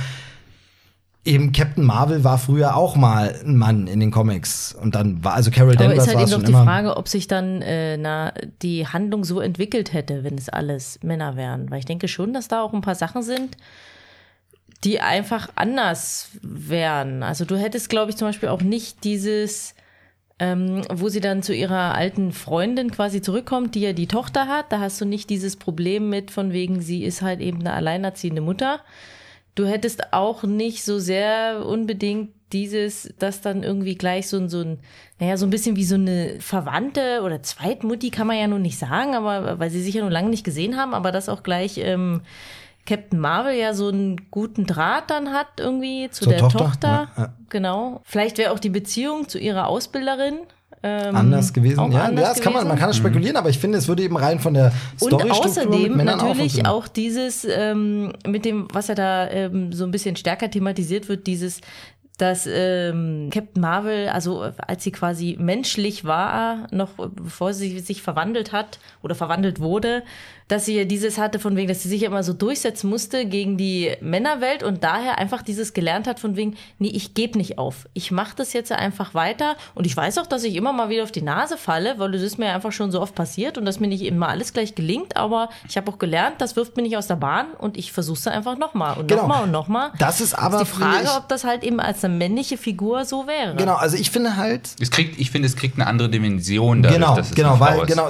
Eben 1.22 1.52
Captain 1.52 1.84
Marvel 1.84 2.24
war 2.24 2.38
früher 2.38 2.76
auch 2.76 2.96
mal 2.96 3.38
ein 3.44 3.56
Mann 3.56 3.86
in 3.86 4.00
den 4.00 4.10
Comics. 4.10 4.74
Und 4.74 4.94
dann 4.94 5.22
war, 5.22 5.34
also 5.34 5.50
Carol 5.50 5.76
Aber 5.76 5.84
Danvers 5.84 6.04
ist 6.04 6.06
halt 6.08 6.16
war 6.16 6.22
eben 6.22 6.30
schon 6.30 6.40
doch 6.40 6.46
die 6.46 6.52
immer. 6.52 6.64
Frage, 6.64 6.96
ob 6.96 7.08
sich 7.08 7.26
dann 7.26 7.60
äh, 7.60 7.98
na, 7.98 8.32
die 8.62 8.86
Handlung 8.86 9.24
so 9.24 9.40
entwickelt 9.40 9.92
hätte, 9.92 10.24
wenn 10.24 10.38
es 10.38 10.48
alles 10.48 10.98
Männer 11.02 11.36
wären. 11.36 11.70
Weil 11.70 11.80
ich 11.80 11.84
denke 11.84 12.08
schon, 12.08 12.32
dass 12.32 12.48
da 12.48 12.62
auch 12.62 12.72
ein 12.72 12.80
paar 12.80 12.94
Sachen 12.94 13.22
sind, 13.22 13.58
die 14.82 15.00
einfach 15.00 15.50
anders 15.56 16.30
wären. 16.40 17.22
Also 17.22 17.44
du 17.44 17.56
hättest, 17.56 17.90
glaube 17.90 18.10
ich, 18.10 18.16
zum 18.16 18.28
Beispiel 18.28 18.48
auch 18.48 18.62
nicht 18.62 19.04
dieses, 19.04 19.74
ähm, 20.38 20.80
wo 20.90 21.10
sie 21.10 21.20
dann 21.20 21.42
zu 21.42 21.54
ihrer 21.54 21.94
alten 21.94 22.32
Freundin 22.32 22.90
quasi 22.90 23.20
zurückkommt, 23.20 23.74
die 23.74 23.80
ja 23.80 23.92
die 23.92 24.06
Tochter 24.08 24.48
hat. 24.48 24.72
Da 24.72 24.80
hast 24.80 24.98
du 25.02 25.04
nicht 25.04 25.28
dieses 25.28 25.56
Problem 25.56 26.08
mit, 26.08 26.30
von 26.30 26.52
wegen, 26.54 26.80
sie 26.80 27.04
ist 27.04 27.20
halt 27.20 27.40
eben 27.40 27.60
eine 27.60 27.74
alleinerziehende 27.74 28.40
Mutter. 28.40 28.80
Du 29.60 29.66
hättest 29.66 30.14
auch 30.14 30.42
nicht 30.42 30.84
so 30.84 30.98
sehr 30.98 31.66
unbedingt 31.66 32.30
dieses, 32.50 33.12
dass 33.18 33.42
dann 33.42 33.62
irgendwie 33.62 33.94
gleich 33.94 34.26
so 34.26 34.38
ein, 34.38 34.48
so 34.48 34.62
ein, 34.62 34.78
naja, 35.18 35.36
so 35.36 35.44
ein 35.44 35.50
bisschen 35.50 35.76
wie 35.76 35.84
so 35.84 35.96
eine 35.96 36.36
Verwandte 36.40 37.20
oder 37.22 37.42
Zweitmutti 37.42 38.08
kann 38.08 38.26
man 38.26 38.38
ja 38.38 38.46
nun 38.46 38.62
nicht 38.62 38.78
sagen, 38.78 39.14
aber 39.14 39.58
weil 39.58 39.68
sie 39.68 39.82
sich 39.82 39.96
ja 39.96 40.00
nur 40.00 40.10
lange 40.10 40.30
nicht 40.30 40.44
gesehen 40.44 40.78
haben, 40.78 40.94
aber 40.94 41.12
dass 41.12 41.28
auch 41.28 41.42
gleich 41.42 41.76
ähm, 41.76 42.22
Captain 42.86 43.20
Marvel 43.20 43.54
ja 43.54 43.74
so 43.74 43.88
einen 43.88 44.30
guten 44.30 44.64
Draht 44.64 45.10
dann 45.10 45.30
hat 45.34 45.48
irgendwie 45.58 46.08
zu 46.10 46.24
Zur 46.24 46.32
der 46.32 46.40
Tochter, 46.40 46.58
Tochter. 46.58 47.08
ja, 47.18 47.22
ja. 47.24 47.32
Genau. 47.50 48.00
Vielleicht 48.04 48.38
wäre 48.38 48.52
auch 48.52 48.60
die 48.60 48.70
Beziehung 48.70 49.28
zu 49.28 49.38
ihrer 49.38 49.66
Ausbilderin 49.66 50.38
ähm, 50.82 51.14
Anders 51.14 51.52
gewesen. 51.52 51.92
Ja, 51.92 52.04
anders 52.04 52.22
ja 52.22 52.28
das 52.34 52.40
kann 52.40 52.52
man, 52.52 52.66
man 52.66 52.78
kann 52.78 52.88
das 52.88 52.96
spekulieren, 52.96 53.36
aber 53.36 53.50
ich 53.50 53.58
finde, 53.58 53.78
es 53.78 53.86
würde 53.86 54.02
eben 54.02 54.16
rein 54.16 54.40
von 54.40 54.54
der 54.54 54.72
Und 54.98 55.08
Storystruktur 55.08 55.72
mit 55.72 55.78
außerdem 55.78 55.96
natürlich 56.04 56.66
auch 56.66 56.88
dieses, 56.88 57.46
ähm, 57.48 58.12
mit 58.26 58.46
dem, 58.46 58.66
was 58.72 58.88
ja 58.88 58.94
da 58.94 59.28
ähm, 59.28 59.72
so 59.72 59.84
ein 59.84 59.90
bisschen 59.90 60.16
stärker 60.16 60.50
thematisiert 60.50 61.08
wird, 61.08 61.26
dieses, 61.26 61.60
dass 62.16 62.48
ähm, 62.50 63.28
Captain 63.30 63.60
Marvel, 63.60 64.08
also 64.08 64.52
als 64.66 64.82
sie 64.82 64.92
quasi 64.92 65.36
menschlich 65.38 66.04
war, 66.04 66.66
noch 66.70 66.90
bevor 67.10 67.52
sie 67.52 67.80
sich 67.80 68.00
verwandelt 68.00 68.52
hat 68.52 68.78
oder 69.02 69.14
verwandelt 69.14 69.60
wurde, 69.60 70.02
dass 70.50 70.64
sie 70.64 70.76
ja 70.76 70.84
dieses 70.84 71.16
hatte 71.18 71.38
von 71.38 71.56
wegen, 71.56 71.68
dass 71.68 71.82
sie 71.82 71.88
sich 71.88 72.02
immer 72.02 72.22
so 72.22 72.32
durchsetzen 72.32 72.90
musste 72.90 73.24
gegen 73.26 73.56
die 73.56 73.92
Männerwelt 74.00 74.62
und 74.62 74.82
daher 74.84 75.18
einfach 75.18 75.42
dieses 75.42 75.72
gelernt 75.72 76.06
hat 76.06 76.18
von 76.20 76.36
wegen, 76.36 76.56
nee, 76.78 76.88
ich 76.88 77.14
gebe 77.14 77.38
nicht 77.38 77.58
auf. 77.58 77.86
Ich 77.94 78.10
mache 78.10 78.34
das 78.36 78.52
jetzt 78.52 78.72
einfach 78.72 79.14
weiter 79.14 79.56
und 79.74 79.86
ich 79.86 79.96
weiß 79.96 80.18
auch, 80.18 80.26
dass 80.26 80.42
ich 80.44 80.56
immer 80.56 80.72
mal 80.72 80.88
wieder 80.88 81.04
auf 81.04 81.12
die 81.12 81.22
Nase 81.22 81.56
falle, 81.56 81.94
weil 81.98 82.10
das 82.12 82.22
ist 82.22 82.38
mir 82.38 82.52
einfach 82.52 82.72
schon 82.72 82.90
so 82.90 83.00
oft 83.00 83.14
passiert 83.14 83.58
und 83.58 83.64
dass 83.64 83.80
mir 83.80 83.86
nicht 83.86 84.02
immer 84.02 84.28
alles 84.28 84.52
gleich 84.52 84.74
gelingt, 84.74 85.16
aber 85.16 85.48
ich 85.68 85.76
habe 85.76 85.90
auch 85.90 85.98
gelernt, 85.98 86.36
das 86.38 86.56
wirft 86.56 86.76
mir 86.76 86.82
nicht 86.82 86.96
aus 86.96 87.06
der 87.06 87.16
Bahn 87.16 87.46
und 87.58 87.76
ich 87.76 87.92
versuche 87.92 88.18
es 88.18 88.26
einfach 88.26 88.58
nochmal 88.58 88.98
und 88.98 89.06
Genau. 89.08 89.22
nochmal 89.22 89.44
und 89.44 89.50
nochmal. 89.52 89.92
Das 89.98 90.20
ist 90.20 90.34
aber 90.34 90.58
die 90.58 90.64
Frage, 90.66 90.98
vielleicht- 91.00 91.16
ob 91.16 91.28
das 91.28 91.44
halt 91.44 91.62
eben 91.62 91.78
als 91.80 92.04
eine 92.04 92.14
männliche 92.14 92.56
Figur 92.56 93.04
so 93.04 93.26
wäre. 93.26 93.54
Genau, 93.56 93.74
also 93.76 93.96
ich 93.96 94.10
finde 94.10 94.36
halt, 94.36 94.68
Es 94.80 94.90
kriegt, 94.90 95.18
ich 95.20 95.30
finde, 95.30 95.46
es 95.46 95.54
kriegt 95.56 95.76
eine 95.78 95.86
andere 95.86 96.08
Dimension 96.08 96.82
dadurch, 96.82 97.00
genau, 97.00 97.14
dass 97.16 97.28
es 97.30 97.34
genau, 97.36 97.60
weil 97.60 97.80
ist. 97.80 97.86
genau 97.86 98.08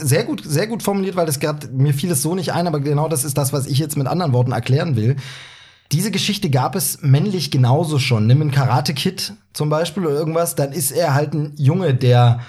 sehr 0.00 0.24
gut, 0.24 0.42
sehr 0.44 0.66
gut 0.66 0.82
formuliert, 0.82 1.16
weil 1.16 1.26
das 1.26 1.40
gerade 1.40 1.68
mir 1.80 1.94
fiel 1.94 2.10
es 2.10 2.22
so 2.22 2.34
nicht 2.34 2.52
ein, 2.52 2.66
aber 2.66 2.80
genau 2.80 3.08
das 3.08 3.24
ist 3.24 3.36
das, 3.38 3.52
was 3.52 3.66
ich 3.66 3.78
jetzt 3.78 3.96
mit 3.96 4.06
anderen 4.06 4.32
Worten 4.32 4.52
erklären 4.52 4.96
will. 4.96 5.16
Diese 5.92 6.10
Geschichte 6.10 6.50
gab 6.50 6.76
es 6.76 7.02
männlich 7.02 7.50
genauso 7.50 7.98
schon. 7.98 8.26
Nimm 8.26 8.40
einen 8.40 8.52
Karate 8.52 8.94
Kid 8.94 9.34
zum 9.52 9.70
Beispiel 9.70 10.06
oder 10.06 10.14
irgendwas, 10.14 10.54
dann 10.54 10.72
ist 10.72 10.92
er 10.92 11.14
halt 11.14 11.34
ein 11.34 11.52
Junge, 11.56 11.94
der 11.94 12.40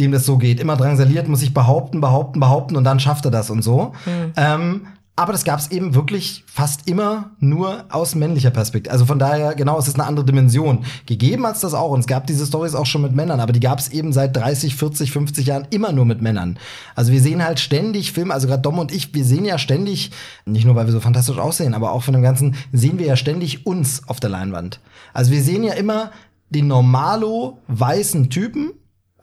dem 0.00 0.12
das 0.12 0.26
so 0.26 0.36
geht, 0.36 0.60
immer 0.60 0.76
drangsaliert, 0.76 1.28
muss 1.28 1.40
sich 1.40 1.54
behaupten, 1.54 2.00
behaupten, 2.00 2.40
behaupten 2.40 2.76
und 2.76 2.84
dann 2.84 3.00
schafft 3.00 3.24
er 3.24 3.30
das 3.30 3.48
und 3.50 3.62
so. 3.62 3.92
Ähm, 4.36 4.86
aber 5.18 5.32
das 5.32 5.44
gab 5.44 5.58
es 5.58 5.70
eben 5.70 5.94
wirklich 5.94 6.44
fast 6.46 6.88
immer 6.88 7.30
nur 7.40 7.86
aus 7.88 8.14
männlicher 8.14 8.50
Perspektive. 8.50 8.92
Also 8.92 9.06
von 9.06 9.18
daher, 9.18 9.54
genau, 9.54 9.78
es 9.78 9.88
ist 9.88 9.94
eine 9.94 10.06
andere 10.06 10.26
Dimension. 10.26 10.84
Gegeben 11.06 11.46
hat's 11.46 11.60
das 11.60 11.72
auch. 11.72 11.90
Und 11.90 12.00
es 12.00 12.06
gab 12.06 12.26
diese 12.26 12.46
Stories 12.46 12.74
auch 12.74 12.84
schon 12.84 13.00
mit 13.00 13.14
Männern, 13.14 13.40
aber 13.40 13.54
die 13.54 13.60
gab 13.60 13.78
es 13.78 13.88
eben 13.88 14.12
seit 14.12 14.36
30, 14.36 14.76
40, 14.76 15.12
50 15.12 15.46
Jahren 15.46 15.66
immer 15.70 15.92
nur 15.92 16.04
mit 16.04 16.20
Männern. 16.20 16.58
Also 16.94 17.12
wir 17.12 17.22
sehen 17.22 17.42
halt 17.42 17.60
ständig 17.60 18.12
Filme, 18.12 18.34
also 18.34 18.46
gerade 18.46 18.60
Dom 18.60 18.78
und 18.78 18.92
ich, 18.92 19.14
wir 19.14 19.24
sehen 19.24 19.46
ja 19.46 19.56
ständig, 19.56 20.10
nicht 20.44 20.66
nur 20.66 20.74
weil 20.74 20.84
wir 20.84 20.92
so 20.92 21.00
fantastisch 21.00 21.38
aussehen, 21.38 21.72
aber 21.72 21.92
auch 21.92 22.02
von 22.02 22.12
dem 22.12 22.22
Ganzen, 22.22 22.54
sehen 22.72 22.98
wir 22.98 23.06
ja 23.06 23.16
ständig 23.16 23.66
uns 23.66 24.06
auf 24.08 24.20
der 24.20 24.28
Leinwand. 24.28 24.80
Also 25.14 25.32
wir 25.32 25.42
sehen 25.42 25.64
ja 25.64 25.72
immer 25.72 26.10
den 26.50 26.66
normalo 26.66 27.58
weißen 27.68 28.28
Typen. 28.28 28.72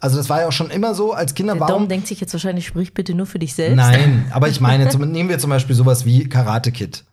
Also 0.03 0.17
das 0.17 0.27
war 0.27 0.41
ja 0.41 0.49
auch 0.49 0.51
schon 0.51 0.69
immer 0.69 0.95
so 0.95 1.13
als 1.13 1.33
Kinder. 1.33 1.53
Der 1.53 1.61
Warum 1.61 1.83
Dom 1.83 1.87
denkt 1.87 2.07
sich 2.07 2.19
jetzt 2.19 2.33
wahrscheinlich, 2.33 2.67
sprich 2.67 2.93
bitte 2.93 3.13
nur 3.13 3.25
für 3.25 3.39
dich 3.39 3.53
selbst. 3.55 3.77
Nein, 3.77 4.25
aber 4.31 4.49
ich 4.49 4.59
meine, 4.59 4.89
zum, 4.89 5.09
nehmen 5.09 5.29
wir 5.29 5.39
zum 5.39 5.49
Beispiel 5.49 5.77
sowas 5.77 6.03
wie 6.05 6.27
Karate 6.27 6.73
Kid. 6.73 7.05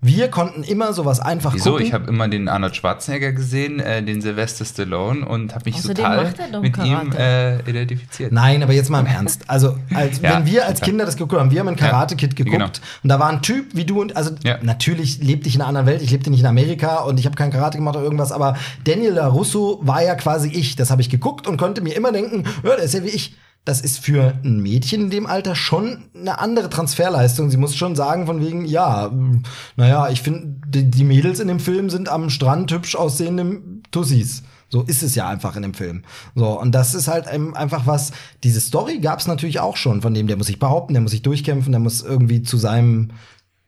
Wir 0.00 0.28
konnten 0.28 0.62
immer 0.62 0.92
sowas 0.92 1.18
einfach 1.18 1.54
Wieso? 1.54 1.72
gucken. 1.72 1.86
Ich 1.86 1.92
habe 1.92 2.06
immer 2.08 2.28
den 2.28 2.48
Arnold 2.48 2.76
Schwarzenegger 2.76 3.32
gesehen, 3.32 3.80
äh, 3.80 4.00
den 4.00 4.22
Sylvester 4.22 4.64
Stallone 4.64 5.26
und 5.26 5.56
habe 5.56 5.64
mich 5.64 5.74
Außerdem 5.74 5.96
total 5.96 6.24
macht 6.24 6.38
er 6.38 6.48
doch 6.52 6.62
mit 6.62 6.76
ihm 6.78 7.10
Karate. 7.10 7.62
äh, 7.66 7.68
identifiziert. 7.70 8.30
Nein, 8.30 8.62
aber 8.62 8.72
jetzt 8.74 8.90
mal 8.90 9.00
im 9.00 9.06
Ernst. 9.06 9.50
Also, 9.50 9.76
als, 9.92 10.20
Ja, 10.20 10.36
wenn 10.36 10.46
wir 10.46 10.66
als. 10.66 10.80
Kinder 10.80 11.04
das 11.04 11.16
geguckt 11.16 11.40
haben, 11.40 11.50
wir 11.50 11.58
haben 11.58 11.66
ein 11.66 11.74
Karate 11.74 12.14
Kid 12.14 12.36
geguckt 12.36 12.52
genau. 12.56 12.66
und 12.66 13.08
da 13.08 13.18
war 13.18 13.28
ein 13.28 13.42
Typ 13.42 13.74
wie 13.74 13.84
du 13.84 14.00
und 14.00 14.16
also 14.16 14.30
Ja. 14.44 14.58
natürlich 14.62 15.18
lebte 15.20 15.48
ich 15.48 15.56
in 15.56 15.62
einer 15.62 15.68
anderen 15.68 15.88
Welt, 15.88 16.00
ich 16.00 16.12
lebte 16.12 16.30
nicht 16.30 16.40
in 16.40 16.46
Amerika 16.46 16.98
und 17.00 17.18
ich 17.18 17.26
habe 17.26 17.34
kein 17.34 17.50
Karate 17.50 17.76
gemacht 17.78 17.96
oder 17.96 18.04
irgendwas, 18.04 18.30
aber 18.30 18.56
Daniel 18.84 19.14
LaRusso 19.14 19.80
war 19.82 20.04
ja 20.04 20.14
quasi 20.14 20.48
ich. 20.48 20.76
Das 20.76 20.92
habe 20.92 21.02
ich 21.02 21.10
geguckt 21.10 21.48
und 21.48 21.56
konnte 21.56 21.80
mir 21.80 21.96
immer 21.96 22.12
denken, 22.12 22.44
ja, 22.62 22.76
der 22.76 22.84
ist 22.84 22.94
ja 22.94 23.02
wie 23.02 23.08
ich. 23.08 23.36
Das 23.68 23.82
ist 23.82 23.98
für 23.98 24.32
ein 24.42 24.60
Mädchen 24.60 25.02
in 25.02 25.10
dem 25.10 25.26
Alter 25.26 25.54
schon 25.54 26.04
eine 26.14 26.38
andere 26.38 26.70
Transferleistung. 26.70 27.50
Sie 27.50 27.58
muss 27.58 27.76
schon 27.76 27.96
sagen, 27.96 28.24
von 28.24 28.40
wegen, 28.40 28.64
ja, 28.64 29.12
naja, 29.76 30.08
ich 30.08 30.22
finde, 30.22 30.56
die, 30.82 31.04
Mädels 31.04 31.38
in 31.38 31.48
dem 31.48 31.60
Film 31.60 31.90
sind 31.90 32.08
am 32.08 32.30
Strand 32.30 32.72
hübsch 32.72 32.96
aussehende 32.96 33.60
Tussis. 33.90 34.42
So 34.70 34.84
ist 34.84 35.02
es 35.02 35.14
ja 35.14 35.28
einfach 35.28 35.54
in 35.54 35.60
dem 35.60 35.74
Film. 35.74 36.04
So, 36.34 36.58
und 36.58 36.74
das 36.74 36.94
ist 36.94 37.08
halt 37.08 37.28
einfach 37.28 37.86
was, 37.86 38.12
diese 38.42 38.62
Story 38.62 39.00
gab 39.00 39.18
es 39.18 39.26
natürlich 39.26 39.60
auch 39.60 39.76
schon, 39.76 40.00
von 40.00 40.14
dem, 40.14 40.28
der 40.28 40.38
muss 40.38 40.46
sich 40.46 40.58
behaupten, 40.58 40.94
der 40.94 41.02
muss 41.02 41.10
sich 41.10 41.20
durchkämpfen, 41.20 41.72
der 41.72 41.80
muss 41.80 42.00
irgendwie 42.00 42.42
zu 42.42 42.56
seinem 42.56 43.10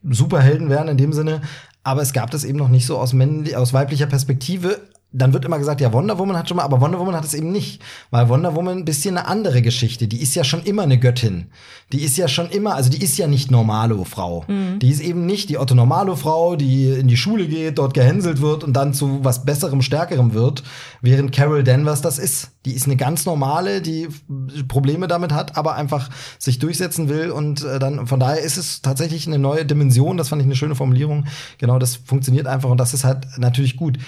Superhelden 0.03 0.71
werden 0.71 0.89
in 0.89 0.97
dem 0.97 1.13
Sinne. 1.13 1.43
Aber 1.83 2.01
es 2.01 2.15
gab 2.15 2.31
das 2.31 2.45
eben 2.45 2.57
noch 2.57 2.71
nicht 2.71 2.87
so 2.87 2.97
aus, 2.97 3.13
männli 3.13 3.55
aus 3.55 3.75
weiblicher 3.75 4.07
Perspektive. 4.07 4.81
Dann 5.13 5.33
wird 5.33 5.45
immer 5.45 5.59
gesagt, 5.59 5.81
ja, 5.81 5.93
Wonder 5.93 6.19
Woman 6.19 6.37
hat 6.37 6.49
schon 6.49 6.57
mal, 6.57 6.63
aber 6.63 6.81
Wonder 6.81 6.99
Woman 6.99 7.17
hat 7.17 7.25
es 7.25 7.35
eben 7.35 7.51
nicht. 7.51 7.83
Weil 8.11 8.29
Wonder 8.29 8.55
Woman 8.55 8.79
ein 8.79 8.85
bisschen 8.85 9.19
eine 9.19 9.27
andere 9.27 9.61
Geschichte. 9.61 10.07
Die 10.07 10.23
ist 10.23 10.35
ja 10.35 10.45
schon 10.45 10.63
immer 10.63 10.83
eine 10.83 10.99
Göttin. 10.99 11.47
Die 11.93 12.03
ist 12.03 12.17
ja 12.17 12.29
schon 12.29 12.49
immer, 12.51 12.77
also 12.77 12.91
die 12.91 13.03
ist 13.03 13.19
ja 13.19 13.27
nicht 13.27 13.51
Normalo-Frau. 13.51 14.45
Die 14.79 14.91
ist 14.91 15.01
eben 15.01 15.27
nicht 15.27 15.49
die 15.49 15.59
Otto 15.59 15.75
Normalo-Frau, 15.75 16.55
die 16.55 16.89
in 16.91 17.09
die 17.09 17.17
Schule 17.17 17.49
geht, 17.49 17.79
dort 17.79 17.95
gehänselt 17.95 18.41
wird 18.41 18.63
und 18.63 18.75
dann 18.75 18.95
zu 18.95 19.25
was 19.25 19.45
Besserem, 19.45 19.83
Stärkerem 19.83 20.33
wird. 20.33 20.63
Während 21.01 21.33
Carol 21.33 21.65
Danvers 21.65 22.03
das 22.03 22.19
ist. 22.19 22.51
Die 22.65 22.73
ist 22.73 22.87
eine 22.87 22.97
ganz 22.97 23.27
normale, 23.27 23.81
die 23.83 24.09
Probleme 24.69 25.09
damit 25.09 25.33
hat, 25.33 25.57
aber 25.57 25.75
einfach 25.75 26.11
sich 26.39 26.59
durchsetzen 26.59 27.09
will 27.09 27.31
und 27.31 27.65
äh, 27.65 27.79
dann, 27.79 28.07
von 28.07 28.21
daher 28.21 28.41
ist 28.41 28.59
es 28.59 28.83
tatsächlich 28.83 29.27
eine 29.27 29.39
neue 29.39 29.65
Dimension. 29.65 30.17
Das 30.19 30.29
fand 30.29 30.43
ich 30.43 30.47
eine 30.47 30.57
schöne 30.57 30.75
Formulierung. 30.75 31.27
Genau, 31.59 31.79
das 31.79 31.97
funktioniert 31.97 32.47
einfach 32.47 32.71
und 32.71 32.79
das 32.79 32.95
ist 32.95 33.05
halt 33.05 33.27
natürlich 33.39 33.77
gut. 33.77 33.99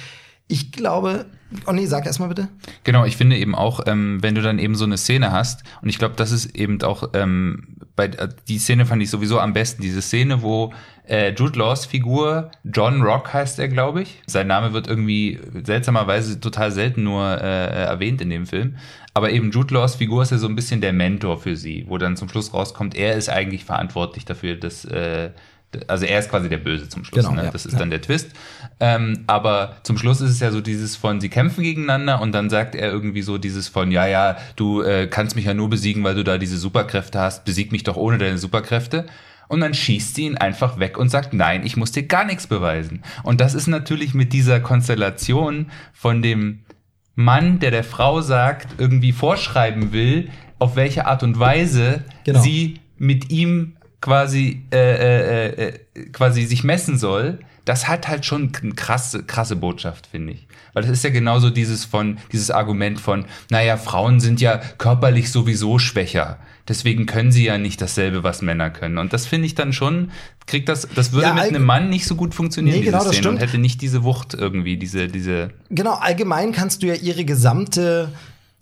Ich 0.48 0.72
glaube, 0.72 1.26
oh 1.66 1.72
nee, 1.72 1.86
sag 1.86 2.06
erst 2.06 2.20
mal 2.20 2.28
bitte. 2.28 2.48
Genau, 2.84 3.04
ich 3.04 3.16
finde 3.16 3.36
eben 3.36 3.54
auch, 3.54 3.80
ähm, 3.86 4.22
wenn 4.22 4.34
du 4.34 4.42
dann 4.42 4.58
eben 4.58 4.74
so 4.74 4.84
eine 4.84 4.98
Szene 4.98 5.32
hast, 5.32 5.62
und 5.80 5.88
ich 5.88 5.98
glaube, 5.98 6.14
das 6.16 6.32
ist 6.32 6.56
eben 6.56 6.82
auch, 6.82 7.10
ähm, 7.14 7.76
bei, 7.96 8.06
äh, 8.06 8.28
die 8.48 8.58
Szene 8.58 8.86
fand 8.86 9.02
ich 9.02 9.10
sowieso 9.10 9.38
am 9.38 9.52
besten, 9.52 9.82
diese 9.82 10.02
Szene, 10.02 10.42
wo 10.42 10.72
äh, 11.08 11.32
Jude 11.32 11.58
Laws 11.58 11.84
Figur, 11.86 12.50
John 12.64 13.02
Rock 13.02 13.32
heißt 13.32 13.58
er, 13.58 13.68
glaube 13.68 14.02
ich. 14.02 14.22
Sein 14.26 14.46
Name 14.46 14.72
wird 14.72 14.86
irgendwie 14.86 15.40
seltsamerweise 15.64 16.40
total 16.40 16.70
selten 16.70 17.02
nur 17.02 17.24
äh, 17.40 17.84
erwähnt 17.84 18.20
in 18.20 18.30
dem 18.30 18.46
Film. 18.46 18.76
Aber 19.14 19.30
eben 19.30 19.50
Jude 19.50 19.74
Laws 19.74 19.96
Figur 19.96 20.22
ist 20.22 20.30
ja 20.30 20.38
so 20.38 20.48
ein 20.48 20.56
bisschen 20.56 20.80
der 20.80 20.92
Mentor 20.92 21.38
für 21.38 21.56
sie, 21.56 21.84
wo 21.88 21.98
dann 21.98 22.16
zum 22.16 22.28
Schluss 22.28 22.54
rauskommt, 22.54 22.94
er 22.94 23.14
ist 23.14 23.28
eigentlich 23.28 23.64
verantwortlich 23.64 24.24
dafür, 24.24 24.56
dass 24.56 24.84
äh, 24.84 25.30
also 25.86 26.04
er 26.04 26.18
ist 26.18 26.30
quasi 26.30 26.48
der 26.48 26.58
Böse 26.58 26.88
zum 26.88 27.04
Schluss. 27.04 27.24
Genau, 27.24 27.34
ne? 27.34 27.44
ja. 27.44 27.50
Das 27.50 27.66
ist 27.66 27.78
dann 27.78 27.90
der 27.90 28.00
Twist. 28.00 28.30
Ähm, 28.80 29.24
aber 29.26 29.76
zum 29.82 29.98
Schluss 29.98 30.20
ist 30.20 30.30
es 30.30 30.40
ja 30.40 30.50
so 30.50 30.60
dieses 30.60 30.96
von, 30.96 31.20
sie 31.20 31.28
kämpfen 31.28 31.62
gegeneinander 31.62 32.20
und 32.20 32.32
dann 32.32 32.50
sagt 32.50 32.74
er 32.74 32.90
irgendwie 32.90 33.22
so 33.22 33.38
dieses 33.38 33.68
von, 33.68 33.90
ja, 33.90 34.06
ja, 34.06 34.36
du 34.56 34.82
äh, 34.82 35.06
kannst 35.06 35.36
mich 35.36 35.44
ja 35.44 35.54
nur 35.54 35.70
besiegen, 35.70 36.04
weil 36.04 36.14
du 36.14 36.24
da 36.24 36.38
diese 36.38 36.58
Superkräfte 36.58 37.18
hast. 37.18 37.44
Besieg 37.44 37.72
mich 37.72 37.84
doch 37.84 37.96
ohne 37.96 38.18
deine 38.18 38.38
Superkräfte. 38.38 39.06
Und 39.48 39.60
dann 39.60 39.74
schießt 39.74 40.14
sie 40.14 40.24
ihn 40.24 40.38
einfach 40.38 40.78
weg 40.78 40.96
und 40.96 41.10
sagt, 41.10 41.34
nein, 41.34 41.66
ich 41.66 41.76
muss 41.76 41.92
dir 41.92 42.04
gar 42.04 42.24
nichts 42.24 42.46
beweisen. 42.46 43.02
Und 43.22 43.40
das 43.40 43.54
ist 43.54 43.66
natürlich 43.66 44.14
mit 44.14 44.32
dieser 44.32 44.60
Konstellation 44.60 45.70
von 45.92 46.22
dem 46.22 46.60
Mann, 47.14 47.58
der 47.58 47.70
der 47.70 47.84
Frau 47.84 48.22
sagt, 48.22 48.80
irgendwie 48.80 49.12
vorschreiben 49.12 49.92
will, 49.92 50.30
auf 50.58 50.76
welche 50.76 51.06
Art 51.06 51.22
und 51.22 51.38
Weise 51.38 52.04
Genau. 52.24 52.40
sie 52.40 52.80
mit 52.96 53.30
ihm 53.30 53.76
quasi 54.02 54.64
äh, 54.70 54.76
äh, 54.76 55.68
äh, 55.68 55.78
quasi 56.12 56.44
sich 56.44 56.64
messen 56.64 56.98
soll, 56.98 57.38
das 57.64 57.88
hat 57.88 58.08
halt 58.08 58.26
schon 58.26 58.52
eine 58.60 58.74
krasse 58.74 59.22
krasse 59.22 59.56
Botschaft, 59.56 60.08
finde 60.08 60.34
ich. 60.34 60.46
Weil 60.74 60.82
das 60.82 60.92
ist 60.92 61.04
ja 61.04 61.10
genauso 61.10 61.48
dieses 61.48 61.84
von 61.86 62.18
dieses 62.32 62.50
Argument 62.50 63.00
von, 63.00 63.24
naja, 63.50 63.78
Frauen 63.78 64.20
sind 64.20 64.40
ja 64.40 64.58
körperlich 64.78 65.30
sowieso 65.30 65.78
schwächer. 65.78 66.38
Deswegen 66.68 67.06
können 67.06 67.32
sie 67.32 67.44
ja 67.44 67.58
nicht 67.58 67.80
dasselbe, 67.80 68.22
was 68.22 68.40
Männer 68.40 68.70
können. 68.70 68.98
Und 68.98 69.12
das 69.12 69.26
finde 69.26 69.46
ich 69.46 69.54
dann 69.54 69.72
schon, 69.72 70.10
kriegt 70.46 70.68
das, 70.68 70.88
das 70.94 71.12
würde 71.12 71.26
Ja, 71.26 71.34
mit 71.34 71.44
einem 71.44 71.64
Mann 71.64 71.90
nicht 71.90 72.06
so 72.06 72.14
gut 72.14 72.34
funktionieren, 72.34 72.78
Nee, 72.78 72.84
genau, 72.84 73.00
diese 73.00 73.14
Szene, 73.14 73.30
und 73.30 73.38
hätte 73.38 73.58
nicht 73.58 73.82
diese 73.82 74.04
Wucht 74.04 74.34
irgendwie, 74.34 74.76
diese, 74.76 75.08
diese, 75.08 75.50
Genau, 75.70 75.94
allgemein 75.94 76.52
kannst 76.52 76.82
du 76.82 76.86
ja 76.86 76.94
ihre 76.94 77.24
gesamte 77.24 78.10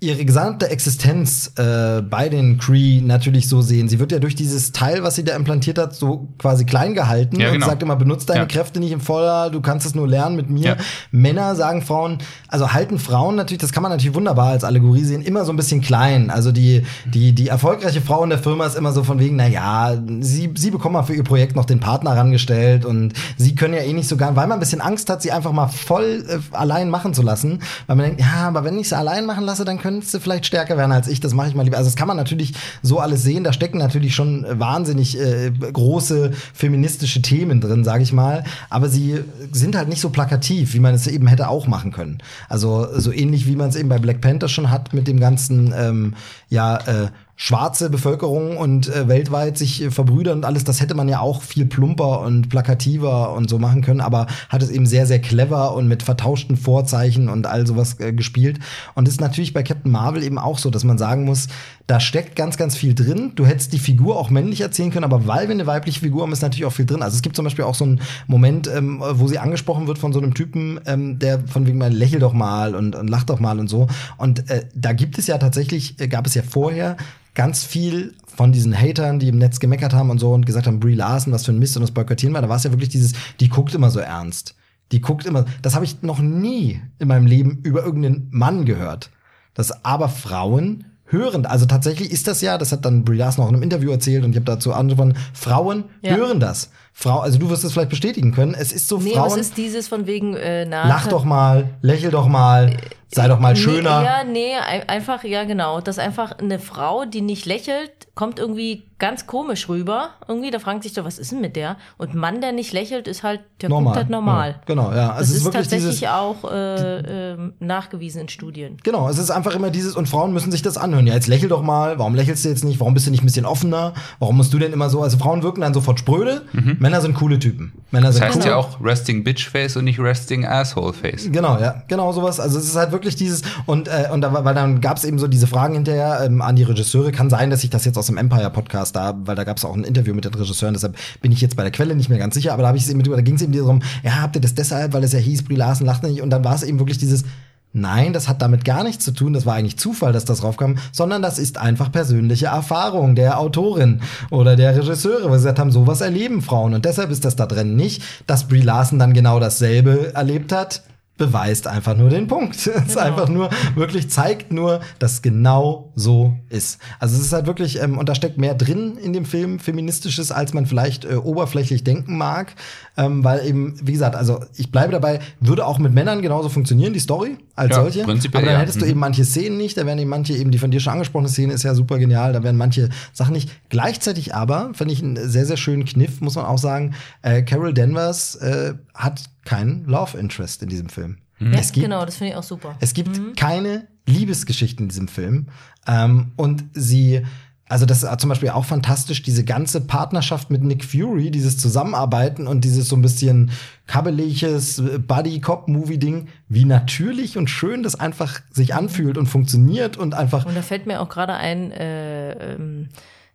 ihre 0.02 0.24
gesamte 0.24 0.70
Existenz 0.70 1.52
äh, 1.56 2.00
bei 2.00 2.30
den 2.30 2.56
Cree 2.58 3.02
natürlich 3.02 3.48
so 3.48 3.60
sehen. 3.60 3.88
Sie 3.88 3.98
wird 3.98 4.12
ja 4.12 4.18
durch 4.18 4.34
dieses 4.34 4.72
Teil, 4.72 5.02
was 5.02 5.14
sie 5.16 5.24
da 5.24 5.36
implantiert 5.36 5.76
hat, 5.78 5.94
so 5.94 6.28
quasi 6.38 6.64
klein 6.64 6.94
gehalten 6.94 7.38
Ja, 7.38 7.48
und 7.48 7.54
genau. 7.54 7.66
sagt 7.66 7.82
immer, 7.82 7.96
benutzt 7.96 8.30
deine 8.30 8.40
Ja. 8.40 8.46
Kräfte 8.46 8.80
nicht 8.80 8.92
im 8.92 9.00
Voller, 9.00 9.50
du 9.50 9.60
kannst 9.60 9.86
es 9.86 9.94
nur 9.94 10.08
lernen 10.08 10.36
mit 10.36 10.48
mir. 10.48 10.64
Ja. 10.64 10.76
Männer 11.10 11.54
sagen 11.54 11.82
Frauen, 11.82 12.18
also 12.48 12.72
halten 12.72 12.98
Frauen 12.98 13.36
natürlich, 13.36 13.60
das 13.60 13.72
kann 13.72 13.82
man 13.82 13.92
natürlich 13.92 14.14
wunderbar 14.14 14.48
als 14.52 14.64
Allegorie 14.64 15.04
sehen, 15.04 15.20
immer 15.20 15.44
so 15.44 15.52
ein 15.52 15.56
bisschen 15.56 15.82
klein. 15.82 16.30
Also 16.30 16.50
die, 16.50 16.82
die, 17.12 17.34
die 17.34 17.48
erfolgreiche 17.48 18.00
Frau 18.00 18.24
in 18.24 18.30
der 18.30 18.38
Firma 18.38 18.64
ist 18.64 18.76
immer 18.76 18.92
so 18.92 19.04
von 19.04 19.18
wegen, 19.18 19.36
na 19.36 19.48
ja, 19.48 19.98
sie, 20.20 20.50
sie 20.56 20.70
bekommen 20.70 20.94
mal 20.94 21.02
für 21.02 21.14
ihr 21.14 21.24
Projekt 21.24 21.56
noch 21.56 21.66
den 21.66 21.80
Partner 21.80 22.14
herangestellt 22.14 22.86
und 22.86 23.12
sie 23.36 23.54
können 23.54 23.74
ja 23.74 23.80
eh 23.82 23.92
nicht 23.92 24.08
so 24.08 24.16
gar, 24.16 24.34
weil 24.34 24.46
man 24.46 24.52
ein 24.56 24.60
bisschen 24.60 24.80
Angst 24.80 25.10
hat, 25.10 25.20
sie 25.20 25.30
einfach 25.30 25.52
mal 25.52 25.68
voll 25.68 26.24
äh, 26.26 26.38
allein 26.56 26.88
machen 26.88 27.12
zu 27.12 27.20
lassen. 27.20 27.60
Weil 27.86 27.96
man 27.96 28.06
denkt, 28.06 28.20
ja, 28.22 28.48
aber 28.48 28.64
wenn 28.64 28.78
ich 28.78 28.88
sie 28.88 28.96
allein 28.96 29.26
machen 29.26 29.44
lasse, 29.44 29.66
dann 29.66 29.78
könntest 29.90 30.14
du 30.14 30.20
vielleicht 30.20 30.46
stärker 30.46 30.76
werden 30.76 30.92
als 30.92 31.08
ich, 31.08 31.18
das 31.18 31.34
mache 31.34 31.48
ich 31.48 31.54
mal 31.56 31.64
lieber. 31.64 31.76
Also 31.76 31.88
das 31.90 31.96
kann 31.96 32.06
man 32.06 32.16
natürlich 32.16 32.54
so 32.80 33.00
alles 33.00 33.24
sehen, 33.24 33.42
da 33.42 33.52
stecken 33.52 33.78
natürlich 33.78 34.14
schon 34.14 34.44
äh, 34.44 34.60
wahnsinnig 34.60 35.18
äh, 35.18 35.50
große 35.50 36.30
feministische 36.54 37.22
Themen 37.22 37.60
drin, 37.60 37.82
sage 37.82 38.04
ich 38.04 38.12
mal. 38.12 38.44
Aber 38.68 38.88
sie 38.88 39.18
sind 39.50 39.74
halt 39.74 39.88
nicht 39.88 40.00
so 40.00 40.10
plakativ, 40.10 40.74
wie 40.74 40.78
man 40.78 40.94
es 40.94 41.08
eben 41.08 41.26
hätte 41.26 41.48
auch 41.48 41.66
machen 41.66 41.90
können. 41.90 42.18
Also 42.48 42.86
so 43.00 43.10
ähnlich 43.10 43.48
wie 43.48 43.56
man 43.56 43.70
es 43.70 43.76
eben 43.76 43.88
bei 43.88 43.98
Black 43.98 44.20
Panther 44.20 44.46
schon 44.46 44.70
hat 44.70 44.94
mit 44.94 45.08
dem 45.08 45.18
ganzen, 45.18 45.74
ähm, 45.76 46.14
ja, 46.48 46.76
äh, 46.76 47.08
schwarze 47.42 47.88
Bevölkerung 47.88 48.58
und 48.58 48.94
äh, 48.94 49.08
weltweit 49.08 49.56
sich 49.56 49.82
äh, 49.82 49.90
verbrüdern 49.90 50.38
und 50.38 50.44
alles, 50.44 50.64
das 50.64 50.82
hätte 50.82 50.94
man 50.94 51.08
ja 51.08 51.20
auch 51.20 51.40
viel 51.40 51.64
plumper 51.64 52.20
und 52.20 52.50
plakativer 52.50 53.32
und 53.32 53.48
so 53.48 53.58
machen 53.58 53.80
können, 53.80 54.02
aber 54.02 54.26
hat 54.50 54.62
es 54.62 54.68
eben 54.68 54.84
sehr, 54.84 55.06
sehr 55.06 55.20
clever 55.20 55.74
und 55.74 55.88
mit 55.88 56.02
vertauschten 56.02 56.58
Vorzeichen 56.58 57.30
und 57.30 57.46
all 57.46 57.66
sowas 57.66 57.98
äh, 57.98 58.12
gespielt. 58.12 58.58
Und 58.94 59.08
ist 59.08 59.22
natürlich 59.22 59.54
bei 59.54 59.62
Captain 59.62 59.90
Marvel 59.90 60.22
eben 60.22 60.36
auch 60.36 60.58
so, 60.58 60.68
dass 60.68 60.84
man 60.84 60.98
sagen 60.98 61.24
muss, 61.24 61.48
da 61.86 61.98
steckt 61.98 62.36
ganz, 62.36 62.58
ganz 62.58 62.76
viel 62.76 62.94
drin. 62.94 63.32
Du 63.36 63.46
hättest 63.46 63.72
die 63.72 63.78
Figur 63.78 64.18
auch 64.18 64.28
männlich 64.28 64.60
erzählen 64.60 64.90
können, 64.90 65.04
aber 65.04 65.26
weil 65.26 65.48
wir 65.48 65.54
eine 65.54 65.66
weibliche 65.66 66.00
Figur 66.00 66.22
haben, 66.22 66.32
ist 66.32 66.42
natürlich 66.42 66.66
auch 66.66 66.72
viel 66.72 66.84
drin. 66.84 67.00
Also 67.00 67.16
es 67.16 67.22
gibt 67.22 67.36
zum 67.36 67.46
Beispiel 67.46 67.64
auch 67.64 67.74
so 67.74 67.84
einen 67.86 68.02
Moment, 68.26 68.68
ähm, 68.68 69.02
wo 69.12 69.28
sie 69.28 69.38
angesprochen 69.38 69.86
wird 69.86 69.96
von 69.96 70.12
so 70.12 70.20
einem 70.20 70.34
Typen, 70.34 70.78
ähm, 70.84 71.18
der 71.18 71.40
von 71.48 71.66
wegen 71.66 71.78
mal 71.78 71.90
lächel 71.90 72.20
doch 72.20 72.34
mal 72.34 72.74
und, 72.74 72.94
und 72.94 73.08
lach 73.08 73.24
doch 73.24 73.40
mal 73.40 73.58
und 73.58 73.68
so. 73.68 73.86
Und 74.18 74.50
äh, 74.50 74.66
da 74.74 74.92
gibt 74.92 75.18
es 75.18 75.26
ja 75.26 75.38
tatsächlich, 75.38 75.98
äh, 76.00 76.06
gab 76.06 76.26
es 76.26 76.34
ja 76.34 76.42
vorher 76.42 76.98
ganz 77.34 77.64
viel 77.64 78.14
von 78.26 78.52
diesen 78.52 78.74
Hatern, 78.76 79.18
die 79.18 79.28
im 79.28 79.38
Netz 79.38 79.60
gemeckert 79.60 79.92
haben 79.92 80.10
und 80.10 80.18
so 80.18 80.32
und 80.32 80.46
gesagt 80.46 80.66
haben, 80.66 80.80
Brie 80.80 80.94
Larson, 80.94 81.32
was 81.32 81.44
für 81.44 81.52
ein 81.52 81.58
Mist 81.58 81.76
und 81.76 81.82
das 81.82 81.90
boykottieren 81.90 82.34
wir. 82.34 82.40
Da 82.42 82.48
war 82.48 82.56
es 82.56 82.64
ja 82.64 82.70
wirklich 82.72 82.88
dieses, 82.90 83.12
die 83.40 83.48
guckt 83.48 83.74
immer 83.74 83.90
so 83.90 84.00
ernst. 84.00 84.54
die 84.92 85.00
guckt 85.00 85.24
immer, 85.26 85.44
das 85.62 85.74
habe 85.76 85.84
ich 85.84 86.02
noch 86.02 86.18
nie 86.18 86.80
in 86.98 87.06
meinem 87.08 87.26
Leben 87.26 87.60
über 87.62 87.84
irgendeinen 87.84 88.28
Mann 88.32 88.64
gehört. 88.64 89.10
Dass 89.54 89.84
aber 89.84 90.08
Frauen 90.08 90.84
hören, 91.04 91.44
also 91.46 91.66
tatsächlich 91.66 92.10
ist 92.12 92.26
das 92.28 92.40
ja, 92.40 92.56
das 92.58 92.72
hat 92.72 92.84
dann 92.84 93.04
Brie 93.04 93.16
Larson 93.16 93.44
auch 93.44 93.48
in 93.48 93.54
einem 93.54 93.62
Interview 93.64 93.90
erzählt 93.90 94.24
und 94.24 94.30
ich 94.30 94.36
habe 94.36 94.46
dazu 94.46 94.72
angefangen, 94.72 95.14
Frauen 95.32 95.84
Ja. 96.02 96.16
hören 96.16 96.40
das. 96.40 96.70
Frau, 96.92 97.18
also 97.20 97.38
du 97.38 97.50
wirst 97.50 97.64
es 97.64 97.72
vielleicht 97.72 97.90
bestätigen 97.90 98.32
können. 98.32 98.54
Es 98.54 98.72
ist 98.72 98.88
so 98.88 98.98
Nee, 98.98 99.14
aber 99.14 99.26
es 99.26 99.32
Frauen, 99.32 99.40
ist 99.40 99.56
dieses 99.56 99.88
von 99.88 100.06
wegen, 100.06 100.34
äh, 100.34 100.66
na, 100.66 100.86
lach 100.88 101.06
doch 101.08 101.24
mal, 101.24 101.70
lächel 101.82 102.10
doch 102.10 102.28
mal, 102.28 102.76
sei 103.12 103.28
doch 103.28 103.38
mal 103.40 103.56
schöner. 103.56 104.00
Nee, 104.00 104.06
ja, 104.06 104.24
nee, 104.24 104.54
ein- 104.56 104.88
einfach, 104.88 105.24
ja, 105.24 105.44
genau. 105.44 105.80
Dass 105.80 105.98
einfach 105.98 106.38
eine 106.38 106.58
Frau, 106.58 107.04
die 107.04 107.20
nicht 107.20 107.46
lächelt, 107.46 107.90
kommt 108.14 108.38
irgendwie 108.38 108.84
ganz 108.98 109.26
komisch 109.26 109.68
rüber. 109.68 110.10
Irgendwie, 110.28 110.50
da 110.50 110.58
fragt 110.58 110.82
sich 110.82 110.92
doch, 110.92 111.04
was 111.04 111.18
ist 111.18 111.32
denn 111.32 111.40
mit 111.40 111.56
der? 111.56 111.76
Und 111.96 112.14
ein 112.14 112.18
Mann, 112.18 112.40
der 112.42 112.52
nicht 112.52 112.72
lächelt, 112.72 113.08
ist 113.08 113.22
halt, 113.22 113.40
der 113.62 113.70
normal. 113.70 113.84
guckt 113.84 113.96
halt 113.96 114.10
normal. 114.10 114.50
Ja, 114.50 114.60
genau, 114.66 114.92
ja. 114.92 115.08
Das 115.16 115.22
es 115.22 115.30
ist, 115.30 115.36
ist, 115.38 115.44
wirklich 115.46 115.62
tatsächlich 115.62 115.90
dieses, 116.00 116.08
auch 116.08 116.50
äh, 116.52 117.30
ähm, 117.32 117.54
nachgewiesen 117.60 118.20
in 118.22 118.28
Studien. 118.28 118.76
Genau, 118.84 119.08
es 119.08 119.16
ist 119.16 119.30
einfach 119.30 119.54
immer 119.54 119.70
dieses, 119.70 119.96
und 119.96 120.06
Frauen 120.06 120.32
müssen 120.34 120.52
sich 120.52 120.60
das 120.60 120.76
anhören. 120.76 121.06
Ja, 121.06 121.14
jetzt 121.14 121.28
lächel 121.28 121.48
doch 121.48 121.62
mal, 121.62 121.98
warum 121.98 122.14
lächelst 122.14 122.44
du 122.44 122.50
jetzt 122.50 122.62
nicht? 122.64 122.78
Warum 122.78 122.92
bist 122.92 123.06
du 123.06 123.10
nicht 123.10 123.22
ein 123.22 123.26
bisschen 123.26 123.46
offener? 123.46 123.94
Warum 124.18 124.36
musst 124.36 124.52
du 124.52 124.58
denn 124.58 124.72
immer 124.74 124.90
so? 124.90 125.02
Also 125.02 125.16
Frauen 125.16 125.42
wirken 125.42 125.62
dann 125.62 125.72
sofort 125.72 125.98
spröde, 125.98 126.42
Männer 126.78 127.00
sind 127.00 127.14
coole 127.14 127.38
Typen. 127.38 127.72
Männer 127.90 128.08
Das 128.08 128.16
sind 128.16 128.24
heißt 128.26 128.36
cool. 128.40 128.44
ja 128.46 128.56
auch 128.56 128.84
Resting 128.84 129.24
Bitch 129.24 129.48
Face 129.48 129.76
und 129.78 129.84
nicht 129.84 129.98
Resting 129.98 130.44
Asshole 130.44 130.92
Face. 130.92 131.28
Genau, 131.32 131.58
ja, 131.58 131.82
genau 131.88 132.12
sowas. 132.12 132.38
Also 132.38 132.58
es 132.58 132.64
ist 132.66 132.76
halt 132.76 132.92
wirklich 132.92 132.99
dieses 133.00 133.42
und 133.66 133.88
äh, 133.88 134.08
und 134.12 134.20
da, 134.20 134.44
weil 134.44 134.54
dann 134.54 134.80
gab 134.80 134.96
es 134.96 135.04
eben 135.04 135.18
so 135.18 135.28
diese 135.28 135.46
Fragen 135.46 135.74
hinterher 135.74 136.20
ähm, 136.24 136.42
an 136.42 136.56
die 136.56 136.62
Regisseure. 136.62 137.12
Kann 137.12 137.30
sein, 137.30 137.50
dass 137.50 137.64
ich 137.64 137.70
das 137.70 137.84
jetzt 137.84 137.96
aus 137.96 138.06
dem 138.06 138.16
Empire 138.16 138.50
Podcast 138.50 138.96
da, 138.96 139.14
weil 139.24 139.36
da 139.36 139.44
gab 139.44 139.56
es 139.56 139.64
auch 139.64 139.74
ein 139.74 139.84
Interview 139.84 140.14
mit 140.14 140.24
den 140.24 140.34
Regisseuren. 140.34 140.74
Deshalb 140.74 140.96
bin 141.20 141.32
ich 141.32 141.40
jetzt 141.40 141.56
bei 141.56 141.62
der 141.62 141.72
Quelle 141.72 141.94
nicht 141.94 142.08
mehr 142.08 142.18
ganz 142.18 142.34
sicher. 142.34 142.52
Aber 142.52 142.62
da 142.62 142.68
habe 142.68 142.78
ich 142.78 142.84
es 142.84 142.90
eben, 142.90 143.02
da 143.02 143.20
ging 143.20 143.36
es 143.36 143.42
eben 143.42 143.52
darum, 143.52 143.82
ja, 144.02 144.20
habt 144.20 144.36
ihr 144.36 144.42
das 144.42 144.54
deshalb, 144.54 144.92
weil 144.92 145.04
es 145.04 145.12
ja 145.12 145.18
hieß, 145.18 145.44
Brie 145.44 145.56
Larson 145.56 145.86
lacht 145.86 146.02
nicht. 146.02 146.22
Und 146.22 146.30
dann 146.30 146.44
war 146.44 146.54
es 146.54 146.62
eben 146.62 146.78
wirklich 146.78 146.98
dieses 146.98 147.24
Nein, 147.72 148.12
das 148.12 148.28
hat 148.28 148.42
damit 148.42 148.64
gar 148.64 148.82
nichts 148.82 149.04
zu 149.04 149.12
tun. 149.12 149.32
Das 149.32 149.46
war 149.46 149.54
eigentlich 149.54 149.78
Zufall, 149.78 150.12
dass 150.12 150.24
das 150.24 150.42
raufkam, 150.42 150.78
sondern 150.90 151.22
das 151.22 151.38
ist 151.38 151.56
einfach 151.56 151.92
persönliche 151.92 152.46
Erfahrung 152.46 153.14
der 153.14 153.38
Autorin 153.38 154.00
oder 154.30 154.56
der 154.56 154.76
Regisseure, 154.76 155.30
weil 155.30 155.38
sie 155.38 155.44
gesagt 155.44 155.60
haben, 155.60 155.70
sowas 155.70 156.00
erleben 156.00 156.42
Frauen. 156.42 156.74
Und 156.74 156.84
deshalb 156.84 157.10
ist 157.10 157.24
das 157.24 157.36
da 157.36 157.46
drin 157.46 157.76
nicht, 157.76 158.02
dass 158.26 158.48
Brie 158.48 158.62
Larson 158.62 158.98
dann 158.98 159.14
genau 159.14 159.38
dasselbe 159.38 160.12
erlebt 160.14 160.50
hat. 160.50 160.82
Beweist 161.20 161.66
einfach 161.66 161.94
nur 161.96 162.08
den 162.08 162.26
Punkt. 162.26 162.56
Es 162.66 162.66
ist 162.88 162.98
einfach 162.98 163.28
nur, 163.28 163.50
wirklich 163.74 164.08
zeigt 164.10 164.52
nur, 164.52 164.80
dass 164.98 165.20
genau 165.20 165.92
so 165.94 166.34
ist. 166.48 166.80
Also 166.98 167.16
es 167.16 167.20
ist 167.26 167.32
halt 167.34 167.46
wirklich, 167.46 167.80
ähm, 167.82 167.98
und 167.98 168.08
da 168.08 168.14
steckt 168.14 168.38
mehr 168.38 168.54
drin 168.54 168.96
in 168.96 169.12
dem 169.12 169.26
Film, 169.26 169.58
feministisches, 169.58 170.32
als 170.32 170.54
man 170.54 170.64
vielleicht 170.64 171.04
äh, 171.04 171.16
oberflächlich 171.16 171.84
denken 171.84 172.16
mag. 172.16 172.54
Ähm, 172.96 173.22
weil 173.22 173.46
eben, 173.46 173.74
wie 173.82 173.92
gesagt, 173.92 174.16
also 174.16 174.40
ich 174.56 174.72
bleibe 174.72 174.92
dabei, 174.92 175.20
würde 175.40 175.66
auch 175.66 175.78
mit 175.78 175.92
Männern 175.92 176.22
genauso 176.22 176.48
funktionieren, 176.48 176.94
die 176.94 177.00
Story 177.00 177.36
als 177.54 177.76
Ja, 177.76 177.82
solche. 177.82 178.02
prinzipiell 178.04 178.42
Aber 178.42 178.46
dann 178.50 178.54
ja. 178.54 178.60
hättest 178.62 178.80
du 178.80 178.84
Mhm. 178.86 178.90
eben 178.92 179.00
manche 179.00 179.24
Szenen 179.26 179.58
nicht, 179.58 179.76
da 179.76 179.84
wären 179.84 179.98
eben 179.98 180.08
manche, 180.10 180.32
eben 180.32 180.50
die 180.50 180.58
von 180.58 180.70
dir 180.70 180.80
schon 180.80 180.94
angesprochene 180.94 181.28
Szene 181.28 181.52
ist 181.52 181.62
ja 181.64 181.74
super 181.74 181.98
genial, 181.98 182.32
da 182.32 182.42
wären 182.42 182.56
manche 182.56 182.88
Sachen 183.12 183.34
nicht. 183.34 183.50
Gleichzeitig 183.68 184.34
aber, 184.34 184.70
fand 184.72 184.90
ich 184.90 185.02
einen 185.02 185.28
sehr, 185.28 185.44
sehr 185.44 185.58
schönen 185.58 185.84
Kniff, 185.84 186.20
muss 186.22 186.34
man 186.36 186.46
auch 186.46 186.58
sagen, 186.58 186.94
äh, 187.20 187.42
Carol 187.42 187.74
Danvers 187.74 188.36
äh, 188.36 188.74
hat 188.94 189.20
keinen 189.50 189.84
Love 189.86 190.16
Interest 190.16 190.62
in 190.62 190.68
diesem 190.68 190.88
Film. 190.88 191.18
Mhm. 191.40 191.54
Ja, 191.54 191.58
Es 191.58 191.72
gibt 191.72 191.84
genau, 191.84 192.04
das 192.04 192.16
finde 192.16 192.32
ich 192.32 192.36
auch 192.38 192.44
super. 192.44 192.76
es 192.78 192.94
gibt 192.94 193.36
keine 193.36 193.88
Liebesgeschichte 194.06 194.80
in 194.80 194.88
diesem 194.88 195.08
Film. 195.08 195.48
Ähm, 195.88 196.30
und 196.36 196.64
sie, 196.72 197.26
also 197.68 197.84
das 197.84 198.04
ist 198.04 198.20
zum 198.20 198.28
Beispiel 198.28 198.50
auch 198.50 198.64
fantastisch, 198.64 199.22
diese 199.22 199.44
ganze 199.44 199.80
Partnerschaft 199.80 200.50
mit 200.50 200.62
Nick 200.62 200.84
Fury, 200.84 201.32
dieses 201.32 201.58
Zusammenarbeiten 201.58 202.46
und 202.46 202.64
dieses 202.64 202.88
so 202.88 202.94
ein 202.94 203.02
bisschen 203.02 203.50
kabbeliges 203.88 204.80
Buddy-Cop-Movie-Ding, 205.08 206.28
wie 206.48 206.64
natürlich 206.64 207.36
und 207.36 207.50
schön 207.50 207.82
das 207.82 207.96
einfach 207.98 208.40
sich 208.52 208.74
anfühlt 208.74 209.18
und 209.18 209.26
funktioniert 209.26 209.96
und 209.96 210.14
einfach. 210.14 210.46
Und 210.46 210.56
da 210.56 210.62
fällt 210.62 210.86
mir 210.86 211.00
auch 211.00 211.08
gerade 211.08 211.34
ein, 211.34 211.72
äh, 211.72 212.54
ähm, 212.54 212.88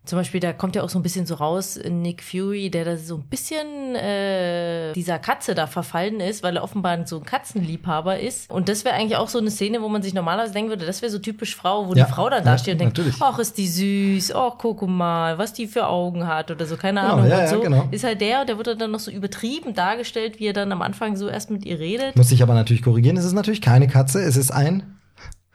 zum 0.06 0.18
Beispiel, 0.20 0.40
da 0.40 0.54
kommt 0.54 0.76
ja 0.76 0.84
auch 0.84 0.90
so 0.90 1.00
ein 1.00 1.04
bisschen 1.04 1.26
so 1.26 1.36
raus, 1.36 1.80
Nick 1.90 2.22
Fury, 2.24 2.70
der 2.70 2.86
da 2.86 2.98
so 2.98 3.16
ein 3.16 3.24
bisschen 3.24 3.96
äh, 3.96 4.94
dieser 4.94 5.20
Katze 5.20 5.56
da 5.56 5.68
verfallen 5.68 6.20
ist, 6.20 6.44
weil 6.44 6.56
er 6.58 6.64
offenbar 6.64 7.06
so 7.08 7.18
ein 7.18 7.26
Katzenliebhaber 7.26 8.20
ist. 8.20 8.50
Und 8.52 8.70
das 8.70 8.86
wäre 8.86 8.96
eigentlich 8.96 9.18
auch 9.18 9.30
so 9.30 9.40
eine 9.40 9.52
Szene, 9.52 9.82
wo 9.82 9.90
man 9.90 10.02
sich 10.02 10.14
normalerweise 10.14 10.54
denken 10.54 10.70
würde, 10.70 10.86
das 10.86 11.02
wäre 11.02 11.12
so 11.12 11.20
typisch 11.20 11.56
Frau, 11.56 11.88
wo 11.88 11.94
Ja, 11.94 12.06
die 12.06 12.12
Frau 12.12 12.30
dann 12.30 12.46
ja, 12.46 12.52
dasteht 12.52 12.74
und 12.82 12.96
denkt, 12.96 13.02
ach, 13.20 13.40
ist 13.40 13.58
die 13.58 13.68
süß, 13.68 14.34
ach, 14.36 14.54
guck 14.58 14.82
mal, 14.88 15.38
was 15.38 15.54
die 15.54 15.68
für 15.68 15.88
Augen 15.88 16.28
hat 16.28 16.52
oder 16.52 16.66
so, 16.66 16.78
keine 16.78 17.02
Genau, 17.02 17.14
Ahnung. 17.14 17.28
ja, 17.30 17.36
und 17.38 17.42
ja, 17.42 17.48
so 17.48 17.60
genau. 17.62 17.88
ist 17.92 18.04
halt 18.04 18.22
der, 18.22 18.46
der 18.46 18.58
wird 18.58 18.80
dann 18.80 18.92
noch 18.92 19.00
so 19.00 19.12
übertrieben 19.12 19.74
dargestellt, 19.74 20.40
wie 20.40 20.48
er 20.48 20.54
dann 20.54 20.72
am 20.72 20.82
Anfang 20.82 21.16
so 21.16 21.28
erst 21.28 21.50
mit 21.52 21.66
ihr 21.66 21.80
redet. 21.80 22.16
Muss 22.16 22.32
ich 22.32 22.42
aber 22.44 22.54
natürlich 22.54 22.84
korrigieren, 22.84 23.18
es 23.18 23.26
ist 23.26 23.34
natürlich 23.34 23.62
keine 23.62 23.88
Katze, 23.88 24.22
es 24.22 24.38
ist 24.38 24.52
ein. 24.52 24.84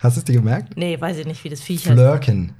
Hast 0.00 0.16
du 0.16 0.20
es 0.20 0.24
dir 0.24 0.32
gemerkt? 0.32 0.78
Nee, 0.78 0.98
weiß 0.98 1.18
ich 1.18 1.26
nicht, 1.26 1.44
wie 1.44 1.50
das 1.50 1.60
Viech 1.60 1.86
heißt. 1.86 1.92
Flirken. 1.92 2.54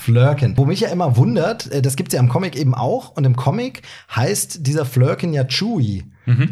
Flirken. 0.00 0.56
Wo 0.56 0.64
mich 0.64 0.78
ja 0.78 0.88
immer 0.90 1.16
wundert, 1.16 1.70
äh, 1.72 1.82
das 1.82 1.96
gibt's 1.96 2.14
ja 2.14 2.20
im 2.20 2.28
Comic 2.28 2.54
eben 2.54 2.72
auch. 2.74 3.16
Und 3.16 3.24
im 3.24 3.34
Comic 3.34 3.82
heißt 4.14 4.64
dieser 4.64 4.84
Flirken 4.84 5.32
ja 5.32 5.44
Chewie. 5.44 6.04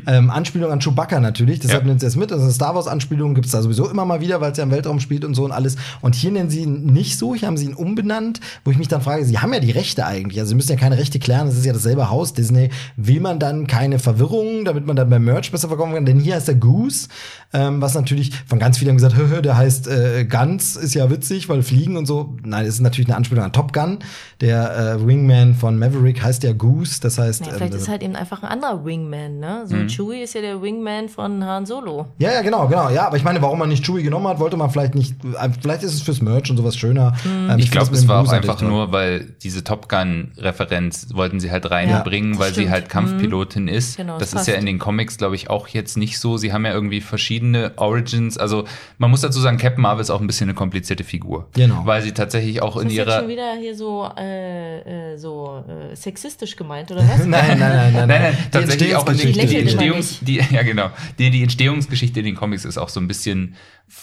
Ähm, 0.06 0.30
Anspielung 0.30 0.70
an 0.70 0.80
Chewbacca 0.80 1.18
natürlich, 1.20 1.58
deshalb 1.60 1.82
Ja. 1.82 1.88
nimmt 1.88 2.00
sie 2.00 2.06
es 2.06 2.16
mit. 2.16 2.30
Also 2.30 2.44
eine 2.44 2.52
Star 2.52 2.74
Wars-Anspielung 2.74 3.34
gibt's 3.34 3.52
da 3.52 3.62
sowieso 3.62 3.88
immer 3.88 4.04
mal 4.04 4.20
wieder, 4.20 4.40
weil 4.40 4.52
es 4.52 4.58
ja 4.58 4.64
im 4.64 4.70
Weltraum 4.70 5.00
spielt 5.00 5.24
und 5.24 5.34
so 5.34 5.44
und 5.44 5.52
alles. 5.52 5.76
Und 6.02 6.14
hier 6.14 6.30
nennen 6.30 6.50
sie 6.50 6.60
ihn 6.62 6.86
nicht 6.86 7.18
so, 7.18 7.34
hier 7.34 7.48
haben 7.48 7.56
sie 7.56 7.66
ihn 7.66 7.74
umbenannt, 7.74 8.40
wo 8.64 8.70
ich 8.70 8.78
mich 8.78 8.88
dann 8.88 9.00
frage, 9.00 9.24
sie 9.24 9.38
haben 9.38 9.52
ja 9.54 9.60
die 9.60 9.70
Rechte 9.70 10.04
eigentlich. 10.04 10.38
Also 10.38 10.50
sie 10.50 10.54
müssen 10.56 10.70
ja 10.70 10.76
keine 10.76 10.98
Rechte 10.98 11.18
klären, 11.18 11.46
das 11.46 11.56
ist 11.56 11.64
ja 11.64 11.72
dasselbe 11.72 12.10
Haus 12.10 12.34
Disney. 12.34 12.70
Will 12.96 13.20
man 13.20 13.38
dann 13.38 13.66
keine 13.66 13.98
Verwirrung, 13.98 14.64
damit 14.64 14.86
man 14.86 14.96
dann 14.96 15.08
beim 15.08 15.24
Merch 15.24 15.50
besser 15.50 15.68
verkaufen 15.68 15.94
kann? 15.94 16.04
Denn 16.06 16.18
hier 16.20 16.34
heißt 16.34 16.48
er 16.48 16.54
Goose, 16.56 17.08
ähm, 17.54 17.80
was 17.80 17.94
natürlich 17.94 18.32
von 18.46 18.58
ganz 18.58 18.78
vielen 18.78 18.90
haben 18.90 18.96
gesagt, 18.96 19.16
hö, 19.16 19.28
hö, 19.28 19.40
der 19.42 19.56
heißt 19.56 19.88
äh, 19.88 20.24
Guns, 20.24 20.76
ist 20.76 20.94
ja 20.94 21.08
witzig, 21.10 21.48
weil 21.48 21.62
Fliegen 21.62 21.96
und 21.96 22.06
so. 22.06 22.36
Nein, 22.44 22.66
es 22.66 22.74
ist 22.74 22.80
natürlich 22.80 23.08
eine 23.08 23.16
Anspielung 23.16 23.44
an 23.44 23.52
Top 23.52 23.72
Gun. 23.72 23.98
Der 24.40 24.96
äh, 25.00 25.06
Wingman 25.06 25.54
von 25.54 25.78
Maverick 25.78 26.22
heißt 26.22 26.42
ja 26.42 26.52
Goose, 26.52 27.00
das 27.00 27.18
heißt. 27.18 27.40
Ja, 27.42 27.46
ähm, 27.48 27.52
vielleicht 27.56 27.74
das- 27.74 27.82
ist 27.82 27.88
halt 27.88 28.02
eben 28.02 28.16
einfach 28.16 28.42
ein 28.42 28.48
anderer 28.50 28.84
Wingman, 28.84 29.38
ne? 29.38 29.61
So 29.66 29.76
ein 29.76 29.88
Chewie 29.88 30.22
ist 30.22 30.34
ja 30.34 30.40
der 30.40 30.60
Wingman 30.62 31.08
von 31.08 31.44
Han 31.44 31.66
Solo. 31.66 32.06
Ja, 32.18 32.32
ja, 32.32 32.42
genau, 32.42 32.66
genau. 32.68 32.90
Ja, 32.90 33.06
aber 33.06 33.16
ich 33.16 33.24
meine, 33.24 33.40
warum 33.42 33.58
man 33.58 33.68
nicht 33.68 33.84
Chewie 33.84 34.02
genommen 34.02 34.28
hat, 34.28 34.38
wollte 34.38 34.56
man 34.56 34.70
vielleicht 34.70 34.94
nicht. 34.94 35.14
äh, 35.24 35.48
Vielleicht 35.60 35.82
ist 35.82 35.94
es 35.94 36.02
fürs 36.02 36.20
Merch 36.22 36.50
und 36.50 36.56
sowas 36.56 36.76
schöner. 36.76 37.14
Ähm, 37.24 37.50
Ich 37.58 37.64
find 37.66 37.72
glaube, 37.72 37.90
das 37.90 38.00
es 38.00 38.08
war 38.08 38.22
auch 38.22 38.32
einfach 38.32 38.58
toll. 38.58 38.68
nur, 38.68 38.92
weil 38.92 39.26
diese 39.42 39.64
Top 39.64 39.88
Gun-Referenz 39.88 41.08
wollten 41.14 41.40
sie 41.40 41.50
halt 41.50 41.70
reinbringen, 41.70 42.34
Ja, 42.34 42.38
weil 42.40 42.48
das 42.48 42.56
sie 42.56 42.62
stimmt. 42.62 42.72
halt 42.72 42.88
Kampfpilotin 42.88 43.68
ist. 43.68 43.96
Genau, 43.96 44.18
das 44.18 44.30
das 44.32 44.42
ist 44.42 44.46
ja 44.48 44.54
in 44.54 44.66
den 44.66 44.78
Comics, 44.78 45.18
glaube 45.18 45.34
ich, 45.36 45.50
auch 45.50 45.68
jetzt 45.68 45.96
nicht 45.96 46.18
so. 46.18 46.36
Sie 46.36 46.52
haben 46.52 46.64
ja 46.64 46.72
irgendwie 46.72 47.00
verschiedene 47.00 47.72
Origins. 47.76 48.38
Also 48.38 48.64
man 48.98 49.10
muss 49.10 49.20
dazu 49.20 49.40
sagen, 49.40 49.58
Captain 49.58 49.82
Marvel 49.82 50.00
ist 50.02 50.10
auch 50.10 50.20
ein 50.20 50.26
bisschen 50.26 50.48
eine 50.48 50.54
komplizierte 50.54 51.04
Figur. 51.04 51.46
Genau. 51.54 51.82
Weil 51.84 52.02
sie 52.02 52.12
tatsächlich 52.12 52.62
auch 52.62 52.76
in 52.76 52.88
ist 52.88 52.94
jetzt 52.94 53.06
ihrer 53.08 53.20
schon 53.20 53.28
wieder 53.28 53.54
hier 53.60 53.76
so, 53.76 54.08
äh, 54.18 55.12
äh, 55.12 55.16
so 55.18 55.62
äh, 55.68 55.94
sexistisch 55.94 56.56
gemeint, 56.56 56.90
oder 56.90 57.00
was? 57.08 57.26
Nein, 57.26 57.58
nein, 57.58 57.58
nein, 57.58 57.92
nein. 57.92 58.08
Nein, 58.08 58.22
nein, 58.22 58.36
Die 58.46 58.50
tatsächlich 58.50 58.96
auch 58.96 59.08
in 59.08 59.16
den, 59.16 59.32
die, 59.52 59.60
Entstehungs, 59.60 60.18
die, 60.20 60.40
ja 60.50 60.62
genau, 60.62 60.90
die, 61.18 61.30
die 61.30 61.42
Entstehungsgeschichte 61.42 62.20
in 62.20 62.26
den 62.26 62.34
Comics 62.34 62.64
ist 62.64 62.78
auch 62.78 62.88
so 62.88 63.00
ein 63.00 63.08
bisschen 63.08 63.54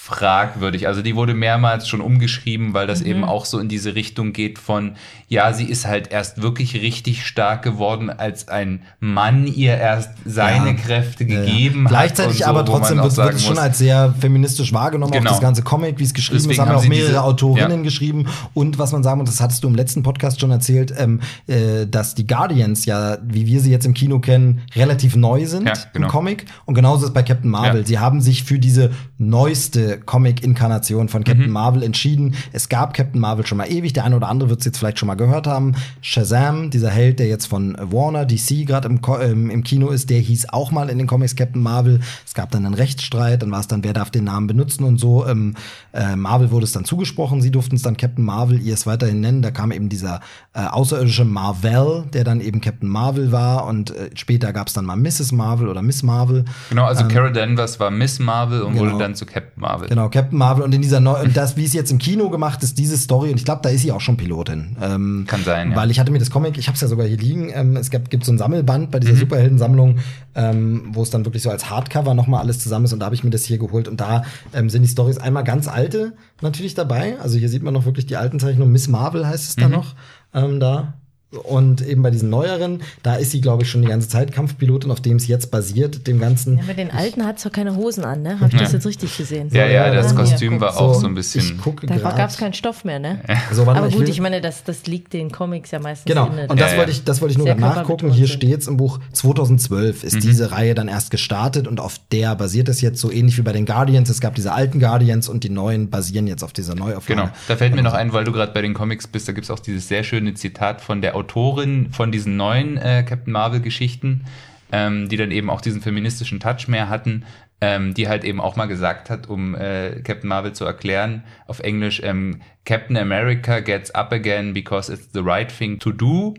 fragwürdig. 0.03 0.85
Also 0.87 1.01
die 1.01 1.15
wurde 1.15 1.33
mehrmals 1.33 1.87
schon 1.87 1.99
umgeschrieben, 2.01 2.73
weil 2.75 2.85
Mhm. 2.85 2.89
das 2.89 3.01
eben 3.01 3.23
auch 3.23 3.45
so 3.45 3.57
in 3.59 3.67
diese 3.69 3.95
Richtung 3.95 4.33
geht 4.33 4.59
von, 4.59 4.93
ja, 5.27 5.51
sie 5.53 5.65
ist 5.65 5.87
halt 5.87 6.11
erst 6.11 6.41
wirklich 6.43 6.75
richtig 6.75 7.25
stark 7.25 7.63
geworden, 7.63 8.09
als 8.11 8.47
ein 8.49 8.81
Mann 8.99 9.47
ihr 9.47 9.75
erst 9.77 10.11
seine 10.25 10.67
Ja. 10.69 10.73
Kräfte 10.73 11.23
Ja, 11.23 11.39
ja. 11.39 11.45
gegeben 11.45 11.85
hat. 11.85 11.89
Gleichzeitig 11.89 12.37
so, 12.39 12.45
aber 12.45 12.65
trotzdem 12.65 12.99
wird, 12.99 13.17
es 13.35 13.43
schon 13.45 13.57
als 13.57 13.79
sehr 13.79 14.13
feministisch 14.19 14.73
wahrgenommen, 14.73 15.11
Genau. 15.11 15.25
auch 15.29 15.33
das 15.33 15.41
ganze 15.41 15.63
Comic, 15.63 15.97
wie 15.97 16.03
es 16.03 16.13
geschrieben 16.13 16.37
ist, 16.37 16.43
Deswegen 16.45 16.61
haben 16.61 16.67
ja 16.69 16.75
haben 16.75 16.83
auch 16.85 16.89
mehrere 16.89 17.07
diese- 17.07 17.23
Autorinnen 17.23 17.77
ja. 17.79 17.83
geschrieben. 17.83 18.27
Und 18.53 18.77
was 18.77 18.91
man 18.91 19.01
sagen 19.03 19.19
muss, 19.19 19.29
das 19.29 19.41
hattest 19.41 19.63
du 19.63 19.67
im 19.69 19.75
letzten 19.75 20.03
Podcast 20.03 20.39
schon 20.39 20.51
erzählt, 20.51 20.93
ähm, 20.97 21.19
äh, 21.47 21.87
dass 21.87 22.13
die 22.15 22.27
Guardians 22.27 22.85
ja, 22.85 23.17
wie 23.23 23.47
wir 23.47 23.59
sie 23.59 23.71
jetzt 23.71 23.85
im 23.85 23.93
Kino 23.95 24.19
kennen, 24.19 24.61
relativ 24.75 25.15
neu 25.15 25.38
sind 25.45 25.65
Ja, 25.67 25.73
genau. 25.93 26.07
im 26.07 26.11
Comic. 26.11 26.45
Und 26.65 26.73
genauso 26.75 27.03
ist 27.03 27.09
es 27.09 27.13
bei 27.13 27.23
Captain 27.23 27.49
Marvel. 27.51 27.81
Ja. 27.81 27.85
Sie 27.87 27.99
haben 27.99 28.21
sich 28.21 28.43
für 28.43 28.59
diese 28.59 28.91
neueste 29.17 29.99
Comic-Inkarnation 29.99 31.09
von 31.09 31.21
Mhm. 31.21 31.25
Captain 31.25 31.49
Marvel 31.51 31.83
entschieden. 31.83 32.35
Es 32.53 32.69
gab 32.69 32.93
Captain 32.93 33.19
Marvel 33.21 33.45
schon 33.45 33.57
mal 33.57 33.71
ewig. 33.71 33.93
Der 33.93 34.05
eine 34.05 34.15
oder 34.15 34.29
andere 34.29 34.49
wird 34.49 34.59
es 34.61 34.65
jetzt 34.65 34.77
vielleicht 34.77 34.97
schon 34.99 35.07
mal 35.07 35.15
gehört 35.15 35.45
haben. 35.47 35.75
Shazam, 36.01 36.69
dieser 36.69 36.89
Held, 36.89 37.19
der 37.19 37.27
jetzt 37.27 37.45
von 37.45 37.75
Warner, 37.79 38.25
DC 38.25 38.65
gerade 38.65 38.87
im, 38.87 38.99
ähm, 39.21 39.49
im 39.49 39.63
Kino 39.63 39.89
ist, 39.89 40.09
der 40.09 40.19
hieß 40.19 40.49
auch 40.49 40.71
mal 40.71 40.89
in 40.89 40.97
den 40.97 41.07
Comics 41.07 41.35
Captain 41.35 41.61
Marvel. 41.61 41.99
Es 42.25 42.33
gab 42.33 42.51
dann 42.51 42.65
einen 42.65 42.73
Rechtsstreit, 42.75 43.41
dann 43.41 43.51
war 43.51 43.59
es 43.59 43.67
dann, 43.67 43.83
wer 43.83 43.93
darf 43.93 44.09
den 44.09 44.23
Namen 44.23 44.47
benutzen 44.47 44.83
und 44.83 44.99
so. 44.99 45.27
Ähm, 45.27 45.55
äh, 45.93 46.15
Marvel 46.15 46.51
wurde 46.51 46.63
es 46.65 46.71
dann 46.71 46.85
zugesprochen, 46.85 47.41
sie 47.41 47.51
durften 47.51 47.75
es 47.75 47.81
dann 47.81 47.97
Captain 47.97 48.23
Marvel, 48.25 48.61
ihr 48.61 48.73
es 48.73 48.87
weiterhin 48.87 49.19
nennen. 49.19 49.41
Da 49.41 49.51
kam 49.51 49.71
eben 49.71 49.89
dieser 49.89 50.21
äh, 50.53 50.61
außerirdische 50.65 51.25
Marvel, 51.25 52.05
der 52.13 52.23
dann 52.23 52.41
eben 52.41 52.61
Captain 52.61 52.89
Marvel 52.89 53.31
war 53.31 53.65
und 53.67 53.91
äh, 53.91 54.09
später 54.15 54.53
gab 54.53 54.67
es 54.67 54.73
dann 54.73 54.85
mal 54.85 54.95
Mrs. 54.95 55.28
Mrs. 55.29 55.31
Marvel 55.33 55.67
oder 55.67 55.81
Miss 55.81 56.03
Marvel. 56.03 56.45
Genau, 56.69 56.85
also 56.85 57.07
Carol 57.07 57.31
Danvers 57.31 57.79
war 57.79 57.91
Miss 57.91 58.19
Marvel 58.19 58.61
und 58.61 58.73
genau. 58.73 58.91
wurde 58.91 58.97
dann 59.03 59.15
zu 59.15 59.25
Captain 59.25 59.61
Marvel. 59.61 59.87
Genau, 59.89 60.09
Captain 60.09 60.37
Marvel 60.37 60.63
und 60.63 60.73
in 60.73 60.81
dieser 60.81 60.99
neu 60.99 61.21
und 61.21 61.35
das, 61.37 61.55
wie 61.57 61.65
es 61.65 61.73
jetzt 61.73 61.91
im 61.91 61.97
Kino 61.97 62.29
gemacht 62.29 62.63
ist, 62.63 62.77
diese 62.77 62.97
Story, 62.97 63.29
und 63.31 63.37
ich 63.37 63.45
glaube, 63.45 63.61
da 63.63 63.69
ist 63.69 63.81
sie 63.81 63.91
auch 63.91 64.01
schon 64.01 64.17
Pilotin. 64.17 64.75
Ähm, 64.81 65.25
Kann 65.27 65.43
sein, 65.43 65.71
ja. 65.71 65.77
Weil 65.77 65.91
ich 65.91 65.99
hatte 65.99 66.11
mir 66.11 66.19
das 66.19 66.31
Comic, 66.31 66.57
ich 66.57 66.67
habe 66.67 66.75
es 66.75 66.81
ja 66.81 66.87
sogar 66.87 67.05
hier 67.05 67.17
liegen, 67.17 67.51
ähm, 67.53 67.75
es 67.75 67.89
gibt, 67.89 68.09
gibt 68.09 68.25
so 68.25 68.31
ein 68.31 68.37
Sammelband 68.37 68.91
bei 68.91 68.99
dieser 68.99 69.13
Mhm. 69.13 69.17
Superheldensammlung, 69.19 69.99
ähm, 70.35 70.89
wo 70.93 71.03
es 71.03 71.09
dann 71.09 71.25
wirklich 71.25 71.43
so 71.43 71.49
als 71.49 71.69
Hardcover 71.69 72.13
nochmal 72.13 72.41
alles 72.41 72.59
zusammen 72.59 72.85
ist 72.85 72.93
und 72.93 72.99
da 72.99 73.05
habe 73.05 73.15
ich 73.15 73.23
mir 73.23 73.29
das 73.31 73.43
hier 73.45 73.57
geholt 73.57 73.87
und 73.87 73.99
da 74.01 74.23
ähm, 74.53 74.69
sind 74.69 74.83
die 74.83 74.89
Stories 74.89 75.17
einmal 75.17 75.43
ganz 75.43 75.67
alte 75.67 76.13
natürlich 76.41 76.73
dabei. 76.75 77.17
Also 77.21 77.37
hier 77.37 77.49
sieht 77.49 77.63
man 77.63 77.73
noch 77.73 77.85
wirklich 77.85 78.05
die 78.05 78.15
alten 78.17 78.39
Zeichnungen. 78.39 78.71
Miss 78.71 78.87
Marvel 78.87 79.27
heißt 79.27 79.49
es 79.49 79.55
da 79.55 79.67
Mhm. 79.67 79.73
noch 79.73 79.95
ähm, 80.33 80.59
da. 80.59 80.93
Und 81.31 81.85
eben 81.85 82.01
bei 82.01 82.09
diesen 82.09 82.31
neueren, 82.31 82.81
da 83.03 83.13
ist 83.15 83.29
sie, 83.29 83.39
glaube 83.39 83.61
ich, 83.61 83.69
schon 83.69 83.83
die 83.83 83.87
ganze 83.87 84.09
Zeit 84.09 84.31
Kampfpilotin, 84.31 84.89
auf 84.89 84.99
dem 84.99 85.17
es 85.17 85.27
jetzt 85.27 85.51
basiert, 85.51 86.07
dem 86.07 86.19
Ganzen. 86.19 86.57
Ja, 86.57 86.63
mit 86.63 86.79
den 86.79 86.89
alten 86.89 87.23
hat's 87.23 87.43
doch 87.43 87.51
keine 87.51 87.75
Hosen 87.75 88.03
an, 88.03 88.23
ne? 88.23 88.39
Habe 88.39 88.49
ich 88.51 88.59
das 88.59 88.69
Ja. 88.71 88.77
jetzt 88.77 88.87
richtig 88.87 89.15
gesehen? 89.15 89.47
Ja, 89.51 89.67
ja, 89.67 89.93
das 89.93 90.15
Kostüm 90.15 90.59
war 90.59 90.75
auch 90.79 90.95
so 90.95 91.05
ein 91.05 91.13
bisschen. 91.13 91.41
Ich 91.41 91.57
gucke 91.59 91.85
Da 91.85 91.97
grad. 91.97 92.17
gab's 92.17 92.37
keinen 92.37 92.53
Stoff 92.53 92.83
mehr, 92.83 92.97
ne? 92.97 93.19
So, 93.51 93.63
mal, 93.63 93.75
Aber 93.77 93.89
gut, 93.89 93.99
will- 94.01 94.09
ich 94.09 94.19
meine, 94.21 94.41
das, 94.41 94.63
das 94.63 94.87
liegt 94.87 95.13
den 95.13 95.31
Comics 95.31 95.69
ja 95.69 95.79
meistens 95.79 96.05
Genau, 96.05 96.25
inne. 96.27 96.47
und 96.47 96.59
das 96.59 96.71
Ja, 96.71 96.77
wollte 96.79 96.91
ich, 96.91 97.03
das 97.03 97.21
wollte 97.21 97.33
ich 97.33 97.37
nur 97.37 97.53
nachgucken. 97.53 98.09
Hier 98.11 98.25
sind. 98.25 98.35
steht's 98.35 98.65
im 98.67 98.77
Buch 98.77 98.99
2012 99.13 100.01
Mhm. 100.01 100.07
ist 100.07 100.23
diese 100.23 100.51
Reihe 100.51 100.73
dann 100.73 100.87
erst 100.87 101.11
gestartet 101.11 101.67
und 101.67 101.79
auf 101.79 101.99
der 102.11 102.33
basiert 102.35 102.69
es 102.69 102.81
jetzt 102.81 102.99
so 102.99 103.11
ähnlich 103.11 103.37
wie 103.37 103.43
bei 103.43 103.51
den 103.53 103.67
Guardians. 103.67 104.09
Es 104.09 104.19
gab 104.19 104.33
diese 104.33 104.51
alten 104.53 104.79
Guardians 104.79 105.29
und 105.29 105.43
die 105.43 105.49
neuen 105.49 105.91
basieren 105.91 106.25
jetzt 106.25 106.43
auf 106.43 106.53
dieser 106.53 106.73
Neuauflage. 106.73 107.21
Genau, 107.21 107.31
da 107.47 107.55
fällt 107.55 107.75
mir 107.75 107.83
noch 107.83 107.93
ein, 107.93 108.13
weil 108.13 108.23
du 108.23 108.31
gerade 108.31 108.51
bei 108.51 108.63
den 108.63 108.73
Comics 108.73 109.05
bist, 109.05 109.27
da 109.27 109.31
gibt's 109.33 109.51
auch 109.51 109.59
dieses 109.59 109.87
sehr 109.87 110.03
schöne 110.03 110.33
Zitat 110.33 110.81
von 110.81 111.01
der 111.03 111.18
Autorin 111.19 111.91
von 111.91 112.11
diesen 112.11 112.37
neuen 112.37 112.77
äh, 112.77 113.03
Captain 113.07 113.33
Marvel-Geschichten, 113.33 114.25
ähm, 114.71 115.09
die 115.09 115.17
dann 115.17 115.31
eben 115.31 115.49
auch 115.49 115.61
diesen 115.61 115.81
feministischen 115.81 116.39
Touch 116.39 116.67
mehr 116.67 116.89
hatten, 116.89 117.25
ähm, 117.61 117.93
die 117.93 118.07
halt 118.07 118.23
eben 118.23 118.39
auch 118.39 118.55
mal 118.55 118.67
gesagt 118.67 119.09
hat, 119.09 119.27
um 119.27 119.55
äh, 119.55 120.01
Captain 120.01 120.29
Marvel 120.29 120.53
zu 120.53 120.65
erklären, 120.65 121.23
auf 121.47 121.59
Englisch, 121.59 122.01
ähm, 122.03 122.41
Captain 122.65 122.97
America 122.97 123.59
gets 123.59 123.91
up 123.91 124.13
again 124.13 124.53
because 124.53 124.91
it's 124.91 125.09
the 125.13 125.19
right 125.19 125.51
thing 125.51 125.79
to 125.79 125.91
do, 125.91 126.35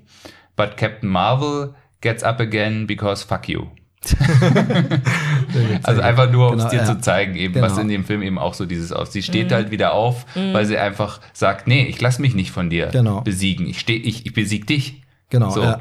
but 0.57 0.77
Captain 0.77 1.09
Marvel 1.09 1.75
gets 2.01 2.23
up 2.23 2.41
again 2.41 2.87
because 2.87 3.25
fuck 3.25 3.49
you. 3.49 3.69
Also 5.83 6.01
einfach 6.03 6.31
nur, 6.31 6.49
um 6.53 6.55
es 6.59 6.61
Genau, 6.65 6.71
dir 6.71 6.77
ja. 6.79 6.85
zu 6.85 7.01
zeigen, 7.01 7.35
eben, 7.37 7.55
was 7.61 7.73
Genau. 7.73 7.83
in 7.83 7.89
dem 7.89 8.05
Film 8.05 8.23
eben 8.23 8.39
auch 8.39 8.55
so 8.55 8.67
dieses 8.67 8.93
aus. 8.93 9.13
Sie 9.13 9.23
steht 9.23 9.53
halt 9.53 9.71
wieder 9.71 9.93
auf, 9.95 10.27
weil 10.35 10.65
sie 10.67 10.79
einfach 10.79 11.21
sagt, 11.33 11.67
nee, 11.67 11.85
ich 11.85 12.01
lass 12.01 12.19
mich 12.19 12.35
nicht 12.35 12.51
von 12.51 12.71
dir 12.71 12.87
Genau. 12.87 13.21
besiegen. 13.23 13.67
Ich 13.67 13.81
steh, 13.81 13.97
ich, 13.97 14.27
ich 14.27 14.33
besieg 14.33 14.67
dich. 14.67 15.03
Genau, 15.31 15.51
So. 15.51 15.63
ja. 15.63 15.81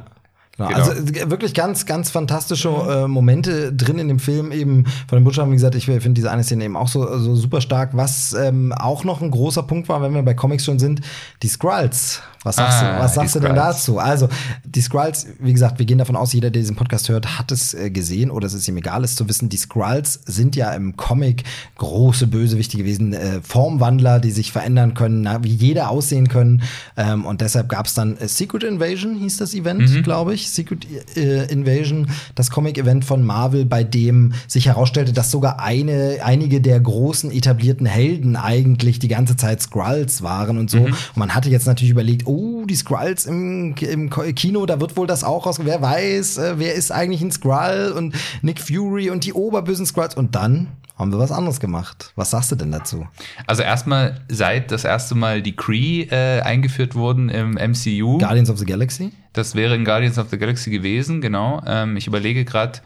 Genau. 0.68 0.77
Also 0.77 0.91
äh, 0.91 1.30
wirklich 1.30 1.53
ganz, 1.53 1.86
ganz 1.86 2.11
fantastische 2.11 2.69
äh, 2.69 3.07
Momente 3.07 3.72
drin 3.73 3.98
in 3.98 4.07
dem 4.10 4.19
Film 4.19 4.52
eben 4.52 4.86
von 5.07 5.18
den 5.18 5.23
Botschaften. 5.23 5.52
Wie 5.52 5.56
gesagt, 5.56 5.76
ich 5.76 5.86
finde 5.86 6.11
diese 6.11 6.30
eine 6.31 6.44
Szene 6.44 6.65
eben 6.65 6.76
auch 6.76 6.88
so, 6.90 7.18
so 7.18 7.36
super 7.36 7.61
stark. 7.61 7.91
Was 7.94 8.34
ähm, 8.34 8.73
auch 8.73 9.03
noch 9.03 9.22
ein 9.22 9.31
großer 9.31 9.64
Punkt 9.64 9.90
war, 9.90 10.02
wenn 10.02 10.14
wir 10.14 10.22
bei 10.23 10.34
Comics 10.34 10.65
schon 10.65 10.77
sind, 10.80 11.02
die 11.44 11.48
Skrulls. 11.48 12.22
Was 12.44 12.56
sagst 12.56 12.81
Ah, 12.81 12.98
du, 12.98 13.03
was 13.03 13.15
sagst 13.15 13.36
du 13.36 13.40
denn 13.41 13.53
dazu? 13.56 13.99
Also, 13.99 14.30
die 14.64 14.80
Skrulls, 14.80 15.27
wie 15.40 15.52
gesagt, 15.52 15.77
wir 15.77 15.86
gehen 15.86 15.98
davon 15.98 16.15
aus, 16.15 16.31
jeder, 16.31 16.49
der 16.49 16.61
diesen 16.61 16.77
Podcast 16.77 17.10
hört, 17.10 17.38
hat 17.38 17.52
es 17.52 17.73
äh, 17.73 17.90
gesehen 17.90 18.31
oder 18.31 18.48
es 18.48 18.53
ist 18.53 18.65
ihm 18.69 18.77
egal, 18.77 19.03
es 19.03 19.15
zu 19.15 19.27
wissen. 19.27 19.49
Die 19.49 19.57
Skrulls 19.57 20.22
sind 20.26 20.56
ja 20.56 20.72
im 20.73 20.95
Comic 20.95 21.44
große 21.77 22.27
Bösewichte 22.27 22.77
gewesen, 22.77 23.11
äh, 23.11 23.41
Formwandler, 23.41 24.19
die 24.22 24.31
sich 24.31 24.53
verändern 24.53 24.94
können, 24.94 25.22
na, 25.23 25.44
wie 25.44 25.49
jeder 25.53 25.90
aussehen 25.90 26.30
können. 26.30 26.61
Ähm, 26.95 27.26
und 27.26 27.41
deshalb 27.41 27.68
gab 27.68 27.88
es 27.88 27.94
dann 27.94 28.15
äh, 28.18 28.27
Secret 28.30 28.64
Invasion, 28.64 29.15
hieß 29.15 29.36
das 29.38 29.53
Event, 29.53 30.03
glaube 30.03 30.34
ich. 30.34 30.49
Secret 30.56 30.88
äh, 31.16 31.46
Invasion, 31.46 32.08
das 32.36 32.50
Comic-Event 32.50 33.06
von 33.06 33.24
Marvel, 33.24 33.66
bei 33.66 33.84
dem 33.84 34.34
sich 34.48 34.68
herausstellte, 34.68 35.14
dass 35.14 35.32
sogar 35.32 35.60
eine, 35.60 36.20
einige 36.24 36.62
der 36.62 36.80
großen 36.80 37.32
etablierten 37.32 37.86
Helden 37.86 38.36
eigentlich 38.36 39.00
die 39.00 39.08
ganze 39.08 39.36
Zeit 39.36 39.62
Skrulls 39.62 40.22
waren 40.22 40.58
und 40.58 40.70
so. 40.70 40.80
Und 40.80 40.96
man 41.16 41.36
hatte 41.36 41.50
jetzt 41.50 41.68
natürlich 41.68 41.92
überlegt, 41.92 42.28
oh, 42.28 42.66
die 42.66 42.76
Skrulls 42.76 43.26
im, 43.26 43.76
im 43.76 44.10
Kino, 44.10 44.66
da 44.66 44.80
wird 44.80 44.98
wohl 44.98 45.08
das 45.08 45.24
auch 45.24 45.46
raus. 45.46 45.60
Wer 45.62 45.82
weiß, 45.82 46.38
äh, 46.38 46.54
wer 46.58 46.74
ist 46.74 46.92
eigentlich 46.92 47.22
ein 47.22 47.32
Skrull 47.32 47.94
und 47.96 48.16
Nick 48.42 48.60
Fury 48.60 49.10
und 49.10 49.26
die 49.26 49.34
oberbösen 49.34 49.86
Skrulls. 49.86 50.16
Und 50.16 50.36
dann 50.36 50.68
haben 51.00 51.12
wir 51.12 51.18
was 51.20 51.32
anderes 51.32 51.60
gemacht. 51.60 52.12
Was 52.16 52.32
sagst 52.32 52.52
du 52.52 52.56
denn 52.56 52.72
dazu? 52.72 53.08
Also 53.48 53.64
erstmal, 53.64 54.22
seit 54.30 54.72
das 54.72 54.84
erste 54.84 55.16
Mal 55.16 55.42
die 55.42 55.56
Kree 55.56 56.02
äh, 56.04 56.42
eingeführt 56.42 56.94
wurden 56.96 57.30
im 57.30 57.52
MCU, 57.54 58.18
Guardians 58.20 58.50
of 58.50 58.58
the 58.60 58.66
Galaxy? 58.66 59.12
das 59.34 59.56
wäre 59.56 59.76
in 59.76 59.86
Guardians 59.86 60.18
of 60.20 60.30
the 60.30 60.38
Galaxy 60.38 60.70
gewesen, 60.70 61.22
genau. 61.22 61.62
Ähm, 61.66 61.96
ich 61.98 62.06
überlege 62.08 62.44
gerade, 62.46 62.80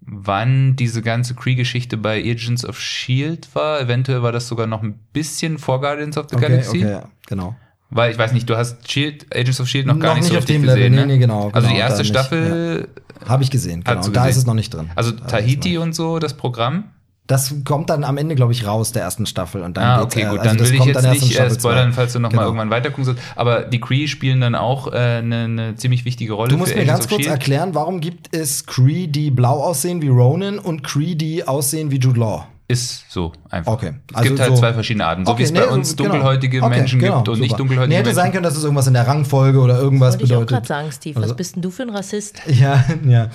wann 0.00 0.76
diese 0.76 1.00
ganze 1.02 1.34
Kree-Geschichte 1.34 1.96
bei 1.96 2.20
Agents 2.20 2.64
of 2.64 2.76
S.H.I.E.L.D. 2.78 3.48
War. 3.54 3.80
Eventuell 3.80 4.22
war 4.22 4.32
das 4.32 4.46
sogar 4.48 4.66
noch 4.66 4.82
ein 4.82 4.98
bisschen 5.12 5.56
vor 5.58 5.80
Guardians 5.80 6.18
of 6.18 6.26
the 6.28 6.36
Okay, 6.36 6.48
Galaxy. 6.48 6.84
okay, 6.84 7.00
genau. 7.26 7.56
Weil 7.90 8.10
ich 8.10 8.18
weiß 8.18 8.32
nicht, 8.32 8.50
du 8.50 8.56
hast 8.56 8.90
Shield, 8.90 9.26
Agents 9.34 9.60
of 9.60 9.68
Shield 9.68 9.86
E 9.86 9.88
noch 9.88 9.98
gar 10.00 10.08
Noch 10.10 10.16
nicht 10.16 10.24
so 10.26 10.34
nicht 10.34 10.42
auf 10.42 10.48
richtig 10.48 10.56
dem 10.56 10.64
Level, 10.64 10.76
gesehen, 10.76 10.94
nee, 10.94 11.00
ne? 11.00 11.06
nee, 11.06 11.18
genau, 11.18 11.50
Also 11.52 11.68
die 11.68 11.74
genau, 11.74 11.86
erste 11.86 12.04
Staffel 12.04 12.88
Habe 13.26 13.42
ich 13.44 13.50
gesehen, 13.50 13.84
genau. 13.84 14.04
Und 14.04 14.16
da 14.16 14.22
gesehen? 14.22 14.30
ist 14.30 14.36
es 14.38 14.46
noch 14.46 14.54
nicht 14.54 14.74
drin. 14.74 14.90
Also 14.96 15.12
Tahiti 15.12 15.74
noch- 15.76 15.82
und 15.84 15.94
so, 15.94 16.18
das 16.18 16.34
Programm. 16.34 16.84
Das 17.26 17.54
kommt 17.64 17.88
dann 17.88 18.04
am 18.04 18.18
Ende, 18.18 18.34
glaube 18.34 18.52
ich, 18.52 18.66
raus 18.66 18.92
der 18.92 19.02
ersten 19.02 19.24
Staffel. 19.24 19.62
Und 19.62 19.78
dann 19.78 19.84
Ah, 19.84 20.02
okay, 20.02 20.20
äh, 20.20 20.24
gut. 20.28 20.40
also 20.40 20.48
Dann 20.50 20.58
das 20.58 20.68
will 20.68 20.74
ich 20.74 20.80
kommt 20.80 20.94
jetzt 20.94 21.10
nicht 21.10 21.30
äh, 21.30 21.34
Staffel 21.34 21.58
spoilern, 21.58 21.92
falls 21.94 22.12
du 22.12 22.18
noch 22.18 22.28
Genau. 22.28 22.42
mal 22.42 22.46
irgendwann 22.48 22.68
weiter 22.70 22.90
gucken 22.90 23.04
sollst. 23.06 23.22
Aber 23.34 23.62
die 23.62 23.80
Kree 23.80 24.06
spielen 24.08 24.42
dann 24.42 24.54
auch 24.54 24.92
äh, 24.92 24.96
eine, 24.96 25.44
eine 25.44 25.74
ziemlich 25.76 26.04
wichtige 26.04 26.34
Rolle 26.34 26.50
Du 26.50 26.58
musst 26.58 26.72
für 26.72 26.78
mir 26.78 26.82
Agents 26.82 27.00
ganz 27.00 27.08
kurz 27.08 27.20
S.H.I.E.L.D. 27.22 27.40
erklären, 27.40 27.74
warum 27.74 28.00
gibt 28.00 28.36
es 28.36 28.66
Cree, 28.66 29.06
die 29.06 29.30
blau 29.30 29.62
aussehen 29.62 30.02
wie 30.02 30.08
Ronan 30.08 30.58
und 30.58 30.84
Cree, 30.84 31.14
die 31.14 31.48
aussehen 31.48 31.90
wie 31.90 31.96
Jude 31.98 32.20
Law? 32.20 32.46
Ist 32.68 33.10
so 33.10 33.32
einfach. 33.50 33.72
Okay. 33.72 33.92
Es 34.10 34.16
Also 34.16 34.28
gibt 34.28 34.40
halt 34.40 34.50
so- 34.50 34.56
zwei 34.58 34.72
verschiedene 34.74 35.06
Arten. 35.06 35.24
So 35.24 35.32
Okay, 35.32 35.40
wie 35.40 35.44
es 35.44 35.52
bei 35.52 35.60
nee, 35.60 35.66
uns 35.66 35.90
so- 35.90 35.96
genau. 35.96 36.10
dunkelhäutige 36.10 36.62
Okay, 36.62 36.68
Menschen 36.76 36.98
genau, 37.00 37.16
gibt 37.16 37.28
und 37.30 37.40
nicht 37.40 37.50
super. 37.50 37.58
dunkelhäutige 37.58 37.88
Nee, 37.88 37.94
hätte 37.96 38.06
Menschen. 38.08 38.16
sein 38.22 38.32
können, 38.32 38.42
dass 38.44 38.56
es 38.56 38.64
irgendwas 38.64 38.86
in 38.86 38.94
der 38.94 39.06
Rangfolge 39.06 39.58
oder 39.60 39.78
irgendwas 39.78 40.12
Wollte 40.14 40.24
ich 40.24 40.30
auch 40.34 40.40
bedeutet. 40.40 40.48
gerade 40.54 40.66
sagen, 40.66 40.92
Steve. 40.92 41.16
Was 41.16 41.22
Also- 41.24 41.34
bist 41.36 41.54
denn 41.56 41.62
du 41.62 41.70
für 41.70 41.82
ein 41.84 41.90
Rassist? 41.90 42.40
Ja, 42.48 42.84
ja. 43.06 43.28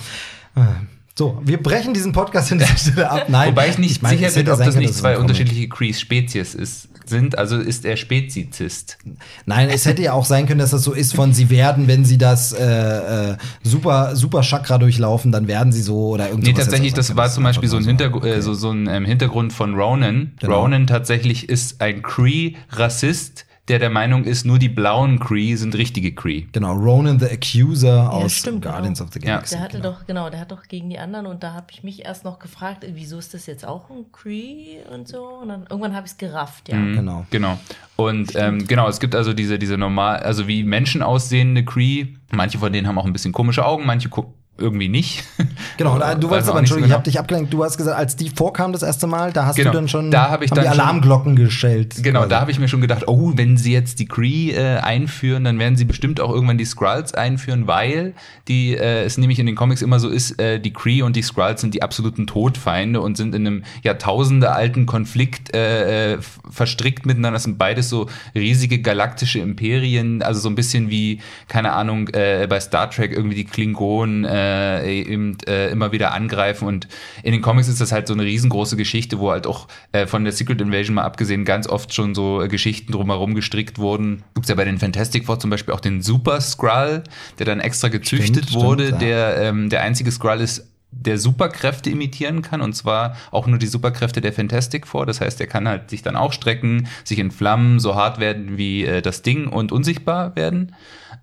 So, 1.16 1.40
wir 1.44 1.62
brechen 1.62 1.92
diesen 1.92 2.12
Podcast 2.12 2.52
an 2.52 2.58
dieser 2.58 2.76
Stelle 2.76 3.10
ab. 3.10 3.26
Nein. 3.28 3.50
Wobei 3.50 3.68
ich 3.68 3.78
nicht 3.78 4.02
meine, 4.02 4.16
sicher 4.16 4.28
es 4.28 4.34
bin, 4.34 4.48
ob 4.48 4.58
das 4.58 4.74
nicht 4.76 4.94
zwei 4.94 5.18
unterschiedliche 5.18 5.68
Kree-Spezies 5.68 6.54
ist, 6.54 6.88
sind. 7.10 7.36
Also 7.36 7.58
ist 7.58 7.84
er 7.84 7.96
Spezizist. 7.96 8.96
Nein, 9.44 9.68
es 9.68 9.84
hätte 9.84 10.02
ja 10.02 10.14
auch 10.14 10.24
sein 10.24 10.46
können, 10.46 10.60
dass 10.60 10.70
das 10.70 10.82
so 10.82 10.92
ist 10.92 11.14
von 11.14 11.34
sie 11.34 11.50
werden, 11.50 11.88
wenn 11.88 12.04
sie 12.06 12.16
das 12.16 12.52
äh, 12.52 13.32
äh, 13.32 13.36
super 13.62 14.16
super 14.16 14.40
Chakra 14.42 14.78
durchlaufen, 14.78 15.32
dann 15.32 15.46
werden 15.48 15.72
sie 15.72 15.82
so 15.82 16.10
oder 16.10 16.28
irgendwas. 16.28 16.48
Nee, 16.48 16.54
tatsächlich, 16.54 16.94
das 16.94 17.14
war 17.16 17.28
zum 17.28 17.44
Beispiel 17.44 17.68
so 17.68 17.76
ein, 17.76 17.84
Hintergr 17.84 18.24
äh, 18.24 18.40
so, 18.40 18.54
so 18.54 18.70
ein 18.70 18.86
ähm, 18.88 19.04
Hintergrund 19.04 19.52
von 19.52 19.74
Ronan. 19.74 20.32
Genau. 20.40 20.62
Ronan 20.62 20.86
tatsächlich 20.86 21.48
ist 21.48 21.82
ein 21.82 22.02
Cree-Rassist, 22.02 23.44
der 23.70 23.78
der 23.78 23.88
Meinung 23.90 24.24
ist, 24.24 24.44
nur 24.44 24.58
die 24.58 24.68
blauen 24.68 25.20
Cree 25.20 25.54
sind 25.54 25.76
richtige 25.76 26.12
Cree. 26.12 26.42
Genau, 26.50 26.72
Ronan 26.74 27.20
the 27.20 27.26
Accuser 27.26 28.12
aus 28.12 28.32
stimmt, 28.32 28.62
Guardians 28.62 28.98
genau. 28.98 29.08
of 29.08 29.14
the 29.14 29.20
Ja. 29.20 29.34
Galaxy. 29.34 29.54
Der 29.54 29.64
hatte 29.64 29.76
genau. 29.76 29.90
doch, 29.90 30.06
genau, 30.06 30.28
der 30.28 30.40
hat 30.40 30.50
doch 30.50 30.64
gegen 30.64 30.90
die 30.90 30.98
anderen 30.98 31.26
und 31.26 31.44
da 31.44 31.54
habe 31.54 31.66
ich 31.70 31.84
mich 31.84 32.04
erst 32.04 32.24
noch 32.24 32.40
gefragt, 32.40 32.82
äh, 32.82 32.90
wieso 32.94 33.16
ist 33.16 33.32
das 33.32 33.46
jetzt 33.46 33.64
auch 33.64 33.88
ein 33.88 34.10
Cree 34.10 34.78
und 34.92 35.06
so? 35.06 35.24
Und 35.24 35.48
dann 35.50 35.66
irgendwann 35.70 35.94
habe 35.94 36.06
ich 36.06 36.12
es 36.12 36.18
gerafft, 36.18 36.68
ja. 36.68 36.76
Genau. 36.76 37.26
Genau. 37.30 37.58
Und 37.94 38.34
ähm, 38.34 38.66
genau, 38.66 38.88
es 38.88 38.98
gibt 38.98 39.14
also 39.14 39.32
diese, 39.32 39.56
diese 39.56 39.78
normal, 39.78 40.16
also 40.18 40.48
wie 40.48 40.64
Menschen 40.64 41.02
aussehende 41.02 41.64
Cree. 41.64 42.06
Manche 42.32 42.58
von 42.58 42.72
denen 42.72 42.88
haben 42.88 42.98
auch 42.98 43.06
ein 43.06 43.12
bisschen 43.12 43.32
komische 43.32 43.64
Augen, 43.64 43.86
manche 43.86 44.08
gucken 44.08 44.34
irgendwie 44.60 44.88
nicht. 44.88 45.24
Genau, 45.76 45.98
da, 45.98 46.14
du 46.14 46.26
Weiß 46.26 46.30
wolltest 46.30 46.46
man 46.48 46.52
aber, 46.56 46.60
nicht 46.60 46.68
so 46.70 46.74
Entschuldigung, 46.76 46.78
ich 46.84 46.88
genau. 46.88 46.94
habe 46.96 47.04
dich 47.04 47.18
abgelenkt. 47.18 47.52
Du 47.54 47.64
hast 47.64 47.76
gesagt, 47.78 47.96
als 47.96 48.14
die 48.16 48.28
vorkam 48.28 48.72
das 48.72 48.82
erste 48.82 49.06
Mal, 49.06 49.32
da 49.32 49.46
hast 49.46 49.56
Genau, 49.56 49.70
du 49.70 49.78
dann 49.78 49.88
schon 49.88 50.10
da 50.10 50.30
hab 50.30 50.42
ich 50.42 50.50
dann 50.50 50.62
die 50.64 50.68
schon- 50.70 50.78
Alarmglocken 50.80 51.36
geschellt. 51.36 52.02
Genau, 52.02 52.20
quasi. 52.20 52.30
da 52.30 52.40
habe 52.40 52.50
ich 52.50 52.58
mir 52.58 52.68
schon 52.68 52.82
gedacht, 52.82 53.04
oh, 53.08 53.32
wenn 53.36 53.56
sie 53.56 53.72
jetzt 53.72 53.98
die 53.98 54.06
Kree 54.06 54.50
äh, 54.50 54.76
einführen, 54.78 55.44
dann 55.44 55.58
werden 55.58 55.76
sie 55.76 55.84
bestimmt 55.86 56.20
auch 56.20 56.30
irgendwann 56.32 56.58
die 56.58 56.66
Skrulls 56.66 57.14
einführen, 57.14 57.66
weil 57.66 58.12
die 58.48 58.76
äh, 58.76 59.04
es 59.04 59.16
nämlich 59.16 59.38
in 59.38 59.46
den 59.46 59.54
Comics 59.56 59.80
immer 59.80 60.00
so 60.00 60.08
ist, 60.10 60.38
äh, 60.38 60.60
die 60.60 60.72
Kree 60.72 61.00
und 61.02 61.16
die 61.16 61.22
Skrulls 61.22 61.62
sind 61.62 61.72
die 61.72 61.82
absoluten 61.82 62.26
Todfeinde 62.26 63.00
und 63.00 63.16
sind 63.16 63.34
in 63.34 63.46
einem 63.46 63.64
Jahrtausende 63.82 64.52
alten 64.52 64.84
Konflikt 64.86 65.54
äh, 65.54 66.14
äh, 66.14 66.18
verstrickt 66.50 67.06
miteinander. 67.06 67.36
Das 67.36 67.44
sind 67.44 67.56
beides 67.58 67.88
so 67.88 68.06
riesige 68.34 68.80
galaktische 68.80 69.38
Imperien, 69.38 70.22
also 70.22 70.40
so 70.40 70.48
ein 70.50 70.54
bisschen 70.56 70.90
wie, 70.90 71.20
keine 71.48 71.72
Ahnung, 71.72 72.08
äh, 72.08 72.46
bei 72.50 72.60
Star 72.60 72.90
Trek 72.90 73.12
irgendwie 73.12 73.36
die 73.36 73.44
Klingonen 73.44 74.24
äh, 74.24 74.49
eben, 74.84 75.36
äh, 75.46 75.70
immer 75.70 75.92
wieder 75.92 76.12
angreifen 76.12 76.66
und 76.66 76.88
in 77.22 77.32
den 77.32 77.42
Comics 77.42 77.68
ist 77.68 77.80
das 77.80 77.92
halt 77.92 78.06
so 78.06 78.14
eine 78.14 78.24
riesengroße 78.24 78.76
Geschichte, 78.76 79.18
wo 79.18 79.30
halt 79.30 79.46
auch 79.46 79.68
äh, 79.92 80.06
von 80.06 80.24
der 80.24 80.32
Secret 80.32 80.60
Invasion 80.60 80.94
mal 80.94 81.04
abgesehen 81.04 81.44
ganz 81.44 81.66
oft 81.68 81.94
schon 81.94 82.14
so 82.14 82.42
äh, 82.42 82.48
Geschichten 82.48 82.92
drumherum 82.92 83.34
gestrickt 83.34 83.78
wurden. 83.78 84.22
Gibt's 84.34 84.48
ja 84.48 84.54
bei 84.54 84.64
den 84.64 84.78
Fantastic 84.78 85.26
Four 85.26 85.38
zum 85.38 85.50
Beispiel 85.50 85.74
auch 85.74 85.80
den 85.80 86.02
Super 86.02 86.40
Skrull, 86.40 87.02
der 87.38 87.46
dann 87.46 87.60
extra 87.60 87.88
gezüchtet 87.88 88.48
Stimmt, 88.48 88.64
wurde, 88.64 88.86
stimmt, 88.86 89.02
ja. 89.02 89.08
der 89.08 89.36
ähm, 89.42 89.70
der 89.70 89.82
einzige 89.82 90.10
Skrull 90.10 90.40
ist, 90.40 90.66
der 90.92 91.18
Superkräfte 91.18 91.90
imitieren 91.90 92.42
kann 92.42 92.60
und 92.60 92.74
zwar 92.74 93.16
auch 93.30 93.46
nur 93.46 93.58
die 93.58 93.66
Superkräfte 93.66 94.20
der 94.20 94.32
Fantastic 94.32 94.86
Four. 94.86 95.06
Das 95.06 95.20
heißt, 95.20 95.40
er 95.40 95.46
kann 95.46 95.68
halt 95.68 95.90
sich 95.90 96.02
dann 96.02 96.16
auch 96.16 96.32
strecken, 96.32 96.88
sich 97.04 97.18
entflammen, 97.18 97.78
so 97.78 97.94
hart 97.94 98.18
werden 98.18 98.58
wie 98.58 98.84
äh, 98.84 99.02
das 99.02 99.22
Ding 99.22 99.46
und 99.46 99.72
unsichtbar 99.72 100.34
werden. 100.36 100.74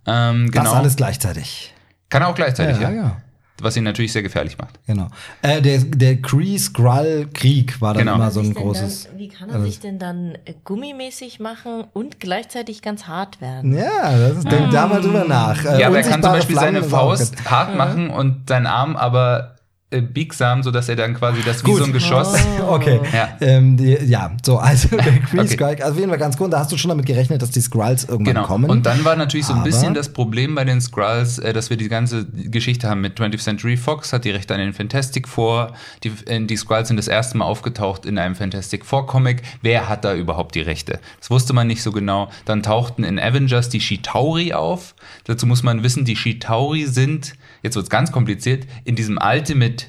Ähm, 0.05 0.51
genau. 0.51 0.63
Das 0.63 0.73
alles 0.73 0.95
gleichzeitig. 0.95 1.73
Kann 2.09 2.21
er 2.21 2.29
auch 2.29 2.35
gleichzeitig, 2.35 2.79
ja. 2.79 2.89
ja. 2.89 3.17
was 3.61 3.75
ihn 3.75 3.83
natürlich 3.83 4.13
sehr 4.13 4.23
gefährlich 4.23 4.57
macht. 4.57 4.79
Genau. 4.85 5.07
Äh, 5.41 5.61
der 5.61 5.79
der 5.79 6.21
Kree-Skrull-Krieg 6.21 7.81
war 7.81 7.93
dann 7.93 8.05
Genau. 8.05 8.15
immer 8.15 8.31
so 8.31 8.39
ein 8.39 8.53
großes. 8.53 9.07
Dann, 9.09 9.17
wie 9.17 9.27
kann 9.27 9.49
er 9.49 9.61
sich 9.61 9.79
denn 9.79 9.99
dann 9.99 10.37
äh, 10.45 10.53
gummimäßig 10.63 11.39
machen 11.39 11.85
und 11.93 12.19
gleichzeitig 12.19 12.81
ganz 12.81 13.07
hart 13.07 13.41
werden? 13.41 13.75
Ja, 13.75 14.17
das 14.17 14.37
ist, 14.37 14.51
denk 14.51 14.71
da 14.71 14.87
mal 14.87 15.01
drüber 15.01 15.25
nach. 15.25 15.63
Äh, 15.65 15.81
ja, 15.81 15.87
aber 15.87 15.97
er 15.97 16.03
kann 16.03 16.21
zum 16.21 16.31
unsichtbare 16.31 16.37
Beispiel 16.37 16.55
Flammen 16.55 16.75
seine 16.75 16.83
Faust 16.89 17.49
hart 17.49 17.75
machen 17.75 18.09
und 18.09 18.47
seinen 18.47 18.67
Arm 18.67 18.95
aber 18.95 19.56
äh, 19.89 20.01
biegsam, 20.01 20.63
sodass 20.63 20.89
er 20.89 20.97
dann 20.97 21.13
quasi 21.13 21.41
das 21.45 21.65
wie 21.65 21.73
so 21.73 21.85
ein 21.85 21.93
Geschoss. 21.93 22.35
Okay. 22.67 22.99
Ja. 23.13 23.29
Ähm, 23.39 23.77
die, 23.77 23.93
ja, 24.05 24.31
so, 24.45 24.57
also 24.57 24.89
der 24.89 24.99
Kree 25.21 25.39
Okay. 25.39 25.47
Skrull, 25.47 25.67
also 25.67 25.83
auf 25.91 25.95
jeden 25.97 26.09
Fall 26.09 26.17
ganz 26.17 26.35
gut. 26.37 26.51
Da 26.51 26.59
hast 26.59 26.71
du 26.73 26.77
schon 26.77 26.89
damit 26.89 27.05
gerechnet, 27.05 27.41
dass 27.41 27.51
die 27.51 27.61
Skrulls 27.61 28.03
irgendwann 28.03 28.33
Genau. 28.35 28.47
kommen. 28.47 28.69
Und 28.69 28.85
dann 28.85 29.05
war 29.05 29.15
natürlich 29.15 29.45
so 29.45 29.53
ein 29.53 29.63
bisschen 29.63 29.93
das 29.93 30.09
Problem 30.09 30.55
bei 30.55 30.65
den 30.65 30.81
Skrulls, 30.81 31.39
äh, 31.39 31.53
dass 31.53 31.69
wir 31.69 31.77
die 31.77 31.87
ganze 31.87 32.25
Geschichte 32.25 32.89
haben 32.89 32.99
mit 32.99 33.17
20th 33.17 33.39
Century 33.41 33.77
Fox, 33.77 34.11
hat 34.11 34.25
die 34.25 34.31
Rechte 34.31 34.53
an 34.53 34.59
den 34.59 34.73
Fantastic 34.73 35.25
Four. 35.27 35.71
Die, 36.03 36.11
äh, 36.25 36.45
die 36.45 36.57
Skrulls 36.57 36.89
sind 36.89 36.97
das 36.97 37.07
erste 37.07 37.37
Mal 37.37 37.45
aufgetaucht 37.45 38.05
in 38.05 38.17
einem 38.17 38.35
Fantastic 38.35 38.85
Four 38.85 39.07
Comic. 39.07 39.41
Wer 39.61 39.87
hat 39.87 40.03
da 40.03 40.13
überhaupt 40.15 40.55
die 40.55 40.61
Rechte? 40.61 40.99
Das 41.19 41.29
wusste 41.29 41.53
man 41.53 41.67
nicht 41.67 41.81
so 41.81 41.93
genau. 41.93 42.29
Dann 42.43 42.61
tauchten 42.61 43.05
in 43.05 43.19
Avengers 43.19 43.69
die 43.69 43.79
Chitauri 43.79 44.51
auf. 44.51 44.95
Dazu 45.23 45.45
muss 45.45 45.63
man 45.63 45.81
wissen, 45.83 46.03
die 46.03 46.15
Chitauri 46.15 46.85
sind, 46.87 47.35
jetzt 47.67 47.75
wird's 47.75 47.89
ganz 47.89 48.11
kompliziert, 48.11 48.65
in 48.83 48.95
diesem 48.95 49.19
Ultimate 49.21 49.85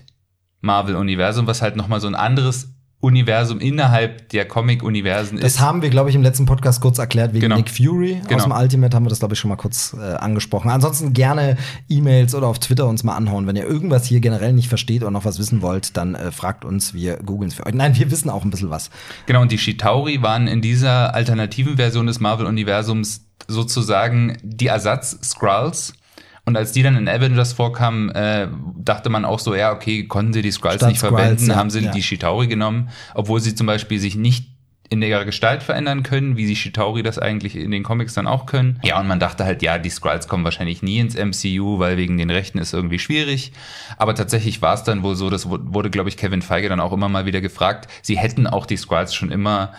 Marvel-Universum, 0.61 1.47
was 1.47 1.63
halt 1.63 1.77
nochmal 1.77 2.01
so 2.01 2.09
ein 2.09 2.15
anderes 2.15 2.75
Universum 3.01 3.61
innerhalb 3.61 4.29
der 4.31 4.49
Comic-Universen 4.49 5.39
das 5.39 5.53
ist. 5.53 5.61
haben 5.61 5.83
wir, 5.83 5.89
glaube 5.89 6.11
ich, 6.11 6.17
im 6.17 6.23
letzten 6.25 6.47
Podcast 6.47 6.81
kurz 6.81 6.99
erklärt 6.99 7.33
wegen 7.33 7.43
Genau. 7.43 7.55
Nick 7.55 7.71
Fury. 7.71 8.21
Genau. 8.27 8.35
Aus 8.39 8.43
dem 8.43 8.51
Ultimate 8.51 8.97
haben 8.97 9.05
wir 9.05 9.11
das, 9.11 9.21
glaube 9.21 9.35
ich, 9.35 9.39
schon 9.39 9.51
mal 9.51 9.57
kurz 9.57 9.95
äh, 9.97 10.15
angesprochen. 10.17 10.69
Ansonsten 10.69 11.13
gerne 11.13 11.57
E-Mails 11.89 12.35
oder 12.35 12.49
auf 12.49 12.59
Twitter 12.59 12.89
uns 12.89 13.05
mal 13.05 13.15
anhauen. 13.15 13.47
Wenn 13.47 13.55
ihr 13.55 13.65
irgendwas 13.65 14.05
hier 14.07 14.19
generell 14.19 14.53
nicht 14.53 14.69
versteht 14.69 15.03
oder 15.03 15.13
noch 15.13 15.25
was 15.25 15.39
wissen 15.39 15.63
wollt, 15.63 15.97
dann 15.97 16.17
äh, 16.17 16.33
fragt 16.33 16.65
uns, 16.65 16.93
wir 16.93 17.19
googeln 17.19 17.51
es 17.51 17.55
für 17.55 17.67
euch. 17.67 17.75
Nein, 17.75 17.97
wir 17.97 18.11
wissen 18.11 18.31
auch 18.31 18.43
ein 18.43 18.51
bisschen 18.51 18.71
was. 18.71 18.91
Genau, 19.27 19.43
und 19.43 19.53
die 19.53 19.59
Chitauri 19.59 20.21
waren 20.23 20.49
in 20.49 20.61
dieser 20.61 21.15
alternativen 21.15 21.77
Version 21.77 22.09
des 22.09 22.19
Marvel-Universums 22.19 23.27
sozusagen 23.47 24.39
die 24.43 24.67
Ersatz-Skrulls. 24.67 25.93
Und 26.49 26.57
als 26.57 26.73
die 26.73 26.83
dann 26.83 26.97
in 26.97 27.09
Avengers 27.09 27.53
vorkamen, 27.53 28.11
äh, 28.11 28.49
dachte 28.77 29.09
man 29.11 29.25
auch 29.25 29.39
so, 29.39 29.55
ja, 29.55 29.73
okay, 29.73 30.07
konnten 30.07 30.33
sie 30.33 30.43
die 30.43 30.51
Skrulls 30.51 30.77
Statt 30.77 30.89
nicht 30.89 30.99
Skrulls, 30.99 31.15
verwenden, 31.21 31.47
ja, 31.51 31.57
haben 31.57 31.71
sie 31.71 31.81
ja. 31.81 31.93
die 31.93 32.01
Chitauri 32.01 32.49
genommen, 32.49 32.89
obwohl 33.15 33.41
sie 33.41 33.55
zum 33.55 33.67
Beispiel 33.67 34.01
sich 34.01 34.17
nicht 34.17 34.49
in 34.91 35.03
ihrer 35.03 35.27
Gestalt 35.27 35.63
verändern 35.63 36.03
können, 36.03 36.39
wie 36.39 36.47
die 36.47 36.55
Chitauri 36.55 37.03
das 37.03 37.19
eigentlich 37.19 37.55
in 37.55 37.71
den 37.71 37.83
Comics 37.83 38.15
dann 38.15 38.27
auch 38.27 38.47
können. 38.47 38.81
Ja, 38.83 38.99
und 38.99 39.07
man 39.07 39.21
dachte 39.21 39.45
halt, 39.45 39.63
ja, 39.63 39.77
die 39.77 39.91
Skrulls 39.91 40.29
kommen 40.29 40.45
wahrscheinlich 40.45 40.83
nie 40.83 40.99
ins 40.99 41.15
MCU, 41.15 41.79
weil 41.79 41.99
wegen 41.99 42.17
den 42.17 42.31
Rechten 42.31 42.57
ist 42.59 42.73
irgendwie 42.73 42.99
schwierig. 42.99 43.53
Aber 43.99 44.15
tatsächlich 44.15 44.63
war 44.63 44.73
es 44.73 44.85
dann 44.85 45.03
wohl 45.03 45.15
so, 45.15 45.29
das 45.29 45.51
wu- 45.51 45.59
wurde, 45.61 45.91
glaube 45.91 46.09
ich, 46.09 46.17
Kevin 46.17 46.41
Feige 46.41 46.71
dann 46.71 46.81
auch 46.81 46.93
immer 46.95 47.11
mal 47.11 47.27
wieder 47.27 47.43
gefragt. 47.43 47.87
Sie 48.01 48.17
hätten 48.17 48.47
auch 48.47 48.65
die 48.65 48.79
Skrulls 48.79 49.15
schon 49.15 49.31
immer 49.31 49.73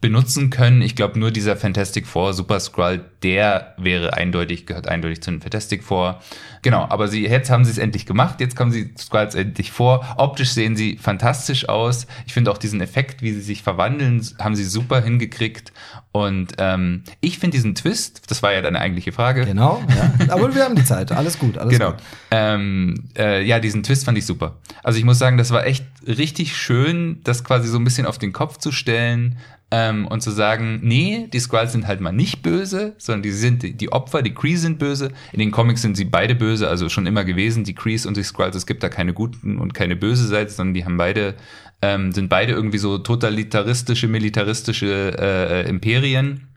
benutzen 0.00 0.50
können. 0.50 0.82
Ich 0.82 0.94
glaube, 0.94 1.18
nur 1.18 1.30
dieser 1.30 1.56
Fantastic 1.56 2.06
Four 2.06 2.34
Super 2.34 2.60
Skrull, 2.60 3.02
der 3.22 3.74
wäre 3.78 4.12
eindeutig, 4.12 4.66
gehört 4.66 4.88
eindeutig 4.88 5.22
zu 5.22 5.30
den 5.30 5.40
Fantastic 5.40 5.82
Four. 5.82 6.20
Genau, 6.62 6.86
aber 6.90 7.08
sie, 7.08 7.26
jetzt 7.26 7.48
haben 7.50 7.64
sie 7.64 7.70
es 7.70 7.78
endlich 7.78 8.04
gemacht. 8.04 8.40
Jetzt 8.40 8.56
kommen 8.56 8.70
sie 8.72 8.92
Skrulls 8.98 9.34
endlich 9.34 9.72
vor. 9.72 10.04
Optisch 10.18 10.50
sehen 10.50 10.76
sie 10.76 10.98
fantastisch 10.98 11.68
aus. 11.68 12.06
Ich 12.26 12.34
finde 12.34 12.50
auch 12.50 12.58
diesen 12.58 12.80
Effekt, 12.82 13.22
wie 13.22 13.32
sie 13.32 13.40
sich 13.40 13.62
verwandeln, 13.62 14.20
haben 14.38 14.54
sie 14.54 14.64
super 14.64 15.00
hingekriegt. 15.02 15.72
Und 16.12 16.52
ähm, 16.58 17.02
ich 17.20 17.38
finde 17.38 17.56
diesen 17.56 17.74
Twist, 17.74 18.30
das 18.30 18.42
war 18.42 18.52
ja 18.52 18.60
deine 18.62 18.80
eigentliche 18.80 19.12
Frage. 19.12 19.46
Genau, 19.46 19.82
ja. 19.96 20.12
Aber 20.34 20.54
wir 20.54 20.64
haben 20.64 20.74
die 20.74 20.84
Zeit. 20.84 21.10
Alles 21.12 21.38
gut, 21.38 21.56
alles 21.56 21.72
Genau. 21.72 21.92
gut. 21.92 22.00
Ähm, 22.30 23.04
äh, 23.16 23.42
ja, 23.44 23.60
diesen 23.60 23.82
Twist 23.82 24.04
fand 24.04 24.18
ich 24.18 24.26
super. 24.26 24.58
Also 24.82 24.98
ich 24.98 25.04
muss 25.04 25.18
sagen, 25.18 25.38
das 25.38 25.50
war 25.52 25.66
echt 25.66 25.84
richtig 26.06 26.56
schön, 26.56 27.20
das 27.24 27.44
quasi 27.44 27.68
so 27.68 27.78
ein 27.78 27.84
bisschen 27.84 28.06
auf 28.06 28.18
den 28.18 28.32
Kopf 28.32 28.58
zu 28.58 28.72
stellen 28.72 29.38
ähm, 29.70 30.06
und 30.06 30.20
zu 30.20 30.30
sagen, 30.30 30.80
nee, 30.82 31.28
die 31.32 31.40
Skrulls 31.40 31.72
sind 31.72 31.86
halt 31.86 32.00
mal 32.00 32.12
nicht 32.12 32.42
böse, 32.42 32.94
sondern 32.98 33.22
die 33.22 33.32
sind 33.32 33.80
die, 33.80 33.92
Opfer, 33.92 34.22
die 34.22 34.34
Kree 34.34 34.56
sind 34.56 34.78
böse. 34.78 35.12
In 35.32 35.40
den 35.40 35.50
Comics 35.50 35.82
sind 35.82 35.96
sie 35.96 36.04
beide 36.04 36.34
böse, 36.34 36.68
also 36.68 36.88
schon 36.88 37.06
immer 37.06 37.24
gewesen, 37.24 37.64
die 37.64 37.74
Krees 37.74 38.06
und 38.06 38.16
die 38.16 38.22
Skrulls. 38.22 38.54
Es 38.54 38.66
gibt 38.66 38.82
da 38.82 38.88
keine 38.88 39.12
guten 39.12 39.58
und 39.58 39.74
keine 39.74 39.96
böse 39.96 40.26
Seite, 40.26 40.50
sondern 40.50 40.74
die 40.74 40.84
haben 40.84 40.96
beide 40.96 41.34
ähm, 41.82 42.12
sind 42.12 42.28
beide 42.28 42.52
irgendwie 42.52 42.78
so 42.78 42.98
totalitaristische, 42.98 44.08
militaristische 44.08 45.14
äh, 45.18 45.68
Imperien 45.68 46.48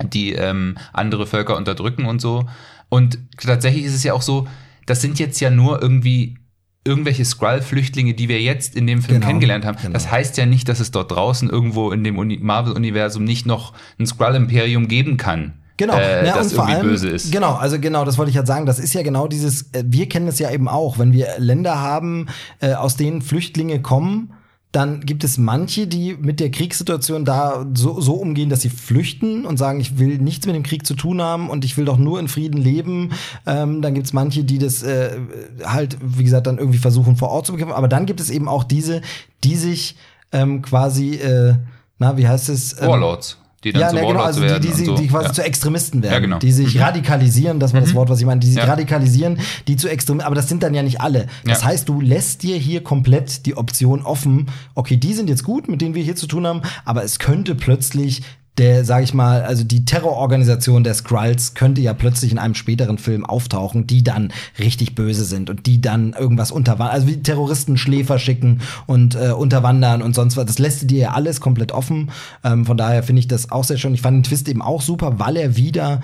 die 0.00 0.32
ähm, 0.32 0.76
andere 0.92 1.26
Völker 1.26 1.56
unterdrücken 1.56 2.06
und 2.06 2.20
so. 2.20 2.48
Und 2.88 3.18
tatsächlich 3.38 3.84
ist 3.84 3.94
es 3.94 4.04
ja 4.04 4.14
auch 4.14 4.22
so, 4.22 4.48
das 4.86 5.00
sind 5.00 5.18
jetzt 5.18 5.40
ja 5.40 5.50
nur 5.50 5.80
irgendwie 5.80 6.38
irgendwelche 6.84 7.24
Skrull-Flüchtlinge, 7.24 8.14
die 8.14 8.28
wir 8.28 8.40
jetzt 8.40 8.74
in 8.74 8.86
dem 8.86 9.02
Film 9.02 9.16
Genau, 9.16 9.26
kennengelernt 9.26 9.64
haben. 9.64 9.78
genau. 9.80 9.92
Das 9.92 10.10
heißt 10.10 10.36
ja 10.36 10.46
nicht, 10.46 10.68
dass 10.68 10.80
es 10.80 10.90
dort 10.90 11.10
draußen 11.12 11.48
irgendwo 11.48 11.90
in 11.92 12.02
dem 12.04 12.18
Uni- 12.18 12.38
Marvel-Universum 12.42 13.24
nicht 13.24 13.46
noch 13.46 13.72
ein 13.98 14.06
Skrull-Imperium 14.06 14.88
geben 14.88 15.16
kann. 15.16 15.54
Genau, 15.76 15.94
äh, 15.96 16.26
ja, 16.26 16.34
das 16.36 16.48
und 16.48 16.56
vor 16.56 16.66
allem, 16.66 16.82
böse 16.82 17.08
ist. 17.08 17.32
genau, 17.32 17.54
also 17.54 17.78
genau, 17.80 18.04
das 18.04 18.18
wollte 18.18 18.30
ich 18.30 18.36
halt 18.36 18.46
sagen. 18.46 18.66
Das 18.66 18.78
ist 18.78 18.92
ja 18.94 19.02
genau 19.02 19.26
dieses, 19.26 19.72
äh, 19.72 19.82
wir 19.86 20.08
kennen 20.08 20.28
es 20.28 20.38
ja 20.38 20.50
eben 20.50 20.68
auch, 20.68 20.98
wenn 20.98 21.12
wir 21.12 21.28
Länder 21.38 21.80
haben, 21.80 22.26
äh, 22.60 22.74
aus 22.74 22.96
denen 22.96 23.22
Flüchtlinge 23.22 23.80
kommen, 23.80 24.32
dann 24.72 25.00
gibt 25.00 25.22
es 25.22 25.36
manche, 25.36 25.86
die 25.86 26.16
mit 26.18 26.40
der 26.40 26.50
Kriegssituation 26.50 27.26
da 27.26 27.66
so, 27.74 28.00
so 28.00 28.14
umgehen, 28.14 28.48
dass 28.48 28.62
sie 28.62 28.70
flüchten 28.70 29.44
und 29.44 29.58
sagen, 29.58 29.80
ich 29.80 29.98
will 29.98 30.16
nichts 30.16 30.46
mit 30.46 30.56
dem 30.56 30.62
Krieg 30.62 30.86
zu 30.86 30.94
tun 30.94 31.20
haben 31.20 31.50
und 31.50 31.66
ich 31.66 31.76
will 31.76 31.84
doch 31.84 31.98
nur 31.98 32.18
in 32.18 32.26
Frieden 32.26 32.56
leben. 32.56 33.10
Ähm, 33.46 33.82
dann 33.82 33.92
gibt 33.92 34.06
es 34.06 34.14
manche, 34.14 34.44
die 34.44 34.56
das 34.56 34.82
äh, 34.82 35.18
halt, 35.62 35.98
wie 36.00 36.24
gesagt, 36.24 36.46
dann 36.46 36.56
irgendwie 36.56 36.78
versuchen 36.78 37.16
vor 37.16 37.28
Ort 37.28 37.46
zu 37.46 37.52
bekämpfen. 37.52 37.74
Aber 37.74 37.88
dann 37.88 38.06
gibt 38.06 38.18
es 38.18 38.30
eben 38.30 38.48
auch 38.48 38.64
diese, 38.64 39.02
die 39.44 39.56
sich 39.56 39.96
ähm, 40.32 40.62
quasi, 40.62 41.16
äh, 41.16 41.56
na, 41.98 42.16
wie 42.16 42.26
heißt 42.26 42.48
es? 42.48 42.80
Ähm, 42.80 42.88
Warlords, 42.88 43.36
die 43.64 43.72
dann 43.72 43.80
ja, 43.82 43.88
zu 43.90 43.96
Warlords 43.96 44.36
genau, 44.36 44.46
also 44.52 44.58
die, 44.58 44.60
die, 44.60 44.68
und 44.68 44.76
sie- 44.76 44.84
so. 44.84 44.94
die 44.96 45.06
quasi 45.08 45.26
ja. 45.28 45.32
zu 45.34 45.42
Extremisten 45.44 46.02
werden, 46.02 46.12
Ja, 46.14 46.18
genau. 46.20 46.38
die 46.38 46.52
sich 46.52 46.80
radikalisieren, 46.80 47.60
das 47.60 47.72
war 47.72 47.80
das 47.80 47.94
Wort, 47.94 48.08
was 48.08 48.18
ich 48.20 48.26
meine, 48.26 48.40
die 48.40 48.48
sich 48.48 48.56
Ja. 48.56 48.64
radikalisieren, 48.64 49.38
die 49.68 49.76
zu 49.76 49.88
Extremisten, 49.88 50.26
aber 50.26 50.34
das 50.34 50.48
sind 50.48 50.62
dann 50.62 50.74
ja 50.74 50.82
nicht 50.82 51.00
alle. 51.00 51.26
Das 51.44 51.60
Ja. 51.62 51.68
heißt, 51.68 51.88
du 51.88 52.00
lässt 52.00 52.42
dir 52.42 52.56
hier 52.56 52.82
komplett 52.82 53.46
die 53.46 53.56
Option 53.56 54.02
offen, 54.02 54.46
okay, 54.74 54.96
die 54.96 55.12
sind 55.14 55.28
jetzt 55.28 55.44
gut, 55.44 55.68
mit 55.68 55.80
denen 55.80 55.94
wir 55.94 56.02
hier 56.02 56.16
zu 56.16 56.26
tun 56.26 56.46
haben, 56.46 56.62
aber 56.84 57.04
es 57.04 57.18
könnte 57.18 57.54
plötzlich 57.54 58.22
der, 58.58 58.84
sag 58.84 59.02
ich 59.02 59.14
mal, 59.14 59.42
also 59.42 59.64
die 59.64 59.86
Terrororganisation 59.86 60.84
der 60.84 60.92
Skrulls 60.92 61.54
könnte 61.54 61.80
ja 61.80 61.94
plötzlich 61.94 62.32
in 62.32 62.38
einem 62.38 62.54
späteren 62.54 62.98
Film 62.98 63.24
auftauchen, 63.24 63.86
die 63.86 64.04
dann 64.04 64.30
richtig 64.58 64.94
böse 64.94 65.24
sind 65.24 65.48
und 65.48 65.64
die 65.64 65.80
dann 65.80 66.12
irgendwas 66.12 66.52
unterwandern, 66.52 66.94
also 66.94 67.06
wie 67.06 67.22
Terroristen 67.22 67.78
Schläfer 67.78 68.18
schicken 68.18 68.60
und 68.86 69.14
äh, 69.14 69.30
unterwandern 69.30 70.02
und 70.02 70.14
sonst 70.14 70.36
was. 70.36 70.44
Das 70.44 70.58
lässt 70.58 70.90
dir 70.90 70.98
ja 70.98 71.10
alles 71.12 71.40
komplett 71.40 71.72
offen. 71.72 72.10
Ähm, 72.44 72.66
von 72.66 72.76
daher 72.76 73.02
finde 73.02 73.20
ich 73.20 73.28
das 73.28 73.50
auch 73.50 73.64
sehr 73.64 73.78
schön. 73.78 73.94
Ich 73.94 74.02
fand 74.02 74.18
den 74.18 74.22
Twist 74.22 74.48
eben 74.48 74.60
auch 74.60 74.82
super, 74.82 75.18
weil 75.18 75.36
er 75.36 75.56
wieder, 75.56 76.02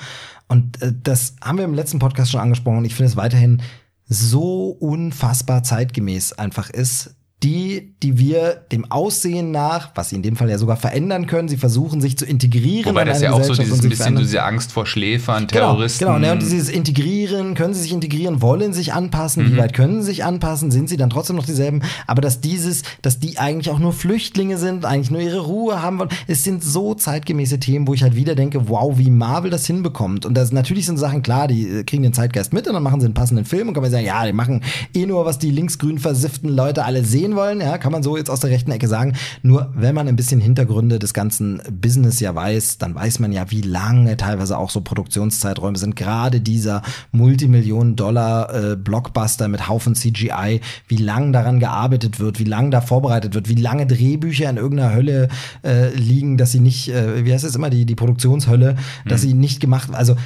und 0.49 0.81
äh, 0.81 0.95
das 1.03 1.37
haben 1.43 1.59
wir 1.59 1.67
im 1.67 1.75
letzten 1.75 1.99
Podcast 1.99 2.31
schon 2.31 2.41
angesprochen 2.41 2.79
und 2.79 2.85
ich 2.87 2.95
finde 2.95 3.11
es 3.11 3.17
weiterhin 3.17 3.61
so 4.09 4.71
unfassbar 4.71 5.63
zeitgemäß 5.63 6.33
einfach 6.33 6.71
ist. 6.71 7.15
Die, 7.45 7.93
die 8.03 8.19
wir 8.19 8.65
dem 8.73 8.91
Aussehen 8.91 9.53
nach, 9.53 9.93
was 9.95 10.09
sie 10.09 10.17
in 10.17 10.23
dem 10.23 10.35
Fall 10.35 10.51
ja 10.51 10.59
sogar 10.59 10.77
verändern 10.77 11.29
können, 11.29 11.47
sie 11.47 11.57
versuchen 11.57 12.01
sich 12.01 12.19
zu 12.19 12.25
integrieren. 12.27 12.87
Wobei 12.91 13.03
in 13.03 13.09
das 13.09 13.23
ja 13.23 13.33
auch 13.33 13.45
so 13.45 13.55
dieses 13.55 13.79
bisschen 13.79 13.93
verändern. 13.93 14.25
diese 14.25 14.43
Angst 14.43 14.73
vor 14.73 14.87
Schläfern, 14.87 15.47
Terroristen. 15.47 16.01
Genau, 16.07 16.17
genau 16.17 16.27
ne, 16.27 16.33
und 16.33 16.43
dieses 16.43 16.69
Integrieren, 16.69 17.55
können 17.55 17.75
sie 17.75 17.83
sich 17.83 17.93
integrieren, 17.93 18.43
wollen 18.43 18.73
sich 18.73 18.93
anpassen, 18.93 19.45
Mhm. 19.45 19.53
wie 19.53 19.57
weit 19.59 19.73
können 19.73 20.01
sie 20.01 20.07
sich 20.07 20.25
anpassen, 20.25 20.73
sind 20.73 20.89
sie 20.89 20.97
dann 20.97 21.11
trotzdem 21.11 21.37
noch 21.37 21.47
dieselben, 21.47 21.83
aber 22.09 22.23
dass 22.23 22.41
dieses, 22.41 22.83
dass 23.03 23.21
die 23.21 23.39
eigentlich 23.39 23.71
auch 23.73 23.79
nur 23.79 23.93
Flüchtlinge 23.93 24.59
sind, 24.59 24.85
eigentlich 24.85 25.13
nur 25.13 25.21
ihre 25.21 25.39
Ruhe 25.41 25.81
haben 25.81 26.01
wollen, 26.01 26.11
es 26.27 26.43
sind 26.43 26.65
so 26.65 26.95
zeitgemäße 26.95 27.61
Themen, 27.61 27.87
wo 27.87 27.95
ich 27.95 28.03
halt 28.03 28.17
wieder 28.17 28.35
denke, 28.35 28.69
wow, 28.69 28.99
wie 28.99 29.11
Marvel 29.11 29.53
das 29.53 29.65
hinbekommt. 29.65 30.27
Und 30.27 30.35
das 30.35 30.51
natürlich 30.51 30.87
sind 30.87 30.97
Sachen 30.97 31.23
klar, 31.23 31.47
die 31.47 31.69
äh, 31.69 31.85
kriegen 31.85 32.03
den 32.03 32.13
Zeitgeist 32.15 32.53
mit 32.53 32.67
und 32.67 32.75
dann 32.75 32.83
machen 32.83 32.99
sie 33.01 33.07
einen 33.07 33.15
passenden 33.15 33.45
Film 33.45 33.69
und 33.69 33.75
kann 33.75 33.83
man 33.85 33.93
sagen, 33.93 34.05
ja, 34.07 34.27
die 34.27 34.33
machen 34.33 34.63
eh 34.93 35.07
nur, 35.07 35.25
was 35.25 35.39
die 35.39 35.53
linksgrün 35.53 35.99
versifften 36.01 36.49
Leute 36.49 36.85
alle 36.85 37.05
sehen 37.05 37.28
wollen, 37.37 37.61
ja, 37.61 37.79
kann 37.79 37.93
man 37.93 38.03
so 38.03 38.17
jetzt 38.17 38.31
aus 38.31 38.41
der 38.41 38.51
rechten 38.51 38.71
Ecke 38.71 38.89
sagen. 38.89 39.15
Nur 39.43 39.73
wenn 39.75 39.95
man 39.95 40.09
ein 40.09 40.17
bisschen 40.17 40.41
Hintergründe 40.41 40.99
des 40.99 41.15
ganzen 41.15 41.61
Business 41.71 42.21
ja 42.21 42.35
weiß, 42.35 42.79
dann 42.79 42.95
weiß 42.95 43.19
man 43.19 43.33
ja, 43.33 43.51
wie 43.51 43.63
lange 43.63 44.17
teilweise 44.17 44.59
auch 44.59 44.71
so 44.71 44.81
Produktionszeiträume 44.81 45.79
sind. 45.79 45.97
Gerade 45.97 46.41
dieser 46.41 46.83
Multimillionen-Dollar 47.13 48.75
äh, 48.75 49.49
mit 49.49 49.69
Haufen 49.69 49.95
CGI, 49.95 50.61
wie 50.89 50.97
lang 50.97 51.33
daran 51.33 51.61
gearbeitet 51.61 52.21
wird, 52.21 52.39
wie 52.39 52.45
lang 52.45 52.71
da 52.71 52.81
vorbereitet 52.81 53.35
wird, 53.35 53.49
wie 53.49 53.55
lange 53.55 53.87
Drehbücher 53.87 54.49
in 54.51 54.57
irgendeiner 54.57 54.95
Hölle 54.95 55.29
äh, 55.65 55.95
liegen, 55.95 56.37
dass 56.37 56.53
sie 56.53 56.61
nicht, 56.61 56.89
äh, 56.89 57.25
wie 57.25 57.33
heißt 57.33 57.45
es 57.45 57.57
immer, 57.57 57.71
die, 57.71 57.87
die 57.87 57.95
Produktionshölle, 57.95 58.77
dass 59.07 59.23
sie 59.23 59.35
nicht 59.35 59.61
gemacht, 59.61 59.91
also 59.93 60.17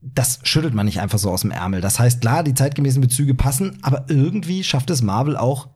das 0.00 0.40
schüttelt 0.44 0.74
man 0.74 0.86
nicht 0.86 1.00
einfach 1.00 1.18
so 1.18 1.30
aus 1.30 1.42
dem 1.42 1.50
Ärmel. 1.50 1.80
Das 1.80 1.98
heißt, 1.98 2.20
klar, 2.20 2.44
die 2.44 2.54
zeitgemäßen 2.54 3.00
Bezüge 3.00 3.34
passen, 3.34 3.78
aber 3.82 4.04
irgendwie 4.08 4.62
schafft 4.62 4.90
es 4.90 5.02
Marvel 5.02 5.36
auch 5.36 5.68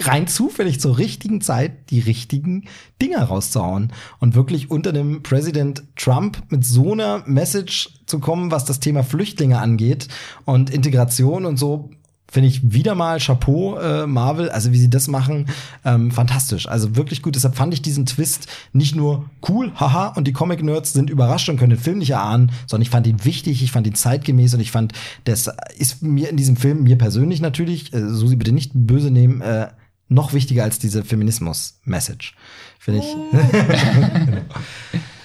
rein 0.00 0.26
zufällig 0.26 0.80
zur 0.80 0.98
richtigen 0.98 1.40
Zeit 1.40 1.90
die 1.90 2.00
richtigen 2.00 2.64
Dinger 3.00 3.22
rauszuhauen 3.22 3.92
und 4.18 4.34
wirklich 4.34 4.70
unter 4.70 4.92
dem 4.92 5.22
Präsident 5.22 5.84
Trump 5.96 6.42
mit 6.48 6.64
so 6.64 6.92
einer 6.92 7.22
Message 7.26 7.90
zu 8.06 8.18
kommen, 8.18 8.50
was 8.50 8.64
das 8.64 8.80
Thema 8.80 9.02
Flüchtlinge 9.02 9.58
angeht 9.58 10.08
und 10.44 10.70
Integration 10.70 11.44
und 11.44 11.58
so 11.58 11.90
Finde 12.30 12.48
ich 12.48 12.72
wieder 12.72 12.94
mal 12.94 13.18
Chapeau, 13.18 13.78
äh, 13.78 14.06
Marvel, 14.06 14.50
also 14.50 14.72
wie 14.72 14.78
sie 14.78 14.90
das 14.90 15.08
machen, 15.08 15.46
ähm, 15.84 16.10
fantastisch. 16.10 16.68
Also 16.68 16.94
wirklich 16.94 17.22
gut. 17.22 17.34
Deshalb 17.34 17.56
fand 17.56 17.72
ich 17.72 17.80
diesen 17.80 18.06
Twist 18.06 18.48
nicht 18.72 18.94
nur 18.94 19.30
cool, 19.48 19.72
haha, 19.74 20.08
und 20.08 20.26
die 20.26 20.32
Comic-Nerds 20.32 20.92
sind 20.92 21.10
überrascht 21.10 21.48
und 21.48 21.56
können 21.56 21.70
den 21.70 21.80
Film 21.80 21.98
nicht 21.98 22.10
erahnen, 22.10 22.52
sondern 22.66 22.82
ich 22.82 22.90
fand 22.90 23.06
ihn 23.06 23.24
wichtig, 23.24 23.62
ich 23.62 23.72
fand 23.72 23.86
ihn 23.86 23.94
zeitgemäß 23.94 24.54
und 24.54 24.60
ich 24.60 24.70
fand, 24.70 24.92
das 25.24 25.50
ist 25.78 26.02
mir 26.02 26.28
in 26.28 26.36
diesem 26.36 26.56
Film, 26.56 26.82
mir 26.82 26.98
persönlich 26.98 27.40
natürlich, 27.40 27.92
äh, 27.94 28.08
Susi 28.08 28.36
bitte 28.36 28.52
nicht 28.52 28.72
böse 28.74 29.10
nehmen, 29.10 29.40
äh, 29.40 29.68
noch 30.08 30.32
wichtiger 30.32 30.64
als 30.64 30.78
diese 30.78 31.04
Feminismus-Message. 31.04 32.34
Finde 32.78 33.00
ich. 33.00 33.06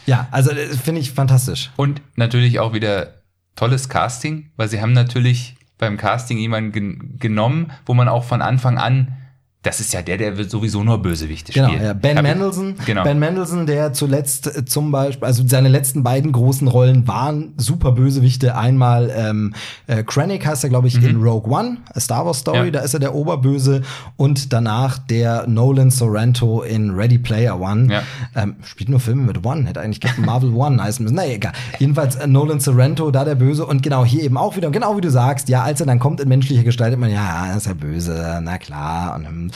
Ja, 0.06 0.28
also 0.32 0.52
äh, 0.52 0.68
finde 0.68 1.02
ich 1.02 1.12
fantastisch. 1.12 1.72
Und 1.76 2.02
natürlich 2.16 2.60
auch 2.60 2.74
wieder 2.74 3.22
tolles 3.56 3.90
Casting, 3.90 4.52
weil 4.56 4.70
sie 4.70 4.82
haben 4.82 4.94
natürlich 4.94 5.56
beim 5.78 5.98
Casting 5.98 6.38
jemanden 6.38 6.72
gen 6.72 7.18
genommen, 7.20 7.72
wo 7.86 7.94
man 7.94 8.08
auch 8.08 8.24
von 8.24 8.41
Anfang 8.41 8.78
an 8.78 9.18
das 9.64 9.80
ist 9.80 9.94
ja 9.94 10.02
der, 10.02 10.18
der 10.18 10.44
sowieso 10.49 10.84
nur 10.84 11.02
Bösewichte 11.02 11.52
genau, 11.53 11.69
spielt. 11.69 11.81
Ja. 11.81 11.94
Ben 11.94 12.18
Hab 12.18 12.23
Mendelssohn, 12.23 12.76
genau. 12.85 13.03
Ben 13.03 13.18
Mendelssohn, 13.18 13.65
der 13.65 13.94
zuletzt 13.94 14.48
äh, 14.56 14.65
zum 14.65 14.91
Beispiel, 14.91 15.26
also 15.26 15.44
seine 15.48 15.69
letzten 15.69 16.03
beiden 16.03 16.31
großen 16.34 16.68
Rollen 16.68 17.07
waren 17.07 17.53
super 17.57 17.94
Bösewichte. 17.94 18.56
Einmal 18.56 19.11
ähm, 19.15 19.53
äh, 19.88 20.03
Krennic 20.03 20.45
heißt 20.45 20.64
er, 20.64 20.69
glaube 20.69 20.88
ich, 20.90 21.02
in 21.03 21.22
Rogue 21.22 21.52
One, 21.52 21.77
A 21.94 21.99
Star 21.99 22.26
Wars 22.26 22.40
Story, 22.40 22.60
Mhm. 22.60 22.65
Ja. 22.65 22.72
da 22.72 22.80
ist 22.81 22.94
er 22.94 22.99
der 22.99 23.15
Oberböse. 23.15 23.81
Und 24.18 24.52
danach 24.53 24.98
der 24.98 25.48
Nolan 25.48 25.90
Sorrento 25.91 26.61
in 26.61 26.91
Ready 26.91 27.18
Player 27.18 27.60
One. 27.60 27.91
Ja. 27.91 28.03
Ähm, 28.35 28.56
spielt 28.64 28.90
nur 28.90 28.99
Filme 28.99 29.23
mit 29.23 29.45
One, 29.45 29.65
hätte 29.65 29.80
eigentlich 29.81 30.18
Marvel 30.18 30.52
One 30.56 30.84
heißen 30.84 31.03
müssen. 31.03 31.15
Naja, 31.15 31.34
egal. 31.35 31.53
Jedenfalls 31.80 32.15
äh, 32.18 32.27
Nolan 32.27 32.60
Sorrento, 32.60 33.11
da 33.11 33.23
der 33.26 33.35
Böse. 33.35 33.65
Und 33.65 33.81
genau 33.81 34.03
hier 34.03 34.23
eben 34.23 34.38
auch 34.38 34.56
wieder, 34.57 34.68
und 34.68 34.73
genau 34.73 34.98
wie 34.98 35.02
du 35.02 35.10
sagst, 35.10 35.48
ja, 35.49 35.64
als 35.64 35.80
er 35.80 35.85
dann 35.88 35.99
kommt 35.99 36.19
in 36.19 36.27
menschlicher 36.30 36.64
Gestalt, 36.64 36.98
man, 36.99 37.10
ja, 37.11 37.48
er 37.48 37.57
ist 37.57 37.65
ja 37.68 37.73
böse, 37.73 38.40
na 38.44 38.57
klar. 38.57 39.15
Und, 39.15 39.53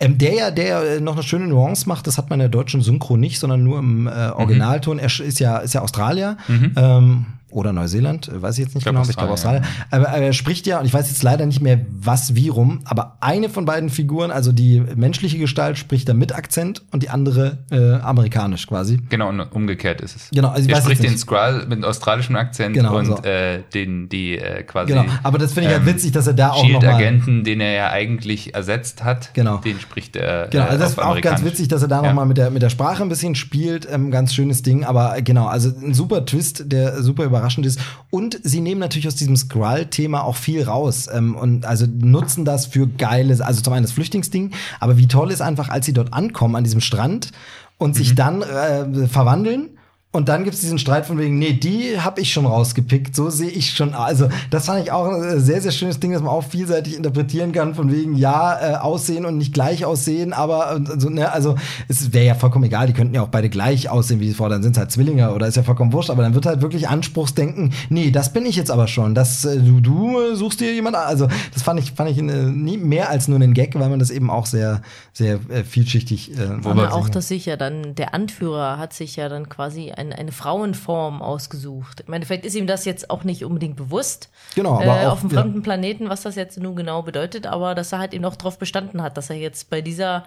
ähm, 0.00 0.18
der 0.18 0.34
ja, 0.34 0.50
der 0.50 0.82
äh, 0.96 1.00
noch 1.00 1.14
eine 1.14 1.22
schöne 1.22 1.46
Nuance 1.46 1.88
macht, 1.88 2.06
das 2.06 2.18
hat 2.18 2.30
man 2.30 2.38
in 2.38 2.44
der 2.44 2.48
deutschen 2.50 2.82
Synchro 2.82 3.16
nicht, 3.16 3.38
sondern 3.38 3.62
nur 3.64 3.78
im 3.78 4.06
äh, 4.06 4.10
Originalton. 4.30 4.98
Er 4.98 5.08
sch- 5.10 5.22
ist 5.22 5.38
ja, 5.40 5.58
ist 5.58 5.74
ja 5.74 5.80
Australier. 5.82 6.36
Ähm, 6.76 7.26
oder 7.50 7.72
Neuseeland, 7.72 8.28
äh, 8.28 8.40
weiß 8.42 8.58
ich 8.58 8.64
jetzt 8.64 8.74
nicht 8.74 8.84
glaub 8.84 8.92
genau, 8.94 9.00
aber 9.02 9.10
ich 9.10 9.16
glaube 9.16 9.32
Australien, 9.32 9.62
Australien. 9.64 9.86
Aber, 9.90 10.08
aber 10.08 10.18
er 10.26 10.32
spricht 10.32 10.66
ja, 10.66 10.78
und 10.80 10.86
ich 10.86 10.94
weiß 10.94 11.08
jetzt 11.08 11.22
leider 11.22 11.46
nicht 11.46 11.60
mehr, 11.60 11.80
was 11.90 12.34
wie 12.34 12.48
rum, 12.48 12.80
aber 12.84 13.16
eine 13.20 13.48
von 13.48 13.64
beiden 13.64 13.90
Figuren, 13.90 14.30
also 14.30 14.52
die 14.52 14.80
menschliche 14.94 15.38
Gestalt, 15.38 15.78
spricht 15.78 16.08
da 16.08 16.14
mit 16.14 16.34
Akzent 16.34 16.82
und 16.92 17.02
die 17.02 17.10
andere 17.10 17.58
äh, 17.70 17.94
amerikanisch 18.00 18.66
quasi. 18.66 18.98
Genau, 19.08 19.28
und 19.28 19.40
umgekehrt 19.40 20.00
ist 20.00 20.16
es. 20.16 20.28
Genau, 20.30 20.48
also 20.48 20.68
ich 20.68 20.74
er 20.74 20.80
spricht 20.80 21.02
den. 21.02 21.16
Skrull 21.18 21.66
mit 21.68 21.84
australischem 21.84 22.36
Akzent 22.36 22.74
Genau, 22.74 22.96
und 22.96 23.06
so. 23.06 23.16
äh, 23.22 23.60
den, 23.74 24.08
die 24.08 24.38
äh, 24.38 24.62
quasi 24.62 24.92
Genau, 24.92 25.04
aber 25.22 25.38
das 25.38 25.52
finde 25.52 25.68
ich 25.70 25.74
halt 25.76 25.86
ähm, 25.86 25.94
witzig, 25.94 26.12
dass 26.12 26.26
er 26.26 26.34
da 26.34 26.50
auch 26.52 26.64
Shield-Agenten, 26.64 27.44
den 27.44 27.60
er 27.60 27.72
ja 27.72 27.90
eigentlich 27.90 28.54
ersetzt 28.54 29.04
hat, 29.04 29.34
Genau. 29.34 29.58
den 29.58 29.78
spricht 29.80 30.16
er 30.16 30.48
Genau, 30.48 30.64
äh, 30.64 30.68
also 30.68 30.78
das 30.82 30.92
ist 30.92 30.98
auch 30.98 31.20
ganz 31.20 31.44
witzig, 31.44 31.68
dass 31.68 31.82
er 31.82 31.88
da 31.88 32.02
Ja. 32.02 32.08
noch 32.08 32.14
mal 32.14 32.24
mit 32.24 32.38
der, 32.38 32.50
mit 32.50 32.62
der 32.62 32.70
Sprache 32.70 33.02
ein 33.02 33.08
bisschen 33.08 33.34
spielt. 33.34 33.86
Ähm, 33.90 34.10
ganz 34.10 34.34
schönes 34.34 34.62
Ding, 34.62 34.84
aber 34.84 35.20
genau, 35.22 35.46
also 35.46 35.68
ein 35.68 35.94
super 35.94 36.24
Twist, 36.24 36.64
der 36.72 37.02
super 37.02 37.24
überraschend 37.40 37.66
ist. 37.66 37.80
Und 38.10 38.38
sie 38.42 38.60
nehmen 38.60 38.80
natürlich 38.80 39.08
aus 39.08 39.16
diesem 39.16 39.36
Skrull-Thema 39.36 40.22
auch 40.22 40.36
viel 40.36 40.62
raus 40.62 41.08
ähm, 41.12 41.34
und 41.34 41.64
also 41.64 41.86
nutzen 41.86 42.44
das 42.44 42.66
für 42.66 42.86
geiles, 42.86 43.40
also 43.40 43.62
zum 43.62 43.72
einen 43.72 43.82
das 43.84 43.92
Flüchtlingsding, 43.92 44.52
aber 44.78 44.96
wie 44.98 45.08
toll 45.08 45.30
ist 45.30 45.40
einfach, 45.40 45.68
als 45.68 45.86
sie 45.86 45.92
dort 45.92 46.12
ankommen 46.12 46.56
an 46.56 46.64
diesem 46.64 46.80
Strand 46.80 47.32
und 47.78 47.90
Mhm. 47.90 47.94
sich 47.94 48.14
dann 48.14 48.42
äh, 48.42 49.06
verwandeln. 49.08 49.70
Und 50.12 50.28
dann 50.28 50.42
gibt's 50.42 50.60
diesen 50.60 50.80
Streit 50.80 51.06
von 51.06 51.18
wegen, 51.18 51.38
nee, 51.38 51.52
die 51.52 52.00
habe 52.00 52.20
ich 52.20 52.32
schon 52.32 52.44
rausgepickt, 52.44 53.14
so 53.14 53.30
sehe 53.30 53.48
ich 53.48 53.70
schon. 53.70 53.94
Also 53.94 54.28
das 54.50 54.66
fand 54.66 54.82
ich 54.82 54.90
auch 54.90 55.06
ein 55.06 55.38
sehr, 55.38 55.60
sehr 55.62 55.70
schönes 55.70 56.00
Ding, 56.00 56.10
das 56.10 56.20
man 56.20 56.32
auch 56.32 56.42
vielseitig 56.42 56.96
interpretieren 56.96 57.52
kann, 57.52 57.76
von 57.76 57.92
wegen, 57.92 58.16
ja, 58.16 58.58
äh, 58.72 58.74
aussehen 58.78 59.24
und 59.24 59.38
nicht 59.38 59.54
gleich 59.54 59.84
aussehen, 59.84 60.32
aber 60.32 60.80
äh, 60.80 60.98
so, 60.98 61.10
ne, 61.10 61.32
also 61.32 61.54
es 61.86 62.12
wäre 62.12 62.26
ja 62.26 62.34
vollkommen 62.34 62.64
egal, 62.64 62.88
die 62.88 62.92
könnten 62.92 63.14
ja 63.14 63.22
auch 63.22 63.28
beide 63.28 63.48
gleich 63.48 63.88
aussehen, 63.88 64.18
wie 64.18 64.26
sie 64.26 64.34
vor, 64.34 64.48
dann 64.48 64.64
sind 64.64 64.76
halt 64.76 64.90
Zwillinge 64.90 65.32
oder 65.32 65.46
ist 65.46 65.56
ja 65.56 65.62
vollkommen 65.62 65.92
wurscht, 65.92 66.10
aber 66.10 66.24
dann 66.24 66.34
wird 66.34 66.44
halt 66.44 66.60
wirklich 66.60 66.88
Anspruchsdenken, 66.88 67.72
nee, 67.88 68.10
das 68.10 68.32
bin 68.32 68.46
ich 68.46 68.56
jetzt 68.56 68.72
aber 68.72 68.88
schon, 68.88 69.14
das, 69.14 69.44
äh, 69.44 69.58
du, 69.58 69.80
du 69.80 70.18
äh, 70.18 70.34
suchst 70.34 70.58
dir 70.58 70.74
jemand 70.74 70.96
an. 70.96 71.04
Also 71.06 71.28
das 71.54 71.62
fand 71.62 71.78
ich, 71.78 71.92
fand 71.92 72.10
ich 72.10 72.18
äh, 72.18 72.22
nie 72.22 72.78
mehr 72.78 73.10
als 73.10 73.28
nur 73.28 73.36
einen 73.36 73.54
Gag, 73.54 73.78
weil 73.78 73.88
man 73.88 74.00
das 74.00 74.10
eben 74.10 74.28
auch 74.28 74.46
sehr, 74.46 74.82
sehr 75.12 75.38
äh, 75.50 75.62
vielschichtig 75.62 76.32
äh, 76.32 76.48
Wobei- 76.64 76.70
Aber 76.86 76.94
auch, 76.94 77.08
dass 77.08 77.28
sich 77.28 77.46
ja 77.46 77.56
dann, 77.56 77.94
der 77.94 78.12
Anführer 78.12 78.76
hat 78.78 78.92
sich 78.92 79.14
ja 79.14 79.28
dann 79.28 79.48
quasi 79.48 79.92
ein, 80.00 80.12
eine 80.12 80.32
Frauenform 80.32 81.22
ausgesucht. 81.22 82.00
Ich 82.00 82.08
meine, 82.08 82.24
vielleicht 82.26 82.44
ist 82.44 82.54
ihm 82.56 82.66
das 82.66 82.84
jetzt 82.84 83.10
auch 83.10 83.22
nicht 83.24 83.44
unbedingt 83.44 83.76
bewusst. 83.76 84.30
Genau, 84.54 84.74
aber 84.80 85.00
äh, 85.02 85.06
auch- 85.06 85.12
auf 85.12 85.22
ja. 85.24 85.28
fremden 85.28 85.62
Planeten, 85.62 86.08
was 86.08 86.22
das 86.22 86.34
jetzt 86.34 86.58
nun 86.58 86.74
genau 86.74 87.02
bedeutet, 87.02 87.46
aber 87.46 87.74
dass 87.74 87.92
er 87.92 87.98
halt 87.98 88.14
eben 88.14 88.24
auch 88.24 88.36
darauf 88.36 88.58
bestanden 88.58 89.02
hat, 89.02 89.16
dass 89.16 89.30
er 89.30 89.36
jetzt 89.36 89.70
bei 89.70 89.80
dieser 89.82 90.24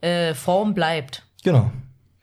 äh, 0.00 0.34
Form 0.34 0.74
bleibt. 0.74 1.22
Genau. 1.44 1.70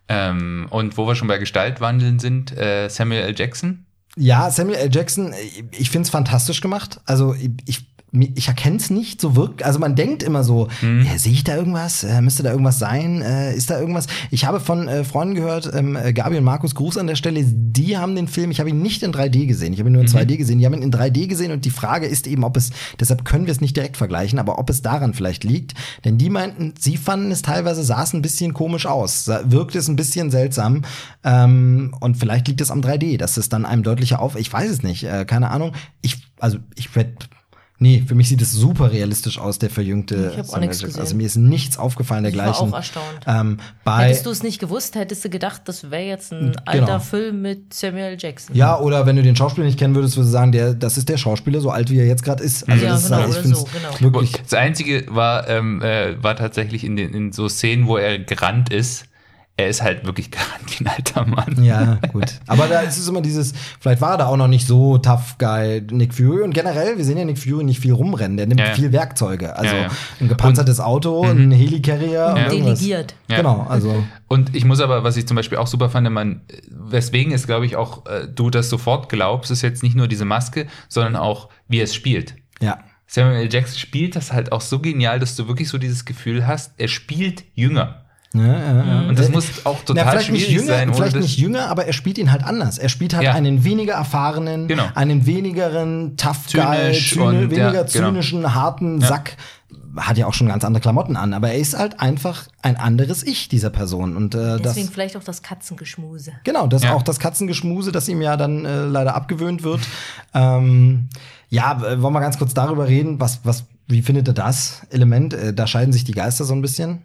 Ähm, 0.10 0.68
und 0.70 0.98
wo 0.98 1.06
wir 1.08 1.16
schon 1.16 1.28
bei 1.28 1.38
Gestaltwandeln 1.38 2.20
sind, 2.20 2.56
äh, 2.58 2.88
Samuel 2.90 3.22
L. 3.24 3.36
Jackson. 3.38 3.86
Ja, 4.16 4.50
Samuel 4.50 4.78
L. 4.78 4.90
Jackson, 4.94 5.34
ich 5.72 5.90
finde 5.90 6.06
es 6.06 6.10
fantastisch 6.10 6.62
gemacht. 6.62 7.00
Also 7.06 7.36
ich, 7.66 7.86
ich 8.14 8.48
erkenne 8.48 8.78
es 8.78 8.90
nicht 8.90 9.20
so 9.20 9.36
wirklich. 9.36 9.66
Also 9.66 9.80
man 9.80 9.96
denkt 9.96 10.24
immer 10.24 10.44
so, 10.44 10.70
ja, 10.82 11.18
sehe 11.18 11.34
ich 11.34 11.44
da 11.44 11.56
irgendwas? 11.56 12.04
Äh, 12.04 12.22
müsste 12.22 12.42
da 12.42 12.52
irgendwas 12.52 12.80
sein? 12.80 13.22
Äh, 13.22 13.54
ist 13.56 13.70
da 13.70 13.80
irgendwas? 13.80 14.08
Ich 14.32 14.46
habe 14.46 14.60
von 14.62 14.88
äh, 14.88 15.04
Freunden 15.04 15.36
gehört, 15.36 15.70
ähm, 15.74 15.98
äh, 15.98 16.14
Gabi 16.14 16.38
und 16.38 16.46
Markus, 16.46 16.74
Gruß 16.74 16.98
an 16.98 17.08
der 17.08 17.16
Stelle, 17.16 17.44
die 17.44 17.98
haben 17.98 18.16
den 18.16 18.30
Film, 18.30 18.50
ich 18.50 18.60
habe 18.60 18.70
ihn 18.70 18.82
nicht 18.82 19.04
in 19.04 19.12
3D 19.12 19.46
gesehen, 19.46 19.74
ich 19.74 19.80
habe 19.80 19.90
ihn 19.90 19.94
nur 19.94 20.04
in 20.04 20.08
2D 20.08 20.38
gesehen, 20.38 20.60
die 20.60 20.66
haben 20.66 20.74
ihn 20.74 20.84
in 20.84 20.92
3D 20.92 21.28
gesehen 21.28 21.52
und 21.52 21.66
die 21.66 21.70
Frage 21.70 22.06
ist 22.06 22.28
eben, 22.28 22.46
ob 22.46 22.56
es, 22.56 22.72
deshalb 23.00 23.26
können 23.26 23.46
wir 23.46 23.52
es 23.52 23.62
nicht 23.62 23.76
direkt 23.76 23.98
vergleichen, 23.98 24.40
aber 24.40 24.58
ob 24.58 24.70
es 24.70 24.82
daran 24.82 25.14
vielleicht 25.14 25.44
liegt. 25.44 25.74
Denn 26.06 26.18
die 26.18 26.30
meinten, 26.30 26.74
sie 26.80 26.96
fanden 26.96 27.32
es 27.32 27.42
teilweise, 27.42 27.84
sah 27.84 28.04
es 28.04 28.14
ein 28.14 28.22
bisschen 28.22 28.54
komisch 28.54 28.86
aus, 28.86 29.26
sah, 29.26 29.42
wirkte 29.46 29.80
es 29.80 29.90
ein 29.90 29.98
bisschen 29.98 30.32
seltsam 30.32 30.84
ähm, 31.26 31.94
und 32.00 32.16
vielleicht 32.16 32.48
liegt 32.48 32.62
es 32.62 32.72
am 32.72 32.80
3D, 32.80 33.18
dass 33.18 33.36
es 33.36 33.50
dann 33.50 33.66
einem 33.66 33.84
deutlicher 33.84 34.22
auf, 34.22 34.38
ich 34.38 34.52
weiß 34.52 34.72
es 34.72 34.82
nicht, 34.82 35.04
äh, 35.04 35.26
keine 35.26 35.52
Ahnung. 35.52 35.74
Ich, 36.02 36.18
also 36.40 36.58
ich 36.76 36.96
werde 36.96 37.14
Nee, 37.80 38.04
für 38.08 38.16
mich 38.16 38.28
sieht 38.30 38.42
es 38.42 38.52
super 38.54 38.92
realistisch 38.92 39.38
aus, 39.38 39.60
der 39.60 39.70
verjüngte. 39.70 40.32
Ich 40.34 40.40
hab 40.40 40.50
auch 40.50 40.58
nichts 40.60 40.78
Jackson. 40.82 40.88
gesehen. 40.88 41.02
Also 41.02 41.16
mir 41.16 41.28
ist 41.28 41.36
nichts 41.36 41.78
aufgefallen 41.78 42.26
Ich 42.26 42.36
war 42.36 42.46
dergleichen. 42.46 42.74
auch 42.74 42.76
erstaunt. 42.76 43.06
Ähm, 43.28 43.58
bei, 43.84 44.06
Hättest 44.08 44.26
du 44.26 44.32
es 44.32 44.42
nicht 44.42 44.58
gewusst, 44.60 44.96
hättest 44.96 45.24
du 45.26 45.30
gedacht, 45.30 45.62
das 45.66 45.92
wäre 45.92 46.04
jetzt 46.08 46.32
ein 46.34 46.56
alter 46.66 46.86
Genau. 46.86 47.00
Film 47.00 47.42
mit 47.44 47.74
Samuel 47.76 48.18
Jackson. 48.20 48.56
ja, 48.56 48.80
oder 48.80 49.06
wenn 49.06 49.16
du 49.16 49.22
den 49.22 49.36
Schauspieler 49.36 49.68
nicht 49.68 49.78
kennen 49.78 49.94
würdest, 49.94 50.18
würdest 50.18 50.30
du 50.30 50.32
sagen, 50.32 50.52
der, 50.52 50.74
das 50.74 50.98
ist 50.98 51.08
der 51.08 51.18
Schauspieler, 51.18 51.62
so 51.62 51.70
alt 51.70 51.92
wie 51.92 52.00
er 52.00 52.08
jetzt 52.08 52.24
gerade 52.24 52.44
ist. 52.44 52.68
Also 52.68 52.84
Ja, 52.84 52.92
das 52.94 53.04
ist, 53.04 53.10
genau, 53.10 53.20
ich 53.22 53.28
oder 53.30 53.42
find's 53.42 53.60
so, 53.60 53.66
genau. 53.72 54.02
wirklich. 54.14 54.32
Das 54.42 54.54
Einzige 54.56 55.06
war, 55.10 55.48
ähm, 55.48 55.82
äh, 55.84 56.22
war 56.24 56.36
tatsächlich 56.36 56.84
in, 56.84 56.96
den, 56.96 57.14
in 57.14 57.32
so 57.32 57.48
Szenen, 57.48 57.86
wo 57.86 57.98
er 57.98 58.18
gerannt 58.18 58.74
ist. 58.74 59.06
Er 59.60 59.70
ist 59.70 59.82
halt 59.82 60.06
wirklich 60.06 60.30
gerannt 60.30 60.80
wie 60.80 60.86
ein 60.86 60.88
alter 60.88 61.26
Mann. 61.26 61.64
Ja, 61.64 61.96
gut. 62.14 62.40
Aber 62.46 62.68
da 62.68 62.82
ist 62.82 62.98
es 62.98 63.08
immer 63.08 63.22
dieses, 63.22 63.54
vielleicht 63.80 64.02
war 64.02 64.12
er 64.12 64.18
da 64.20 64.28
auch 64.28 64.38
noch 64.38 64.48
nicht 64.48 64.68
so 64.68 65.00
tough 65.00 65.38
guy, 65.40 65.82
Nick 65.92 66.14
Fury. 66.14 66.44
Und 66.44 66.54
generell, 66.54 66.98
wir 66.98 67.04
sehen 67.04 67.18
ja 67.18 67.26
Nick 67.26 67.40
Fury 67.40 67.64
nicht 67.64 67.80
viel 67.80 67.94
rumrennen. 67.94 68.38
Der 68.38 68.46
nimmt 68.46 68.60
Ja, 68.60 68.68
ja. 68.68 68.74
viel 68.76 68.92
Werkzeuge. 68.92 69.56
Also 69.56 69.76
Ja, 69.76 69.82
ja. 69.82 69.90
ein 70.22 70.28
gepanzertes 70.28 70.80
Auto, 70.80 71.24
ein 71.24 71.52
Helicarrier 71.52 72.36
und. 72.38 72.52
Delegiert. 72.52 73.16
Ja. 73.30 73.38
Genau, 73.38 73.66
also. 73.68 74.04
Und 74.28 74.56
ich 74.56 74.64
muss 74.64 74.80
aber, 74.80 75.04
was 75.04 75.18
ich 75.18 75.28
zum 75.28 75.36
Beispiel 75.36 75.58
auch 75.58 75.68
super 75.68 75.90
fand, 75.90 76.08
man, 76.12 76.42
weswegen 76.70 77.34
es, 77.34 77.48
glaube 77.48 77.66
ich, 77.66 77.76
auch 77.76 78.06
äh, 78.06 78.28
du 78.28 78.52
das 78.52 78.70
sofort 78.70 79.10
glaubst, 79.10 79.50
ist 79.50 79.64
jetzt 79.64 79.82
nicht 79.82 79.96
nur 79.96 80.08
diese 80.08 80.26
Maske, 80.26 80.68
sondern 80.88 81.16
auch, 81.16 81.50
wie 81.68 81.80
er 81.80 81.86
es 81.86 81.96
spielt. 81.96 82.36
Ja. 82.62 82.78
Samuel 83.08 83.38
L. 83.38 83.50
Jackson 83.52 83.80
spielt 83.80 84.16
das 84.16 84.34
halt 84.34 84.52
auch 84.52 84.62
so 84.62 84.80
genial, 84.80 85.20
dass 85.20 85.36
du 85.36 85.48
wirklich 85.48 85.70
so 85.70 85.78
dieses 85.78 86.06
Gefühl 86.06 86.46
hast, 86.46 86.74
er 86.78 86.90
spielt 86.90 87.44
jünger. 87.56 88.04
Ja, 88.40 88.46
ja, 88.46 88.86
ja. 89.04 89.10
Und 89.10 89.18
das 89.20 89.30
muss 89.30 89.66
auch 89.66 89.84
total 89.84 90.06
Na, 90.06 90.12
vielleicht 90.12 90.28
schwierig 90.28 90.48
nicht 90.50 90.52
jünger, 90.62 90.68
sein. 90.74 90.94
vielleicht 90.94 91.16
das- 91.16 91.22
nicht 91.24 91.38
jünger, 91.38 91.70
aber 91.70 91.86
er 91.86 91.94
spielt 91.94 92.18
ihn 92.18 92.32
halt 92.32 92.44
anders. 92.44 92.78
Er 92.78 92.90
spielt 92.90 93.14
halt 93.14 93.24
Ja. 93.26 93.34
einen 93.34 93.64
weniger 93.64 93.94
erfahrenen, 93.94 94.68
Genau. 94.68 94.86
einen 94.96 95.26
wenigeren 95.26 96.18
tough 96.18 96.46
guy, 96.52 96.62
Zynisch 96.64 97.14
zyni- 97.14 97.22
und- 97.24 97.36
weniger 97.52 97.66
ja, 97.74 97.84
genau. 97.84 97.86
zynischen, 97.86 98.56
harten 98.56 99.02
Ja. 99.02 99.08
Sack. 99.08 99.38
Hat 99.98 100.16
ja 100.18 100.28
auch 100.28 100.34
schon 100.36 100.48
ganz 100.48 100.64
andere 100.64 100.80
Klamotten 100.82 101.16
an, 101.18 101.34
aber 101.34 101.50
er 101.50 101.58
ist 101.58 101.76
halt 101.76 102.00
einfach 102.00 102.44
ein 102.62 102.78
anderes 102.78 103.24
Ich 103.24 103.50
dieser 103.50 103.72
Person 103.72 104.16
und 104.16 104.36
äh, 104.36 104.38
das 104.60 104.62
Deswegen 104.76 104.90
vielleicht 104.90 105.18
auch 105.18 105.24
das 105.24 105.42
Katzengeschmuse. 105.42 106.34
Genau, 106.44 106.68
das 106.68 106.84
Ja. 106.84 106.94
auch 106.94 107.02
das 107.02 107.18
Katzengeschmuse, 107.18 107.92
das 107.92 108.08
ihm 108.08 108.22
ja 108.22 108.38
dann 108.38 108.64
äh, 108.66 108.84
leider 108.86 109.16
abgewöhnt 109.16 109.64
wird. 109.64 109.80
ähm, 110.36 111.10
ja, 111.50 111.82
wollen 112.02 112.14
wir 112.14 112.20
ganz 112.20 112.38
kurz 112.38 112.54
darüber 112.54 112.88
reden, 112.88 113.20
was, 113.20 113.40
was, 113.44 113.64
wie 113.88 114.02
findet 114.04 114.28
ihr 114.28 114.34
das 114.34 114.82
Element? 114.92 115.34
Äh, 115.34 115.54
da 115.54 115.66
scheiden 115.66 115.92
sich 115.94 116.04
die 116.04 116.12
Geister 116.12 116.46
so 116.46 116.54
ein 116.54 116.62
bisschen. 116.62 117.02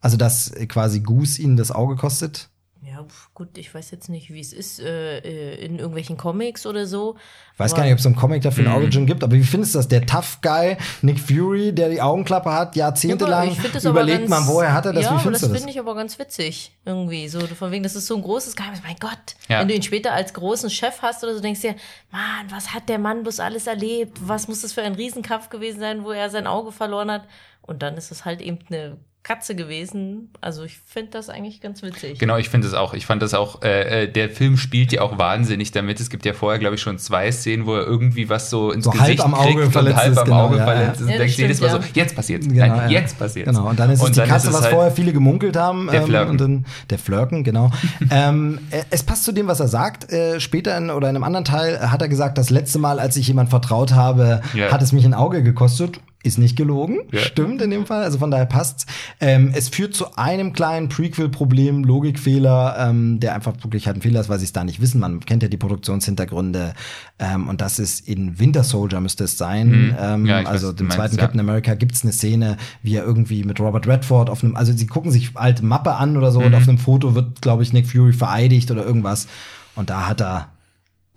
Also, 0.00 0.16
dass 0.16 0.52
quasi 0.68 1.00
Goose 1.00 1.42
ihnen 1.42 1.56
das 1.56 1.70
Auge 1.70 1.96
kostet. 1.96 2.48
Ja, 2.82 3.02
pf, 3.02 3.34
gut, 3.34 3.58
ich 3.58 3.74
weiß 3.74 3.90
jetzt 3.90 4.08
nicht, 4.08 4.30
wie 4.30 4.38
es 4.38 4.52
ist 4.52 4.78
äh, 4.78 5.18
äh, 5.18 5.64
in 5.64 5.78
irgendwelchen 5.78 6.16
Comics 6.16 6.66
oder 6.66 6.86
so. 6.86 7.16
Ich 7.54 7.58
weiß 7.58 7.74
gar 7.74 7.82
nicht, 7.82 7.92
ob 7.92 7.98
es 7.98 8.06
einen 8.06 8.14
Comic 8.14 8.42
dafür 8.42 8.64
eine 8.64 8.76
Origin 8.76 9.06
gibt, 9.06 9.24
aber 9.24 9.34
wie 9.34 9.42
findest 9.42 9.74
du 9.74 9.78
das? 9.80 9.88
Der 9.88 10.06
Tough 10.06 10.38
Guy, 10.40 10.76
Nick 11.02 11.18
Fury, 11.18 11.72
der 11.74 11.88
die 11.88 12.00
Augenklappe 12.00 12.52
hat, 12.52 12.76
Ja, 12.76 12.86
jahrzehntelang, 12.86 13.56
aber 13.58 13.90
überlegt 13.90 14.28
man, 14.28 14.46
woher 14.46 14.72
hat 14.72 14.86
er 14.86 14.92
das? 14.92 15.04
Ja, 15.04 15.16
wie 15.16 15.20
findest 15.20 15.42
das 15.42 15.48
du 15.48 15.54
das? 15.54 15.62
finde 15.62 15.72
ich 15.72 15.80
aber 15.80 15.96
ganz 15.96 16.16
witzig. 16.18 16.76
Irgendwie. 16.84 17.28
So, 17.28 17.40
von 17.40 17.72
wegen, 17.72 17.82
das 17.82 17.96
ist 17.96 18.06
so 18.06 18.14
ein 18.14 18.22
großes 18.22 18.54
Geheimnis. 18.54 18.82
Mein 18.84 18.96
Gott. 19.00 19.34
Ja. 19.48 19.60
Wenn 19.60 19.68
du 19.68 19.74
ihn 19.74 19.82
später 19.82 20.12
als 20.12 20.32
großen 20.32 20.70
Chef 20.70 21.02
hast 21.02 21.24
oder 21.24 21.34
so, 21.34 21.40
denkst 21.40 21.62
du 21.62 21.68
dir, 21.68 21.76
Mann, 22.12 22.46
was 22.50 22.72
hat 22.72 22.88
der 22.88 23.00
Mann 23.00 23.24
bloß 23.24 23.40
alles 23.40 23.66
erlebt? 23.66 24.18
Was 24.20 24.46
muss 24.46 24.60
das 24.60 24.72
für 24.72 24.82
ein 24.82 24.94
Riesenkampf 24.94 25.48
gewesen 25.48 25.80
sein, 25.80 26.04
wo 26.04 26.12
er 26.12 26.30
sein 26.30 26.46
Auge 26.46 26.70
verloren 26.70 27.10
hat? 27.10 27.24
Und 27.62 27.82
dann 27.82 27.96
ist 27.96 28.12
es 28.12 28.24
halt 28.24 28.40
eben 28.40 28.58
eine 28.68 28.96
Katze 29.26 29.56
gewesen. 29.56 30.30
Also 30.40 30.62
ich 30.62 30.78
finde 30.86 31.10
das 31.10 31.28
eigentlich 31.30 31.60
ganz 31.60 31.82
witzig. 31.82 32.20
Genau, 32.20 32.36
ich 32.36 32.48
finde 32.48 32.68
es 32.68 32.74
auch. 32.74 32.94
Ich 32.94 33.06
fand 33.06 33.22
das 33.22 33.34
auch, 33.34 33.60
äh, 33.62 34.04
äh, 34.04 34.08
der 34.08 34.30
Film 34.30 34.56
spielt 34.56 34.92
ja 34.92 35.00
auch 35.02 35.18
wahnsinnig 35.18 35.72
damit. 35.72 35.98
Es 35.98 36.10
gibt 36.10 36.24
ja 36.24 36.32
vorher, 36.32 36.60
glaube 36.60 36.76
ich, 36.76 36.80
schon 36.80 36.96
zwei 36.98 37.32
Szenen, 37.32 37.66
wo 37.66 37.74
er 37.74 37.84
irgendwie 37.84 38.28
was 38.28 38.50
so 38.50 38.70
ins 38.70 38.84
So 38.84 38.92
halb 38.92 39.00
Gesicht 39.02 39.24
am 39.24 39.34
Auge 39.34 39.62
kriegt 39.62 39.72
verletzt 39.72 39.96
und 39.96 40.00
halb 40.00 40.12
ist, 40.12 40.18
am 40.18 40.24
genau, 40.26 40.46
Auge 40.46 40.56
ja, 40.58 40.64
verletzt 40.64 41.00
ist. 41.00 41.00
ja. 41.00 41.04
und 41.06 41.10
Ja, 41.10 41.18
denkst 41.18 41.32
das 41.34 41.40
jedes 41.40 41.60
Mal 41.60 41.70
so, 41.70 41.78
jetzt 41.94 42.14
passiert's. 42.14 42.46
Genau, 42.46 42.66
Nein, 42.66 42.90
ja. 42.90 43.00
jetzt 43.00 43.18
passiert's. 43.18 43.50
Genau, 43.50 43.68
und 43.68 43.80
dann 43.80 43.90
ist 43.90 44.00
es 44.00 44.06
die 44.12 44.16
dann 44.16 44.28
Katze, 44.28 44.52
was 44.52 44.62
halt- 44.62 44.72
vorher 44.72 44.92
viele 44.92 45.12
gemunkelt 45.12 45.56
haben. 45.56 45.88
Der 45.90 46.02
Flirken. 46.02 46.30
Und 46.30 46.40
dann, 46.40 46.64
der 46.90 46.98
Flirken, 47.00 47.42
genau. 47.42 47.72
ähm, 48.12 48.60
äh, 48.70 48.82
es 48.90 49.02
passt 49.02 49.24
zu 49.24 49.32
dem, 49.32 49.48
was 49.48 49.58
er 49.58 49.66
sagt. 49.66 50.12
Äh, 50.12 50.38
später 50.38 50.76
in, 50.78 50.90
oder 50.90 51.10
in 51.10 51.16
einem 51.16 51.24
anderen 51.24 51.44
Teil 51.44 51.90
hat 51.90 52.00
er 52.00 52.08
gesagt, 52.08 52.38
das 52.38 52.50
letzte 52.50 52.78
Mal, 52.78 53.00
als 53.00 53.16
ich 53.16 53.26
jemand 53.26 53.50
vertraut 53.50 53.92
habe, 53.92 54.40
Ja. 54.54 54.70
hat 54.70 54.82
es 54.82 54.92
mich 54.92 55.04
ein 55.04 55.14
Auge 55.14 55.42
gekostet. 55.42 55.98
Ist 56.26 56.38
nicht 56.38 56.56
gelogen, 56.56 56.98
Ja. 57.12 57.20
stimmt 57.20 57.62
in 57.62 57.70
dem 57.70 57.86
Fall, 57.86 58.02
also 58.02 58.18
von 58.18 58.30
daher 58.32 58.46
passt's. 58.46 58.84
Ähm, 59.20 59.52
es 59.54 59.68
führt 59.68 59.94
zu 59.94 60.16
einem 60.16 60.52
kleinen 60.52 60.88
Prequel-Problem, 60.88 61.84
Logikfehler, 61.84 62.76
ähm, 62.78 63.20
der 63.20 63.34
einfach 63.34 63.52
wirklich 63.62 63.86
halt 63.86 63.98
ein 63.98 64.02
Fehler 64.02 64.20
ist, 64.20 64.28
weil 64.28 64.38
sie 64.40 64.44
es 64.46 64.52
da 64.52 64.64
nicht 64.64 64.80
wissen. 64.80 65.00
Man 65.00 65.20
kennt 65.20 65.42
ja 65.44 65.48
die 65.48 65.56
Produktionshintergründe 65.56 66.74
ähm, 67.18 67.48
und 67.48 67.60
das 67.60 67.78
ist 67.78 68.08
in 68.08 68.38
Winter 68.38 68.64
Soldier 68.64 69.00
müsste 69.00 69.24
es 69.24 69.38
sein. 69.38 69.68
Mhm. 69.68 69.94
Ähm, 70.00 70.26
Ja, 70.26 70.38
weiß, 70.40 70.46
also 70.46 70.70
du 70.72 70.78
dem 70.78 70.86
meinst, 70.88 70.96
zweiten 70.96 71.16
ja. 71.16 71.22
Captain 71.22 71.40
America 71.40 71.74
gibt's 71.74 72.02
eine 72.02 72.12
Szene, 72.12 72.56
wie 72.82 72.96
er 72.96 73.04
irgendwie 73.04 73.44
mit 73.44 73.60
Robert 73.60 73.86
Redford 73.86 74.28
auf 74.28 74.42
einem, 74.42 74.56
also 74.56 74.72
sie 74.72 74.86
gucken 74.86 75.10
sich 75.12 75.30
alte 75.34 75.64
Mappe 75.64 75.94
an 75.94 76.16
oder 76.16 76.32
so 76.32 76.40
und 76.40 76.48
Mhm. 76.50 76.54
auf 76.54 76.68
einem 76.68 76.78
Foto 76.78 77.14
wird, 77.14 77.40
glaube 77.40 77.62
ich, 77.62 77.72
Nick 77.72 77.86
Fury 77.88 78.12
vereidigt 78.12 78.70
oder 78.70 78.84
irgendwas. 78.84 79.28
Und 79.76 79.90
da 79.90 80.06
hat 80.08 80.20
er 80.20 80.48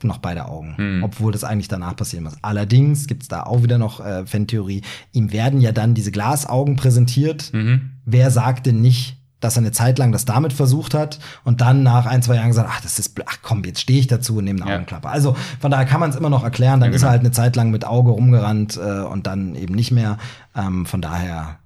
noch 0.08 0.18
beide 0.20 0.46
Augen, 0.48 0.76
Mhm. 0.78 1.04
obwohl 1.04 1.32
das 1.32 1.44
eigentlich 1.44 1.68
danach 1.68 1.96
passieren 1.96 2.24
muss. 2.26 2.36
Allerdings 2.42 3.08
gibt's 3.08 3.28
da 3.28 3.44
auch 3.44 3.64
wieder 3.64 3.78
noch 3.78 4.00
äh, 4.04 4.26
Fantheorie. 4.26 4.82
Ihm 5.12 5.32
werden 5.32 5.62
ja 5.62 5.72
dann 5.72 5.94
diese 5.94 6.12
Glasaugen 6.12 6.76
präsentiert. 6.76 7.52
Mhm. 7.54 7.92
Wer 8.06 8.32
sagt 8.32 8.66
denn 8.66 8.82
nicht, 8.82 9.18
dass 9.40 9.56
er 9.56 9.62
eine 9.62 9.72
Zeit 9.72 9.98
lang 10.00 10.12
das 10.12 10.26
damit 10.26 10.52
versucht 10.52 10.94
hat 10.94 11.20
und 11.46 11.62
dann 11.62 11.82
nach 11.82 12.06
ein, 12.06 12.22
zwei 12.22 12.36
Jahren 12.36 12.50
gesagt, 12.50 12.68
ach, 12.70 12.82
das 12.82 13.00
ist, 13.00 13.16
ach 13.26 13.38
komm, 13.42 13.64
jetzt 13.64 13.80
stehe 13.80 13.98
ich 14.00 14.08
dazu 14.08 14.38
und 14.38 14.44
nehme 14.44 14.62
eine 14.62 14.70
Ja. 14.72 14.76
Augenklappe. 14.76 15.08
Also 15.08 15.34
von 15.62 15.72
daher 15.72 15.86
kann 15.86 16.02
man 16.02 16.10
es 16.10 16.18
immer 16.18 16.30
noch 16.30 16.44
erklären. 16.44 16.82
Dann 16.82 16.90
Ja, 16.90 16.96
ist 16.98 17.04
er 17.04 17.06
genau. 17.06 17.12
halt 17.12 17.22
eine 17.22 17.32
Zeit 17.32 17.56
lang 17.56 17.72
mit 17.72 17.86
Auge 17.86 18.12
rumgerannt 18.12 18.76
äh, 18.78 19.00
und 19.04 19.28
dann 19.28 19.56
eben 19.56 19.76
nicht 19.76 19.92
mehr. 19.92 20.18
Ähm, 20.58 20.86
von 20.86 21.02
daher 21.02 21.59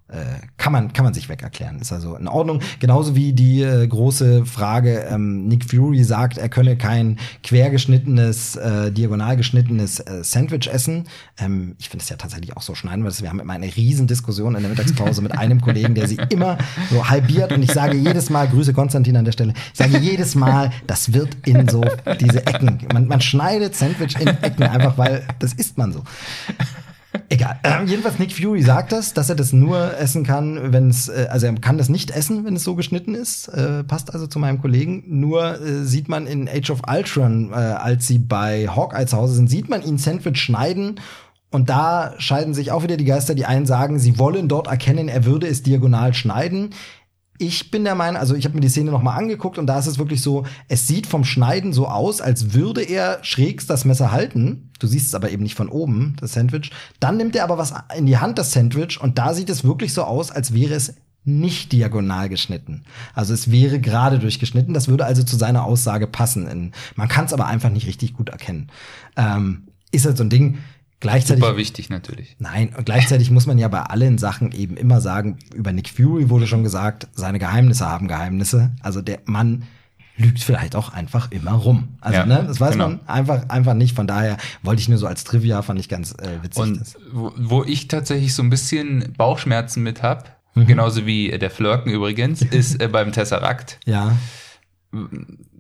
kann 0.58 0.72
man 0.72 0.94
kann 0.94 1.06
man 1.06 1.14
sich 1.14 1.30
weg 1.30 1.42
erklären. 1.42 1.80
Ist 1.80 1.92
also 1.92 2.16
in 2.16 2.28
Ordnung. 2.28 2.62
Genauso 2.80 3.16
wie 3.16 3.34
die 3.34 3.62
äh, 3.62 3.88
große 3.88 4.46
Frage, 4.46 5.06
ähm, 5.10 5.48
Nick 5.48 5.66
Fury 5.66 6.04
sagt, 6.04 6.38
er 6.38 6.50
könne 6.50 6.78
kein 6.78 7.18
quergeschnittenes, 7.44 8.56
äh, 8.56 8.92
diagonal 8.92 9.38
geschnittenes 9.38 10.00
äh, 10.00 10.24
Sandwich 10.24 10.68
essen. 10.68 11.06
Ähm, 11.38 11.76
ich 11.80 11.90
finde 11.90 12.04
es 12.04 12.10
ja 12.10 12.16
tatsächlich 12.16 12.56
auch 12.56 12.62
so 12.62 12.76
schneiden, 12.76 13.04
weil 13.04 13.14
wir 13.20 13.30
haben 13.30 13.40
immer 13.40 13.54
eine 13.54 13.76
riesen 13.76 14.08
Diskussion 14.08 14.56
in 14.56 14.62
der 14.62 14.70
Mittagspause 14.70 15.22
mit 15.22 15.32
einem 15.38 15.62
Kollegen, 15.62 15.96
der 15.96 16.08
sie 16.08 16.18
immer 16.30 16.58
so 16.92 17.10
halbiert 17.10 17.52
und 17.52 17.64
ich 17.64 17.72
sage 17.72 17.98
jedes 17.98 18.30
Mal, 18.30 18.48
Grüße 18.48 18.74
Konstantin 18.74 19.18
an 19.18 19.26
der 19.26 19.32
Stelle, 19.32 19.54
ich 19.72 19.78
sage 19.78 19.98
jedes 19.98 20.36
Mal, 20.36 20.72
das 20.88 21.14
wird 21.14 21.38
in 21.46 21.68
so 21.68 21.84
diese 22.20 22.46
Ecken. 22.46 22.80
Man, 22.94 23.08
man 23.08 23.22
schneidet 23.22 23.76
Sandwich 23.76 24.20
in 24.20 24.28
Ecken, 24.28 24.64
einfach 24.64 24.98
weil 24.98 25.26
das 25.40 25.54
isst 25.54 25.78
man 25.78 25.92
so. 25.92 26.04
Egal. 27.30 27.60
Ähm, 27.64 27.88
jedenfalls 27.88 28.20
Nick 28.20 28.34
Fury 28.34 28.62
sagt 28.62 28.92
das, 28.92 29.14
dass 29.14 29.30
er 29.30 29.36
das 29.36 29.54
nur 29.54 29.98
essen 29.98 30.24
kann, 30.24 30.74
wenn 30.74 30.90
es, 30.90 31.10
äh, 31.10 31.28
also 31.30 31.48
er 31.48 31.56
kann 31.56 31.78
das 31.78 31.90
nicht 31.90 32.12
essen, 32.12 32.46
wenn 32.46 32.56
es 32.56 32.64
so 32.64 32.76
geschnitten 32.76 33.16
ist. 33.16 33.48
Äh, 33.48 33.84
passt 33.84 34.14
also 34.14 34.28
zu 34.28 34.40
meinem 34.40 34.62
Kollegen. 34.62 35.04
Nur 35.08 35.60
äh, 35.60 35.84
sieht 35.84 36.10
man 36.10 36.28
in 36.28 36.48
Age 36.48 36.72
of 36.72 36.82
Ultron, 36.88 37.52
äh, 37.52 37.56
als 37.56 38.08
sie 38.08 38.20
bei 38.20 38.68
Hawkeye 38.68 39.06
zu 39.06 39.18
Hause 39.18 39.36
sind, 39.36 39.50
sieht 39.50 39.70
man 39.70 39.82
ihn 39.82 39.98
Sandwich 39.98 40.40
schneiden. 40.40 41.00
Und 41.52 41.70
da 41.70 42.16
scheiden 42.18 42.56
sich 42.56 42.72
auch 42.72 42.82
wieder 42.82 42.98
die 42.98 43.06
Geister. 43.06 43.36
Die 43.36 43.46
einen 43.46 43.68
sagen, 43.68 44.00
sie 44.00 44.18
wollen 44.18 44.48
dort 44.48 44.68
erkennen, 44.68 45.08
er 45.08 45.26
würde 45.26 45.48
es 45.48 45.62
diagonal 45.62 46.14
schneiden. 46.16 46.72
Ich 47.40 47.72
bin 47.72 47.84
der 47.84 47.96
Meinung, 47.96 48.20
also 48.20 48.36
ich 48.36 48.46
habe 48.46 48.56
mir 48.56 48.62
die 48.62 48.70
Szene 48.70 48.92
noch 48.92 49.02
mal 49.02 49.16
angeguckt 49.16 49.58
und 49.58 49.66
da 49.66 49.80
ist 49.80 49.88
es 49.88 49.98
wirklich 49.98 50.22
so, 50.22 50.46
es 50.68 50.88
sieht 50.88 51.08
vom 51.08 51.24
Schneiden 51.24 51.74
so 51.74 51.88
aus, 51.88 52.22
als 52.22 52.54
würde 52.54 52.84
er 52.84 53.20
schrägs 53.24 53.66
das 53.66 53.86
Messer 53.86 54.12
halten. 54.12 54.70
Du 54.80 54.86
siehst 54.86 55.08
es 55.08 55.16
aber 55.16 55.32
eben 55.32 55.42
nicht 55.42 55.56
von 55.56 55.68
oben, 55.68 56.16
das 56.20 56.34
Sandwich. 56.34 56.72
Dann 57.00 57.18
nimmt 57.18 57.36
er 57.36 57.44
aber 57.44 57.58
was 57.58 57.74
in 57.98 58.06
die 58.06 58.18
Hand, 58.18 58.38
das 58.38 58.52
Sandwich, 58.52 59.02
und 59.02 59.18
da 59.18 59.34
sieht 59.34 59.50
es 59.50 59.64
wirklich 59.64 59.94
so 59.94 60.04
aus, 60.04 60.30
als 60.30 60.54
wäre 60.54 60.76
es 60.76 60.94
nicht 61.26 61.72
diagonal 61.72 62.30
geschnitten. 62.30 62.84
Also 63.14 63.34
es 63.34 63.50
wäre 63.50 63.80
gerade 63.80 64.20
durchgeschnitten. 64.20 64.74
Das 64.74 64.88
würde 64.88 65.06
also 65.06 65.24
zu 65.24 65.38
seiner 65.38 65.64
Aussage 65.64 66.06
passen. 66.08 66.74
Man 66.96 67.08
kann 67.08 67.26
es 67.26 67.34
aber 67.34 67.48
einfach 67.48 67.70
nicht 67.70 67.88
richtig 67.88 68.14
gut 68.14 68.30
erkennen. 68.30 68.70
Ähm, 69.16 69.68
ist 69.92 70.06
halt 70.06 70.18
so 70.18 70.24
ein 70.24 70.30
Ding. 70.30 70.58
Gleichzeitig 71.04 71.44
Super 71.44 71.58
wichtig 71.58 71.90
natürlich. 71.90 72.36
Nein, 72.40 72.74
und 72.76 72.86
gleichzeitig 72.86 73.30
muss 73.30 73.46
man 73.46 73.58
ja 73.60 73.68
bei 73.68 73.82
allen 73.82 74.18
Sachen 74.18 74.52
eben 74.54 74.76
immer 74.78 75.02
sagen, 75.02 75.38
über 75.54 75.72
Nick 75.72 75.90
Fury 75.90 76.30
wurde 76.30 76.48
schon 76.48 76.64
gesagt, 76.64 77.08
seine 77.14 77.38
Geheimnisse 77.40 77.86
haben 77.88 78.08
Geheimnisse. 78.08 78.72
Also 78.82 79.02
der 79.02 79.20
Mann 79.26 79.64
lügt 80.16 80.40
vielleicht 80.40 80.76
auch 80.76 80.94
einfach 80.94 81.30
immer 81.32 81.52
rum. 81.52 81.90
Also, 82.02 82.20
Ja, 82.20 82.26
ne, 82.26 82.44
das 82.48 82.60
weiß 82.60 82.72
genau. 82.74 82.88
man 82.90 83.00
einfach, 83.08 83.50
einfach 83.50 83.74
nicht. 83.74 83.96
Von 83.96 84.08
daher 84.08 84.38
wollte 84.62 84.82
ich 84.82 84.88
nur 84.90 84.98
so 84.98 85.06
als 85.08 85.24
Trivia, 85.24 85.62
fand 85.62 85.80
ich 85.80 85.90
ganz 85.90 86.14
äh, 86.14 86.42
witzig. 86.42 86.64
Und 86.64 86.80
das. 86.82 86.96
wo, 87.12 87.34
wo 87.38 87.64
ich 87.64 87.88
tatsächlich 87.88 88.34
so 88.34 88.42
ein 88.44 88.50
bisschen 88.50 89.14
Bauchschmerzen 89.18 89.84
mit 89.84 90.02
hab, 90.04 90.42
Mhm. 90.56 90.68
genauso 90.68 91.06
wie 91.08 91.32
äh, 91.32 91.40
der 91.40 91.50
Flirken 91.50 91.92
übrigens, 91.92 92.42
ist 92.52 92.80
äh, 92.82 92.88
beim 92.88 93.12
Tesseract. 93.12 93.80
Ja. 93.86 94.16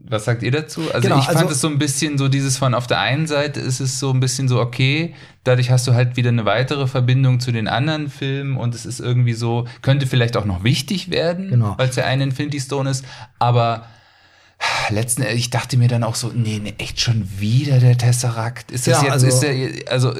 Was 0.06 0.26
sagt 0.26 0.44
ihr 0.44 0.52
dazu? 0.52 0.82
Also 0.94 1.08
Genau, 1.08 1.20
ich 1.20 1.26
fand 1.26 1.38
also- 1.38 1.52
es 1.52 1.62
so 1.62 1.68
ein 1.70 1.80
bisschen 1.80 2.18
so 2.18 2.28
dieses 2.28 2.58
von 2.58 2.74
auf 2.74 2.88
der 2.88 3.00
einen 3.00 3.26
Seite 3.26 3.60
ist 3.62 3.80
es 3.80 4.00
so 4.00 4.12
ein 4.12 4.20
bisschen 4.20 4.48
so 4.50 4.60
okay, 4.60 5.14
dadurch 5.46 5.72
hast 5.72 5.88
du 5.88 5.94
halt 5.94 6.18
wieder 6.18 6.30
eine 6.30 6.44
weitere 6.46 6.88
Verbindung 6.88 7.40
zu 7.40 7.52
den 7.54 7.68
anderen 7.70 8.10
Filmen 8.10 8.58
und 8.58 8.76
es 8.76 8.86
ist 8.86 9.00
irgendwie 9.00 9.34
so, 9.34 9.66
könnte 9.82 10.06
vielleicht 10.06 10.36
auch 10.36 10.46
noch 10.46 10.64
wichtig 10.64 11.10
werden, 11.10 11.50
Genau. 11.50 11.76
weil 11.78 11.88
es 11.90 11.96
ja 11.96 12.04
ein 12.04 12.20
Infinity 12.22 12.60
Stone 12.60 12.90
ist, 12.90 13.06
aber 13.40 13.86
letzten 14.90 15.24
ich 15.24 15.50
dachte 15.50 15.78
mir 15.78 15.88
dann 15.88 16.04
auch 16.04 16.16
so, 16.16 16.32
nee, 16.34 16.60
nee, 16.64 16.74
echt 16.78 17.00
schon 17.00 17.28
wieder 17.40 17.80
der 17.80 17.98
Tesseract. 17.98 18.72
Ist 18.72 18.88
das 18.88 18.98
Ja, 18.98 19.04
jetzt, 19.04 19.12
also- 19.14 19.28
ist 19.28 19.40
der, 19.40 19.92
also 19.92 20.14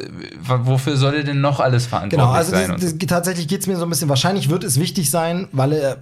wofür 0.48 0.98
soll 0.98 1.16
er 1.16 1.24
denn 1.24 1.42
noch 1.42 1.60
alles 1.60 1.86
verantwortlich 1.86 2.20
Genau, 2.26 2.32
also 2.34 2.52
sein? 2.52 2.72
das, 2.80 2.98
das, 2.98 3.08
tatsächlich 3.08 3.48
geht's 3.48 3.68
mir 3.68 3.78
so 3.78 3.84
ein 3.84 3.90
bisschen, 3.90 4.10
wahrscheinlich 4.10 4.50
wird 4.50 4.64
es 4.64 4.80
wichtig 4.80 5.10
sein, 5.10 5.48
weil, 5.52 5.74
äh, 5.74 5.96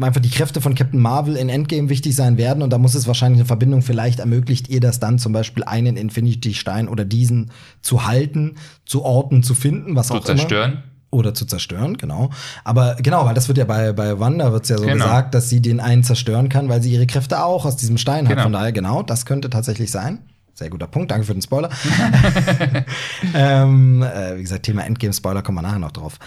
einfach 0.00 0.20
die 0.20 0.30
Kräfte 0.30 0.60
von 0.60 0.74
Captain 0.74 1.00
Marvel 1.00 1.36
in 1.36 1.48
Endgame 1.48 1.88
wichtig 1.88 2.14
sein 2.16 2.36
werden 2.38 2.62
und 2.62 2.70
da 2.70 2.78
muss 2.78 2.94
es 2.94 3.06
wahrscheinlich 3.06 3.40
eine 3.40 3.46
Verbindung, 3.46 3.82
vielleicht 3.82 4.18
ermöglicht 4.20 4.68
ihr 4.68 4.80
das 4.80 5.00
dann 5.00 5.18
zum 5.18 5.32
Beispiel 5.32 5.64
einen 5.64 5.96
Infinity-Stein 5.96 6.88
oder 6.88 7.04
diesen 7.04 7.50
zu 7.82 8.06
halten, 8.06 8.56
zu 8.84 9.02
orten, 9.02 9.42
zu 9.42 9.54
finden, 9.54 9.96
was 9.96 10.08
zu 10.08 10.14
auch 10.14 10.16
immer. 10.18 10.24
zerstören. 10.26 10.82
Oder 11.12 11.34
zu 11.34 11.44
zerstören, 11.44 11.96
genau. 11.96 12.30
Aber 12.62 12.94
genau, 13.02 13.24
weil 13.26 13.34
das 13.34 13.48
wird 13.48 13.58
ja 13.58 13.64
bei, 13.64 13.92
bei 13.92 14.20
Wanda 14.20 14.52
wird's 14.52 14.68
ja 14.68 14.78
so 14.78 14.84
Genau. 14.84 15.04
gesagt, 15.04 15.34
dass 15.34 15.48
sie 15.48 15.60
den 15.60 15.80
einen 15.80 16.04
zerstören 16.04 16.48
kann, 16.48 16.68
weil 16.68 16.82
sie 16.82 16.92
ihre 16.92 17.06
Kräfte 17.06 17.42
auch 17.42 17.64
aus 17.64 17.76
diesem 17.76 17.98
Stein 17.98 18.26
hat. 18.26 18.30
Genau. 18.34 18.44
Von 18.44 18.52
daher, 18.52 18.70
genau, 18.70 19.02
das 19.02 19.26
könnte 19.26 19.50
tatsächlich 19.50 19.90
sein. 19.90 20.20
Sehr 20.54 20.70
guter 20.70 20.86
Punkt, 20.86 21.10
danke 21.10 21.26
für 21.26 21.32
den 21.32 21.42
Spoiler. 21.42 21.70
ähm, 23.34 24.02
äh, 24.02 24.36
wie 24.36 24.42
gesagt, 24.42 24.64
Thema 24.64 24.84
Endgame-Spoiler 24.84 25.42
kommen 25.42 25.58
wir 25.58 25.62
nachher 25.62 25.78
noch 25.78 25.92
drauf. 25.92 26.18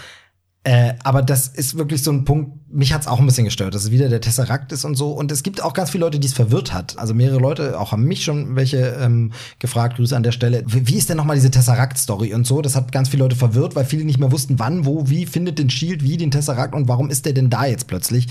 Äh, 0.66 0.94
aber 1.04 1.20
das 1.20 1.48
ist 1.48 1.76
wirklich 1.76 2.02
so 2.02 2.10
ein 2.10 2.24
Punkt, 2.24 2.52
mich 2.70 2.94
hat's 2.94 3.06
auch 3.06 3.20
ein 3.20 3.26
bisschen 3.26 3.44
gestört, 3.44 3.74
dass 3.74 3.84
es 3.84 3.90
wieder 3.90 4.08
der 4.08 4.22
Tesseract 4.22 4.72
ist 4.72 4.86
und 4.86 4.94
so. 4.94 5.10
Und 5.12 5.30
es 5.30 5.42
gibt 5.42 5.62
auch 5.62 5.74
ganz 5.74 5.90
viele 5.90 6.06
Leute, 6.06 6.18
die 6.18 6.26
es 6.26 6.32
verwirrt 6.32 6.72
hat. 6.72 6.98
Also 6.98 7.12
mehrere 7.12 7.38
Leute, 7.38 7.78
auch 7.78 7.92
haben 7.92 8.04
mich 8.04 8.24
schon 8.24 8.56
welche 8.56 8.78
ähm, 8.98 9.32
gefragt, 9.58 9.96
Grüße 9.96 10.16
an 10.16 10.22
der 10.22 10.32
Stelle. 10.32 10.64
Wie, 10.66 10.88
wie 10.88 10.96
ist 10.96 11.10
denn 11.10 11.18
nochmal 11.18 11.36
diese 11.36 11.50
Tesseract-Story 11.50 12.32
und 12.32 12.46
so? 12.46 12.62
Das 12.62 12.76
hat 12.76 12.92
ganz 12.92 13.10
viele 13.10 13.24
Leute 13.24 13.36
verwirrt, 13.36 13.76
weil 13.76 13.84
viele 13.84 14.06
nicht 14.06 14.18
mehr 14.18 14.32
wussten, 14.32 14.58
wann, 14.58 14.86
wo, 14.86 15.10
wie 15.10 15.26
findet 15.26 15.58
den 15.58 15.68
Shield, 15.68 16.02
wie 16.02 16.16
den 16.16 16.30
Tesseract 16.30 16.74
und 16.74 16.88
warum 16.88 17.10
ist 17.10 17.26
der 17.26 17.34
denn 17.34 17.50
da 17.50 17.66
jetzt 17.66 17.86
plötzlich? 17.86 18.28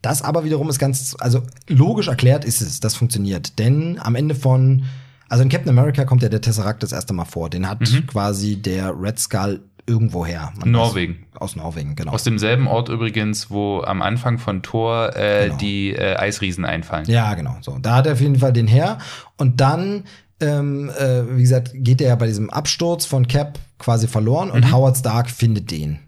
Das 0.00 0.22
aber 0.22 0.44
wiederum 0.44 0.70
ist 0.70 0.78
ganz, 0.78 1.14
also 1.20 1.42
logisch 1.68 2.08
erklärt 2.08 2.46
ist 2.46 2.62
es, 2.62 2.80
das 2.80 2.94
funktioniert. 2.94 3.58
Denn 3.58 3.98
am 3.98 4.14
Ende 4.14 4.34
von, 4.34 4.84
also 5.28 5.42
in 5.42 5.50
Captain 5.50 5.70
America 5.70 6.06
kommt 6.06 6.22
ja 6.22 6.30
der 6.30 6.40
Tesseract 6.40 6.82
das 6.82 6.92
erste 6.92 7.12
Mal 7.12 7.26
vor. 7.26 7.50
Den 7.50 7.68
hat 7.68 7.80
quasi 8.06 8.56
der 8.56 8.98
Red 8.98 9.18
Skull 9.18 9.60
irgendwoher. 9.86 10.52
Man 10.56 10.70
Norwegen. 10.70 11.26
Weiß, 11.32 11.40
aus 11.42 11.56
Norwegen, 11.56 11.94
genau. 11.96 12.12
Aus 12.12 12.22
demselben 12.24 12.66
Ort 12.66 12.88
übrigens, 12.88 13.50
wo 13.50 13.82
am 13.82 14.02
Anfang 14.02 14.38
von 14.38 14.62
Thor 14.62 15.14
äh, 15.16 15.46
Genau. 15.46 15.56
die 15.58 15.90
äh, 15.94 16.16
Eisriesen 16.16 16.64
einfallen. 16.64 17.04
Ja, 17.06 17.34
genau. 17.34 17.56
So, 17.60 17.78
da 17.80 17.96
hat 17.96 18.06
er 18.06 18.14
auf 18.14 18.20
jeden 18.20 18.36
Fall 18.38 18.52
den 18.52 18.66
her. 18.66 18.98
Und 19.36 19.60
dann, 19.60 20.04
ähm, 20.40 20.90
äh, 20.98 21.36
wie 21.36 21.42
gesagt, 21.42 21.72
geht 21.74 22.00
er 22.00 22.08
ja 22.08 22.14
bei 22.16 22.26
diesem 22.26 22.50
Absturz 22.50 23.04
von 23.04 23.28
Cap 23.28 23.58
quasi 23.78 24.08
verloren 24.08 24.50
und 24.50 24.72
Howard 24.72 24.96
Stark 24.96 25.30
findet 25.30 25.70
den. 25.70 25.98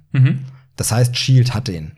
Das 0.77 0.93
heißt, 0.93 1.17
Shield 1.17 1.53
hat 1.55 1.69
den. 1.69 1.93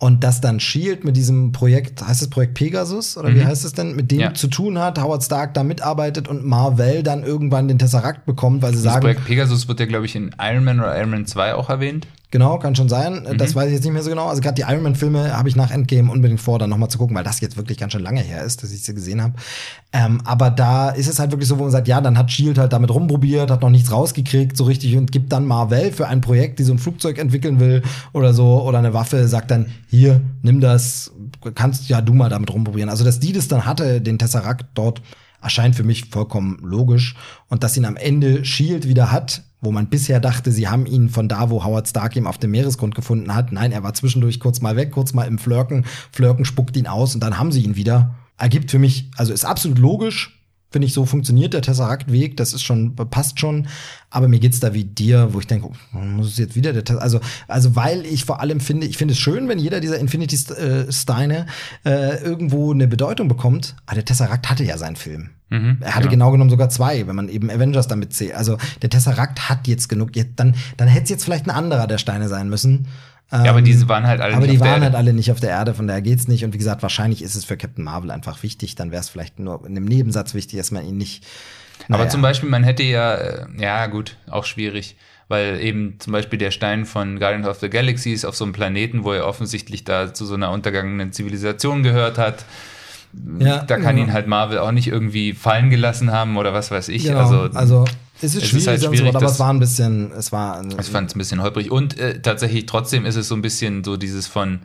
Und 0.00 0.24
dass 0.24 0.40
dann 0.40 0.58
Shield 0.60 1.04
mit 1.04 1.16
diesem 1.16 1.52
Projekt, 1.52 2.06
heißt 2.06 2.20
es 2.20 2.28
Projekt 2.28 2.54
Pegasus 2.54 3.16
oder 3.16 3.34
wie 3.34 3.44
heißt 3.44 3.64
es 3.64 3.72
denn, 3.72 3.94
mit 3.94 4.10
dem 4.10 4.20
Ja. 4.20 4.34
zu 4.34 4.48
tun 4.48 4.78
hat, 4.78 5.00
Howard 5.00 5.22
Stark 5.22 5.54
da 5.54 5.62
mitarbeitet 5.62 6.26
und 6.28 6.44
Marvel 6.44 7.02
dann 7.02 7.22
irgendwann 7.22 7.68
den 7.68 7.78
Tesseract 7.78 8.26
bekommt, 8.26 8.60
weil 8.62 8.72
sie 8.74 8.82
Das 8.82 8.92
sagen, 8.94 9.02
Projekt 9.02 9.24
Pegasus 9.24 9.68
wird 9.68 9.78
ja, 9.80 9.86
glaube 9.86 10.06
ich, 10.06 10.16
in 10.16 10.34
Iron 10.40 10.64
Man 10.64 10.80
oder 10.80 10.98
Iron 10.98 11.10
Man 11.10 11.26
2 11.26 11.54
auch 11.54 11.70
erwähnt. 11.70 12.06
Genau, 12.34 12.58
kann 12.58 12.74
schon 12.74 12.88
sein. 12.88 13.28
Mhm. 13.30 13.38
Das 13.38 13.54
weiß 13.54 13.68
ich 13.68 13.74
jetzt 13.74 13.84
nicht 13.84 13.92
mehr 13.92 14.02
so 14.02 14.10
genau. 14.10 14.26
Also 14.26 14.42
gerade 14.42 14.56
die 14.56 14.62
Iron 14.62 14.82
Man-Filme 14.82 15.36
habe 15.36 15.48
ich 15.48 15.54
nach 15.54 15.70
Endgame 15.70 16.10
unbedingt 16.10 16.40
vor, 16.40 16.58
dann 16.58 16.68
nochmal 16.68 16.88
zu 16.88 16.98
gucken, 16.98 17.14
weil 17.14 17.22
das 17.22 17.40
jetzt 17.40 17.56
wirklich 17.56 17.78
ganz 17.78 17.92
schön 17.92 18.02
lange 18.02 18.22
her 18.22 18.42
ist, 18.42 18.64
dass 18.64 18.72
ich 18.72 18.82
sie 18.82 18.92
gesehen 18.92 19.22
habe. 19.22 19.34
Ähm, 19.92 20.20
aber 20.24 20.50
da 20.50 20.90
ist 20.90 21.06
es 21.06 21.20
halt 21.20 21.30
wirklich 21.30 21.48
so, 21.48 21.60
wo 21.60 21.62
man 21.62 21.70
sagt, 21.70 21.86
ja, 21.86 22.00
dann 22.00 22.18
hat 22.18 22.32
Shield 22.32 22.58
halt 22.58 22.72
damit 22.72 22.90
rumprobiert, 22.90 23.52
hat 23.52 23.62
noch 23.62 23.70
nichts 23.70 23.92
rausgekriegt 23.92 24.56
so 24.56 24.64
richtig 24.64 24.96
und 24.96 25.12
gibt 25.12 25.30
dann 25.30 25.46
Marvel 25.46 25.92
für 25.92 26.08
ein 26.08 26.22
Projekt, 26.22 26.58
die 26.58 26.64
so 26.64 26.72
ein 26.72 26.80
Flugzeug 26.80 27.18
entwickeln 27.18 27.60
will 27.60 27.82
oder 28.12 28.34
so 28.34 28.64
oder 28.64 28.78
eine 28.78 28.92
Waffe, 28.92 29.28
sagt 29.28 29.52
dann, 29.52 29.66
hier, 29.86 30.20
nimm 30.42 30.58
das, 30.58 31.12
kannst 31.54 31.88
ja 31.88 32.00
du 32.00 32.14
mal 32.14 32.30
damit 32.30 32.52
rumprobieren. 32.52 32.90
Also 32.90 33.04
dass 33.04 33.20
die 33.20 33.32
das 33.32 33.46
dann 33.46 33.64
hatte, 33.64 34.00
den 34.00 34.18
Tesseract 34.18 34.66
dort, 34.74 35.02
erscheint 35.40 35.76
für 35.76 35.84
mich 35.84 36.06
vollkommen 36.06 36.58
logisch. 36.62 37.14
Und 37.48 37.62
dass 37.62 37.76
ihn 37.76 37.84
am 37.84 37.96
Ende 37.96 38.44
Shield 38.44 38.88
wieder 38.88 39.12
hat, 39.12 39.42
wo 39.64 39.72
man 39.72 39.88
bisher 39.88 40.20
dachte, 40.20 40.52
sie 40.52 40.68
haben 40.68 40.86
ihn 40.86 41.08
von 41.08 41.28
da, 41.28 41.50
wo 41.50 41.64
Howard 41.64 41.88
Stark 41.88 42.16
ihn 42.16 42.26
auf 42.26 42.38
dem 42.38 42.50
Meeresgrund 42.50 42.94
gefunden 42.94 43.34
hat. 43.34 43.52
Nein, 43.52 43.72
er 43.72 43.82
war 43.82 43.94
zwischendurch 43.94 44.40
kurz 44.40 44.60
mal 44.60 44.76
weg, 44.76 44.92
kurz 44.92 45.12
mal 45.14 45.24
im 45.24 45.38
Flirken. 45.38 45.84
Flirken 46.12 46.44
spuckt 46.44 46.76
ihn 46.76 46.86
aus 46.86 47.14
und 47.14 47.22
dann 47.22 47.38
haben 47.38 47.52
sie 47.52 47.62
ihn 47.62 47.76
wieder. 47.76 48.14
Ergibt 48.36 48.70
für 48.70 48.78
mich, 48.78 49.10
also 49.16 49.32
ist 49.32 49.44
absolut 49.44 49.78
logisch. 49.78 50.43
Finde 50.74 50.86
ich, 50.86 50.92
so 50.92 51.06
funktioniert 51.06 51.54
der 51.54 51.62
Tesseract-Weg, 51.62 52.36
das 52.36 52.52
ist 52.52 52.62
schon, 52.62 52.96
passt 52.96 53.38
schon. 53.38 53.68
Aber 54.10 54.26
mir 54.26 54.40
geht's 54.40 54.58
da 54.58 54.74
wie 54.74 54.82
dir, 54.82 55.28
wo 55.30 55.38
ich 55.38 55.46
denke, 55.46 55.68
oh, 55.68 55.96
muss 55.96 56.26
es 56.26 56.36
jetzt 56.36 56.56
wieder 56.56 56.72
der 56.72 56.82
Tesseract, 56.82 57.04
also, 57.04 57.20
also 57.46 57.76
weil 57.76 58.04
ich 58.04 58.24
vor 58.24 58.40
allem 58.40 58.58
finde, 58.58 58.88
ich 58.88 58.96
finde 58.96 59.12
es 59.12 59.20
schön, 59.20 59.48
wenn 59.48 59.60
jeder 59.60 59.78
dieser 59.78 60.00
Infinity-Steine 60.00 61.46
äh, 61.84 62.24
irgendwo 62.24 62.72
eine 62.72 62.88
Bedeutung 62.88 63.28
bekommt. 63.28 63.76
Aber 63.86 63.94
der 63.94 64.04
Tesseract 64.04 64.50
hatte 64.50 64.64
ja 64.64 64.76
seinen 64.76 64.96
Film. 64.96 65.30
er 65.80 65.94
hatte 65.94 66.08
genau. 66.08 66.32
genommen 66.32 66.50
sogar 66.50 66.70
zwei, 66.70 67.06
wenn 67.06 67.14
man 67.14 67.28
eben 67.28 67.50
Avengers 67.50 67.86
damit 67.86 68.12
zählt. 68.12 68.34
Also 68.34 68.58
der 68.82 68.90
Tesseract 68.90 69.48
hat 69.48 69.68
jetzt 69.68 69.88
genug. 69.88 70.16
Jetzt, 70.16 70.32
dann 70.40 70.56
dann 70.76 70.88
hätte 70.88 71.04
es 71.04 71.10
jetzt 71.10 71.24
vielleicht 71.24 71.46
ein 71.46 71.50
anderer 71.50 71.86
der 71.86 71.98
Steine 71.98 72.28
sein 72.28 72.48
müssen. 72.48 72.88
Ja, 73.42 73.50
aber 73.50 73.62
diese 73.62 73.88
waren 73.88 74.06
halt 74.06 74.20
alle 74.20 74.34
Aber 74.34 74.46
nicht 74.46 74.52
die 74.52 74.58
auf 74.58 74.62
der 74.62 74.70
waren 74.70 74.82
Erde. 74.82 74.96
halt 74.96 75.06
alle 75.06 75.12
nicht 75.12 75.32
auf 75.32 75.40
der 75.40 75.50
Erde, 75.50 75.74
von 75.74 75.86
daher 75.86 76.02
geht's 76.02 76.28
nicht. 76.28 76.44
Und 76.44 76.52
wie 76.54 76.58
gesagt, 76.58 76.82
wahrscheinlich 76.82 77.22
ist 77.22 77.34
es 77.34 77.44
für 77.44 77.56
Captain 77.56 77.84
Marvel 77.84 78.10
einfach 78.10 78.42
wichtig. 78.42 78.74
Dann 78.76 78.90
wäre 78.90 79.00
es 79.00 79.08
vielleicht 79.08 79.38
nur 79.38 79.66
in 79.66 79.76
einem 79.76 79.86
Nebensatz 79.86 80.34
wichtig, 80.34 80.58
dass 80.58 80.70
man 80.70 80.86
ihn 80.86 80.96
nicht. 80.96 81.24
Aber 81.88 81.98
naja. 81.98 82.10
zum 82.10 82.22
Beispiel, 82.22 82.48
man 82.48 82.64
hätte 82.64 82.82
ja, 82.82 83.14
äh, 83.14 83.46
ja 83.58 83.86
gut, 83.86 84.16
auch 84.30 84.44
schwierig, 84.44 84.96
weil 85.28 85.60
eben 85.60 85.96
zum 85.98 86.12
Beispiel 86.12 86.38
der 86.38 86.50
Stein 86.50 86.86
von 86.86 87.18
Guardians 87.18 87.48
of 87.48 87.58
the 87.58 87.68
Galaxy 87.68 88.12
ist 88.12 88.24
auf 88.24 88.36
so 88.36 88.44
einem 88.44 88.52
Planeten, 88.52 89.04
wo 89.04 89.12
er 89.12 89.26
offensichtlich 89.26 89.84
da 89.84 90.14
zu 90.14 90.24
so 90.24 90.34
einer 90.34 90.50
untergangenen 90.50 91.12
Zivilisation 91.12 91.82
gehört 91.82 92.18
hat. 92.18 92.44
Ja, 93.38 93.62
da 93.64 93.78
kann 93.78 93.96
ja. 93.98 94.04
ihn 94.04 94.12
halt 94.12 94.26
Marvel 94.26 94.58
auch 94.58 94.72
nicht 94.72 94.88
irgendwie 94.88 95.32
fallen 95.32 95.70
gelassen 95.70 96.10
haben 96.12 96.36
oder 96.36 96.52
was 96.52 96.70
weiß 96.70 96.88
ich. 96.88 97.04
Genau. 97.04 97.18
Also, 97.20 97.40
Also, 97.56 97.84
es 98.20 98.22
ist 98.24 98.34
es 98.36 98.42
ist 98.44 98.48
schwierig, 98.50 98.68
halt 98.68 98.80
so 98.80 98.86
und 98.88 98.96
so, 98.96 99.02
schwierig, 99.02 99.16
aber 99.16 99.26
es 99.26 99.40
war 99.40 99.52
ein 99.52 99.58
bisschen, 99.60 100.12
es 100.12 100.32
war. 100.32 100.62
ich 100.80 100.86
fand 100.86 101.10
es 101.10 101.16
ein 101.16 101.18
bisschen 101.18 101.42
holprig. 101.42 101.70
Und 101.70 101.98
äh, 101.98 102.20
tatsächlich 102.20 102.66
trotzdem 102.66 103.04
ist 103.06 103.16
es 103.16 103.28
so 103.28 103.34
ein 103.34 103.42
bisschen 103.42 103.82
so 103.84 103.96
dieses 103.96 104.26
von, 104.26 104.60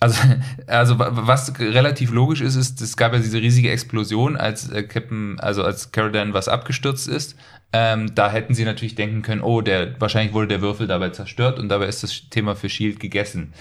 also, 0.00 0.18
also 0.66 0.98
wa- 0.98 1.10
was 1.12 1.52
relativ 1.58 2.10
logisch 2.12 2.40
ist, 2.40 2.56
ist, 2.56 2.80
es 2.80 2.96
gab 2.96 3.12
ja 3.12 3.18
diese 3.20 3.38
riesige 3.40 3.70
Explosion, 3.70 4.36
als 4.36 4.68
äh, 4.70 4.82
Captain, 4.82 5.38
also 5.40 5.62
als 5.62 5.92
Caradan 5.92 6.34
was 6.34 6.48
abgestürzt 6.48 7.06
ist. 7.08 7.36
Ähm, 7.72 8.12
da 8.16 8.30
hätten 8.32 8.52
sie 8.54 8.64
natürlich 8.64 8.96
denken 8.96 9.22
können, 9.22 9.42
oh, 9.42 9.60
der 9.60 9.94
wahrscheinlich 10.00 10.34
wurde 10.34 10.48
der 10.48 10.60
Würfel 10.60 10.88
dabei 10.88 11.10
zerstört 11.10 11.60
und 11.60 11.68
dabei 11.68 11.86
ist 11.86 12.02
das 12.02 12.28
Thema 12.28 12.56
für 12.56 12.68
Shield 12.68 12.98
gegessen. 12.98 13.52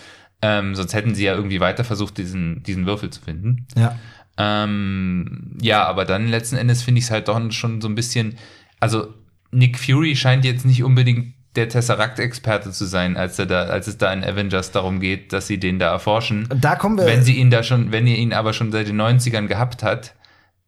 Ähm, 0.41 0.73
sonst 0.73 0.93
hätten 0.93 1.13
sie 1.13 1.25
ja 1.25 1.35
irgendwie 1.35 1.59
weiter 1.59 1.83
versucht, 1.83 2.17
diesen, 2.17 2.63
diesen 2.63 2.85
Würfel 2.87 3.09
zu 3.11 3.21
finden. 3.21 3.67
ja. 3.77 3.95
Ähm, 4.39 5.57
ja, 5.61 5.83
aber 5.85 6.05
dann 6.05 6.27
letzten 6.27 6.55
Endes 6.55 6.81
finde 6.81 6.99
ich 6.99 7.05
es 7.05 7.11
halt 7.11 7.27
doch 7.27 7.39
schon 7.51 7.81
so 7.81 7.87
ein 7.89 7.95
bisschen, 7.95 8.37
also 8.79 9.13
Nick 9.51 9.77
Fury 9.77 10.15
scheint 10.15 10.45
jetzt 10.45 10.65
nicht 10.65 10.83
unbedingt 10.83 11.33
der 11.55 11.67
Tesseract-Experte 11.67 12.71
zu 12.71 12.85
sein, 12.85 13.17
als 13.17 13.37
er 13.37 13.47
da, 13.47 13.63
als 13.63 13.87
es 13.87 13.97
da 13.97 14.13
in 14.13 14.23
Avengers 14.23 14.71
darum 14.71 14.99
geht, 14.99 15.33
dass 15.33 15.47
sie 15.47 15.59
den 15.59 15.79
da 15.79 15.91
erforschen. 15.91 16.47
Da 16.61 16.75
kommen 16.75 16.97
wir. 16.97 17.05
Wenn 17.05 17.23
sie 17.23 17.33
ihn 17.33 17.49
da 17.49 17.63
schon, 17.63 17.91
wenn 17.91 18.07
ihr 18.07 18.17
ihn 18.17 18.33
aber 18.33 18.53
schon 18.53 18.71
seit 18.71 18.87
den 18.87 19.01
90ern 19.01 19.47
gehabt 19.47 19.83
hat, 19.83 20.13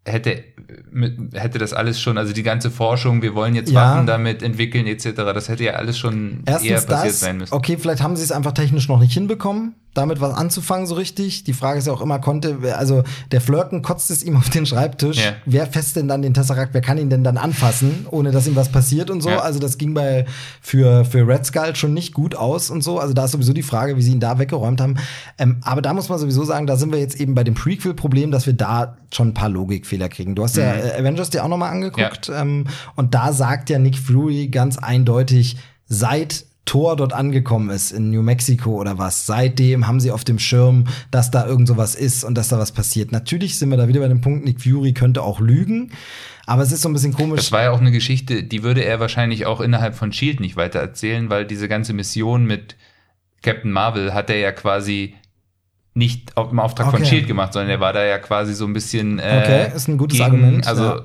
hätte, 0.05 0.43
hätte 1.33 1.59
das 1.59 1.73
alles 1.73 2.01
schon, 2.01 2.17
also 2.17 2.33
die 2.33 2.43
ganze 2.43 2.71
Forschung, 2.71 3.21
wir 3.21 3.35
wollen 3.35 3.53
jetzt 3.53 3.71
Ja. 3.71 3.93
Waffen 3.93 4.07
damit 4.07 4.41
entwickeln, 4.41 4.87
etc., 4.87 5.09
das 5.15 5.47
hätte 5.47 5.63
ja 5.63 5.73
alles 5.73 5.97
schon 5.99 6.43
eher 6.45 6.59
Erstens 6.59 6.85
passiert 6.87 6.89
das, 7.13 7.19
sein 7.19 7.37
müssen. 7.37 7.53
okay, 7.53 7.77
vielleicht 7.79 8.01
haben 8.01 8.15
sie 8.15 8.23
es 8.23 8.31
einfach 8.31 8.53
technisch 8.53 8.87
noch 8.89 8.99
nicht 8.99 9.13
hinbekommen, 9.13 9.75
damit 9.93 10.21
was 10.21 10.33
anzufangen 10.33 10.87
so 10.87 10.95
richtig. 10.95 11.43
Die 11.43 11.53
Frage 11.53 11.79
ist 11.79 11.87
ja 11.87 11.93
auch 11.93 12.01
immer, 12.01 12.19
konnte, 12.19 12.57
also 12.77 13.03
der 13.31 13.41
Flirken 13.41 13.81
kotzt 13.81 14.09
es 14.09 14.23
ihm 14.23 14.37
auf 14.37 14.49
den 14.49 14.65
Schreibtisch. 14.65 15.17
Ja. 15.17 15.33
Wer 15.45 15.67
fest 15.67 15.95
denn 15.95 16.07
dann 16.07 16.21
den 16.21 16.33
Tesseract, 16.33 16.73
wer 16.73 16.81
kann 16.81 16.97
ihn 16.97 17.09
denn 17.09 17.23
dann 17.23 17.37
anfassen, 17.37 18.05
ohne 18.09 18.31
dass 18.31 18.47
ihm 18.47 18.55
was 18.55 18.69
passiert 18.69 19.09
und 19.09 19.21
so. 19.21 19.29
Ja. 19.29 19.39
Also 19.39 19.59
das 19.59 19.77
ging 19.77 19.93
bei, 19.93 20.25
für, 20.61 21.03
für 21.03 21.27
Red 21.27 21.45
Skull 21.45 21.75
schon 21.75 21.93
nicht 21.93 22.13
gut 22.13 22.35
aus 22.35 22.69
und 22.69 22.83
so. 22.83 22.99
Also 22.99 23.13
da 23.13 23.25
ist 23.25 23.31
sowieso 23.31 23.53
die 23.53 23.63
Frage, 23.63 23.97
wie 23.97 24.01
sie 24.01 24.13
ihn 24.13 24.19
da 24.19 24.39
weggeräumt 24.39 24.79
haben. 24.79 24.95
Ähm, 25.37 25.57
aber 25.61 25.81
da 25.81 25.93
muss 25.93 26.07
man 26.07 26.19
sowieso 26.19 26.45
sagen, 26.45 26.67
da 26.67 26.77
sind 26.77 26.91
wir 26.93 26.99
jetzt 26.99 27.19
eben 27.19 27.35
bei 27.35 27.43
dem 27.43 27.55
Prequel-Problem, 27.55 28.31
dass 28.31 28.45
wir 28.45 28.53
da 28.53 28.97
schon 29.13 29.29
ein 29.29 29.33
paar 29.33 29.49
Logikfehler 29.49 30.07
kriegen. 30.07 30.35
Du 30.35 30.43
hast 30.43 30.55
ja 30.55 30.73
äh, 30.73 30.99
Avengers 30.99 31.31
dir 31.31 31.43
auch 31.43 31.49
noch 31.49 31.57
mal 31.57 31.69
angeguckt. 31.69 32.31
Ähm, 32.33 32.67
und 32.95 33.13
da 33.13 33.33
sagt 33.33 33.69
ja 33.69 33.77
Nick 33.77 33.97
Fury 33.97 34.47
ganz 34.47 34.77
eindeutig, 34.77 35.57
seit 35.87 36.45
Thor 36.65 36.95
dort 36.95 37.11
angekommen 37.13 37.69
ist 37.69 37.91
in 37.91 38.11
New 38.11 38.21
Mexico 38.21 38.79
oder 38.79 38.97
was, 38.97 39.25
seitdem 39.25 39.87
haben 39.87 39.99
sie 39.99 40.11
auf 40.11 40.23
dem 40.23 40.39
Schirm, 40.39 40.85
dass 41.09 41.31
da 41.31 41.45
irgend 41.45 41.67
sowas 41.67 41.95
ist 41.95 42.23
und 42.23 42.35
dass 42.35 42.49
da 42.49 42.59
was 42.59 42.71
passiert. 42.71 43.11
Natürlich 43.11 43.57
sind 43.57 43.69
wir 43.69 43.77
da 43.77 43.87
wieder 43.87 43.99
bei 43.99 44.07
dem 44.07 44.21
Punkt, 44.21 44.45
Nick 44.45 44.61
Fury 44.61 44.93
könnte 44.93 45.23
auch 45.23 45.39
lügen, 45.39 45.91
aber 46.45 46.61
es 46.61 46.71
ist 46.71 46.81
so 46.81 46.89
ein 46.89 46.93
bisschen 46.93 47.13
komisch. 47.13 47.37
Das 47.39 47.51
war 47.51 47.63
ja 47.63 47.71
auch 47.71 47.81
eine 47.81 47.91
Geschichte, 47.91 48.43
die 48.43 48.63
würde 48.63 48.83
er 48.85 48.99
wahrscheinlich 48.99 49.45
auch 49.45 49.59
innerhalb 49.59 49.95
von 49.95 50.13
Shield 50.13 50.39
nicht 50.39 50.55
weiter 50.55 50.79
erzählen, 50.79 51.29
weil 51.29 51.45
diese 51.45 51.67
ganze 51.67 51.93
Mission 51.93 52.45
mit 52.45 52.75
Captain 53.41 53.71
Marvel 53.71 54.13
hat 54.13 54.29
er 54.29 54.37
ja 54.37 54.51
quasi 54.51 55.15
nicht 55.93 56.37
auf 56.37 56.49
dem 56.49 56.59
Auftrag 56.59 56.91
von 56.91 57.01
Okay. 57.01 57.05
Shield 57.09 57.27
gemacht, 57.27 57.53
sondern 57.53 57.69
er 57.71 57.79
war 57.79 57.91
da 57.91 58.05
ja 58.05 58.17
quasi 58.19 58.53
so 58.53 58.65
ein 58.65 58.73
bisschen 58.73 59.19
äh, 59.19 59.41
Okay, 59.43 59.75
ist 59.75 59.87
ein 59.89 59.97
gutes 59.97 60.21
Argument, 60.21 60.65
Also 60.67 60.83
ja. 60.83 61.01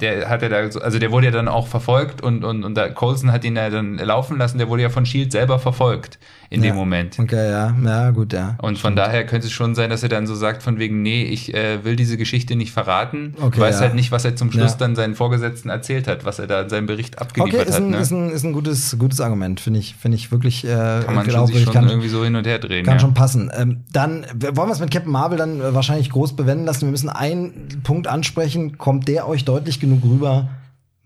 Der 0.00 0.28
hat 0.28 0.42
ja 0.42 0.48
da 0.48 0.70
so, 0.70 0.80
also 0.80 0.98
der 0.98 1.12
wurde 1.12 1.26
ja 1.26 1.32
dann 1.32 1.48
auch 1.48 1.66
verfolgt 1.68 2.20
und 2.20 2.44
und 2.44 2.64
und 2.64 2.74
da 2.74 2.88
Coulson 2.88 3.30
hat 3.32 3.44
ihn 3.44 3.56
ja 3.56 3.70
dann 3.70 3.96
laufen 3.98 4.38
lassen, 4.38 4.58
der 4.58 4.68
wurde 4.68 4.82
ja 4.82 4.90
von 4.90 5.06
Shield 5.06 5.32
selber 5.32 5.58
verfolgt 5.58 6.18
in 6.54 6.62
Ja. 6.62 6.70
dem 6.70 6.76
Moment. 6.76 7.18
Okay, 7.18 7.50
ja, 7.50 7.74
ja, 7.84 8.10
gut, 8.10 8.32
ja. 8.32 8.56
Und 8.62 8.78
von 8.78 8.96
daher 8.96 9.26
könnte 9.26 9.46
es 9.48 9.52
schon 9.52 9.74
sein, 9.74 9.90
dass 9.90 10.02
er 10.02 10.08
dann 10.08 10.26
so 10.26 10.34
sagt, 10.34 10.62
von 10.62 10.78
wegen, 10.78 11.02
nee, 11.02 11.24
ich 11.24 11.52
äh, 11.54 11.84
will 11.84 11.96
diese 11.96 12.16
Geschichte 12.16 12.56
nicht 12.56 12.72
verraten, 12.72 13.34
Okay, 13.40 13.60
weiß 13.60 13.76
ja. 13.76 13.80
halt 13.82 13.94
nicht, 13.94 14.12
was 14.12 14.24
er 14.24 14.36
zum 14.36 14.50
Schluss 14.52 14.72
Ja. 14.72 14.76
dann 14.78 14.96
seinen 14.96 15.14
Vorgesetzten 15.14 15.68
erzählt 15.68 16.06
hat, 16.08 16.24
was 16.24 16.38
er 16.38 16.46
da 16.46 16.62
in 16.62 16.68
seinem 16.68 16.86
Bericht 16.86 17.16
Okay, 17.20 17.24
abgeliefert 17.40 17.68
ist 17.68 17.74
hat. 17.76 17.82
ein, 17.82 17.90
Ne? 17.90 17.96
ist 17.98 18.10
ein, 18.10 18.30
ist 18.30 18.44
ein 18.44 18.52
gutes, 18.52 18.96
gutes 18.98 19.20
Argument, 19.20 19.60
finde 19.60 19.80
ich, 19.80 19.94
finde 19.96 20.16
ich 20.16 20.30
wirklich, 20.32 20.64
äh, 20.64 20.68
kann 20.68 21.14
man 21.14 21.24
schon, 21.24 21.32
glaubwürdig, 21.34 21.56
sich 21.56 21.64
schon 21.64 21.74
kann- 21.74 21.88
irgendwie 21.88 22.08
so 22.08 22.24
hin 22.24 22.36
und 22.36 22.46
her 22.46 22.58
drehen. 22.58 22.86
Kann 22.86 23.00
schon 23.00 23.14
passen. 23.14 23.50
Ähm, 23.56 23.80
dann 23.92 24.24
wollen 24.52 24.68
wir 24.68 24.72
es 24.72 24.80
mit 24.80 24.90
Captain 24.90 25.12
Marvel 25.12 25.38
dann 25.38 25.60
äh, 25.60 25.74
wahrscheinlich 25.74 26.10
groß 26.10 26.36
bewenden 26.36 26.64
lassen. 26.66 26.82
Wir 26.82 26.90
müssen 26.90 27.08
einen 27.08 27.80
Punkt 27.82 28.06
ansprechen. 28.06 28.78
Kommt 28.78 29.08
der 29.08 29.28
euch 29.28 29.44
deutlich 29.44 29.80
genug 29.80 30.04
rüber? 30.04 30.48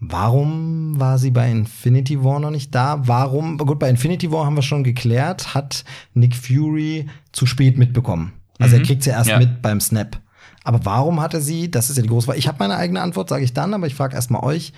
Warum 0.01 0.99
war 1.01 1.19
sie 1.19 1.31
bei 1.33 1.51
Infinity 1.51 2.23
War 2.23 2.39
noch 2.39 2.51
nicht 2.51 2.75
da? 2.75 3.03
Warum? 3.07 3.59
Gut, 3.59 3.79
bei 3.81 3.91
Infinity 3.91 4.31
War 4.31 4.47
haben 4.47 4.55
wir 4.57 4.63
schon 4.63 4.85
geklärt, 4.85 5.55
hat 5.55 5.85
Nick 6.15 6.37
Fury 6.37 7.07
zu 7.33 7.47
spät 7.47 7.79
mitbekommen. 7.79 8.33
Also 8.61 8.77
er 8.77 8.83
kriegt 8.83 9.03
sie 9.03 9.11
erst 9.11 9.31
Ja. 9.31 9.39
mit 9.39 9.61
beim 9.61 9.81
Snap. 9.81 10.21
Aber 10.65 10.85
warum 10.85 11.21
hatte 11.21 11.41
sie, 11.41 11.71
das 11.71 11.91
ist 11.91 11.97
ja 11.97 12.03
die 12.03 12.09
große 12.09 12.27
Frage, 12.27 12.39
ich 12.39 12.49
habe 12.49 12.59
meine 12.61 12.77
eigene 12.77 13.01
Antwort, 13.01 13.29
sage 13.29 13.45
ich 13.45 13.55
dann, 13.55 13.75
aber 13.75 13.87
ich 13.87 13.95
frage 13.95 14.15
erstmal 14.15 14.43
euch, 14.43 14.73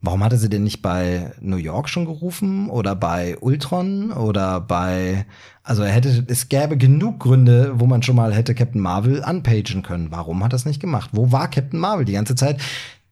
warum 0.00 0.22
hatte 0.24 0.38
sie 0.38 0.48
denn 0.48 0.64
nicht 0.64 0.82
bei 0.82 1.32
New 1.40 1.56
York 1.56 1.88
schon 1.88 2.04
gerufen 2.04 2.68
oder 2.68 2.94
bei 2.96 3.38
Ultron 3.38 4.10
oder 4.12 4.60
bei, 4.60 5.24
also 5.62 5.82
er 5.82 5.92
hätte, 5.92 6.24
es 6.28 6.48
gäbe 6.48 6.76
genug 6.76 7.20
Gründe, 7.20 7.72
wo 7.76 7.86
man 7.86 8.02
schon 8.02 8.16
mal 8.16 8.34
hätte 8.34 8.54
Captain 8.54 8.80
Marvel 8.80 9.22
unpagen 9.26 9.82
können. 9.82 10.08
Warum 10.10 10.42
hat 10.44 10.52
er 10.52 10.56
es 10.56 10.66
nicht 10.66 10.80
gemacht? 10.80 11.10
Wo 11.12 11.32
war 11.32 11.48
Captain 11.48 11.80
Marvel 11.80 12.04
die 12.04 12.12
ganze 12.12 12.34
Zeit? 12.34 12.60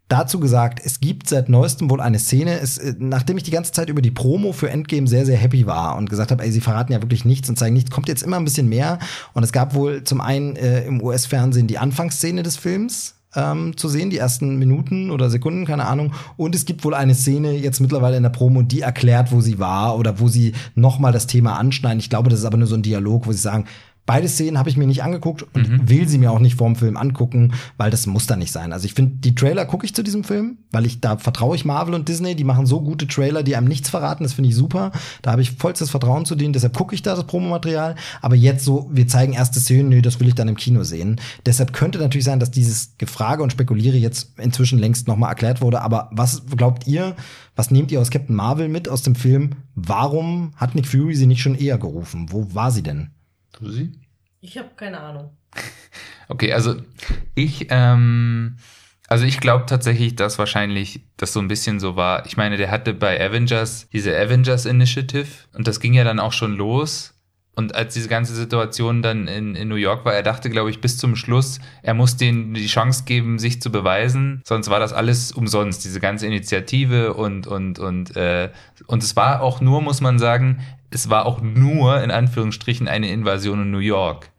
Dazu 0.09 0.39
gesagt, 0.39 0.81
es 0.85 1.01
gibt 1.01 1.29
seit 1.29 1.49
neuestem 1.49 1.89
wohl 1.89 2.01
eine 2.01 2.19
Szene, 2.19 2.61
es, 2.61 2.77
äh, 2.77 2.95
nachdem 2.99 3.39
ich 3.39 3.43
die 3.43 3.51
ganze 3.51 3.73
Zeit 3.73 3.89
über 3.89 4.03
die 4.03 4.11
Promo 4.11 4.53
für 4.53 4.71
Endgame 4.71 5.07
sehr, 5.07 5.25
sehr 5.25 5.39
happy 5.39 5.67
war 5.67 5.97
und 5.97 6.11
gesagt 6.11 6.31
habe, 6.31 6.43
ey, 6.43 6.53
sie 6.53 6.61
verraten 6.61 6.93
ja 6.93 7.01
wirklich 7.01 7.25
nichts 7.25 7.49
und 7.49 7.59
zeigen 7.59 7.75
nichts, 7.75 7.91
kommt 7.91 8.09
jetzt 8.09 8.23
immer 8.23 8.37
ein 8.37 8.45
bisschen 8.45 8.69
mehr. 8.69 8.99
Und 9.33 9.43
es 9.43 9.53
gab 9.53 9.75
wohl 9.75 10.05
zum 10.05 10.21
einen 10.21 10.57
äh, 10.57 10.85
im 10.85 11.03
US-Fernsehen 11.03 11.69
die 11.69 11.79
Anfangsszene 11.79 12.43
des 12.43 12.57
Films, 12.57 13.15
ähm, 13.35 13.77
zu 13.77 13.89
sehen, 13.89 14.11
die 14.11 14.19
ersten 14.19 14.57
Minuten 14.59 15.11
oder 15.11 15.31
Sekunden, 15.31 15.65
keine 15.65 15.87
Ahnung. 15.87 16.13
Und 16.37 16.55
es 16.55 16.67
gibt 16.67 16.85
wohl 16.85 16.95
eine 16.95 17.15
Szene 17.15 17.53
jetzt 17.53 17.81
mittlerweile 17.81 18.17
in 18.17 18.23
der 18.23 18.31
Promo, 18.31 18.63
die 18.63 18.81
erklärt, 18.81 19.33
wo 19.33 19.41
sie 19.41 19.59
war 19.59 19.99
oder 19.99 20.21
wo 20.21 20.29
sie 20.29 20.53
nochmal 20.75 21.13
das 21.13 21.27
Thema 21.27 21.59
anschneiden. 21.59 21.99
Ich 21.99 22.11
glaube, 22.11 22.31
das 22.31 22.41
ist 22.41 22.45
aber 22.45 22.59
nur 22.59 22.69
so 22.69 22.77
ein 22.77 22.83
Dialog, 22.83 23.27
wo 23.27 23.33
sie 23.33 23.39
sagen, 23.39 23.65
Beide 24.07 24.29
Szenen 24.29 24.59
habe 24.59 24.69
ich 24.69 24.77
mir 24.77 24.87
nicht 24.87 25.03
angeguckt 25.03 25.45
und 25.55 25.69
Mhm. 25.69 25.89
will 25.89 26.07
sie 26.09 26.19
mir 26.19 26.31
auch 26.31 26.39
nicht 26.39 26.57
vorm 26.57 26.77
Film 26.77 26.97
angucken, 26.99 27.53
weil 27.79 27.91
das 27.91 28.07
muss 28.07 28.27
da 28.27 28.37
nicht 28.37 28.53
sein. 28.53 28.73
Also 28.75 28.85
ich 28.85 28.93
finde, 28.93 29.17
die 29.17 29.35
Trailer 29.35 29.65
gucke 29.65 29.87
ich 29.87 29.95
zu 29.95 30.03
diesem 30.03 30.25
Film, 30.25 30.59
weil 30.73 30.85
ich 30.85 31.01
da 31.01 31.17
vertraue 31.17 31.57
ich 31.57 31.65
Marvel 31.65 31.95
und 31.95 32.07
Disney, 32.09 32.35
die 32.35 32.45
machen 32.45 32.67
so 32.67 32.83
gute 32.83 33.07
Trailer, 33.07 33.43
die 33.43 33.57
einem 33.57 33.67
nichts 33.67 33.89
verraten, 33.89 34.23
das 34.25 34.35
finde 34.35 34.51
ich 34.51 34.57
super. 34.57 34.93
Da 35.23 35.33
habe 35.33 35.41
ich 35.41 35.53
vollstes 35.53 35.89
Vertrauen 35.91 36.27
zu 36.27 36.35
denen, 36.35 36.53
deshalb 36.53 36.77
gucke 36.77 36.95
ich 36.95 37.01
da 37.03 37.15
das 37.15 37.27
Promomaterial. 37.27 37.95
Aber 38.21 38.35
jetzt 38.37 38.65
so, 38.65 38.91
wir 38.93 39.09
zeigen 39.09 39.33
erste 39.33 39.59
Szenen, 39.59 39.89
nö, 39.89 40.03
das 40.03 40.21
will 40.21 40.29
ich 40.29 40.35
dann 40.35 40.49
im 40.49 40.57
Kino 40.57 40.83
sehen. 40.83 41.19
Deshalb 41.47 41.73
könnte 41.73 41.99
natürlich 41.99 42.25
sein, 42.27 42.41
dass 42.41 42.51
dieses 42.51 42.99
Gefrage 42.99 43.43
und 43.43 43.53
Spekuliere 43.53 43.97
jetzt 43.97 44.39
inzwischen 44.39 44.79
längst 44.79 45.09
nochmal 45.09 45.31
erklärt 45.31 45.63
wurde. 45.63 45.81
Aber 45.81 46.11
was 46.13 46.43
glaubt 46.55 46.87
ihr, 46.87 47.17
was 47.57 47.71
nehmt 47.71 47.91
ihr 47.91 48.01
aus 48.03 48.11
Captain 48.11 48.37
Marvel 48.37 48.69
mit 48.69 48.89
aus 48.89 49.03
dem 49.03 49.15
Film? 49.15 49.51
Warum 49.75 50.53
hat 50.57 50.75
Nick 50.75 50.87
Fury 50.87 51.15
sie 51.15 51.27
nicht 51.27 51.41
schon 51.41 51.55
eher 51.55 51.79
gerufen? 51.79 52.27
Wo 52.31 52.55
war 52.55 52.71
sie 52.71 52.83
denn? 52.83 53.11
Du 53.59 53.71
sie? 53.71 53.93
Ich 54.41 54.59
habe 54.59 54.71
keine 54.77 55.01
Ahnung. 55.01 55.37
Okay, 56.27 56.55
also 56.55 56.77
ich, 57.35 57.67
ähm, 57.69 58.57
also 59.09 59.27
ich 59.27 59.41
glaube 59.41 59.67
tatsächlich, 59.67 60.17
dass 60.17 60.39
wahrscheinlich 60.39 61.03
das 61.19 61.35
so 61.35 61.41
ein 61.41 61.49
bisschen 61.49 61.81
so 61.81 61.97
war. 61.97 62.25
Ich 62.25 62.39
meine, 62.39 62.57
der 62.57 62.71
hatte 62.71 62.95
bei 62.95 63.23
Avengers 63.23 63.91
diese 63.91 64.17
Avengers 64.17 64.65
Initiative 64.65 65.29
und 65.53 65.69
das 65.69 65.81
ging 65.81 65.93
ja 65.93 66.03
dann 66.03 66.21
auch 66.21 66.33
schon 66.33 66.57
los. 66.57 67.15
Und 67.57 67.75
als 67.75 67.95
diese 67.95 68.09
ganze 68.09 68.35
Situation 68.35 69.03
dann 69.03 69.29
in, 69.29 69.55
in 69.55 69.69
New 69.69 69.77
York 69.77 70.05
war, 70.05 70.15
er 70.15 70.25
dachte, 70.25 70.51
glaube 70.51 70.71
ich, 70.71 70.81
bis 70.81 70.99
zum 70.99 71.15
Schluss, 71.15 71.61
er 71.83 71.95
muss 71.95 72.17
denen 72.17 72.55
die 72.55 72.67
Chance 72.67 73.05
geben, 73.05 73.39
sich 73.39 73.63
zu 73.63 73.71
beweisen. 73.71 74.43
Sonst 74.45 74.71
war 74.71 74.81
das 74.81 74.93
alles 74.93 75.31
umsonst, 75.31 75.85
diese 75.85 76.01
ganze 76.01 76.27
Initiative 76.27 77.15
und, 77.15 77.47
und, 77.47 77.79
und, 77.79 78.17
äh, 78.17 78.51
und 78.87 79.03
es 79.05 79.15
war 79.15 79.41
auch 79.41 79.61
nur, 79.61 79.83
muss 79.83 80.01
man 80.01 80.19
sagen, 80.19 80.63
es 80.95 81.11
war 81.11 81.27
auch 81.27 81.41
nur 81.41 82.03
in 82.03 82.11
Anführungsstrichen 82.11 82.89
eine 82.89 83.11
Invasion 83.11 83.63
in 83.63 83.71
New 83.71 83.79
York. 83.79 84.31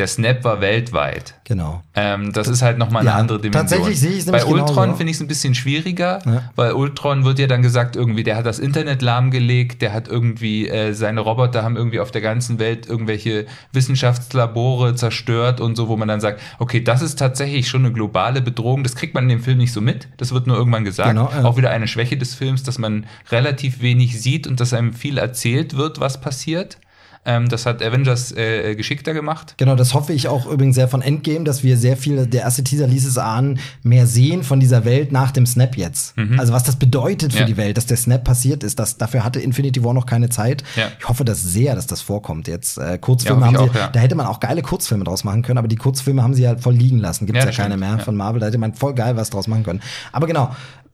Der 0.00 0.06
Snap 0.06 0.44
war 0.44 0.62
weltweit. 0.62 1.34
Genau. 1.44 1.82
Ähm, 1.94 2.32
das 2.32 2.48
ist 2.48 2.62
halt 2.62 2.78
nochmal 2.78 3.02
eine 3.02 3.10
Ja, 3.10 3.16
andere 3.16 3.38
Dimension. 3.38 3.66
tatsächlich 3.68 4.00
sehe 4.00 4.12
ich 4.12 4.18
es 4.20 4.26
Bei 4.32 4.46
Ultron 4.46 4.96
finde 4.96 5.10
ich 5.10 5.16
es 5.18 5.20
ein 5.20 5.28
bisschen 5.28 5.54
schwieriger, 5.54 6.20
Ja. 6.24 6.50
weil 6.56 6.72
Ultron 6.72 7.26
wird 7.26 7.38
ja 7.38 7.46
dann 7.46 7.60
gesagt, 7.60 7.96
irgendwie, 7.96 8.22
der 8.22 8.36
hat 8.36 8.46
das 8.46 8.58
Internet 8.60 9.02
lahmgelegt, 9.02 9.82
der 9.82 9.92
hat 9.92 10.08
irgendwie, 10.08 10.68
äh, 10.70 10.94
seine 10.94 11.20
Roboter 11.20 11.62
haben 11.62 11.76
irgendwie 11.76 12.00
auf 12.00 12.10
der 12.12 12.22
ganzen 12.22 12.58
Welt 12.58 12.86
irgendwelche 12.86 13.44
Wissenschaftslabore 13.72 14.94
zerstört 14.94 15.60
und 15.60 15.76
so, 15.76 15.88
wo 15.88 15.96
man 15.98 16.08
dann 16.08 16.20
sagt, 16.20 16.40
okay, 16.58 16.80
das 16.82 17.02
ist 17.02 17.18
tatsächlich 17.18 17.68
schon 17.68 17.84
eine 17.84 17.92
globale 17.92 18.40
Bedrohung. 18.40 18.82
Das 18.82 18.94
kriegt 18.94 19.12
man 19.14 19.24
in 19.24 19.28
dem 19.28 19.40
Film 19.42 19.58
nicht 19.58 19.72
so 19.74 19.82
mit. 19.82 20.08
Das 20.16 20.32
wird 20.32 20.46
nur 20.46 20.56
irgendwann 20.56 20.84
gesagt. 20.84 21.10
Genau, 21.10 21.30
ja. 21.30 21.44
Auch 21.44 21.58
wieder 21.58 21.70
eine 21.70 21.88
Schwäche 21.88 22.16
des 22.16 22.34
Films, 22.34 22.62
dass 22.62 22.78
man 22.78 23.04
relativ 23.30 23.82
wenig 23.82 24.20
sieht 24.20 24.46
und 24.46 24.60
dass 24.60 24.72
einem 24.72 24.94
viel 24.94 25.18
erzählt 25.18 25.76
wird, 25.76 26.00
was 26.00 26.22
passiert. 26.22 26.78
Ähm, 27.26 27.50
das 27.50 27.66
hat 27.66 27.82
Avengers 27.82 28.32
äh, 28.32 28.74
geschickter 28.74 29.12
gemacht. 29.12 29.54
Genau, 29.58 29.74
das 29.76 29.92
hoffe 29.92 30.14
ich 30.14 30.26
auch 30.28 30.46
übrigens 30.46 30.74
sehr 30.74 30.88
von 30.88 31.02
Endgame, 31.02 31.44
dass 31.44 31.62
wir 31.62 31.76
sehr 31.76 31.98
viel, 31.98 32.26
der 32.26 32.40
erste 32.42 32.64
Teaser 32.64 32.86
ließ 32.86 33.04
es 33.06 33.18
ahnen, 33.18 33.58
mehr 33.82 34.06
sehen 34.06 34.42
von 34.42 34.58
dieser 34.58 34.86
Welt 34.86 35.12
nach 35.12 35.30
dem 35.30 35.44
Snap 35.44 35.76
jetzt. 35.76 36.14
Also 36.38 36.54
was 36.54 36.62
das 36.64 36.76
bedeutet 36.76 37.32
für 37.34 37.40
Ja. 37.40 37.44
die 37.44 37.58
Welt, 37.58 37.76
dass 37.76 37.84
der 37.84 37.98
Snap 37.98 38.24
passiert 38.24 38.64
ist, 38.64 38.78
das, 38.78 38.96
dafür 38.96 39.22
hatte 39.22 39.38
Infinity 39.38 39.84
War 39.84 39.92
noch 39.92 40.06
keine 40.06 40.30
Zeit. 40.30 40.64
Ja. 40.76 40.88
Ich 40.98 41.08
hoffe 41.08 41.24
das 41.26 41.42
sehr, 41.42 41.74
dass 41.74 41.86
das 41.86 42.00
vorkommt 42.00 42.48
jetzt. 42.48 42.78
Äh, 42.78 42.96
Kurzfilme 42.98 43.40
Ja, 43.42 43.46
haben 43.48 43.70
sie, 43.72 43.78
auch, 43.80 43.92
da 43.92 44.00
hätte 44.00 44.14
man 44.14 44.24
auch 44.26 44.40
geile 44.40 44.62
Kurzfilme 44.62 45.04
draus 45.04 45.22
machen 45.22 45.42
können, 45.42 45.58
aber 45.58 45.68
die 45.68 45.76
Kurzfilme 45.76 46.22
haben 46.22 46.32
sie 46.32 46.42
ja 46.44 46.56
voll 46.56 46.74
liegen 46.74 46.98
lassen. 46.98 47.26
Gibt's 47.26 47.44
Ja, 47.44 47.50
ja, 47.50 47.54
keine 47.56 47.74
stimmt, 47.76 47.80
mehr 47.96 47.98
von 48.02 48.16
Marvel, 48.16 48.40
da 48.40 48.46
hätte 48.46 48.56
man 48.58 48.72
voll 48.72 48.94
geil 48.94 49.16
was 49.16 49.28
draus 49.28 49.46
machen 49.46 49.62
können. 49.64 49.82
Aber 50.12 50.26
genau, 50.26 50.44
äh, 50.46 50.89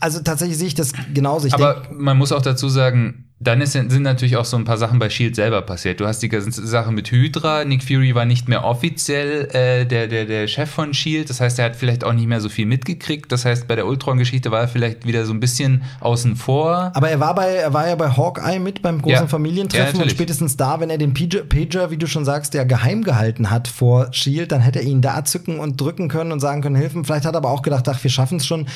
also 0.00 0.20
tatsächlich 0.20 0.58
sehe 0.58 0.68
ich 0.68 0.74
das 0.74 0.92
genauso. 1.12 1.46
Ich 1.46 1.54
Aber 1.54 1.74
denk, 1.74 2.00
man 2.00 2.16
muss 2.16 2.32
auch 2.32 2.42
dazu 2.42 2.68
sagen, 2.68 3.28
dann 3.40 3.60
ist, 3.60 3.72
sind 3.72 4.02
natürlich 4.02 4.36
auch 4.36 4.44
so 4.44 4.56
ein 4.56 4.64
paar 4.64 4.78
Sachen 4.78 4.98
bei 4.98 5.10
Shield 5.10 5.36
selber 5.36 5.62
passiert. 5.62 6.00
Du 6.00 6.06
hast 6.06 6.20
die 6.20 6.28
ganze 6.28 6.66
Sache 6.66 6.90
mit 6.90 7.12
Hydra. 7.12 7.64
Nick 7.64 7.84
Fury 7.84 8.12
war 8.16 8.24
nicht 8.24 8.48
mehr 8.48 8.64
offiziell 8.64 9.48
äh, 9.52 9.86
der, 9.86 10.08
der, 10.08 10.24
der 10.24 10.48
Chef 10.48 10.68
von 10.68 10.92
Shield. 10.92 11.30
Das 11.30 11.40
heißt, 11.40 11.60
er 11.60 11.66
hat 11.66 11.76
vielleicht 11.76 12.02
auch 12.02 12.12
nicht 12.12 12.26
mehr 12.26 12.40
so 12.40 12.48
viel 12.48 12.66
mitgekriegt. 12.66 13.30
Das 13.30 13.44
heißt, 13.44 13.68
bei 13.68 13.76
der 13.76 13.86
Ultron-Geschichte 13.86 14.50
war 14.50 14.62
er 14.62 14.68
vielleicht 14.68 15.06
wieder 15.06 15.24
so 15.24 15.32
ein 15.32 15.38
bisschen 15.38 15.84
außen 16.00 16.34
vor. 16.34 16.90
Aber 16.94 17.10
er 17.10 17.20
war 17.20 17.32
bei, 17.36 17.46
er 17.46 17.72
war 17.72 17.86
ja 17.86 17.94
bei 17.94 18.10
Hawkeye 18.10 18.58
mit 18.58 18.82
beim 18.82 19.00
großen 19.00 19.14
Ja. 19.14 19.20
Ja, 19.20 19.28
Familientreffen 19.28 19.86
und 19.86 19.92
natürlich. 19.98 20.14
spätestens 20.14 20.56
da, 20.56 20.80
wenn 20.80 20.90
er 20.90 20.98
den 20.98 21.14
Pager, 21.14 21.44
Pager, 21.44 21.92
wie 21.92 21.96
du 21.96 22.08
schon 22.08 22.24
sagst, 22.24 22.54
ja 22.54 22.64
geheim 22.64 23.04
gehalten 23.04 23.52
hat 23.52 23.68
vor 23.68 24.12
Shield, 24.12 24.50
dann 24.50 24.62
hätte 24.62 24.80
er 24.80 24.84
ihn 24.84 25.00
da 25.00 25.24
zücken 25.24 25.60
und 25.60 25.80
drücken 25.80 26.08
können 26.08 26.32
und 26.32 26.40
sagen 26.40 26.60
können, 26.60 26.74
helfen. 26.74 27.04
Vielleicht 27.04 27.24
hat 27.24 27.36
er 27.36 27.38
aber 27.38 27.50
auch 27.50 27.62
gedacht, 27.62 27.88
ach, 27.88 28.02
wir 28.02 28.10
schaffen 28.10 28.38
es 28.38 28.46
schon. 28.46 28.66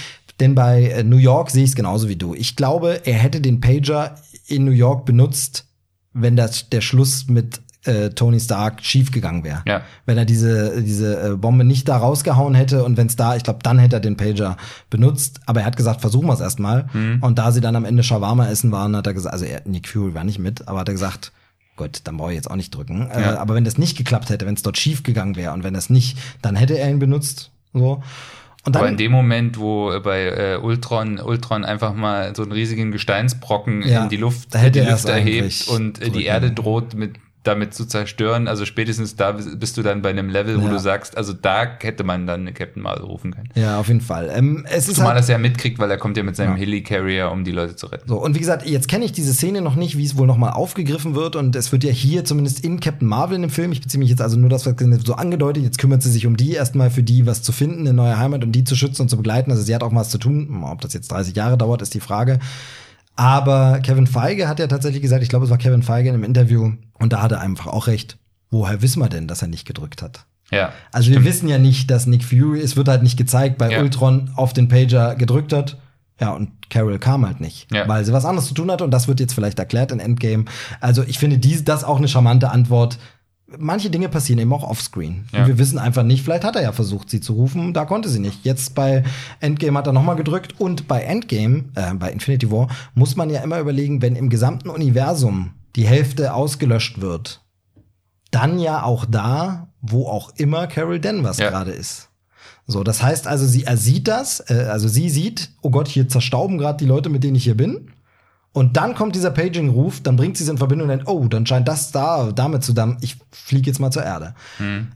Denn 0.42 0.56
bei 0.56 0.88
äh, 0.88 1.04
New 1.04 1.18
York 1.18 1.50
sehe 1.50 1.62
ich 1.62 1.70
es 1.70 1.76
genauso 1.76 2.08
wie 2.08 2.16
du. 2.16 2.34
Ich 2.34 2.56
glaube, 2.56 3.00
er 3.06 3.14
hätte 3.14 3.40
den 3.40 3.60
Pager 3.60 4.16
in 4.48 4.64
New 4.64 4.72
York 4.72 5.06
benutzt, 5.06 5.66
wenn 6.12 6.34
das 6.34 6.68
der 6.68 6.80
Schluss 6.80 7.28
mit 7.28 7.60
äh, 7.84 8.10
Tony 8.10 8.40
Stark 8.40 8.82
schiefgegangen 8.82 9.44
wäre. 9.44 9.62
Ja. 9.68 9.82
Wenn 10.04 10.18
er 10.18 10.24
diese, 10.24 10.82
diese 10.82 11.30
äh, 11.32 11.36
Bombe 11.36 11.62
nicht 11.62 11.88
da 11.88 11.96
rausgehauen 11.96 12.56
hätte 12.56 12.82
und 12.82 12.96
wenn 12.96 13.06
es 13.06 13.14
da, 13.14 13.36
ich 13.36 13.44
glaube, 13.44 13.60
dann 13.62 13.78
hätte 13.78 13.96
er 13.96 14.00
den 14.00 14.16
Pager 14.16 14.56
benutzt. 14.90 15.38
Aber 15.46 15.60
er 15.60 15.66
hat 15.66 15.76
gesagt, 15.76 16.00
versuchen 16.00 16.26
wir 16.26 16.34
es 16.34 16.40
erstmal. 16.40 16.88
Mhm. 16.92 17.18
Und 17.22 17.38
da 17.38 17.52
sie 17.52 17.60
dann 17.60 17.76
am 17.76 17.84
Ende 17.84 18.02
Shawarma 18.02 18.48
essen 18.48 18.72
waren, 18.72 18.96
hat 18.96 19.06
er 19.06 19.14
gesagt, 19.14 19.32
also 19.32 19.44
er, 19.44 19.62
Nick 19.64 19.86
Fury 19.88 20.12
war 20.14 20.24
nicht 20.24 20.40
mit, 20.40 20.66
aber 20.66 20.80
hat 20.80 20.88
er 20.88 20.94
gesagt, 20.94 21.30
Gut, 21.74 22.00
dann 22.04 22.18
brauche 22.18 22.32
ich 22.32 22.36
jetzt 22.36 22.50
auch 22.50 22.56
nicht 22.56 22.74
drücken. 22.74 23.10
Äh, 23.10 23.22
Ja. 23.22 23.38
aber 23.38 23.54
wenn 23.54 23.64
das 23.64 23.78
nicht 23.78 23.96
geklappt 23.96 24.28
hätte, 24.28 24.44
wenn 24.44 24.54
es 24.54 24.62
dort 24.62 24.76
schief 24.76 25.02
gegangen 25.04 25.36
wäre 25.36 25.54
und 25.54 25.64
wenn 25.64 25.72
das 25.72 25.88
nicht, 25.88 26.18
dann 26.42 26.54
hätte 26.54 26.78
er 26.78 26.90
ihn 26.90 26.98
benutzt. 26.98 27.50
So. 27.72 28.02
Und 28.64 28.76
Aber 28.76 28.84
dann, 28.84 28.94
in 28.94 28.98
dem 28.98 29.12
Moment, 29.12 29.58
wo 29.58 29.92
äh, 29.92 30.00
bei 30.00 30.24
äh, 30.24 30.56
Ultron 30.56 31.18
Ultron 31.18 31.64
einfach 31.64 31.94
mal 31.94 32.34
so 32.36 32.42
einen 32.42 32.52
riesigen 32.52 32.92
Gesteinsbrocken 32.92 33.82
Ja, 33.82 34.04
in 34.04 34.08
die 34.08 34.16
Luft, 34.16 34.54
die 34.54 34.80
Luft 34.80 35.08
erhebt 35.08 35.68
und 35.68 36.00
äh, 36.00 36.10
die. 36.10 36.24
Erde 36.24 36.52
droht 36.52 36.94
mit 36.94 37.16
damit 37.44 37.74
zu 37.74 37.86
zerstören, 37.86 38.46
also 38.46 38.64
spätestens 38.64 39.16
da 39.16 39.32
bist 39.32 39.76
du 39.76 39.82
dann 39.82 40.00
bei 40.00 40.10
einem 40.10 40.28
Level, 40.28 40.60
wo 40.62 40.66
Ja. 40.66 40.70
du 40.72 40.78
sagst, 40.78 41.16
also 41.16 41.32
da 41.32 41.66
hätte 41.80 42.04
man 42.04 42.24
dann 42.26 42.42
eine 42.42 42.52
Captain 42.52 42.80
Marvel 42.82 43.04
rufen 43.04 43.32
können. 43.32 43.48
ja, 43.56 43.80
auf 43.80 43.88
jeden 43.88 44.00
Fall. 44.00 44.30
Ähm, 44.32 44.64
es 44.70 44.86
ist 44.88 44.94
Zumal 44.94 45.08
halt, 45.10 45.18
er 45.18 45.20
es 45.22 45.28
ja 45.28 45.38
mitkriegt, 45.38 45.78
weil 45.80 45.90
er 45.90 45.98
kommt 45.98 46.16
ja 46.16 46.22
mit 46.22 46.36
seinem 46.36 46.52
Ja. 46.52 46.58
Heli-Carrier, 46.58 47.30
um 47.32 47.42
die 47.44 47.50
Leute 47.50 47.74
zu 47.74 47.86
retten. 47.86 48.08
So, 48.08 48.22
und 48.22 48.36
wie 48.36 48.38
gesagt, 48.38 48.64
jetzt 48.68 48.86
kenne 48.86 49.04
ich 49.04 49.10
diese 49.12 49.34
Szene 49.34 49.60
noch 49.60 49.74
nicht, 49.74 49.98
wie 49.98 50.04
es 50.04 50.16
wohl 50.16 50.26
nochmal 50.28 50.52
aufgegriffen 50.52 51.16
wird. 51.16 51.34
Und 51.34 51.56
es 51.56 51.72
wird 51.72 51.82
ja 51.82 51.90
hier 51.90 52.24
zumindest 52.24 52.64
in 52.64 52.78
Captain 52.78 53.08
Marvel 53.08 53.34
in 53.36 53.42
dem 53.42 53.50
Film, 53.50 53.72
ich 53.72 53.80
beziehe 53.80 53.98
mich 53.98 54.10
jetzt 54.10 54.22
also 54.22 54.36
nur 54.38 54.48
das, 54.48 54.64
was 54.64 54.74
so 55.04 55.14
angedeutet, 55.14 55.64
jetzt 55.64 55.78
kümmert 55.78 56.02
sie 56.02 56.10
sich 56.12 56.26
um 56.26 56.36
die 56.36 56.52
erstmal 56.52 56.90
für 56.90 57.02
die 57.02 57.26
was 57.26 57.42
zu 57.42 57.50
finden, 57.50 57.80
eine 57.80 57.92
neue 57.92 58.18
Heimat 58.18 58.44
und 58.44 58.52
die 58.52 58.62
zu 58.62 58.76
schützen 58.76 59.02
und 59.02 59.08
zu 59.08 59.16
begleiten. 59.16 59.50
Also 59.50 59.62
sie 59.64 59.74
hat 59.74 59.82
auch 59.82 59.92
was 59.94 60.10
zu 60.10 60.18
tun. 60.18 60.62
Ob 60.64 60.80
das 60.80 60.92
jetzt 60.92 61.10
30 61.10 61.34
Jahre 61.34 61.58
dauert, 61.58 61.82
ist 61.82 61.92
die 61.94 62.00
Frage. 62.00 62.38
Aber 63.16 63.80
Kevin 63.80 64.06
Feige 64.06 64.48
hat 64.48 64.58
ja 64.58 64.66
tatsächlich 64.66 65.02
gesagt, 65.02 65.22
ich 65.22 65.28
glaube, 65.28 65.44
es 65.44 65.50
war 65.50 65.58
Kevin 65.58 65.82
Feige 65.82 66.08
in 66.08 66.14
einem 66.14 66.24
Interview, 66.24 66.72
und 66.94 67.12
da 67.12 67.22
hat 67.22 67.32
er 67.32 67.40
einfach 67.40 67.66
auch 67.66 67.86
recht. 67.86 68.16
Woher 68.50 68.80
wissen 68.82 69.00
wir 69.00 69.08
denn, 69.08 69.28
dass 69.28 69.42
er 69.42 69.48
nicht 69.48 69.66
gedrückt 69.66 70.02
hat? 70.02 70.26
Ja. 70.50 70.72
Also 70.92 71.10
wir 71.10 71.24
wissen 71.24 71.48
ja 71.48 71.58
nicht, 71.58 71.90
dass 71.90 72.06
Nick 72.06 72.24
Fury, 72.24 72.60
es 72.60 72.76
wird 72.76 72.88
halt 72.88 73.02
nicht 73.02 73.16
gezeigt, 73.16 73.58
bei 73.58 73.70
Ja. 73.70 73.80
Ultron 73.80 74.30
auf 74.36 74.52
den 74.52 74.68
Pager 74.68 75.14
gedrückt 75.14 75.52
hat. 75.52 75.78
Ja, 76.20 76.30
und 76.32 76.50
Carol 76.70 76.98
kam 76.98 77.26
halt 77.26 77.40
nicht, 77.40 77.72
Ja. 77.72 77.88
weil 77.88 78.04
sie 78.04 78.12
was 78.12 78.24
anderes 78.24 78.48
zu 78.48 78.54
tun 78.54 78.70
hatte 78.70 78.84
und 78.84 78.90
das 78.90 79.08
wird 79.08 79.18
jetzt 79.20 79.32
vielleicht 79.34 79.58
erklärt 79.58 79.90
in 79.92 79.98
Endgame. 79.98 80.44
Also 80.80 81.02
ich 81.02 81.18
finde 81.18 81.38
dies, 81.38 81.64
das 81.64 81.84
auch 81.84 81.96
eine 81.98 82.06
charmante 82.08 82.50
Antwort. 82.50 82.98
Manche 83.58 83.90
Dinge 83.90 84.08
passieren 84.08 84.38
eben 84.40 84.52
auch 84.52 84.62
offscreen. 84.62 85.26
Ja. 85.32 85.40
Und 85.40 85.48
wir 85.48 85.58
wissen 85.58 85.78
einfach 85.78 86.02
nicht, 86.02 86.22
vielleicht 86.24 86.44
hat 86.44 86.56
er 86.56 86.62
ja 86.62 86.72
versucht, 86.72 87.10
sie 87.10 87.20
zu 87.20 87.34
rufen, 87.34 87.72
da 87.72 87.84
konnte 87.84 88.08
sie 88.08 88.18
nicht. 88.20 88.44
Jetzt 88.44 88.74
bei 88.74 89.04
Endgame 89.40 89.78
hat 89.78 89.86
er 89.86 89.92
nochmal 89.92 90.16
gedrückt 90.16 90.58
und 90.58 90.88
bei 90.88 91.02
Endgame, 91.02 91.64
äh, 91.74 91.94
bei 91.94 92.10
Infinity 92.12 92.50
War, 92.50 92.68
muss 92.94 93.16
man 93.16 93.30
ja 93.30 93.40
immer 93.42 93.58
überlegen, 93.60 94.02
wenn 94.02 94.16
im 94.16 94.28
gesamten 94.28 94.68
Universum 94.68 95.52
die 95.76 95.86
Hälfte 95.86 96.34
ausgelöscht 96.34 97.00
wird, 97.00 97.40
dann 98.30 98.58
ja 98.58 98.82
auch 98.82 99.04
da, 99.04 99.68
wo 99.80 100.06
auch 100.06 100.30
immer 100.36 100.66
Carol 100.66 101.00
Danvers 101.00 101.38
Ja. 101.38 101.50
gerade 101.50 101.72
ist. 101.72 102.08
So, 102.66 102.84
das 102.84 103.02
heißt 103.02 103.26
also, 103.26 103.46
sie 103.46 103.64
er 103.64 103.76
sieht 103.76 104.08
das, 104.08 104.40
äh, 104.48 104.66
also 104.70 104.88
sie 104.88 105.10
sieht, 105.10 105.50
oh 105.62 105.70
Gott, 105.70 105.88
hier 105.88 106.08
zerstauben 106.08 106.58
gerade 106.58 106.78
die 106.78 106.86
Leute, 106.86 107.08
mit 107.08 107.24
denen 107.24 107.34
ich 107.36 107.44
hier 107.44 107.56
bin. 107.56 107.90
Und 108.54 108.76
dann 108.76 108.94
kommt 108.94 109.14
dieser 109.14 109.30
Paging-Ruf, 109.30 110.00
dann 110.02 110.16
bringt 110.16 110.36
sie 110.36 110.44
es 110.44 110.50
in 110.50 110.58
Verbindung 110.58 110.90
und 110.90 110.98
dann, 110.98 111.06
oh, 111.06 111.26
dann 111.26 111.46
scheint 111.46 111.66
das 111.68 111.90
da 111.90 112.32
damit 112.32 112.62
zu 112.62 112.74
dann, 112.74 112.98
ich 113.00 113.16
fliege 113.30 113.68
jetzt 113.70 113.78
mal 113.80 113.90
zur 113.90 114.04
Erde. 114.04 114.34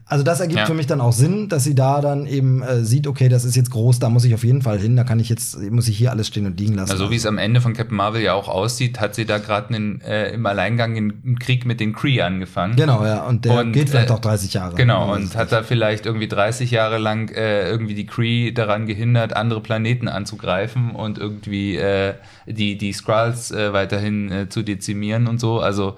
Also 0.05 0.23
das 0.23 0.39
ergibt 0.39 0.59
Ja. 0.59 0.65
für 0.67 0.75
mich 0.75 0.85
dann 0.85 1.01
auch 1.01 1.11
Sinn, 1.11 1.49
dass 1.49 1.63
sie 1.63 1.73
da 1.73 1.99
dann 2.01 2.27
eben 2.27 2.61
äh, 2.61 2.83
sieht, 2.83 3.07
okay, 3.07 3.29
das 3.29 3.45
ist 3.45 3.55
jetzt 3.55 3.71
groß, 3.71 3.97
da 3.97 4.09
muss 4.09 4.25
ich 4.25 4.35
auf 4.35 4.43
jeden 4.43 4.61
Fall 4.61 4.77
hin, 4.79 4.95
da 4.95 5.03
kann 5.03 5.19
ich 5.19 5.29
jetzt, 5.29 5.59
muss 5.71 5.87
ich 5.87 5.97
hier 5.97 6.11
alles 6.11 6.27
stehen 6.27 6.45
und 6.45 6.59
liegen 6.59 6.75
lassen. 6.75 6.91
Also 6.91 7.09
wie 7.09 7.15
es 7.15 7.25
am 7.25 7.39
Ende 7.39 7.59
von 7.59 7.73
Captain 7.73 7.97
Marvel 7.97 8.21
ja 8.21 8.33
auch 8.35 8.47
aussieht, 8.47 8.99
hat 8.99 9.15
sie 9.15 9.25
da 9.25 9.39
gerade 9.39 9.75
äh, 10.05 10.33
im 10.35 10.45
Alleingang 10.45 10.95
in- 10.95 11.13
im 11.23 11.39
Krieg 11.39 11.65
mit 11.65 11.79
den 11.79 11.93
Kree 11.93 12.21
angefangen. 12.21 12.75
Genau, 12.75 13.03
ja, 13.05 13.23
und 13.23 13.43
der 13.45 13.61
Und, 13.61 13.71
geht 13.71 13.89
vielleicht 13.89 14.11
äh, 14.11 14.13
auch 14.13 14.19
30 14.19 14.53
Jahre. 14.53 14.75
Genau, 14.75 15.09
weiß 15.09 15.17
und 15.17 15.35
hat 15.35 15.51
da 15.51 15.63
vielleicht 15.63 16.05
irgendwie 16.05 16.27
30 16.27 16.69
Jahre 16.69 16.99
lang 16.99 17.29
äh, 17.31 17.67
irgendwie 17.67 17.95
die 17.95 18.05
Kree 18.05 18.51
daran 18.51 18.85
gehindert, 18.85 19.35
andere 19.35 19.61
Planeten 19.61 20.07
anzugreifen 20.07 20.91
und 20.91 21.17
irgendwie 21.17 21.75
äh, 21.77 22.13
die, 22.45 22.77
die 22.77 22.93
Skrulls 22.93 23.46
äh, 23.51 23.73
weiterhin 23.73 24.31
äh, 24.31 24.49
zu 24.49 24.63
dezimieren 24.63 25.27
und 25.27 25.39
so. 25.39 25.59
Also 25.59 25.97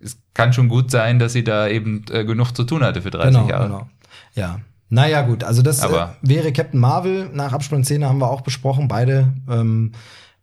es 0.00 0.18
kann 0.34 0.52
schon 0.52 0.68
gut 0.68 0.90
sein, 0.90 1.18
dass 1.18 1.32
sie 1.32 1.44
da 1.44 1.68
eben 1.68 2.04
äh, 2.10 2.24
genug 2.24 2.52
zu 2.52 2.64
tun 2.64 2.82
hatte 2.84 3.02
für 3.02 3.10
30 3.10 3.34
genau, 3.34 3.48
Jahre. 3.48 3.66
Genau. 3.66 3.88
Ja. 4.34 4.60
Naja, 4.90 5.22
gut, 5.22 5.44
also 5.44 5.62
das 5.62 5.82
äh, 5.82 5.86
Aber- 5.86 6.16
wäre 6.22 6.52
Captain 6.52 6.80
Marvel. 6.80 7.28
Nach 7.32 7.52
Abspannszene 7.52 8.08
haben 8.08 8.18
wir 8.18 8.30
auch 8.30 8.40
besprochen, 8.40 8.88
beide. 8.88 9.32
Ähm, 9.48 9.92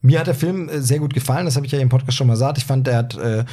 mir 0.02 0.20
hat 0.20 0.28
der 0.28 0.36
Film 0.36 0.70
äh, 0.70 0.82
sehr 0.82 1.00
gut 1.00 1.14
gefallen, 1.14 1.46
das 1.46 1.56
habe 1.56 1.66
ich 1.66 1.72
ja 1.72 1.80
im 1.80 1.90
Podcast 1.90 2.18
schon 2.18 2.28
mal 2.28 2.34
gesagt. 2.34 2.58
Ich 2.60 2.66
fand, 2.66 2.86
der 2.86 2.98
hat 2.98 3.18
äh, 3.18 3.46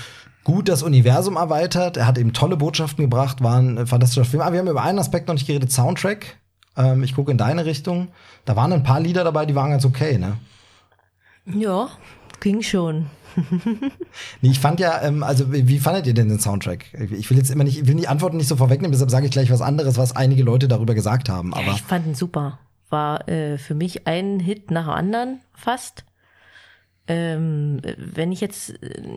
gut 0.44 0.68
das 0.68 0.82
Universum 0.82 1.36
erweitert. 1.36 1.96
Er 1.96 2.06
hat 2.06 2.18
eben 2.18 2.32
tolle 2.32 2.56
Botschaften 2.56 3.04
gebracht, 3.04 3.42
war 3.42 3.58
ein 3.58 3.86
fantastischer 3.86 4.24
Film. 4.26 4.42
Aber 4.42 4.52
wir 4.52 4.60
haben 4.60 4.68
über 4.68 4.82
einen 4.82 4.98
Aspekt 4.98 5.28
noch 5.28 5.34
nicht 5.34 5.46
geredet, 5.46 5.72
Soundtrack. 5.72 6.36
Ähm, 6.76 7.02
ich 7.02 7.14
gucke 7.14 7.30
in 7.30 7.38
deine 7.38 7.64
Richtung. 7.64 8.08
Da 8.44 8.56
waren 8.56 8.72
ein 8.72 8.82
paar 8.82 9.00
Lieder 9.00 9.24
dabei, 9.24 9.46
die 9.46 9.54
waren 9.54 9.70
ganz 9.70 9.84
okay, 9.84 10.18
ne? 10.18 10.36
Ja, 11.46 11.88
ging 12.42 12.62
schon. 12.62 13.06
Nee, 14.42 14.50
ich 14.50 14.60
fand 14.60 14.78
ja, 14.78 15.00
ähm, 15.02 15.22
also 15.22 15.50
wie, 15.52 15.66
wie 15.66 15.78
fandet 15.78 16.06
ihr 16.06 16.12
denn 16.12 16.28
den 16.28 16.38
Soundtrack? 16.38 16.92
Ich 17.12 17.30
will 17.30 17.38
jetzt 17.38 17.50
immer 17.50 17.64
nicht, 17.64 17.80
ich 17.80 17.86
will 17.86 17.94
die 17.94 18.08
Antworten 18.08 18.36
nicht 18.36 18.48
so 18.48 18.56
vorwegnehmen, 18.56 18.92
deshalb 18.92 19.10
sage 19.10 19.24
ich 19.24 19.32
gleich 19.32 19.50
was 19.50 19.62
anderes, 19.62 19.96
was 19.96 20.14
einige 20.14 20.42
Leute 20.42 20.68
darüber 20.68 20.94
gesagt 20.94 21.30
haben. 21.30 21.54
Aber 21.54 21.72
ich 21.72 21.80
fand 21.80 22.06
ihn 22.06 22.14
super. 22.14 22.58
War 22.90 23.26
äh, 23.28 23.56
für 23.56 23.74
mich 23.74 24.06
ein 24.06 24.38
Hit 24.38 24.70
nach 24.70 24.84
dem 24.84 24.92
anderen 24.92 25.40
fast. 25.54 26.04
Ähm, 27.06 27.80
wenn 27.96 28.32
ich 28.32 28.42
jetzt 28.42 28.74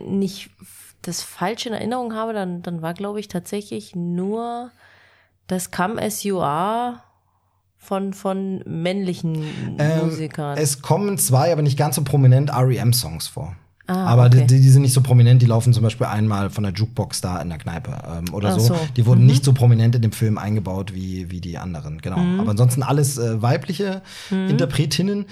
nicht 0.08 0.50
das 1.02 1.22
falsch 1.22 1.66
in 1.66 1.74
Erinnerung 1.74 2.14
habe, 2.14 2.32
dann, 2.32 2.62
dann 2.62 2.80
war, 2.80 2.94
glaube 2.94 3.20
ich, 3.20 3.28
tatsächlich 3.28 3.94
nur 3.94 4.70
das 5.46 5.70
Come 5.70 6.00
As 6.00 6.24
You 6.24 6.40
Are 6.40 7.02
von, 7.86 8.12
von 8.12 8.62
männlichen 8.66 9.44
ähm, 9.78 10.06
Musikern. 10.06 10.58
es 10.58 10.82
kommen 10.82 11.18
zwei, 11.18 11.52
aber 11.52 11.62
nicht 11.62 11.78
ganz 11.78 11.96
so 11.96 12.02
prominent 12.02 12.50
REM-Songs 12.52 13.28
vor. 13.28 13.54
Ah, 13.88 14.06
aber 14.06 14.26
okay. 14.26 14.44
die, 14.46 14.60
die 14.60 14.68
sind 14.68 14.82
nicht 14.82 14.92
so 14.92 15.00
prominent, 15.00 15.42
die 15.42 15.46
laufen 15.46 15.72
zum 15.72 15.84
Beispiel 15.84 16.08
einmal 16.08 16.50
von 16.50 16.64
der 16.64 16.72
Jukebox 16.72 17.20
da 17.20 17.40
in 17.40 17.48
der 17.48 17.58
Kneipe 17.58 17.92
ähm, 18.18 18.34
oder 18.34 18.58
so. 18.58 18.74
so. 18.74 18.78
Die 18.96 19.06
wurden 19.06 19.26
nicht 19.26 19.44
so 19.44 19.52
prominent 19.52 19.94
in 19.94 20.02
dem 20.02 20.10
Film 20.10 20.38
eingebaut 20.38 20.92
wie, 20.92 21.30
wie 21.30 21.40
die 21.40 21.56
anderen, 21.56 22.02
genau. 22.02 22.18
Mhm. 22.18 22.40
Aber 22.40 22.50
ansonsten 22.50 22.82
alles 22.82 23.16
äh, 23.16 23.40
weibliche 23.40 24.02
Interpretinnen. 24.30 25.26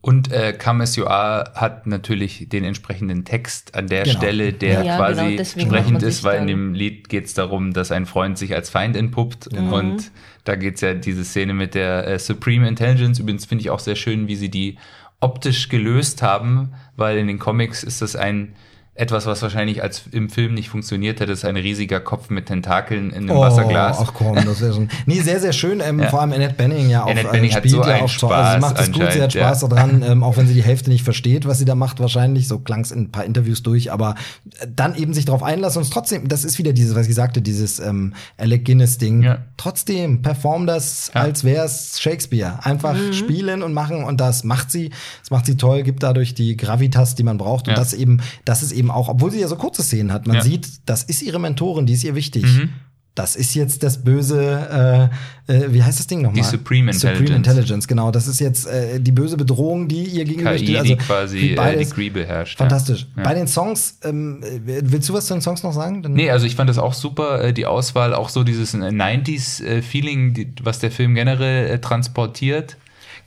Und 0.00 0.30
äh, 0.30 0.52
Come 0.52 0.84
As 0.84 0.94
You 0.94 1.06
Are 1.06 1.52
hat 1.54 1.86
natürlich 1.88 2.48
den 2.48 2.62
entsprechenden 2.62 3.24
Text 3.24 3.74
an 3.74 3.88
der 3.88 4.04
Genau. 4.04 4.18
Stelle, 4.18 4.52
der 4.52 4.84
Ja, 4.84 4.96
quasi 4.96 5.20
genau, 5.24 5.36
deswegen 5.36 5.70
macht 5.70 5.80
sprechend 5.80 6.02
ist, 6.04 6.22
weil 6.24 6.40
in 6.42 6.46
dem 6.46 6.74
Lied 6.74 7.08
geht 7.08 7.24
es 7.26 7.34
darum, 7.34 7.72
dass 7.72 7.90
ein 7.90 8.06
Freund 8.06 8.38
sich 8.38 8.54
als 8.54 8.70
Feind 8.70 8.96
entpuppt. 8.96 9.48
Und 9.48 10.12
da 10.44 10.54
geht's 10.54 10.82
ja 10.82 10.94
diese 10.94 11.24
Szene 11.24 11.52
mit 11.52 11.74
der 11.74 12.06
äh, 12.06 12.18
Supreme 12.20 12.68
Intelligence. 12.68 13.18
Übrigens 13.18 13.46
finde 13.46 13.62
ich 13.62 13.70
auch 13.70 13.80
sehr 13.80 13.96
schön, 13.96 14.28
wie 14.28 14.36
sie 14.36 14.50
die 14.50 14.78
optisch 15.20 15.68
gelöst 15.68 16.22
haben, 16.22 16.72
weil 16.96 17.18
in 17.18 17.26
den 17.26 17.40
Comics 17.40 17.82
ist 17.82 18.00
das 18.00 18.14
ein 18.14 18.54
etwas, 18.98 19.26
was 19.26 19.40
wahrscheinlich 19.42 19.80
als 19.80 20.02
im 20.10 20.28
Film 20.28 20.54
nicht 20.54 20.70
funktioniert 20.70 21.20
hätte, 21.20 21.30
ist 21.30 21.44
ein 21.44 21.56
riesiger 21.56 22.00
Kopf 22.00 22.30
mit 22.30 22.46
Tentakeln 22.46 23.10
in 23.10 23.30
einem 23.30 23.38
Wasserglas. 23.38 23.98
Oh, 24.00 24.04
Ach 24.08 24.12
komm, 24.12 24.34
das 24.34 24.60
wäre 24.60 24.74
schon. 24.74 24.88
Nee, 25.06 25.20
sehr, 25.20 25.38
sehr 25.38 25.52
schön. 25.52 25.80
Ähm, 25.80 26.02
Vor 26.10 26.20
allem 26.20 26.32
Annette 26.32 26.54
Benning 26.54 26.90
ja 26.90 27.04
auch. 27.04 27.10
Annette 27.10 27.28
äh, 27.28 27.50
hat 27.50 27.58
spielt 27.58 27.70
so 27.70 27.82
ja 27.82 27.94
einen 27.94 28.04
auch 28.04 28.10
toll. 28.16 28.32
Also 28.32 28.50
sie 28.50 28.58
Spaß 28.58 28.60
macht 28.60 28.78
das 28.78 28.92
gut, 28.92 29.12
sie 29.12 29.22
hat 29.22 29.32
Spaß 29.32 29.62
ja. 29.62 29.68
daran, 29.68 30.02
ähm, 30.06 30.24
auch 30.24 30.36
wenn 30.36 30.48
sie 30.48 30.54
die 30.54 30.64
Hälfte 30.64 30.90
nicht 30.90 31.04
versteht, 31.04 31.46
was 31.46 31.60
sie 31.60 31.64
da 31.64 31.76
macht, 31.76 32.00
wahrscheinlich. 32.00 32.48
So 32.48 32.58
klang 32.58 32.80
es 32.80 32.90
in 32.90 33.02
ein 33.02 33.12
paar 33.12 33.24
Interviews 33.24 33.62
durch, 33.62 33.92
aber 33.92 34.16
äh, 34.60 34.66
dann 34.74 34.96
eben 34.96 35.14
sich 35.14 35.24
darauf 35.24 35.44
einlassen 35.44 35.78
und 35.78 35.84
es 35.84 35.90
trotzdem, 35.90 36.26
das 36.26 36.44
ist 36.44 36.58
wieder 36.58 36.72
dieses, 36.72 36.96
was 36.96 37.06
ich 37.06 37.14
sagte, 37.14 37.40
dieses 37.40 37.78
ähm, 37.78 38.14
Alec 38.36 38.64
Guinness-Ding. 38.64 39.22
Ja. 39.22 39.38
Trotzdem, 39.56 40.22
perform 40.22 40.66
das, 40.66 41.12
Ja. 41.14 41.20
als 41.20 41.44
wär's 41.44 42.00
Shakespeare. 42.00 42.58
Einfach 42.64 42.96
spielen 43.12 43.62
und 43.62 43.72
machen 43.74 44.02
und 44.02 44.20
das 44.20 44.42
macht 44.42 44.72
sie. 44.72 44.90
Das 45.20 45.30
macht 45.30 45.46
sie 45.46 45.56
toll, 45.56 45.84
gibt 45.84 46.02
dadurch 46.02 46.34
die 46.34 46.56
Gravitas, 46.56 47.14
die 47.14 47.22
man 47.22 47.38
braucht. 47.38 47.68
Und 47.68 47.74
Ja. 47.74 47.78
das 47.78 47.94
eben, 47.94 48.20
das 48.44 48.64
ist 48.64 48.72
eben 48.72 48.87
auch, 48.90 49.08
obwohl 49.08 49.30
sie 49.30 49.40
ja 49.40 49.48
so 49.48 49.56
kurze 49.56 49.82
Szenen 49.82 50.12
hat, 50.12 50.26
man 50.26 50.36
Ja. 50.36 50.42
sieht, 50.42 50.68
das 50.86 51.02
ist 51.04 51.22
ihre 51.22 51.38
Mentorin, 51.38 51.86
die 51.86 51.94
ist 51.94 52.04
ihr 52.04 52.14
wichtig. 52.14 52.44
Mhm. 52.44 52.70
Das 53.14 53.34
ist 53.34 53.54
jetzt 53.56 53.82
das 53.82 54.04
böse, 54.04 55.10
äh, 55.48 55.52
äh, 55.52 55.72
wie 55.72 55.82
heißt 55.82 55.98
das 55.98 56.06
Ding 56.06 56.22
nochmal? 56.22 56.36
Die 56.40 56.44
Supreme 56.48 56.92
Supreme 56.92 57.16
Intelligence. 57.16 57.36
Intelligence, 57.48 57.88
genau. 57.88 58.12
Das 58.12 58.28
ist 58.28 58.38
jetzt 58.38 58.68
äh, 58.68 59.00
die 59.00 59.10
böse 59.10 59.36
Bedrohung, 59.36 59.88
die 59.88 60.04
ihr 60.04 60.24
gegenüber 60.24 60.52
KI, 60.54 60.58
steht. 60.66 60.76
Also 60.78 60.88
die 60.94 60.96
quasi 60.98 61.38
äh, 61.38 61.48
die 61.48 61.54
beides. 61.56 61.90
Kree 61.90 62.10
beherrscht. 62.10 62.58
Fantastisch. 62.58 63.08
Ja. 63.16 63.24
Bei 63.24 63.34
den 63.34 63.48
Songs, 63.48 63.98
ähm, 64.04 64.40
äh, 64.44 64.60
willst 64.84 65.08
du 65.08 65.14
was 65.14 65.26
zu 65.26 65.34
den 65.34 65.40
Songs 65.40 65.64
noch 65.64 65.72
sagen? 65.72 66.04
Dann 66.04 66.12
Nee, 66.12 66.30
also 66.30 66.46
ich 66.46 66.54
fand 66.54 66.70
das 66.70 66.78
auch 66.78 66.94
super, 66.94 67.50
die 67.52 67.66
Auswahl, 67.66 68.14
auch 68.14 68.28
so 68.28 68.44
dieses 68.44 68.74
äh, 68.74 68.92
90s-Feeling, 68.92 70.34
die- 70.34 70.52
was 70.62 70.78
der 70.78 70.90
Film 70.92 71.14
generell 71.16 71.80
transportiert. 71.80 72.76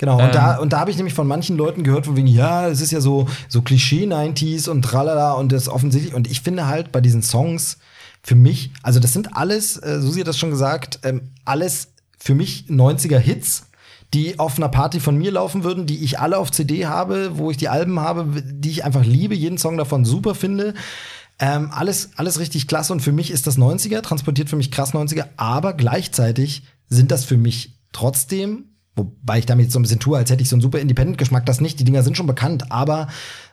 Genau, 0.01 0.15
und 0.15 0.23
Ähm. 0.23 0.31
da, 0.31 0.57
und 0.57 0.73
da 0.73 0.79
habe 0.79 0.89
ich 0.89 0.97
nämlich 0.97 1.13
von 1.13 1.27
manchen 1.27 1.57
Leuten 1.57 1.83
gehört, 1.83 2.07
von 2.07 2.17
wegen, 2.17 2.25
ja, 2.25 2.67
es 2.67 2.81
ist 2.81 2.91
ja 2.91 2.99
so, 3.01 3.27
so 3.47 3.61
Klischee-90s 3.61 4.67
und 4.67 4.81
tralala 4.81 5.33
und 5.33 5.51
das 5.51 5.69
offensichtlich. 5.69 6.15
Und 6.15 6.27
ich 6.27 6.41
finde 6.41 6.65
halt 6.65 6.91
bei 6.91 7.01
diesen 7.01 7.21
Songs 7.21 7.77
für 8.23 8.33
mich, 8.33 8.71
also 8.81 8.99
das 8.99 9.13
sind 9.13 9.37
alles, 9.37 9.77
äh, 9.77 10.01
Susi 10.01 10.21
hat 10.21 10.27
das 10.27 10.39
schon 10.39 10.49
gesagt, 10.49 11.01
ähm, 11.03 11.29
alles 11.45 11.89
für 12.17 12.33
mich 12.33 12.65
90er-Hits, 12.67 13.67
die 14.11 14.39
auf 14.39 14.57
einer 14.57 14.69
Party 14.69 14.99
von 14.99 15.15
mir 15.15 15.33
laufen 15.33 15.63
würden, 15.63 15.85
die 15.85 16.03
ich 16.03 16.17
alle 16.17 16.39
auf 16.39 16.49
CD 16.51 16.87
habe, 16.87 17.37
wo 17.37 17.51
ich 17.51 17.57
die 17.57 17.69
Alben 17.69 17.99
habe, 17.99 18.41
die 18.41 18.71
ich 18.71 18.83
einfach 18.83 19.05
liebe, 19.05 19.35
jeden 19.35 19.59
Song 19.59 19.77
davon 19.77 20.03
super 20.03 20.33
finde. 20.33 20.73
Ähm, 21.37 21.69
alles, 21.71 22.09
alles 22.15 22.39
richtig 22.39 22.67
klasse 22.67 22.91
und 22.91 23.01
für 23.01 23.11
mich 23.11 23.29
ist 23.29 23.45
das 23.45 23.59
90er, 23.59 24.01
transportiert 24.01 24.49
für 24.49 24.55
mich 24.55 24.71
krass 24.71 24.95
90er, 24.95 25.25
aber 25.37 25.73
gleichzeitig 25.73 26.63
sind 26.89 27.11
das 27.11 27.23
für 27.23 27.37
mich 27.37 27.75
trotzdem, 27.91 28.70
wobei 28.95 29.39
ich 29.39 29.45
damit 29.45 29.65
jetzt 29.65 29.73
so 29.73 29.79
ein 29.79 29.83
bisschen 29.83 29.99
tue, 29.99 30.17
als 30.17 30.29
hätte 30.29 30.43
ich 30.43 30.49
so 30.49 30.55
einen 30.55 30.61
super 30.61 30.79
Independent-Geschmack, 30.79 31.45
das 31.45 31.61
nicht, 31.61 31.79
die 31.79 31.83
Dinger 31.83 32.03
sind 32.03 32.17
schon 32.17 32.27
bekannt, 32.27 32.71
aber 32.71 33.07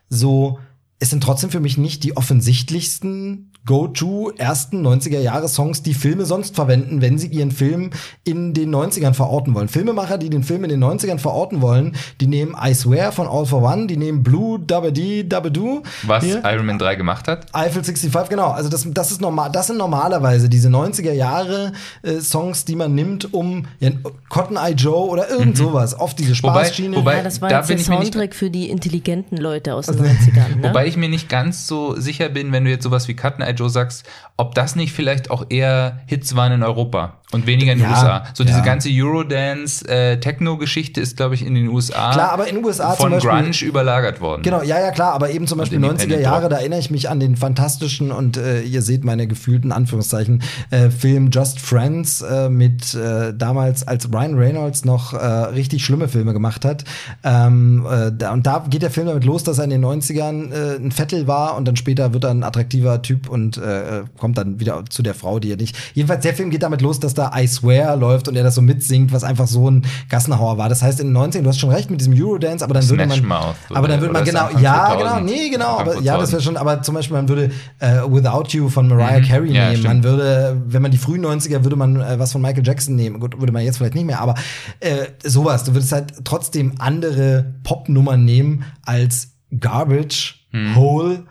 so, 0.09 0.59
es 0.99 1.11
sind 1.11 1.23
trotzdem 1.23 1.51
für 1.51 1.61
mich 1.61 1.79
nicht 1.79 2.05
die 2.05 2.17
offensichtlichsten 2.17 3.53
Go-To 3.69 4.33
ersten 4.39 4.85
90er-Jahre-Songs, 4.87 5.83
die 5.83 5.93
Filme 5.93 6.25
sonst 6.25 6.55
verwenden, 6.55 7.03
wenn 7.03 7.19
sie 7.19 7.27
ihren 7.29 7.51
Film 7.51 7.91
in 8.25 8.55
den 8.55 8.75
90ern 8.75 9.13
verorten 9.13 9.55
wollen. 9.55 9.69
Filmemacher, 9.69 10.17
die 10.17 10.31
den 10.31 10.43
Film 10.43 10.65
in 10.65 10.71
den 10.71 10.83
90ern 10.83 11.19
verorten 11.19 11.61
wollen, 11.61 11.95
die 12.23 12.27
nehmen 12.27 12.57
I 12.61 12.73
Swear 12.73 13.13
von 13.13 13.27
All 13.29 13.45
for 13.45 13.63
One, 13.63 13.87
die 13.87 13.99
nehmen 13.99 14.23
Blue, 14.23 14.59
Dabba 14.59 14.91
Dee, 14.91 15.23
Dabba 15.29 15.51
Doo. 15.51 15.83
Was 16.05 16.25
Hier. 16.25 16.43
Iron 16.47 16.65
Man 16.65 16.79
3 16.79 16.95
gemacht 16.95 17.29
hat. 17.29 17.47
Eiffel 17.53 17.85
65, 17.85 18.31
genau. 18.31 18.49
Also 18.53 18.71
das, 18.71 18.87
das 18.91 19.11
ist 19.11 19.21
normal, 19.21 19.51
das 19.53 19.67
sind 19.67 19.77
normalerweise 19.77 20.49
diese 20.49 20.69
90er 20.71 21.13
Jahre 21.13 21.73
äh, 22.03 22.21
Songs, 22.21 22.65
die 22.65 22.75
man 22.75 22.95
nimmt, 22.95 23.35
um 23.35 23.67
ja, 23.81 23.91
Cotton 24.31 24.57
Eye 24.57 24.73
Joe 24.73 25.09
oder 25.11 25.29
irgend 25.29 25.59
sowas, 25.59 25.99
oft 26.01 26.19
diese 26.19 26.33
Mhm. 26.33 26.39
Wobei- 26.43 26.65
Spaßschiene. 26.65 26.97
wobei- 26.97 27.17
ja, 27.19 27.23
das 27.23 27.43
war 27.43 27.51
da 27.51 27.59
jetzt 27.59 27.69
bin 27.69 27.77
der 27.77 27.83
ich 27.83 27.89
mir 27.91 27.99
nicht- 27.99 28.13
Soundtrack 28.15 28.35
für 28.35 28.49
die 28.51 28.71
intelligenten 28.71 29.37
Leute 29.37 29.75
aus 29.75 29.87
den 29.87 29.97
90ern. 30.05 30.57
Ne? 30.57 30.69
Wobei 30.69 30.87
ich 30.87 30.97
mir 30.97 31.09
nicht 31.11 31.29
ganz 31.29 31.67
so 31.67 31.95
sicher 32.01 32.29
bin, 32.31 32.51
wenn 32.53 32.65
du 32.65 32.71
jetzt 32.71 32.85
sowas 32.85 33.09
wie 33.09 33.15
Cut 33.15 33.39
Eye 33.41 33.53
Joe 33.59 33.71
sagst, 33.71 34.05
ob 34.37 34.55
das 34.55 34.77
nicht 34.77 34.93
vielleicht 34.93 35.31
auch 35.31 35.47
eher 35.49 35.99
Hits 36.07 36.37
waren 36.37 36.53
in 36.53 36.63
Europa 36.63 37.15
und 37.33 37.47
weniger 37.47 37.73
in 37.73 37.79
den 37.79 37.85
Ja, 37.91 37.93
USA. 37.93 38.25
So 38.35 38.45
diese 38.45 38.59
ja. 38.61 38.65
ganze 38.65 38.89
Eurodance, 38.91 39.87
äh, 39.89 40.19
Techno-Geschichte 40.21 41.01
ist, 41.01 41.17
glaube 41.17 41.35
ich, 41.35 41.45
in 41.45 41.55
den 41.55 41.69
USA 41.69 42.13
Klar, 42.13 42.33
aber 42.33 42.47
in 42.49 42.55
den 42.57 42.65
USA 42.65 42.91
zum 42.95 43.03
von 43.03 43.11
Beispiel- 43.13 43.31
Grunge 43.31 43.65
überlagert 43.65 44.21
worden. 44.21 44.43
Genau, 44.43 44.63
ja, 44.63 44.79
ja, 44.81 44.93
klar, 44.93 45.13
aber 45.13 45.31
eben 45.31 45.47
zum 45.47 45.59
Beispiel 45.59 45.77
Independent 45.77 46.13
90er 46.13 46.21
Jahre, 46.21 46.49
da 46.49 46.57
erinnere 46.59 46.79
ich 46.81 46.91
mich 46.91 47.11
an 47.11 47.21
den 47.21 47.37
fantastischen 47.37 48.13
und 48.13 48.37
äh, 48.37 48.63
ihr 48.63 48.81
seht 48.83 49.05
meine 49.05 49.27
gefühlten 49.27 49.73
Anführungszeichen 49.73 50.43
äh, 50.71 50.89
Film 50.91 51.31
Just 51.31 51.61
Friends 51.61 52.23
äh, 52.23 52.49
mit 52.49 52.95
äh, 52.95 53.35
damals, 53.37 53.87
als 53.87 54.11
Ryan 54.13 54.35
Reynolds 54.39 54.85
noch 54.85 55.13
richtig 55.55 55.85
schlimme 55.85 56.09
Filme 56.09 56.33
gemacht 56.33 56.65
hat. 56.65 56.85
Ähm, 57.25 57.87
äh, 57.91 58.13
da, 58.17 58.33
und 58.33 58.47
da 58.47 58.65
geht 58.69 58.83
der 58.83 58.91
Film 58.91 59.07
damit 59.07 59.25
los, 59.25 59.43
dass 59.43 59.59
er 59.59 59.65
in 59.65 59.71
den 59.71 59.85
90ern 59.85 60.53
äh, 60.53 60.77
ein 60.77 60.93
Vettel 60.93 61.27
war 61.27 61.57
und 61.57 61.67
dann 61.67 61.77
später 61.77 62.13
wird 62.13 62.25
er 62.25 62.31
ein 62.31 62.43
attraktiver 62.45 63.03
Typ 63.03 63.29
und 63.29 63.48
äh, 63.57 64.03
kommt 64.19 64.37
dann 64.37 64.61
wieder 64.61 64.85
zu 64.91 65.03
der 65.03 65.15
Frau, 65.15 65.39
die 65.39 65.51
er 65.51 65.57
nicht. 65.57 65.77
Jedenfalls, 65.95 66.23
der 66.23 66.35
Film 66.35 66.51
geht 66.51 66.63
damit 66.63 66.83
los, 66.83 67.01
dass 67.01 67.15
da 67.15 67.33
I 67.37 67.47
Swear 67.47 67.97
läuft 67.97 68.29
und 68.29 68.37
er 68.37 68.43
das 68.45 68.55
so 68.55 68.63
mitsingt, 68.63 69.13
was 69.13 69.25
einfach 69.25 69.47
so 69.47 69.71
ein 69.71 69.87
Gassenhauer 70.11 70.59
war. 70.59 70.69
Das 70.69 70.83
heißt, 70.83 71.01
in 71.01 71.15
den 71.15 71.17
90ern, 71.17 71.43
du 71.43 71.49
hast 71.49 71.59
schon 71.59 71.71
recht 71.71 71.91
mit 71.91 72.01
diesem 72.01 72.13
Eurodance, 72.15 72.63
aber 72.65 72.75
dann 72.75 72.89
würde 72.89 73.05
Smash 73.05 73.23
man. 73.23 73.29
Mouth 73.29 73.57
aber 73.73 73.89
dann 73.89 74.01
würde 74.01 74.13
man 74.13 74.25
genau, 74.25 74.49
ja, 74.61 74.89
2000? 74.91 74.99
genau, 74.99 75.21
nee, 75.21 75.49
genau, 75.49 75.79
aber 75.79 75.95
ja, 76.01 76.19
das 76.19 76.31
2000. 76.31 76.33
wäre 76.33 76.43
schon, 76.43 76.57
aber 76.57 76.83
zum 76.83 76.95
Beispiel, 76.95 77.17
man 77.17 77.29
würde 77.29 77.51
äh, 77.79 78.01
Without 78.09 78.49
You 78.51 78.69
von 78.69 78.89
Mariah 78.89 79.21
Carey 79.21 79.49
Mhm. 79.49 79.55
Ja, 79.55 79.65
nehmen, 79.71 79.77
stimmt. 79.79 79.95
man 79.95 80.05
würde, 80.05 80.63
wenn 80.67 80.83
man 80.83 80.91
die 80.91 80.99
frühen 80.99 81.25
90er, 81.25 81.65
würde 81.65 81.77
man 81.77 82.01
äh, 82.01 82.19
was 82.19 82.33
von 82.33 82.43
Michael 82.43 82.67
Jackson 82.67 82.97
nehmen, 82.97 83.21
gut, 83.21 83.39
würde 83.41 83.53
man 83.53 83.63
jetzt 83.65 83.79
vielleicht 83.79 83.95
nicht 83.95 84.05
mehr, 84.07 84.21
aber 84.21 84.35
äh, 84.81 85.07
sowas, 85.25 85.65
du 85.65 85.75
würdest 85.75 85.93
halt 85.93 86.13
trotzdem 86.25 86.73
andere 86.79 87.55
Popnummern 87.65 88.25
nehmen 88.25 88.65
als 88.85 89.29
Garbage, 89.59 90.35
Mhm. 90.51 90.77
Hole, 90.77 91.25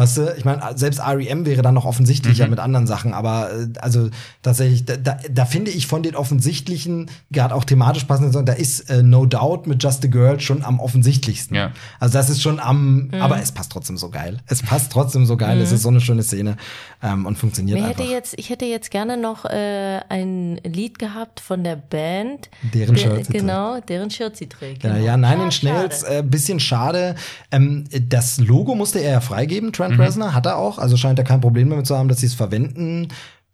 Weißt 0.00 0.16
du, 0.16 0.34
ich 0.38 0.44
meine, 0.46 0.62
selbst 0.76 0.98
REM 1.00 1.44
wäre 1.44 1.60
dann 1.60 1.74
noch 1.74 1.84
offensichtlicher 1.84 2.44
Mhm. 2.44 2.50
mit 2.50 2.58
anderen 2.58 2.86
Sachen, 2.86 3.12
aber 3.12 3.50
äh, 3.52 3.66
also 3.80 4.08
tatsächlich, 4.42 4.86
da, 4.86 4.96
da, 4.96 5.18
da 5.30 5.44
finde 5.44 5.70
ich 5.70 5.86
von 5.86 6.02
den 6.02 6.16
offensichtlichen, 6.16 7.10
gerade 7.30 7.54
auch 7.54 7.64
thematisch 7.64 8.04
passenden 8.04 8.32
Songs, 8.32 8.46
da 8.46 8.54
ist 8.54 8.88
äh, 8.88 9.02
No 9.02 9.26
Doubt 9.26 9.66
mit 9.66 9.82
Just 9.82 10.02
a 10.04 10.08
Girl 10.08 10.40
schon 10.40 10.64
am 10.64 10.80
offensichtlichsten. 10.80 11.54
Ja. 11.54 11.72
Also 11.98 12.14
das 12.16 12.30
ist 12.30 12.40
schon 12.40 12.60
am, 12.60 13.10
aber 13.20 13.40
es 13.42 13.52
passt 13.52 13.72
trotzdem 13.72 13.98
so 13.98 14.08
geil. 14.08 14.38
Es 14.46 14.62
passt 14.62 14.90
trotzdem 14.90 15.26
so 15.26 15.36
geil, 15.36 15.60
es 15.60 15.70
ist 15.70 15.82
so 15.82 15.90
eine 15.90 16.00
schöne 16.00 16.22
Szene 16.22 16.56
ähm, 17.02 17.26
und 17.26 17.36
funktioniert 17.36 17.78
Wer 17.78 17.88
einfach. 17.88 18.00
hätte 18.00 18.10
jetzt, 18.10 18.34
ich 18.38 18.48
hätte 18.48 18.64
jetzt 18.64 18.90
gerne 18.90 19.18
noch 19.18 19.44
äh, 19.44 20.00
ein 20.08 20.56
Lied 20.64 20.98
gehabt 20.98 21.40
von 21.40 21.62
der 21.62 21.76
Band. 21.76 22.48
Deren 22.72 22.94
der, 22.94 23.02
Shirt 23.02 23.16
sie 23.18 23.32
trägt. 23.32 23.40
genau, 23.40 23.80
deren 23.80 24.10
Shirt 24.10 24.36
sie 24.36 24.48
trägt. 24.48 24.82
Ja, 24.82 24.94
genau. 24.94 25.04
ja, 25.04 25.16
nein, 25.18 25.40
Ah, 25.40 25.44
in 25.44 25.50
Schnells, 25.52 26.00
schade. 26.00 26.18
äh, 26.18 26.22
bisschen 26.22 26.58
schade. 26.58 27.14
Ähm, 27.50 27.84
das 28.08 28.38
Logo 28.38 28.74
musste 28.74 29.00
er 29.00 29.12
ja 29.12 29.20
freigeben, 29.20 29.72
Trent 29.72 29.89
Mhm. 29.94 30.00
Reznor, 30.00 30.34
hat 30.34 30.46
er 30.46 30.56
auch. 30.56 30.78
Also 30.78 30.96
scheint 30.96 31.18
er 31.18 31.24
kein 31.24 31.40
Problem 31.40 31.70
damit 31.70 31.86
zu 31.86 31.96
haben, 31.96 32.08
dass 32.08 32.18
sie 32.20 32.26
es 32.26 32.34
verwenden. 32.34 33.08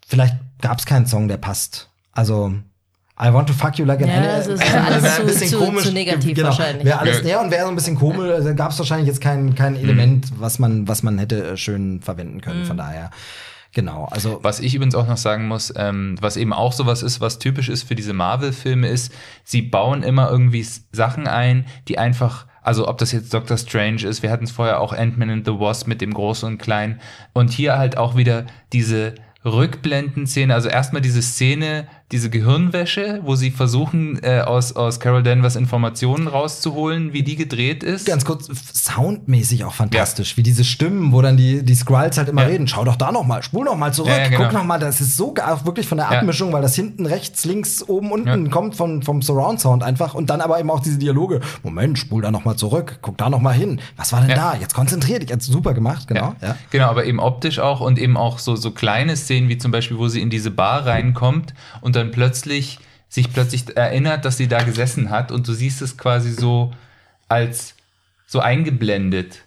Vielleicht 0.07 0.37
gab 0.61 0.79
es 0.79 0.87
keinen 0.87 1.07
Song, 1.07 1.29
der 1.29 1.37
passt. 1.37 1.89
Also, 2.13 2.53
I 3.21 3.33
want 3.33 3.49
to 3.49 3.55
fuck 3.55 3.79
you 3.79 3.85
like 3.87 4.03
an 4.03 4.09
Ja, 4.09 4.15
animal. 4.17 4.37
das 4.37 4.47
ist 4.49 4.75
alles 4.75 5.03
Wäre 5.03 5.15
zu- 5.15 5.21
ein 5.23 5.27
bisschen 5.27 5.49
zu- 5.49 5.77
zu 5.89 5.93
negativ 5.93 6.35
genau, 6.35 6.49
wahrscheinlich. 6.49 6.85
Wäre 6.85 6.99
alles, 6.99 7.23
Ja. 7.23 7.29
ja, 7.29 7.41
und 7.41 7.51
wäre 7.51 7.63
so 7.65 7.69
ein 7.71 7.75
bisschen 7.75 7.97
komisch, 7.97 8.31
also 8.31 8.55
gab 8.55 8.71
es 8.73 8.79
wahrscheinlich 8.79 9.09
jetzt 9.09 9.21
kein, 9.21 9.55
kein 9.55 9.73
Mhm. 9.75 9.79
Element, 9.81 10.27
was 10.39 10.59
man, 10.59 10.87
was 10.87 11.03
man 11.03 11.19
hätte 11.19 11.43
äh, 11.53 11.57
schön 11.57 12.01
verwenden 12.03 12.41
können. 12.43 12.61
Mhm. 12.61 12.67
Von 12.67 12.77
daher, 12.77 13.11
genau. 13.73 14.07
Also 14.11 14.39
Was 14.43 14.61
ich 14.61 14.75
übrigens 14.75 14.95
auch 14.95 15.07
noch 15.09 15.17
sagen 15.17 15.49
muss, 15.49 15.73
ähm, 15.77 16.17
was 16.21 16.37
eben 16.37 16.53
auch 16.53 16.73
sowas 16.73 17.03
ist, 17.03 17.21
was 17.21 17.39
typisch 17.39 17.69
ist 17.71 17.85
für 17.89 17.95
diese 17.95 18.13
Marvel-Filme, 18.13 18.89
ist, 18.89 19.13
sie 19.45 19.63
bauen 19.63 20.03
immer 20.03 20.31
irgendwie 20.31 20.67
Sachen 20.93 21.27
ein, 21.27 21.65
die 21.89 21.99
einfach, 21.99 22.47
also 22.67 22.89
ob 22.89 22.99
das 22.99 23.13
jetzt 23.13 23.33
Doctor 23.33 23.57
Strange 23.57 24.03
ist, 24.03 24.25
wir 24.25 24.31
hatten 24.31 24.45
es 24.45 24.51
vorher 24.51 24.81
auch 24.81 24.93
Ant-Man 24.93 25.31
and 25.31 25.47
the 25.47 25.53
Wasp 25.53 25.87
mit 25.87 26.01
dem 26.01 26.13
Großen 26.13 26.49
und 26.49 26.59
Kleinen. 26.59 27.01
Und 27.33 27.53
hier 27.53 27.79
halt 27.79 27.97
auch 27.97 28.17
wieder 28.17 28.47
diese 28.73 29.15
Rückblenden-Szene, 29.45 30.53
also 30.53 30.69
erstmal 30.69 31.01
diese 31.01 31.23
Szene, 31.23 31.87
diese 32.13 32.31
Gehirnwäsche, 32.31 33.21
wo 33.25 33.35
sie 33.35 33.51
versuchen, 33.51 34.23
äh, 34.23 34.41
aus, 34.41 34.77
aus 34.77 35.01
Carol 35.01 35.23
Danvers 35.25 35.57
Informationen 35.57 36.29
rauszuholen, 36.29 37.13
wie 37.13 37.23
die 37.25 37.35
gedreht 37.35 37.83
ist. 37.83 38.07
ganz 38.07 38.25
kurz, 38.25 38.49
soundmäßig 38.73 39.65
auch 39.65 39.75
fantastisch, 39.75 40.37
wie 40.37 40.43
diese 40.43 40.63
Stimmen, 40.65 41.13
wo 41.13 41.21
dann 41.21 41.37
die, 41.37 41.65
die 41.65 41.75
Skrulls 41.75 42.17
halt 42.17 42.29
immer 42.29 42.43
Ja. 42.43 42.49
reden. 42.49 42.69
Schau 42.69 42.85
doch 42.85 42.97
da 42.97 43.11
noch 43.11 43.25
mal, 43.27 43.43
spul 43.43 43.65
noch 43.65 43.77
mal 43.77 43.93
zurück, 43.93 44.11
Ja, 44.13 44.19
ja, 44.19 44.29
genau. 44.29 44.45
guck 44.45 44.53
noch 44.53 44.65
mal. 44.65 44.79
Das 44.79 45.01
ist 45.01 45.17
so 45.17 45.35
wirklich 45.65 45.89
von 45.89 45.99
der 45.99 46.11
Ja. 46.11 46.19
Abmischung, 46.21 46.53
weil 46.53 46.63
das 46.63 46.75
hinten 46.77 47.07
rechts, 47.07 47.45
links, 47.45 47.83
oben, 47.83 48.13
unten 48.13 48.45
Ja. 48.47 48.51
kommt 48.53 48.77
von, 48.77 49.03
vom 49.03 49.21
Surround 49.23 49.61
Sound 49.61 49.83
einfach 49.83 50.15
und 50.15 50.31
dann 50.31 50.41
aber 50.41 50.61
eben 50.61 50.71
auch 50.71 50.81
diese 50.81 50.99
Dialoge. 50.99 51.41
Moment, 51.65 51.99
spul 51.99 52.23
da 52.23 52.31
noch 52.31 52.45
mal 52.45 52.57
zurück, 52.57 52.99
guck 53.03 53.19
da 53.19 53.29
noch 53.29 53.41
mal 53.41 53.53
hin. 53.53 53.81
Was 53.97 54.13
war 54.13 54.21
denn 54.21 54.31
Ja. 54.31 54.53
da? 54.53 54.55
Jetzt 54.61 54.75
konzentrier 54.75 55.19
dich. 55.19 55.31
Jetzt 55.31 55.47
super 55.47 55.75
gemacht, 55.75 56.07
genau. 56.07 56.35
Ja. 56.41 56.57
Genau, 56.71 56.87
aber 56.89 57.05
eben 57.05 57.19
optisch 57.19 57.59
auch 57.59 57.81
und 57.81 57.99
eben 57.99 58.17
auch 58.17 58.39
so, 58.39 58.55
so 58.55 58.71
kleine 58.71 59.17
Szenen, 59.17 59.49
wie 59.49 59.59
zum 59.59 59.73
Beispiel, 59.73 59.99
wo 59.99 60.07
sie 60.09 60.21
in 60.21 60.31
diese 60.31 60.51
Bar 60.53 60.87
reinkommt 60.87 61.53
und 61.81 61.96
dann 61.97 62.11
plötzlich 62.11 62.79
sich 63.09 63.33
plötzlich 63.33 63.77
erinnert, 63.77 64.25
dass 64.25 64.37
sie 64.37 64.49
da 64.49 64.63
gesessen 64.63 65.11
hat 65.11 65.31
und 65.33 65.47
du 65.49 65.53
siehst 65.53 65.81
es 65.83 65.97
quasi 65.97 66.33
so 66.33 66.73
als 67.29 67.75
so 68.27 68.41
eingeblendet, 68.41 69.45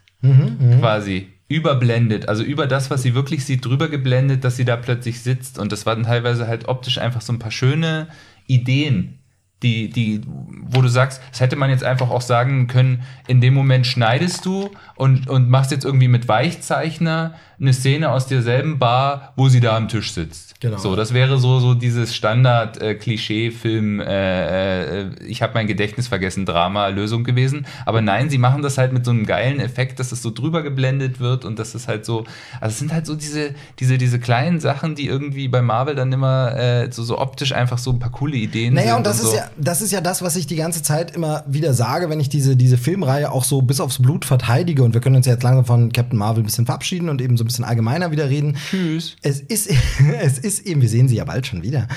quasi 0.80 1.28
überblendet, 1.50 2.30
also 2.30 2.44
über 2.44 2.68
das, 2.68 2.90
was 2.90 3.02
sie 3.02 3.16
wirklich 3.16 3.44
sieht, 3.44 3.66
drüber 3.66 3.90
geblendet, 3.90 4.44
dass 4.44 4.56
sie 4.56 4.66
da 4.66 4.78
plötzlich 4.78 5.22
sitzt. 5.22 5.58
Und 5.60 5.72
das 5.72 5.86
waren 5.86 6.04
teilweise 6.04 6.48
halt 6.48 6.68
optisch 6.68 7.00
einfach 7.00 7.22
so 7.22 7.34
ein 7.34 7.40
paar 7.40 7.52
schöne 7.52 8.08
Ideen, 8.48 9.20
die, 9.64 9.90
die, 9.90 10.22
wo 10.26 10.82
du 10.82 10.88
sagst, 10.88 11.22
das 11.32 11.42
hätte 11.42 11.56
man 11.56 11.70
jetzt 11.70 11.84
einfach 11.84 12.12
auch 12.12 12.22
sagen 12.22 12.68
können, 12.68 13.04
in 13.28 13.42
dem 13.42 13.54
Moment 13.54 13.88
schneidest 13.88 14.46
du 14.46 14.70
und, 14.96 15.28
und 15.28 15.50
machst 15.50 15.72
jetzt 15.72 15.86
irgendwie 15.86 16.08
mit 16.08 16.28
Weichzeichner 16.28 17.34
eine 17.60 17.74
Szene 17.74 18.12
aus 18.12 18.28
derselben 18.28 18.80
Bar, 18.80 19.34
wo 19.36 19.50
sie 19.50 19.60
da 19.60 19.76
am 19.76 19.90
Tisch 19.90 20.14
sitzt. 20.14 20.49
Genau. 20.62 20.78
So, 20.78 20.98
das 20.98 21.14
wäre 21.14 21.38
so, 21.38 21.62
so 21.62 21.74
dieses 21.74 22.14
Standard-Klischee-Film, 22.14 24.02
äh, 24.02 25.04
äh, 25.04 25.10
ich 25.26 25.42
habe 25.42 25.54
mein 25.54 25.68
Gedächtnis 25.68 26.10
vergessen, 26.10 26.46
Drama-Lösung 26.46 27.24
gewesen. 27.24 27.66
Aber 27.86 28.02
nein, 28.02 28.30
sie 28.30 28.38
machen 28.38 28.62
das 28.62 28.78
halt 28.78 28.92
mit 28.92 29.06
so 29.06 29.12
einem 29.12 29.26
geilen 29.26 29.62
Effekt, 29.62 30.02
dass 30.02 30.12
es 30.12 30.22
so 30.22 30.32
drüber 30.32 30.62
geblendet 30.62 31.22
wird 31.22 31.46
und 31.46 31.60
dass 31.60 31.76
es 31.76 31.88
halt 31.88 32.04
so, 32.04 32.26
also 32.60 32.74
es 32.74 32.80
sind 32.80 32.92
halt 32.92 33.06
so 33.06 33.16
diese, 33.16 33.56
diese, 33.80 33.98
diese 33.98 34.20
kleinen 34.20 34.60
Sachen, 34.60 34.96
die 34.96 35.08
irgendwie 35.08 35.48
bei 35.48 35.62
Marvel 35.62 35.96
dann 35.96 36.12
immer 36.12 36.54
äh, 36.58 36.92
so, 36.92 37.04
so 37.04 37.20
optisch 37.20 37.54
einfach 37.54 37.78
so 37.78 37.92
ein 37.92 38.00
paar 38.00 38.12
coole 38.12 38.36
Ideen 38.36 38.74
Naja, 38.74 38.88
sind. 38.88 38.98
und 38.98 39.06
das 39.06 39.22
so. 39.22 39.30
ist 39.30 39.36
ja, 39.36 39.50
das 39.58 39.82
ist 39.82 39.92
ja 39.92 40.02
das, 40.02 40.22
was 40.22 40.36
ich 40.36 40.46
die 40.46 40.58
ganze 40.58 40.84
Zeit 40.84 41.16
immer 41.16 41.46
wieder 41.48 41.74
sage, 41.74 42.10
wenn 42.10 42.20
ich 42.20 42.28
diese, 42.28 42.58
diese 42.58 42.78
Filmreihe 42.78 43.32
auch 43.32 43.46
so 43.46 43.62
bis 43.62 43.80
aufs 43.80 44.02
Blut 44.02 44.26
verteidige. 44.26 44.84
Und 44.84 44.94
wir 44.94 45.00
können 45.00 45.16
uns 45.16 45.26
jetzt 45.26 45.44
langsam 45.44 45.64
von 45.64 45.94
Captain 45.94 46.20
Marvel 46.20 46.44
ein 46.44 46.46
bisschen 46.46 46.66
verabschieden 46.66 47.08
und 47.08 47.22
eben 47.22 47.38
so 47.38 47.46
ein 47.46 47.48
bisschen 47.48 47.64
allgemeiner 47.64 48.12
wieder 48.12 48.30
reden. 48.30 48.58
Tschüss. 48.70 49.16
Es 49.22 49.40
ist, 49.40 49.70
es 50.22 50.38
ist 50.38 50.49
eben, 50.58 50.82
wir 50.82 50.90
sehen 50.90 51.08
sie 51.08 51.18
ja 51.18 51.26
bald 51.26 51.46
schon 51.46 51.62
wieder. 51.62 51.88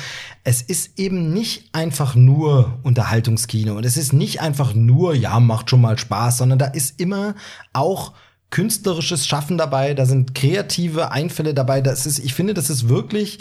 Es 0.45 0.61
ist 0.61 0.99
eben 0.99 1.33
nicht 1.33 1.75
einfach 1.75 2.15
nur 2.15 2.79
Unterhaltungskino 2.83 3.75
und 3.75 3.87
es 3.87 3.97
ist 3.97 4.13
nicht 4.13 4.43
einfach 4.43 4.75
nur, 4.75 5.15
ja, 5.15 5.41
macht 5.41 5.71
schon 5.71 5.81
mal 5.81 5.97
Spaß, 5.97 6.37
sondern 6.37 6.59
da 6.59 6.67
ist 6.67 7.01
immer 7.01 7.35
auch 7.73 8.13
künstlerisches 8.51 9.27
Schaffen 9.27 9.57
dabei, 9.57 9.95
da 9.95 10.05
sind 10.05 10.35
kreative 10.35 11.11
Einfälle 11.11 11.55
dabei. 11.55 11.81
Das 11.81 12.05
ist, 12.05 12.19
ich 12.19 12.35
finde, 12.35 12.53
das 12.53 12.69
ist 12.69 12.91
wirklich 12.91 13.39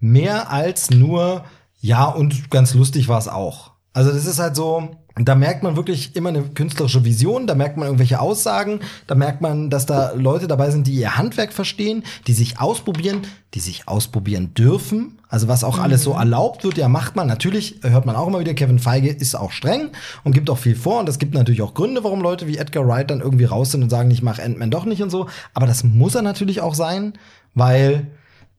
mehr 0.00 0.50
als 0.50 0.90
nur, 0.90 1.44
ja, 1.80 2.06
und 2.06 2.50
ganz 2.50 2.72
lustig 2.72 3.08
war 3.08 3.18
es 3.18 3.28
auch. 3.28 3.72
Also 3.92 4.10
das 4.10 4.24
ist 4.24 4.38
halt 4.38 4.56
so, 4.56 4.96
da 5.16 5.36
merkt 5.36 5.62
man 5.62 5.76
wirklich 5.76 6.16
immer 6.16 6.30
eine 6.30 6.42
künstlerische 6.42 7.04
Vision, 7.04 7.46
da 7.46 7.54
merkt 7.54 7.76
man 7.76 7.86
irgendwelche 7.86 8.18
Aussagen, 8.18 8.80
da 9.06 9.14
merkt 9.14 9.40
man, 9.40 9.70
dass 9.70 9.86
da 9.86 10.12
Leute 10.12 10.48
dabei 10.48 10.70
sind, 10.70 10.88
die 10.88 10.94
ihr 10.94 11.16
Handwerk 11.16 11.52
verstehen, 11.52 12.02
die 12.26 12.32
sich 12.32 12.58
ausprobieren, 12.58 13.22
die 13.54 13.60
sich 13.60 13.86
ausprobieren 13.86 14.54
dürfen. 14.54 15.18
Also 15.28 15.46
was 15.46 15.62
auch 15.62 15.78
alles 15.78 16.02
so 16.02 16.14
erlaubt 16.14 16.64
wird, 16.64 16.76
ja, 16.78 16.88
macht 16.88 17.14
man. 17.14 17.28
Natürlich 17.28 17.76
hört 17.82 18.06
man 18.06 18.16
auch 18.16 18.26
immer 18.26 18.40
wieder, 18.40 18.54
Kevin 18.54 18.80
Feige 18.80 19.10
ist 19.10 19.36
auch 19.36 19.52
streng 19.52 19.90
und 20.24 20.32
gibt 20.32 20.50
auch 20.50 20.58
viel 20.58 20.74
vor. 20.74 20.98
Und 20.98 21.08
es 21.08 21.20
gibt 21.20 21.34
natürlich 21.34 21.62
auch 21.62 21.74
Gründe, 21.74 22.02
warum 22.02 22.20
Leute 22.20 22.48
wie 22.48 22.58
Edgar 22.58 22.86
Wright 22.86 23.10
dann 23.10 23.20
irgendwie 23.20 23.44
raus 23.44 23.70
sind 23.70 23.84
und 23.84 23.90
sagen, 23.90 24.10
ich 24.10 24.22
mache 24.22 24.42
Ant-Man 24.42 24.70
doch 24.70 24.84
nicht 24.84 25.02
und 25.02 25.10
so. 25.10 25.28
Aber 25.52 25.66
das 25.66 25.84
muss 25.84 26.16
er 26.16 26.22
natürlich 26.22 26.60
auch 26.60 26.74
sein, 26.74 27.12
weil 27.54 28.08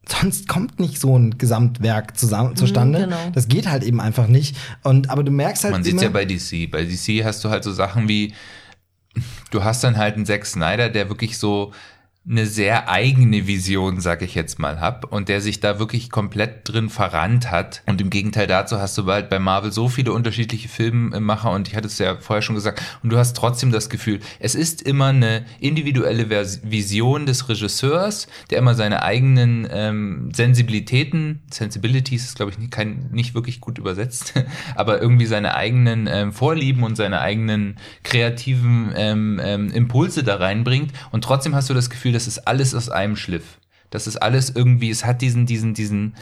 sonst 0.08 0.48
kommt 0.48 0.80
nicht 0.80 1.00
so 1.00 1.18
ein 1.18 1.38
Gesamtwerk 1.38 2.18
zusammen, 2.18 2.56
zustande. 2.56 3.00
genau. 3.00 3.32
Das 3.34 3.48
geht 3.48 3.70
halt 3.70 3.84
eben 3.84 4.00
einfach 4.00 4.28
nicht. 4.28 4.56
Und 4.84 5.10
aber 5.10 5.24
du 5.24 5.32
merkst 5.32 5.64
halt 5.64 5.74
Man 5.74 5.84
sieht 5.84 6.02
ja 6.02 6.10
bei 6.10 6.26
DC. 6.26 6.70
Bei 6.70 6.84
DC 6.84 7.24
hast 7.24 7.44
du 7.44 7.50
halt 7.50 7.64
so 7.64 7.72
Sachen 7.72 8.08
wie, 8.08 8.34
du 9.52 9.64
hast 9.64 9.84
dann 9.84 9.98
halt 9.98 10.16
einen 10.16 10.26
Zack 10.26 10.46
Snyder, 10.46 10.90
der 10.90 11.10
wirklich 11.10 11.38
so 11.38 11.74
eine 12.28 12.48
sehr 12.48 12.90
eigene 12.90 13.46
Vision, 13.46 14.00
sag 14.02 14.24
ich 14.24 14.34
jetzt 14.34 14.58
mal, 14.58 14.80
hab 14.80 15.12
und 15.12 15.30
der 15.30 15.42
sich 15.42 15.60
da 15.60 15.78
wirklich 15.78 16.10
komplett 16.10 16.62
drin 16.64 16.90
verrannt 16.90 17.52
hat. 17.52 17.84
Und 17.86 18.02
im 18.02 18.10
Gegenteil 18.10 18.48
dazu 18.48 18.80
hast 18.80 18.98
du 18.98 19.06
halt 19.06 19.30
bei 19.30 19.38
Marvel 19.38 19.72
so 19.72 19.90
viele 19.90 20.12
unterschiedliche 20.12 20.68
Filmemacher 20.68 21.52
und 21.52 21.68
ich 21.68 21.76
hatte 21.76 21.86
es 21.86 22.00
ja 22.00 22.18
vorher 22.18 22.42
schon 22.42 22.56
gesagt, 22.56 22.82
und 23.04 23.12
du 23.12 23.18
hast 23.18 23.38
trotzdem 23.38 23.72
das 23.72 23.90
Gefühl, 23.92 24.22
es 24.40 24.56
ist 24.56 24.82
immer 24.82 25.08
eine 25.08 25.46
individuelle 25.60 26.28
Vers 26.28 26.62
Vision 26.64 27.28
des 27.28 27.48
Regisseurs, 27.48 28.28
der 28.50 28.58
immer 28.58 28.74
seine 28.74 29.04
eigenen 29.04 29.68
ähm, 29.72 30.32
Sensibilitäten, 30.34 31.44
Sensibilities 31.52 32.26
ist 32.26 32.36
glaube 32.36 32.52
ich 32.52 32.58
nicht, 32.58 32.72
kein, 32.72 33.10
nicht 33.12 33.36
wirklich 33.36 33.62
gut 33.62 33.78
übersetzt, 33.78 34.34
aber 34.76 35.00
irgendwie 35.00 35.28
seine 35.28 35.54
eigenen 35.54 36.08
ähm, 36.08 36.34
Vorlieben 36.34 36.82
und 36.82 36.96
seine 36.96 37.22
eigenen 37.22 37.78
kreativen 38.02 38.94
ähm, 38.96 39.40
ähm, 39.44 39.70
Impulse 39.70 40.24
da 40.24 40.38
reinbringt 40.38 40.92
und 41.12 41.24
trotzdem 41.24 41.54
hast 41.54 41.70
du 41.70 41.76
das 41.76 41.92
Gefühl, 41.92 42.15
das 42.16 42.28
ist 42.28 42.48
alles 42.48 42.74
aus 42.74 42.90
einem 42.90 43.16
Schliff. 43.16 43.60
Das 43.92 44.08
ist 44.08 44.18
alles 44.18 44.50
irgendwie, 44.50 44.90
es 44.90 45.06
hat 45.06 45.22
diesen, 45.22 45.46
diesen, 45.46 45.74
diesen, 45.74 46.16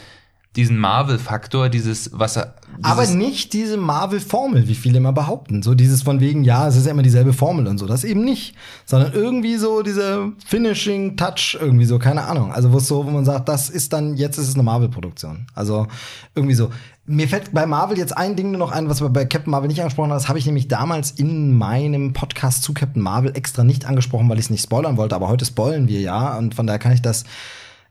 diesen 0.56 0.78
Marvel-Faktor, 0.78 1.68
dieses, 1.68 2.10
was 2.12 2.36
er. 2.36 2.54
Aber 2.82 3.06
nicht 3.06 3.52
diese 3.52 3.76
Marvel-Formel, 3.76 4.68
wie 4.68 4.74
viele 4.74 4.98
immer 4.98 5.12
behaupten. 5.12 5.62
So 5.62 5.74
dieses 5.74 6.02
von 6.02 6.20
wegen, 6.20 6.44
ja, 6.44 6.68
es 6.68 6.76
ist 6.76 6.86
ja 6.86 6.92
immer 6.92 7.02
dieselbe 7.02 7.32
Formel 7.32 7.66
und 7.66 7.78
so. 7.78 7.86
Das 7.86 8.04
eben 8.04 8.24
nicht. 8.24 8.54
Sondern 8.84 9.12
irgendwie 9.12 9.56
so 9.56 9.82
dieser 9.82 10.30
Finishing-Touch, 10.46 11.58
irgendwie 11.60 11.86
so, 11.86 11.98
keine 11.98 12.22
Ahnung. 12.22 12.52
Also 12.52 12.72
wo 12.72 12.76
es 12.76 12.86
so, 12.86 13.04
wo 13.04 13.10
man 13.10 13.24
sagt, 13.24 13.48
das 13.48 13.68
ist 13.70 13.92
dann, 13.92 14.16
jetzt 14.16 14.38
ist 14.38 14.48
es 14.48 14.54
eine 14.54 14.62
Marvel-Produktion. 14.62 15.46
Also 15.54 15.88
irgendwie 16.34 16.54
so. 16.54 16.70
Mir 17.06 17.28
fällt 17.28 17.52
bei 17.52 17.66
Marvel 17.66 17.98
jetzt 17.98 18.16
ein 18.16 18.34
Ding 18.34 18.50
nur 18.50 18.58
noch 18.58 18.72
ein, 18.72 18.88
was 18.88 19.02
wir 19.02 19.10
bei 19.10 19.26
Captain 19.26 19.50
Marvel 19.50 19.68
nicht 19.68 19.80
angesprochen 19.80 20.10
haben. 20.10 20.16
Das 20.16 20.28
habe 20.28 20.38
ich 20.38 20.46
nämlich 20.46 20.68
damals 20.68 21.10
in 21.10 21.52
meinem 21.56 22.14
Podcast 22.14 22.62
zu 22.62 22.72
Captain 22.72 23.02
Marvel 23.02 23.36
extra 23.36 23.62
nicht 23.62 23.84
angesprochen, 23.84 24.28
weil 24.30 24.38
ich 24.38 24.46
es 24.46 24.50
nicht 24.50 24.62
spoilern 24.62 24.96
wollte. 24.96 25.14
Aber 25.14 25.28
heute 25.28 25.44
spoilen 25.44 25.86
wir 25.86 26.00
ja. 26.00 26.38
Und 26.38 26.54
von 26.54 26.66
daher 26.66 26.78
kann 26.78 26.92
ich 26.92 27.02
das, 27.02 27.24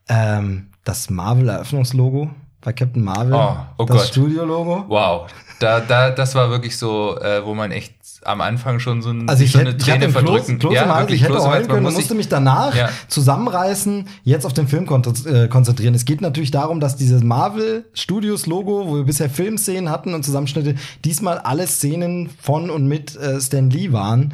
ähm, 0.10 0.70
das 0.84 1.12
Marvel-Eröffnungslogo 1.12 2.32
bei 2.62 2.74
Captain 2.74 3.04
Marvel, 3.04 3.34
Oh, 3.34 3.56
oh 3.78 3.86
das. 3.86 4.08
Studio-Logo. 4.08 4.86
Wow. 4.88 5.30
Da, 5.60 5.80
da, 5.80 6.10
das 6.10 6.34
war 6.34 6.50
wirklich 6.50 6.78
so, 6.78 7.20
äh, 7.20 7.46
wo 7.46 7.54
man 7.54 7.72
echt 7.72 8.03
am 8.26 8.42
Anfang 8.42 8.80
schon 8.80 9.02
so, 9.02 9.10
ein, 9.10 9.28
Also 9.30 9.44
ich 9.44 9.52
so 9.52 9.60
hätte, 9.60 9.76
ich 9.78 9.90
hatte 9.92 10.06
einen 10.06 10.14
Kloß, 10.14 10.48
Kloß 10.60 10.74
im 10.74 10.94
Hals, 10.94 11.12
ich 11.12 11.24
hätte 11.24 11.40
heulen 11.44 11.68
können, 11.68 11.84
muss 11.84 11.96
musste 11.96 12.16
mich 12.16 12.30
danach 12.30 12.76
Ja. 12.76 12.90
zusammenreißen, 13.08 14.08
jetzt 14.24 14.46
auf 14.46 14.54
den 14.54 14.68
Film 14.68 14.86
kon 14.86 15.04
äh, 15.26 15.48
konzentrieren. 15.48 15.94
Es 15.96 16.06
geht 16.06 16.22
natürlich 16.22 16.52
darum, 16.52 16.80
dass 16.80 16.96
dieses 16.96 17.24
Marvel 17.24 17.86
Studios 17.94 18.46
Logo, 18.46 18.88
wo 18.88 18.96
wir 18.98 19.04
bisher 19.04 19.30
Filmszenen 19.30 19.90
hatten 19.90 20.14
und 20.14 20.24
Zusammenschnitte, 20.24 20.76
diesmal 21.06 21.38
alle 21.40 21.68
Szenen 21.68 22.30
von 22.42 22.70
und 22.70 22.88
mit 22.88 23.16
äh, 23.16 23.40
Stan 23.42 23.70
Lee 23.70 23.92
waren. 23.92 24.34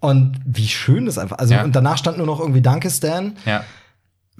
Und 0.00 0.40
wie 0.46 0.66
schön 0.68 1.04
das 1.06 1.18
einfach, 1.18 1.38
also 1.38 1.52
Ja. 1.54 1.62
und 1.62 1.76
danach 1.76 1.98
stand 1.98 2.16
nur 2.16 2.26
noch 2.26 2.40
irgendwie 2.40 2.62
Danke 2.62 2.88
Stan. 2.90 3.36
Ja. 3.44 3.62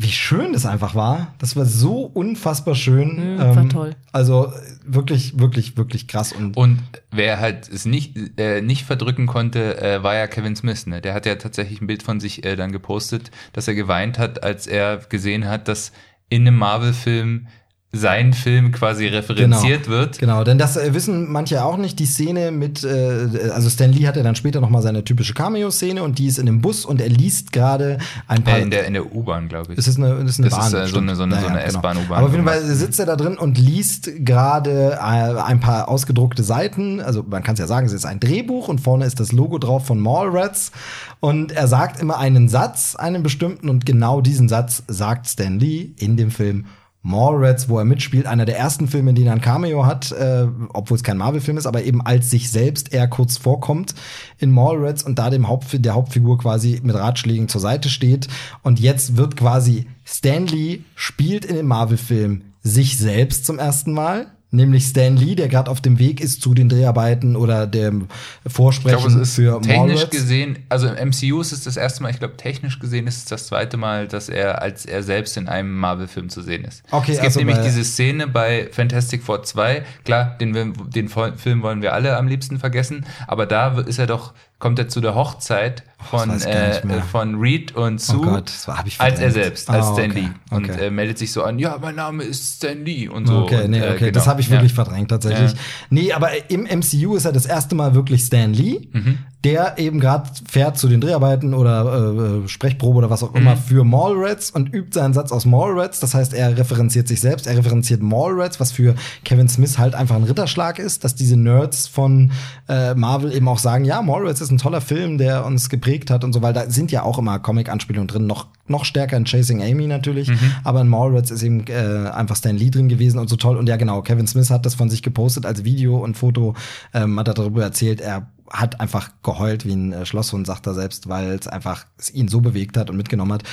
Wie 0.02 0.12
schön 0.12 0.54
das 0.54 0.64
einfach 0.64 0.94
war. 0.94 1.34
Das 1.36 1.56
war 1.56 1.66
so 1.66 2.04
unfassbar 2.04 2.74
schön. 2.74 3.34
Mhm, 3.34 3.38
war 3.38 3.68
toll. 3.68 3.96
Also 4.12 4.50
wirklich, 4.86 5.38
wirklich, 5.38 5.76
wirklich 5.76 6.08
krass. 6.08 6.32
Und 6.32 6.56
Und 6.56 6.78
wer 7.10 7.38
halt 7.38 7.68
es 7.68 7.84
nicht, 7.84 8.16
äh, 8.38 8.62
nicht 8.62 8.86
verdrücken 8.86 9.26
konnte, 9.26 9.78
äh, 9.78 10.02
war 10.02 10.14
ja 10.14 10.26
Kevin 10.26 10.56
Smith. 10.56 10.86
Ne? 10.86 11.02
Der 11.02 11.12
hat 11.12 11.26
ja 11.26 11.34
tatsächlich 11.34 11.82
ein 11.82 11.86
Bild 11.86 12.02
von 12.02 12.18
sich 12.18 12.46
äh, 12.46 12.56
dann 12.56 12.72
gepostet, 12.72 13.30
dass 13.52 13.68
er 13.68 13.74
geweint 13.74 14.18
hat, 14.18 14.42
als 14.42 14.66
er 14.66 14.96
gesehen 14.96 15.46
hat, 15.46 15.68
dass 15.68 15.92
in 16.30 16.46
einem 16.46 16.56
Marvel-Film 16.56 17.48
sein 17.92 18.32
Film 18.34 18.70
quasi 18.70 19.06
referenziert 19.08 19.88
wird. 19.88 20.18
Genau, 20.18 20.44
denn 20.44 20.58
das 20.58 20.76
äh, 20.76 20.94
wissen 20.94 21.28
manche 21.28 21.64
auch 21.64 21.76
nicht. 21.76 21.98
Die 21.98 22.06
Szene 22.06 22.52
mit, 22.52 22.84
äh, 22.84 23.50
also 23.52 23.68
Stan 23.68 23.90
Lee 23.92 24.06
hatte 24.06 24.22
dann 24.22 24.36
später 24.36 24.60
noch 24.60 24.70
mal 24.70 24.80
seine 24.80 25.02
typische 25.02 25.34
Cameo-Szene 25.34 26.00
und 26.04 26.20
die 26.20 26.26
ist 26.26 26.38
in 26.38 26.46
dem 26.46 26.60
Bus 26.60 26.84
und 26.84 27.00
er 27.00 27.08
liest 27.08 27.52
gerade 27.52 27.98
ein 28.28 28.44
paar. 28.44 28.58
Äh, 28.58 28.62
in 28.62 28.70
der, 28.70 28.86
in 28.86 28.92
der 28.92 29.12
U-Bahn, 29.12 29.48
glaube 29.48 29.72
ich. 29.72 29.78
Es 29.78 29.88
ist 29.88 29.96
eine, 29.98 30.12
es 30.22 30.30
ist 30.30 30.38
eine 30.38 30.50
Das 30.50 30.58
Bahn. 30.58 30.66
ist, 30.68 30.74
äh, 30.74 30.80
so 30.82 30.86
stimmt. 30.86 31.08
eine- 31.08 31.16
so 31.16 31.22
eine- 31.24 31.34
so 31.40 31.46
eine 31.46 31.54
Naja, 31.56 31.66
S-Bahn, 31.66 31.96
U-Bahn. 31.96 32.18
Aber 32.18 32.26
auf 32.28 32.32
jeden 32.32 32.44
Fall 32.46 32.62
sitzt 32.62 33.00
er 33.00 33.06
da 33.06 33.16
drin 33.16 33.36
und 33.36 33.58
liest 33.58 34.08
gerade 34.24 34.92
äh, 34.92 34.96
ein 35.00 35.58
paar 35.58 35.88
ausgedruckte 35.88 36.44
Seiten. 36.44 37.00
Also 37.00 37.24
man 37.28 37.42
kann 37.42 37.54
es 37.54 37.58
ja 37.58 37.66
sagen, 37.66 37.86
es 37.88 37.92
ist 37.92 38.06
ein 38.06 38.20
Drehbuch 38.20 38.68
und 38.68 38.80
vorne 38.80 39.04
ist 39.04 39.18
das 39.18 39.32
Logo 39.32 39.58
drauf 39.58 39.86
von 39.86 39.98
Mallrats. 39.98 40.70
Und 41.18 41.50
er 41.50 41.66
sagt 41.66 42.00
immer 42.00 42.18
einen 42.18 42.48
Satz, 42.48 42.94
einen 42.94 43.24
bestimmten, 43.24 43.68
und 43.68 43.84
genau 43.84 44.20
diesen 44.20 44.48
Satz 44.48 44.84
sagt 44.86 45.26
Stan 45.28 45.58
Lee 45.58 45.90
in 45.98 46.16
dem 46.16 46.30
Film 46.30 46.66
Mallrats, 47.02 47.68
wo 47.68 47.78
er 47.78 47.84
mitspielt, 47.84 48.26
einer 48.26 48.44
der 48.44 48.58
ersten 48.58 48.86
Filme, 48.86 49.10
in 49.10 49.16
denen 49.16 49.28
er 49.28 49.32
ein 49.32 49.40
Cameo 49.40 49.86
hat, 49.86 50.12
äh, 50.12 50.46
obwohl 50.74 50.96
es 50.96 51.02
kein 51.02 51.16
Marvel-Film 51.16 51.56
ist, 51.56 51.66
aber 51.66 51.82
eben 51.82 52.02
als 52.02 52.30
sich 52.30 52.50
selbst 52.50 52.92
er 52.92 53.08
kurz 53.08 53.38
vorkommt 53.38 53.94
in 54.38 54.50
Mallrats 54.50 55.02
und 55.02 55.18
da 55.18 55.30
dem 55.30 55.48
Haupt, 55.48 55.66
der 55.72 55.94
Hauptfigur 55.94 56.38
quasi 56.38 56.80
mit 56.82 56.94
Ratschlägen 56.94 57.48
zur 57.48 57.60
Seite 57.60 57.88
steht. 57.88 58.28
Und 58.62 58.80
jetzt 58.80 59.16
wird 59.16 59.36
quasi 59.36 59.86
Stan 60.04 60.46
Lee 60.46 60.80
spielt 60.94 61.44
in 61.46 61.56
dem 61.56 61.66
Marvel-Film 61.66 62.42
sich 62.62 62.98
selbst 62.98 63.46
zum 63.46 63.58
ersten 63.58 63.92
Mal. 63.92 64.26
Nämlich 64.52 64.86
Stan 64.86 65.16
Lee, 65.16 65.36
der 65.36 65.48
gerade 65.48 65.70
auf 65.70 65.80
dem 65.80 65.98
Weg 66.00 66.20
ist 66.20 66.42
zu 66.42 66.54
den 66.54 66.68
Dreharbeiten 66.68 67.36
oder 67.36 67.68
dem 67.68 68.08
Ich 68.44 68.52
Vorsprechen 68.52 68.98
glaube, 68.98 69.14
es 69.14 69.28
ist 69.28 69.36
für 69.36 69.60
technisch 69.60 69.94
Mallrats. 69.94 70.10
gesehen, 70.10 70.58
also 70.68 70.88
im 70.88 71.08
MCU 71.10 71.40
ist 71.40 71.52
es 71.52 71.62
das 71.62 71.76
erste 71.76 72.02
Mal, 72.02 72.10
ich 72.10 72.18
glaube, 72.18 72.36
technisch 72.36 72.80
gesehen 72.80 73.06
ist 73.06 73.18
es 73.18 73.24
das 73.26 73.46
zweite 73.46 73.76
Mal, 73.76 74.08
dass 74.08 74.28
er 74.28 74.60
als 74.60 74.86
er 74.86 75.04
selbst 75.04 75.36
in 75.36 75.48
einem 75.48 75.78
Marvel-Film 75.78 76.28
zu 76.30 76.42
sehen 76.42 76.64
ist. 76.64 76.82
Okay, 76.90 77.12
es 77.12 77.18
gibt 77.18 77.26
also 77.26 77.38
nämlich 77.38 77.58
diese 77.58 77.84
Szene 77.84 78.26
bei 78.26 78.68
Fantastic 78.72 79.22
Four 79.22 79.44
2, 79.44 79.84
klar, 80.04 80.36
den, 80.40 80.74
den 80.90 81.08
Film 81.08 81.62
wollen 81.62 81.80
wir 81.80 81.92
alle 81.92 82.16
am 82.16 82.26
liebsten 82.26 82.58
vergessen, 82.58 83.06
aber 83.28 83.46
da 83.46 83.78
ist 83.80 83.98
er 83.98 84.08
doch, 84.08 84.34
kommt 84.60 84.78
er 84.78 84.88
zu 84.88 85.00
der 85.00 85.14
Hochzeit 85.16 85.82
von, 86.10 86.32
nicht 86.32 86.46
äh, 86.46 86.80
von 87.10 87.34
Reed 87.40 87.74
und 87.74 88.00
Sue, 88.00 88.20
Gott, 88.24 88.48
das 88.48 88.68
war- 88.68 88.78
hab 88.78 88.86
ich 88.86 89.00
als 89.00 89.18
er 89.18 89.30
selbst, 89.32 89.68
Ah, 89.68 89.72
als 89.74 89.86
Stan 89.88 90.10
okay, 90.10 90.20
Lee. 90.20 90.28
Und 90.56 90.70
okay. 90.70 90.86
äh, 90.86 90.90
meldet 90.90 91.18
sich 91.18 91.32
so 91.32 91.42
an, 91.42 91.58
ja, 91.58 91.76
mein 91.80 91.94
Name 91.96 92.22
ist 92.22 92.56
Stan 92.56 92.84
Lee 92.84 93.08
und 93.08 93.26
so. 93.26 93.38
Okay, 93.40 93.64
und, 93.64 93.70
nee, 93.70 93.80
äh, 93.80 93.88
okay, 93.90 93.98
genau. 93.98 94.10
das 94.12 94.26
habe 94.28 94.40
ich 94.40 94.48
wirklich 94.50 94.70
Ja. 94.72 94.76
verdrängt 94.84 95.10
tatsächlich. 95.10 95.52
Ja. 95.52 95.58
Nee, 95.90 96.12
aber 96.12 96.30
im 96.50 96.64
MCU 96.66 97.16
ist 97.16 97.24
er 97.24 97.32
das 97.32 97.46
erste 97.46 97.74
Mal 97.74 97.94
wirklich 97.94 98.22
Stan 98.22 98.52
Lee, 98.54 98.88
Mhm. 98.92 99.18
Der 99.44 99.78
eben 99.78 100.00
gerade 100.00 100.28
fährt 100.46 100.76
zu 100.76 100.86
den 100.86 101.00
Dreharbeiten 101.00 101.54
oder 101.54 102.42
äh, 102.44 102.48
Sprechprobe 102.48 102.98
oder 102.98 103.08
was 103.10 103.22
auch 103.22 103.30
Mhm. 103.32 103.40
immer 103.40 103.56
für 103.56 103.84
Mallrats 103.84 104.50
und 104.50 104.74
übt 104.74 104.90
seinen 104.92 105.14
Satz 105.14 105.32
aus 105.32 105.46
Mallrats. 105.46 105.98
Das 106.00 106.12
heißt, 106.14 106.34
er 106.34 106.58
referenziert 106.58 107.08
sich 107.08 107.20
selbst, 107.20 107.46
er 107.46 107.56
referenziert 107.56 108.02
Mallrats, 108.02 108.60
was 108.60 108.70
für 108.72 108.94
Kevin 109.24 109.48
Smith 109.48 109.78
halt 109.78 109.94
einfach 109.94 110.16
ein 110.16 110.24
Ritterschlag 110.24 110.78
ist, 110.78 111.04
dass 111.04 111.14
diese 111.14 111.36
Nerds 111.38 111.86
von 111.86 112.32
äh, 112.68 112.94
Marvel 112.94 113.32
eben 113.34 113.48
auch 113.48 113.58
sagen, 113.58 113.86
ja, 113.86 114.02
Mallrats 114.02 114.42
ist 114.42 114.50
ein 114.50 114.58
toller 114.58 114.82
Film, 114.82 115.16
der 115.16 115.46
uns 115.46 115.70
geprägt 115.70 116.10
hat 116.10 116.22
und 116.22 116.32
so, 116.34 116.42
weil 116.42 116.52
da 116.52 116.68
sind 116.68 116.92
ja 116.92 117.02
auch 117.02 117.18
immer 117.18 117.38
Comic-Anspielungen 117.38 118.08
drin, 118.08 118.26
noch 118.26 118.48
noch 118.66 118.84
stärker 118.84 119.16
in 119.16 119.24
Chasing 119.24 119.62
Amy 119.64 119.88
natürlich, 119.88 120.28
Mhm. 120.28 120.38
aber 120.62 120.82
in 120.82 120.86
Mallrats 120.88 121.32
ist 121.32 121.42
eben 121.42 121.64
äh, 121.66 122.08
einfach 122.10 122.36
Stan 122.36 122.56
Lee 122.56 122.70
drin 122.70 122.88
gewesen 122.88 123.18
und 123.18 123.28
so 123.28 123.34
toll. 123.34 123.56
Und 123.56 123.68
ja, 123.68 123.74
genau, 123.76 124.00
Kevin 124.02 124.28
Smith 124.28 124.48
hat 124.50 124.64
das 124.64 124.76
von 124.76 124.88
sich 124.88 125.02
gepostet 125.02 125.44
als 125.44 125.64
Video 125.64 125.96
und 125.98 126.16
Foto, 126.16 126.54
ähm, 126.94 127.18
hat 127.18 127.26
er 127.26 127.34
darüber 127.34 127.64
erzählt, 127.64 128.00
er 128.00 128.28
hat 128.50 128.80
einfach 128.80 129.10
geheult 129.22 129.64
wie 129.64 129.72
ein 129.72 129.92
äh, 129.92 130.04
Schlosshund, 130.04 130.46
sagt 130.46 130.66
er 130.66 130.74
selbst, 130.74 131.08
weil 131.08 131.32
es 131.32 131.46
einfach 131.46 131.86
ihn 132.12 132.28
so 132.28 132.40
bewegt 132.40 132.76
hat 132.76 132.90
und 132.90 132.96
mitgenommen 132.96 133.32
hat. 133.32 133.44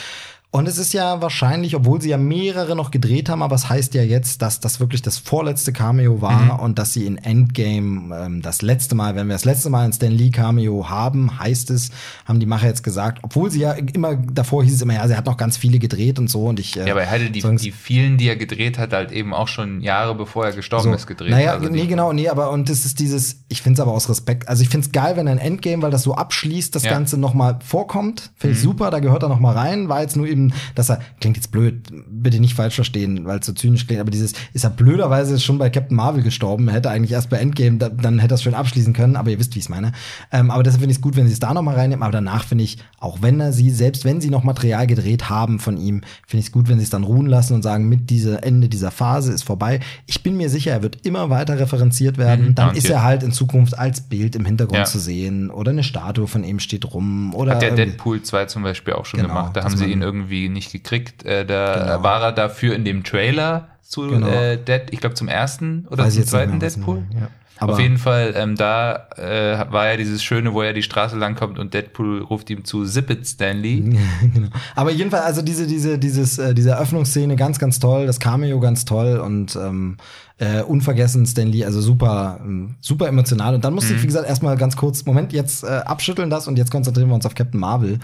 Und 0.49 0.65
es 0.67 0.77
ist 0.77 0.93
ja 0.93 1.21
wahrscheinlich, 1.21 1.75
obwohl 1.75 2.01
sie 2.01 2.09
ja 2.09 2.17
mehrere 2.17 2.75
noch 2.75 2.89
gedreht 2.89 3.27
haben, 3.27 3.43
aber 3.43 3.55
es 3.55 3.69
heißt 3.69 3.93
ja 3.93 4.01
jetzt, 4.01 4.41
dass 4.41 4.61
das 4.61 4.79
wirklich 4.79 5.01
das 5.01 5.17
vorletzte 5.17 5.73
Cameo 5.73 6.21
war 6.21 6.61
und 6.61 6.79
dass 6.79 6.93
sie 6.93 7.05
in 7.05 7.17
Endgame 7.17 8.15
ähm, 8.15 8.41
das 8.41 8.61
letzte 8.61 8.95
Mal, 8.95 9.15
wenn 9.15 9.27
wir 9.27 9.33
das 9.35 9.43
letzte 9.43 9.69
Mal 9.69 9.83
ein 9.83 9.91
Stan 9.91 10.11
Lee 10.11 10.31
Cameo 10.31 10.89
haben, 10.89 11.37
heißt 11.37 11.69
es, 11.71 11.91
haben 12.25 12.39
die 12.39 12.45
Macher 12.45 12.67
jetzt 12.67 12.81
gesagt, 12.81 13.19
obwohl 13.23 13.51
sie 13.51 13.59
ja 13.59 13.73
immer 13.73 14.15
davor 14.15 14.63
hieß 14.63 14.73
es 14.73 14.81
immer, 14.81 14.93
ja, 14.93 15.07
sie 15.07 15.17
hat 15.17 15.25
noch 15.25 15.35
ganz 15.35 15.57
viele 15.57 15.79
gedreht 15.79 16.17
und 16.17 16.29
so 16.29 16.45
und 16.45 16.59
ich. 16.61 16.77
Äh, 16.77 16.85
Ja, 16.87 16.93
aber 16.93 17.03
er 17.03 17.11
hatte 17.11 17.29
die, 17.29 17.41
die 17.41 17.71
vielen, 17.71 18.17
die 18.17 18.29
er 18.29 18.37
gedreht 18.37 18.77
hat, 18.77 18.93
halt 18.93 19.11
eben 19.11 19.33
auch 19.33 19.49
schon 19.49 19.81
Jahre 19.81 20.15
bevor 20.15 20.45
er 20.45 20.53
gestorben 20.53 20.93
ist, 20.93 21.07
gedreht. 21.07 21.29
Naja, 21.29 21.53
Also 21.55 21.67
nee, 21.69 21.87
genau, 21.87 22.13
nee, 22.13 22.29
aber 22.29 22.51
und 22.51 22.69
das 22.69 22.85
ist 22.85 22.99
dieses, 22.99 23.43
ich 23.49 23.61
finde 23.61 23.73
es 23.75 23.79
aber 23.81 23.91
aus 23.91 24.09
Respekt, 24.09 24.47
also 24.47 24.63
ich 24.63 24.69
finde 24.69 24.85
es 24.85 24.93
geil, 24.93 25.17
wenn 25.17 25.27
ein 25.27 25.39
Endgame, 25.39 25.83
weil 25.83 25.91
das 25.91 26.03
so 26.03 26.15
abschließt, 26.15 26.73
das 26.73 26.83
Ja. 26.83 26.91
Mhm. 26.91 26.95
Ganze 26.95 27.17
nochmal 27.17 27.59
vorkommt. 27.63 28.31
Finde 28.37 28.55
ich 28.55 28.61
super, 28.61 28.91
da 28.91 28.99
gehört 28.99 29.23
er 29.23 29.29
nochmal 29.29 29.55
rein. 29.55 29.89
War 29.89 30.01
jetzt 30.01 30.15
nur 30.15 30.25
eben, 30.25 30.36
dass 30.75 30.89
er, 30.89 30.99
klingt 31.19 31.37
jetzt 31.37 31.51
blöd, 31.51 31.87
bitte 32.09 32.39
nicht 32.39 32.53
falsch 32.55 32.75
verstehen, 32.75 33.25
weil 33.25 33.39
es 33.39 33.45
so 33.45 33.53
zynisch 33.53 33.87
klingt, 33.87 34.01
aber 34.01 34.11
dieses, 34.11 34.33
ist 34.53 34.63
er 34.63 34.69
blöderweise 34.69 35.39
schon 35.39 35.57
bei 35.57 35.69
Captain 35.69 35.95
Marvel 35.95 36.23
gestorben, 36.23 36.69
hätte 36.69 36.89
eigentlich 36.89 37.11
erst 37.11 37.29
bei 37.29 37.37
Endgame, 37.37 37.77
da, 37.77 37.89
dann 37.89 38.19
hätte 38.19 38.33
er 38.33 38.35
es 38.35 38.43
schön 38.43 38.53
abschließen 38.53 38.93
können, 38.93 39.15
aber 39.15 39.29
ihr 39.31 39.39
wisst, 39.39 39.55
wie 39.55 39.59
ich 39.59 39.65
es 39.65 39.69
meine. 39.69 39.91
Ähm, 40.31 40.51
aber 40.51 40.63
deshalb 40.63 40.81
finde 40.81 40.91
ich 40.91 40.97
es 40.97 41.01
gut, 41.01 41.15
wenn 41.15 41.27
sie 41.27 41.33
es 41.33 41.39
da 41.39 41.53
nochmal 41.53 41.75
reinnehmen, 41.75 42.03
aber 42.03 42.11
danach 42.11 42.43
finde 42.45 42.63
ich, 42.63 42.77
auch 42.99 43.21
wenn 43.21 43.39
er 43.39 43.53
sie, 43.53 43.69
selbst 43.71 44.05
wenn 44.05 44.21
sie 44.21 44.29
noch 44.29 44.43
Material 44.43 44.87
gedreht 44.87 45.29
haben 45.29 45.59
von 45.59 45.77
ihm, 45.77 46.01
finde 46.27 46.39
ich 46.41 46.45
es 46.47 46.51
gut, 46.51 46.69
wenn 46.69 46.77
sie 46.77 46.83
es 46.83 46.89
dann 46.89 47.03
ruhen 47.03 47.27
lassen 47.27 47.53
und 47.53 47.63
sagen, 47.63 47.87
mit 47.89 48.09
dieser 48.09 48.43
Ende 48.43 48.69
dieser 48.69 48.91
Phase 48.91 49.31
ist 49.31 49.43
vorbei. 49.43 49.79
Ich 50.05 50.23
bin 50.23 50.37
mir 50.37 50.49
sicher, 50.49 50.71
er 50.71 50.81
wird 50.83 51.05
immer 51.05 51.29
weiter 51.29 51.59
referenziert 51.59 52.17
werden. 52.17 52.47
Mhm, 52.47 52.55
dann 52.55 52.75
ist 52.75 52.89
er 52.89 53.03
halt 53.03 53.23
in 53.23 53.31
Zukunft 53.31 53.77
als 53.77 54.01
Bild 54.01 54.35
im 54.35 54.45
Hintergrund 54.45 54.77
Ja. 54.79 54.83
zu 54.85 54.99
sehen 54.99 55.49
oder 55.49 55.71
eine 55.71 55.83
Statue 55.83 56.27
von 56.27 56.43
ihm 56.43 56.59
steht 56.59 56.93
rum 56.93 57.33
oder 57.33 57.53
Hat 57.53 57.61
der 57.61 57.71
Deadpool 57.75 58.21
2 58.21 58.45
zum 58.45 58.63
Beispiel 58.63 58.93
auch 58.93 59.05
schon 59.05 59.19
Genau, 59.21 59.33
gemacht. 59.33 59.55
Da 59.55 59.63
haben 59.63 59.75
sie 59.77 59.85
ihn 59.85 60.01
irgendwie 60.01 60.26
nicht 60.49 60.71
gekriegt. 60.71 61.23
Äh, 61.25 61.45
da 61.45 61.73
Genau. 61.73 62.03
war 62.03 62.21
er 62.21 62.31
dafür 62.31 62.75
in 62.75 62.85
dem 62.85 63.03
Trailer 63.03 63.69
zu 63.81 64.01
Genau. 64.07 64.27
äh, 64.27 64.57
Dead, 64.57 64.83
ich 64.91 64.99
glaube 64.99 65.15
zum 65.15 65.27
ersten 65.27 65.85
oder 65.89 66.05
Weiß 66.05 66.15
zum 66.15 66.25
zweiten 66.25 66.57
mehr, 66.57 66.59
Deadpool. 66.69 67.03
ja. 67.13 67.27
Aber- 67.59 67.73
Auf 67.73 67.79
jeden 67.79 67.97
Fall, 67.97 68.35
ähm, 68.37 68.55
da 68.55 69.07
äh, 69.17 69.65
war 69.71 69.87
ja 69.89 69.97
dieses 69.97 70.23
Schöne, 70.23 70.53
wo 70.53 70.61
er 70.61 70.73
die 70.73 70.83
Straße 70.83 71.17
langkommt 71.17 71.57
und 71.57 71.73
Deadpool 71.73 72.21
ruft 72.21 72.51
ihm 72.51 72.63
zu 72.65 72.85
Zip 72.85 73.09
it, 73.09 73.25
Stanley. 73.25 73.97
genau. 74.33 74.49
Aber 74.75 74.91
jedenfalls, 74.91 75.25
also 75.25 75.41
diese, 75.41 75.65
diese, 75.65 75.97
dieses, 75.97 76.37
äh, 76.37 76.53
diese 76.53 76.69
Eröffnungsszene 76.71 77.35
ganz, 77.35 77.57
ganz 77.57 77.79
toll, 77.79 78.05
das 78.05 78.19
Cameo 78.19 78.59
ganz 78.59 78.85
toll 78.85 79.17
und 79.17 79.55
ähm, 79.55 79.97
äh, 80.37 80.61
unvergessen 80.61 81.25
Stanley, 81.25 81.65
also 81.65 81.81
super, 81.81 82.39
ähm, 82.43 82.75
super 82.79 83.07
emotional. 83.07 83.55
Und 83.55 83.65
dann 83.65 83.73
musste 83.73 83.95
ich, 83.95 84.03
wie 84.03 84.07
gesagt, 84.07 84.29
erstmal 84.29 84.55
ganz 84.55 84.77
kurz, 84.77 85.03
Moment, 85.07 85.33
jetzt 85.33 85.63
äh, 85.63 85.67
abschütteln 85.67 86.29
das 86.29 86.47
und 86.47 86.59
jetzt 86.59 86.69
konzentrieren 86.69 87.07
wir 87.09 87.15
uns 87.15 87.25
auf 87.25 87.33
Captain 87.33 87.59
Marvel. 87.59 87.97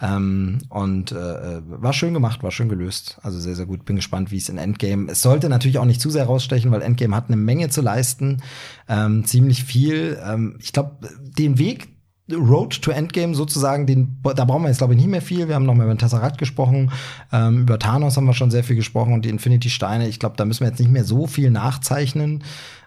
Ähm, 0.00 0.58
und 0.68 1.12
äh, 1.12 1.58
äh, 1.58 1.62
war 1.64 1.92
schön 1.92 2.14
gemacht, 2.14 2.42
war 2.42 2.50
schön 2.50 2.68
gelöst. 2.68 3.18
Also 3.22 3.38
sehr, 3.38 3.54
sehr 3.54 3.66
gut. 3.66 3.84
Bin 3.84 3.96
gespannt, 3.96 4.30
wie 4.30 4.38
es 4.38 4.48
in 4.48 4.58
Endgame. 4.58 5.10
Es 5.10 5.22
sollte 5.22 5.48
natürlich 5.48 5.78
auch 5.78 5.84
nicht 5.84 6.00
zu 6.00 6.10
sehr 6.10 6.24
rausstechen, 6.24 6.70
weil 6.70 6.82
Endgame 6.82 7.14
hat 7.14 7.28
eine 7.28 7.36
Menge 7.36 7.68
zu 7.68 7.80
leisten. 7.80 8.42
Ähm, 8.88 9.24
ziemlich 9.24 9.64
viel. 9.64 10.18
Ähm, 10.24 10.56
ich 10.60 10.72
glaube, 10.72 10.96
den 11.38 11.58
Weg 11.58 11.88
Road 12.32 12.80
to 12.80 12.90
Endgame 12.90 13.34
sozusagen, 13.34 13.86
den, 13.86 14.18
da 14.22 14.46
brauchen 14.46 14.62
wir 14.62 14.68
jetzt 14.68 14.78
glaube 14.78 14.94
ich 14.94 15.00
nicht 15.00 15.10
mehr 15.10 15.20
viel. 15.20 15.48
Wir 15.48 15.54
haben 15.54 15.66
noch 15.66 15.74
mal 15.74 15.84
über 15.84 15.94
den 15.94 15.98
Tesseract 15.98 16.38
gesprochen, 16.38 16.90
ähm, 17.32 17.62
über 17.62 17.78
Thanos 17.78 18.16
haben 18.16 18.24
wir 18.24 18.32
schon 18.32 18.50
sehr 18.50 18.64
viel 18.64 18.76
gesprochen 18.76 19.12
und 19.12 19.26
die 19.26 19.28
Infinity-Steine. 19.28 20.08
Ich 20.08 20.20
glaube, 20.20 20.36
da 20.36 20.46
müssen 20.46 20.60
wir 20.60 20.68
jetzt 20.68 20.80
nicht 20.80 20.90
mehr 20.90 21.04
so 21.04 21.26
viel 21.26 21.50
nachzeichnen. 21.50 22.42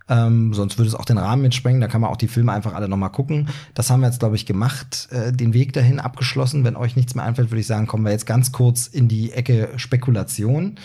Ähm, 0.10 0.54
sonst 0.54 0.78
würde 0.78 0.90
es 0.90 0.96
auch 0.96 1.06
den 1.06 1.18
Rahmen 1.18 1.42
mitsprengen. 1.42 1.82
Da 1.82 1.88
kann 1.88 2.02
man 2.02 2.10
auch 2.10 2.18
die 2.18 2.28
Filme 2.28 2.54
einfach 2.54 2.74
alle 2.74 2.88
noch 2.88 2.98
mal 2.98 3.10
gucken. 3.10 3.50
Das 3.74 3.90
haben 3.90 4.02
wir 4.02 4.08
jetzt, 4.08 4.20
glaube 4.20 4.36
ich, 4.36 4.46
gemacht, 4.46 5.10
äh, 5.12 5.34
den 5.34 5.54
Weg 5.54 5.74
dahin 5.74 6.00
abgeschlossen. 6.00 6.64
Wenn 6.64 6.76
euch 6.76 6.96
nichts 6.96 7.16
mehr 7.16 7.26
einfällt, 7.26 7.52
würde 7.52 7.62
ich 7.62 7.68
sagen, 7.68 7.88
kommen 7.88 8.06
wir 8.06 8.12
jetzt 8.12 8.26
ganz 8.26 8.52
kurz 8.52 8.88
in 8.88 9.08
die 9.08 9.32
Ecke 9.32 9.70
Spekulation. 9.76 10.76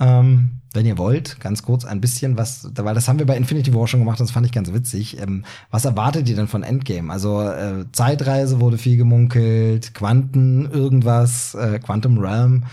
Ähm, 0.00 0.50
wenn 0.74 0.86
ihr 0.86 0.98
wollt, 0.98 1.40
ganz 1.40 1.62
kurz 1.62 1.84
ein 1.84 2.00
bisschen 2.00 2.36
was, 2.36 2.70
weil 2.76 2.94
das 2.94 3.08
haben 3.08 3.18
wir 3.18 3.26
bei 3.26 3.36
Infinity 3.36 3.74
War 3.74 3.88
schon 3.88 4.00
gemacht, 4.00 4.20
das 4.20 4.30
fand 4.30 4.46
ich 4.46 4.52
ganz 4.52 4.72
witzig. 4.72 5.20
Ähm, 5.20 5.44
was 5.70 5.84
erwartet 5.86 6.28
ihr 6.28 6.36
denn 6.36 6.46
von 6.46 6.62
Endgame? 6.62 7.12
Also 7.12 7.42
äh, 7.42 7.84
Zeitreise 7.90 8.60
wurde 8.60 8.78
viel 8.78 8.96
gemunkelt, 8.96 9.94
Quanten, 9.94 10.70
irgendwas, 10.70 11.54
äh, 11.54 11.80
Quantum 11.80 12.18
Realm 12.18 12.64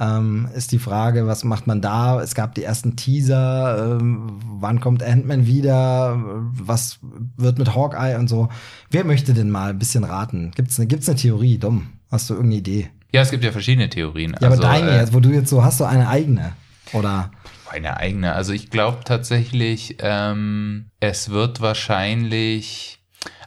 ähm, 0.00 0.48
ist 0.54 0.72
die 0.72 0.78
Frage, 0.78 1.26
was 1.26 1.44
macht 1.44 1.66
man 1.66 1.82
da? 1.82 2.22
Es 2.22 2.34
gab 2.34 2.54
die 2.54 2.64
ersten 2.64 2.96
Teaser, 2.96 3.98
ähm, 4.00 4.40
wann 4.58 4.80
kommt 4.80 5.02
Ant-Man 5.02 5.46
wieder? 5.46 6.18
Was 6.54 6.98
wird 7.36 7.58
mit 7.58 7.74
Hawkeye 7.74 8.18
und 8.18 8.28
so? 8.28 8.48
Wer 8.90 9.04
möchte 9.04 9.34
denn 9.34 9.50
mal 9.50 9.70
ein 9.70 9.78
bisschen 9.78 10.04
raten? 10.04 10.52
Gibt's 10.56 10.78
eine, 10.78 10.86
gibt's 10.86 11.08
eine 11.08 11.18
Theorie? 11.18 11.58
Dumm. 11.58 11.88
Hast 12.10 12.30
du 12.30 12.34
irgendeine 12.34 12.60
Idee? 12.60 12.90
Ja, 13.12 13.20
es 13.20 13.30
gibt 13.30 13.44
ja 13.44 13.52
verschiedene 13.52 13.90
Theorien. 13.90 14.34
Ja, 14.40 14.48
also, 14.48 14.62
aber 14.62 14.72
deine 14.72 14.90
äh, 14.90 15.00
jetzt, 15.00 15.12
wo 15.12 15.20
du 15.20 15.28
jetzt 15.30 15.50
so 15.50 15.62
hast, 15.62 15.80
du 15.80 15.84
eine 15.84 16.08
eigene. 16.08 16.52
Oder? 16.94 17.30
Eine 17.70 17.98
eigene. 17.98 18.32
Also 18.32 18.52
ich 18.52 18.70
glaube 18.70 19.00
tatsächlich, 19.04 19.96
ähm, 20.00 20.86
es 21.00 21.28
wird 21.28 21.60
wahrscheinlich. 21.60 23.00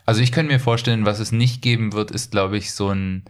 Also 0.06 0.22
ich 0.22 0.32
könnte 0.32 0.53
mir 0.53 0.59
vorstellen, 0.59 1.06
was 1.06 1.19
es 1.19 1.32
nicht 1.32 1.61
geben 1.61 1.93
wird, 1.93 2.11
ist, 2.11 2.32
glaube 2.32 2.57
ich, 2.57 2.73
so 2.73 2.90
ein 2.90 3.23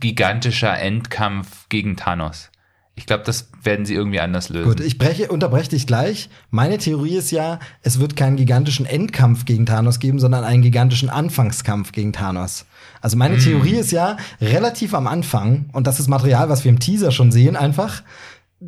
gigantischer 0.00 0.78
Endkampf 0.78 1.68
gegen 1.68 1.96
Thanos. 1.96 2.50
Ich 2.96 3.06
glaube, 3.06 3.24
das 3.24 3.50
werden 3.62 3.86
sie 3.86 3.94
irgendwie 3.94 4.20
anders 4.20 4.50
lösen. 4.50 4.68
Gut, 4.68 4.80
ich 4.80 4.98
breche, 4.98 5.28
unterbreche 5.28 5.70
dich 5.70 5.86
gleich. 5.86 6.28
Meine 6.50 6.78
Theorie 6.78 7.16
ist 7.16 7.32
ja, 7.32 7.58
es 7.82 7.98
wird 7.98 8.14
keinen 8.14 8.36
gigantischen 8.36 8.86
Endkampf 8.86 9.46
gegen 9.46 9.66
Thanos 9.66 9.98
geben, 9.98 10.20
sondern 10.20 10.44
einen 10.44 10.62
gigantischen 10.62 11.10
Anfangskampf 11.10 11.90
gegen 11.90 12.12
Thanos. 12.12 12.66
Also 13.00 13.16
meine 13.16 13.38
Theorie 13.38 13.76
ist 13.76 13.90
ja, 13.90 14.16
relativ 14.40 14.94
am 14.94 15.08
Anfang, 15.08 15.70
und 15.72 15.86
das 15.88 15.98
ist 15.98 16.08
Material, 16.08 16.48
was 16.48 16.64
wir 16.64 16.70
im 16.70 16.78
Teaser 16.78 17.10
schon 17.10 17.32
sehen, 17.32 17.56
einfach, 17.56 18.02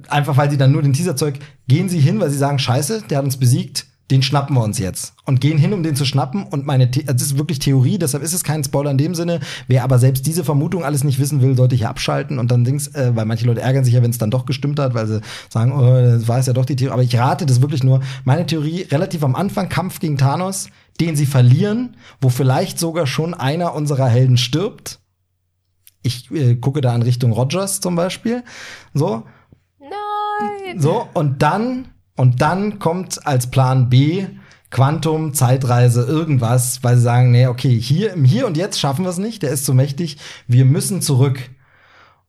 einfach 0.08 0.36
weil 0.36 0.50
sie 0.50 0.58
dann 0.58 0.72
nur 0.72 0.82
den 0.82 0.92
Teaserzeug, 0.92 1.38
gehen 1.68 1.88
sie 1.88 2.00
hin, 2.00 2.18
weil 2.18 2.30
sie 2.30 2.38
sagen, 2.38 2.58
scheiße, 2.58 3.04
der 3.08 3.18
hat 3.18 3.24
uns 3.24 3.36
besiegt, 3.36 3.86
den 4.10 4.22
schnappen 4.22 4.54
wir 4.54 4.62
uns 4.62 4.78
jetzt. 4.78 5.14
Und 5.24 5.40
gehen 5.40 5.58
hin, 5.58 5.72
um 5.72 5.82
den 5.82 5.96
zu 5.96 6.04
schnappen. 6.04 6.44
Und 6.44 6.64
meine, 6.64 6.88
The 6.92 7.04
das 7.04 7.22
ist 7.22 7.38
wirklich 7.38 7.58
Theorie, 7.58 7.98
deshalb 7.98 8.22
ist 8.22 8.32
es 8.32 8.44
kein 8.44 8.62
Spoiler 8.62 8.90
in 8.92 8.98
dem 8.98 9.14
Sinne. 9.14 9.40
Wer 9.66 9.82
aber 9.82 9.98
selbst 9.98 10.26
diese 10.26 10.44
Vermutung 10.44 10.84
alles 10.84 11.02
nicht 11.02 11.18
wissen 11.18 11.42
will, 11.42 11.56
sollte 11.56 11.74
hier 11.74 11.90
abschalten 11.90 12.38
und 12.38 12.50
dann 12.50 12.64
Dings, 12.64 12.88
äh, 12.88 13.12
weil 13.14 13.24
manche 13.24 13.46
Leute 13.46 13.62
ärgern 13.62 13.84
sich 13.84 13.94
ja, 13.94 14.02
wenn 14.02 14.10
es 14.10 14.18
dann 14.18 14.30
doch 14.30 14.46
gestimmt 14.46 14.78
hat, 14.78 14.94
weil 14.94 15.06
sie 15.06 15.20
sagen, 15.48 15.72
oh, 15.72 16.00
das 16.00 16.28
war 16.28 16.38
es 16.38 16.46
ja 16.46 16.52
doch 16.52 16.64
die 16.64 16.76
Theorie. 16.76 16.92
Aber 16.92 17.02
ich 17.02 17.16
rate 17.18 17.46
das 17.46 17.60
wirklich 17.60 17.82
nur. 17.82 18.00
Meine 18.24 18.46
Theorie, 18.46 18.82
relativ 18.82 19.24
am 19.24 19.34
Anfang, 19.34 19.68
Kampf 19.68 19.98
gegen 19.98 20.18
Thanos, 20.18 20.68
den 21.00 21.16
sie 21.16 21.26
verlieren, 21.26 21.96
wo 22.20 22.28
vielleicht 22.28 22.78
sogar 22.78 23.06
schon 23.06 23.34
einer 23.34 23.74
unserer 23.74 24.08
Helden 24.08 24.36
stirbt. 24.36 25.00
Ich 26.02 26.30
äh, 26.30 26.54
gucke 26.54 26.80
da 26.80 26.94
in 26.94 27.02
Richtung 27.02 27.32
Rogers 27.32 27.80
zum 27.80 27.96
Beispiel. 27.96 28.44
So. 28.94 29.24
Nein! 29.80 30.80
So, 30.80 31.08
und 31.14 31.42
dann, 31.42 31.88
und 32.16 32.40
dann 32.42 32.78
kommt 32.78 33.26
als 33.26 33.50
Plan 33.50 33.88
B 33.88 34.26
Quantum, 34.70 35.32
Zeitreise, 35.32 36.02
irgendwas, 36.02 36.82
weil 36.82 36.96
sie 36.96 37.02
sagen, 37.02 37.30
nee, 37.30 37.46
okay, 37.46 37.80
hier, 37.80 38.12
im 38.12 38.24
Hier 38.24 38.46
und 38.46 38.56
Jetzt 38.56 38.80
schaffen 38.80 39.04
wir 39.04 39.10
es 39.10 39.18
nicht, 39.18 39.42
der 39.42 39.50
ist 39.50 39.64
zu 39.64 39.72
mächtig, 39.74 40.18
wir 40.48 40.64
müssen 40.64 41.00
zurück. 41.00 41.38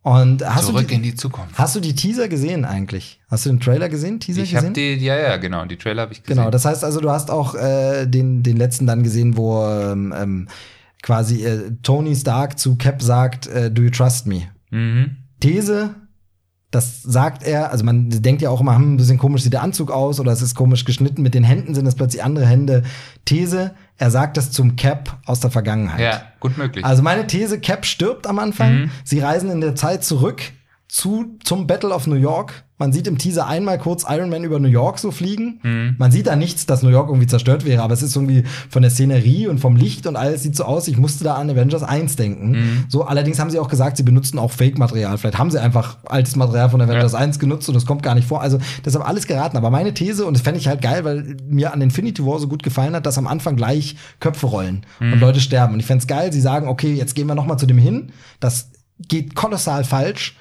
Und 0.03 0.47
hast 0.47 0.67
Zurück 0.67 0.83
du 0.83 0.87
die, 0.87 0.95
in 0.95 1.03
die 1.03 1.15
Zukunft. 1.15 1.57
hast 1.57 1.75
du 1.75 1.81
die 1.81 1.93
Teaser 1.93 2.29
gesehen 2.29 2.63
eigentlich? 2.63 3.19
Hast 3.29 3.45
du 3.45 3.49
den 3.49 3.59
Trailer 3.59 3.89
gesehen? 3.89 4.21
Teaser 4.21 4.43
Ich 4.43 4.53
gesehen? 4.53 4.73
die, 4.73 4.93
ja, 4.95 5.17
ja, 5.17 5.35
genau, 5.35 5.65
die 5.65 5.75
Trailer 5.75 6.03
habe 6.03 6.13
ich 6.13 6.23
gesehen. 6.23 6.37
Genau, 6.37 6.49
das 6.49 6.63
heißt 6.63 6.85
also, 6.85 7.01
du 7.01 7.09
hast 7.09 7.29
auch 7.29 7.55
äh, 7.55 8.05
den, 8.05 8.43
den 8.43 8.55
letzten 8.55 8.87
dann 8.87 9.03
gesehen, 9.03 9.35
wo 9.35 9.65
ähm, 9.67 10.13
ähm, 10.17 10.47
quasi 11.01 11.43
äh, 11.43 11.71
Tony 11.83 12.15
Stark 12.15 12.57
zu 12.57 12.77
Cap 12.77 13.01
sagt, 13.01 13.47
äh, 13.47 13.69
do 13.69 13.81
you 13.81 13.89
trust 13.89 14.27
me? 14.27 14.43
Mhm. 14.69 15.17
These, 15.41 15.95
das 16.71 17.01
sagt 17.01 17.43
er, 17.43 17.71
also 17.71 17.85
man 17.85 18.09
denkt 18.09 18.41
ja 18.41 18.49
auch 18.49 18.59
immer, 18.59 18.75
hm, 18.75 18.93
ein 18.93 18.97
bisschen 18.97 19.17
komisch 19.17 19.43
sieht 19.43 19.53
der 19.53 19.61
Anzug 19.61 19.89
aus 19.89 20.19
oder 20.19 20.31
es 20.33 20.41
ist 20.41 20.53
komisch 20.53 20.83
geschnitten, 20.83 21.21
mit 21.21 21.33
den 21.33 21.43
Händen 21.43 21.73
sind 21.73 21.85
es 21.85 21.95
plötzlich 21.95 22.23
andere 22.23 22.45
Hände. 22.45 22.83
These, 23.23 23.73
er 23.97 24.11
sagt 24.11 24.35
das 24.35 24.51
zum 24.51 24.75
Cap 24.75 25.17
aus 25.25 25.39
der 25.39 25.49
Vergangenheit. 25.49 26.01
Ja, 26.01 26.23
gut 26.39 26.57
möglich. 26.57 26.83
Also 26.83 27.03
meine 27.03 27.25
These, 27.25 27.59
Cap 27.59 27.85
stirbt 27.85 28.27
am 28.27 28.39
Anfang. 28.39 28.81
Mhm. 28.81 28.91
Sie 29.05 29.19
reisen 29.19 29.49
in 29.49 29.61
der 29.61 29.75
Zeit 29.75 30.03
zurück 30.03 30.41
zu, 30.89 31.37
zum 31.43 31.67
Battle 31.67 31.93
of 31.93 32.05
New 32.05 32.15
York. 32.15 32.65
Man 32.79 32.93
sieht 32.93 33.07
im 33.07 33.17
Teaser 33.17 33.47
einmal 33.47 33.79
kurz 33.79 34.05
Iron 34.07 34.29
Man 34.29 34.43
über 34.43 34.59
New 34.59 34.67
York 34.67 34.99
so 34.99 35.09
fliegen. 35.09 35.59
Mhm. 35.63 35.95
Man 35.97 36.11
sieht 36.11 36.27
da 36.27 36.35
nichts, 36.35 36.67
dass 36.67 36.83
New 36.83 36.89
York 36.89 37.09
irgendwie 37.09 37.25
zerstört 37.25 37.65
wäre, 37.65 37.81
aber 37.81 37.93
es 37.95 38.03
ist 38.03 38.15
irgendwie 38.15 38.43
von 38.69 38.83
der 38.83 38.91
Szenerie 38.91 39.47
und 39.47 39.59
vom 39.59 39.75
Licht 39.75 40.05
und 40.05 40.15
alles 40.15 40.43
sieht 40.43 40.55
so 40.55 40.63
aus. 40.63 40.87
Ich 40.87 40.97
musste 40.97 41.23
da 41.23 41.35
an 41.35 41.49
Avengers 41.49 41.81
1 41.81 42.15
denken. 42.17 42.51
Mhm. 42.51 42.83
So, 42.87 43.03
allerdings 43.05 43.39
haben 43.39 43.49
sie 43.49 43.57
auch 43.59 43.67
gesagt, 43.67 43.97
sie 43.97 44.03
benutzen 44.03 44.37
auch 44.37 44.51
Fake-Material. 44.51 45.17
Vielleicht 45.17 45.37
haben 45.39 45.49
sie 45.49 45.59
einfach 45.59 45.97
altes 46.05 46.35
Material 46.35 46.69
von 46.69 46.79
Avengers 46.81 47.13
Ja. 47.13 47.19
1 47.19 47.39
genutzt 47.39 47.67
und 47.67 47.73
das 47.73 47.85
kommt 47.87 48.03
gar 48.03 48.13
nicht 48.13 48.27
vor. 48.27 48.41
Also, 48.41 48.59
deshalb 48.85 49.07
alles 49.07 49.25
geraten. 49.25 49.57
Aber 49.57 49.71
meine 49.71 49.93
These, 49.95 50.25
und 50.25 50.35
das 50.35 50.43
fände 50.43 50.59
ich 50.59 50.67
halt 50.67 50.81
geil, 50.83 51.03
weil 51.03 51.35
mir 51.47 51.73
an 51.73 51.81
Infinity 51.81 52.23
War 52.25 52.39
so 52.39 52.47
gut 52.47 52.61
gefallen 52.61 52.93
hat, 52.95 53.05
dass 53.07 53.17
am 53.17 53.25
Anfang 53.27 53.55
gleich 53.55 53.95
Köpfe 54.19 54.45
rollen 54.45 54.85
Mhm. 54.99 55.13
und 55.13 55.19
Leute 55.19 55.39
sterben. 55.39 55.73
Und 55.73 55.79
ich 55.79 55.85
fände 55.87 56.01
es 56.03 56.07
geil, 56.07 56.31
sie 56.31 56.41
sagen, 56.41 56.67
okay, 56.67 56.93
jetzt 56.93 57.15
gehen 57.15 57.25
wir 57.27 57.33
noch 57.35 57.47
mal 57.47 57.57
zu 57.57 57.65
dem 57.65 57.79
hin. 57.79 58.11
Das 58.39 58.69
geht 59.07 59.33
kolossal 59.35 59.83
falsch. 59.83 60.35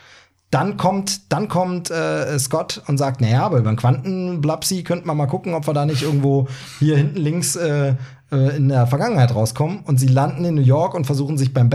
Dann 0.51 0.77
kommt, 0.77 1.33
dann 1.33 1.49
kommt 1.49 1.91
äh, 1.91 2.39
Scott 2.39 2.83
und 2.87 2.99
sagt, 2.99 3.21
naja, 3.21 3.45
aber 3.45 3.59
über 3.59 3.71
den 3.71 3.77
Quantenblapsi 3.77 4.85
könnte 4.85 5.07
man 5.07 5.17
mal 5.17 5.27
gucken, 5.27 5.55
ob 5.55 5.67
wir 5.67 5.75
da 5.75 5.85
nicht 5.85 6.03
irgendwo 6.03 6.47
hier 6.79 6.97
hinten 6.97 7.19
links 7.19 7.57
äh, 7.57 7.95
äh, 8.31 8.57
in 8.57 8.69
der 8.69 8.87
Vergangenheit 8.87 9.35
rauskommen. 9.35 9.81
Und 9.81 9.99
sie 9.99 10.07
landen 10.07 10.45
in 10.45 10.55
New 10.55 10.63
York 10.63 10.95
und 10.95 11.05
versuchen 11.05 11.37
sich 11.37 11.53
beim 11.53 11.69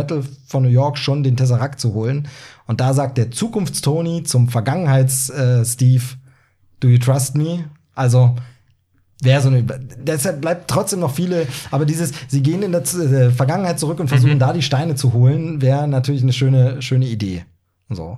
von 0.48 0.64
New 0.64 0.70
York 0.70 0.98
schon 0.98 1.22
den 1.22 1.36
Tesseract 1.36 1.82
zu 1.82 1.94
holen. 1.94 2.30
Und 2.66 2.80
da 2.80 2.94
sagt 2.94 3.18
der 3.18 3.30
Zukunftstony 3.30 4.24
zum 4.24 4.48
Vergangenheits-Steve, 4.48 6.04
do 6.80 6.88
you 6.88 6.98
trust 6.98 7.36
me? 7.36 7.66
Also, 7.94 8.36
Wäre 9.24 9.40
so 9.42 9.50
eine, 9.50 9.64
deshalb 9.64 10.42
bleibt 10.42 10.68
trotzdem 10.68 11.00
noch 11.00 11.14
viele, 11.14 11.46
aber 11.70 11.86
dieses, 11.86 12.12
sie 12.28 12.42
gehen 12.42 12.64
in 12.64 12.72
der 12.72 12.84
Z- 12.84 13.12
äh, 13.12 13.30
Vergangenheit 13.30 13.78
zurück 13.80 14.00
und 14.00 14.08
versuchen 14.08 14.40
da 14.40 14.52
die 14.52 14.64
Steine 14.64 14.96
zu 14.96 15.14
holen, 15.14 15.62
wäre 15.62 15.88
natürlich 15.88 16.24
eine 16.24 16.34
schöne, 16.34 16.82
schöne 16.82 17.06
Idee. 17.06 17.46
So. 17.90 18.18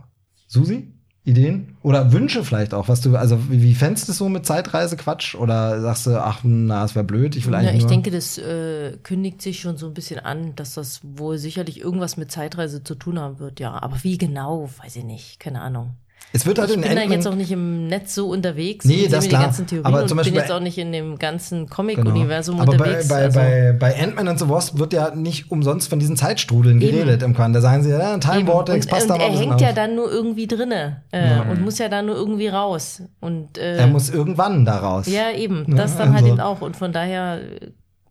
Susi? 0.53 0.93
Ideen? 1.25 1.77
Oder 1.83 2.11
Wünsche 2.11 2.43
vielleicht 2.43 2.73
auch, 2.73 2.89
was 2.89 2.99
du, 2.99 3.15
also 3.15 3.49
wie, 3.49 3.61
wie 3.61 3.75
fändest 3.75 4.07
du 4.07 4.11
es 4.11 4.17
so 4.17 4.27
mit 4.27 4.45
Zeitreise-Quatsch? 4.45 5.35
Oder 5.35 5.81
sagst 5.81 6.05
du, 6.05 6.21
ach, 6.21 6.41
na, 6.43 6.83
es 6.83 6.95
wäre 6.95 7.05
blöd, 7.05 7.37
ich 7.37 7.47
will 7.47 7.55
eigentlich 7.55 7.69
Ja, 7.69 7.75
ich 7.75 7.83
nur 7.83 7.89
denke, 7.89 8.11
das 8.11 8.37
äh, 8.37 8.97
kündigt 9.03 9.41
sich 9.41 9.61
schon 9.61 9.77
so 9.77 9.87
ein 9.87 9.93
bisschen 9.93 10.19
an, 10.19 10.53
dass 10.57 10.73
das 10.73 10.99
wohl 11.01 11.37
sicherlich 11.37 11.79
irgendwas 11.79 12.17
mit 12.17 12.29
Zeitreise 12.29 12.83
zu 12.83 12.95
tun 12.95 13.19
haben 13.19 13.39
wird, 13.39 13.61
ja. 13.61 13.81
Aber 13.81 14.03
wie 14.03 14.17
genau, 14.17 14.69
weiß 14.83 14.97
ich 14.97 15.05
nicht, 15.05 15.39
keine 15.39 15.61
Ahnung. 15.61 15.95
Es 16.35 16.47
wird 16.47 16.57
halt 16.57 16.69
Ich 16.71 16.75
in 16.75 16.81
bin 16.81 16.95
da 16.95 17.01
Ant-Man- 17.01 17.11
jetzt 17.17 17.27
auch 17.27 17.35
nicht 17.35 17.51
im 17.51 17.87
Netz 17.87 18.15
so 18.15 18.27
unterwegs 18.29 18.85
Nee, 18.85 19.07
das 19.07 19.27
klar. 19.27 19.41
die 19.41 19.45
ganzen 19.45 19.67
Theorien 19.67 19.85
Aber 19.85 20.01
und 20.01 20.07
zum 20.09 20.15
bin 20.17 20.23
Beispiel 20.23 20.39
jetzt 20.39 20.47
bei- 20.49 20.55
auch 20.55 20.59
nicht 20.59 20.77
in 20.79 20.91
dem 20.91 21.19
ganzen 21.19 21.65
Genau. 21.65 21.75
Comic-Universum 21.75 22.59
Aber 22.59 22.75
bei, 22.75 22.85
unterwegs. 22.85 23.07
bei, 23.07 23.15
also, 23.23 23.39
bei, 23.39 23.75
bei 23.79 24.01
Ant-Man 24.03 24.27
und 24.29 24.39
the 24.39 24.49
Wasp 24.49 24.79
wird 24.79 24.93
ja 24.93 25.13
nicht 25.13 25.51
umsonst 25.51 25.89
von 25.89 25.99
diesen 25.99 26.17
Zeitstrudeln 26.17 26.81
Eben. 26.81 26.91
geredet 26.97 27.21
im 27.21 27.35
Quan. 27.35 27.53
Da 27.53 27.61
sagen 27.61 27.83
sie, 27.83 27.91
ja, 27.91 28.17
Time 28.17 28.39
Eben. 28.39 28.47
Vortex 28.47 28.85
und, 28.87 28.91
passt 28.91 29.09
da 29.11 29.15
mal 29.17 29.23
ein 29.25 29.31
er 29.33 29.39
hängt 29.39 29.61
ja 29.61 29.69
auf. 29.69 29.73
dann 29.75 29.95
nur 29.95 30.11
irgendwie 30.11 30.47
drinne 30.47 31.03
äh, 31.11 31.39
und 31.51 31.61
muss 31.61 31.77
ja 31.77 31.87
dann 31.87 32.07
nur 32.07 32.15
irgendwie 32.15 32.47
raus. 32.47 33.03
Und 33.19 33.59
äh, 33.59 33.77
Er 33.77 33.87
muss 33.87 34.09
irgendwann 34.09 34.65
da 34.65 34.77
raus. 34.79 35.05
ja, 35.07 35.29
eben, 35.31 35.65
Ja, 35.69 35.75
das 35.75 35.97
dann 35.97 36.09
halt 36.13 36.23
also- 36.23 36.33
eben 36.33 36.39
auch. 36.41 36.61
Und 36.61 36.75
von 36.75 36.91
daher 36.91 37.41
äh, 37.61 37.67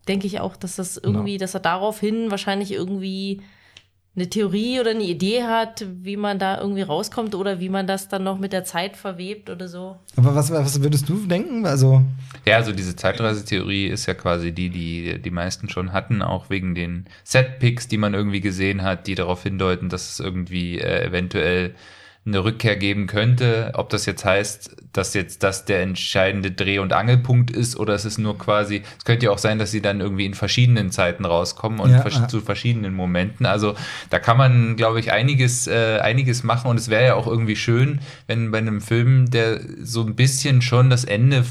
denke 0.07 0.27
ich 0.27 0.39
auch, 0.39 0.55
dass 0.55 0.77
das 0.77 0.95
irgendwie, 0.95 1.37
dass 1.37 1.53
er 1.55 1.59
daraufhin 1.59 2.31
wahrscheinlich 2.31 2.71
irgendwie 2.71 3.41
eine 4.15 4.29
Theorie 4.29 4.79
oder 4.79 4.91
eine 4.91 5.03
Idee 5.03 5.43
hat, 5.43 5.85
wie 6.03 6.17
man 6.17 6.37
da 6.37 6.59
irgendwie 6.59 6.83
rauskommt 6.83 7.33
oder 7.33 7.59
wie 7.59 7.69
man 7.69 7.87
das 7.87 8.09
dann 8.09 8.23
noch 8.23 8.37
mit 8.37 8.53
der 8.53 8.63
Zeit 8.63 8.95
verwebt 8.95 9.49
oder 9.49 9.67
so. 9.67 9.97
Aber 10.15 10.35
was, 10.35 10.51
was 10.51 10.83
würdest 10.83 11.09
du 11.09 11.25
denken? 11.25 11.65
Also, 11.65 12.03
Ja, 12.45 12.57
also 12.57 12.73
diese 12.73 12.95
Zeitreisetheorie 12.95 13.87
ist 13.87 14.05
ja 14.05 14.13
quasi 14.13 14.51
die, 14.51 14.69
die 14.69 15.19
die 15.19 15.31
meisten 15.31 15.67
schon 15.67 15.93
hatten, 15.93 16.21
auch 16.21 16.51
wegen 16.51 16.75
den 16.75 17.05
Set-Picks, 17.23 17.87
die 17.87 17.97
man 17.97 18.13
irgendwie 18.13 18.41
gesehen 18.41 18.83
hat, 18.83 19.07
die 19.07 19.15
darauf 19.15 19.41
hindeuten, 19.41 19.89
dass 19.89 20.11
es 20.11 20.19
irgendwie 20.19 20.77
äh, 20.77 21.07
eventuell 21.07 21.73
eine 22.25 22.43
Rückkehr 22.43 22.75
geben 22.77 23.05
könnte. 23.07 23.71
Ob 23.73 23.89
das 23.89 24.05
jetzt 24.05 24.23
heißt, 24.23 24.77
dass 24.93 25.13
jetzt 25.13 25.43
das 25.43 25.65
der 25.65 25.81
entscheidende 25.81 26.51
Dreh- 26.51 26.79
und 26.79 26.93
Angelpunkt 26.93 27.51
ist 27.51 27.75
oder 27.77 27.93
es 27.95 28.05
ist 28.05 28.17
nur 28.17 28.37
quasi, 28.37 28.83
es 28.97 29.03
könnte 29.05 29.25
ja 29.25 29.31
auch 29.31 29.37
sein, 29.39 29.59
dass 29.59 29.71
sie 29.71 29.81
dann 29.81 29.99
irgendwie 29.99 30.25
in 30.25 30.33
verschiedenen 30.33 30.91
Zeiten 30.91 31.25
rauskommen 31.25 31.79
und 31.79 31.91
Ja, 31.91 32.01
vers- 32.01 32.13
ja. 32.15 32.27
zu 32.27 32.39
verschiedenen 32.41 32.93
Momenten. 32.93 33.45
Also 33.45 33.75
da 34.09 34.19
kann 34.19 34.37
man, 34.37 34.75
glaube 34.77 34.99
ich, 34.99 35.11
einiges, 35.11 35.67
äh, 35.67 35.99
einiges 36.01 36.43
machen 36.43 36.69
und 36.69 36.79
es 36.79 36.89
wäre 36.89 37.05
ja 37.05 37.15
auch 37.15 37.27
irgendwie 37.27 37.55
schön, 37.55 37.99
wenn 38.27 38.51
bei 38.51 38.59
einem 38.59 38.79
Film, 38.81 39.29
der 39.29 39.59
so 39.81 40.01
ein 40.05 40.15
bisschen 40.15 40.61
schon 40.61 40.89
das 40.89 41.03
Ende 41.03 41.43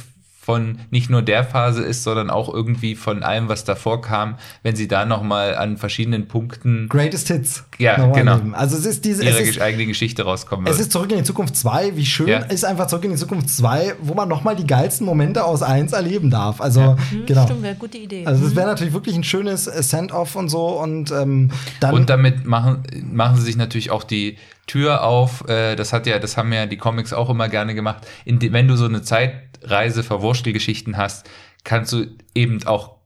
von 0.44 0.80
nicht 0.90 1.08
nur 1.08 1.22
der 1.22 1.44
Phase 1.44 1.82
ist, 1.82 2.02
sondern 2.02 2.28
auch 2.28 2.52
irgendwie 2.52 2.96
von 2.96 3.22
allem, 3.22 3.48
was 3.48 3.62
davor 3.62 4.02
kam, 4.02 4.34
wenn 4.64 4.74
sie 4.74 4.88
da 4.88 5.04
noch 5.06 5.22
mal 5.22 5.54
an 5.54 5.76
verschiedenen 5.76 6.26
Punkten 6.26 6.88
Greatest 6.88 7.28
Hits. 7.28 7.64
Ja, 7.78 7.96
Nochmal 7.96 8.18
genau. 8.18 8.36
nehmen. 8.38 8.54
Also 8.56 8.76
es 8.76 8.84
ist 8.84 9.04
diese, 9.04 9.22
es 9.22 9.28
ihre 9.36 9.40
ist, 9.40 9.58
gesch- 9.58 9.62
eigene 9.62 9.86
Geschichte 9.86 10.24
rauskommen 10.24 10.66
es 10.66 10.72
wird. 10.78 10.80
ist 10.88 10.92
Zurück 10.92 11.12
in 11.12 11.18
die 11.18 11.24
Zukunft 11.24 11.54
2. 11.54 11.96
Wie 11.96 12.04
schön 12.04 12.26
Ja. 12.26 12.38
ist 12.38 12.64
einfach 12.64 12.88
Zurück 12.88 13.04
in 13.04 13.12
die 13.12 13.16
Zukunft 13.16 13.50
2, 13.50 13.94
wo 14.00 14.14
man 14.14 14.28
noch 14.28 14.42
mal 14.42 14.56
die 14.56 14.66
geilsten 14.66 15.06
Momente 15.06 15.44
aus 15.44 15.62
1 15.62 15.92
erleben 15.92 16.28
darf. 16.30 16.60
Also, 16.60 16.80
Ja. 16.80 16.96
Hm, 17.10 17.26
genau. 17.26 17.44
Stimmt, 17.44 17.62
wäre 17.62 17.70
eine 17.70 17.78
gute 17.78 17.98
Idee. 17.98 18.26
Also 18.26 18.44
das 18.44 18.56
wäre 18.56 18.66
natürlich 18.66 18.92
wirklich 18.94 19.14
ein 19.14 19.22
schönes 19.24 19.68
äh, 19.68 19.80
Send-Off 19.80 20.34
und 20.34 20.48
so 20.48 20.80
und 20.80 21.12
ähm, 21.12 21.50
dann 21.78 21.94
Und 21.94 22.10
damit 22.10 22.46
machen, 22.46 22.82
machen 23.12 23.36
sie 23.36 23.42
sich 23.42 23.56
natürlich 23.56 23.92
auch 23.92 24.02
die 24.02 24.38
Tür 24.66 25.04
auf. 25.04 25.48
Äh, 25.48 25.76
das 25.76 25.92
hat 25.92 26.06
ja, 26.08 26.18
das 26.18 26.36
haben 26.36 26.52
ja 26.52 26.66
die 26.66 26.78
Comics 26.78 27.12
auch 27.12 27.30
immer 27.30 27.48
gerne 27.48 27.74
gemacht. 27.76 28.06
In 28.24 28.40
die, 28.40 28.52
wenn 28.52 28.66
du 28.66 28.74
so 28.76 28.86
eine 28.86 29.02
Zeitreise 29.02 29.51
Verwurstelgeschichten 30.02 30.96
hast, 30.96 31.28
kannst 31.64 31.92
du 31.92 32.06
eben 32.34 32.64
auch 32.66 32.96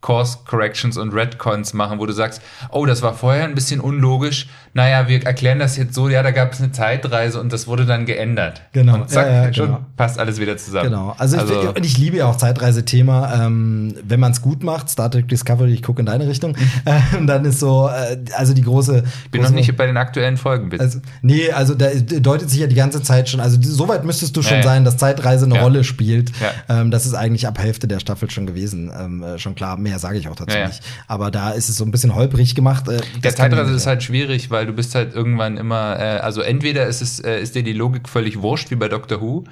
Course 0.00 0.38
Corrections 0.46 0.96
und 0.96 1.12
Redcons 1.12 1.74
machen, 1.74 1.98
wo 1.98 2.06
du 2.06 2.12
sagst, 2.12 2.40
oh, 2.70 2.86
das 2.86 3.02
war 3.02 3.14
vorher 3.14 3.44
ein 3.44 3.54
bisschen 3.54 3.80
unlogisch. 3.80 4.48
Naja, 4.74 5.08
wir 5.08 5.24
erklären 5.24 5.58
das 5.58 5.76
jetzt 5.76 5.94
so, 5.94 6.08
ja, 6.08 6.22
da 6.22 6.30
gab 6.32 6.52
es 6.52 6.60
eine 6.60 6.72
Zeitreise 6.72 7.40
und 7.40 7.52
das 7.52 7.66
wurde 7.66 7.86
dann 7.86 8.06
geändert. 8.06 8.62
Genau, 8.72 8.94
Und 8.94 9.10
zack, 9.10 9.26
ja, 9.26 9.44
ja, 9.46 9.52
schon 9.54 9.66
genau. 9.66 9.86
passt 9.96 10.18
alles 10.18 10.38
wieder 10.40 10.56
zusammen. 10.56 10.90
Genau. 10.90 11.14
Also, 11.18 11.36
ich, 11.38 11.76
und 11.76 11.86
ich 11.86 11.96
liebe 11.98 12.18
ja 12.18 12.26
auch 12.26 12.36
Zeitreise-Thema. 12.36 13.46
Ähm, 13.46 13.94
wenn 14.04 14.20
man 14.20 14.32
es 14.32 14.42
gut 14.42 14.62
macht, 14.62 14.88
Star 14.88 15.10
Trek 15.10 15.28
Discovery, 15.28 15.72
ich 15.72 15.82
gucke 15.82 16.00
in 16.00 16.06
deine 16.06 16.26
Richtung. 16.28 16.56
äh, 16.84 17.16
und 17.16 17.26
dann 17.26 17.44
ist 17.44 17.60
so, 17.60 17.88
äh, 17.88 18.18
also 18.36 18.52
die 18.54 18.62
große. 18.62 19.04
ich 19.24 19.30
bin 19.30 19.42
noch 19.42 19.50
nicht 19.50 19.76
bei 19.76 19.86
den 19.86 19.96
aktuellen 19.96 20.36
Folgen, 20.36 20.68
bitte. 20.68 20.82
Also, 20.82 21.00
nee, 21.22 21.50
also 21.50 21.74
da 21.74 21.88
deutet 21.94 22.50
sich 22.50 22.60
ja 22.60 22.66
die 22.66 22.74
ganze 22.76 23.02
Zeit 23.02 23.28
schon, 23.28 23.40
also 23.40 23.58
soweit 23.60 24.04
müsstest 24.04 24.36
du 24.36 24.42
schon 24.42 24.58
Ja, 24.58 24.62
sein, 24.62 24.84
dass 24.84 24.96
Zeitreise 24.96 25.44
eine. 25.46 25.60
Rolle 25.60 25.84
spielt. 25.84 26.32
Ähm, 26.68 26.90
das 26.90 27.06
ist 27.06 27.14
eigentlich 27.14 27.46
ab 27.46 27.58
Hälfte 27.58 27.86
der 27.86 28.00
Staffel 28.00 28.30
schon 28.30 28.46
gewesen. 28.46 28.90
Ähm, 28.98 29.22
äh, 29.22 29.38
schon 29.38 29.54
klar, 29.54 29.76
mehr 29.76 29.98
sage 29.98 30.18
ich 30.18 30.28
auch 30.28 30.36
dazu 30.36 30.56
nicht. 30.56 30.80
Aber 31.06 31.30
da 31.30 31.50
ist 31.50 31.68
es 31.68 31.76
so 31.76 31.84
ein 31.84 31.90
bisschen 31.90 32.14
holprig 32.14 32.54
gemacht. 32.54 32.88
Äh, 32.88 33.00
Der 33.22 33.34
Zeitreise 33.34 33.72
ist 33.72 33.86
halt 33.86 34.02
schwierig, 34.02 34.50
weil 34.50 34.59
du 34.66 34.72
bist 34.72 34.94
halt 34.94 35.14
irgendwann 35.14 35.56
immer, 35.56 35.98
äh, 35.98 36.18
also 36.18 36.40
entweder 36.40 36.86
ist 36.86 37.00
es, 37.00 37.20
äh, 37.20 37.40
ist 37.40 37.54
dir 37.54 37.62
die 37.62 37.72
Logik 37.72 38.08
völlig 38.08 38.40
wurscht, 38.40 38.70
wie 38.70 38.76
bei 38.76 38.88
Doctor 38.88 39.20
Who, 39.20 39.44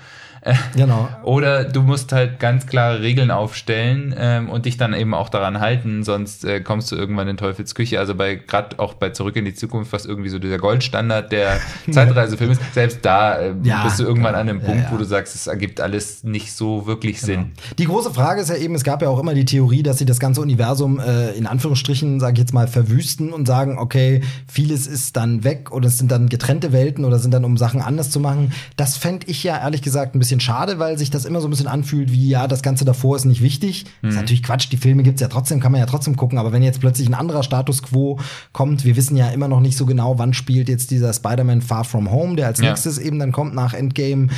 Genau. 0.76 1.08
Oder 1.22 1.64
du 1.64 1.82
musst 1.82 2.12
halt 2.12 2.40
ganz 2.40 2.66
klare 2.66 3.00
Regeln 3.00 3.30
aufstellen 3.30 4.14
ähm, 4.16 4.48
und 4.48 4.66
dich 4.66 4.76
dann 4.76 4.94
eben 4.94 5.14
auch 5.14 5.28
daran 5.28 5.60
halten, 5.60 6.04
sonst 6.04 6.44
äh, 6.44 6.60
kommst 6.60 6.90
du 6.92 6.96
irgendwann 6.96 7.28
in 7.28 7.36
Teufels 7.36 7.74
Küche. 7.74 7.98
Also 7.98 8.14
bei 8.14 8.36
gerade 8.36 8.78
auch 8.78 8.94
bei 8.94 9.10
Zurück 9.10 9.36
in 9.36 9.44
die 9.44 9.54
Zukunft, 9.54 9.92
was 9.92 10.04
irgendwie 10.04 10.28
so 10.28 10.38
dieser 10.38 10.58
Goldstandard 10.58 11.32
der 11.32 11.60
Zeitreisefilm 11.90 12.52
ist, 12.52 12.60
selbst 12.74 13.00
da 13.02 13.38
äh, 13.38 13.54
Ja, 13.62 13.84
bist 13.84 13.98
du 14.00 14.04
irgendwann 14.04 14.34
an 14.34 14.48
einem 14.48 14.60
ja, 14.60 14.66
Punkt, 14.66 14.84
ja. 14.84 14.92
wo 14.92 14.96
du 14.96 15.04
sagst, 15.04 15.34
es 15.34 15.46
ergibt 15.46 15.80
alles 15.80 16.24
nicht 16.24 16.52
so 16.52 16.86
wirklich 16.86 17.20
Sinn. 17.20 17.52
Die 17.78 17.84
große 17.84 18.12
Frage 18.12 18.40
ist 18.40 18.48
ja 18.48 18.56
eben, 18.56 18.74
es 18.74 18.84
gab 18.84 19.02
ja 19.02 19.08
auch 19.08 19.18
immer 19.18 19.34
die 19.34 19.44
Theorie, 19.44 19.82
dass 19.82 19.98
sie 19.98 20.06
das 20.06 20.18
ganze 20.18 20.40
Universum 20.40 21.00
äh, 21.00 21.30
in 21.32 21.46
Anführungsstrichen, 21.46 22.20
sage 22.20 22.34
ich 22.34 22.38
jetzt 22.40 22.54
mal, 22.54 22.68
verwüsten 22.68 23.32
und 23.32 23.46
sagen, 23.46 23.78
okay, 23.78 24.22
vieles 24.46 24.86
ist 24.86 25.16
dann 25.16 25.44
weg 25.44 25.72
oder 25.72 25.88
es 25.88 25.98
sind 25.98 26.10
dann 26.10 26.28
getrennte 26.28 26.72
Welten 26.72 27.04
oder 27.04 27.18
sind 27.18 27.32
dann, 27.32 27.44
um 27.44 27.56
Sachen 27.56 27.80
anders 27.80 28.10
zu 28.10 28.20
machen. 28.20 28.52
Das 28.76 28.96
fände 28.96 29.26
ich 29.28 29.42
ja 29.42 29.58
ehrlich 29.58 29.82
gesagt 29.82 30.14
ein 30.14 30.18
bisschen 30.18 30.37
schade, 30.40 30.78
weil 30.78 30.98
sich 30.98 31.10
das 31.10 31.24
immer 31.24 31.40
so 31.40 31.48
ein 31.48 31.50
bisschen 31.50 31.66
anfühlt 31.68 32.12
wie, 32.12 32.28
ja, 32.28 32.46
das 32.46 32.62
Ganze 32.62 32.84
davor 32.84 33.16
ist 33.16 33.24
nicht 33.24 33.42
wichtig. 33.42 33.84
Das 34.02 34.10
ist 34.14 34.16
natürlich 34.20 34.42
Quatsch, 34.42 34.68
die 34.70 34.76
Filme 34.76 35.02
gibt's 35.02 35.20
ja 35.20 35.28
trotzdem, 35.28 35.60
kann 35.60 35.72
man 35.72 35.80
ja 35.80 35.86
trotzdem 35.86 36.16
gucken, 36.16 36.38
aber 36.38 36.52
wenn 36.52 36.62
jetzt 36.62 36.80
plötzlich 36.80 37.08
ein 37.08 37.14
anderer 37.14 37.42
Status 37.42 37.82
quo 37.82 38.18
kommt, 38.52 38.84
wir 38.84 38.96
wissen 38.96 39.16
ja 39.16 39.28
immer 39.30 39.48
noch 39.48 39.60
nicht 39.60 39.76
so 39.76 39.86
genau, 39.86 40.18
wann 40.18 40.34
spielt 40.34 40.68
jetzt 40.68 40.90
dieser 40.90 41.12
Spider-Man 41.12 41.60
Far 41.62 41.84
From 41.84 42.10
Home, 42.10 42.36
der 42.36 42.46
als 42.46 42.60
Ja. 42.60 42.70
nächstes 42.70 42.98
eben 42.98 43.18
dann 43.18 43.32
kommt 43.32 43.54
nach 43.54 43.74
Endgame 43.74 44.28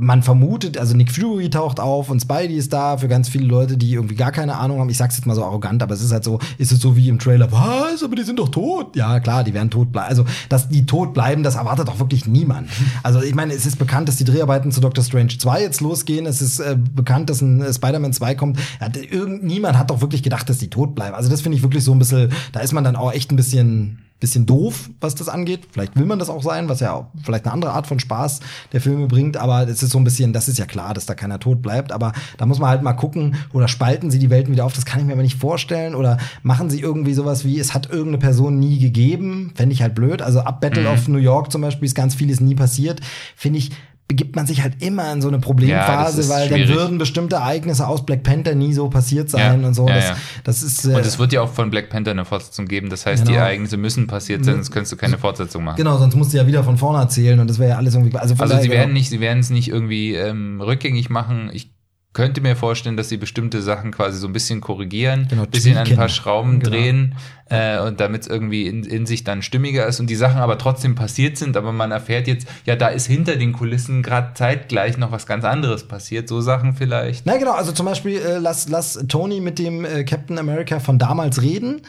man 0.00 0.22
vermutet, 0.22 0.78
also 0.78 0.96
Nick 0.96 1.12
Fury 1.12 1.50
taucht 1.50 1.78
auf 1.78 2.10
und 2.10 2.20
Spidey 2.20 2.56
ist 2.56 2.72
da 2.72 2.96
für 2.96 3.06
ganz 3.06 3.28
viele 3.28 3.46
Leute, 3.46 3.76
die 3.76 3.92
irgendwie 3.92 4.14
gar 4.14 4.32
keine 4.32 4.56
Ahnung 4.56 4.80
haben. 4.80 4.88
Ich 4.88 4.96
sag's 4.96 5.16
jetzt 5.16 5.26
mal 5.26 5.34
so 5.34 5.44
arrogant, 5.44 5.82
aber 5.82 5.94
es 5.94 6.00
ist 6.00 6.10
halt 6.10 6.24
so, 6.24 6.38
ist 6.58 6.72
es 6.72 6.80
so 6.80 6.96
wie 6.96 7.08
im 7.08 7.18
Trailer, 7.18 7.52
was, 7.52 8.02
aber 8.02 8.16
die 8.16 8.22
sind 8.22 8.38
doch 8.38 8.48
tot. 8.48 8.96
Ja, 8.96 9.20
klar, 9.20 9.44
die 9.44 9.52
werden 9.52 9.70
tot 9.70 9.92
bleiben. 9.92 10.08
Also, 10.08 10.24
dass 10.48 10.68
die 10.68 10.86
tot 10.86 11.12
bleiben, 11.12 11.42
das 11.42 11.56
erwartet 11.56 11.88
doch 11.88 11.98
wirklich 11.98 12.26
niemand. 12.26 12.68
Also, 13.02 13.22
ich 13.22 13.34
meine, 13.34 13.52
es 13.52 13.66
ist 13.66 13.78
bekannt, 13.78 14.08
dass 14.08 14.16
die 14.16 14.24
Dreharbeiten 14.24 14.72
zu 14.72 14.80
Doctor 14.80 15.04
Strange 15.04 15.36
2 15.38 15.62
jetzt 15.62 15.80
losgehen. 15.80 16.26
Es 16.26 16.40
ist 16.40 16.60
äh, 16.60 16.76
bekannt, 16.76 17.28
dass 17.28 17.42
ein 17.42 17.60
äh, 17.60 17.72
Spider-Man 17.72 18.12
2 18.12 18.34
kommt. 18.34 18.58
Ja, 18.80 18.88
irgend, 19.10 19.44
niemand 19.44 19.78
hat 19.78 19.90
doch 19.90 20.00
wirklich 20.00 20.22
gedacht, 20.22 20.48
dass 20.48 20.58
die 20.58 20.70
tot 20.70 20.94
bleiben. 20.94 21.14
Also, 21.14 21.28
das 21.28 21.42
finde 21.42 21.56
ich 21.56 21.62
wirklich 21.62 21.84
so 21.84 21.92
ein 21.92 21.98
bisschen, 21.98 22.30
da 22.52 22.60
ist 22.60 22.72
man 22.72 22.84
dann 22.84 22.96
auch 22.96 23.12
echt 23.12 23.30
ein 23.30 23.36
bisschen 23.36 23.98
bisschen 24.20 24.46
doof, 24.46 24.90
was 25.00 25.14
das 25.14 25.28
angeht. 25.28 25.60
Vielleicht 25.72 25.96
will 25.96 26.04
man 26.04 26.18
das 26.18 26.28
auch 26.28 26.42
sein, 26.42 26.68
was 26.68 26.80
ja 26.80 26.92
auch 26.92 27.06
vielleicht 27.24 27.46
eine 27.46 27.54
andere 27.54 27.72
Art 27.72 27.86
von 27.86 27.98
Spaß 27.98 28.40
der 28.72 28.80
Filme 28.80 29.06
bringt, 29.06 29.36
aber 29.36 29.66
es 29.66 29.82
ist 29.82 29.90
so 29.90 29.98
ein 29.98 30.04
bisschen, 30.04 30.32
das 30.32 30.48
ist 30.48 30.58
ja 30.58 30.66
klar, 30.66 30.94
dass 30.94 31.06
da 31.06 31.14
keiner 31.14 31.40
tot 31.40 31.62
bleibt, 31.62 31.90
aber 31.90 32.12
da 32.36 32.46
muss 32.46 32.58
man 32.58 32.68
halt 32.68 32.82
mal 32.82 32.92
gucken, 32.92 33.36
oder 33.52 33.66
spalten 33.66 34.10
sie 34.10 34.18
die 34.18 34.30
Welten 34.30 34.52
wieder 34.52 34.66
auf, 34.66 34.74
das 34.74 34.84
kann 34.84 35.00
ich 35.00 35.06
mir 35.06 35.14
aber 35.14 35.22
nicht 35.22 35.38
vorstellen, 35.38 35.94
oder 35.94 36.18
machen 36.42 36.68
sie 36.68 36.80
irgendwie 36.80 37.14
sowas 37.14 37.44
wie, 37.44 37.58
es 37.58 37.74
hat 37.74 37.88
irgendeine 37.88 38.18
Person 38.18 38.58
nie 38.58 38.78
gegeben, 38.78 39.52
fände 39.54 39.72
ich 39.72 39.82
halt 39.82 39.94
blöd, 39.94 40.22
also 40.22 40.40
ab 40.40 40.60
Battle 40.60 40.88
of 40.88 41.08
New 41.08 41.18
York 41.18 41.50
zum 41.50 41.62
Beispiel 41.62 41.86
ist 41.86 41.94
ganz 41.94 42.14
vieles 42.14 42.40
nie 42.40 42.54
passiert, 42.54 43.00
finde 43.34 43.58
ich, 43.58 43.70
begibt 44.10 44.34
man 44.34 44.44
sich 44.44 44.60
halt 44.60 44.82
immer 44.82 45.12
in 45.12 45.22
so 45.22 45.28
eine 45.28 45.36
Ja, 45.36 45.40
Problemphase, 45.40 46.20
ist 46.22 46.28
weil 46.30 46.48
dann 46.48 46.58
schwierig. 46.58 46.74
würden 46.74 46.98
bestimmte 46.98 47.36
Ereignisse 47.36 47.86
aus 47.86 48.04
Black 48.04 48.24
Panther 48.24 48.56
nie 48.56 48.72
so 48.72 48.88
passiert 48.90 49.30
sein 49.30 49.60
Ja, 49.62 49.68
und 49.68 49.72
so. 49.74 49.86
ja, 49.86 49.94
das, 49.94 50.04
ja. 50.08 50.16
das 50.42 50.62
ist 50.64 50.84
äh, 50.84 50.94
Und 50.96 51.06
es 51.06 51.20
wird 51.20 51.32
ja 51.32 51.42
auch 51.42 51.52
von 51.52 51.70
Black 51.70 51.90
Panther 51.90 52.10
eine 52.10 52.24
Fortsetzung 52.24 52.66
geben. 52.66 52.90
Das 52.90 53.06
heißt, 53.06 53.22
die 53.28 53.32
Genau. 53.32 53.44
Ereignisse 53.44 53.76
müssen 53.76 54.08
passiert 54.08 54.44
sein, 54.44 54.56
sonst 54.56 54.72
könntest 54.72 54.90
du 54.92 54.96
keine 54.96 55.16
Fortsetzung 55.16 55.62
machen. 55.62 55.76
Genau, 55.76 55.96
sonst 55.96 56.16
musst 56.16 56.32
du 56.32 56.38
ja 56.38 56.46
wieder 56.48 56.64
von 56.64 56.76
vorne 56.76 56.98
erzählen 56.98 57.38
und 57.38 57.48
das 57.48 57.60
wäre 57.60 57.70
ja 57.70 57.76
alles 57.76 57.94
irgendwie. 57.94 58.16
Also, 58.18 58.34
Also 58.34 58.46
daher, 58.52 58.62
sie 58.64 58.70
werden 58.70 58.80
genau. 58.88 58.94
nicht, 58.94 59.10
sie 59.10 59.20
werden 59.20 59.38
es 59.38 59.50
nicht 59.50 59.68
irgendwie 59.68 60.14
ähm, 60.16 60.60
rückgängig 60.60 61.08
machen. 61.08 61.50
Ich 61.52 61.70
könnte 62.12 62.40
mir 62.40 62.56
vorstellen, 62.56 62.96
dass 62.96 63.08
sie 63.08 63.16
bestimmte 63.16 63.62
Sachen 63.62 63.92
quasi 63.92 64.18
so 64.18 64.26
ein 64.26 64.32
bisschen 64.32 64.60
korrigieren, 64.60 65.26
Genau, 65.28 65.42
ein 65.44 65.50
bisschen 65.50 65.76
an 65.76 65.86
ein 65.86 65.96
paar 65.96 66.08
Schrauben 66.08 66.58
Genau. 66.58 66.70
drehen 66.70 67.14
äh, 67.48 67.78
und 67.80 68.00
damit 68.00 68.22
es 68.22 68.26
irgendwie 68.28 68.66
in, 68.66 68.82
in 68.82 69.06
sich 69.06 69.22
dann 69.22 69.42
stimmiger 69.42 69.86
ist 69.86 70.00
und 70.00 70.08
die 70.10 70.16
Sachen 70.16 70.40
aber 70.40 70.58
trotzdem 70.58 70.96
passiert 70.96 71.36
sind, 71.36 71.56
aber 71.56 71.70
man 71.72 71.92
erfährt 71.92 72.26
jetzt, 72.26 72.48
ja, 72.66 72.74
da 72.74 72.88
ist 72.88 73.06
hinter 73.06 73.36
den 73.36 73.52
Kulissen 73.52 74.02
gerade 74.02 74.34
zeitgleich 74.34 74.98
noch 74.98 75.12
was 75.12 75.26
ganz 75.26 75.44
anderes 75.44 75.86
passiert, 75.86 76.28
so 76.28 76.40
Sachen 76.40 76.74
vielleicht. 76.74 77.26
Na 77.26 77.36
genau, 77.36 77.52
also 77.52 77.70
zum 77.70 77.86
Beispiel 77.86 78.20
äh, 78.20 78.38
lass, 78.38 78.68
lass 78.68 78.94
Tony 79.06 79.40
mit 79.40 79.60
dem 79.60 79.84
äh, 79.84 80.02
Captain 80.02 80.38
America 80.38 80.80
von 80.80 80.98
damals 80.98 81.42
reden. 81.42 81.82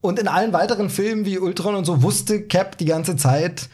Und 0.00 0.20
in 0.20 0.28
allen 0.28 0.52
weiteren 0.52 0.90
Filmen 0.90 1.24
wie 1.24 1.38
Ultron 1.40 1.74
und 1.74 1.84
so 1.84 2.02
wusste 2.02 2.42
Cap 2.42 2.78
die 2.78 2.84
ganze 2.84 3.16
Zeit, 3.16 3.68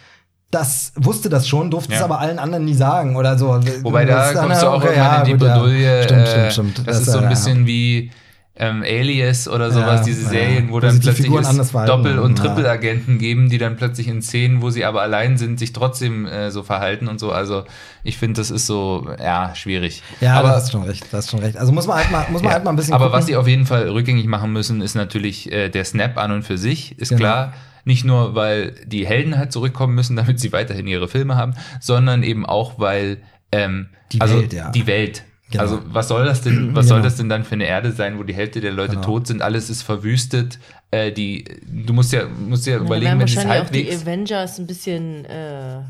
das 0.55 0.93
wusste 0.97 1.29
das 1.29 1.49
schon, 1.49 1.71
durfte 1.71 1.93
es 1.93 1.99
Ja. 1.99 2.05
aber 2.05 2.21
allen 2.21 2.39
anderen 2.39 2.65
nie 2.65 2.75
sagen 2.75 3.17
oder 3.17 3.37
so. 3.39 3.61
Wobei 3.83 4.05
da 4.05 4.33
Das 4.33 4.41
kommst 4.41 4.63
du 4.63 4.67
auch 4.69 4.77
okay, 4.77 4.87
irgendwann 4.89 5.05
ja, 5.13 5.19
in 5.19 5.25
die 5.27 5.33
gut, 5.33 5.43
ja. 5.43 5.59
Bredouille. 5.59 6.03
Stimmt, 6.05 6.21
äh, 6.21 6.51
stimmt, 6.51 6.53
stimmt. 6.73 6.89
Das, 6.89 7.01
ist 7.01 7.07
so 7.11 7.19
ein 7.19 7.25
ja, 7.25 7.29
bisschen 7.31 7.67
wie 7.67 8.11
ähm, 8.57 8.83
Alias 8.85 9.49
oder 9.49 9.73
sowas, 9.73 10.01
Ja, 10.01 10.05
diese 10.05 10.23
ja. 10.23 10.29
Serien, 10.29 10.69
wo 10.69 10.75
Wo 10.75 10.81
dann 10.81 11.01
plötzlich 11.01 11.29
es. 11.29 11.73
Doppel- 11.73 12.21
und 12.21 12.39
Ja. 12.39 12.45
Trippelagenten 12.45 13.19
geben, 13.19 13.51
die 13.51 13.59
dann 13.59 13.77
plötzlich 13.77 14.07
in 14.07 14.23
Szenen, 14.23 14.63
wo 14.63 14.71
sie 14.71 14.85
aber 14.85 15.03
allein 15.03 15.37
sind, 15.39 15.59
sich 15.59 15.73
trotzdem 15.73 16.25
äh, 16.27 16.53
so 16.53 16.63
verhalten 16.63 17.09
und 17.09 17.19
so. 17.19 17.33
Also 17.33 17.65
ich 18.05 18.17
finde, 18.17 18.41
das 18.41 18.53
ist 18.53 18.67
so, 18.69 19.09
ja, 19.21 19.53
schwierig. 19.57 20.05
Ja, 20.21 20.35
aber, 20.35 20.51
das 20.51 20.65
ist 20.65 20.71
schon 20.73 20.85
recht, 20.85 21.05
das 21.11 21.25
ist 21.25 21.31
schon 21.33 21.41
recht. 21.41 21.57
Also 21.57 21.73
muss 21.73 21.89
man 21.89 21.97
halt 21.97 22.13
mal, 22.13 22.27
muss 22.31 22.43
man 22.43 22.51
ja, 22.51 22.55
halt 22.55 22.65
mal 22.65 22.71
ein 22.71 22.77
bisschen 22.77 22.95
aber 22.95 23.07
gucken. 23.07 23.19
was 23.19 23.27
sie 23.27 23.35
auf 23.35 23.49
jeden 23.49 23.67
Fall 23.67 23.89
rückgängig 23.89 24.27
machen 24.27 24.53
müssen, 24.53 24.81
ist 24.83 24.95
natürlich 24.95 25.51
äh, 25.51 25.69
der 25.69 25.85
Snap 25.85 26.17
an 26.17 26.31
und 26.31 26.45
für 26.45 26.57
sich, 26.57 26.97
ist 27.01 27.09
Genau. 27.09 27.19
klar. 27.21 27.53
Nicht 27.85 28.05
nur, 28.05 28.35
weil 28.35 28.75
die 28.87 29.07
Helden 29.07 29.37
halt 29.39 29.53
zurückkommen 29.53 29.95
müssen, 29.95 30.17
damit 30.21 30.41
sie 30.41 30.53
weiterhin 30.53 30.87
ihre 30.87 31.09
Filme 31.09 31.37
haben, 31.37 31.55
sondern 31.81 32.23
eben 32.23 32.47
auch, 32.47 32.79
weil 32.79 33.19
ähm, 33.53 33.89
Die 34.13 34.21
also 34.21 34.39
Welt, 34.41 34.53
ja. 34.53 34.71
die 34.71 34.87
Welt. 34.87 35.25
Genau. 35.51 35.63
Also 35.63 35.81
was 35.87 36.09
soll 36.09 36.25
das 36.25 36.41
denn, 36.43 36.75
was 36.75 36.89
soll 36.89 36.97
Genau. 36.99 37.05
das 37.07 37.17
denn 37.17 37.29
dann 37.29 37.45
für 37.45 37.53
eine 37.55 37.67
Erde 37.67 37.93
sein, 37.93 38.19
wo 38.19 38.23
die 38.25 38.35
Hälfte 38.35 38.61
der 38.61 38.73
Leute 38.73 38.95
Genau. 38.95 39.05
tot 39.07 39.27
sind, 39.29 39.43
alles 39.43 39.71
ist 39.71 39.83
verwüstet, 39.83 40.59
äh, 40.91 41.13
die, 41.13 41.45
du 41.67 41.93
musst 41.93 42.13
ja, 42.13 42.23
musst 42.27 42.67
ja 42.67 42.75
Ja, 42.77 42.81
überlegen, 42.81 43.19
wenn 43.19 43.29
es 43.29 43.37
wahrscheinlich 43.37 43.63
auch 43.63 43.71
die 43.71 43.85
halbwegs. 43.85 44.03
Avengers 44.03 44.59
ein 44.59 44.67
bisschen 44.67 45.25
äh, 45.27 45.81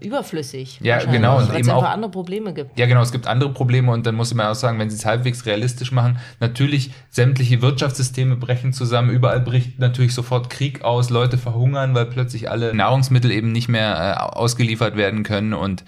überflüssig. 0.00 0.78
Ja, 0.82 0.98
genau, 1.04 1.38
und 1.38 1.48
Weil 1.48 1.60
eben 1.60 1.70
auch- 1.70 1.84
andere 1.84 2.10
Probleme 2.10 2.52
gibt. 2.54 2.78
Ja, 2.78 2.86
genau, 2.86 3.02
es 3.02 3.12
gibt 3.12 3.26
andere 3.26 3.50
Probleme 3.52 3.90
und 3.92 4.06
dann 4.06 4.14
muss 4.14 4.32
man 4.34 4.46
auch 4.46 4.54
sagen, 4.54 4.78
wenn 4.78 4.90
sie 4.90 4.96
es 4.96 5.04
halbwegs 5.06 5.46
realistisch 5.46 5.92
machen, 5.92 6.18
natürlich 6.40 6.90
sämtliche 7.10 7.62
Wirtschaftssysteme 7.62 8.36
brechen 8.36 8.72
zusammen, 8.72 9.10
überall 9.10 9.40
bricht 9.40 9.78
natürlich 9.78 10.14
sofort 10.14 10.50
Krieg 10.50 10.82
aus, 10.82 11.10
Leute 11.10 11.38
verhungern, 11.38 11.94
weil 11.94 12.06
plötzlich 12.06 12.50
alle 12.50 12.74
Nahrungsmittel 12.74 13.30
eben 13.30 13.52
nicht 13.52 13.68
mehr 13.68 14.16
äh, 14.18 14.36
ausgeliefert 14.36 14.96
werden 14.96 15.22
können 15.22 15.54
und 15.54 15.84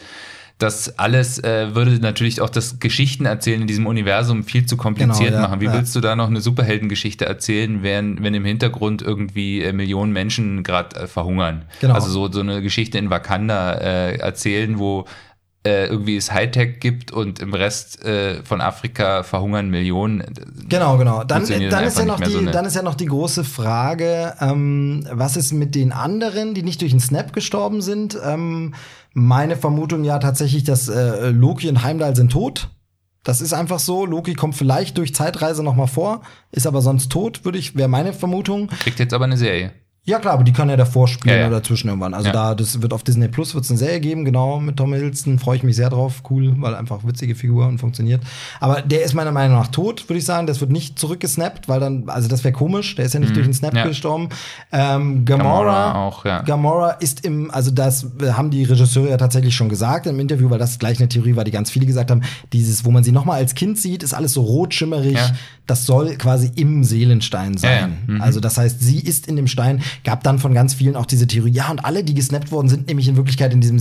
das 0.62 0.98
alles 0.98 1.42
äh, 1.42 1.74
würde 1.74 1.98
natürlich 1.98 2.40
auch 2.40 2.50
das 2.50 2.78
Geschichtenerzählen 2.78 3.62
in 3.62 3.66
diesem 3.66 3.86
Universum 3.86 4.44
viel 4.44 4.64
zu 4.66 4.76
kompliziert 4.76 5.30
Genau, 5.30 5.42
ja, 5.42 5.48
machen. 5.48 5.60
Wie 5.60 5.66
ja. 5.66 5.72
willst 5.72 5.94
du 5.96 6.00
da 6.00 6.14
noch 6.14 6.28
eine 6.28 6.40
Superheldengeschichte 6.40 7.26
erzählen, 7.26 7.82
wenn, 7.82 8.22
wenn 8.22 8.34
im 8.34 8.44
Hintergrund 8.44 9.02
irgendwie 9.02 9.62
äh, 9.62 9.72
Millionen 9.72 10.12
Menschen 10.12 10.62
gerade 10.62 10.96
äh, 10.96 11.06
verhungern? 11.06 11.64
Genau. 11.80 11.94
Also 11.94 12.10
so, 12.10 12.30
so 12.30 12.40
eine 12.40 12.62
Geschichte 12.62 12.98
in 12.98 13.10
Wakanda 13.10 13.72
äh, 13.72 14.16
erzählen, 14.18 14.78
wo 14.78 15.06
äh, 15.64 15.86
irgendwie 15.86 16.16
es 16.16 16.32
Hightech 16.32 16.80
gibt 16.80 17.12
und 17.12 17.38
im 17.38 17.54
Rest 17.54 18.04
äh, 18.04 18.42
von 18.42 18.60
Afrika 18.60 19.22
verhungern 19.22 19.68
Millionen. 19.68 20.24
Genau, 20.68 20.98
genau. 20.98 21.24
Dann, 21.24 21.38
Funktioniert 21.38 21.72
dann, 21.72 21.84
ist 21.84 21.98
ja 21.98 22.04
noch 22.04 22.20
die, 22.20 22.30
so, 22.30 22.40
dann 22.40 22.64
ist 22.64 22.74
ja 22.74 22.82
noch 22.82 22.96
die 22.96 23.06
große 23.06 23.44
Frage, 23.44 24.34
ähm, 24.40 25.06
was 25.10 25.36
ist 25.36 25.52
mit 25.52 25.74
den 25.74 25.92
anderen, 25.92 26.54
die 26.54 26.62
nicht 26.62 26.80
durch 26.80 26.90
den 26.90 27.00
Snap 27.00 27.32
gestorben 27.32 27.80
sind? 27.80 28.18
Ähm, 28.24 28.74
meine 29.14 29.56
Vermutung 29.56 30.04
ja 30.04 30.18
tatsächlich, 30.18 30.64
dass 30.64 30.88
äh, 30.88 31.30
Loki 31.30 31.68
und 31.68 31.82
Heimdall 31.82 32.16
sind 32.16 32.32
tot. 32.32 32.70
Das 33.24 33.40
ist 33.40 33.52
einfach 33.52 33.78
so. 33.78 34.04
Loki 34.04 34.34
kommt 34.34 34.56
vielleicht 34.56 34.98
durch 34.98 35.14
Zeitreise 35.14 35.62
noch 35.62 35.76
mal 35.76 35.86
vor, 35.86 36.22
ist 36.50 36.66
aber 36.66 36.82
sonst 36.82 37.10
tot, 37.12 37.44
würde 37.44 37.58
ich, 37.58 37.76
wäre 37.76 37.88
meine 37.88 38.12
Vermutung. 38.12 38.68
Kriegt 38.68 38.98
jetzt 38.98 39.14
aber 39.14 39.24
eine 39.24 39.36
Serie. 39.36 39.72
Ja 40.04 40.18
klar, 40.18 40.34
aber 40.34 40.42
die 40.42 40.52
kann 40.52 40.68
ja 40.68 40.76
davor 40.76 41.06
spielen 41.06 41.32
Ja, 41.36 41.42
ja. 41.42 41.46
oder 41.46 41.62
zwischen 41.62 41.86
irgendwann. 41.86 42.12
Also 42.12 42.26
Ja. 42.26 42.32
da, 42.32 42.54
das 42.56 42.82
wird 42.82 42.92
auf 42.92 43.04
Disney 43.04 43.28
Plus 43.28 43.54
wird's 43.54 43.70
eine 43.70 43.78
Serie 43.78 44.00
geben, 44.00 44.24
genau, 44.24 44.58
mit 44.58 44.76
Tom 44.76 44.92
Hiddleston. 44.92 45.38
Freue 45.38 45.58
ich 45.58 45.62
mich 45.62 45.76
sehr 45.76 45.90
drauf. 45.90 46.24
Cool, 46.28 46.54
weil 46.60 46.74
einfach 46.74 47.06
witzige 47.06 47.36
Figur 47.36 47.68
und 47.68 47.78
funktioniert. 47.78 48.20
Aber 48.58 48.82
der 48.82 49.04
ist 49.04 49.14
meiner 49.14 49.30
Meinung 49.30 49.56
nach 49.58 49.68
tot, 49.68 50.08
würde 50.08 50.18
ich 50.18 50.24
sagen. 50.24 50.48
Das 50.48 50.60
wird 50.60 50.72
nicht 50.72 50.98
zurückgesnappt, 50.98 51.68
weil 51.68 51.78
dann, 51.78 52.08
also 52.08 52.28
das 52.28 52.42
wäre 52.42 52.52
komisch. 52.52 52.96
Der 52.96 53.04
ist 53.04 53.14
ja 53.14 53.20
nicht 53.20 53.36
durch 53.36 53.46
den 53.46 53.54
Snap 53.54 53.74
Mhm. 53.74 53.84
Gestorben. 53.88 54.28
Ähm, 54.72 55.24
Gamora, 55.24 55.46
Gamora 55.92 55.94
auch, 56.06 56.24
ja. 56.24 56.42
Gamora 56.42 56.90
ist 56.92 57.24
im, 57.24 57.52
also 57.52 57.70
das 57.70 58.04
haben 58.32 58.50
die 58.50 58.64
Regisseure 58.64 59.10
ja 59.10 59.16
tatsächlich 59.18 59.54
schon 59.54 59.68
gesagt 59.68 60.08
im 60.08 60.18
Interview, 60.18 60.50
weil 60.50 60.58
das 60.58 60.80
gleich 60.80 60.98
eine 60.98 61.08
Theorie 61.08 61.36
war, 61.36 61.44
die 61.44 61.52
ganz 61.52 61.70
viele 61.70 61.86
gesagt 61.86 62.10
haben. 62.10 62.22
Dieses, 62.52 62.84
wo 62.84 62.90
man 62.90 63.04
sie 63.04 63.12
noch 63.12 63.24
mal 63.24 63.34
als 63.34 63.54
Kind 63.54 63.78
sieht, 63.78 64.02
ist 64.02 64.14
alles 64.14 64.32
so 64.32 64.40
rot 64.42 64.74
schimmerig. 64.74 65.16
Das 65.68 65.86
soll 65.86 66.16
quasi 66.16 66.50
im 66.56 66.82
Seelenstein 66.82 67.56
sein. 67.56 67.98
Mhm. 68.08 68.20
Also 68.20 68.40
das 68.40 68.58
heißt, 68.58 68.80
sie 68.80 68.98
ist 68.98 69.28
in 69.28 69.36
dem 69.36 69.46
Stein. 69.46 69.80
Gab 70.04 70.22
dann 70.24 70.38
von 70.38 70.54
ganz 70.54 70.74
vielen 70.74 70.96
auch 70.96 71.06
diese 71.06 71.26
Theorie, 71.26 71.50
ja, 71.52 71.70
und 71.70 71.84
alle, 71.84 72.04
die 72.04 72.14
gesnappt 72.14 72.50
worden 72.52 72.68
sind, 72.68 72.86
nämlich 72.88 73.08
in 73.08 73.16
Wirklichkeit 73.16 73.52
in 73.52 73.60
diesem 73.60 73.78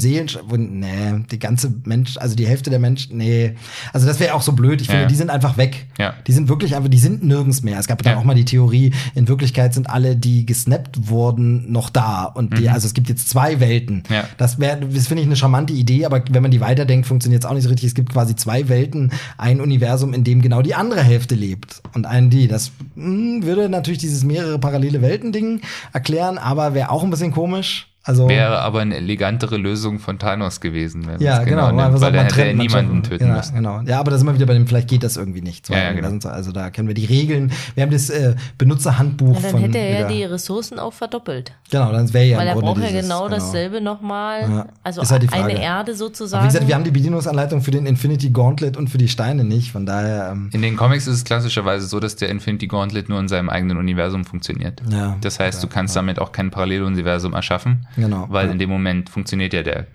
wo- 0.48 0.58
Nee, 0.58 1.24
die 1.32 1.40
ganze 1.40 1.74
Mensch, 1.86 2.18
also 2.18 2.36
die 2.36 2.48
Hälfte 2.48 2.70
der 2.70 2.80
Menschen, 2.80 3.18
nee. 3.18 3.56
Also 3.94 4.08
das 4.08 4.20
wäre 4.20 4.34
auch 4.34 4.42
so 4.42 4.54
blöd. 4.54 4.82
Ich 4.82 4.88
finde, 4.88 5.04
ja. 5.04 5.08
die 5.08 5.16
sind 5.16 5.30
einfach 5.30 5.58
weg. 5.58 5.88
Ja. 5.98 6.14
Die 6.28 6.32
sind 6.32 6.50
wirklich 6.50 6.76
einfach, 6.76 6.90
die 6.90 6.98
sind 7.00 7.24
nirgends 7.24 7.62
mehr. 7.64 7.80
Es 7.80 7.88
gab 7.88 8.02
dann 8.04 8.14
Ja. 8.14 8.20
auch 8.20 8.24
mal 8.24 8.34
die 8.36 8.46
Theorie, 8.46 8.94
in 9.16 9.28
Wirklichkeit 9.28 9.74
sind 9.74 9.90
alle, 9.90 10.16
die 10.16 10.46
gesnappt 10.46 11.10
wurden, 11.10 11.72
noch 11.72 11.90
da. 11.90 12.26
Und 12.26 12.58
die, 12.58 12.70
also 12.70 12.88
es 12.88 12.94
gibt 12.94 13.10
jetzt 13.10 13.30
zwei 13.30 13.60
Welten. 13.60 14.04
Mhm. 14.10 14.16
Ja. 14.16 14.24
Das 14.38 14.60
wäre, 14.60 14.80
das 14.80 15.08
finde 15.08 15.22
ich 15.24 15.28
eine 15.28 15.36
charmante 15.36 15.74
Idee, 15.74 16.06
aber 16.06 16.24
wenn 16.30 16.42
man 16.42 16.52
die 16.52 16.62
weiterdenkt, 16.62 17.08
funktioniert 17.08 17.44
es 17.44 17.50
auch 17.50 17.54
nicht 17.54 17.64
so 17.64 17.70
richtig. 17.70 17.88
Es 17.88 17.96
gibt 17.96 18.12
quasi 18.12 18.36
zwei 18.36 18.70
Welten, 18.70 19.12
ein 19.38 19.62
Universum, 19.62 20.14
in 20.14 20.24
dem 20.24 20.42
genau 20.42 20.62
die 20.62 20.76
andere 20.76 21.02
Hälfte 21.04 21.36
lebt. 21.36 21.82
Und 21.94 22.06
ein 22.06 22.30
die. 22.30 22.48
Das 22.48 22.72
mh, 22.96 23.46
würde 23.46 23.70
natürlich 23.70 24.00
dieses 24.00 24.24
mehrere 24.24 24.60
parallele 24.60 25.02
Welten-Ding 25.02 25.62
erklären, 26.02 26.40
aber 26.40 26.74
wäre 26.74 26.90
auch 26.90 27.04
ein 27.04 27.12
bisschen 27.12 27.32
komisch. 27.32 27.91
Also, 28.04 28.28
Wäre 28.28 28.60
aber 28.60 28.80
eine 28.80 28.96
elegantere 28.98 29.58
Lösung 29.58 30.00
von 30.00 30.18
Thanos 30.18 30.60
gewesen, 30.60 31.06
wenn 31.06 31.22
ja, 31.22 31.36
man's 31.36 31.46
genau, 31.48 31.72
nimmt, 31.72 32.02
weil 32.02 32.12
dann 32.12 32.26
hätte 32.26 32.46
er 32.46 32.54
niemanden 32.56 33.04
töten 33.04 33.26
genau, 33.26 33.38
müssen. 33.38 33.54
Genau. 33.56 33.82
Ja, 33.86 34.00
aber 34.00 34.10
da 34.10 34.18
sind 34.18 34.26
wir 34.26 34.34
wieder 34.34 34.48
bei 34.48 34.56
dem, 34.56 34.66
vielleicht 34.66 34.88
geht 34.90 35.04
das 35.04 35.18
irgendwie 35.18 35.42
nicht. 35.42 35.68
So, 35.68 35.74
Ja, 35.74 35.84
ja, 35.84 35.92
genau. 35.94 36.28
Also 36.30 36.52
da 36.52 36.72
kennen 36.72 36.88
wir 36.88 36.96
die 36.96 37.06
Regeln. 37.06 37.52
Wir 37.76 37.84
haben 37.84 37.92
das 37.92 38.10
äh, 38.10 38.36
Benutzerhandbuch 38.58 39.36
Ja, 39.36 39.42
dann 39.42 39.52
von. 39.52 39.62
hätte 39.62 39.78
er 39.78 40.00
ja 40.02 40.08
die 40.08 40.24
Ressourcen 40.24 40.80
auch 40.80 40.94
verdoppelt. 40.94 41.52
Genau, 41.70 41.92
dann 41.92 42.12
wäre 42.12 42.26
ja 42.26 42.38
Weil 42.40 42.48
er 42.48 42.56
braucht 42.56 42.82
ja 42.82 42.88
dieses, 42.88 43.04
genau 43.04 43.30
dasselbe 43.30 43.82
nochmal. 43.82 44.42
Ja. 44.50 44.66
Also 44.84 45.02
Ist 45.02 45.12
halt 45.12 45.22
die 45.24 45.28
Frage. 45.28 45.44
eine 45.44 45.62
Erde 45.62 45.92
Aber 45.92 45.98
sozusagen. 45.98 46.44
wie 46.44 46.48
gesagt, 46.48 46.68
wir 46.68 46.74
haben 46.74 46.84
die 46.84 46.92
Bedienungsanleitung 46.92 47.62
für 47.62 47.72
den 47.72 47.86
Infinity 47.86 48.30
Gauntlet 48.32 48.78
und 48.78 48.90
für 48.90 48.98
die 48.98 49.10
Steine 49.10 49.44
nicht. 49.44 49.72
Von 49.72 49.86
daher, 49.86 50.30
ähm, 50.32 50.50
In 50.54 50.64
den 50.64 50.76
Comics 50.76 51.06
ist 51.06 51.16
es 51.18 51.24
klassischerweise 51.24 51.86
so, 51.86 52.00
dass 52.00 52.16
der 52.16 52.30
Infinity 52.30 52.66
Gauntlet 52.68 53.10
nur 53.10 53.20
in 53.20 53.28
seinem 53.28 53.50
eigenen 53.50 53.78
Universum 53.78 54.26
funktioniert. 54.26 54.82
Ja. 54.90 55.18
Das 55.22 55.40
heißt, 55.40 55.64
du 55.64 55.68
kannst 55.68 55.96
damit 55.96 56.18
auch 56.20 56.32
kein 56.32 56.50
Paralleluniversum 56.50 57.34
erschaffen, 57.34 57.86
Genau. 57.96 58.28
weil 58.30 58.48
Ja. 58.48 58.52
in 58.54 58.60
dem 58.60 58.70
Moment 58.70 59.10
funktioniert 59.10 59.54
ja 59.54 59.64
der, 59.64 59.88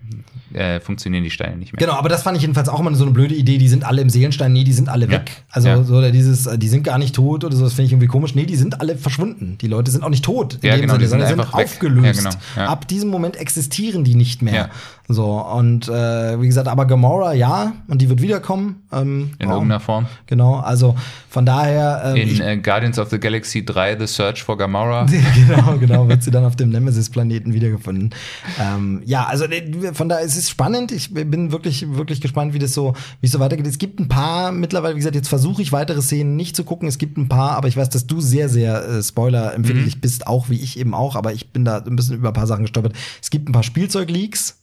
äh, 0.52 0.80
funktionieren 0.80 1.24
die 1.24 1.30
Steine 1.30 1.56
nicht 1.56 1.72
mehr. 1.72 1.78
Genau, 1.78 1.94
aber 1.98 2.08
das 2.08 2.22
fand 2.22 2.36
ich 2.36 2.42
jedenfalls 2.42 2.68
auch 2.68 2.80
mal 2.80 2.94
so 2.94 3.04
eine 3.04 3.12
blöde 3.12 3.34
Idee. 3.34 3.58
Die 3.58 3.68
sind 3.68 3.84
alle 3.84 4.02
im 4.02 4.10
Seelenstein. 4.10 4.52
Nee, 4.52 4.64
die 4.64 4.72
sind 4.72 4.88
alle 4.88 5.06
Ja. 5.06 5.12
weg. 5.12 5.30
Also 5.50 5.68
Ja. 5.68 5.82
so 5.82 5.96
oder 5.96 6.10
dieses, 6.10 6.46
äh, 6.46 6.58
die 6.58 6.68
sind 6.68 6.82
gar 6.82 6.98
nicht 6.98 7.14
tot 7.14 7.44
oder 7.44 7.56
so. 7.56 7.64
Das 7.64 7.72
finde 7.74 7.86
ich 7.86 7.92
irgendwie 7.92 8.06
komisch. 8.08 8.34
Nee, 8.34 8.44
die 8.46 8.56
sind 8.56 8.80
alle 8.80 8.96
verschwunden. 8.96 9.56
Die 9.60 9.66
Leute 9.66 9.90
sind 9.90 10.04
auch 10.04 10.08
nicht 10.10 10.24
tot. 10.24 10.58
In 10.62 10.68
Ja, 10.68 10.74
dem 10.76 10.82
genau, 10.82 10.92
Sinne, 10.94 10.98
die 11.04 11.06
sind 11.08 11.20
sondern 11.20 11.40
einfach 11.40 11.58
weg. 11.58 11.64
aufgelöst. 11.66 12.38
Genau. 12.54 12.66
Ab 12.68 12.86
diesem 12.88 13.08
Moment 13.10 13.36
existieren 13.36 14.04
die 14.04 14.14
nicht 14.14 14.42
mehr. 14.42 14.70
So 15.08 15.40
und 15.40 15.88
äh, 15.88 16.40
wie 16.40 16.46
gesagt, 16.46 16.68
aber 16.68 16.84
Gamora 16.86 17.32
ja 17.32 17.72
und 17.88 18.02
die 18.02 18.08
wird 18.08 18.22
wiederkommen. 18.22 18.82
Ähm, 18.92 19.30
In 19.38 19.48
ja. 19.48 19.54
irgendeiner 19.54 19.80
Form. 19.80 20.06
Genau. 20.26 20.56
Also 20.56 20.96
von 21.28 21.46
daher. 21.46 22.02
Ähm, 22.06 22.16
In 22.16 22.40
äh, 22.40 22.56
Guardians 22.56 22.98
of 22.98 23.10
the 23.10 23.20
Galaxy 23.20 23.64
3, 23.64 23.98
The 23.98 24.06
Search 24.06 24.42
for 24.42 24.58
Gamora. 24.58 25.06
genau, 25.34 25.76
genau, 25.78 26.08
wird 26.08 26.22
sie 26.22 26.30
dann 26.30 26.44
auf 26.44 26.56
dem 26.56 26.70
Nemesis-Planeten 26.70 27.52
wiedergefunden. 27.52 28.14
Ähm, 28.60 29.02
ja, 29.04 29.26
also 29.26 29.44
äh, 29.44 29.92
von 29.92 30.08
daher 30.08 30.24
ist 30.24 30.36
es 30.36 30.50
spannend. 30.50 30.92
Ich 30.92 31.12
bin 31.12 31.52
wirklich, 31.52 31.94
wirklich 31.94 32.20
gespannt, 32.20 32.54
wie 32.54 32.58
das 32.58 32.74
so, 32.74 32.94
wie 33.20 33.26
es 33.26 33.32
so 33.32 33.38
weitergeht. 33.38 33.66
Es 33.66 33.78
gibt 33.78 34.00
ein 34.00 34.08
paar, 34.08 34.50
mittlerweile, 34.50 34.94
wie 34.94 34.98
gesagt, 34.98 35.14
jetzt 35.14 35.28
versuche 35.28 35.62
ich 35.62 35.72
weitere 35.72 36.02
Szenen 36.02 36.36
nicht 36.36 36.56
zu 36.56 36.64
gucken. 36.64 36.88
Es 36.88 36.98
gibt 36.98 37.16
ein 37.16 37.28
paar, 37.28 37.52
aber 37.52 37.68
ich 37.68 37.76
weiß, 37.76 37.90
dass 37.90 38.06
du 38.06 38.20
sehr, 38.20 38.48
sehr 38.48 38.82
äh, 38.84 39.02
spoiler-empfindlich 39.02 40.00
bist, 40.00 40.26
auch 40.26 40.48
wie 40.48 40.60
ich 40.60 40.78
eben 40.78 40.94
auch, 40.94 41.16
aber 41.16 41.32
ich 41.32 41.52
bin 41.52 41.64
da 41.64 41.78
ein 41.78 41.96
bisschen 41.96 42.16
über 42.16 42.28
ein 42.28 42.34
paar 42.34 42.46
Sachen 42.46 42.62
gestolpert. 42.62 42.94
Es 43.20 43.30
gibt 43.30 43.48
ein 43.48 43.52
paar 43.52 43.62
Spielzeug-Leaks, 43.62 44.60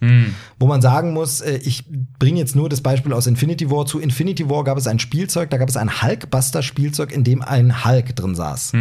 wo 0.60 0.68
man 0.68 0.82
sagen 0.82 1.14
muss, 1.14 1.42
äh, 1.42 1.60
ich 1.64 1.86
bringe 2.20 2.40
jetzt 2.40 2.56
nur 2.56 2.70
das 2.70 2.82
Beispiel 2.82 3.14
aus 3.14 3.28
Infinity 3.28 3.70
War. 3.70 3.86
Zu 3.86 4.00
Infinity 4.00 4.50
War 4.50 4.64
gab 4.64 4.78
es 4.78 4.88
ein 4.88 5.00
Spielzeug, 5.00 5.50
da 5.50 5.58
gab 5.58 5.70
es 5.70 5.78
ein 5.78 6.02
Hulkbuster-Spielzeug, 6.02 7.12
in 7.12 7.24
dem 7.24 7.42
ein 7.42 7.86
Hulk 7.86 8.16
drin 8.16 8.36
saß. 8.36 8.74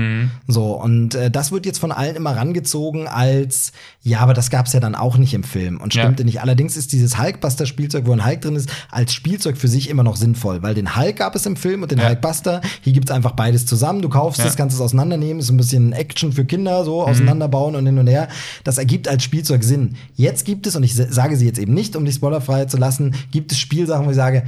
So, 0.49 0.73
und 0.81 1.15
äh, 1.15 1.31
das 1.31 1.53
wird 1.53 1.67
jetzt 1.67 1.79
von 1.79 1.93
allen 1.93 2.17
immer 2.17 2.37
rangezogen 2.37 3.07
als, 3.09 3.73
ja, 4.03 4.21
aber 4.21 4.35
das 4.35 4.51
gab 4.51 4.67
es 4.67 4.73
ja 4.73 4.81
dann 4.81 4.95
auch 4.95 5.17
nicht 5.17 5.35
im 5.35 5.45
Film 5.45 5.81
und 5.81 5.95
Ja. 5.95 6.03
stimmte 6.03 6.25
nicht. 6.25 6.41
Allerdings 6.41 6.77
ist 6.77 6.93
dieses 6.93 7.19
Hulkbuster-Spielzeug, 7.19 8.07
wo 8.07 8.13
ein 8.13 8.25
Hulk 8.25 8.41
drin 8.41 8.57
ist, 8.57 8.71
als 8.91 9.13
Spielzeug 9.13 9.57
für 9.57 9.69
sich 9.69 9.89
immer 9.91 10.03
noch 10.03 10.17
sinnvoll, 10.17 10.63
weil 10.63 10.75
den 10.75 10.97
Hulk 10.97 11.17
gab 11.17 11.35
es 11.35 11.47
im 11.47 11.57
Film 11.57 11.83
und 11.83 11.91
den 11.91 11.99
Ja. 11.99 12.09
Hulkbuster. 12.09 12.61
Hier 12.81 12.93
gibt's 12.93 13.11
einfach 13.11 13.33
beides 13.33 13.67
zusammen. 13.67 14.03
Du 14.03 14.09
kaufst 14.09 14.41
Ja. 14.41 14.47
es, 14.47 14.57
kannst 14.57 14.75
es 14.75 14.81
auseinandernehmen, 14.81 15.41
ist 15.41 15.51
ein 15.51 15.57
bisschen 15.57 15.93
Action 15.93 16.33
für 16.33 16.45
Kinder, 16.45 16.85
so 16.85 17.03
auseinanderbauen 17.07 17.77
und 17.77 17.87
hin 17.87 17.99
und 17.99 18.07
her. 18.07 18.29
Das 18.65 18.79
ergibt 18.79 19.09
als 19.09 19.23
Spielzeug 19.23 19.63
Sinn. 19.65 19.97
Jetzt 20.17 20.45
gibt 20.45 20.67
es, 20.67 20.77
und 20.77 20.83
ich 20.83 20.95
sage 20.95 21.37
sie 21.43 21.49
jetzt 21.49 21.59
eben 21.59 21.75
nicht, 21.75 21.97
um 21.97 22.05
die 22.05 22.13
spoilerfrei 22.13 22.65
zu 22.65 22.77
lassen, 22.77 23.15
gibt 23.31 23.53
es 23.53 23.59
Spielsachen, 23.59 24.07
wo 24.07 24.11
ich 24.11 24.17
sage, 24.17 24.45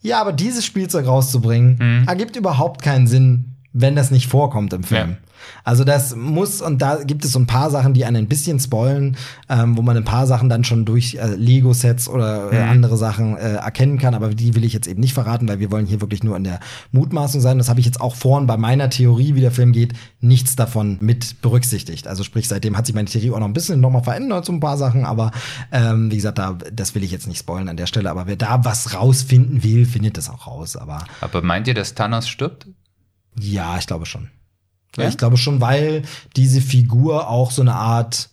ja, 0.00 0.20
aber 0.20 0.32
dieses 0.32 0.64
Spielzeug 0.64 1.06
rauszubringen, 1.06 2.04
ergibt 2.06 2.36
überhaupt 2.36 2.82
keinen 2.82 3.06
Sinn, 3.06 3.56
wenn 3.72 3.96
das 3.96 4.10
nicht 4.10 4.28
vorkommt 4.28 4.72
im 4.72 4.84
Film. 4.84 5.10
Ja. 5.10 5.16
Also 5.64 5.84
das 5.84 6.14
muss, 6.16 6.60
und 6.60 6.82
da 6.82 7.02
gibt 7.04 7.24
es 7.24 7.32
so 7.32 7.38
ein 7.38 7.46
paar 7.46 7.70
Sachen, 7.70 7.94
die 7.94 8.04
einen 8.04 8.16
ein 8.24 8.28
bisschen 8.28 8.58
spoilen, 8.60 9.16
ähm, 9.48 9.76
wo 9.76 9.82
man 9.82 9.96
ein 9.96 10.04
paar 10.04 10.26
Sachen 10.26 10.48
dann 10.48 10.64
schon 10.64 10.84
durch 10.84 11.14
äh, 11.14 11.34
Lego-Sets 11.34 12.08
oder 12.08 12.52
äh, 12.52 12.58
andere 12.62 12.96
Sachen 12.96 13.36
äh, 13.36 13.54
erkennen 13.54 13.98
kann, 13.98 14.14
aber 14.14 14.28
die 14.34 14.54
will 14.54 14.64
ich 14.64 14.72
jetzt 14.72 14.86
eben 14.86 15.00
nicht 15.00 15.14
verraten, 15.14 15.48
weil 15.48 15.60
wir 15.60 15.70
wollen 15.70 15.86
hier 15.86 16.00
wirklich 16.00 16.22
nur 16.22 16.36
in 16.36 16.44
der 16.44 16.60
Mutmaßung 16.92 17.40
sein. 17.40 17.58
Das 17.58 17.68
habe 17.68 17.80
ich 17.80 17.86
jetzt 17.86 18.00
auch 18.00 18.14
vorhin 18.14 18.46
bei 18.46 18.56
meiner 18.56 18.90
Theorie, 18.90 19.34
wie 19.34 19.40
der 19.40 19.50
Film 19.52 19.72
geht, 19.72 19.92
nichts 20.20 20.56
davon 20.56 20.98
mit 21.00 21.40
berücksichtigt. 21.42 22.06
Also 22.06 22.24
sprich, 22.24 22.48
seitdem 22.48 22.76
hat 22.76 22.86
sich 22.86 22.94
meine 22.94 23.08
Theorie 23.08 23.30
auch 23.30 23.38
noch 23.38 23.46
ein 23.48 23.52
bisschen 23.52 23.80
nochmal 23.80 24.02
verändert, 24.02 24.44
so 24.44 24.52
ein 24.52 24.60
paar 24.60 24.76
Sachen, 24.76 25.04
aber 25.04 25.30
ähm, 25.72 26.10
wie 26.10 26.16
gesagt, 26.16 26.38
da, 26.38 26.56
das 26.72 26.94
will 26.94 27.02
ich 27.02 27.10
jetzt 27.10 27.26
nicht 27.26 27.38
spoilen 27.38 27.68
an 27.68 27.76
der 27.76 27.86
Stelle, 27.86 28.10
aber 28.10 28.26
wer 28.26 28.36
da 28.36 28.64
was 28.64 28.94
rausfinden 28.94 29.62
will, 29.62 29.86
findet 29.86 30.16
das 30.16 30.28
auch 30.30 30.46
raus. 30.46 30.76
Aber 30.76 31.04
Aber 31.20 31.42
meint 31.42 31.68
ihr, 31.68 31.74
dass 31.74 31.94
Thanos 31.94 32.28
stirbt? 32.28 32.66
ja, 33.38 33.76
ich 33.78 33.86
glaube 33.86 34.06
schon. 34.06 34.28
Ja? 34.96 35.08
Ich 35.08 35.16
glaube 35.18 35.36
schon, 35.36 35.60
weil 35.60 36.02
diese 36.36 36.60
Figur 36.60 37.28
auch 37.28 37.50
so 37.50 37.62
eine 37.62 37.74
Art 37.74 38.28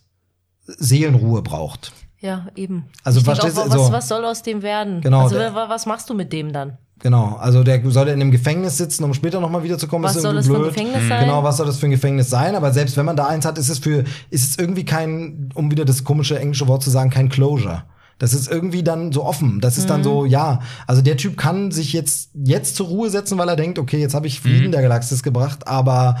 Seelenruhe 0.66 1.42
braucht. 1.42 1.92
ja, 2.20 2.46
eben. 2.54 2.84
Also, 3.02 3.18
ich 3.18 3.24
verstehst 3.24 3.58
auch, 3.58 3.68
was, 3.68 3.86
so- 3.86 3.92
was 3.92 4.08
soll 4.08 4.24
aus 4.24 4.42
dem 4.42 4.62
werden? 4.62 5.00
Genau, 5.00 5.22
Also, 5.22 5.36
der- 5.36 5.54
wa- 5.54 5.68
was 5.68 5.86
machst 5.86 6.08
du 6.08 6.14
mit 6.14 6.32
dem 6.32 6.52
dann? 6.52 6.78
Genau, 7.00 7.34
also 7.40 7.64
der 7.64 7.82
soll 7.90 8.06
in 8.06 8.20
einem 8.20 8.30
Gefängnis 8.30 8.78
sitzen, 8.78 9.02
um 9.02 9.12
später 9.12 9.40
nochmal 9.40 9.64
wiederzukommen. 9.64 10.08
Was 10.08 10.14
ist 10.14 10.22
soll 10.22 10.36
das 10.36 10.46
für 10.46 10.54
ein 10.54 10.60
blöd. 10.62 10.72
Gefängnis 10.74 11.08
sein? 11.08 11.24
Genau, 11.24 11.42
was 11.42 11.56
soll 11.56 11.66
das 11.66 11.78
für 11.78 11.86
ein 11.86 11.90
Gefängnis 11.90 12.30
sein? 12.30 12.54
Aber 12.54 12.72
selbst 12.72 12.96
wenn 12.96 13.04
man 13.04 13.16
da 13.16 13.26
eins 13.26 13.44
hat, 13.44 13.58
ist 13.58 13.68
es 13.70 13.80
für, 13.80 14.04
ist 14.30 14.50
es 14.50 14.56
irgendwie 14.56 14.84
kein, 14.84 15.48
um 15.56 15.68
wieder 15.72 15.84
das 15.84 16.04
komische 16.04 16.38
englische 16.38 16.68
Wort 16.68 16.84
zu 16.84 16.90
sagen, 16.90 17.10
kein 17.10 17.28
Closure. 17.28 17.82
Das 18.20 18.32
ist 18.34 18.48
irgendwie 18.48 18.84
dann 18.84 19.10
so 19.10 19.24
offen. 19.24 19.60
Das 19.60 19.78
ist 19.78 19.84
Mhm. 19.86 19.88
dann 19.88 20.04
so, 20.04 20.24
ja. 20.26 20.60
Also 20.86 21.02
der 21.02 21.16
Typ 21.16 21.36
kann 21.36 21.72
sich 21.72 21.92
jetzt, 21.92 22.30
jetzt 22.44 22.76
zur 22.76 22.86
Ruhe 22.86 23.10
setzen, 23.10 23.36
weil 23.36 23.48
er 23.48 23.56
denkt, 23.56 23.80
okay, 23.80 23.98
jetzt 23.98 24.14
habe 24.14 24.28
ich 24.28 24.38
Frieden 24.38 24.68
Mhm. 24.68 24.72
der 24.72 24.82
Galaxis 24.82 25.24
gebracht, 25.24 25.66
aber 25.66 26.18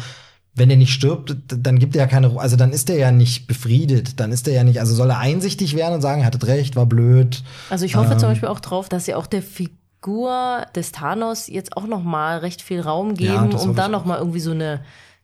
wenn 0.54 0.68
er 0.68 0.76
nicht 0.76 0.92
stirbt, 0.92 1.34
dann 1.48 1.78
gibt 1.78 1.96
er 1.96 2.02
ja 2.02 2.06
keine 2.06 2.26
Ruhe. 2.26 2.40
Also 2.40 2.56
dann 2.56 2.72
ist 2.72 2.90
er 2.90 2.96
ja 2.96 3.10
nicht 3.10 3.46
befriedet. 3.46 4.20
Dann 4.20 4.32
ist 4.32 4.46
er 4.46 4.54
ja 4.54 4.64
nicht, 4.64 4.80
also 4.80 4.94
soll 4.94 5.10
er 5.10 5.18
einsichtig 5.18 5.74
werden 5.76 5.94
und 5.94 6.02
sagen, 6.02 6.20
er 6.20 6.26
hattet 6.26 6.46
recht, 6.46 6.76
war 6.76 6.86
blöd. 6.86 7.42
Also 7.70 7.86
ich 7.86 7.96
hoffe 7.96 8.16
zum 8.18 8.28
Beispiel 8.28 8.48
auch 8.48 8.60
drauf, 8.60 8.88
dass 8.88 9.06
sie 9.06 9.14
auch 9.14 9.26
der 9.26 9.42
Figur 9.42 10.66
des 10.74 10.92
Thanos 10.92 11.46
jetzt 11.46 11.76
auch 11.76 11.86
noch 11.86 12.02
mal 12.02 12.38
recht 12.38 12.60
viel 12.60 12.80
Raum 12.80 13.14
Ja, 13.16 13.40
geben, 13.40 13.50
das 13.50 13.64
um 13.64 13.74
da 13.74 13.88
noch 13.88 14.04
mal 14.04 14.18
irgendwie 14.18 14.40
so 14.40 14.50
eine 14.50 14.80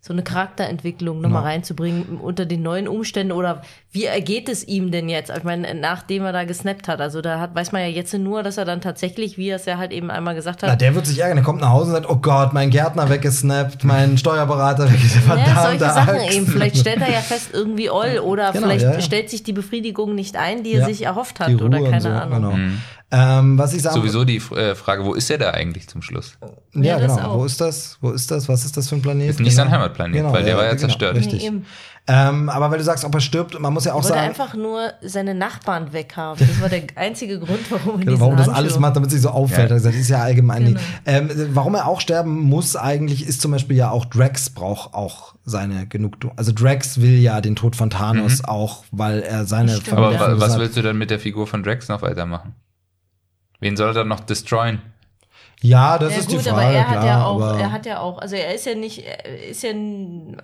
so 0.08 0.14
eine 0.14 0.22
Charakterentwicklung 0.22 1.20
noch 1.20 1.28
mal 1.28 1.42
reinzubringen 1.42 2.18
unter 2.22 2.46
den 2.46 2.62
neuen 2.62 2.88
Umständen 2.88 3.30
oder 3.32 3.60
wie 3.92 4.06
ergeht 4.06 4.48
es 4.48 4.66
ihm 4.66 4.90
denn 4.90 5.10
jetzt? 5.10 5.30
Ich 5.36 5.44
meine, 5.44 5.74
nachdem 5.74 6.24
er 6.24 6.32
da 6.32 6.44
gesnappt 6.44 6.88
hat, 6.88 7.00
also 7.02 7.20
da 7.20 7.38
hat, 7.40 7.54
weiß 7.54 7.72
man 7.72 7.82
ja 7.82 7.88
jetzt 7.88 8.14
nur, 8.14 8.42
dass 8.42 8.56
er 8.56 8.64
dann 8.64 8.80
tatsächlich, 8.80 9.36
wie 9.36 9.50
er 9.50 9.56
es 9.56 9.66
ja 9.66 9.76
halt 9.76 9.92
eben 9.92 10.10
einmal 10.10 10.34
gesagt 10.34 10.60
Na, 10.62 10.70
hat, 10.72 10.80
der 10.80 10.94
wird 10.94 11.06
sich 11.06 11.18
ärgern. 11.20 11.36
Der 11.36 11.44
kommt 11.44 11.60
nach 11.60 11.68
Hause 11.70 11.88
und 11.90 11.92
sagt, 12.02 12.08
oh 12.10 12.16
Gott, 12.16 12.54
mein 12.54 12.70
Gärtner 12.70 13.10
weggesnappt, 13.10 13.84
mein 13.84 14.16
Steuerberater 14.16 14.90
weggesnappt. 14.90 15.46
ja, 15.46 15.62
solche 15.62 15.78
verdammte 15.78 15.84
Sachen 15.94 16.20
Axt. 16.20 16.36
eben. 16.36 16.46
Vielleicht 16.46 16.78
stellt 16.78 17.00
er 17.02 17.10
ja 17.12 17.20
fest, 17.20 17.50
irgendwie 17.52 17.90
Oll 17.90 18.20
oder 18.24 18.52
Genau, 18.52 18.64
vielleicht 18.66 18.84
ja, 18.86 18.92
ja. 18.94 19.00
stellt 19.02 19.28
sich 19.28 19.42
die 19.42 19.52
Befriedigung 19.52 20.14
nicht 20.14 20.36
ein, 20.36 20.62
die 20.64 20.72
er 20.72 20.80
Ja. 20.80 20.86
sich 20.86 21.04
erhofft 21.04 21.38
hat 21.40 21.48
Die 21.50 21.56
oder 21.56 21.82
keine 21.82 22.00
so, 22.00 22.08
Ahnung. 22.08 22.52
Genau. 22.54 22.72
Ähm, 23.10 23.56
was 23.58 23.72
ich 23.72 23.80
sagen 23.80 23.96
Sowieso 23.96 24.24
die 24.24 24.36
äh, 24.36 24.74
Frage, 24.74 25.02
wo 25.04 25.14
ist 25.14 25.30
er 25.30 25.38
da 25.38 25.52
eigentlich 25.52 25.88
zum 25.88 26.02
Schluss? 26.02 26.34
Ja, 26.74 26.98
Ja, 26.98 26.98
genau. 26.98 27.38
Wo 27.40 27.44
ist 27.46 27.58
das? 27.60 27.96
Wo 28.02 28.10
ist 28.10 28.30
das? 28.30 28.48
Was 28.50 28.66
ist 28.66 28.76
das 28.76 28.88
für 28.90 28.96
ein 28.96 29.02
Planet? 29.02 29.30
Ist 29.30 29.40
nicht 29.40 29.50
genau. 29.50 29.62
sein 29.64 29.70
Heimatplanet, 29.72 30.24
weil 30.30 30.44
der 30.44 30.56
war 30.58 30.66
ja 30.66 30.76
zerstört. 30.76 31.16
Richtig. 31.16 31.50
Nee. 31.50 31.62
Ähm, 32.10 32.48
aber 32.48 32.70
weil 32.70 32.78
du 32.78 32.84
sagst, 32.84 33.04
ob 33.04 33.14
er 33.14 33.20
stirbt, 33.20 33.58
man 33.60 33.72
muss 33.72 33.84
ja 33.84 33.92
auch 33.92 33.98
Er 33.98 34.04
wollte 34.04 34.08
sagen, 34.14 34.28
einfach 34.28 34.54
nur 34.54 34.92
seine 35.02 35.34
Nachbarn 35.34 35.92
weghaben. 35.92 36.46
Das 36.46 36.60
war 36.60 36.68
der 36.70 36.82
einzige 36.96 37.38
Grund, 37.38 37.70
warum 37.70 38.00
er 38.00 38.06
Genau, 38.06 38.20
warum 38.20 38.36
das 38.36 38.48
alles 38.48 38.78
macht, 38.78 38.96
damit 38.96 39.10
sich 39.10 39.20
so 39.22 39.28
auffällt. 39.30 39.68
Ja. 39.70 39.76
Also, 39.76 39.88
das 39.88 39.96
ist 39.98 40.08
ja 40.08 40.18
allgemein. 40.22 40.64
Genau. 40.66 40.80
Ähm, 41.04 41.30
warum 41.52 41.74
er 41.74 41.86
auch 41.86 42.00
sterben 42.00 42.40
muss 42.40 42.76
eigentlich, 42.76 43.26
ist 43.26 43.40
zum 43.42 43.50
Beispiel 43.52 43.76
ja 43.76 43.90
auch 43.90 44.04
Drax 44.06 44.48
braucht 44.50 44.94
auch 44.94 45.34
seine 45.44 45.86
Genugtuung. 45.86 46.32
Also 46.36 46.52
Drax 46.52 47.00
will 47.00 47.18
ja 47.18 47.40
den 47.42 47.56
Tod 47.56 47.76
von 47.76 47.88
Thanos 47.90 48.42
auch, 48.44 48.84
weil 48.90 49.20
er 49.20 49.44
seine 49.46 49.76
stimmt, 49.76 49.96
Aber 49.98 50.12
Ja. 50.12 50.20
wa- 50.20 50.34
was 50.40 50.58
willst 50.58 50.76
du 50.78 50.82
dann 50.82 50.96
mit 50.98 51.10
der 51.10 51.18
Figur 51.18 51.46
von 51.46 51.62
Drax 51.62 51.88
noch 51.88 52.00
weitermachen? 52.02 52.54
Wen 53.60 53.76
soll 53.76 53.88
er 53.88 53.94
dann 53.94 54.08
noch 54.08 54.20
destroyen? 54.20 54.80
Ja, 55.60 55.98
das 55.98 56.12
Ja 56.12 56.18
ist 56.20 56.28
gut, 56.28 56.38
die 56.38 56.48
Frage. 56.48 56.66
aber 56.66 56.72
er 56.72 56.88
hat 56.88 56.92
klar, 57.00 57.06
ja 57.06 57.24
auch, 57.24 57.40
aber 57.42 57.58
er 57.60 57.72
hat 57.72 57.84
ja 57.86 57.98
auch, 58.00 58.18
also 58.18 58.36
er 58.36 58.54
ist 58.54 58.64
ja 58.64 58.76
nicht, 58.76 59.04
er 59.04 59.48
ist 59.48 59.62
ja, 59.64 59.72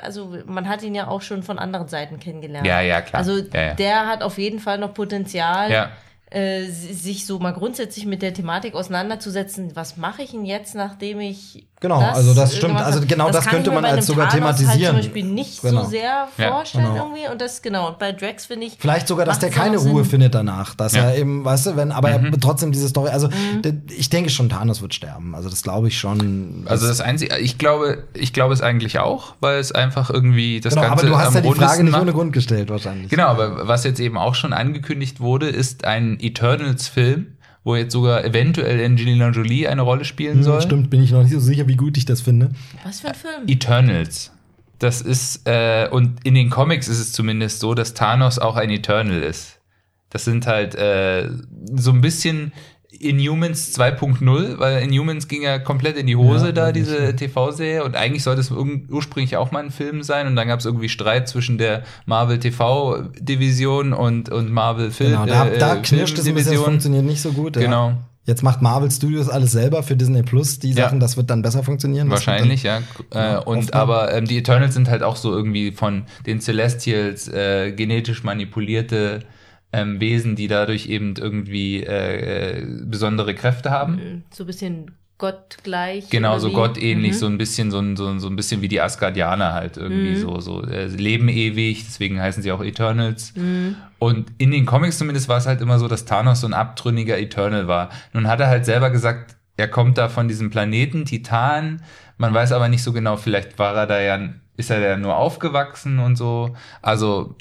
also 0.03 0.37
man 0.47 0.69
hat 0.69 0.83
ihn 0.83 0.95
ja 0.95 1.07
auch 1.07 1.23
schon 1.23 1.45
von 1.45 1.59
anderen 1.61 1.87
Seiten 1.87 2.19
kennengelernt. 2.19 2.67
Ja, 2.67 2.81
ja, 2.81 3.01
klar. 3.01 3.21
Also 3.21 3.39
Ja, 3.39 3.63
ja. 3.63 3.75
der 3.75 4.07
hat 4.09 4.23
auf 4.25 4.39
jeden 4.39 4.59
Fall 4.59 4.79
noch 4.79 4.93
Potenzial, 4.93 5.71
Ja. 5.71 5.91
äh, 6.31 6.65
si- 6.65 6.93
sich 6.95 7.27
so 7.27 7.39
mal 7.39 7.53
grundsätzlich 7.53 8.07
mit 8.07 8.23
der 8.23 8.35
Thematik 8.35 8.75
auseinanderzusetzen. 8.75 9.77
Was 9.77 9.97
mache 9.97 10.23
ich 10.23 10.33
denn 10.33 10.45
jetzt, 10.45 10.75
nachdem 10.75 11.21
ich 11.21 11.69
Genau, 11.81 11.99
also 12.01 12.33
das 12.33 12.57
stimmt. 12.57 12.77
Also 12.81 13.01
genau 13.07 13.31
das 13.31 13.45
kann 13.45 13.55
könnte 13.57 13.71
man 13.71 13.85
als 13.85 14.07
sogar 14.07 14.29
Thanos 14.31 14.57
thematisieren. 14.57 14.95
Halt 14.95 15.05
zum 15.05 15.13
Beispiel 15.13 15.25
nicht 15.33 15.61
Genau. 15.61 15.85
so 15.85 15.91
sehr 15.91 16.29
Ja. 16.39 16.49
vorstellen 16.51 16.85
Genau. 16.87 16.97
irgendwie 17.09 17.29
und 17.31 17.41
das 17.41 17.61
genau. 17.61 17.89
Und 17.89 17.99
bei 17.99 18.13
Drax 18.13 18.47
finde 18.47 18.67
ich 18.67 18.77
Vielleicht 18.79 19.07
sogar, 19.07 19.27
dass 19.27 19.39
der 19.39 19.51
keine 19.51 19.79
Sinn. 19.79 19.91
Ruhe 19.93 20.05
findet 20.07 20.35
danach. 20.35 20.75
Dass 20.77 20.95
Ja. 20.95 21.03
er 21.11 21.19
eben, 21.19 21.45
weißt 21.45 21.67
du, 21.67 21.77
wenn, 21.77 21.93
aber 21.93 22.17
Mhm. 22.19 22.33
er 22.33 22.41
trotzdem 22.41 22.73
diese 22.73 22.89
Story, 22.89 23.11
also 23.11 23.29
d- 23.63 23.75
ich 23.95 24.09
denke 24.09 24.31
schon, 24.31 24.49
Thanos 24.49 24.81
wird 24.81 24.95
sterben. 24.95 25.35
Also 25.35 25.51
das 25.51 25.63
glaube 25.63 25.89
ich 25.89 25.99
schon. 25.99 26.65
Also 26.67 26.87
das 26.89 27.03
Einzige, 27.03 27.37
ich 27.39 27.59
glaube, 27.59 28.05
ich 28.15 28.33
glaube 28.33 28.55
es 28.55 28.63
eigentlich 28.63 28.99
auch, 29.01 29.35
weil 29.41 29.59
es 29.59 29.71
einfach 29.73 30.09
irgendwie 30.09 30.61
das 30.61 30.73
genau, 30.75 30.87
aber 30.87 30.91
Ganze 31.03 31.07
du 31.09 31.19
hast 31.19 31.27
am 31.29 31.35
ja 31.35 31.41
die 31.43 31.53
Frage 31.53 31.83
nicht 31.85 31.93
macht. 31.93 32.03
ohne 32.03 32.13
Grund 32.15 32.33
gestellt, 32.33 32.71
wahrscheinlich. 32.71 33.11
Genau, 33.11 33.27
aber 33.27 33.69
was 33.69 33.85
jetzt 33.85 34.01
eben 34.01 34.17
auch 34.17 34.35
schon 34.35 34.55
angekündigt 34.55 35.21
wurde, 35.21 35.49
ist 35.51 35.85
ein 35.85 36.19
Eternals-Film, 36.19 37.34
wo 37.65 37.75
jetzt 37.77 37.93
sogar 37.93 38.25
eventuell 38.25 38.85
Angelina 38.85 39.31
Jolie 39.31 39.67
eine 39.67 39.83
Rolle 39.83 40.05
spielen 40.05 40.37
Hm, 40.37 40.43
soll. 40.45 40.61
Stimmt, 40.63 40.91
bin 40.91 41.03
ich 41.03 41.11
noch 41.11 41.23
nicht 41.23 41.33
so 41.33 41.41
sicher, 41.41 41.67
wie 41.67 41.77
gut 41.77 41.97
ich 41.97 42.05
das 42.05 42.21
finde. 42.21 42.51
Was 42.85 43.01
für 43.01 43.09
ein 43.09 43.15
Film? 43.15 43.49
Eternals. 43.49 44.31
Das 44.79 45.01
ist, 45.01 45.47
äh, 45.49 45.89
und 45.91 46.19
in 46.25 46.35
den 46.35 46.51
Comics 46.51 46.89
ist 46.89 46.99
es 46.99 47.13
zumindest 47.13 47.61
so, 47.61 47.75
dass 47.75 47.95
Thanos 47.95 48.39
auch 48.39 48.57
ein 48.57 48.71
Eternal 48.71 49.23
ist. 49.23 49.59
Das 50.11 50.25
sind 50.25 50.47
halt 50.47 50.75
äh, 50.75 51.31
so 51.75 51.91
ein 51.91 52.01
bisschen 52.01 52.53
Inhumans 53.01 53.77
2.0, 53.79 54.59
weil 54.59 54.83
Inhumans 54.83 55.29
ging 55.29 55.43
ja 55.43 55.59
komplett 55.59 55.97
in 55.97 56.07
die 56.07 56.17
Hose 56.17 56.47
Ja, 56.47 56.53
da, 56.53 56.73
diese 56.73 57.15
TV-Serie. 57.17 57.85
Und 57.85 57.97
eigentlich 57.97 58.23
sollte 58.23 58.41
es 58.41 58.51
ur- 58.51 58.81
ursprünglich 58.89 59.37
auch 59.37 59.51
mal 59.53 59.63
ein 59.65 59.71
Film 59.71 60.03
sein. 60.03 60.27
Und 60.27 60.37
dann 60.37 60.49
gab 60.49 60.61
es 60.61 60.67
irgendwie 60.67 60.89
Streit 60.89 61.29
zwischen 61.29 61.59
der 61.59 61.83
Marvel 62.07 62.39
TV-Division 62.39 63.93
und, 63.93 64.29
und 64.31 64.51
Marvel 64.51 64.91
Film. 64.91 65.13
Genau, 65.13 65.27
da, 65.27 65.49
äh, 65.49 65.59
da 65.59 65.77
knirscht 65.77 66.19
es 66.19 66.27
ein 66.27 66.35
bisschen, 66.35 66.53
Filmdivision. 66.53 66.65
funktioniert 66.65 67.05
nicht 67.05 67.21
so 67.23 67.33
gut. 67.33 67.57
Ja. 67.57 67.63
Genau. 67.63 67.93
Jetzt 68.27 68.43
macht 68.43 68.63
Marvel 68.63 68.91
Studios 68.91 69.29
alles 69.29 69.53
selber 69.53 69.83
für 69.83 69.97
Disney 69.97 70.23
Plus, 70.23 70.59
die 70.59 70.71
Ja. 70.71 70.85
Sachen, 70.85 70.99
das 70.99 71.19
wird 71.19 71.29
dann 71.29 71.43
besser 71.43 71.63
funktionieren. 71.63 72.09
Das 72.09 72.27
Wahrscheinlich, 72.27 72.63
ja. 72.63 72.81
Äh, 73.11 73.37
und 73.45 73.75
aber 73.75 74.15
ähm, 74.15 74.25
die 74.25 74.39
Eternals 74.39 74.73
sind 74.73 74.89
halt 74.89 75.03
auch 75.03 75.17
so 75.17 75.31
irgendwie 75.31 75.73
von 75.73 76.05
den 76.25 76.41
Celestials 76.41 77.29
äh, 77.29 77.73
genetisch 77.73 78.25
manipulierte 78.25 79.21
ähm, 79.75 80.01
Wesen, 80.01 80.37
die 80.37 80.47
dadurch 80.49 80.87
eben 80.87 81.15
irgendwie 81.17 81.83
äh, 81.83 82.61
äh, 82.61 82.67
besondere 82.85 83.35
Kräfte 83.35 83.71
haben. 83.71 84.25
So 84.31 84.45
ein 84.45 84.47
bisschen 84.47 84.91
gottgleich. 85.19 86.11
Genau, 86.11 86.39
so 86.39 86.51
gottähnlich, 86.51 87.13
Mhm. 87.13 87.17
so 87.17 87.27
ein 87.27 87.39
bisschen, 87.39 87.71
so 87.71 87.79
ein, 87.79 87.97
so, 87.97 88.09
ein- 88.09 88.21
so 88.21 88.29
ein 88.29 88.37
bisschen 88.37 88.63
wie 88.63 88.69
die 88.69 88.81
Asgardianer 88.81 89.53
halt 89.53 89.77
irgendwie 89.77 90.11
Mhm. 90.17 90.21
so, 90.21 90.41
so 90.41 90.63
äh, 90.65 90.87
leben 90.87 91.29
ewig, 91.29 91.85
deswegen 91.85 92.21
heißen 92.21 92.43
sie 92.43 92.53
auch 92.53 92.63
Eternals. 92.63 93.33
Mhm. 93.37 93.77
Und 93.99 94.33
in 94.39 94.51
den 94.51 94.67
Comics 94.67 94.99
zumindest 94.99 95.29
war 95.29 95.39
es 95.39 95.47
halt 95.47 95.61
immer 95.61 95.79
so, 95.79 95.89
dass 95.89 96.05
Thanos 96.05 96.41
so 96.41 96.47
ein 96.47 96.53
abtrünniger 96.55 97.19
Eternal 97.19 97.69
war. 97.69 97.91
Nun 98.13 98.27
hat 98.27 98.41
er 98.41 98.49
halt 98.49 98.65
selber 98.65 98.91
gesagt, 98.91 99.37
er 99.57 99.69
kommt 99.69 99.99
da 99.99 100.09
von 100.09 100.27
diesem 100.29 100.51
Planeten 100.51 101.05
Titan. 101.05 101.81
Man 102.19 102.35
weiß 102.35 102.53
aber 102.53 102.69
nicht 102.69 102.83
so 102.83 102.93
genau, 102.93 103.17
vielleicht 103.17 103.59
war 103.59 103.75
er 103.77 103.87
da 103.87 104.01
ja, 104.01 104.19
ist 104.57 104.71
er 104.71 104.81
da 104.81 104.97
nur 104.97 105.17
aufgewachsen 105.17 106.01
und 106.01 106.17
so. 106.17 106.55
Also 106.83 107.37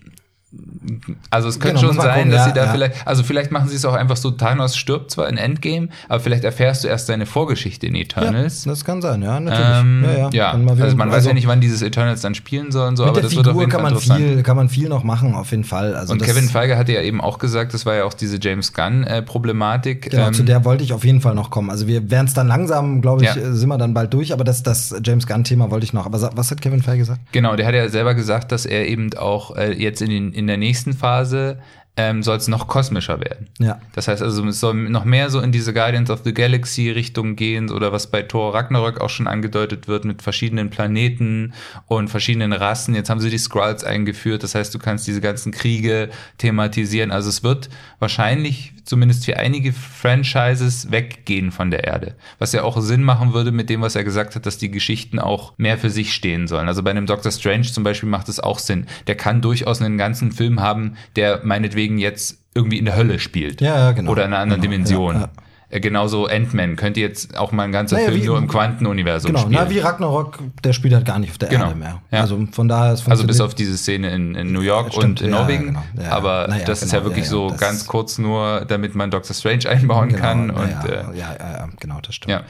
also 1.30 1.48
es 1.50 1.60
könnte 1.60 1.80
Genau, 1.82 1.94
schon 1.94 2.02
sein, 2.02 2.14
gucken, 2.16 2.32
dass 2.32 2.42
ja, 2.42 2.46
sie 2.48 2.54
da 2.54 2.66
ja. 2.66 2.72
vielleicht, 2.72 3.08
also 3.08 3.24
vielleicht 3.24 3.52
machen 3.52 3.68
sie 3.70 3.76
es 3.76 3.86
auch 3.86 3.94
einfach 3.94 4.18
so, 4.18 4.32
Thanos 4.32 4.78
stirbt 4.78 5.12
zwar 5.12 5.28
in 5.30 5.38
Endgame, 5.38 5.90
aber 6.10 6.20
vielleicht 6.20 6.44
erfährst 6.44 6.84
du 6.84 6.88
erst 6.88 7.08
seine 7.08 7.26
Vorgeschichte 7.26 7.88
in 7.88 7.96
Ja, 7.96 8.02
Eternals. 8.02 8.64
das 8.64 8.86
kann 8.86 9.02
sein, 9.02 9.22
ja, 9.24 9.40
natürlich. 9.40 9.80
Ähm, 9.82 10.04
ja, 10.06 10.14
ja. 10.18 10.30
ja, 10.32 10.52
also 10.84 10.96
man 10.98 11.12
weiß 11.12 11.26
ja 11.26 11.34
nicht, 11.34 11.48
wann 11.48 11.62
dieses 11.62 11.82
Eternals 11.82 12.22
dann 12.22 12.36
spielen 12.36 12.72
soll 12.72 12.88
und 12.90 12.98
so, 12.98 13.06
aber 13.06 13.22
das 13.22 13.36
wird 13.36 13.48
auf 13.48 13.52
Figur 13.52 13.62
jeden 13.64 13.72
kann 13.72 13.82
Fall 13.82 13.92
man 13.92 13.94
interessant. 14.02 14.20
viel, 14.24 14.44
kann 14.44 14.56
man 14.58 14.70
viel 14.70 14.90
noch 14.90 15.04
machen, 15.04 15.34
auf 15.34 15.52
jeden 15.52 15.64
Fall. 15.64 15.96
Also 15.96 16.14
und 16.14 16.22
Kevin 16.22 16.48
Feige 16.50 16.78
hatte 16.78 16.92
ja 16.94 17.02
eben 17.02 17.22
auch 17.22 17.40
gesagt, 17.40 17.74
das 17.74 17.86
war 17.86 17.96
ja 17.96 18.04
auch 18.06 18.14
diese 18.14 18.38
James 18.40 18.74
Gunn-Problematik. 18.74 20.12
Genau, 20.12 20.28
ähm, 20.28 20.34
zu 20.34 20.44
der 20.44 20.66
wollte 20.66 20.84
ich 20.84 20.94
auf 20.94 21.04
jeden 21.06 21.22
Fall 21.22 21.36
noch 21.36 21.50
kommen. 21.50 21.70
Also 21.70 21.88
wir 21.88 22.10
werden 22.12 22.28
es 22.28 22.34
dann 22.34 22.48
langsam, 22.48 23.02
glaube 23.02 23.24
ich, 23.24 23.34
Ja. 23.36 23.42
äh, 23.42 23.54
sind 23.54 23.70
wir 23.70 23.78
dann 23.78 23.94
bald 23.94 24.14
durch, 24.14 24.34
aber 24.34 24.44
das, 24.44 24.64
das 24.64 24.94
James 25.04 25.28
Gunn-Thema 25.28 25.72
wollte 25.72 25.86
ich 25.86 25.94
noch. 25.94 26.06
Aber 26.06 26.30
was 26.36 26.52
hat 26.52 26.62
Kevin 26.62 26.82
Feige 26.82 27.00
gesagt? 27.00 27.22
Genau, 27.32 27.56
der 27.56 27.66
hat 27.66 27.74
ja 27.74 27.90
selber 27.90 28.14
gesagt, 28.14 28.52
dass 28.52 28.66
er 28.66 28.88
eben 28.88 29.14
auch 29.16 29.56
äh, 29.56 29.72
jetzt 29.74 30.02
in, 30.02 30.10
den, 30.10 30.32
in 30.34 30.43
der 30.48 30.58
nächsten 30.58 30.94
Phase 30.94 31.60
ähm, 31.96 32.24
soll 32.24 32.38
es 32.38 32.48
noch 32.48 32.68
kosmischer 32.68 33.20
werden. 33.20 33.50
Ja. 33.60 33.80
Das 33.94 34.08
heißt 34.08 34.24
also, 34.24 34.44
es 34.48 34.60
soll 34.60 34.74
noch 34.74 35.06
mehr 35.06 35.30
so 35.30 35.40
in 35.42 35.52
diese 35.52 35.74
Guardians 35.74 36.10
of 36.10 36.22
the 36.24 36.34
Galaxy 36.34 36.90
Richtung 36.90 37.36
gehen 37.36 37.70
oder 37.70 37.92
was 37.92 38.08
bei 38.08 38.24
Thor 38.24 38.54
Ragnarök 38.54 39.00
auch 39.00 39.10
schon 39.10 39.28
angedeutet 39.28 39.88
wird 39.88 40.04
mit 40.04 40.24
verschiedenen 40.24 40.72
Planeten 40.72 41.54
und 41.88 42.10
verschiedenen 42.10 42.52
Rassen. 42.52 42.96
Jetzt 42.96 43.12
haben 43.12 43.20
sie 43.20 43.30
die 43.30 43.38
Skrulls 43.38 43.84
eingeführt. 43.84 44.42
Das 44.42 44.56
heißt, 44.56 44.74
du 44.74 44.80
kannst 44.80 45.06
diese 45.06 45.22
ganzen 45.22 45.52
Kriege 45.52 46.10
thematisieren. 46.40 47.12
Also 47.12 47.30
es 47.30 47.44
wird 47.44 47.70
wahrscheinlich 48.00 48.74
zumindest 48.86 49.26
für 49.26 49.38
einige 49.38 49.72
Franchises 49.72 50.92
weggehen 50.92 51.52
von 51.52 51.72
der 51.72 51.86
Erde. 51.86 52.16
Was 52.40 52.52
ja 52.52 52.64
auch 52.64 52.82
Sinn 52.82 53.04
machen 53.04 53.34
würde 53.34 53.52
mit 53.52 53.70
dem, 53.70 53.82
was 53.82 53.96
er 53.96 54.04
gesagt 54.04 54.36
hat, 54.36 54.46
dass 54.46 54.58
die 54.58 54.72
Geschichten 54.72 55.20
auch 55.20 55.54
mehr 55.58 55.78
für 55.78 55.90
sich 55.90 56.14
stehen 56.14 56.48
sollen. 56.48 56.68
Also 56.68 56.84
bei 56.84 56.92
einem 56.92 57.06
Doctor 57.06 57.32
Strange 57.32 57.64
zum 57.64 57.84
Beispiel 57.84 58.10
macht 58.10 58.30
es 58.30 58.40
auch 58.40 58.60
Sinn. 58.60 58.88
Der 59.08 59.16
kann 59.16 59.42
durchaus 59.42 59.82
einen 59.82 59.98
ganzen 59.98 60.32
Film 60.32 60.60
haben, 60.60 60.98
der 61.16 61.42
meinetwegen 61.44 61.83
jetzt 61.92 62.38
irgendwie 62.56 62.78
in 62.78 62.86
der 62.86 62.96
Hölle 62.96 63.20
spielt. 63.20 63.62
Ja, 63.62 63.78
ja, 63.78 63.92
genau. 63.92 64.12
Oder 64.12 64.26
in 64.26 64.34
einer 64.34 64.42
anderen 64.42 64.62
Genau, 64.62 64.72
Dimension. 64.74 65.16
ja, 65.16 65.22
ja. 65.22 65.30
Äh, 65.70 65.80
Genauso 65.80 66.28
Ant-Man 66.28 66.76
könnte 66.76 67.00
jetzt 67.00 67.36
auch 67.36 67.52
mal 67.52 67.64
ein 67.64 67.72
ganzer 67.72 67.96
Naja, 67.96 68.10
Film 68.10 68.22
wie- 68.22 68.26
nur 68.28 68.38
im 68.38 68.48
Quantenuniversum 68.48 69.30
Genau, 69.32 69.40
spielen. 69.46 69.64
na, 69.64 69.70
wie 69.72 69.80
Ragnarok, 69.80 70.38
der 70.64 70.72
spielt 70.74 70.94
halt 70.94 71.06
gar 71.06 71.18
nicht 71.18 71.32
auf 71.32 71.40
der 71.40 71.50
Genau, 71.50 71.66
Erde 71.70 71.76
mehr. 71.80 72.02
ja. 72.12 72.22
Also 72.22 72.48
von 72.52 72.68
daher, 72.68 72.94
es 72.94 73.08
also 73.08 73.26
bis 73.26 73.42
auf 73.42 73.56
diese 73.56 73.76
Szene 73.78 74.12
in, 74.14 74.36
in 74.36 74.52
New 74.52 74.62
York 74.62 74.94
Stimmt, 74.94 75.22
und 75.22 75.22
in 75.22 75.34
ja, 75.34 75.40
Norwegen. 75.40 75.66
genau. 75.68 75.84
Ja, 76.00 76.12
aber 76.12 76.48
naja, 76.48 76.64
das 76.66 76.84
ist 76.84 76.92
genau, 76.92 77.02
ja 77.02 77.10
wirklich 77.10 77.26
ja, 77.26 77.32
ja, 77.32 77.50
so 77.50 77.56
ganz 77.58 77.88
kurz 77.88 78.20
nur, 78.20 78.66
damit 78.68 78.94
man 78.94 79.10
Doctor 79.10 79.34
Strange 79.36 79.68
einbauen 79.68 80.10
genau, 80.10 80.22
kann. 80.22 80.50
Und 80.52 80.70
ja, 80.70 80.84
äh, 80.86 81.18
ja, 81.18 81.36
ja, 81.40 81.52
ja, 81.58 81.70
genau, 81.80 82.00
das 82.02 82.14
stimmt. 82.16 82.44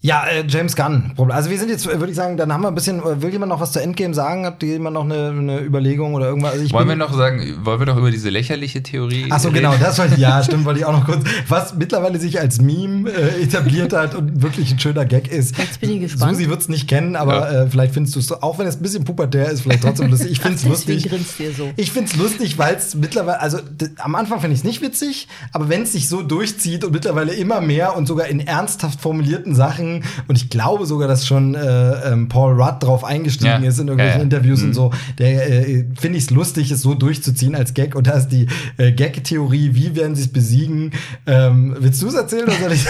Ja. 0.00 0.24
Äh, 0.26 0.44
James 0.46 0.76
Gunn. 0.76 1.12
Also 1.30 1.50
wir 1.50 1.58
sind 1.58 1.70
jetzt, 1.70 1.86
würde 1.86 2.08
ich 2.10 2.14
sagen, 2.16 2.36
dann 2.36 2.52
haben 2.52 2.62
wir 2.62 2.68
ein 2.68 2.74
bisschen, 2.74 3.00
äh, 3.00 3.20
will 3.20 3.30
jemand 3.32 3.50
noch 3.50 3.60
was 3.60 3.72
zu 3.72 3.80
Endgame 3.82 4.14
sagen? 4.14 4.46
Hat 4.46 4.62
jemand 4.62 4.94
noch 4.94 5.04
eine, 5.04 5.28
eine 5.30 5.60
Überlegung 5.60 6.14
oder 6.14 6.26
irgendwas? 6.28 6.52
Also 6.52 6.64
ich 6.64 6.72
Wollen 6.72 6.88
wir 6.88 6.94
noch 6.96 7.12
sagen, 7.12 7.42
wollen 7.64 7.80
wir 7.80 7.86
noch 7.86 7.96
über 7.96 8.10
diese 8.12 8.30
lächerliche 8.30 8.82
Theorie 8.82 9.26
Ach 9.30 9.40
so, 9.40 9.48
reden? 9.48 9.62
genau, 9.62 9.74
das 9.80 9.98
wollte 9.98 10.14
ich, 10.14 10.20
ja, 10.20 10.42
stimmt, 10.42 10.64
wollte 10.64 10.80
ich 10.80 10.86
auch 10.86 10.92
noch 10.92 11.04
kurz, 11.04 11.24
was 11.48 11.74
mittlerweile 11.74 12.20
sich 12.20 12.38
als 12.40 12.60
Meme 12.60 13.10
äh, 13.10 13.42
etabliert 13.42 13.92
hat 13.92 14.14
und 14.14 14.40
wirklich 14.40 14.70
ein 14.72 14.78
schöner 14.78 15.04
Gag 15.04 15.28
ist. 15.32 15.58
Jetzt 15.58 15.80
bin 15.80 15.90
ich 15.90 16.00
gespannt. 16.00 16.36
Susi 16.36 16.48
wird's 16.48 16.68
nicht 16.68 16.86
kennen, 16.88 17.16
aber 17.16 17.34
Ja. 17.52 17.62
äh, 17.64 17.68
vielleicht 17.68 17.94
findest 17.94 18.14
du 18.14 18.20
es, 18.20 18.30
auch 18.30 18.58
wenn 18.60 18.66
es 18.68 18.76
ein 18.76 18.82
bisschen 18.82 19.04
pubertär 19.04 19.50
ist, 19.50 19.62
vielleicht 19.62 19.82
trotzdem 19.82 20.08
lustig. 20.10 20.30
Ich 20.30 20.40
find's 20.40 20.62
Deswegen 20.62 20.74
lustig. 21.02 21.08
grinst 21.10 21.40
ihr 21.40 21.52
so. 21.52 21.70
Ich 21.76 21.90
find's 21.90 22.14
lustig, 22.16 22.56
weil 22.56 22.76
es 22.76 22.94
mittlerweile, 22.94 23.40
also 23.40 23.58
am 23.98 24.14
Anfang 24.14 24.40
finde 24.40 24.54
ich 24.54 24.60
es 24.60 24.64
nicht 24.64 24.80
witzig, 24.80 25.26
aber 25.52 25.68
wenn 25.68 25.82
es 25.82 25.92
sich 25.92 26.08
so 26.08 26.22
durchzieht 26.22 26.84
und 26.84 26.92
mittlerweile 26.92 27.32
immer 27.34 27.60
mehr 27.60 27.96
und 27.96 28.06
sogar 28.06 28.28
in 28.28 28.38
ernsthaft 28.40 29.00
formulierten 29.00 29.54
Sachen 29.56 29.87
und 30.28 30.36
ich 30.36 30.50
glaube 30.50 30.86
sogar, 30.86 31.08
dass 31.08 31.26
schon 31.26 31.54
äh, 31.54 32.12
ähm, 32.12 32.28
Paul 32.28 32.60
Rudd 32.60 32.82
drauf 32.82 33.04
eingestiegen 33.04 33.62
Ja. 33.62 33.68
ist 33.68 33.78
in 33.78 33.88
irgendwelchen 33.88 34.12
Ja, 34.12 34.18
ja. 34.18 34.22
Interviews 34.22 34.60
Mhm. 34.60 34.66
und 34.68 34.74
so, 34.74 34.90
der 35.18 35.48
äh, 35.68 35.84
finde 35.98 36.18
ich 36.18 36.24
es 36.24 36.30
lustig, 36.30 36.70
es 36.70 36.82
so 36.82 36.94
durchzuziehen 36.94 37.54
als 37.54 37.74
Gag 37.74 37.94
und 37.94 38.06
da 38.06 38.12
ist 38.12 38.28
die 38.28 38.46
äh, 38.76 38.92
Gag-Theorie, 38.92 39.70
wie 39.74 39.94
werden 39.96 40.14
sie 40.14 40.22
es 40.22 40.32
besiegen? 40.32 40.92
Ähm, 41.26 41.76
willst 41.78 42.00
du 42.02 42.08
es 42.08 42.14
erzählen 42.14 42.44
oder 42.44 42.52
soll 42.58 42.72
ich 42.72 42.84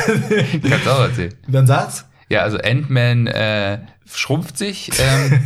Kannst 0.62 0.86
du 0.86 0.90
auch 0.90 1.00
erzählen. 1.02 1.34
Dann 1.48 1.66
sag's. 1.66 2.04
Ja, 2.30 2.42
also 2.42 2.58
Ant-Man 2.58 3.26
äh, 3.26 3.78
schrumpft 4.12 4.58
sich, 4.58 4.90
ähm, 4.98 5.40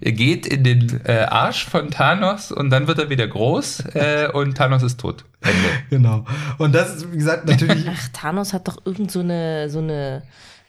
er 0.00 0.12
geht 0.12 0.46
in 0.46 0.62
den 0.62 1.00
äh, 1.04 1.22
Arsch 1.28 1.64
von 1.66 1.90
Thanos 1.90 2.52
und 2.52 2.70
dann 2.70 2.86
wird 2.86 2.98
er 3.00 3.10
wieder 3.10 3.26
groß 3.26 3.80
äh, 3.94 4.28
und 4.32 4.56
Thanos 4.56 4.82
ist 4.84 5.00
tot. 5.00 5.24
Ende. 5.40 5.56
Genau. 5.90 6.24
Und 6.58 6.72
das 6.74 6.94
ist, 6.96 7.12
wie 7.12 7.16
gesagt, 7.16 7.48
natürlich 7.48 7.84
Ach, 7.92 8.08
Thanos 8.12 8.52
hat 8.52 8.68
doch 8.68 8.78
irgend 8.84 9.10
so 9.10 9.20
eine, 9.20 9.68
so 9.70 9.78
eine 9.80 10.22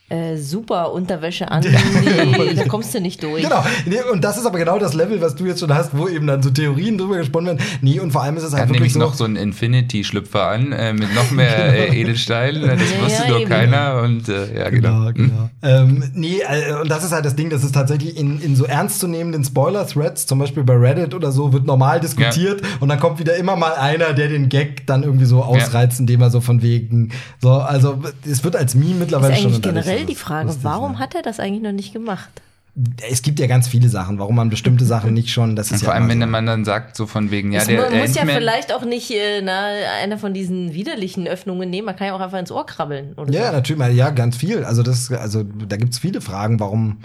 äh, 0.08 0.38
super 0.38 0.92
Unterwäsche 0.92 1.50
an. 1.50 1.66
Nee, 2.16 2.53
da 2.53 2.66
kommst 2.66 2.93
du 2.93 3.01
nicht 3.01 3.24
durch. 3.24 3.43
Genau, 3.43 3.64
nee, 3.85 4.01
und 4.11 4.24
das 4.24 4.38
ist 4.38 4.45
aber 4.45 4.59
genau 4.59 4.77
das 4.77 4.93
Level, 4.93 5.22
was 5.22 5.35
du 5.35 5.45
jetzt 5.45 5.59
schon 5.59 5.74
hast, 5.74 5.98
wo 5.98 6.08
eben 6.08 6.27
dann 6.27 6.43
so 6.43 6.50
Theorien 6.50 6.98
drüber 6.98 7.17
gesponnen 7.17 7.58
werden. 7.58 7.67
Nee, 7.82 8.00
und 8.00 8.11
vor 8.11 8.24
allem 8.24 8.38
ist 8.38 8.43
es 8.43 8.51
halt 8.53 8.64
hat 8.64 8.69
wirklich 8.69 8.80
nämlich 8.80 8.93
so. 8.93 9.00
noch 9.00 9.14
so 9.14 9.24
einen 9.24 9.35
Infinity-Schlüpfer 9.35 10.48
an 10.48 10.72
äh, 10.72 10.93
mit 10.93 11.14
noch 11.16 11.32
mehr 11.32 11.90
äh, 11.92 12.00
Edelsteinen. 12.00 12.61
Das 12.67 12.80
Ja, 12.80 13.03
wusste 13.03 13.24
ja, 13.24 13.30
nur 13.30 13.40
eben. 13.42 13.50
keiner 13.50 14.01
und 14.03 14.30
äh, 14.30 14.58
ja, 14.58 14.69
genau. 14.69 15.11
Genau, 15.11 15.14
genau. 15.14 15.50
ähm, 15.64 16.03
nee, 16.14 16.40
äh, 16.40 16.74
und 16.82 16.90
das 16.90 17.03
ist 17.03 17.11
halt 17.11 17.25
das 17.25 17.35
Ding, 17.35 17.50
das 17.50 17.64
ist 17.64 17.74
tatsächlich 17.74 18.17
in, 18.17 18.40
in 18.42 18.56
so 18.56 18.66
ernstzunehmenden 18.66 19.43
Spoiler-Threads, 19.43 20.25
zum 20.27 20.40
Beispiel 20.40 20.64
bei 20.64 20.75
Reddit 20.75 21.14
oder 21.14 21.32
so, 21.32 21.53
wird 21.53 21.66
normal 21.66 22.00
diskutiert 22.00 22.61
und 22.80 22.90
dann 22.90 23.00
kommt 23.00 23.19
wieder 23.19 23.35
immer 23.38 23.56
mal 23.56 23.74
einer, 23.74 24.14
der 24.14 24.27
den 24.27 24.50
Gag 24.50 24.85
dann 24.88 25.03
irgendwie 25.03 25.25
so 25.25 25.42
ausreizt, 25.43 26.00
indem 26.00 26.22
er 26.22 26.30
so 26.30 26.42
von 26.42 26.61
wegen, 26.61 27.11
so, 27.42 27.51
also 27.53 28.01
es 28.30 28.43
wird 28.43 28.56
als 28.56 28.75
Meme 28.75 28.92
Ist 28.92 29.00
mittlerweile 29.00 29.35
schon 29.35 29.45
eigentlich 29.45 29.56
unterrichtet. 29.58 29.94
Generell 29.95 30.06
Das 30.07 30.15
die 30.15 30.15
Frage, 30.22 30.48
lustig, 30.48 30.64
warum 30.64 30.93
ja. 30.93 30.99
hat 30.99 31.15
er 31.15 31.22
das 31.22 31.40
eigentlich 31.40 31.64
noch 31.64 31.72
nicht 31.72 31.93
gemacht? 31.93 32.30
Es 33.09 33.22
gibt 33.22 33.40
ja 33.40 33.48
ganz 33.48 33.69
viele 33.69 33.88
Sachen, 33.88 34.19
warum 34.19 34.35
man 34.35 34.49
bestimmte 34.49 34.83
Sachen 34.83 35.14
nicht 35.14 35.32
schon, 35.32 35.56
das 35.56 35.72
ist 35.72 35.85
vor 35.85 35.93
ja 35.93 35.99
allem, 35.99 36.09
immer 36.09 36.19
wenn 36.24 36.27
so. 36.27 36.32
man 36.32 36.45
dann 36.45 36.65
sagt, 36.65 36.98
so 36.98 37.07
von 37.07 37.32
wegen, 37.32 37.53
ja, 37.53 37.61
Es 37.61 37.67
der 37.67 37.90
mu- 37.90 37.95
muss 37.95 38.15
ja 38.15 38.25
vielleicht 38.25 38.74
auch 38.74 38.83
nicht 38.83 39.11
äh, 39.11 39.41
na, 39.41 39.69
einer 40.03 40.17
von 40.17 40.33
diesen 40.33 40.74
widerlichen 40.74 41.25
Öffnungen 41.25 41.69
nehmen. 41.69 41.85
Man 41.85 41.95
kann 41.95 42.07
ja 42.07 42.14
auch 42.15 42.19
einfach 42.19 42.38
ins 42.38 42.51
Ohr 42.51 42.65
krabbeln. 42.65 43.14
Oder 43.14 43.32
Ja, 43.32 43.48
so. 43.48 43.51
natürlich, 43.53 43.95
ja, 43.95 44.09
ganz 44.09 44.35
viel. 44.35 44.65
Also 44.65 44.83
das, 44.83 45.09
also 45.09 45.43
da 45.43 45.77
gibt's 45.77 45.99
viele 45.99 46.19
Fragen, 46.19 46.59
warum, 46.59 46.98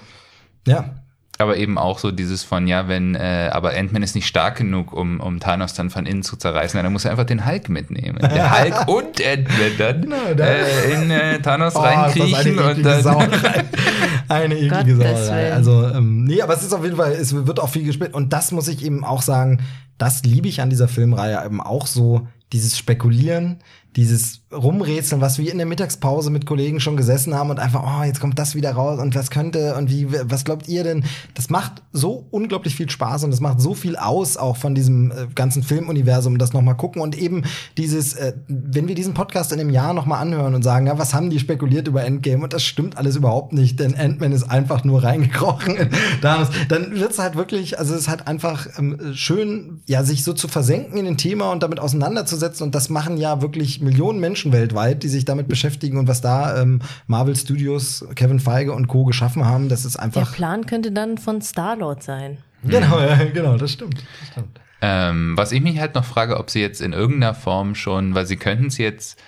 ja. 0.66 0.96
Aber 1.40 1.56
eben 1.56 1.78
auch 1.78 1.98
so 1.98 2.10
dieses 2.10 2.42
von, 2.42 2.66
ja, 2.66 2.86
wenn, 2.86 3.14
äh, 3.14 3.50
aber 3.52 3.70
Ant-Man 3.70 4.02
ist 4.02 4.14
nicht 4.14 4.26
stark 4.26 4.58
genug, 4.58 4.92
um, 4.92 5.20
um 5.20 5.40
Thanos 5.40 5.74
dann 5.74 5.90
von 5.90 6.06
innen 6.06 6.22
zu 6.22 6.36
zerreißen, 6.36 6.82
dann 6.82 6.92
muss 6.92 7.04
er 7.04 7.12
einfach 7.12 7.24
den 7.24 7.46
Hulk 7.46 7.68
mitnehmen. 7.68 8.18
Der 8.18 8.58
Hulk 8.58 8.88
und 8.88 9.24
Ant-Man 9.24 9.76
dann 9.78 10.00
Genau, 10.02 10.16
äh, 10.44 10.92
in 10.92 11.10
äh, 11.10 11.40
Thanos 11.40 11.74
Oh, 11.76 11.80
reinkriechen 11.80 12.58
eine 12.58 12.62
und 12.62 12.70
eklige 12.70 12.88
dann. 12.88 13.02
Sauerei. 13.02 13.64
Eine 14.28 14.54
eklige 14.58 14.96
Gottes 14.96 15.26
Sauerei. 15.26 15.52
Also, 15.52 15.88
ähm, 15.88 16.24
nee, 16.24 16.40
aber 16.40 16.54
es 16.54 16.62
ist 16.62 16.72
auf 16.72 16.84
jeden 16.84 16.96
Fall, 16.96 17.12
es 17.12 17.34
wird 17.34 17.58
auch 17.58 17.68
viel 17.68 17.84
gespielt. 17.84 18.14
Und 18.14 18.32
das 18.32 18.52
muss 18.52 18.68
ich 18.68 18.84
eben 18.84 19.04
auch 19.04 19.22
sagen, 19.22 19.60
das 19.98 20.22
liebe 20.22 20.46
ich 20.46 20.60
an 20.60 20.70
dieser 20.70 20.88
Filmreihe 20.88 21.42
eben 21.44 21.60
auch 21.60 21.86
so, 21.86 22.28
dieses 22.52 22.76
Spekulieren, 22.76 23.60
dieses 23.96 24.42
Rumrätseln, 24.52 25.20
was 25.20 25.38
wir 25.38 25.50
in 25.50 25.58
der 25.58 25.66
Mittagspause 25.66 26.30
mit 26.30 26.46
Kollegen 26.46 26.78
schon 26.80 26.96
gesessen 26.96 27.34
haben 27.34 27.50
und 27.50 27.58
einfach, 27.58 27.82
oh, 27.84 28.04
jetzt 28.04 28.20
kommt 28.20 28.38
das 28.38 28.54
wieder 28.54 28.72
raus 28.72 29.00
und 29.00 29.14
was 29.16 29.30
könnte 29.30 29.74
und 29.76 29.90
wie, 29.90 30.06
was 30.10 30.44
glaubt 30.44 30.68
ihr 30.68 30.84
denn? 30.84 31.04
Das 31.34 31.50
macht 31.50 31.82
so 31.92 32.26
unglaublich 32.30 32.76
viel 32.76 32.88
Spaß 32.88 33.24
und 33.24 33.30
das 33.32 33.40
macht 33.40 33.60
so 33.60 33.74
viel 33.74 33.96
aus 33.96 34.36
auch 34.36 34.56
von 34.56 34.74
diesem 34.74 35.10
äh, 35.10 35.26
ganzen 35.34 35.62
Filmuniversum, 35.62 36.38
das 36.38 36.52
nochmal 36.52 36.76
gucken 36.76 37.02
und 37.02 37.18
eben 37.18 37.42
dieses, 37.78 38.14
äh, 38.14 38.34
wenn 38.48 38.86
wir 38.86 38.94
diesen 38.94 39.14
Podcast 39.14 39.52
in 39.52 39.58
einem 39.58 39.70
Jahr 39.70 39.92
nochmal 39.92 40.22
anhören 40.22 40.54
und 40.54 40.62
sagen, 40.62 40.86
ja, 40.86 40.98
was 40.98 41.12
haben 41.12 41.30
die 41.30 41.40
spekuliert 41.40 41.88
über 41.88 42.04
Endgame 42.04 42.44
und 42.44 42.52
das 42.52 42.62
stimmt 42.62 42.96
alles 42.96 43.16
überhaupt 43.16 43.52
nicht, 43.52 43.80
denn 43.80 43.96
Ant-Man 43.96 44.32
ist 44.32 44.44
einfach 44.44 44.84
nur 44.84 45.02
reingekrochen. 45.02 45.90
dann 46.20 46.48
wird's 46.92 47.18
halt 47.18 47.34
wirklich, 47.34 47.78
also 47.78 47.94
es 47.94 48.02
ist 48.02 48.08
halt 48.08 48.28
einfach 48.28 48.66
ähm, 48.78 49.14
schön, 49.14 49.80
ja, 49.86 50.04
sich 50.04 50.22
so 50.22 50.32
zu 50.32 50.46
versenken 50.46 50.96
in 50.96 51.04
den 51.04 51.16
Thema 51.16 51.50
und 51.50 51.62
damit 51.62 51.80
auseinanderzusetzen 51.80 52.39
und 52.62 52.74
das 52.74 52.88
machen 52.88 53.16
ja 53.16 53.42
wirklich 53.42 53.80
Millionen 53.80 54.20
Menschen 54.20 54.52
weltweit, 54.52 55.02
die 55.02 55.08
sich 55.08 55.24
damit 55.24 55.48
beschäftigen 55.48 55.98
und 55.98 56.08
was 56.08 56.20
da 56.20 56.60
ähm, 56.60 56.80
Marvel 57.06 57.36
Studios, 57.36 58.04
Kevin 58.14 58.40
Feige 58.40 58.72
und 58.72 58.88
Co. 58.88 59.04
geschaffen 59.04 59.44
haben, 59.44 59.68
das 59.68 59.84
ist 59.84 59.96
einfach. 59.96 60.28
Der 60.28 60.36
Plan 60.36 60.66
könnte 60.66 60.92
dann 60.92 61.18
von 61.18 61.42
Star-Lord 61.42 62.02
sein. 62.02 62.38
Genau, 62.64 63.00
ja, 63.00 63.16
genau, 63.32 63.56
das 63.56 63.72
stimmt. 63.72 64.02
Das 64.20 64.28
stimmt. 64.32 64.60
Ähm, 64.82 65.36
was 65.36 65.52
ich 65.52 65.60
mich 65.60 65.78
halt 65.78 65.94
noch 65.94 66.04
frage, 66.04 66.38
ob 66.38 66.50
sie 66.50 66.60
jetzt 66.60 66.80
in 66.80 66.92
irgendeiner 66.92 67.34
Form 67.34 67.74
schon, 67.74 68.14
weil 68.14 68.26
sie 68.26 68.36
könnten 68.36 68.66
es 68.66 68.78
jetzt 68.78 69.20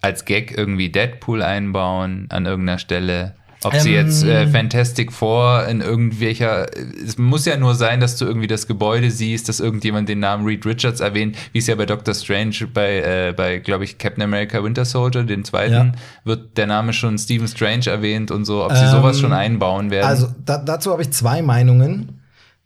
als 0.00 0.24
Gag 0.24 0.56
irgendwie 0.56 0.90
Deadpool 0.90 1.42
einbauen 1.42 2.26
an 2.30 2.46
irgendeiner 2.46 2.78
Stelle. 2.78 3.34
Ob 3.64 3.74
sie 3.74 3.90
jetzt 3.92 4.22
äh, 4.24 4.42
Ähm. 4.42 4.52
Fantastic 4.52 5.12
Four 5.12 5.66
in 5.66 5.80
irgendwelcher, 5.80 6.66
es 7.04 7.18
muss 7.18 7.44
ja 7.44 7.56
nur 7.56 7.74
sein, 7.74 7.98
dass 7.98 8.16
du 8.16 8.24
irgendwie 8.24 8.46
das 8.46 8.66
Gebäude 8.68 9.10
siehst, 9.10 9.48
dass 9.48 9.58
irgendjemand 9.58 10.08
den 10.08 10.20
Namen 10.20 10.44
Reed 10.46 10.64
Richards 10.64 11.00
erwähnt, 11.00 11.36
wie 11.52 11.58
es 11.58 11.66
ja 11.66 11.74
bei 11.74 11.84
Doctor 11.86 12.14
Strange 12.14 12.54
bei, 12.72 12.98
äh, 13.28 13.34
bei 13.36 13.58
glaube 13.58 13.82
ich, 13.84 13.98
Captain 13.98 14.22
America 14.22 14.62
Winter 14.62 14.84
Soldier, 14.84 15.24
den 15.24 15.44
zweiten, 15.44 15.72
Ja. 15.72 15.92
wird 16.24 16.56
der 16.56 16.66
Name 16.68 16.92
schon 16.92 17.18
Stephen 17.18 17.48
Strange 17.48 17.86
erwähnt 17.86 18.30
und 18.30 18.44
so, 18.44 18.64
ob 18.64 18.72
sie 18.76 18.88
sowas 18.88 19.16
Ähm, 19.16 19.22
schon 19.22 19.32
einbauen 19.32 19.90
werden. 19.90 20.06
Also 20.06 20.28
da, 20.44 20.58
dazu 20.58 20.92
habe 20.92 21.02
ich 21.02 21.10
zwei 21.10 21.42
Meinungen. 21.42 22.17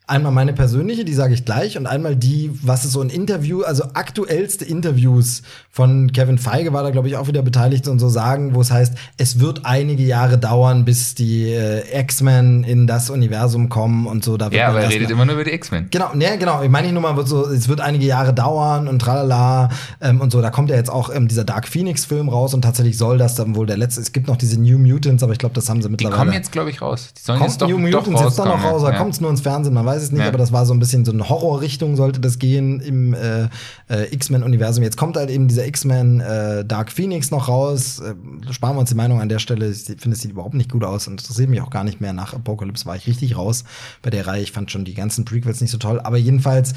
Einmal 0.09 0.33
meine 0.33 0.53
persönliche, 0.53 1.05
die 1.05 1.15
sage 1.15 1.33
ich 1.33 1.45
gleich, 1.45 1.79
und 1.79 1.87
einmal 1.87 2.17
die, 2.17 2.51
was 2.63 2.85
ist 2.85 2.91
so 2.93 3.01
ein 3.01 3.09
Interview, 3.09 3.63
also 3.63 3.85
aktuellste 3.95 4.65
Interviews 4.65 5.43
von 5.71 6.13
Kevin 6.13 6.39
Feige 6.39 6.73
war 6.73 6.83
da, 6.83 6.91
glaube 6.91 7.07
ich, 7.09 7.17
auch 7.17 7.29
wieder 7.29 7.41
beteiligt 7.43 7.87
und 7.87 8.01
so 8.01 8.09
sagen, 8.09 8.55
wo 8.55 8.61
es 8.61 8.73
heißt, 8.73 8.95
es 9.17 9.39
wird 9.39 9.65
einige 9.65 10.03
Jahre 10.03 10.39
dauern, 10.39 10.85
bis 10.85 11.15
die 11.15 11.51
äh, 11.51 12.01
X-Men 12.01 12.65
in 12.65 12.87
das 12.89 13.11
Universum 13.11 13.69
kommen 13.69 14.07
und 14.07 14.25
so. 14.25 14.37
Da 14.37 14.49
ja, 14.49 14.69
aber 14.69 14.81
er 14.81 14.91
redet 14.91 15.09
immer 15.09 15.25
nur 15.25 15.37
über 15.37 15.45
die 15.45 15.53
X-Men. 15.53 15.87
Genau, 15.93 16.13
ne, 16.15 16.37
genau. 16.37 16.63
Ich 16.63 16.69
meine 16.69 16.89
nicht 16.89 17.01
nur 17.01 17.03
mal, 17.03 17.27
so, 17.27 17.47
es 17.47 17.69
wird 17.69 17.81
einige 17.81 18.05
Jahre 18.05 18.35
dauern 18.35 18.89
und 18.89 18.99
tralala 18.99 19.71
ähm, 20.01 20.21
und 20.21 20.33
so. 20.33 20.43
Da 20.43 20.51
kommt 20.51 20.69
ja 20.69 20.77
jetzt 20.77 20.91
auch 20.91 21.15
ähm, 21.15 21.29
dieser 21.29 21.45
Dark 21.45 21.69
Phoenix-Film 21.69 22.29
raus 22.29 22.55
und 22.55 22.63
tatsächlich 22.63 22.99
soll 22.99 23.19
das 23.19 23.37
dann 23.37 23.55
wohl 23.55 23.67
der 23.67 23.77
letzte. 23.77 24.01
Es 24.01 24.13
gibt 24.13 24.27
noch 24.27 24.37
diese 24.37 24.61
New 24.61 24.79
Mutants, 24.79 25.23
aber 25.23 25.33
ich 25.33 25.39
glaube, 25.39 25.55
das 25.55 25.69
haben 25.71 25.81
sie 25.81 25.89
Die 25.89 25.93
mittlerweile. 25.93 26.19
kommen 26.19 26.33
jetzt, 26.33 26.51
glaube 26.51 26.71
ich, 26.71 26.83
raus. 26.83 27.15
Die 27.17 27.23
sollen 27.23 27.39
Kommt 27.39 27.51
jetzt 27.51 27.63
doch, 27.63 27.69
New 27.69 27.79
doch 27.91 28.05
Mutants 28.05 28.23
jetzt 28.23 28.39
doch 28.39 28.47
noch 28.47 28.65
raus, 28.65 28.83
oder 28.83 28.93
ja. 28.93 28.99
kommt 28.99 29.15
es 29.15 29.21
nur 29.21 29.31
ins 29.31 29.41
Fernsehen, 29.41 29.73
man 29.73 29.87
weiß 29.87 30.02
es 30.03 30.13
nicht, 30.13 30.21
Ja. 30.21 30.29
aber 30.29 30.39
das 30.39 30.53
war 30.53 30.67
so 30.67 30.75
ein 30.75 30.79
bisschen 30.79 31.05
so 31.05 31.13
eine 31.13 31.29
Horrorrichtung, 31.29 31.97
sollte 31.97 32.21
das 32.21 32.39
gehen 32.39 32.81
im 32.81 33.15
äh, 33.15 33.45
äh, 33.89 34.13
X-Men-Universum. 34.15 34.83
Jetzt 34.85 34.97
kommt 34.97 35.17
halt 35.17 35.31
eben 35.31 35.49
dieser 35.49 35.67
X-Men 35.67 36.21
äh, 36.21 36.65
Dark 36.65 36.93
Phoenix 36.93 37.31
noch 37.31 37.49
raus. 37.49 38.01
Äh, 38.01 38.15
sparen 38.53 38.77
wir 38.77 38.81
uns 38.81 38.91
die 38.91 38.97
Meinung 38.97 39.21
an 39.21 39.29
der 39.29 39.39
Stelle. 39.39 39.71
Ich 39.71 39.85
finde, 39.85 40.11
es 40.11 40.21
sieht 40.21 40.33
überhaupt 40.33 40.55
nicht 40.55 40.71
gut 40.71 40.85
aus 40.85 41.07
und 41.07 41.21
interessiert 41.21 41.49
mich 41.49 41.61
auch 41.61 41.71
gar 41.71 41.85
nicht 41.85 42.01
mehr. 42.01 42.13
Nach 42.13 42.35
Apocalypse 42.35 42.87
war 42.87 42.97
ich 42.97 43.07
richtig 43.07 43.37
raus 43.37 43.65
bei 44.03 44.11
der 44.11 44.27
Reihe. 44.27 44.43
Ich 44.43 44.53
fand 44.53 44.71
schon 44.71 44.85
die 44.85 44.95
ganzen 44.95 45.25
Prequels 45.25 45.61
nicht 45.61 45.71
so 45.71 45.79
toll, 45.79 46.01
aber 46.01 46.17
jedenfalls 46.19 46.75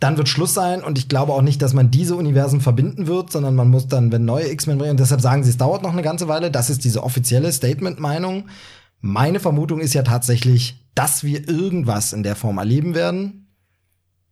dann 0.00 0.16
wird 0.16 0.28
Schluss 0.28 0.52
sein 0.52 0.82
und 0.82 0.98
ich 0.98 1.08
glaube 1.08 1.32
auch 1.32 1.42
nicht, 1.42 1.62
dass 1.62 1.74
man 1.74 1.92
diese 1.92 2.16
Universen 2.16 2.60
verbinden 2.60 3.06
wird, 3.06 3.30
sondern 3.30 3.54
man 3.54 3.68
muss 3.68 3.86
dann, 3.86 4.10
wenn 4.10 4.24
neue 4.24 4.50
X-Men 4.50 4.76
bringen, 4.78 4.90
und 4.92 5.00
deshalb 5.00 5.20
sagen 5.20 5.44
sie, 5.44 5.50
es 5.50 5.58
dauert 5.58 5.84
noch 5.84 5.92
eine 5.92 6.02
ganze 6.02 6.26
Weile, 6.26 6.50
das 6.50 6.70
ist 6.70 6.84
diese 6.84 7.04
offizielle 7.04 7.52
Statement-Meinung. 7.52 8.46
Meine 9.00 9.38
Vermutung 9.38 9.78
ist 9.78 9.94
ja 9.94 10.02
tatsächlich, 10.02 10.81
dass 10.94 11.24
wir 11.24 11.48
irgendwas 11.48 12.12
in 12.12 12.22
der 12.22 12.36
Form 12.36 12.58
erleben 12.58 12.94
werden. 12.94 13.38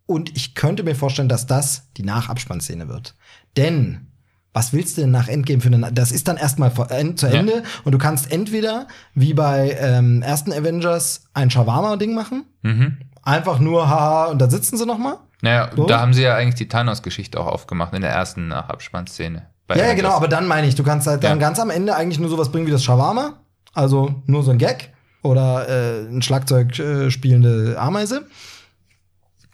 Und 0.07 0.37
ich 0.37 0.55
könnte 0.55 0.83
mir 0.83 0.95
vorstellen, 0.97 1.29
dass 1.29 1.47
das 1.47 1.91
die 1.97 2.03
Nachabspannszene 2.03 2.89
wird. 2.89 3.15
Denn 3.57 4.09
was 4.53 4.73
willst 4.73 4.97
du 4.97 5.03
denn 5.03 5.13
nach 5.13 5.29
Endgame 5.29 5.61
für 5.61 5.69
eine? 5.69 5.93
Das 5.93 6.11
ist 6.11 6.27
dann 6.27 6.37
erstmal 6.37 6.73
en- 6.91 7.17
zu 7.17 7.27
Ja. 7.29 7.35
Ende 7.35 7.63
und 7.85 7.93
du 7.93 7.99
kannst 7.99 8.33
entweder 8.33 8.89
wie 9.15 9.33
bei 9.35 9.77
ähm, 9.79 10.23
ersten 10.23 10.53
Avengers 10.53 11.25
ein 11.35 11.51
Shawarma-Ding 11.51 12.15
machen, 12.15 12.45
Mhm. 12.63 12.99
einfach 13.23 13.61
nur 13.61 13.89
haha 13.89 14.25
und 14.27 14.41
da 14.41 14.51
sitzen 14.51 14.77
sie 14.77 14.87
noch 14.87 14.99
mal. 14.99 15.19
Naja, 15.43 15.71
So? 15.77 15.87
da 15.87 16.01
haben 16.01 16.13
sie 16.13 16.23
ja 16.23 16.35
eigentlich 16.35 16.57
die 16.57 16.67
Thanos-Geschichte 16.69 17.39
auch 17.39 17.47
aufgemacht 17.47 17.95
in 17.95 18.01
der 18.03 18.11
ersten 18.11 18.49
Nachabspannszene. 18.49 19.47
Ja, 19.71 19.77
ja, 19.77 19.95
genau, 19.95 20.11
aber 20.11 20.27
dann 20.27 20.49
meine 20.49 20.67
ich, 20.67 20.75
du 20.75 20.83
kannst 20.83 21.07
halt 21.07 21.23
dann 21.23 21.39
Ja. 21.39 21.47
ganz 21.47 21.61
am 21.61 21.71
Ende 21.71 21.95
eigentlich 21.95 22.19
nur 22.19 22.29
sowas 22.29 22.51
bringen 22.51 22.67
wie 22.67 22.73
das 22.73 22.83
Shawarma, 22.83 23.35
also 23.73 24.21
nur 24.27 24.43
so 24.43 24.51
ein 24.51 24.59
Gag 24.59 24.93
oder 25.23 25.69
äh, 25.69 26.09
ein 26.09 26.23
Schlagzeug 26.23 26.79
äh, 26.79 27.11
spielende 27.11 27.77
Ameise. 27.79 28.27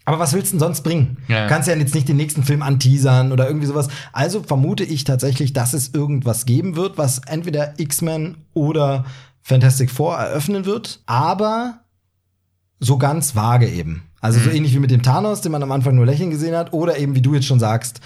Aber 0.04 0.20
was 0.20 0.32
willst 0.32 0.52
du 0.52 0.54
denn 0.54 0.60
sonst 0.60 0.82
bringen? 0.82 1.18
Ja. 1.26 1.42
Du 1.44 1.48
kannst 1.48 1.68
ja 1.68 1.74
jetzt 1.74 1.94
nicht 1.94 2.08
den 2.08 2.16
nächsten 2.16 2.44
Film 2.44 2.62
anteasern 2.62 3.32
oder 3.32 3.48
irgendwie 3.48 3.66
sowas. 3.66 3.88
Also 4.12 4.42
vermute 4.42 4.84
ich 4.84 5.02
tatsächlich, 5.02 5.52
dass 5.52 5.74
es 5.74 5.92
irgendwas 5.92 6.46
geben 6.46 6.76
wird, 6.76 6.96
was 6.96 7.18
entweder 7.26 7.74
X-Men 7.78 8.36
oder 8.54 9.04
Fantastic 9.42 9.90
Four 9.90 10.16
eröffnen 10.16 10.64
wird, 10.64 11.00
aber 11.06 11.80
so 12.78 12.98
ganz 12.98 13.34
vage 13.34 13.68
eben. 13.68 14.02
Also 14.20 14.40
so 14.40 14.50
ähnlich 14.50 14.74
wie 14.74 14.80
mit 14.80 14.90
dem 14.90 15.02
Thanos, 15.02 15.40
den 15.40 15.52
man 15.52 15.62
am 15.62 15.72
Anfang 15.72 15.94
nur 15.94 16.06
lächeln 16.06 16.30
gesehen 16.30 16.56
hat, 16.56 16.72
oder 16.72 16.98
eben 16.98 17.14
wie 17.14 17.22
du 17.22 17.34
jetzt 17.34 17.46
schon 17.46 17.60
sagst, 17.60 18.00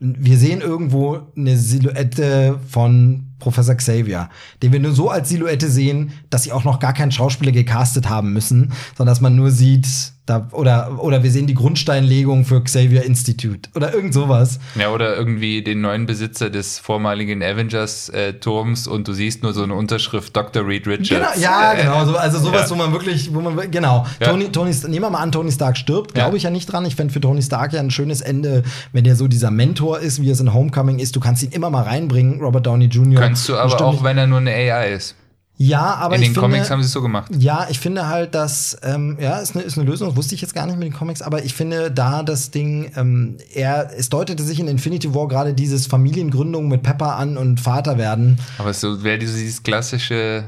wir 0.00 0.36
sehen 0.36 0.60
irgendwo 0.60 1.20
eine 1.36 1.56
Silhouette 1.56 2.58
von 2.68 3.26
Professor 3.38 3.74
Xavier, 3.74 4.28
den 4.62 4.72
wir 4.72 4.80
nur 4.80 4.92
so 4.92 5.08
als 5.10 5.28
Silhouette 5.28 5.70
sehen, 5.70 6.12
dass 6.30 6.42
sie 6.42 6.52
auch 6.52 6.64
noch 6.64 6.80
gar 6.80 6.92
keinen 6.92 7.12
Schauspieler 7.12 7.52
gecastet 7.52 8.08
haben 8.08 8.32
müssen, 8.32 8.72
sondern 8.96 9.12
dass 9.12 9.20
man 9.20 9.36
nur 9.36 9.50
sieht, 9.50 9.86
da, 10.26 10.48
oder, 10.52 10.98
oder 11.02 11.22
wir 11.22 11.30
sehen 11.30 11.46
die 11.46 11.54
Grundsteinlegung 11.54 12.44
für 12.46 12.62
Xavier 12.62 13.04
Institute 13.04 13.68
oder 13.74 13.92
irgend 13.92 14.14
sowas. 14.14 14.58
Ja, 14.74 14.90
oder 14.90 15.14
irgendwie 15.16 15.62
den 15.62 15.82
neuen 15.82 16.06
Besitzer 16.06 16.48
des 16.48 16.78
vormaligen 16.78 17.42
Avengers-Turms 17.42 18.86
und 18.86 19.06
du 19.08 19.12
siehst 19.12 19.42
nur 19.42 19.52
so 19.52 19.62
eine 19.62 19.74
Unterschrift 19.74 20.34
Dr. 20.36 20.66
Reed 20.66 20.86
Richards. 20.86 21.08
Genau, 21.10 21.28
ja, 21.38 21.72
Äh, 21.74 21.82
genau. 21.82 22.04
So, 22.06 22.16
also 22.16 22.38
sowas, 22.38 22.62
ja. 22.62 22.70
wo 22.70 22.74
man 22.78 22.92
wirklich, 22.92 23.32
wo 23.34 23.40
man 23.40 23.70
genau. 23.70 24.06
Ja. 24.20 24.28
Tony, 24.28 24.50
Tony, 24.50 24.72
nehmen 24.88 25.02
wir 25.04 25.10
mal 25.10 25.18
an, 25.20 25.32
Tony 25.32 25.52
Stark 25.52 25.76
stirbt. 25.76 26.14
Glaube 26.14 26.36
ich 26.36 26.42
ja 26.44 26.50
nicht 26.50 26.66
dran. 26.72 26.84
Ich 26.84 26.96
fände 26.96 27.12
für 27.12 27.20
Tony 27.20 27.42
Stark 27.42 27.72
ja 27.72 27.80
ein 27.80 27.90
schönes 27.90 28.20
Ende, 28.20 28.62
wenn 28.92 29.04
der 29.04 29.16
so 29.16 29.28
dieser 29.28 29.50
Mentor 29.50 30.00
ist, 30.00 30.20
wie 30.22 30.30
es 30.30 30.40
in 30.40 30.52
Homecoming 30.54 30.98
ist. 30.98 31.14
Du 31.16 31.20
kannst 31.20 31.42
ihn 31.42 31.50
immer 31.50 31.70
mal 31.70 31.82
reinbringen, 31.82 32.40
Robert 32.40 32.66
Downey 32.66 32.86
Jr. 32.86 33.20
Kannst 33.20 33.48
du 33.48 33.56
aber 33.56 33.80
auch, 33.84 33.92
nicht- 33.92 34.04
wenn 34.04 34.18
er 34.18 34.26
nur 34.26 34.38
eine 34.38 34.50
AI 34.52 34.92
ist. 34.92 35.14
Ja, 35.56 35.94
aber 35.94 36.16
In 36.16 36.22
ich 36.22 36.28
den 36.28 36.34
finde, 36.34 36.48
Comics 36.48 36.70
haben 36.70 36.82
sie 36.82 36.86
es 36.86 36.92
so 36.92 37.00
gemacht. 37.00 37.30
Ja, 37.38 37.68
ich 37.70 37.78
finde 37.78 38.08
halt, 38.08 38.34
dass, 38.34 38.76
ähm, 38.82 39.16
ja, 39.20 39.38
ist 39.38 39.54
eine, 39.54 39.62
ist 39.64 39.78
eine 39.78 39.88
Lösung, 39.88 40.08
das 40.08 40.16
wusste 40.16 40.34
ich 40.34 40.40
jetzt 40.40 40.52
gar 40.54 40.66
nicht 40.66 40.76
mit 40.78 40.86
den 40.88 40.92
Comics, 40.92 41.22
aber 41.22 41.44
ich 41.44 41.54
finde 41.54 41.92
da 41.92 42.24
das 42.24 42.50
Ding, 42.50 42.90
ähm, 42.96 43.38
er, 43.54 43.90
es 43.96 44.08
deutete 44.08 44.42
sich 44.42 44.58
in 44.58 44.66
Infinity 44.66 45.14
War 45.14 45.28
gerade 45.28 45.54
dieses 45.54 45.86
Familiengründung 45.86 46.66
mit 46.66 46.82
Pepper 46.82 47.14
an 47.16 47.36
und 47.36 47.60
Vater 47.60 47.98
werden. 47.98 48.40
Aber 48.58 48.74
so 48.74 49.04
wäre 49.04 49.16
dieses 49.18 49.62
klassische. 49.62 50.44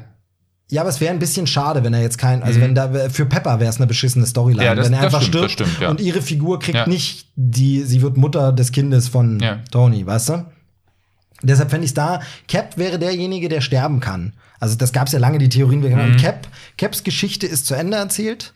Ja, 0.68 0.80
aber 0.80 0.90
es 0.90 1.00
wäre 1.00 1.12
ein 1.12 1.20
bisschen 1.20 1.46
schade, 1.46 1.84
wenn 1.84 1.94
er 1.94 2.02
jetzt 2.02 2.18
kein, 2.18 2.42
also 2.42 2.60
wenn 2.60 2.74
da 2.74 3.08
für 3.08 3.26
Pepper 3.26 3.60
wäre 3.60 3.70
es 3.70 3.76
eine 3.76 3.86
beschissene 3.86 4.26
Storyline, 4.26 4.62
Mhm. 4.62 4.66
Ja, 4.66 4.74
das- 4.74 4.86
wenn 4.86 4.92
er 4.94 5.02
das 5.02 5.14
einfach 5.14 5.22
stimmt, 5.24 5.50
stirbt 5.52 5.68
stimmt, 5.70 5.80
ja. 5.82 5.90
und 5.90 6.00
ihre 6.00 6.20
Figur 6.20 6.58
kriegt 6.58 6.78
Ja. 6.78 6.88
nicht 6.88 7.28
die, 7.36 7.82
sie 7.84 8.02
wird 8.02 8.16
Mutter 8.16 8.52
des 8.52 8.72
Kindes 8.72 9.06
von. 9.06 9.40
Tony, 9.70 10.04
weißt 10.04 10.30
du? 10.30 10.46
Deshalb 11.42 11.70
fände 11.70 11.84
ich 11.84 11.94
da, 11.94 12.20
Cap 12.48 12.76
wäre 12.76 12.98
derjenige, 12.98 13.48
der 13.48 13.60
sterben 13.60 14.00
kann. 14.00 14.32
Also 14.60 14.76
das 14.76 14.92
gab 14.92 15.06
es 15.06 15.12
ja 15.12 15.18
lange 15.18 15.38
die 15.38 15.48
Theorien, 15.48 15.82
wir 15.82 15.90
Mhm. 15.96 16.16
Cap, 16.16 16.48
Caps 16.78 17.04
Geschichte 17.04 17.46
ist 17.46 17.66
zu 17.66 17.74
Ende 17.74 17.96
erzählt. 17.96 18.52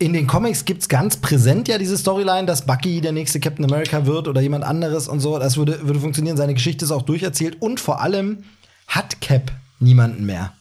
In 0.00 0.12
den 0.12 0.26
Comics 0.26 0.64
gibt's 0.64 0.88
ganz 0.88 1.16
präsent 1.16 1.66
ja 1.66 1.76
diese 1.76 1.98
Storyline, 1.98 2.46
dass 2.46 2.66
Bucky 2.66 3.00
der 3.00 3.12
nächste 3.12 3.40
Captain 3.40 3.64
America 3.64 4.06
wird 4.06 4.28
oder 4.28 4.40
jemand 4.40 4.64
anderes 4.64 5.08
und 5.08 5.20
so. 5.20 5.38
Das 5.38 5.56
würde, 5.56 5.86
würde 5.86 5.98
funktionieren. 6.00 6.36
Seine 6.36 6.54
Geschichte 6.54 6.84
ist 6.84 6.92
auch 6.92 7.02
durcherzählt. 7.02 7.60
Und 7.60 7.80
vor 7.80 8.00
allem 8.00 8.44
hat 8.86 9.20
Cap 9.20 9.50
niemanden 9.80 10.24
mehr. 10.24 10.52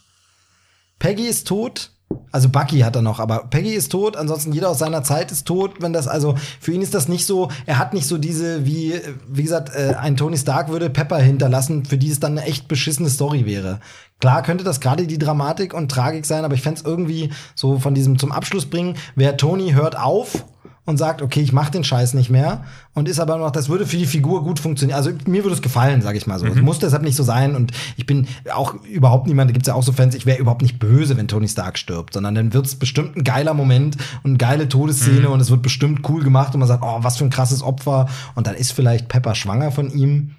Peggy 0.99 1.27
ist 1.27 1.47
tot. 1.47 1.91
Also 2.31 2.49
Bucky 2.49 2.79
hat 2.79 2.95
er 2.95 3.01
noch, 3.01 3.19
aber 3.19 3.45
Peggy 3.49 3.73
ist 3.73 3.91
tot, 3.91 4.15
ansonsten 4.15 4.51
jeder 4.51 4.69
aus 4.69 4.79
seiner 4.79 5.03
Zeit 5.03 5.31
ist 5.31 5.45
tot, 5.45 5.75
wenn 5.79 5.93
das, 5.93 6.07
also 6.07 6.35
für 6.59 6.71
ihn 6.71 6.81
ist 6.81 6.93
das 6.93 7.07
nicht 7.07 7.25
so, 7.25 7.49
er 7.65 7.79
hat 7.79 7.93
nicht 7.93 8.05
so 8.05 8.17
diese, 8.17 8.65
wie, 8.65 8.93
wie 9.27 9.43
gesagt, 9.43 9.75
äh, 9.75 9.95
ein 9.95 10.17
Tony 10.17 10.37
Stark 10.37 10.69
würde 10.69 10.89
Pepper 10.89 11.17
hinterlassen, 11.17 11.85
für 11.85 11.97
die 11.97 12.09
es 12.09 12.19
dann 12.19 12.37
eine 12.37 12.47
echt 12.47 12.67
beschissene 12.67 13.09
Story 13.09 13.45
wäre. 13.45 13.79
Klar 14.19 14.41
könnte 14.43 14.63
das 14.63 14.81
gerade 14.81 15.07
die 15.07 15.17
Dramatik 15.17 15.73
und 15.73 15.89
Tragik 15.89 16.25
sein, 16.25 16.43
aber 16.43 16.55
ich 16.55 16.61
fänd's 16.61 16.81
irgendwie 16.81 17.31
so 17.55 17.79
von 17.79 17.93
diesem 17.93 18.19
zum 18.19 18.31
Abschluss 18.31 18.65
bringen, 18.65 18.95
wer 19.15 19.37
Tony 19.37 19.71
hört 19.71 19.97
auf 19.97 20.45
und 20.87 20.95
sagt, 20.95 21.21
okay, 21.21 21.41
ich 21.41 21.51
mache 21.51 21.69
den 21.69 21.83
Scheiß 21.83 22.13
nicht 22.13 22.29
mehr 22.29 22.63
und 22.93 23.09
ist 23.09 23.19
aber 23.19 23.37
noch, 23.37 23.51
das 23.51 23.67
würde 23.67 23.85
für 23.85 23.97
die 23.97 24.05
Figur 24.05 24.41
gut 24.41 24.57
funktionieren. 24.57 24.97
Also 24.97 25.11
mir 25.27 25.43
würde 25.43 25.53
es 25.53 25.61
gefallen, 25.61 26.01
sage 26.01 26.17
ich 26.17 26.27
mal 26.27 26.39
so. 26.39 26.45
Es 26.47 26.55
muss 26.61 26.79
deshalb 26.79 27.03
nicht 27.03 27.17
so 27.17 27.23
sein 27.23 27.57
und 27.57 27.73
ich 27.97 28.05
bin 28.05 28.25
auch 28.53 28.73
überhaupt 28.85 29.27
niemand, 29.27 29.49
da 29.49 29.51
gibt's 29.51 29.67
ja 29.67 29.73
auch 29.73 29.83
so 29.83 29.91
Fans, 29.91 30.15
ich 30.15 30.25
wäre 30.25 30.39
überhaupt 30.39 30.61
nicht 30.61 30.79
böse, 30.79 31.17
wenn 31.17 31.27
Tony 31.27 31.49
Stark 31.49 31.77
stirbt, 31.77 32.13
sondern 32.13 32.35
dann 32.35 32.53
wird's 32.53 32.75
bestimmt 32.75 33.17
ein 33.17 33.25
geiler 33.25 33.53
Moment 33.53 33.97
und 34.23 34.31
eine 34.31 34.37
geile 34.37 34.69
Todesszene 34.69 35.29
und 35.29 35.41
es 35.41 35.51
wird 35.51 35.61
bestimmt 35.61 36.07
cool 36.09 36.23
gemacht 36.23 36.53
und 36.53 36.61
man 36.61 36.69
sagt, 36.69 36.83
oh, 36.83 36.99
was 37.01 37.17
für 37.17 37.25
ein 37.25 37.31
krasses 37.31 37.61
Opfer 37.61 38.07
und 38.35 38.47
dann 38.47 38.55
ist 38.55 38.71
vielleicht 38.71 39.09
Pepper 39.09 39.35
schwanger 39.35 39.71
von 39.71 39.91
ihm 39.91 40.36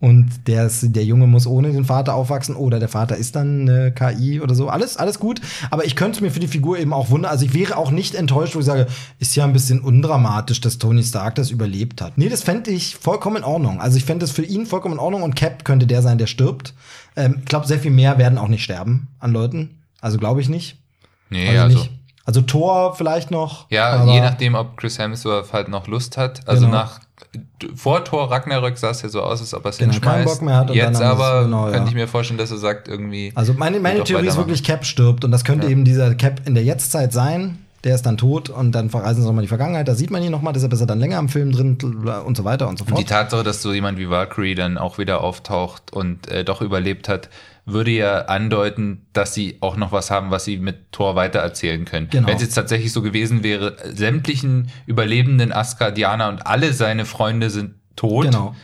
und 0.00 0.46
der, 0.46 0.66
ist, 0.66 0.94
der 0.94 1.04
Junge 1.04 1.26
muss 1.26 1.46
ohne 1.46 1.72
den 1.72 1.84
Vater 1.84 2.14
aufwachsen 2.14 2.54
oder 2.54 2.78
der 2.78 2.88
Vater 2.88 3.16
ist 3.16 3.34
dann 3.34 3.62
eine 3.68 3.92
KI 3.92 4.40
oder 4.40 4.54
so. 4.54 4.68
Alles, 4.68 4.96
alles 4.96 5.18
gut. 5.18 5.40
Aber 5.70 5.84
ich 5.86 5.96
könnte 5.96 6.22
mir 6.22 6.30
für 6.30 6.38
die 6.38 6.46
Figur 6.46 6.78
eben 6.78 6.92
auch 6.92 7.10
wundern. 7.10 7.32
Also 7.32 7.44
ich 7.44 7.52
wäre 7.52 7.76
auch 7.76 7.90
nicht 7.90 8.14
enttäuscht, 8.14 8.54
wo 8.54 8.60
ich 8.60 8.64
sage, 8.64 8.86
ist 9.18 9.34
ja 9.34 9.42
ein 9.44 9.52
bisschen 9.52 9.80
undramatisch, 9.80 10.60
dass 10.60 10.78
Tony 10.78 11.02
Stark 11.02 11.34
das 11.34 11.50
überlebt 11.50 12.00
hat. 12.00 12.16
Nee, 12.16 12.28
das 12.28 12.44
fände 12.44 12.70
ich 12.70 12.94
vollkommen 12.96 13.38
in 13.38 13.44
Ordnung. 13.44 13.80
Also 13.80 13.96
ich 13.96 14.04
fände 14.04 14.24
es 14.24 14.30
für 14.30 14.44
ihn 14.44 14.66
vollkommen 14.66 14.94
in 14.94 15.00
Ordnung 15.00 15.22
und 15.24 15.34
Cap 15.34 15.64
könnte 15.64 15.88
der 15.88 16.00
sein, 16.00 16.16
der 16.18 16.26
stirbt. 16.28 16.74
Ähm, 17.16 17.36
ich 17.40 17.46
glaube, 17.46 17.66
sehr 17.66 17.80
viel 17.80 17.90
mehr 17.90 18.18
werden 18.18 18.38
auch 18.38 18.48
nicht 18.48 18.62
sterben 18.62 19.08
an 19.18 19.32
Leuten. 19.32 19.80
Also 20.00 20.18
glaube 20.18 20.40
ich 20.40 20.48
nicht. 20.48 20.76
Nee, 21.28 21.48
Also, 21.48 21.62
also. 21.64 21.78
nicht. 21.78 21.90
also 22.24 22.40
Thor 22.42 22.94
vielleicht 22.94 23.32
noch. 23.32 23.68
Ja, 23.68 24.04
je 24.06 24.20
nachdem, 24.20 24.54
ob 24.54 24.76
Chris 24.76 24.98
Hemsworth 25.00 25.52
halt 25.52 25.68
noch 25.68 25.88
Lust 25.88 26.16
hat. 26.16 26.46
Also 26.46 26.66
Genau. 26.66 26.78
nach 26.78 27.00
vor 27.74 28.04
Tor 28.04 28.30
Ragnarök 28.30 28.78
sah 28.78 28.90
es 28.90 29.02
ja 29.02 29.08
so 29.08 29.22
aus, 29.22 29.40
als 29.40 29.54
ob 29.54 29.64
er 29.64 29.70
es 29.70 29.78
Genau, 29.78 29.92
keinen 29.92 30.16
hinschmeißt. 30.16 30.24
Bock 30.38 30.42
mehr 30.42 30.56
hat 30.56 30.70
und 30.70 30.76
Jetzt 30.76 31.00
aber 31.02 31.44
genau, 31.44 31.66
ja. 31.66 31.72
könnte 31.72 31.88
ich 31.88 31.94
mir 31.94 32.08
vorstellen, 32.08 32.38
dass 32.38 32.50
er 32.50 32.58
sagt 32.58 32.88
irgendwie. 32.88 33.32
Also 33.34 33.52
meine, 33.54 33.80
meine 33.80 34.04
Theorie 34.04 34.26
ist 34.26 34.36
wirklich, 34.36 34.64
Cap 34.64 34.84
stirbt 34.84 35.24
und 35.24 35.30
das 35.30 35.44
könnte 35.44 35.66
eben 35.68 35.84
dieser 35.84 36.14
Cap 36.14 36.42
in 36.46 36.54
der 36.54 36.64
Jetztzeit 36.64 37.12
sein. 37.12 37.58
Der 37.84 37.94
ist 37.94 38.04
dann 38.06 38.16
tot 38.16 38.50
und 38.50 38.72
dann 38.72 38.90
verreisen 38.90 39.22
sie 39.22 39.26
nochmal 39.28 39.42
die 39.42 39.48
Vergangenheit. 39.48 39.86
Da 39.86 39.94
sieht 39.94 40.10
man 40.10 40.20
ihn 40.20 40.32
nochmal, 40.32 40.52
deshalb 40.52 40.72
ist 40.72 40.80
er 40.80 40.86
dann 40.88 40.98
länger 40.98 41.16
im 41.20 41.28
Film 41.28 41.52
drin 41.52 41.78
und 42.26 42.36
so 42.36 42.42
weiter 42.44 42.66
und 42.68 42.76
so 42.76 42.82
Und 42.84 42.90
fort. 42.90 43.00
die 43.00 43.04
Tatsache, 43.04 43.44
dass 43.44 43.62
so 43.62 43.72
jemand 43.72 43.98
wie 43.98 44.10
Valkyrie 44.10 44.56
dann 44.56 44.78
auch 44.78 44.98
wieder 44.98 45.20
auftaucht 45.22 45.92
und 45.92 46.26
äh, 46.28 46.42
doch 46.44 46.60
überlebt 46.60 47.08
hat, 47.08 47.28
würde 47.72 47.90
ja 47.90 48.22
andeuten, 48.26 49.06
dass 49.12 49.34
sie 49.34 49.58
auch 49.60 49.76
noch 49.76 49.92
was 49.92 50.10
haben, 50.10 50.30
was 50.30 50.44
sie 50.44 50.56
mit 50.56 50.90
Thor 50.92 51.14
weitererzählen 51.16 51.84
können. 51.84 52.08
Genau. 52.10 52.26
Wenn 52.28 52.36
es 52.36 52.42
jetzt 52.42 52.54
tatsächlich 52.54 52.92
so 52.92 53.02
gewesen 53.02 53.42
wäre, 53.42 53.76
sämtlichen 53.94 54.70
überlebenden 54.86 55.52
Asgardianer 55.52 56.28
und 56.28 56.46
alle 56.46 56.72
seine 56.72 57.04
Freunde 57.04 57.50
sind 57.50 57.74
tot 57.96 58.26
Genau. 58.26 58.54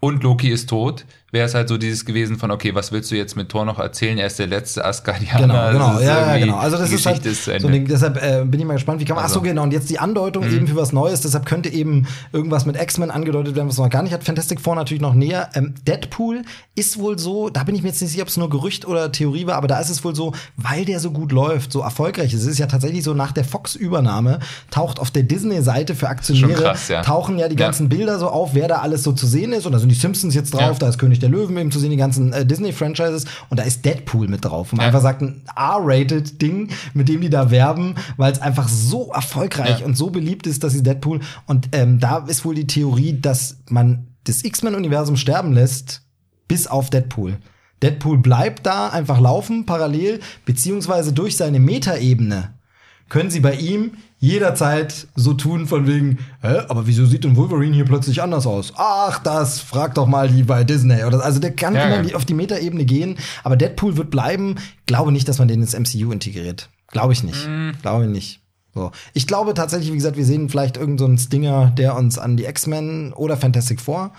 und 0.00 0.22
Loki 0.22 0.48
ist 0.48 0.68
tot, 0.68 1.04
wäre 1.32 1.46
es 1.46 1.54
halt 1.54 1.68
so 1.68 1.78
dieses 1.78 2.04
gewesen 2.04 2.38
von, 2.38 2.50
okay, 2.50 2.74
was 2.74 2.92
willst 2.92 3.10
du 3.10 3.16
jetzt 3.16 3.36
mit 3.36 3.48
Thor 3.48 3.64
noch 3.64 3.78
erzählen? 3.78 4.18
Er 4.18 4.26
ist 4.26 4.38
der 4.38 4.46
letzte 4.46 4.84
Asgardianer. 4.84 5.40
Genau, 5.46 5.54
Also 5.54 5.78
genau, 5.78 6.00
ja, 6.00 6.32
ja, 6.34 6.38
genau. 6.38 6.56
Also 6.56 6.76
das 6.76 6.90
ist 6.92 7.06
halt 7.06 7.24
ist 7.24 7.44
so 7.44 7.50
Ende. 7.50 7.66
ein 7.68 7.72
Ding, 7.72 7.86
deshalb 7.88 8.16
äh, 8.22 8.44
bin 8.44 8.58
ich 8.60 8.66
mal 8.66 8.74
gespannt, 8.74 9.00
wie 9.00 9.04
kann 9.04 9.16
man, 9.16 9.24
ach 9.24 9.28
so 9.28 9.40
Also. 9.40 9.48
genau, 9.48 9.62
und 9.62 9.72
jetzt 9.72 9.90
die 9.90 9.98
Andeutung 9.98 10.44
eben 10.44 10.66
für 10.66 10.76
was 10.76 10.92
Neues, 10.92 11.20
deshalb 11.20 11.46
könnte 11.46 11.68
eben 11.68 12.06
irgendwas 12.32 12.66
mit 12.66 12.80
X-Men 12.80 13.10
angedeutet 13.10 13.54
werden, 13.56 13.68
was 13.68 13.76
man 13.78 13.86
noch 13.86 13.92
gar 13.92 14.02
nicht 14.02 14.12
hat. 14.12 14.24
Fantastic 14.24 14.60
Four 14.60 14.74
natürlich 14.74 15.00
noch 15.02 15.14
näher. 15.14 15.50
Ähm, 15.54 15.74
Deadpool 15.86 16.42
ist 16.74 16.98
wohl 16.98 17.18
so, 17.18 17.48
da 17.50 17.64
bin 17.64 17.74
ich 17.74 17.82
mir 17.82 17.88
jetzt 17.88 18.00
nicht 18.02 18.10
sicher, 18.10 18.22
ob 18.22 18.28
es 18.28 18.36
nur 18.36 18.50
Gerücht 18.50 18.86
oder 18.86 19.12
Theorie 19.12 19.46
war, 19.46 19.54
aber 19.56 19.68
da 19.68 19.78
ist 19.80 19.90
es 19.90 20.02
wohl 20.04 20.14
so, 20.14 20.32
weil 20.56 20.84
der 20.84 20.98
so 21.00 21.10
gut 21.10 21.32
läuft, 21.32 21.72
so 21.72 21.80
erfolgreich 21.80 22.34
ist. 22.34 22.42
Es 22.42 22.46
ist 22.48 22.58
ja 22.58 22.66
tatsächlich 22.66 23.04
so, 23.04 23.14
nach 23.14 23.32
der 23.32 23.44
Fox-Übernahme 23.44 24.40
taucht 24.70 24.98
auf 24.98 25.10
der 25.10 25.22
Disney-Seite 25.22 25.94
für 25.94 26.08
Aktionäre, 26.08 26.54
krass, 26.62 26.88
ja. 26.88 27.02
tauchen 27.02 27.38
ja 27.38 27.48
die 27.48 27.56
Ja. 27.56 27.66
ganzen 27.66 27.88
Bilder 27.88 28.18
so 28.18 28.28
auf, 28.28 28.54
wer 28.54 28.66
da 28.68 28.76
alles 28.78 29.02
so 29.02 29.12
zu 29.12 29.26
sehen 29.26 29.52
ist. 29.52 29.66
Und 29.66 29.72
da 29.72 29.78
sind 29.78 29.90
die 29.90 29.94
Simpsons 29.94 30.34
jetzt 30.34 30.52
drauf, 30.54 30.60
Ja. 30.60 30.74
da 30.78 30.88
ist 30.88 30.98
König 30.98 31.19
der 31.22 31.28
Löwen 31.30 31.56
eben 31.58 31.70
zu 31.70 31.78
sehen, 31.78 31.90
die 31.90 31.96
ganzen 31.96 32.32
äh, 32.32 32.44
Disney-Franchises. 32.46 33.24
Und 33.48 33.58
da 33.58 33.62
ist 33.64 33.84
Deadpool 33.84 34.28
mit 34.28 34.44
drauf. 34.44 34.72
Und 34.72 34.78
man 34.78 34.84
Ja. 34.84 34.88
einfach 34.88 35.02
sagt, 35.02 35.22
ein 35.22 35.42
R-Rated-Ding, 35.56 36.70
mit 36.94 37.08
dem 37.08 37.20
die 37.20 37.30
da 37.30 37.50
werben, 37.50 37.94
weil 38.16 38.32
es 38.32 38.40
einfach 38.40 38.68
so 38.68 39.10
erfolgreich 39.12 39.80
Ja. 39.80 39.86
und 39.86 39.96
so 39.96 40.10
beliebt 40.10 40.46
ist, 40.46 40.64
dass 40.64 40.72
sie 40.72 40.82
Deadpool. 40.82 41.20
Und 41.46 41.68
ähm, 41.72 41.98
da 42.00 42.18
ist 42.26 42.44
wohl 42.44 42.54
die 42.54 42.66
Theorie, 42.66 43.20
dass 43.20 43.58
man 43.68 44.06
das 44.24 44.44
X-Men-Universum 44.44 45.16
sterben 45.16 45.52
lässt, 45.52 46.02
bis 46.48 46.66
auf 46.66 46.90
Deadpool. 46.90 47.38
Deadpool 47.82 48.18
bleibt 48.18 48.66
da 48.66 48.88
einfach 48.88 49.20
laufen, 49.20 49.64
parallel, 49.64 50.20
beziehungsweise 50.44 51.12
durch 51.12 51.36
seine 51.36 51.60
Metaebene 51.60 52.54
können 53.08 53.30
sie 53.30 53.40
bei 53.40 53.54
ihm 53.54 53.92
jederzeit 54.20 55.08
so 55.16 55.32
tun 55.32 55.66
von 55.66 55.86
wegen, 55.86 56.18
hä, 56.42 56.60
aber 56.68 56.86
wieso 56.86 57.06
sieht 57.06 57.24
denn 57.24 57.36
Wolverine 57.36 57.74
hier 57.74 57.86
plötzlich 57.86 58.22
anders 58.22 58.46
aus? 58.46 58.72
Ach, 58.76 59.18
das 59.22 59.60
frag 59.60 59.94
doch 59.94 60.06
mal 60.06 60.28
die 60.28 60.42
bei 60.42 60.62
Disney. 60.62 61.02
Oder, 61.04 61.24
also 61.24 61.40
der 61.40 61.52
kann 61.52 61.74
Ja, 61.74 61.86
immer 61.86 62.06
ja. 62.06 62.14
auf 62.16 62.26
die 62.26 62.34
Metaebene 62.34 62.84
gehen, 62.84 63.16
aber 63.42 63.56
Deadpool 63.56 63.96
wird 63.96 64.10
bleiben. 64.10 64.56
Glaube 64.86 65.10
nicht, 65.10 65.26
dass 65.26 65.38
man 65.38 65.48
den 65.48 65.62
ins 65.62 65.76
MCU 65.78 66.12
integriert. 66.12 66.68
Glaube 66.88 67.14
ich 67.14 67.24
nicht. 67.24 67.48
Mhm. 67.48 67.72
Glaube 67.80 68.04
ich 68.04 68.10
nicht. 68.10 68.40
So. 68.74 68.92
Ich 69.14 69.26
glaube 69.26 69.54
tatsächlich, 69.54 69.90
wie 69.90 69.96
gesagt, 69.96 70.16
wir 70.16 70.24
sehen 70.24 70.48
vielleicht 70.48 70.76
irgendeinen 70.76 71.16
so 71.18 71.24
Stinger, 71.24 71.72
der 71.76 71.96
uns 71.96 72.18
an 72.18 72.36
die 72.36 72.44
X-Men 72.44 73.12
oder 73.14 73.36
Fantastic 73.36 73.80
Four 73.80 74.12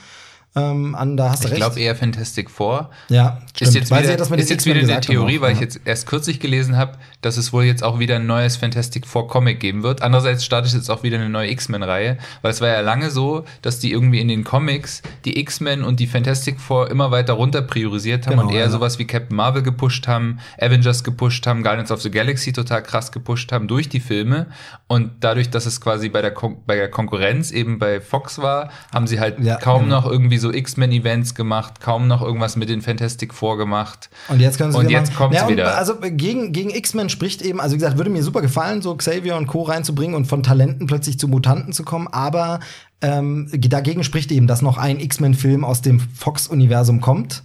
ähm, 0.56 0.96
an, 0.96 1.16
da 1.16 1.30
hast 1.32 1.44
du 1.44 1.48
Ich 1.48 1.54
recht. 1.54 1.62
glaube 1.62 1.80
eher 1.80 1.96
Fantastic 1.96 2.50
Four. 2.50 2.90
ja, 3.08 3.40
stimmt. 3.56 3.70
Ist 3.70 3.76
jetzt 3.76 3.92
wieder, 3.92 4.02
ja 4.04 4.36
ist 4.36 4.50
jetzt 4.50 4.66
wieder 4.66 4.80
eine 4.82 5.00
Theorie, 5.00 5.40
weil 5.40 5.52
ja. 5.52 5.56
ich 5.56 5.62
jetzt 5.62 5.80
erst 5.86 6.08
kürzlich 6.08 6.42
gelesen 6.42 6.76
habe, 6.76 6.98
dass 7.22 7.38
es 7.38 7.54
wohl 7.54 7.64
jetzt 7.64 7.84
auch 7.84 8.00
wieder 8.00 8.16
ein 8.18 8.26
neues 8.26 8.58
Fantastic 8.58 9.06
Four 9.08 9.28
Comic 9.28 9.60
geben 9.60 9.84
wird. 9.84 10.02
Andererseits 10.02 10.44
startet 10.46 10.74
jetzt 10.74 10.90
auch 10.90 11.04
wieder 11.04 11.18
eine 11.18 11.30
neue 11.30 11.50
X-Men-Reihe, 11.52 12.18
weil 12.42 12.52
es 12.52 12.62
war 12.62 12.68
ja 12.70 12.82
lange 12.82 13.12
so, 13.12 13.46
dass 13.62 13.80
die 13.80 13.92
irgendwie 13.92 14.20
in 14.20 14.28
den 14.28 14.44
Comics 14.44 15.02
die 15.26 15.40
X-Men 15.40 15.84
und 15.84 16.00
die 16.00 16.08
Fantastic 16.08 16.60
Four 16.60 16.90
immer 16.90 17.12
weiter 17.12 17.34
runter 17.34 17.62
priorisiert 17.62 18.26
haben 18.28 18.38
Genau, 18.38 18.48
und 18.48 18.54
eher 18.54 18.66
ja. 18.66 18.70
sowas 18.70 18.98
wie 19.00 19.06
Captain 19.06 19.36
Marvel 19.36 19.62
gepusht 19.62 20.08
haben, 20.08 20.40
Avengers 20.60 21.04
gepusht 21.04 21.46
haben, 21.48 21.64
Guardians 21.64 21.92
of 21.92 22.02
the 22.02 22.12
Galaxy 22.12 22.54
total 22.54 22.82
krass 22.84 23.12
gepusht 23.12 23.52
haben 23.52 23.68
durch 23.68 23.90
die 23.90 24.00
Filme 24.00 24.48
und 24.88 25.12
dadurch, 25.20 25.50
dass 25.50 25.66
es 25.66 25.80
quasi 25.82 26.10
bei 26.10 26.22
der, 26.22 26.32
Kon 26.32 26.58
bei 26.66 26.76
der 26.76 26.90
Konkurrenz 26.90 27.52
eben 27.52 27.80
bei 27.80 28.02
Fox 28.02 28.40
war, 28.40 28.70
haben 28.94 29.08
sie 29.08 29.20
halt 29.20 29.40
Ja, 29.40 29.58
kaum 29.58 29.84
genau. 29.84 30.02
noch 30.02 30.10
irgendwie 30.10 30.38
so 30.38 30.52
X-Men-Events 30.52 31.36
gemacht, 31.36 31.80
kaum 31.82 32.08
noch 32.08 32.22
irgendwas 32.22 32.56
mit 32.56 32.70
den 32.70 32.82
Fantastic 32.82 33.34
Four 33.34 33.58
gemacht. 33.58 34.10
Und 34.28 34.40
jetzt 34.40 34.58
können 34.58 34.72
sie 34.72 34.78
Und 34.78 34.90
wieder 34.90 35.00
jetzt 35.00 35.16
kommt's 35.16 35.38
ja, 35.38 35.48
wieder. 35.48 35.78
Also 35.78 35.96
gegen, 36.00 36.52
gegen 36.52 36.70
X-Men 36.72 37.10
spricht 37.12 37.42
eben, 37.42 37.60
also 37.60 37.74
wie 37.74 37.78
gesagt, 37.80 37.98
würde 37.98 38.10
mir 38.10 38.24
super 38.24 38.42
gefallen, 38.42 38.82
so 38.82 38.96
Xavier 38.96 39.36
und 39.36 39.48
Co. 39.48 39.62
reinzubringen 39.64 40.16
und 40.16 40.26
von 40.26 40.42
Talenten 40.42 40.88
plötzlich 40.88 41.20
zu 41.20 41.28
Mutanten 41.28 41.74
zu 41.74 41.84
kommen, 41.84 42.08
aber 42.08 42.60
ähm, 43.02 43.50
dagegen 43.54 44.04
spricht 44.04 44.32
eben, 44.32 44.48
dass 44.48 44.62
noch 44.62 44.78
ein 44.78 45.00
X-Men-Film 45.00 45.64
aus 45.64 45.82
dem 45.82 46.00
Fox-Universum 46.00 47.02
kommt. 47.02 47.44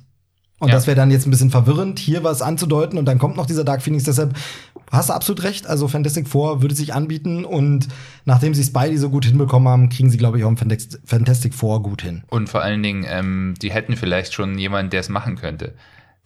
Und 0.59 0.69
Ja. 0.69 0.75
das 0.75 0.87
wäre 0.87 0.97
dann 0.97 1.11
jetzt 1.11 1.27
ein 1.27 1.31
bisschen 1.31 1.51
verwirrend, 1.51 1.99
hier 1.99 2.25
was 2.25 2.41
anzudeuten 2.41 2.99
und 2.99 3.05
dann 3.05 3.19
kommt 3.19 3.37
noch 3.37 3.45
dieser 3.47 3.65
Dark 3.65 3.83
Phoenix. 3.83 4.05
Deshalb 4.05 4.35
hast 4.91 5.11
du 5.11 5.13
absolut 5.13 5.43
recht. 5.43 5.67
Also 5.67 5.87
Fantastic 5.87 6.27
Four 6.29 6.63
würde 6.63 6.75
sich 6.75 6.95
anbieten 6.95 7.45
und 7.45 7.89
nachdem 8.25 8.55
sie 8.55 8.65
Spidey 8.65 8.97
so 8.97 9.11
gut 9.11 9.27
hinbekommen 9.27 9.69
haben, 9.69 9.89
kriegen 9.91 10.09
sie, 10.11 10.17
glaube 10.17 10.39
ich, 10.39 10.45
auch 10.45 10.49
im 10.49 10.57
Fantastic- 10.57 11.01
Fantastic 11.05 11.53
Four 11.55 11.83
gut 11.83 12.01
hin. 12.01 12.23
Und 12.31 12.49
vor 12.49 12.63
allen 12.63 12.83
Dingen, 12.83 13.05
ähm, 13.07 13.55
die 13.61 13.71
hätten 13.71 13.97
vielleicht 13.97 14.33
schon 14.33 14.57
jemanden, 14.59 14.91
der 14.91 15.01
es 15.01 15.11
machen 15.11 15.37
könnte. 15.37 15.75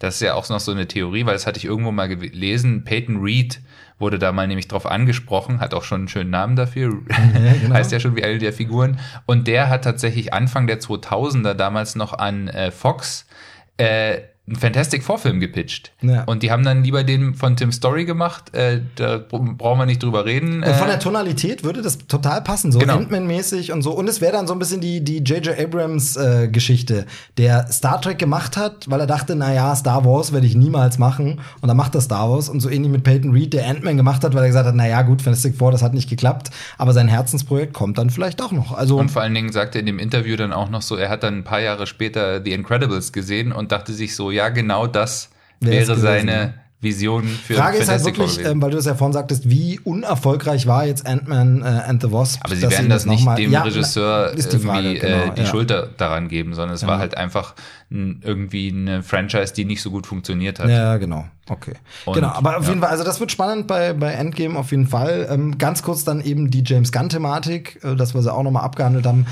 Das 0.00 0.14
ist 0.14 0.22
ja 0.22 0.34
auch 0.34 0.48
noch 0.48 0.60
so 0.60 0.72
eine 0.72 0.88
Theorie, 0.88 1.26
weil 1.26 1.34
das 1.34 1.46
hatte 1.46 1.58
ich 1.58 1.66
irgendwo 1.66 1.92
mal 1.92 2.08
gelesen. 2.08 2.84
Peyton 2.84 3.18
Reed 3.18 3.60
wurde 3.98 4.18
da 4.18 4.32
mal 4.32 4.48
nämlich 4.48 4.66
drauf 4.66 4.86
angesprochen, 4.86 5.60
hat 5.60 5.74
auch 5.74 5.84
schon 5.84 6.00
einen 6.00 6.08
schönen 6.08 6.30
Namen 6.30 6.56
dafür, 6.56 6.90
genau. 7.62 7.74
heißt 7.74 7.92
ja 7.92 8.00
schon 8.00 8.16
wie 8.16 8.24
eine 8.24 8.38
der 8.38 8.54
Figuren. 8.54 8.98
Und 9.26 9.46
der 9.46 9.68
hat 9.68 9.84
tatsächlich 9.84 10.32
Anfang 10.32 10.66
der 10.66 10.80
2000er 10.80 11.52
damals 11.52 11.96
noch 11.96 12.14
an 12.14 12.48
äh, 12.48 12.70
Fox 12.70 13.26
äh, 13.76 14.22
einen 14.46 14.56
Fantastic 14.56 15.04
Four 15.04 15.18
Film 15.18 15.38
gepitcht. 15.38 15.92
Ja. 16.02 16.24
Und 16.24 16.42
die 16.42 16.50
haben 16.50 16.64
dann 16.64 16.82
lieber 16.82 17.04
den 17.04 17.34
von 17.34 17.54
Tim 17.56 17.70
Story 17.70 18.04
gemacht. 18.04 18.52
Äh, 18.54 18.80
da 18.96 19.18
br- 19.18 19.38
brauchen 19.56 19.78
wir 19.78 19.86
nicht 19.86 20.02
drüber 20.02 20.24
reden. 20.24 20.64
Und 20.64 20.74
von 20.74 20.88
Äh, 20.88 20.92
der 20.92 20.98
Tonalität 20.98 21.62
würde 21.62 21.82
das 21.82 21.98
total 21.98 22.42
passen, 22.42 22.72
so 22.72 22.78
Genau. 22.80 22.96
Ant-Man-mäßig 22.96 23.70
und 23.72 23.82
so. 23.82 23.92
Und 23.92 24.08
es 24.08 24.20
wäre 24.20 24.32
dann 24.32 24.46
so 24.48 24.52
ein 24.52 24.58
bisschen 24.58 24.80
die 24.80 25.04
die 25.04 25.18
J.J. 25.18 25.56
Abrams-Geschichte, 25.58 27.06
der 27.38 27.66
Star 27.70 28.00
Trek 28.00 28.18
gemacht 28.18 28.56
hat, 28.56 28.90
weil 28.90 29.00
er 29.00 29.06
dachte, 29.06 29.34
na 29.36 29.52
ja, 29.52 29.74
Star 29.76 30.04
Wars 30.04 30.32
werde 30.32 30.46
ich 30.46 30.54
niemals 30.56 30.98
machen. 30.98 31.40
Und 31.60 31.68
dann 31.68 31.76
macht 31.76 31.94
er 31.94 32.00
Star 32.00 32.30
Wars. 32.30 32.48
Und 32.48 32.60
so 32.60 32.68
ähnlich 32.70 32.90
mit 32.90 33.04
Peyton 33.04 33.32
Reed, 33.32 33.52
der 33.52 33.68
Ant-Man 33.68 33.96
gemacht 33.96 34.24
hat, 34.24 34.34
weil 34.34 34.42
er 34.42 34.48
gesagt 34.48 34.66
hat, 34.66 34.74
na 34.74 34.88
ja, 34.88 35.02
gut, 35.02 35.22
Fantastic 35.22 35.56
Four, 35.56 35.70
das 35.72 35.82
hat 35.82 35.94
nicht 35.94 36.08
geklappt. 36.10 36.50
Aber 36.78 36.92
sein 36.92 37.08
Herzensprojekt 37.08 37.72
kommt 37.72 37.98
dann 37.98 38.10
vielleicht 38.10 38.42
auch 38.42 38.52
noch. 38.52 38.72
Also 38.76 38.98
Und 38.98 39.10
vor 39.10 39.22
allen 39.22 39.34
Dingen 39.34 39.52
sagte 39.52 39.78
er 39.78 39.80
in 39.80 39.86
dem 39.86 39.98
Interview 39.98 40.36
dann 40.36 40.52
auch 40.52 40.70
noch 40.70 40.82
so, 40.82 40.96
er 40.96 41.08
hat 41.08 41.22
dann 41.22 41.38
ein 41.38 41.44
paar 41.44 41.60
Jahre 41.60 41.86
später 41.86 42.42
The 42.42 42.52
Incredibles 42.52 43.12
gesehen 43.12 43.52
und 43.52 43.72
dachte 43.72 43.92
sich 43.92 44.16
so, 44.16 44.29
ja, 44.30 44.48
genau 44.48 44.86
das 44.86 45.30
Wär's 45.60 45.88
wäre 45.88 45.98
seine. 45.98 46.54
Vision 46.82 47.24
für 47.24 47.54
Frage 47.56 47.76
ist 47.76 47.90
halt 47.90 48.04
wirklich, 48.06 48.42
ähm, 48.42 48.62
weil 48.62 48.70
du 48.70 48.76
das 48.78 48.86
ja 48.86 48.94
vorhin 48.94 49.12
sagtest, 49.12 49.50
wie 49.50 49.78
unerfolgfolgreich 49.80 50.66
war 50.66 50.86
jetzt 50.86 51.06
Ant-Man 51.06 51.60
äh, 51.60 51.64
and 51.66 52.00
the 52.00 52.10
Wasp? 52.10 52.40
Aber 52.42 52.54
sie 52.54 52.62
dass 52.62 52.70
werden 52.70 52.88
das 52.88 53.04
nicht 53.04 53.22
mal- 53.22 53.36
dem 53.36 53.52
Ja, 53.52 53.62
Regisseur 53.62 54.32
die 54.34 54.40
irgendwie 54.40 54.66
Frage, 54.66 54.94
genau, 54.94 55.24
äh, 55.24 55.34
die 55.36 55.40
ja. 55.42 55.46
Schulter 55.46 55.90
daran 55.98 56.28
geben, 56.28 56.54
sondern 56.54 56.74
es 56.74 56.86
war 56.86 56.98
halt 56.98 57.18
einfach 57.18 57.54
ein, 57.90 58.22
irgendwie 58.24 58.70
eine 58.70 59.02
Franchise, 59.02 59.52
die 59.52 59.66
nicht 59.66 59.82
so 59.82 59.90
gut 59.90 60.06
funktioniert 60.06 60.58
hat. 60.58 60.70
Ja, 60.70 60.96
genau. 60.96 61.26
Okay. 61.50 61.74
Und, 62.06 62.14
genau, 62.14 62.28
aber 62.28 62.56
auf 62.56 62.62
ja. 62.62 62.70
jeden 62.70 62.80
Fall, 62.80 62.90
also 62.90 63.04
das 63.04 63.20
wird 63.20 63.30
spannend 63.30 63.66
bei, 63.66 63.92
bei 63.92 64.12
Endgame 64.12 64.58
auf 64.58 64.70
jeden 64.70 64.86
Fall. 64.86 65.28
Ähm, 65.30 65.58
ganz 65.58 65.82
kurz 65.82 66.04
dann 66.04 66.22
eben 66.22 66.50
die 66.50 66.62
James 66.64 66.92
Gunn-Thematik, 66.92 67.80
äh, 67.84 67.94
das 67.94 68.14
wir 68.14 68.22
sie 68.22 68.32
auch 68.32 68.42
noch 68.42 68.52
mal 68.52 68.62
abgehandelt 68.62 69.04
haben. 69.04 69.26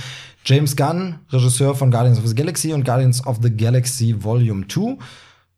James 0.44 0.76
Gunn, 0.76 1.18
Regisseur 1.30 1.74
von 1.74 1.90
Guardians 1.90 2.18
of 2.18 2.26
the 2.26 2.34
Galaxy 2.34 2.72
und 2.72 2.84
Guardians 2.84 3.26
of 3.26 3.38
the 3.42 3.54
Galaxy 3.54 4.14
Volume 4.18 4.66
2. 4.66 4.98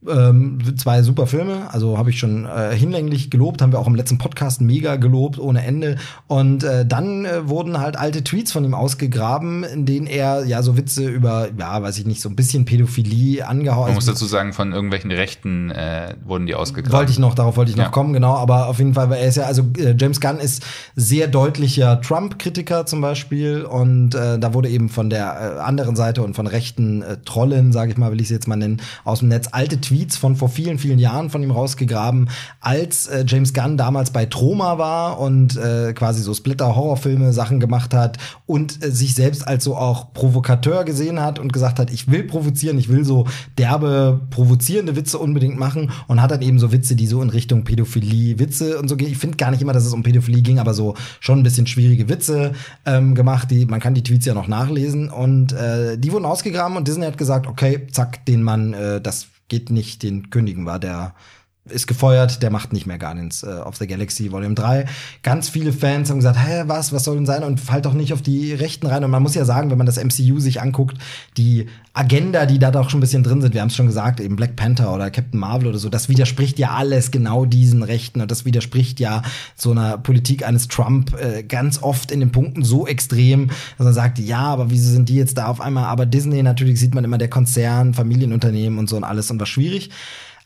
Ähm, 0.08 0.58
zwei 0.78 1.02
super 1.02 1.26
Filme, 1.26 1.68
also 1.74 1.98
habe 1.98 2.08
ich 2.08 2.18
schon 2.18 2.46
äh, 2.46 2.74
hinlänglich 2.74 3.30
gelobt, 3.30 3.60
haben 3.60 3.70
wir 3.70 3.78
auch 3.78 3.86
im 3.86 3.94
letzten 3.94 4.16
Podcast 4.16 4.62
mega 4.62 4.96
gelobt, 4.96 5.38
ohne 5.38 5.62
Ende. 5.62 5.96
Und 6.26 6.64
äh, 6.64 6.86
dann 6.86 7.26
äh, 7.26 7.46
wurden 7.50 7.78
halt 7.78 7.96
alte 7.98 8.24
Tweets 8.24 8.50
von 8.50 8.64
ihm 8.64 8.72
ausgegraben, 8.72 9.62
in 9.62 9.84
denen 9.84 10.06
er 10.06 10.46
ja 10.46 10.62
so 10.62 10.78
Witze 10.78 11.06
über, 11.06 11.48
ja, 11.58 11.82
weiß 11.82 11.98
ich 11.98 12.06
nicht, 12.06 12.22
so 12.22 12.30
ein 12.30 12.34
bisschen 12.36 12.64
Pädophilie 12.64 13.46
angehauen. 13.46 13.88
Man 13.88 13.94
muss 13.96 14.06
dazu 14.06 14.24
sagen, 14.24 14.54
von 14.54 14.72
irgendwelchen 14.72 15.10
Rechten 15.10 15.70
äh, 15.70 16.14
wurden 16.24 16.46
die 16.46 16.54
ausgegraben. 16.54 16.96
Wollte 16.98 17.12
ich 17.12 17.18
noch, 17.18 17.34
darauf 17.34 17.58
wollte 17.58 17.70
ich 17.70 17.76
noch 17.76 17.84
Ja. 17.84 17.90
kommen, 17.90 18.14
genau. 18.14 18.36
Aber 18.36 18.68
auf 18.68 18.78
jeden 18.78 18.94
Fall, 18.94 19.10
weil 19.10 19.20
er 19.20 19.28
ist 19.28 19.36
ja, 19.36 19.44
also 19.44 19.66
äh, 19.76 19.94
James 19.98 20.22
Gunn 20.22 20.38
ist 20.38 20.64
sehr 20.96 21.28
deutlicher 21.28 22.00
Trump-Kritiker 22.00 22.86
zum 22.86 23.02
Beispiel. 23.02 23.64
Und 23.64 24.14
äh, 24.14 24.38
da 24.38 24.54
wurde 24.54 24.70
eben 24.70 24.88
von 24.88 25.10
der 25.10 25.56
äh, 25.58 25.60
anderen 25.60 25.94
Seite 25.94 26.22
und 26.22 26.36
von 26.36 26.46
rechten 26.46 27.02
äh, 27.02 27.18
Trollen, 27.26 27.72
sage 27.74 27.90
ich 27.92 27.98
mal, 27.98 28.10
will 28.12 28.20
ich 28.22 28.28
sie 28.28 28.34
jetzt 28.34 28.48
mal 28.48 28.56
nennen, 28.56 28.80
aus 29.04 29.18
dem 29.18 29.28
Netz 29.28 29.48
alte 29.52 29.78
Tweets 29.78 29.89
von 30.16 30.36
vor 30.36 30.48
vielen, 30.48 30.78
vielen 30.78 30.98
Jahren 30.98 31.30
von 31.30 31.42
ihm 31.42 31.50
rausgegraben, 31.50 32.28
als 32.60 33.06
äh, 33.06 33.24
James 33.26 33.54
Gunn 33.54 33.76
damals 33.76 34.10
bei 34.10 34.26
Troma 34.26 34.78
war 34.78 35.18
und 35.20 35.56
äh, 35.56 35.92
quasi 35.92 36.22
so 36.22 36.34
Splitter-Horrorfilme 36.34 37.32
Sachen 37.32 37.60
gemacht 37.60 37.94
hat 37.94 38.18
und 38.46 38.84
äh, 38.84 38.90
sich 38.90 39.14
selbst 39.14 39.46
als 39.46 39.64
so 39.64 39.76
auch 39.76 40.12
Provokateur 40.12 40.84
gesehen 40.84 41.20
hat 41.20 41.38
und 41.38 41.52
gesagt 41.52 41.78
hat, 41.78 41.90
ich 41.90 42.10
will 42.10 42.24
provozieren, 42.24 42.78
ich 42.78 42.88
will 42.88 43.04
so 43.04 43.26
derbe, 43.58 44.20
provozierende 44.30 44.96
Witze 44.96 45.18
unbedingt 45.18 45.58
machen 45.58 45.90
und 46.06 46.22
hat 46.22 46.30
dann 46.30 46.42
eben 46.42 46.58
so 46.58 46.72
Witze, 46.72 46.96
die 46.96 47.06
so 47.06 47.22
in 47.22 47.30
Richtung 47.30 47.64
Pädophilie, 47.64 48.38
Witze 48.38 48.78
und 48.78 48.88
so 48.88 48.96
gehen. 48.96 49.10
Ich 49.10 49.18
finde 49.18 49.36
gar 49.36 49.50
nicht 49.50 49.62
immer, 49.62 49.72
dass 49.72 49.86
es 49.86 49.92
um 49.92 50.02
Pädophilie 50.02 50.42
ging, 50.42 50.58
aber 50.58 50.74
so 50.74 50.94
schon 51.20 51.40
ein 51.40 51.42
bisschen 51.42 51.66
schwierige 51.66 52.08
Witze 52.08 52.52
ähm, 52.86 53.14
gemacht. 53.14 53.50
Die, 53.50 53.66
man 53.66 53.80
kann 53.80 53.94
die 53.94 54.02
Tweets 54.02 54.26
ja 54.26 54.34
noch 54.34 54.48
nachlesen 54.48 55.08
und 55.10 55.52
äh, 55.52 55.98
die 55.98 56.12
wurden 56.12 56.24
ausgegraben 56.24 56.76
und 56.76 56.86
Disney 56.88 57.06
hat 57.06 57.18
gesagt, 57.18 57.46
okay, 57.46 57.86
zack, 57.90 58.24
den 58.26 58.42
Mann, 58.42 58.72
äh, 58.72 59.00
das 59.00 59.26
geht 59.50 59.68
nicht, 59.68 60.02
den 60.02 60.30
kündigen 60.30 60.64
war 60.64 60.78
der 60.78 61.14
ist 61.70 61.86
gefeuert, 61.86 62.42
der 62.42 62.50
macht 62.50 62.72
nicht 62.72 62.86
mehr 62.86 62.98
Guardians 62.98 63.42
äh, 63.42 63.46
of 63.46 63.76
the 63.76 63.86
Galaxy 63.86 64.32
Volume 64.32 64.54
3. 64.54 64.86
Ganz 65.22 65.48
viele 65.48 65.72
Fans 65.72 66.10
haben 66.10 66.18
gesagt, 66.18 66.38
hä, 66.38 66.64
was, 66.66 66.92
was 66.92 67.04
soll 67.04 67.16
denn 67.16 67.26
sein? 67.26 67.44
Und 67.44 67.60
fallt 67.60 67.86
doch 67.86 67.94
nicht 67.94 68.12
auf 68.12 68.22
die 68.22 68.52
Rechten 68.52 68.86
rein. 68.86 69.04
Und 69.04 69.10
man 69.10 69.22
muss 69.22 69.34
ja 69.34 69.44
sagen, 69.44 69.70
wenn 69.70 69.78
man 69.78 69.86
das 69.86 70.02
MCU 70.02 70.38
sich 70.40 70.60
anguckt, 70.60 70.98
die 71.36 71.66
Agenda, 71.92 72.46
die 72.46 72.58
da 72.58 72.70
doch 72.70 72.88
schon 72.88 72.98
ein 72.98 73.00
bisschen 73.00 73.24
drin 73.24 73.42
sind, 73.42 73.52
wir 73.52 73.60
haben 73.60 73.68
es 73.68 73.74
schon 73.74 73.86
gesagt, 73.86 74.20
eben 74.20 74.36
Black 74.36 74.54
Panther 74.54 74.94
oder 74.94 75.10
Captain 75.10 75.40
Marvel 75.40 75.68
oder 75.68 75.78
so, 75.78 75.88
das 75.88 76.08
widerspricht 76.08 76.58
ja 76.58 76.70
alles 76.70 77.10
genau 77.10 77.44
diesen 77.44 77.82
Rechten 77.82 78.20
und 78.20 78.30
das 78.30 78.44
widerspricht 78.44 79.00
ja 79.00 79.22
so 79.56 79.72
einer 79.72 79.98
Politik 79.98 80.46
eines 80.46 80.68
Trump 80.68 81.16
äh, 81.20 81.42
ganz 81.42 81.82
oft 81.82 82.12
in 82.12 82.20
den 82.20 82.30
Punkten 82.30 82.62
so 82.62 82.86
extrem, 82.86 83.48
dass 83.76 83.84
man 83.84 83.92
sagt, 83.92 84.18
ja, 84.20 84.38
aber 84.38 84.70
wieso 84.70 84.90
sind 84.90 85.08
die 85.08 85.16
jetzt 85.16 85.36
da 85.36 85.46
auf 85.46 85.60
einmal? 85.60 85.84
Aber 85.86 86.06
Disney 86.06 86.42
natürlich 86.42 86.78
sieht 86.78 86.94
man 86.94 87.04
immer 87.04 87.18
der 87.18 87.28
Konzern, 87.28 87.92
Familienunternehmen 87.92 88.78
und 88.78 88.88
so 88.88 88.96
und 88.96 89.04
alles 89.04 89.30
und 89.30 89.40
war 89.40 89.46
schwierig. 89.46 89.90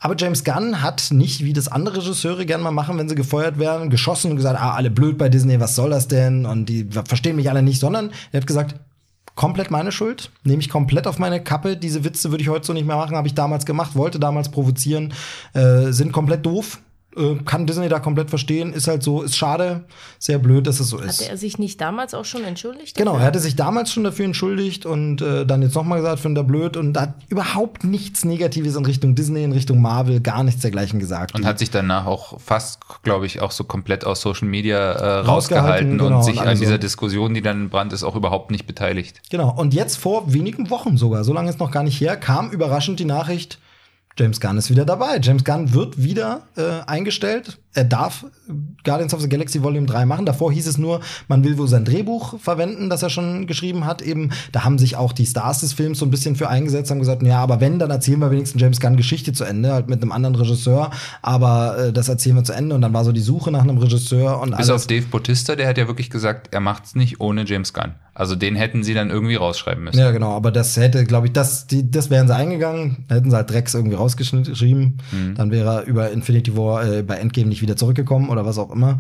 Aber 0.04 0.16
James 0.18 0.44
Gunn 0.44 0.82
hat 0.82 1.12
nicht, 1.12 1.44
wie 1.46 1.54
das 1.54 1.66
andere 1.66 1.96
Regisseure 1.96 2.44
gerne 2.44 2.62
mal 2.62 2.72
machen, 2.72 2.98
wenn 2.98 3.08
sie 3.08 3.14
gefeuert 3.14 3.58
werden, 3.58 3.88
geschossen 3.88 4.30
und 4.30 4.36
gesagt, 4.36 4.60
ah, 4.60 4.74
alle 4.74 4.90
blöd 4.90 5.16
bei 5.16 5.30
Disney, 5.30 5.60
was 5.60 5.76
soll 5.76 5.88
das 5.88 6.08
denn? 6.08 6.44
Und 6.44 6.66
die 6.66 6.86
verstehen 7.06 7.36
mich 7.36 7.48
alle 7.48 7.62
nicht, 7.62 7.80
sondern 7.80 8.10
er 8.30 8.42
hat 8.42 8.46
gesagt, 8.46 8.74
komplett 9.34 9.70
meine 9.70 9.92
Schuld, 9.92 10.30
nehme 10.42 10.60
ich 10.60 10.68
komplett 10.68 11.06
auf 11.06 11.18
meine 11.18 11.42
Kappe. 11.42 11.78
Diese 11.78 12.04
Witze 12.04 12.30
würde 12.30 12.42
ich 12.42 12.50
heute 12.50 12.66
so 12.66 12.74
nicht 12.74 12.86
mehr 12.86 12.96
machen, 12.96 13.16
habe 13.16 13.28
ich 13.28 13.34
damals 13.34 13.64
gemacht, 13.64 13.96
wollte 13.96 14.20
damals 14.20 14.50
provozieren, 14.50 15.14
äh, 15.54 15.90
sind 15.90 16.12
komplett 16.12 16.44
doof. 16.44 16.80
Äh, 17.16 17.36
kann 17.44 17.66
Disney 17.66 17.88
da 17.88 18.00
komplett 18.00 18.30
verstehen, 18.30 18.72
ist 18.72 18.88
halt 18.88 19.02
so, 19.02 19.22
ist 19.22 19.36
schade, 19.36 19.84
sehr 20.18 20.38
blöd, 20.38 20.66
dass 20.66 20.80
es 20.80 20.88
so 20.88 20.98
ist. 20.98 21.20
Hatte 21.20 21.30
er 21.30 21.36
sich 21.36 21.58
nicht 21.58 21.80
damals 21.80 22.14
auch 22.14 22.24
schon 22.24 22.44
entschuldigt? 22.44 22.96
Genau, 22.96 23.12
dafür? 23.12 23.22
er 23.22 23.26
hatte 23.26 23.38
sich 23.40 23.56
damals 23.56 23.92
schon 23.92 24.04
dafür 24.04 24.24
entschuldigt 24.24 24.86
und 24.86 25.22
äh, 25.22 25.46
dann 25.46 25.62
jetzt 25.62 25.74
nochmal 25.74 25.98
gesagt, 25.98 26.20
finde 26.20 26.40
er 26.40 26.44
blöd 26.44 26.76
und 26.76 26.98
hat 26.98 27.14
überhaupt 27.28 27.84
nichts 27.84 28.24
Negatives 28.24 28.74
in 28.76 28.84
Richtung 28.84 29.14
Disney, 29.14 29.44
in 29.44 29.52
Richtung 29.52 29.80
Marvel, 29.80 30.20
gar 30.20 30.42
nichts 30.42 30.62
dergleichen 30.62 30.98
gesagt. 30.98 31.34
Und 31.34 31.46
hat 31.46 31.58
sich 31.58 31.70
danach 31.70 32.06
auch 32.06 32.40
fast, 32.40 32.80
glaube 33.02 33.26
ich, 33.26 33.40
auch 33.40 33.50
so 33.50 33.64
komplett 33.64 34.04
aus 34.04 34.20
Social 34.20 34.48
Media 34.48 34.78
äh, 34.78 35.18
Rausgehalten, 35.20 35.28
rausgehalten 35.28 35.98
genau, 35.98 36.16
und 36.16 36.24
sich 36.24 36.40
und 36.40 36.46
an 36.46 36.58
dieser 36.58 36.78
Diskussion, 36.78 37.34
die 37.34 37.42
dann 37.42 37.62
entbrannt 37.62 37.92
ist, 37.92 38.02
auch 38.02 38.16
überhaupt 38.16 38.50
nicht 38.50 38.66
beteiligt. 38.66 39.20
Genau, 39.30 39.54
und 39.54 39.74
jetzt 39.74 39.96
vor 39.96 40.32
wenigen 40.32 40.70
Wochen 40.70 40.96
sogar, 40.96 41.24
so 41.24 41.32
lange 41.32 41.50
ist 41.50 41.60
noch 41.60 41.70
gar 41.70 41.82
nicht 41.82 42.00
her, 42.00 42.16
kam 42.16 42.50
überraschend 42.50 42.98
die 42.98 43.04
Nachricht, 43.04 43.58
James 44.16 44.40
Gunn 44.40 44.58
ist 44.58 44.70
wieder 44.70 44.84
dabei. 44.84 45.18
James 45.20 45.44
Gunn 45.44 45.72
wird 45.72 46.02
wieder 46.02 46.42
äh, 46.56 46.80
eingestellt. 46.86 47.58
Er 47.72 47.84
darf 47.84 48.26
Guardians 48.84 49.14
of 49.14 49.20
the 49.20 49.28
Galaxy 49.28 49.62
Volume 49.62 49.86
3 49.86 50.04
machen. 50.06 50.26
Davor 50.26 50.52
hieß 50.52 50.66
es 50.66 50.78
nur, 50.78 51.00
man 51.28 51.44
will 51.44 51.56
wohl 51.58 51.68
sein 51.68 51.84
Drehbuch 51.84 52.38
verwenden, 52.38 52.90
das 52.90 53.02
er 53.02 53.10
schon 53.10 53.46
geschrieben 53.46 53.86
hat. 53.86 54.02
Eben, 54.02 54.30
da 54.52 54.64
haben 54.64 54.78
sich 54.78 54.96
auch 54.96 55.12
die 55.12 55.26
Stars 55.26 55.60
des 55.60 55.72
Films 55.72 55.98
so 55.98 56.06
ein 56.06 56.10
bisschen 56.10 56.36
für 56.36 56.48
eingesetzt, 56.48 56.90
haben 56.90 56.98
gesagt, 56.98 57.22
ja, 57.22 57.40
aber 57.40 57.60
wenn, 57.60 57.78
dann 57.78 57.90
erzählen 57.90 58.18
wir 58.18 58.30
wenigstens 58.30 58.60
James 58.60 58.80
Gunn 58.80 58.96
Geschichte 58.96 59.32
zu 59.32 59.44
Ende, 59.44 59.72
halt 59.72 59.88
mit 59.88 60.02
einem 60.02 60.12
anderen 60.12 60.34
Regisseur. 60.36 60.90
Aber 61.22 61.78
äh, 61.78 61.92
das 61.92 62.08
erzählen 62.08 62.36
wir 62.36 62.44
zu 62.44 62.52
Ende. 62.52 62.74
Und 62.74 62.82
dann 62.82 62.92
war 62.92 63.04
so 63.04 63.12
die 63.12 63.20
Suche 63.20 63.50
nach 63.50 63.62
einem 63.62 63.78
Regisseur 63.78 64.40
und 64.40 64.50
Bis 64.50 64.70
alles. 64.70 64.82
auf 64.82 64.86
Dave 64.86 65.06
Bautista, 65.06 65.56
der 65.56 65.68
hat 65.68 65.78
ja 65.78 65.86
wirklich 65.86 66.10
gesagt, 66.10 66.48
er 66.52 66.60
macht's 66.60 66.94
nicht 66.94 67.20
ohne 67.20 67.44
James 67.44 67.72
Gunn. 67.72 67.94
Also 68.16 68.36
den 68.36 68.54
hätten 68.54 68.84
sie 68.84 68.94
dann 68.94 69.10
irgendwie 69.10 69.34
rausschreiben 69.34 69.82
müssen. 69.82 69.98
Ja, 69.98 70.12
genau, 70.12 70.30
aber 70.36 70.52
das 70.52 70.76
hätte, 70.76 71.04
glaube 71.04 71.26
ich, 71.26 71.32
das, 71.32 71.66
die, 71.66 71.90
das 71.90 72.10
wären 72.10 72.28
sie 72.28 72.34
eingegangen, 72.34 73.04
hätten 73.08 73.30
sie 73.30 73.36
halt 73.36 73.50
Drecks 73.50 73.74
irgendwie 73.74 73.96
rausgeschrieben, 73.96 74.98
dann 75.36 75.50
wäre 75.50 75.80
er 75.80 75.82
über 75.84 76.10
Infinity 76.12 76.56
War 76.56 76.86
äh, 76.86 77.02
bei 77.02 77.16
Endgame 77.16 77.48
nicht 77.48 77.60
wieder 77.60 77.76
zurückgekommen 77.76 78.30
oder 78.34 78.46
was 78.46 78.58
auch 78.58 78.70
immer. 78.70 78.98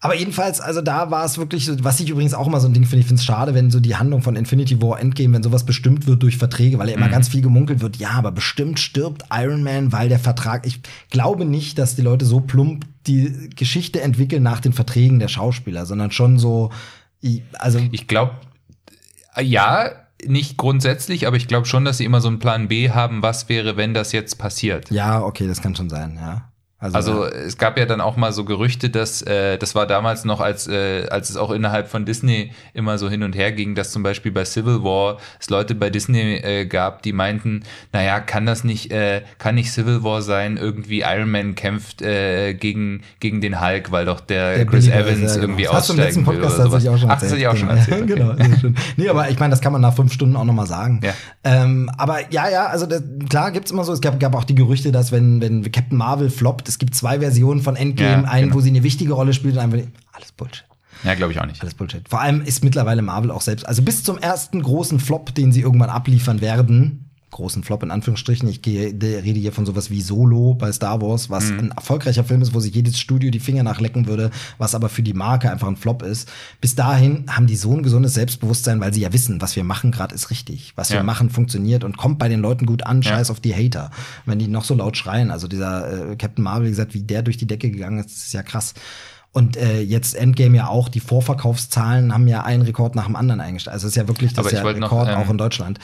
Aber 0.00 0.14
jedenfalls, 0.14 0.60
also 0.60 0.80
da 0.80 1.10
war 1.10 1.24
es 1.24 1.38
wirklich, 1.38 1.64
so, 1.64 1.74
was 1.82 1.98
ich 1.98 2.08
übrigens 2.08 2.32
auch 2.32 2.46
immer 2.46 2.60
so 2.60 2.68
ein 2.68 2.72
Ding 2.72 2.84
finde, 2.84 3.00
ich 3.00 3.06
finde 3.06 3.18
es 3.18 3.24
schade, 3.24 3.52
wenn 3.54 3.72
so 3.72 3.80
die 3.80 3.96
Handlung 3.96 4.22
von 4.22 4.36
Infinity 4.36 4.80
War 4.80 5.00
Endgame, 5.00 5.34
wenn 5.34 5.42
sowas 5.42 5.66
bestimmt 5.66 6.06
wird 6.06 6.22
durch 6.22 6.36
Verträge, 6.36 6.78
weil 6.78 6.88
ja 6.88 6.94
immer 6.94 7.08
ganz 7.08 7.28
viel 7.28 7.42
gemunkelt 7.42 7.80
wird, 7.80 7.96
ja, 7.96 8.10
aber 8.10 8.30
bestimmt 8.30 8.78
stirbt 8.78 9.24
Iron 9.32 9.64
Man, 9.64 9.90
weil 9.90 10.08
der 10.08 10.20
Vertrag, 10.20 10.66
ich 10.66 10.80
glaube 11.10 11.44
nicht, 11.44 11.78
dass 11.78 11.96
die 11.96 12.02
Leute 12.02 12.26
so 12.26 12.38
plump 12.40 12.84
die 13.08 13.50
Geschichte 13.56 14.00
entwickeln 14.00 14.44
nach 14.44 14.60
den 14.60 14.72
Verträgen 14.72 15.18
der 15.18 15.28
Schauspieler, 15.28 15.84
sondern 15.84 16.12
schon 16.12 16.38
so, 16.38 16.70
also 17.54 17.80
Ich 17.90 18.06
glaube, 18.06 18.34
ja, 19.40 19.90
nicht 20.24 20.56
grundsätzlich, 20.58 21.26
aber 21.26 21.36
ich 21.36 21.48
glaube 21.48 21.66
schon, 21.66 21.84
dass 21.84 21.98
sie 21.98 22.04
immer 22.04 22.20
so 22.20 22.28
einen 22.28 22.38
Plan 22.38 22.68
B 22.68 22.90
haben, 22.90 23.22
was 23.22 23.48
wäre, 23.48 23.76
wenn 23.76 23.94
das 23.94 24.12
jetzt 24.12 24.38
passiert. 24.38 24.92
Ja, 24.92 25.22
okay, 25.22 25.48
das 25.48 25.60
kann 25.60 25.74
schon 25.74 25.90
sein, 25.90 26.16
ja. 26.20 26.52
Also 26.80 27.24
ja. 27.24 27.30
es 27.30 27.58
gab 27.58 27.76
ja 27.76 27.86
dann 27.86 28.00
auch 28.00 28.16
mal 28.16 28.32
so 28.32 28.44
Gerüchte, 28.44 28.88
dass 28.88 29.20
äh, 29.22 29.58
das 29.58 29.74
war 29.74 29.88
damals 29.88 30.24
noch, 30.24 30.40
als 30.40 30.68
äh, 30.68 31.08
als 31.08 31.28
es 31.28 31.36
auch 31.36 31.50
innerhalb 31.50 31.88
von 31.88 32.04
Disney 32.04 32.52
immer 32.72 32.98
so 32.98 33.10
hin 33.10 33.24
und 33.24 33.34
her 33.34 33.50
ging, 33.50 33.74
dass 33.74 33.90
zum 33.90 34.04
Beispiel 34.04 34.30
bei 34.30 34.44
Civil 34.44 34.84
War 34.84 35.18
es 35.40 35.50
Leute 35.50 35.74
bei 35.74 35.90
Disney 35.90 36.36
äh, 36.36 36.66
gab, 36.66 37.02
die 37.02 37.12
meinten, 37.12 37.64
naja, 37.92 38.20
kann 38.20 38.46
das 38.46 38.62
nicht, 38.62 38.92
äh, 38.92 39.22
kann 39.38 39.56
nicht 39.56 39.72
Civil 39.72 40.04
War 40.04 40.22
sein? 40.22 40.56
Irgendwie 40.56 41.00
Iron 41.00 41.32
Man 41.32 41.56
kämpft 41.56 42.00
äh, 42.00 42.54
gegen 42.54 43.02
gegen 43.18 43.40
den 43.40 43.60
Hulk, 43.60 43.90
weil 43.90 44.04
doch 44.04 44.20
der, 44.20 44.58
Der 44.58 44.66
Chris 44.66 44.86
billige 44.86 45.04
Evans 45.04 45.34
ja, 45.34 45.40
irgendwie 45.40 45.62
genau. 45.64 45.72
Das 45.72 45.80
hast 45.80 45.88
du 45.88 45.92
im 45.94 45.98
letzten 45.98 46.20
aussteigen 46.20 46.26
will 46.26 46.48
Podcast 46.48 46.60
oder 46.60 46.70
sowas. 46.70 46.86
auch 46.86 46.98
schon 46.98 47.10
Ach, 47.10 47.20
das 47.20 47.30
hatte 47.30 47.40
ich 47.40 47.48
auch 47.48 47.56
schon 47.56 47.70
erzählt. 47.70 48.02
okay. 48.04 48.14
genau, 48.14 48.34
sehr 48.36 48.58
schön. 48.60 48.76
Nee, 48.96 49.08
aber 49.08 49.28
ich 49.28 49.38
meine, 49.40 49.50
das 49.50 49.60
kann 49.60 49.72
man 49.72 49.82
nach 49.82 49.94
fünf 49.94 50.12
Stunden 50.12 50.36
auch 50.36 50.44
noch 50.44 50.54
mal 50.54 50.66
sagen. 50.66 51.00
Ja. 51.02 51.12
Ähm, 51.42 51.90
aber 51.98 52.30
ja, 52.30 52.48
ja, 52.48 52.66
also 52.66 52.86
das, 52.86 53.02
klar 53.28 53.50
gibt's 53.50 53.72
immer 53.72 53.82
so, 53.82 53.92
es 53.92 54.00
gab, 54.00 54.20
gab 54.20 54.36
auch 54.36 54.44
die 54.44 54.54
Gerüchte, 54.54 54.92
dass 54.92 55.10
wenn, 55.10 55.40
wenn 55.40 55.62
Captain 55.72 55.98
Marvel 55.98 56.30
floppt, 56.30 56.67
es 56.68 56.78
gibt 56.78 56.94
zwei 56.94 57.20
Versionen 57.20 57.60
von 57.62 57.76
Endgame, 57.76 58.24
Ja, 58.24 58.28
einen, 58.28 58.48
genau. 58.48 58.56
wo 58.56 58.60
sie 58.60 58.70
eine 58.70 58.82
wichtige 58.82 59.12
Rolle 59.12 59.32
spielt 59.32 59.54
und 59.54 59.60
einen, 59.60 59.72
wo 59.72 59.82
alles 60.12 60.32
Bullshit. 60.32 60.64
Ja, 61.04 61.14
glaube 61.14 61.32
ich 61.32 61.40
auch 61.40 61.46
nicht. 61.46 61.60
Alles 61.62 61.74
Bullshit. 61.74 62.08
Vor 62.08 62.20
allem 62.20 62.42
ist 62.42 62.64
mittlerweile 62.64 63.02
Marvel 63.02 63.30
auch 63.30 63.40
selbst, 63.40 63.66
also 63.66 63.82
bis 63.82 64.02
zum 64.02 64.18
ersten 64.18 64.62
großen 64.62 64.98
Flop, 65.00 65.34
den 65.34 65.52
sie 65.52 65.60
irgendwann 65.60 65.90
abliefern 65.90 66.40
werden, 66.40 67.07
großen 67.30 67.62
Flop 67.62 67.82
in 67.82 67.90
Anführungsstrichen, 67.90 68.48
ich 68.48 68.62
gehe, 68.62 68.86
rede 68.88 69.38
hier 69.38 69.52
von 69.52 69.66
sowas 69.66 69.90
wie 69.90 70.00
Solo 70.00 70.54
bei 70.54 70.72
Star 70.72 71.00
Wars, 71.02 71.28
was 71.28 71.50
Mhm. 71.50 71.58
ein 71.58 71.70
erfolgreicher 71.72 72.24
Film 72.24 72.40
ist, 72.42 72.54
wo 72.54 72.60
sich 72.60 72.74
jedes 72.74 72.98
Studio 72.98 73.30
die 73.30 73.40
Finger 73.40 73.62
nachlecken 73.62 74.06
würde, 74.06 74.30
was 74.56 74.74
aber 74.74 74.88
für 74.88 75.02
die 75.02 75.12
Marke 75.14 75.50
einfach 75.50 75.68
ein 75.68 75.76
Flop 75.76 76.02
ist. 76.02 76.28
Bis 76.60 76.74
dahin 76.74 77.24
haben 77.28 77.46
die 77.46 77.56
so 77.56 77.72
ein 77.74 77.82
gesundes 77.82 78.14
Selbstbewusstsein, 78.14 78.80
weil 78.80 78.94
sie 78.94 79.00
ja 79.02 79.12
wissen, 79.12 79.40
was 79.42 79.56
wir 79.56 79.64
machen 79.64 79.92
gerade 79.92 80.14
ist 80.14 80.30
richtig. 80.30 80.72
Was 80.76 80.90
wir 80.90 80.96
Ja. 80.98 81.02
machen 81.02 81.30
funktioniert 81.30 81.84
und 81.84 81.96
kommt 81.96 82.18
bei 82.18 82.28
den 82.28 82.40
Leuten 82.40 82.64
gut 82.66 82.84
an, 82.84 83.02
Ja. 83.02 83.10
scheiß 83.10 83.30
auf 83.30 83.40
die 83.40 83.54
Hater. 83.54 83.90
Wenn 84.24 84.38
die 84.38 84.48
noch 84.48 84.64
so 84.64 84.74
laut 84.74 84.96
schreien, 84.96 85.30
also 85.30 85.48
dieser 85.48 86.10
äh, 86.12 86.16
Captain 86.16 86.42
Marvel, 86.42 86.66
wie 86.66 86.70
gesagt, 86.70 86.94
wie 86.94 87.02
der 87.02 87.22
durch 87.22 87.36
die 87.36 87.46
Decke 87.46 87.70
gegangen 87.70 87.98
ist, 87.98 88.10
ist 88.16 88.32
ja 88.32 88.42
krass. 88.42 88.74
Und 89.32 89.58
äh, 89.58 89.82
jetzt 89.82 90.14
Endgame 90.14 90.56
ja 90.56 90.68
auch, 90.68 90.88
die 90.88 91.00
Vorverkaufszahlen 91.00 92.12
haben 92.12 92.26
ja 92.28 92.42
einen 92.44 92.62
Rekord 92.62 92.94
nach 92.94 93.06
dem 93.06 93.14
anderen 93.16 93.40
eingestellt. 93.40 93.74
Also 93.74 93.86
es 93.86 93.92
ist 93.92 93.96
ja 93.96 94.08
wirklich 94.08 94.32
das 94.32 94.46
ist 94.46 94.52
ich 94.52 94.58
ja 94.58 94.64
wollte 94.64 94.80
noch, 94.80 94.90
Rekord 94.90 95.08
ähm, 95.10 95.16
auch 95.16 95.30
in 95.30 95.38
Deutschland. 95.38 95.78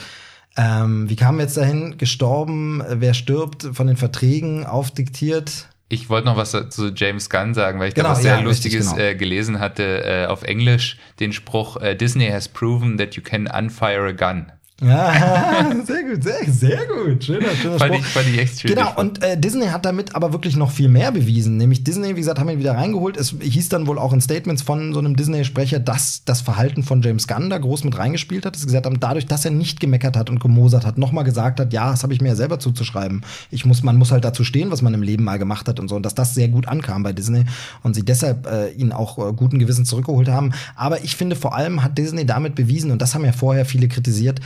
Ähm, 0.57 1.09
wie 1.09 1.15
wir 1.37 1.43
jetzt 1.43 1.57
dahin? 1.57 1.97
Gestorben, 1.97 2.81
wer 2.87 3.13
stirbt, 3.13 3.67
von 3.73 3.87
den 3.87 3.97
Verträgen 3.97 4.65
aufdiktiert. 4.65 5.67
Ich 5.87 6.09
wollte 6.09 6.27
noch 6.27 6.37
was 6.37 6.51
zu 6.51 6.91
James 6.95 7.29
Gunn 7.29 7.53
sagen, 7.53 7.79
weil 7.79 7.89
ich 7.89 7.95
Genau, 7.95 8.09
da 8.09 8.13
was 8.13 8.21
sehr 8.21 8.39
ja, 8.39 8.39
richtig, 8.39 8.73
Lustiges 8.73 8.91
genau. 8.91 9.01
äh, 9.01 9.15
gelesen 9.15 9.59
hatte 9.59 10.03
äh, 10.03 10.25
auf 10.25 10.43
Englisch, 10.43 10.97
den 11.19 11.31
Spruch, 11.31 11.77
äh, 11.77 11.95
Disney 11.95 12.27
has 12.29 12.47
proven 12.47 12.97
that 12.97 13.15
you 13.15 13.21
can 13.21 13.47
unfire 13.47 14.07
a 14.07 14.11
gun. 14.11 14.51
Ja, 14.83 15.71
sehr 15.85 16.03
gut, 16.03 16.21
sehr, 16.21 16.51
sehr 16.51 16.79
gut. 16.85 17.23
Schöner, 17.23 17.47
schöner 17.55 17.79
Fand 17.79 17.95
ich- 17.95 18.05
fand 18.05 18.27
ich 18.27 18.37
echt 18.37 18.59
schön, 18.59 18.71
Genau, 18.75 18.91
und 18.97 19.23
äh, 19.23 19.39
Disney 19.39 19.67
hat 19.67 19.85
damit 19.85 20.13
aber 20.15 20.33
wirklich 20.33 20.57
noch 20.57 20.69
viel 20.69 20.89
mehr 20.89 21.13
bewiesen. 21.13 21.55
Nämlich 21.55 21.85
Disney, 21.85 22.09
wie 22.09 22.19
gesagt, 22.19 22.39
haben 22.39 22.49
ihn 22.49 22.59
wieder 22.59 22.75
reingeholt. 22.75 23.15
Es 23.15 23.33
hieß 23.39 23.69
dann 23.69 23.87
wohl 23.87 23.97
auch 23.97 24.11
in 24.11 24.19
Statements 24.19 24.63
von 24.63 24.91
so 24.93 24.99
einem 24.99 25.15
Disney-Sprecher, 25.15 25.79
dass 25.79 26.25
das 26.25 26.41
Verhalten 26.41 26.83
von 26.83 27.01
James 27.01 27.25
Gunn 27.29 27.49
da 27.49 27.57
groß 27.57 27.85
mit 27.85 27.97
reingespielt 27.97 28.45
hat. 28.45 28.55
Dass 28.55 28.61
sie 28.63 28.67
gesagt 28.67 28.85
haben, 28.85 28.99
dadurch, 28.99 29.25
dass 29.27 29.45
er 29.45 29.51
nicht 29.51 29.79
gemeckert 29.79 30.17
hat 30.17 30.29
und 30.29 30.39
gemosert 30.41 30.85
hat, 30.85 30.97
nochmal 30.97 31.23
gesagt 31.23 31.61
hat, 31.61 31.71
ja, 31.71 31.91
das 31.91 32.03
habe 32.03 32.11
ich 32.13 32.19
mir 32.19 32.27
ja 32.29 32.35
selber 32.35 32.59
zuzuschreiben. 32.59 33.21
Ich 33.51 33.63
muss, 33.65 33.81
man 33.81 33.95
muss 33.95 34.11
halt 34.11 34.25
dazu 34.25 34.43
stehen, 34.43 34.71
was 34.71 34.81
man 34.81 34.93
im 34.93 35.03
Leben 35.03 35.23
mal 35.23 35.39
gemacht 35.39 35.69
hat 35.69 35.79
und 35.79 35.87
so. 35.87 35.95
Und 35.95 36.03
dass 36.05 36.15
das 36.15 36.35
sehr 36.35 36.49
gut 36.49 36.67
ankam 36.67 37.01
bei 37.01 37.13
Disney 37.13 37.45
und 37.81 37.93
sie 37.93 38.03
deshalb 38.03 38.45
äh, 38.45 38.71
ihn 38.71 38.91
auch 38.91 39.17
äh, 39.19 39.31
guten 39.31 39.57
Gewissen 39.57 39.85
zurückgeholt 39.85 40.27
haben. 40.27 40.51
Aber 40.75 41.01
ich 41.05 41.15
finde, 41.15 41.37
vor 41.37 41.55
allem 41.55 41.81
hat 41.81 41.97
Disney 41.97 42.25
damit 42.25 42.55
bewiesen, 42.55 42.91
und 42.91 43.01
das 43.01 43.15
haben 43.15 43.23
ja 43.23 43.31
vorher 43.31 43.63
viele 43.63 43.87
kritisiert, 43.87 44.41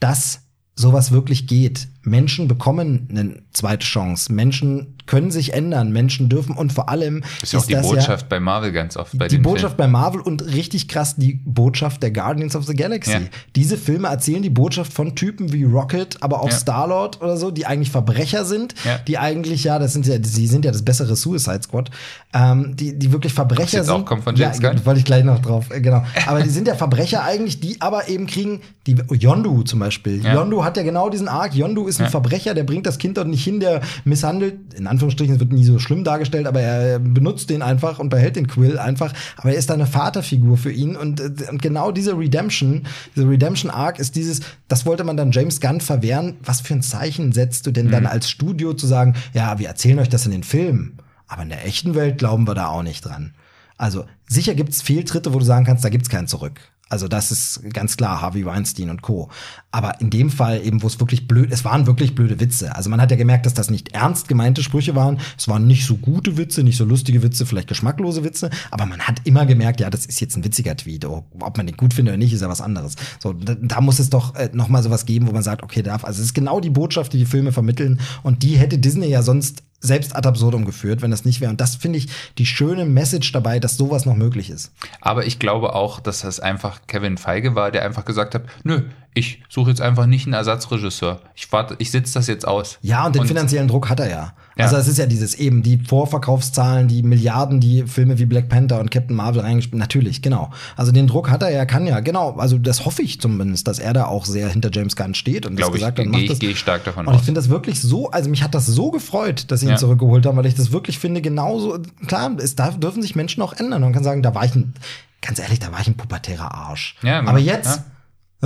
dass 0.00 0.42
sowas 0.74 1.10
wirklich 1.10 1.46
geht. 1.46 1.88
Menschen 2.06 2.46
bekommen 2.48 3.08
eine 3.10 3.42
zweite 3.52 3.84
Chance. 3.84 4.32
Menschen 4.32 4.94
können 5.06 5.30
sich 5.30 5.52
ändern. 5.52 5.92
Menschen 5.92 6.28
dürfen 6.28 6.56
und 6.56 6.72
vor 6.72 6.88
allem 6.88 7.22
Das 7.40 7.44
ist 7.44 7.52
ja 7.52 7.58
auch 7.60 7.66
die 7.66 7.72
das 7.74 7.86
Botschaft 7.86 8.28
bei 8.28 8.40
Marvel 8.40 8.72
ganz 8.72 8.96
oft 8.96 9.16
bei 9.16 9.28
die 9.28 9.38
Botschaft 9.38 9.76
bei 9.76 9.86
Marvel 9.86 10.20
und 10.20 10.44
richtig 10.46 10.88
krass 10.88 11.14
die 11.16 11.40
Botschaft 11.44 12.02
der 12.02 12.10
Guardians 12.10 12.56
of 12.56 12.64
the 12.64 12.74
Galaxy. 12.74 13.12
Ja. 13.12 13.20
Diese 13.54 13.76
Filme 13.76 14.08
erzählen 14.08 14.42
die 14.42 14.50
Botschaft 14.50 14.92
von 14.92 15.14
Typen 15.14 15.52
wie 15.52 15.62
Rocket, 15.64 16.16
aber 16.22 16.40
auch 16.42 16.50
Ja. 16.50 16.56
Star-Lord 16.56 17.20
oder 17.22 17.36
so, 17.36 17.50
die 17.52 17.66
eigentlich 17.66 17.90
Verbrecher 17.90 18.44
sind, 18.44 18.74
Ja. 18.84 18.98
die 19.06 19.18
eigentlich 19.18 19.62
ja, 19.64 19.78
das 19.78 19.92
sind 19.92 20.06
ja, 20.06 20.16
sie 20.22 20.46
sind 20.48 20.64
ja 20.64 20.72
das 20.72 20.82
bessere 20.84 21.14
Suicide 21.14 21.60
Squad, 21.62 21.90
ähm, 22.34 22.74
die, 22.76 22.98
die 22.98 23.12
wirklich 23.12 23.32
Verbrecher 23.32 23.78
jetzt 23.78 23.86
sind. 23.86 23.94
auch 23.94 24.04
kommt 24.04 24.24
von 24.24 24.34
James 24.34 24.58
ja, 24.60 24.70
Gunn? 24.72 24.84
wollte 24.86 24.98
ich 24.98 25.04
gleich 25.04 25.24
noch 25.24 25.40
drauf, 25.40 25.70
äh, 25.70 25.80
genau. 25.80 26.04
Aber 26.26 26.42
die 26.42 26.50
sind 26.50 26.66
ja 26.66 26.74
Verbrecher 26.74 27.22
eigentlich, 27.24 27.60
die 27.60 27.80
aber 27.80 28.08
eben 28.08 28.26
kriegen, 28.26 28.60
die 28.86 28.96
Yondu 29.12 29.62
zum 29.62 29.78
Beispiel. 29.80 30.24
Ja. 30.24 30.34
Yondu 30.34 30.64
hat 30.64 30.76
ja 30.76 30.82
genau 30.82 31.10
diesen 31.10 31.28
Arc. 31.28 31.54
Yondu 31.54 31.86
ist 31.86 31.95
ein 31.98 32.04
Ja. 32.04 32.10
Verbrecher, 32.10 32.54
der 32.54 32.64
bringt 32.64 32.86
das 32.86 32.98
Kind 32.98 33.16
dort 33.16 33.28
nicht 33.28 33.44
hin, 33.44 33.60
der 33.60 33.80
misshandelt, 34.04 34.74
in 34.74 34.86
Anführungsstrichen, 34.86 35.34
es 35.34 35.40
wird 35.40 35.52
nie 35.52 35.64
so 35.64 35.78
schlimm 35.78 36.04
dargestellt, 36.04 36.46
aber 36.46 36.60
er 36.60 36.98
benutzt 36.98 37.50
den 37.50 37.62
einfach 37.62 37.98
und 37.98 38.08
behält 38.08 38.36
den 38.36 38.46
Quill 38.46 38.78
einfach. 38.78 39.12
Aber 39.36 39.50
er 39.50 39.58
ist 39.58 39.70
da 39.70 39.74
eine 39.74 39.86
Vaterfigur 39.86 40.56
für 40.56 40.72
ihn 40.72 40.96
und, 40.96 41.20
äh, 41.20 41.30
und 41.50 41.62
genau 41.62 41.92
diese 41.92 42.16
Redemption, 42.16 42.86
diese 43.14 43.28
Redemption 43.28 43.70
Arc 43.70 43.98
ist 43.98 44.16
dieses, 44.16 44.40
das 44.68 44.86
wollte 44.86 45.04
man 45.04 45.16
dann 45.16 45.32
James 45.32 45.60
Gunn 45.60 45.80
verwehren. 45.80 46.36
Was 46.44 46.60
für 46.60 46.74
ein 46.74 46.82
Zeichen 46.82 47.32
setzt 47.32 47.66
du 47.66 47.70
denn 47.70 47.90
dann 47.90 48.06
als 48.06 48.28
Studio 48.30 48.74
zu 48.74 48.86
sagen, 48.86 49.14
ja, 49.32 49.58
wir 49.58 49.68
erzählen 49.68 49.98
euch 49.98 50.08
das 50.08 50.26
in 50.26 50.32
den 50.32 50.42
Filmen, 50.42 50.98
aber 51.28 51.42
in 51.42 51.48
der 51.48 51.66
echten 51.66 51.94
Welt 51.94 52.18
glauben 52.18 52.46
wir 52.46 52.54
da 52.54 52.68
auch 52.68 52.82
nicht 52.82 53.04
dran. 53.04 53.34
Also 53.78 54.04
sicher 54.26 54.54
gibt's 54.54 54.82
Fehltritte, 54.82 55.34
wo 55.34 55.38
du 55.38 55.44
sagen 55.44 55.66
kannst, 55.66 55.84
da 55.84 55.88
gibt's 55.88 56.08
keinen 56.08 56.28
zurück. 56.28 56.60
Also 56.88 57.08
das 57.08 57.32
ist 57.32 57.62
ganz 57.72 57.96
klar, 57.96 58.20
Harvey 58.20 58.46
Weinstein 58.46 58.90
und 58.90 59.02
Co. 59.02 59.28
Aber 59.72 60.00
in 60.00 60.08
dem 60.08 60.30
Fall 60.30 60.64
eben, 60.64 60.82
wo 60.82 60.86
es 60.86 61.00
wirklich 61.00 61.26
blöd, 61.26 61.50
es 61.50 61.64
waren 61.64 61.88
wirklich 61.88 62.14
blöde 62.14 62.38
Witze. 62.38 62.76
Also 62.76 62.90
man 62.90 63.00
hat 63.00 63.10
ja 63.10 63.16
gemerkt, 63.16 63.44
dass 63.44 63.54
das 63.54 63.70
nicht 63.70 63.92
ernst 63.92 64.28
gemeinte 64.28 64.62
Sprüche 64.62 64.94
waren. 64.94 65.18
Es 65.36 65.48
waren 65.48 65.66
nicht 65.66 65.84
so 65.84 65.96
gute 65.96 66.36
Witze, 66.36 66.62
nicht 66.62 66.76
so 66.76 66.84
lustige 66.84 67.24
Witze, 67.24 67.44
vielleicht 67.44 67.66
geschmacklose 67.66 68.22
Witze. 68.22 68.50
Aber 68.70 68.86
man 68.86 69.00
hat 69.00 69.20
immer 69.24 69.46
gemerkt, 69.46 69.80
ja, 69.80 69.90
das 69.90 70.06
ist 70.06 70.20
jetzt 70.20 70.36
ein 70.36 70.44
witziger 70.44 70.76
Tweet. 70.76 71.04
Oh, 71.06 71.24
Ob 71.40 71.56
man 71.56 71.66
den 71.66 71.76
gut 71.76 71.92
findet 71.92 72.12
oder 72.12 72.18
nicht, 72.18 72.32
ist 72.32 72.42
ja 72.42 72.48
was 72.48 72.60
anderes. 72.60 72.94
So, 73.18 73.32
da, 73.32 73.56
da 73.60 73.80
muss 73.80 73.98
es 73.98 74.08
doch 74.08 74.36
äh, 74.36 74.50
noch 74.52 74.68
mal 74.68 74.82
sowas 74.84 75.06
geben, 75.06 75.26
wo 75.26 75.32
man 75.32 75.42
sagt, 75.42 75.64
okay, 75.64 75.82
darf. 75.82 76.04
Also 76.04 76.20
es 76.20 76.26
ist 76.26 76.34
genau 76.34 76.60
die 76.60 76.70
Botschaft, 76.70 77.12
die 77.12 77.18
die 77.18 77.26
Filme 77.26 77.50
vermitteln. 77.50 78.00
Und 78.22 78.44
die 78.44 78.58
hätte 78.58 78.78
Disney 78.78 79.08
ja 79.08 79.22
sonst 79.22 79.64
selbst 79.80 80.14
ad 80.16 80.28
absurdum 80.28 80.64
geführt, 80.64 81.02
wenn 81.02 81.10
das 81.10 81.24
nicht 81.24 81.40
wäre. 81.40 81.50
Und 81.50 81.60
das 81.60 81.76
finde 81.76 81.98
ich 81.98 82.08
die 82.38 82.46
schöne 82.46 82.84
Message 82.84 83.32
dabei, 83.32 83.60
dass 83.60 83.76
sowas 83.76 84.06
noch 84.06 84.16
möglich 84.16 84.50
ist. 84.50 84.72
Aber 85.00 85.26
ich 85.26 85.38
glaube 85.38 85.74
auch, 85.74 86.00
dass 86.00 86.22
das 86.22 86.40
einfach 86.40 86.80
Kevin 86.86 87.18
Feige 87.18 87.54
war, 87.54 87.70
der 87.70 87.84
einfach 87.84 88.04
gesagt 88.04 88.34
hat, 88.34 88.44
nö, 88.64 88.82
ich 89.14 89.42
suche 89.48 89.70
jetzt 89.70 89.80
einfach 89.80 90.06
nicht 90.06 90.26
einen 90.26 90.34
Ersatzregisseur. 90.34 91.20
Ich 91.34 91.50
warte, 91.52 91.76
ich 91.78 91.90
sitze 91.90 92.14
das 92.14 92.26
jetzt 92.26 92.46
aus. 92.46 92.78
Ja, 92.82 93.06
und 93.06 93.14
den 93.14 93.26
finanziellen 93.26 93.68
Druck 93.68 93.88
hat 93.88 94.00
er 94.00 94.10
ja. 94.10 94.34
Ja. 94.58 94.64
Also 94.64 94.76
es 94.76 94.88
ist 94.88 94.96
ja 94.98 95.04
dieses 95.06 95.34
eben 95.34 95.62
die 95.62 95.76
Vorverkaufszahlen, 95.78 96.88
die 96.88 97.02
Milliarden, 97.02 97.60
die 97.60 97.82
Filme 97.86 98.18
wie 98.18 98.24
Black 98.24 98.48
Panther 98.48 98.80
und 98.80 98.90
Captain 98.90 99.14
Marvel 99.14 99.42
reingespielt. 99.42 99.78
Natürlich, 99.78 100.22
genau. 100.22 100.50
Also 100.76 100.92
den 100.92 101.06
Druck 101.06 101.28
hat 101.30 101.42
er 101.42 101.50
ja, 101.50 101.66
kann 101.66 101.86
ja, 101.86 102.00
genau. 102.00 102.32
Also 102.36 102.56
das 102.56 102.84
hoffe 102.86 103.02
ich 103.02 103.20
zumindest, 103.20 103.68
dass 103.68 103.78
er 103.78 103.92
da 103.92 104.06
auch 104.06 104.24
sehr 104.24 104.48
hinter 104.48 104.70
James 104.72 104.96
Gunn 104.96 105.14
steht 105.14 105.44
und 105.46 105.60
das 105.60 105.70
gesagt 105.70 105.98
hat, 105.98 106.06
gehe 106.10 106.22
ich, 106.24 106.38
gehe 106.40 106.50
ich 106.50 106.58
stark 106.58 106.84
davon 106.84 107.06
Und 107.06 107.12
ich 107.14 107.20
aus. 107.20 107.24
finde 107.26 107.38
das 107.40 107.50
wirklich 107.50 107.80
so, 107.82 108.10
also 108.10 108.30
mich 108.30 108.42
hat 108.42 108.54
das 108.54 108.66
so 108.66 108.90
gefreut, 108.90 109.50
dass 109.50 109.60
sie 109.60 109.66
ihn 109.66 109.72
Ja. 109.72 109.76
zurückgeholt 109.76 110.24
haben, 110.24 110.36
weil 110.38 110.46
ich 110.46 110.54
das 110.54 110.72
wirklich 110.72 110.98
finde, 110.98 111.20
genauso, 111.20 111.78
klar, 112.06 112.30
es 112.38 112.56
darf, 112.56 112.80
dürfen 112.80 113.02
sich 113.02 113.14
Menschen 113.14 113.42
auch 113.42 113.52
ändern. 113.52 113.82
Man 113.82 113.92
kann 113.92 114.04
sagen, 114.04 114.22
da 114.22 114.34
war 114.34 114.44
ich 114.46 114.54
ein, 114.54 114.72
ganz 115.20 115.38
ehrlich, 115.38 115.58
da 115.58 115.70
war 115.72 115.80
ich 115.80 115.86
ein 115.88 115.96
pubertärer 115.98 116.54
Arsch. 116.54 116.96
Ja, 117.02 117.20
Aber 117.20 117.38
ja. 117.38 117.58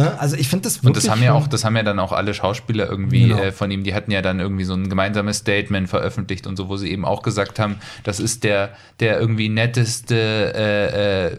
Ne, 0.00 0.18
also 0.20 0.36
ich 0.36 0.48
finde 0.48 0.64
das 0.64 0.78
Und 0.78 0.84
wirklich. 0.84 1.04
das 1.04 1.10
haben 1.12 1.22
ja 1.22 1.32
auch, 1.34 1.46
das 1.48 1.64
haben 1.64 1.76
ja 1.76 1.82
dann 1.82 1.98
auch 1.98 2.12
alle 2.12 2.34
Schauspieler 2.34 2.88
irgendwie 2.88 3.28
Genau. 3.28 3.38
äh, 3.40 3.52
von 3.52 3.70
ihm, 3.70 3.84
die 3.84 3.94
hatten 3.94 4.10
ja 4.10 4.22
dann 4.22 4.40
irgendwie 4.40 4.64
so 4.64 4.74
ein 4.74 4.88
gemeinsames 4.88 5.38
Statement 5.38 5.88
veröffentlicht 5.88 6.46
und 6.46 6.56
so, 6.56 6.68
wo 6.68 6.76
sie 6.76 6.90
eben 6.90 7.04
auch 7.04 7.22
gesagt 7.22 7.58
haben, 7.58 7.76
das 8.04 8.20
ist 8.20 8.42
der, 8.44 8.70
der 9.00 9.20
irgendwie 9.20 9.48
netteste, 9.48 10.14
äh, 10.54 11.26
äh, 11.28 11.36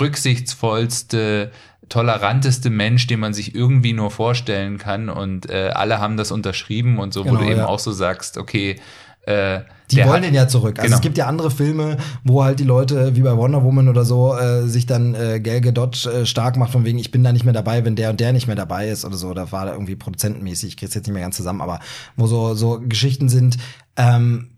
rücksichtsvollste, 0.00 1.50
toleranteste 1.88 2.68
Mensch, 2.70 3.06
den 3.06 3.20
man 3.20 3.32
sich 3.32 3.54
irgendwie 3.54 3.92
nur 3.92 4.10
vorstellen 4.10 4.78
kann. 4.78 5.08
Und 5.08 5.48
äh, 5.48 5.70
alle 5.74 6.00
haben 6.00 6.16
das 6.16 6.32
unterschrieben 6.32 6.98
und 6.98 7.12
so, 7.14 7.24
wo 7.24 7.28
Genau, 7.30 7.40
du 7.40 7.46
eben 7.46 7.58
ja. 7.58 7.66
auch 7.66 7.78
so 7.78 7.92
sagst, 7.92 8.38
okay, 8.38 8.76
äh, 9.26 9.60
Die 9.90 9.98
wollen 9.98 10.08
hat- 10.14 10.24
den 10.24 10.34
ja 10.34 10.48
zurück. 10.48 10.78
Also 10.78 10.86
Genau. 10.86 10.96
es 10.96 11.00
gibt 11.02 11.16
ja 11.18 11.26
andere 11.26 11.50
Filme, 11.50 11.96
wo 12.24 12.42
halt 12.42 12.58
die 12.58 12.64
Leute, 12.64 13.14
wie 13.14 13.20
bei 13.20 13.36
Wonder 13.36 13.62
Woman 13.62 13.88
oder 13.88 14.04
so, 14.04 14.34
äh, 14.36 14.66
sich 14.66 14.86
dann 14.86 15.14
äh, 15.14 15.38
Gal 15.40 15.60
Gadot 15.60 16.06
äh, 16.06 16.26
stark 16.26 16.56
macht, 16.56 16.72
von 16.72 16.84
wegen, 16.84 16.98
ich 16.98 17.10
bin 17.12 17.22
da 17.22 17.32
nicht 17.32 17.44
mehr 17.44 17.54
dabei, 17.54 17.84
wenn 17.84 17.94
der 17.96 18.10
und 18.10 18.18
der 18.20 18.32
nicht 18.32 18.46
mehr 18.46 18.56
dabei 18.56 18.88
ist 18.88 19.04
oder 19.04 19.16
so. 19.16 19.32
Da 19.34 19.52
war 19.52 19.66
da 19.66 19.72
irgendwie 19.72 19.94
produzentenmäßig, 19.96 20.70
ich 20.70 20.76
krieg's 20.76 20.94
jetzt 20.94 21.06
nicht 21.06 21.14
mehr 21.14 21.22
ganz 21.22 21.36
zusammen, 21.36 21.60
aber 21.60 21.78
wo 22.16 22.26
so, 22.26 22.54
so 22.54 22.80
Geschichten 22.84 23.28
sind, 23.28 23.58
ähm, 23.96 24.48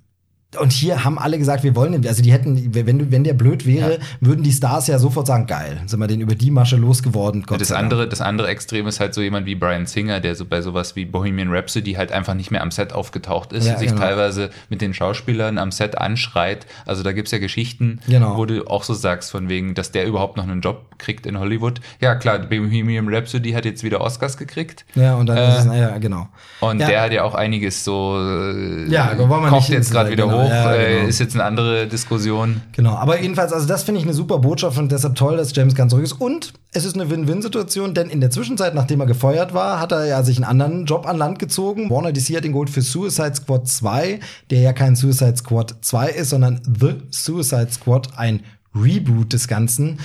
und 0.59 0.73
hier 0.73 1.05
haben 1.05 1.19
alle 1.19 1.37
gesagt, 1.37 1.63
wir 1.63 1.77
wollen 1.77 1.93
den. 1.93 2.07
Also 2.07 2.23
die 2.23 2.33
hätten, 2.33 2.75
wenn, 2.75 3.13
wenn 3.13 3.23
der 3.23 3.35
blöd 3.35 3.67
wäre, 3.67 3.99
würden 4.21 4.43
die 4.43 4.51
Stars 4.53 4.87
ja 4.87 4.99
sofort 4.99 5.27
sagen, 5.27 5.47
geil, 5.47 5.83
sind 5.85 6.01
wir 6.01 6.07
den 6.07 6.23
über 6.23 6.35
die 6.35 6.51
Masche 6.51 6.77
losgeworden. 6.77 7.43
Gott 7.47 7.61
das 7.61 7.71
andere, 7.71 8.09
das 8.09 8.23
andere 8.23 8.49
Extrem 8.49 8.87
ist 8.87 8.99
halt 8.99 9.13
so 9.13 9.21
jemand 9.21 9.45
wie 9.45 9.55
Brian 9.55 9.85
Singer, 9.85 10.21
der 10.21 10.35
so 10.35 10.47
bei 10.47 10.63
sowas 10.63 10.97
wie 10.97 11.05
Bohemian 11.05 11.51
Rhapsody 11.51 11.93
halt 11.93 12.13
einfach 12.13 12.33
nicht 12.33 12.51
mehr 12.51 12.63
am 12.63 12.71
Set 12.71 12.95
aufgetaucht 12.95 13.53
ist, 13.53 13.67
Ja, 13.67 13.77
sich 13.77 13.89
genau. 13.91 14.01
teilweise 14.01 14.49
mit 14.71 14.81
den 14.81 14.95
Schauspielern 14.95 15.59
am 15.59 15.71
Set 15.71 15.99
anschreit. 15.99 16.67
Also 16.87 17.03
da 17.03 17.13
gibt's 17.13 17.31
ja 17.31 17.39
Geschichten, 17.39 18.01
Genau. 18.09 18.39
wo 18.39 18.47
du 18.47 18.67
auch 18.67 18.85
so 18.85 18.95
sagst, 18.95 19.31
von 19.31 19.51
wegen, 19.51 19.75
dass 19.75 19.93
der 19.93 20.07
überhaupt 20.07 20.39
noch 20.39 20.45
einen 20.49 20.63
Job 20.63 20.87
kriegt 20.97 21.27
in 21.27 21.39
Hollywood. 21.39 21.81
Ja, 22.01 22.15
klar, 22.15 22.39
Bohemian 22.39 23.13
Rhapsody 23.15 23.53
hat 23.53 23.67
jetzt 23.67 23.85
wieder 23.85 24.01
Oscars 24.01 24.39
gekriegt. 24.39 24.87
Ja, 24.95 25.15
und 25.17 25.27
dann 25.27 25.37
Äh, 25.37 25.49
ist 25.51 25.59
es, 25.59 25.65
naja, 25.67 25.99
genau. 25.99 26.29
Und 26.61 26.81
Ja. 26.81 26.87
der 26.87 27.03
hat 27.03 27.13
ja 27.13 27.23
auch 27.25 27.35
einiges 27.35 27.85
so 27.85 28.17
äh, 28.19 28.89
Ja, 28.91 29.15
da 29.15 29.29
wollen 29.29 29.43
wir 29.43 29.49
kocht 29.51 29.69
nicht 29.69 29.77
jetzt 29.77 29.93
gerade 29.93 30.11
wieder 30.11 30.25
genau, 30.25 30.38
hoch, 30.43 30.51
ja, 30.51 30.75
äh, 30.75 30.97
genau. 30.97 31.09
ist 31.09 31.19
jetzt 31.19 31.35
eine 31.35 31.45
andere 31.45 31.87
Diskussion. 31.87 32.63
Genau, 32.73 32.95
aber 32.95 33.21
jedenfalls, 33.21 33.53
also 33.53 33.67
das 33.67 33.83
finde 33.83 34.01
ich 34.01 34.07
eine 34.07 34.15
super 34.15 34.39
Botschaft 34.39 34.79
und 34.79 34.91
deshalb 34.91 35.15
toll, 35.15 35.37
dass 35.37 35.55
James 35.55 35.75
Gunn 35.75 35.91
zurück 35.91 36.05
ist. 36.05 36.13
Und 36.13 36.53
es 36.73 36.85
ist 36.85 36.95
eine 36.95 37.11
Win-Win-Situation, 37.11 37.95
denn 37.95 38.11
in 38.11 38.21
der 38.21 38.31
Zwischenzeit, 38.31 38.75
nachdem 38.75 39.01
er 39.01 39.07
gefeuert 39.07 39.55
war, 39.55 39.81
hat 39.81 39.93
er 39.93 40.07
ja 40.07 40.23
sich 40.23 40.37
einen 40.37 40.45
anderen 40.45 40.87
Job 40.87 41.07
an 41.07 41.17
Land 41.17 41.39
gezogen. 41.39 41.91
Warner 41.91 42.13
DC 42.13 42.37
hat 42.37 42.45
ihn 42.45 42.53
geholt 42.53 42.71
für 42.71 42.83
Suicide 42.83 43.35
Squad 43.35 43.69
2, 43.69 44.21
der 44.51 44.61
ja 44.61 44.73
kein 44.73 44.97
Suicide 44.97 45.37
Squad 45.37 45.77
2 45.81 46.09
ist, 46.11 46.31
sondern 46.31 46.61
The 46.65 46.95
Suicide 47.11 47.69
Squad, 47.71 48.11
ein 48.17 48.41
Reboot 48.75 49.33
des 49.33 49.49
Ganzen. 49.49 49.99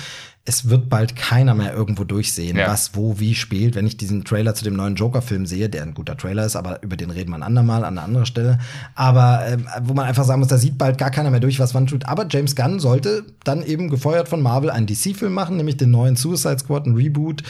Es 0.46 0.70
wird 0.70 0.90
bald 0.90 1.16
keiner 1.16 1.54
mehr 1.54 1.74
irgendwo 1.74 2.04
durchsehen, 2.04 2.58
Ja. 2.58 2.68
was 2.68 2.96
wo 2.96 3.18
wie 3.20 3.34
spielt. 3.34 3.76
Wenn 3.76 3.88
ich 3.88 3.96
diesen 3.96 4.26
Trailer 4.26 4.54
zu 4.56 4.66
dem 4.66 4.76
neuen 4.76 4.96
Joker-Film 4.96 5.46
sehe, 5.46 5.70
der 5.70 5.84
ein 5.84 5.94
guter 5.94 6.18
Trailer 6.18 6.46
ist, 6.46 6.58
aber 6.58 6.84
über 6.84 6.98
den 6.98 7.12
reden 7.12 7.30
wir 7.32 7.38
ein 7.38 7.44
andermal 7.44 7.86
an 7.86 7.98
einer 7.98 8.06
anderen 8.06 8.26
Stelle. 8.26 8.60
Aber 8.94 9.48
ähm, 9.48 9.68
wo 9.84 9.94
man 9.94 10.06
einfach 10.06 10.26
sagen 10.26 10.40
muss, 10.42 10.50
da 10.50 10.58
sieht 10.58 10.78
bald 10.78 10.98
gar 10.98 11.12
keiner 11.12 11.32
mehr 11.32 11.40
durch, 11.40 11.60
was 11.62 11.74
wann 11.74 11.88
tut. 11.88 12.06
Aber 12.08 12.26
James 12.30 12.58
Gunn 12.58 12.82
sollte 12.82 13.24
dann 13.46 13.64
eben 13.64 13.90
gefeuert 13.90 14.28
von 14.28 14.42
Marvel 14.42 14.70
einen 14.70 14.86
DC-Film 14.86 15.32
machen, 15.32 15.56
nämlich 15.56 15.78
den 15.78 15.92
neuen 15.92 16.18
Suicide 16.18 16.60
Squad, 16.60 16.88
ein 16.88 16.96
Reboot. 16.96 17.44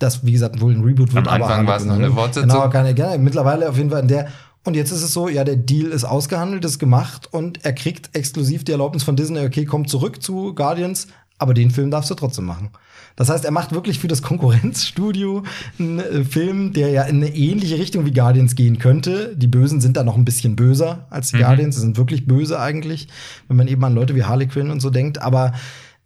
Das, 0.00 0.24
wie 0.26 0.32
gesagt, 0.32 0.60
wohl 0.60 0.74
ein 0.74 0.82
Reboot 0.82 1.14
wird. 1.14 1.28
Am 1.28 1.34
aber 1.34 1.44
Anfang 1.46 1.66
war 1.68 1.76
es 1.76 1.84
noch 1.84 1.94
eine 1.94 2.10
Fortsetzung. 2.10 2.48
Genau, 2.48 2.68
keine, 2.68 2.94
gerne. 2.94 3.18
Mittlerweile 3.18 3.68
auf 3.68 3.76
jeden 3.76 3.90
Fall 3.90 4.00
in 4.00 4.08
der. 4.08 4.26
Und 4.64 4.74
jetzt 4.74 4.90
ist 4.90 5.02
es 5.02 5.14
so, 5.14 5.28
ja, 5.28 5.42
der 5.44 5.56
Deal 5.56 5.86
ist 5.90 6.04
ausgehandelt, 6.04 6.64
ist 6.66 6.78
gemacht 6.78 7.28
und 7.30 7.64
er 7.64 7.72
kriegt 7.72 8.14
exklusiv 8.14 8.62
die 8.62 8.72
Erlaubnis 8.72 9.02
von 9.04 9.16
Disney, 9.16 9.40
okay, 9.40 9.64
kommt 9.64 9.88
zurück 9.88 10.22
zu 10.22 10.54
Guardians, 10.54 11.06
aber 11.40 11.54
den 11.54 11.70
Film 11.70 11.90
darfst 11.90 12.10
du 12.10 12.14
trotzdem 12.14 12.44
machen. 12.44 12.70
Das 13.16 13.28
heißt, 13.28 13.44
er 13.44 13.50
macht 13.50 13.72
wirklich 13.72 13.98
für 13.98 14.08
das 14.08 14.22
Konkurrenzstudio 14.22 15.42
einen 15.78 15.98
äh, 15.98 16.24
Film, 16.24 16.72
der 16.72 16.90
ja 16.90 17.02
in 17.02 17.16
eine 17.16 17.34
ähnliche 17.34 17.78
Richtung 17.78 18.06
wie 18.06 18.12
Guardians 18.12 18.54
gehen 18.54 18.78
könnte. 18.78 19.34
Die 19.36 19.46
Bösen 19.46 19.80
sind 19.80 19.96
da 19.96 20.04
noch 20.04 20.16
ein 20.16 20.24
bisschen 20.24 20.56
böser 20.56 21.06
als 21.10 21.32
die 21.32 21.38
Guardians. 21.38 21.76
Sie 21.76 21.80
sind 21.80 21.96
wirklich 21.96 22.26
böse 22.26 22.60
eigentlich, 22.60 23.08
wenn 23.48 23.56
man 23.56 23.68
eben 23.68 23.84
an 23.84 23.94
Leute 23.94 24.14
wie 24.14 24.24
Harley 24.24 24.46
Quinn 24.46 24.70
und 24.70 24.80
so 24.80 24.90
denkt. 24.90 25.20
Aber 25.20 25.52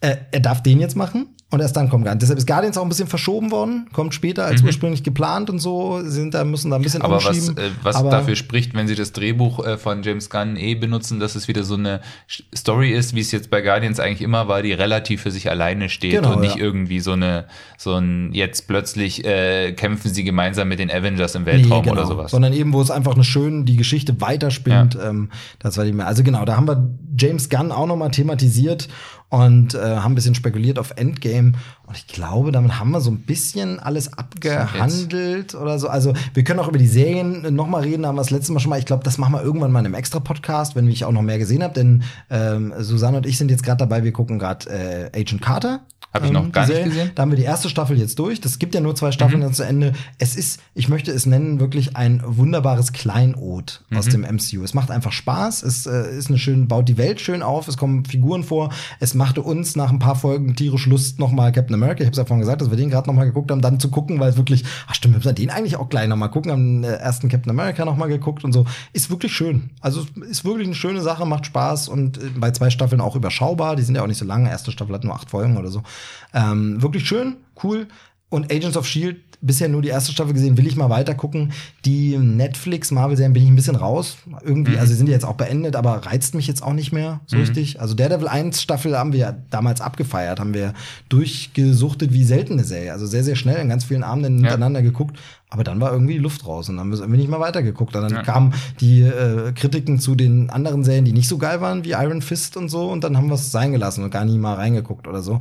äh, 0.00 0.16
er 0.30 0.40
darf 0.40 0.62
den 0.62 0.80
jetzt 0.80 0.96
machen. 0.96 1.28
Und 1.54 1.60
erst 1.60 1.76
dann 1.76 1.88
kommt 1.88 2.02
Guardians. 2.04 2.20
Deshalb 2.20 2.38
ist 2.38 2.46
Guardians 2.48 2.76
auch 2.76 2.82
ein 2.82 2.88
bisschen 2.88 3.06
verschoben 3.06 3.52
worden, 3.52 3.86
kommt 3.92 4.12
später 4.12 4.44
als 4.44 4.62
ursprünglich 4.62 5.04
geplant 5.04 5.50
und 5.50 5.60
so. 5.60 6.00
Sie 6.02 6.10
sind 6.10 6.34
da, 6.34 6.42
müssen 6.44 6.70
da 6.70 6.76
ein 6.76 6.82
bisschen 6.82 6.98
Mhm. 7.00 7.04
Aber 7.06 7.24
was, 7.24 7.48
äh, 7.50 7.70
was 7.82 7.94
Aber- 7.96 8.10
dafür 8.10 8.34
spricht, 8.34 8.74
wenn 8.74 8.88
sie 8.88 8.96
das 8.96 9.12
Drehbuch 9.12 9.64
äh, 9.64 9.78
von 9.78 10.02
James 10.02 10.30
Gunn 10.30 10.56
eh 10.56 10.74
benutzen, 10.74 11.20
dass 11.20 11.36
es 11.36 11.46
wieder 11.46 11.62
so 11.62 11.74
eine 11.74 12.00
Story 12.54 12.90
ist, 12.90 13.14
wie 13.14 13.20
es 13.20 13.30
jetzt 13.30 13.50
bei 13.50 13.60
Guardians 13.62 14.00
eigentlich 14.00 14.22
immer 14.22 14.48
war, 14.48 14.62
die 14.62 14.72
relativ 14.72 15.22
für 15.22 15.30
sich 15.30 15.48
alleine 15.48 15.88
steht 15.88 16.12
Genau, 16.12 16.34
und 16.34 16.40
nicht 16.40 16.56
ja. 16.56 16.62
irgendwie 16.64 16.98
so 17.00 17.12
eine, 17.12 17.44
so 17.78 17.94
ein 17.94 18.30
jetzt 18.32 18.66
plötzlich 18.66 19.24
äh, 19.24 19.72
kämpfen 19.74 20.12
sie 20.12 20.24
gemeinsam 20.24 20.68
mit 20.68 20.80
den 20.80 20.90
Avengers 20.90 21.36
im 21.36 21.46
Weltraum 21.46 21.84
Nee, 21.84 21.90
genau. 21.90 21.92
oder 22.00 22.06
sowas. 22.06 22.30
Sondern 22.32 22.52
eben, 22.52 22.72
wo 22.72 22.80
es 22.80 22.90
einfach 22.90 23.14
eine 23.14 23.22
schön 23.24 23.64
die 23.64 23.76
Geschichte 23.76 24.20
weiterspinnt. 24.20 24.98
Ähm, 25.00 25.28
das 25.60 25.76
war 25.76 25.84
die 25.84 25.92
mehr. 25.92 26.08
Also 26.08 26.24
genau, 26.24 26.44
da 26.44 26.56
haben 26.56 26.66
wir 26.66 26.90
James 27.16 27.48
Gunn 27.48 27.70
auch 27.70 27.86
nochmal 27.86 28.10
thematisiert 28.10 28.88
und 29.34 29.74
äh, 29.74 29.78
haben 29.78 30.12
ein 30.12 30.14
bisschen 30.14 30.34
spekuliert 30.34 30.78
auf 30.78 30.92
Endgame. 30.96 31.52
Und 31.86 31.96
ich 31.96 32.06
glaube, 32.06 32.52
damit 32.52 32.78
haben 32.78 32.92
wir 32.92 33.00
so 33.00 33.10
ein 33.10 33.20
bisschen 33.20 33.80
alles 33.80 34.12
abgehandelt 34.16 35.54
oder 35.54 35.78
so. 35.78 35.88
Also 35.88 36.14
wir 36.32 36.44
können 36.44 36.60
auch 36.60 36.68
über 36.68 36.78
die 36.78 36.86
Serien 36.86 37.54
nochmal 37.54 37.82
reden, 37.82 38.02
da 38.02 38.08
haben 38.08 38.16
wir 38.16 38.20
das 38.22 38.30
letzte 38.30 38.52
Mal 38.52 38.60
schon 38.60 38.70
mal. 38.70 38.78
Ich 38.78 38.86
glaube, 38.86 39.02
das 39.02 39.18
machen 39.18 39.32
wir 39.32 39.42
irgendwann 39.42 39.72
mal 39.72 39.80
in 39.80 39.86
einem 39.86 39.94
Extra-Podcast, 39.94 40.76
wenn 40.76 40.88
ich 40.88 41.04
auch 41.04 41.12
noch 41.12 41.22
mehr 41.22 41.38
gesehen 41.38 41.62
habe. 41.62 41.74
Denn 41.74 42.04
ähm, 42.30 42.72
Susanne 42.78 43.16
und 43.16 43.26
ich 43.26 43.36
sind 43.36 43.50
jetzt 43.50 43.64
gerade 43.64 43.78
dabei, 43.78 44.04
wir 44.04 44.12
gucken 44.12 44.38
gerade 44.38 44.70
äh, 44.70 45.20
Agent 45.20 45.42
Carter. 45.42 45.80
Hab 46.14 46.24
ich 46.24 46.30
noch 46.30 46.44
ähm, 46.44 46.52
gar 46.52 46.68
nicht 46.68 46.84
gesehen. 46.84 47.10
Da 47.16 47.22
haben 47.22 47.32
wir 47.32 47.36
die 47.36 47.42
erste 47.42 47.68
Staffel 47.68 47.98
jetzt 47.98 48.20
durch. 48.20 48.40
Das 48.40 48.60
gibt 48.60 48.72
ja 48.76 48.80
nur 48.80 48.94
zwei 48.94 49.10
Staffeln 49.10 49.40
dann 49.40 49.52
zu 49.52 49.64
Ende. 49.64 49.94
Es 50.18 50.36
ist, 50.36 50.60
ich 50.72 50.88
möchte 50.88 51.10
es 51.10 51.26
nennen, 51.26 51.58
wirklich 51.58 51.96
ein 51.96 52.22
wunderbares 52.24 52.92
Kleinod 52.92 53.82
aus 53.92 54.06
dem 54.06 54.20
MCU. 54.20 54.62
Es 54.62 54.74
macht 54.74 54.92
einfach 54.92 55.10
Spaß. 55.10 55.64
Es 55.64 55.86
äh, 55.86 56.16
ist 56.16 56.28
eine 56.28 56.38
schön, 56.38 56.68
baut 56.68 56.88
die 56.88 56.98
Welt 56.98 57.20
schön 57.20 57.42
auf. 57.42 57.66
Es 57.66 57.76
kommen 57.76 58.04
Figuren 58.04 58.44
vor. 58.44 58.70
Es 59.00 59.14
machte 59.14 59.42
uns 59.42 59.74
nach 59.74 59.90
ein 59.90 59.98
paar 59.98 60.14
Folgen 60.14 60.54
tierisch 60.54 60.86
Lust, 60.86 61.18
nochmal 61.18 61.50
Captain 61.50 61.74
America. 61.74 62.02
Ich 62.02 62.06
habe 62.06 62.12
es 62.12 62.18
ja 62.18 62.24
vorhin 62.24 62.42
gesagt, 62.42 62.62
dass 62.62 62.70
wir 62.70 62.76
den 62.76 62.90
gerade 62.90 63.08
nochmal 63.08 63.26
geguckt 63.26 63.50
haben, 63.50 63.60
dann 63.60 63.80
zu 63.80 63.90
gucken, 63.90 64.20
weil 64.20 64.30
es 64.30 64.36
wirklich, 64.36 64.62
ach 64.86 64.94
stimmt, 64.94 65.14
wir 65.14 65.18
müssen 65.18 65.34
den 65.34 65.50
eigentlich 65.50 65.74
auch 65.76 65.88
gleich 65.88 66.06
nochmal 66.06 66.30
gucken. 66.30 66.52
Haben 66.52 66.82
den 66.82 66.84
äh, 66.84 66.94
ersten 66.94 67.28
Captain 67.28 67.50
America 67.50 67.84
nochmal 67.84 68.08
geguckt 68.08 68.44
und 68.44 68.52
so. 68.52 68.66
Ist 68.92 69.10
wirklich 69.10 69.32
schön. 69.32 69.70
Also 69.80 70.06
ist 70.30 70.44
wirklich 70.44 70.68
eine 70.68 70.76
schöne 70.76 71.00
Sache, 71.00 71.26
macht 71.26 71.46
Spaß 71.46 71.88
und 71.88 72.18
äh, 72.18 72.30
bei 72.36 72.52
zwei 72.52 72.70
Staffeln 72.70 73.00
auch 73.00 73.16
überschaubar. 73.16 73.74
Die 73.74 73.82
sind 73.82 73.96
ja 73.96 74.02
auch 74.04 74.06
nicht 74.06 74.18
so 74.18 74.24
lang. 74.24 74.46
Erste 74.46 74.70
Staffel 74.70 74.94
hat 74.94 75.02
nur 75.02 75.16
acht 75.16 75.30
Folgen 75.30 75.56
oder 75.56 75.70
so. 75.70 75.82
Ähm, 76.32 76.82
wirklich 76.82 77.06
schön, 77.06 77.36
cool. 77.62 77.86
Und 78.30 78.52
Agents 78.52 78.76
of 78.76 78.86
Shield, 78.86 79.18
bisher 79.40 79.68
nur 79.68 79.82
die 79.82 79.88
erste 79.90 80.10
Staffel 80.10 80.32
gesehen, 80.32 80.56
will 80.56 80.66
ich 80.66 80.74
mal 80.74 80.88
weiter 80.90 81.14
gucken. 81.14 81.52
Die 81.84 82.16
Netflix-Marvel-Serien 82.16 83.32
bin 83.34 83.42
ich 83.44 83.48
ein 83.50 83.54
bisschen 83.54 83.76
raus. 83.76 84.16
Irgendwie, 84.42 84.78
also 84.78 84.92
die 84.92 84.96
sind 84.96 85.08
jetzt 85.08 85.24
auch 85.24 85.34
beendet, 85.34 85.76
aber 85.76 86.06
reizt 86.06 86.34
mich 86.34 86.46
jetzt 86.48 86.62
auch 86.62 86.72
nicht 86.72 86.92
mehr 86.92 87.20
so 87.26 87.36
richtig. 87.36 87.80
Also 87.80 87.94
Daredevil 87.94 88.26
1 88.26 88.60
Staffel 88.62 88.96
haben 88.98 89.12
wir 89.12 89.20
ja 89.20 89.36
damals 89.50 89.80
abgefeiert, 89.82 90.40
haben 90.40 90.54
wir 90.54 90.72
durchgesuchtet 91.10 92.12
wie 92.12 92.24
seltene 92.24 92.64
Serie. 92.64 92.92
Also 92.92 93.06
sehr, 93.06 93.24
sehr 93.24 93.36
schnell 93.36 93.56
in 93.60 93.68
ganz 93.68 93.84
vielen 93.84 94.02
Abenden 94.02 94.36
hintereinander 94.38 94.82
geguckt. 94.82 95.18
Aber 95.50 95.62
dann 95.62 95.80
war 95.80 95.92
irgendwie 95.92 96.14
die 96.14 96.18
Luft 96.18 96.46
raus 96.46 96.68
und 96.68 96.76
dann 96.76 96.86
haben 96.86 96.90
wir 96.92 96.98
irgendwie 96.98 97.18
nicht 97.20 97.30
mehr 97.30 97.38
weitergeguckt. 97.40 97.94
Und 97.94 98.02
dann 98.02 98.12
Ja. 98.12 98.22
kamen 98.22 98.54
die 98.80 99.02
äh, 99.02 99.52
Kritiken 99.52 100.00
zu 100.00 100.14
den 100.16 100.50
anderen 100.50 100.82
Serien, 100.82 101.04
die 101.04 101.12
nicht 101.12 101.28
so 101.28 101.38
geil 101.38 101.60
waren 101.60 101.84
wie 101.84 101.92
Iron 101.92 102.22
Fist 102.22 102.56
und 102.56 102.68
so. 102.68 102.90
Und 102.90 103.04
dann 103.04 103.16
haben 103.16 103.28
wir 103.28 103.34
es 103.34 103.52
sein 103.52 103.70
gelassen 103.72 104.02
und 104.04 104.10
gar 104.10 104.24
nie 104.24 104.38
mal 104.38 104.54
reingeguckt 104.54 105.06
oder 105.06 105.22
so. 105.22 105.38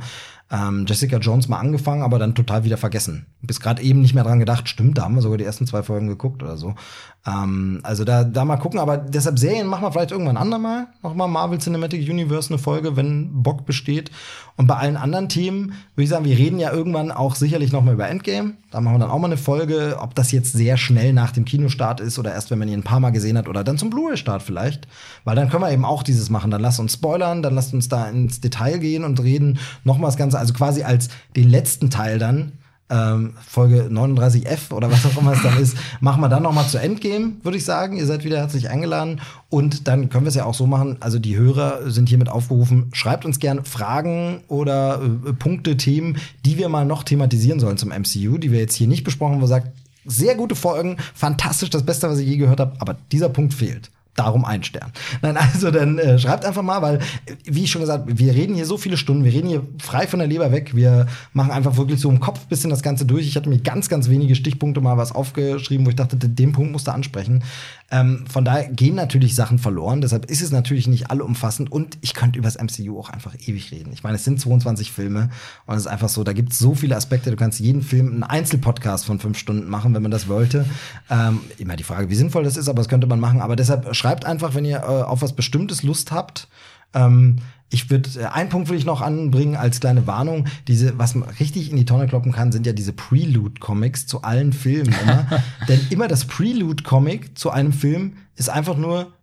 Ähm, 0.50 0.84
Jessica 0.86 1.18
Jones 1.18 1.48
mal 1.48 1.58
angefangen, 1.58 2.02
aber 2.02 2.18
dann 2.18 2.34
total 2.34 2.64
wieder 2.64 2.76
vergessen. 2.76 3.26
Bis 3.40 3.60
gerade 3.60 3.82
eben 3.82 4.00
nicht 4.00 4.14
mehr 4.14 4.24
dran 4.24 4.38
gedacht, 4.38 4.68
stimmt, 4.68 4.98
da 4.98 5.02
haben 5.02 5.14
wir 5.14 5.22
sogar 5.22 5.38
die 5.38 5.44
ersten 5.44 5.66
zwei 5.66 5.82
Folgen 5.82 6.08
geguckt 6.08 6.42
oder 6.42 6.56
so. 6.56 6.74
Ähm, 7.26 7.80
also 7.82 8.04
da, 8.04 8.24
da 8.24 8.44
mal 8.44 8.56
gucken, 8.56 8.78
aber 8.78 8.98
deshalb 8.98 9.38
Serien 9.38 9.66
machen 9.66 9.82
wir 9.82 9.92
vielleicht 9.92 10.10
irgendwann 10.10 10.36
andermal. 10.36 10.88
Nochmal 11.02 11.28
Marvel 11.28 11.58
Cinematic 11.58 12.08
Universe 12.08 12.50
eine 12.50 12.58
Folge, 12.58 12.96
wenn 12.96 13.42
Bock 13.42 13.64
besteht. 13.64 14.10
Und 14.56 14.66
bei 14.66 14.76
allen 14.76 14.96
anderen 14.96 15.28
Themen 15.28 15.72
würde 15.94 16.04
ich 16.04 16.08
sagen, 16.10 16.24
wir 16.24 16.36
reden 16.36 16.58
ja 16.58 16.72
irgendwann 16.72 17.10
auch 17.10 17.34
sicherlich 17.34 17.72
noch 17.72 17.82
mal 17.82 17.94
über 17.94 18.08
Endgame. 18.08 18.54
Da 18.70 18.80
machen 18.80 18.96
wir 18.96 19.00
dann 19.00 19.10
auch 19.10 19.18
mal 19.18 19.28
eine 19.28 19.36
Folge, 19.36 19.96
ob 20.00 20.14
das 20.14 20.32
jetzt 20.32 20.52
sehr 20.52 20.76
schnell 20.76 21.12
nach 21.12 21.32
dem 21.32 21.44
Kinostart 21.44 22.00
ist 22.00 22.18
oder 22.18 22.32
erst, 22.32 22.50
wenn 22.50 22.58
man 22.58 22.68
ihn 22.68 22.80
ein 22.80 22.84
paar 22.84 23.00
Mal 23.00 23.10
gesehen 23.10 23.38
hat 23.38 23.48
oder 23.48 23.64
dann 23.64 23.78
zum 23.78 23.90
Blu-ray-Start 23.90 24.42
vielleicht. 24.42 24.86
Weil 25.24 25.34
dann 25.34 25.48
können 25.48 25.62
wir 25.62 25.72
eben 25.72 25.84
auch 25.84 26.02
dieses 26.02 26.28
machen. 26.28 26.50
Dann 26.50 26.60
lasst 26.60 26.78
uns 26.78 26.92
spoilern, 26.92 27.42
dann 27.42 27.54
lasst 27.54 27.72
uns 27.72 27.88
da 27.88 28.08
ins 28.08 28.40
Detail 28.40 28.78
gehen 28.78 29.02
und 29.02 29.22
reden 29.22 29.58
nochmal 29.82 30.08
das 30.08 30.18
Ganze, 30.18 30.38
also 30.38 30.52
quasi 30.52 30.82
als 30.82 31.08
den 31.36 31.48
letzten 31.48 31.88
Teil 31.88 32.18
dann 32.18 32.52
ähm, 32.90 33.34
Folge 33.46 33.88
39F 33.90 34.72
oder 34.72 34.90
was 34.90 35.06
auch 35.06 35.16
immer 35.18 35.32
es 35.32 35.42
dann 35.42 35.58
ist, 35.58 35.76
machen 36.00 36.20
wir 36.20 36.28
dann 36.28 36.42
noch 36.42 36.52
mal 36.52 36.66
zu 36.66 36.78
Endgame, 36.78 37.32
würde 37.42 37.56
ich 37.56 37.64
sagen. 37.64 37.96
Ihr 37.96 38.06
seid 38.06 38.24
wieder 38.24 38.38
herzlich 38.38 38.68
eingeladen 38.68 39.20
und 39.48 39.88
dann 39.88 40.10
können 40.10 40.24
wir 40.24 40.28
es 40.28 40.34
ja 40.34 40.44
auch 40.44 40.54
so 40.54 40.66
machen. 40.66 40.98
Also 41.00 41.18
die 41.18 41.36
Hörer 41.36 41.90
sind 41.90 42.08
hiermit 42.08 42.28
aufgerufen. 42.28 42.90
Schreibt 42.92 43.24
uns 43.24 43.38
gerne 43.38 43.64
Fragen 43.64 44.42
oder 44.48 45.00
äh, 45.02 45.32
Punkte, 45.32 45.76
Themen, 45.76 46.18
die 46.44 46.58
wir 46.58 46.68
mal 46.68 46.84
noch 46.84 47.02
thematisieren 47.02 47.60
sollen 47.60 47.78
zum 47.78 47.88
MCU, 47.88 48.38
die 48.38 48.52
wir 48.52 48.60
jetzt 48.60 48.76
hier 48.76 48.88
nicht 48.88 49.04
besprochen 49.04 49.34
haben, 49.34 49.42
wo 49.42 49.46
sagt, 49.46 49.68
sehr 50.06 50.34
gute 50.34 50.54
Folgen, 50.54 50.98
fantastisch, 51.14 51.70
das 51.70 51.84
Beste, 51.84 52.08
was 52.08 52.18
ich 52.18 52.28
je 52.28 52.36
gehört 52.36 52.60
habe, 52.60 52.76
aber 52.78 52.96
dieser 53.10 53.30
Punkt 53.30 53.54
fehlt. 53.54 53.90
Darum 54.14 54.44
ein 54.44 54.62
Stern. 54.62 54.92
Nein, 55.22 55.36
also 55.36 55.70
dann 55.70 55.98
äh, 55.98 56.18
schreibt 56.18 56.44
einfach 56.44 56.62
mal, 56.62 56.82
weil, 56.82 57.00
wie 57.44 57.64
ich 57.64 57.70
schon 57.70 57.80
gesagt, 57.80 58.04
wir 58.06 58.34
reden 58.34 58.54
hier 58.54 58.66
so 58.66 58.76
viele 58.76 58.96
Stunden, 58.96 59.24
wir 59.24 59.32
reden 59.32 59.48
hier 59.48 59.62
frei 59.78 60.06
von 60.06 60.20
der 60.20 60.28
Leber 60.28 60.52
weg, 60.52 60.76
wir 60.76 61.06
machen 61.32 61.50
einfach 61.50 61.76
wirklich 61.76 62.00
so 62.00 62.10
im 62.10 62.20
Kopf 62.20 62.40
ein 62.40 62.48
bisschen 62.48 62.70
das 62.70 62.82
Ganze 62.82 63.06
durch. 63.06 63.26
Ich 63.26 63.36
hatte 63.36 63.48
mir 63.48 63.58
ganz, 63.58 63.88
ganz 63.88 64.08
wenige 64.08 64.34
Stichpunkte 64.34 64.80
mal 64.80 64.96
was 64.96 65.12
aufgeschrieben, 65.12 65.84
wo 65.84 65.90
ich 65.90 65.96
dachte, 65.96 66.16
den 66.16 66.52
Punkt 66.52 66.72
musst 66.72 66.86
du 66.86 66.92
ansprechen. 66.92 67.42
Ähm, 67.90 68.24
von 68.28 68.44
daher 68.44 68.68
gehen 68.70 68.94
natürlich 68.94 69.34
Sachen 69.34 69.58
verloren, 69.58 70.00
deshalb 70.00 70.30
ist 70.30 70.42
es 70.42 70.50
natürlich 70.50 70.86
nicht 70.88 71.10
allumfassend 71.10 71.70
und 71.70 71.98
ich 72.00 72.14
könnte 72.14 72.38
über 72.38 72.48
das 72.48 72.60
MCU 72.60 72.98
auch 72.98 73.10
einfach 73.10 73.34
ewig 73.46 73.70
reden. 73.72 73.92
Ich 73.92 74.02
meine, 74.02 74.16
es 74.16 74.24
sind 74.24 74.40
22 74.40 74.90
Filme 74.90 75.30
und 75.66 75.76
es 75.76 75.82
ist 75.82 75.86
einfach 75.86 76.08
so, 76.08 76.24
da 76.24 76.32
gibt 76.32 76.52
es 76.52 76.58
so 76.58 76.74
viele 76.74 76.96
Aspekte, 76.96 77.30
du 77.30 77.36
kannst 77.36 77.60
jeden 77.60 77.82
Film 77.82 78.08
einen 78.08 78.22
Einzelpodcast 78.22 79.04
von 79.04 79.18
fünf 79.18 79.38
Stunden 79.38 79.68
machen, 79.68 79.94
wenn 79.94 80.02
man 80.02 80.10
das 80.10 80.28
wollte. 80.28 80.64
Ähm, 81.10 81.40
immer 81.58 81.76
die 81.76 81.84
Frage, 81.84 82.08
wie 82.10 82.14
sinnvoll 82.14 82.44
das 82.44 82.56
ist, 82.56 82.68
aber 82.68 82.78
das 82.78 82.88
könnte 82.88 83.06
man 83.06 83.20
machen. 83.20 83.40
Aber 83.40 83.54
deshalb 83.54 83.94
schreibt 84.04 84.26
einfach, 84.26 84.54
wenn 84.54 84.66
ihr 84.66 84.80
äh, 84.80 85.02
auf 85.02 85.22
was 85.22 85.32
Bestimmtes 85.32 85.82
Lust 85.82 86.12
habt. 86.12 86.48
Ähm, 86.92 87.36
ich 87.70 87.88
würde 87.88 88.10
äh, 88.20 88.26
einen 88.26 88.50
Punkt 88.50 88.68
will 88.68 88.76
ich 88.76 88.84
noch 88.84 89.00
anbringen 89.00 89.56
als 89.56 89.80
kleine 89.80 90.06
Warnung. 90.06 90.46
Diese, 90.68 90.98
was 90.98 91.14
man 91.14 91.30
richtig 91.40 91.70
in 91.70 91.78
die 91.78 91.86
Tonne 91.86 92.06
kloppen 92.06 92.30
kann, 92.30 92.52
sind 92.52 92.66
ja 92.66 92.74
diese 92.74 92.92
Prelude-Comics 92.92 94.06
zu 94.06 94.20
allen 94.20 94.52
Filmen 94.52 94.94
immer. 95.02 95.26
Denn 95.68 95.80
immer 95.88 96.06
das 96.06 96.26
Prelude-Comic 96.26 97.38
zu 97.38 97.50
einem 97.50 97.72
Film 97.72 98.18
ist 98.36 98.50
einfach 98.50 98.76
nur 98.76 99.14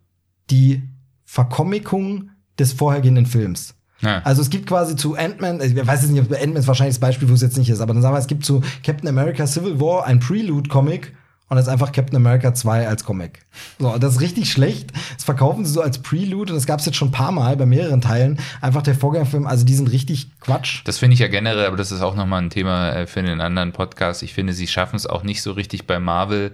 die 0.50 0.82
Vercomickung 1.24 2.30
des 2.58 2.72
vorhergehenden 2.72 3.26
Films. 3.26 3.76
Ja. 4.00 4.20
Also 4.24 4.42
es 4.42 4.50
gibt 4.50 4.66
quasi 4.66 4.96
zu 4.96 5.14
Ant-Man, 5.14 5.60
ich 5.60 5.76
weiß 5.76 6.02
jetzt 6.02 6.10
nicht, 6.10 6.22
ob 6.22 6.32
Ant-Man 6.32 6.56
ist 6.56 6.66
wahrscheinlich 6.66 6.96
das 6.96 7.00
Beispiel, 7.00 7.28
wo 7.28 7.34
es 7.34 7.40
jetzt 7.40 7.56
nicht 7.56 7.70
ist, 7.70 7.80
aber 7.80 7.94
dann 7.94 8.02
sagen 8.02 8.16
wir, 8.16 8.18
es 8.18 8.26
gibt 8.26 8.44
zu 8.44 8.62
Captain 8.82 9.08
America 9.08 9.46
Civil 9.46 9.80
War 9.80 10.06
ein 10.06 10.18
Prelude-Comic 10.18 11.14
und 11.48 11.56
das 11.56 11.66
ist 11.66 11.72
einfach 11.72 11.92
Captain 11.92 12.16
America 12.16 12.54
2 12.54 12.88
als 12.88 13.04
Comic. 13.04 13.44
So, 13.78 13.98
das 13.98 14.14
ist 14.14 14.20
richtig 14.20 14.50
schlecht. 14.50 14.90
Das 15.14 15.24
verkaufen 15.24 15.64
sie 15.64 15.72
so 15.72 15.82
als 15.82 15.98
Prelude 15.98 16.52
und 16.52 16.56
das 16.56 16.66
gab 16.66 16.80
es 16.80 16.86
jetzt 16.86 16.96
schon 16.96 17.08
ein 17.08 17.12
paar 17.12 17.32
Mal 17.32 17.56
bei 17.56 17.66
mehreren 17.66 18.00
Teilen. 18.00 18.38
Einfach 18.60 18.82
der 18.82 18.94
Vorgängerfilm, 18.94 19.46
also 19.46 19.64
die 19.64 19.74
sind 19.74 19.92
richtig 19.92 20.30
Quatsch. 20.40 20.80
Das 20.84 20.98
finde 20.98 21.14
ich 21.14 21.20
ja 21.20 21.28
generell, 21.28 21.66
aber 21.66 21.76
das 21.76 21.92
ist 21.92 22.00
auch 22.00 22.14
nochmal 22.14 22.40
ein 22.42 22.50
Thema 22.50 22.92
äh, 22.92 23.06
für 23.06 23.20
einen 23.20 23.40
anderen 23.40 23.72
Podcast. 23.72 24.22
Ich 24.22 24.32
finde, 24.32 24.54
sie 24.54 24.66
schaffen 24.66 24.96
es 24.96 25.06
auch 25.06 25.24
nicht 25.24 25.42
so 25.42 25.52
richtig 25.52 25.86
bei 25.86 25.98
Marvel, 25.98 26.52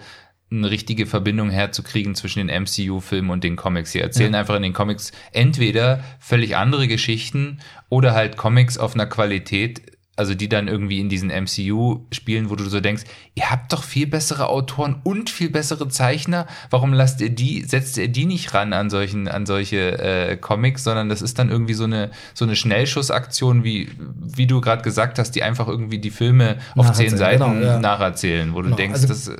eine 0.51 0.71
richtige 0.71 1.07
Verbindung 1.07 1.51
herzukriegen 1.51 2.15
zwischen 2.15 2.47
den 2.47 2.63
MCU-Filmen 2.63 3.31
und 3.31 3.45
den 3.45 3.57
Comics. 3.57 3.93
Sie 3.93 4.01
erzählen 4.01 4.35
einfach 4.35 4.57
in 4.57 4.63
den 4.63 4.73
Comics 4.73 5.13
entweder 5.33 6.03
völlig 6.21 6.57
andere 6.57 6.89
Geschichten 6.89 7.61
oder 7.91 8.15
halt 8.15 8.37
Comics 8.37 8.79
auf 8.79 8.95
einer 8.95 9.07
Qualität, 9.07 9.98
also 10.19 10.35
die 10.35 10.49
dann 10.49 10.69
irgendwie 10.69 11.01
in 11.01 11.09
diesen 11.09 11.29
MCU 11.29 12.01
spielen, 12.13 12.51
wo 12.51 12.57
du 12.57 12.65
so 12.65 12.81
denkst, 12.81 13.05
ihr 13.35 13.51
habt 13.51 13.73
doch 13.73 13.85
viel 13.85 14.07
bessere 14.07 14.49
Autoren 14.49 14.97
und 15.05 15.31
viel 15.31 15.51
bessere 15.51 15.89
Zeichner. 15.89 16.47
Warum 16.71 16.93
lasst 16.93 17.21
ihr 17.21 17.31
die, 17.31 17.63
setzt 17.63 17.97
ihr 17.99 18.09
die 18.09 18.27
nicht 18.27 18.55
ran 18.55 18.73
an 18.73 18.91
solchen, 18.91 19.29
an 19.29 19.47
solche 19.47 19.99
äh, 19.99 20.37
Comics, 20.37 20.85
sondern 20.85 21.09
das 21.09 21.23
ist 21.23 21.39
dann 21.39 21.51
irgendwie 21.51 21.75
so 21.75 21.85
eine 21.85 22.11
so 22.35 22.45
eine 22.45 22.57
Schnellschussaktion, 22.57 23.65
wie 23.65 23.91
wie 24.19 24.47
du 24.47 24.61
gerade 24.61 24.83
gesagt 24.83 25.19
hast, 25.19 25.33
die 25.33 25.43
einfach 25.43 25.69
irgendwie 25.69 25.99
die 25.99 26.11
Filme 26.11 26.59
auf 26.77 26.93
zehn 26.93 27.17
Seiten 27.17 27.43
genau, 27.43 27.67
ja. 27.67 27.79
nacherzählen, 27.79 28.53
wo 28.55 28.63
du 28.63 28.65
Genau, 28.65 28.77
denkst, 28.77 28.95
also 28.95 29.09
das 29.09 29.29
äh, 29.29 29.37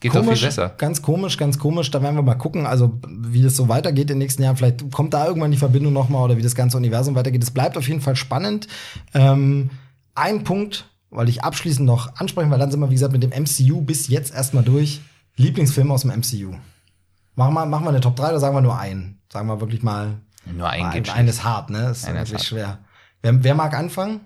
geht 0.00 0.14
doch 0.14 0.24
viel 0.24 0.46
besser. 0.46 0.74
Ganz 0.78 1.02
komisch, 1.02 1.36
ganz 1.36 1.58
komisch. 1.58 1.90
Da 1.90 2.02
werden 2.02 2.16
wir 2.16 2.22
mal 2.22 2.34
gucken, 2.34 2.66
also 2.66 2.98
wie 3.08 3.42
das 3.42 3.56
so 3.56 3.68
weitergeht 3.68 4.10
in 4.10 4.16
den 4.16 4.18
nächsten 4.18 4.42
Jahren. 4.42 4.56
Vielleicht 4.56 4.92
kommt 4.92 5.14
da 5.14 5.26
irgendwann 5.26 5.50
die 5.50 5.56
Verbindung 5.56 5.92
nochmal 5.92 6.22
oder 6.22 6.36
wie 6.36 6.42
das 6.42 6.54
ganze 6.54 6.76
Universum 6.76 7.14
weitergeht. 7.14 7.42
Es 7.42 7.50
bleibt 7.50 7.76
auf 7.76 7.88
jeden 7.88 8.00
Fall 8.00 8.16
spannend. 8.16 8.68
Ähm, 9.12 9.70
ein 10.14 10.44
Punkt, 10.44 10.90
weil 11.10 11.28
ich 11.28 11.44
abschließend 11.44 11.86
noch 11.86 12.16
ansprechen, 12.16 12.50
weil 12.50 12.58
dann 12.58 12.70
sind 12.70 12.80
wir, 12.80 12.90
wie 12.90 12.94
gesagt, 12.94 13.12
mit 13.12 13.22
dem 13.22 13.30
MCU 13.30 13.80
bis 13.82 14.08
jetzt 14.08 14.34
erstmal 14.34 14.64
durch. 14.64 15.00
Lieblingsfilm 15.36 15.90
aus 15.90 16.02
dem 16.02 16.10
MCU. 16.10 16.54
Machen 17.34 17.54
wir, 17.54 17.66
machen 17.66 17.84
wir 17.84 17.90
eine 17.90 18.00
Top 18.00 18.16
3 18.16 18.28
oder 18.28 18.40
sagen 18.40 18.54
wir 18.54 18.60
nur 18.60 18.78
einen? 18.78 19.20
Sagen 19.32 19.48
wir 19.48 19.60
wirklich 19.60 19.82
mal. 19.82 20.20
Nur 20.46 20.68
ein 20.68 20.90
geht 20.92 21.10
ein 21.10 21.26
ist 21.26 21.42
hart, 21.42 21.70
ne? 21.70 21.82
Das 21.82 21.98
ist 21.98 22.04
Einer 22.04 22.20
wirklich 22.20 22.46
schwer. 22.46 22.78
Wer, 23.22 23.42
wer 23.42 23.54
mag 23.54 23.74
anfangen? 23.74 24.20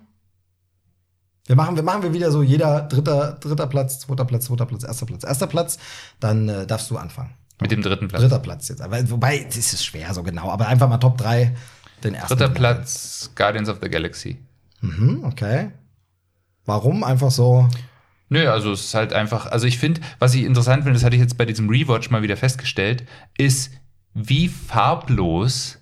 Wir 1.46 1.56
machen, 1.56 1.76
wir 1.76 1.82
machen 1.82 2.02
wir 2.02 2.12
wieder 2.12 2.30
so 2.30 2.42
jeder 2.42 2.82
dritter, 2.82 3.38
dritter 3.40 3.66
Platz, 3.66 4.00
zweiter 4.00 4.26
Platz, 4.26 4.46
zweiter 4.46 4.66
Platz, 4.66 4.84
erster 4.84 5.06
Platz, 5.06 5.24
erster 5.24 5.46
Platz. 5.46 5.78
Dann 6.20 6.48
äh, 6.48 6.66
darfst 6.66 6.90
du 6.90 6.98
anfangen. 6.98 7.32
mit 7.58 7.70
dem 7.70 7.80
dritten 7.80 8.08
Platz. 8.08 8.20
Dritter 8.20 8.40
Platz 8.40 8.68
jetzt. 8.68 8.82
Aber, 8.82 9.08
wobei, 9.10 9.44
das 9.44 9.56
ist 9.56 9.82
schwer 9.82 10.12
so 10.12 10.22
genau. 10.22 10.50
Aber 10.50 10.66
einfach 10.66 10.88
mal 10.90 10.98
Top 10.98 11.16
3, 11.16 11.56
den 12.04 12.14
ersten. 12.14 12.36
Dritter 12.36 12.52
Platz, 12.52 13.30
Guardians 13.34 13.70
of 13.70 13.78
the 13.80 13.88
Galaxy. 13.88 14.36
Mhm, 14.80 15.24
okay. 15.24 15.70
Warum? 16.64 17.04
Einfach 17.04 17.30
so. 17.30 17.68
Nö, 18.28 18.48
also 18.48 18.72
es 18.72 18.86
ist 18.86 18.94
halt 18.94 19.12
einfach, 19.12 19.46
also 19.46 19.66
ich 19.66 19.78
finde, 19.78 20.00
was 20.18 20.34
ich 20.34 20.44
interessant 20.44 20.82
finde, 20.82 20.94
das 20.94 21.04
hatte 21.04 21.16
ich 21.16 21.22
jetzt 21.22 21.38
bei 21.38 21.46
diesem 21.46 21.68
Rewatch 21.70 22.10
mal 22.10 22.22
wieder 22.22 22.36
festgestellt, 22.36 23.04
ist, 23.38 23.72
wie 24.14 24.48
farblos 24.48 25.78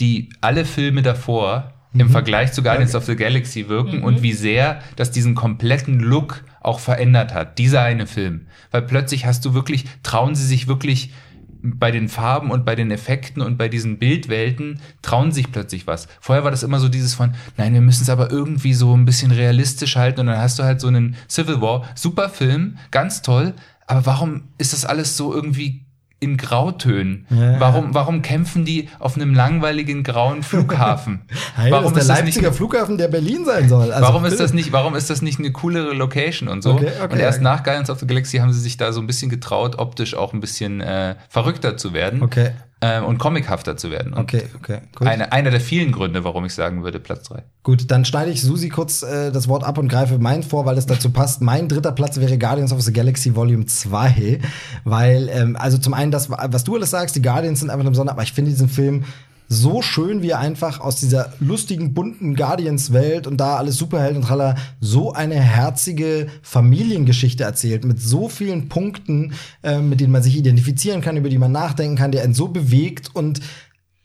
die 0.00 0.30
alle 0.40 0.64
Filme 0.64 1.02
davor 1.02 1.72
im 1.94 2.10
Vergleich 2.10 2.52
zu 2.52 2.62
Guardians 2.62 2.94
of 2.94 3.04
the 3.06 3.16
Galaxy 3.16 3.68
wirken 3.68 4.02
und 4.02 4.22
wie 4.22 4.32
sehr 4.32 4.80
das 4.96 5.10
diesen 5.10 5.34
kompletten 5.34 5.98
Look 5.98 6.44
auch 6.60 6.80
verändert 6.80 7.34
hat, 7.34 7.58
dieser 7.58 7.82
eine 7.82 8.06
Film. 8.06 8.46
Weil 8.70 8.82
plötzlich 8.82 9.26
hast 9.26 9.44
du 9.44 9.54
wirklich, 9.54 9.86
trauen 10.02 10.34
sie 10.34 10.46
sich 10.46 10.68
wirklich 10.68 11.12
bei 11.62 11.90
den 11.90 12.08
Farben 12.08 12.50
und 12.50 12.64
bei 12.64 12.74
den 12.74 12.90
Effekten 12.90 13.42
und 13.42 13.58
bei 13.58 13.68
diesen 13.68 13.98
Bildwelten 13.98 14.80
trauen 15.02 15.32
sich 15.32 15.50
plötzlich 15.50 15.86
was. 15.86 16.08
Vorher 16.20 16.44
war 16.44 16.50
das 16.50 16.62
immer 16.62 16.80
so 16.80 16.88
dieses 16.88 17.14
von, 17.14 17.34
nein, 17.56 17.74
wir 17.74 17.80
müssen 17.80 18.02
es 18.02 18.10
aber 18.10 18.30
irgendwie 18.30 18.74
so 18.74 18.96
ein 18.96 19.04
bisschen 19.04 19.30
realistisch 19.30 19.96
halten 19.96 20.20
und 20.20 20.26
dann 20.26 20.38
hast 20.38 20.58
du 20.58 20.62
halt 20.62 20.80
so 20.80 20.88
einen 20.88 21.16
Civil 21.28 21.60
War, 21.60 21.84
super 21.94 22.28
Film, 22.28 22.78
ganz 22.90 23.22
toll, 23.22 23.54
aber 23.86 24.06
warum 24.06 24.44
ist 24.58 24.72
das 24.72 24.84
alles 24.84 25.16
so 25.16 25.34
irgendwie 25.34 25.87
in 26.20 26.36
Grautönen? 26.36 27.26
Ja. 27.30 27.60
Warum, 27.60 27.94
warum 27.94 28.22
kämpfen 28.22 28.64
die 28.64 28.88
auf 28.98 29.16
einem 29.16 29.34
langweiligen 29.34 30.02
grauen 30.02 30.42
Flughafen? 30.42 31.22
Hey, 31.56 31.72
warum 31.72 31.92
das 31.92 32.02
ist 32.02 32.08
der 32.08 32.16
das 32.16 32.24
nicht 32.24 32.36
Leipziger 32.36 32.52
Flughafen, 32.52 32.98
der 32.98 33.08
Berlin 33.08 33.44
sein 33.44 33.68
soll. 33.68 33.90
Also, 33.90 34.06
warum 34.06 34.24
ist 34.24 34.38
das 34.38 34.52
nicht, 34.52 34.70
warum 34.70 34.94
ist 34.94 35.10
das 35.10 35.22
nicht 35.22 35.40
eine 35.40 35.50
coolere 35.50 35.92
Location 35.92 36.48
und 36.48 36.62
so? 36.62 36.74
Okay, 36.74 36.92
okay, 37.02 37.12
und 37.12 37.18
erst 37.18 37.38
okay. 37.38 37.44
nach 37.44 37.64
Guardians 37.64 37.90
of 37.90 37.98
the 37.98 38.06
Galaxy 38.06 38.38
haben 38.38 38.52
sie 38.52 38.60
sich 38.60 38.76
da 38.76 38.92
so 38.92 39.00
ein 39.00 39.08
bisschen 39.08 39.28
getraut, 39.28 39.76
optisch 39.78 40.14
auch 40.14 40.32
ein 40.32 40.40
bisschen 40.40 40.80
äh, 40.80 41.16
verrückter 41.28 41.76
zu 41.76 41.92
werden 41.92 42.22
Okay, 42.22 42.52
äh, 42.80 43.00
und 43.00 43.18
comichafter 43.18 43.76
zu 43.76 43.90
werden. 43.90 44.12
Und 44.12 44.20
okay, 44.20 44.44
okay. 44.56 44.80
Gut. 44.94 45.08
Eine, 45.08 45.32
einer 45.32 45.50
der 45.50 45.60
vielen 45.60 45.92
Gründe, 45.92 46.24
warum 46.24 46.44
ich 46.44 46.54
sagen 46.54 46.84
würde, 46.84 47.00
Platz 47.00 47.28
drei. 47.28 47.42
Gut, 47.62 47.90
dann 47.90 48.04
schneide 48.04 48.30
ich 48.30 48.42
Susi 48.42 48.68
kurz 48.68 49.02
äh, 49.02 49.32
das 49.32 49.48
Wort 49.48 49.64
ab 49.64 49.78
und 49.78 49.88
greife 49.88 50.18
meinen 50.18 50.42
vor, 50.42 50.64
weil 50.64 50.78
es 50.78 50.86
dazu 50.86 51.10
passt. 51.10 51.42
Mein 51.42 51.68
dritter 51.68 51.92
Platz 51.92 52.18
wäre 52.18 52.38
Guardians 52.38 52.72
of 52.72 52.80
the 52.82 52.92
Galaxy 52.92 53.34
Volume 53.34 53.66
2, 53.66 54.40
weil, 54.84 55.28
ähm, 55.32 55.56
also 55.56 55.78
zum 55.78 55.94
einen 55.94 56.12
das, 56.12 56.30
was 56.30 56.64
du 56.64 56.76
alles 56.76 56.90
sagst, 56.90 57.16
die 57.16 57.22
Guardians 57.22 57.60
sind 57.60 57.70
einfach 57.70 57.80
eine 57.80 57.90
Besonderheit, 57.90 58.16
aber 58.16 58.22
ich 58.22 58.32
finde 58.32 58.50
diesen 58.50 58.68
Film 58.68 59.04
so 59.48 59.80
schön, 59.80 60.22
wie 60.22 60.30
er 60.30 60.38
einfach 60.38 60.80
aus 60.80 60.96
dieser 60.96 61.32
lustigen, 61.40 61.94
bunten 61.94 62.36
Guardians-Welt 62.36 63.26
und 63.26 63.38
da 63.38 63.56
alles 63.56 63.78
Superhelden 63.78 64.18
und 64.18 64.28
tralla 64.28 64.56
so 64.80 65.12
eine 65.12 65.36
herzige 65.36 66.28
Familiengeschichte 66.42 67.44
erzählt, 67.44 67.84
mit 67.84 68.00
so 68.00 68.28
vielen 68.28 68.68
Punkten, 68.68 69.32
äh, 69.62 69.78
mit 69.78 70.00
denen 70.00 70.12
man 70.12 70.22
sich 70.22 70.36
identifizieren 70.36 71.00
kann, 71.00 71.16
über 71.16 71.30
die 71.30 71.38
man 71.38 71.52
nachdenken 71.52 71.96
kann, 71.96 72.12
der 72.12 72.24
einen 72.24 72.34
so 72.34 72.48
bewegt. 72.48 73.14
Und 73.14 73.40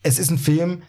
es 0.02 0.18
ist 0.18 0.32
ein 0.32 0.38
Film, 0.38 0.82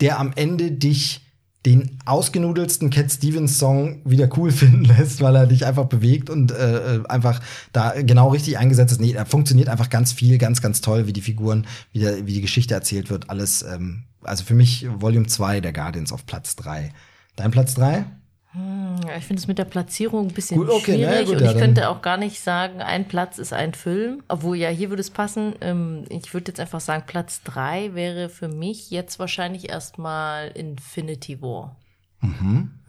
der 0.00 0.18
am 0.18 0.32
Ende 0.34 0.72
dich 0.72 1.27
den 1.68 1.98
ausgenudelsten 2.06 2.88
Cat 2.88 3.12
Stevens 3.12 3.58
Song 3.58 4.00
wieder 4.04 4.28
cool 4.38 4.50
finden 4.52 4.84
lässt, 4.84 5.20
weil 5.20 5.36
er 5.36 5.46
dich 5.46 5.66
einfach 5.66 5.84
bewegt 5.84 6.30
und 6.30 6.50
äh, 6.50 6.96
äh, 6.96 7.06
einfach 7.08 7.40
da 7.72 7.92
genau 8.00 8.28
richtig 8.28 8.56
eingesetzt 8.56 8.92
ist. 8.92 9.00
Nee, 9.00 9.12
er 9.12 9.26
funktioniert 9.26 9.68
einfach 9.68 9.90
ganz 9.90 10.12
viel, 10.12 10.38
ganz, 10.38 10.62
ganz 10.62 10.80
toll, 10.80 11.06
wie 11.06 11.12
die 11.12 11.20
Figuren, 11.20 11.66
wie, 11.92 11.98
der, 11.98 12.26
wie 12.26 12.32
die 12.32 12.40
Geschichte 12.40 12.72
erzählt 12.72 13.10
wird. 13.10 13.28
Alles, 13.28 13.62
ähm, 13.62 14.04
also 14.22 14.44
für 14.44 14.54
mich 14.54 14.86
Volume 14.98 15.26
2 15.26 15.60
der 15.60 15.74
Guardians 15.74 16.10
auf 16.10 16.24
Platz 16.24 16.56
3. 16.56 16.90
Dein 17.36 17.50
Platz 17.50 17.74
3? 17.74 18.06
Ja, 18.54 19.16
ich 19.16 19.24
finde 19.26 19.40
es 19.40 19.46
mit 19.46 19.58
der 19.58 19.66
Platzierung 19.66 20.28
ein 20.28 20.34
bisschen 20.34 20.58
Gut, 20.58 20.70
okay, 20.70 20.96
ja, 20.96 21.10
schwierig 21.10 21.26
gut, 21.26 21.34
und 21.36 21.40
ja, 21.42 21.46
ich 21.48 21.52
dann- 21.52 21.60
könnte 21.60 21.88
auch 21.90 22.00
gar 22.02 22.16
nicht 22.16 22.40
sagen, 22.40 22.80
ein 22.80 23.06
Platz 23.06 23.38
ist 23.38 23.52
ein 23.52 23.74
Film. 23.74 24.22
Obwohl, 24.28 24.56
ja, 24.56 24.68
hier 24.70 24.88
würde 24.88 25.02
es 25.02 25.10
passen. 25.10 25.54
Ähm, 25.60 26.04
ich 26.08 26.32
würde 26.32 26.50
jetzt 26.50 26.58
einfach 26.60 26.80
sagen, 26.80 27.04
Platz 27.06 27.42
drei 27.42 27.94
wäre 27.94 28.28
für 28.30 28.48
mich 28.48 28.90
jetzt 28.90 29.18
wahrscheinlich 29.18 29.68
erstmal 29.68 30.48
Infinity 30.48 31.40
War, 31.42 31.76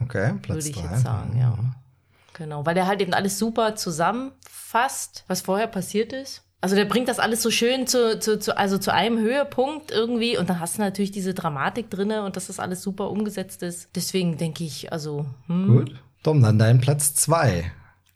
Okay, 0.01 0.33
Platz 0.41 0.47
würde 0.57 0.69
ich 0.69 0.75
3. 0.75 0.81
jetzt 0.91 1.01
sagen, 1.03 1.37
ja. 1.37 1.57
Genau, 2.33 2.65
weil 2.65 2.73
der 2.73 2.87
halt 2.87 3.01
eben 3.01 3.13
alles 3.13 3.37
super 3.37 3.75
zusammenfasst, 3.75 5.25
was 5.27 5.41
vorher 5.41 5.67
passiert 5.67 6.13
ist. 6.13 6.43
Also 6.61 6.75
der 6.75 6.85
bringt 6.85 7.07
das 7.07 7.19
alles 7.19 7.41
so 7.41 7.51
schön 7.51 7.87
zu, 7.87 8.19
zu, 8.19 8.37
zu, 8.37 8.57
also 8.57 8.77
zu 8.77 8.93
einem 8.93 9.17
Höhepunkt 9.17 9.91
irgendwie 9.91 10.37
und 10.37 10.49
dann 10.49 10.59
hast 10.59 10.77
du 10.77 10.81
natürlich 10.81 11.11
diese 11.11 11.33
Dramatik 11.33 11.89
drinne 11.89 12.23
und 12.23 12.35
dass 12.35 12.47
das 12.47 12.59
alles 12.59 12.81
super 12.81 13.09
umgesetzt 13.09 13.63
ist. 13.63 13.89
Deswegen 13.95 14.37
denke 14.37 14.65
ich, 14.65 14.91
also, 14.91 15.25
hm, 15.47 15.67
Gut. 15.67 15.95
Tom, 16.21 16.41
dann 16.41 16.59
dein 16.59 16.81
Platz 16.81 17.15
2. 17.15 17.71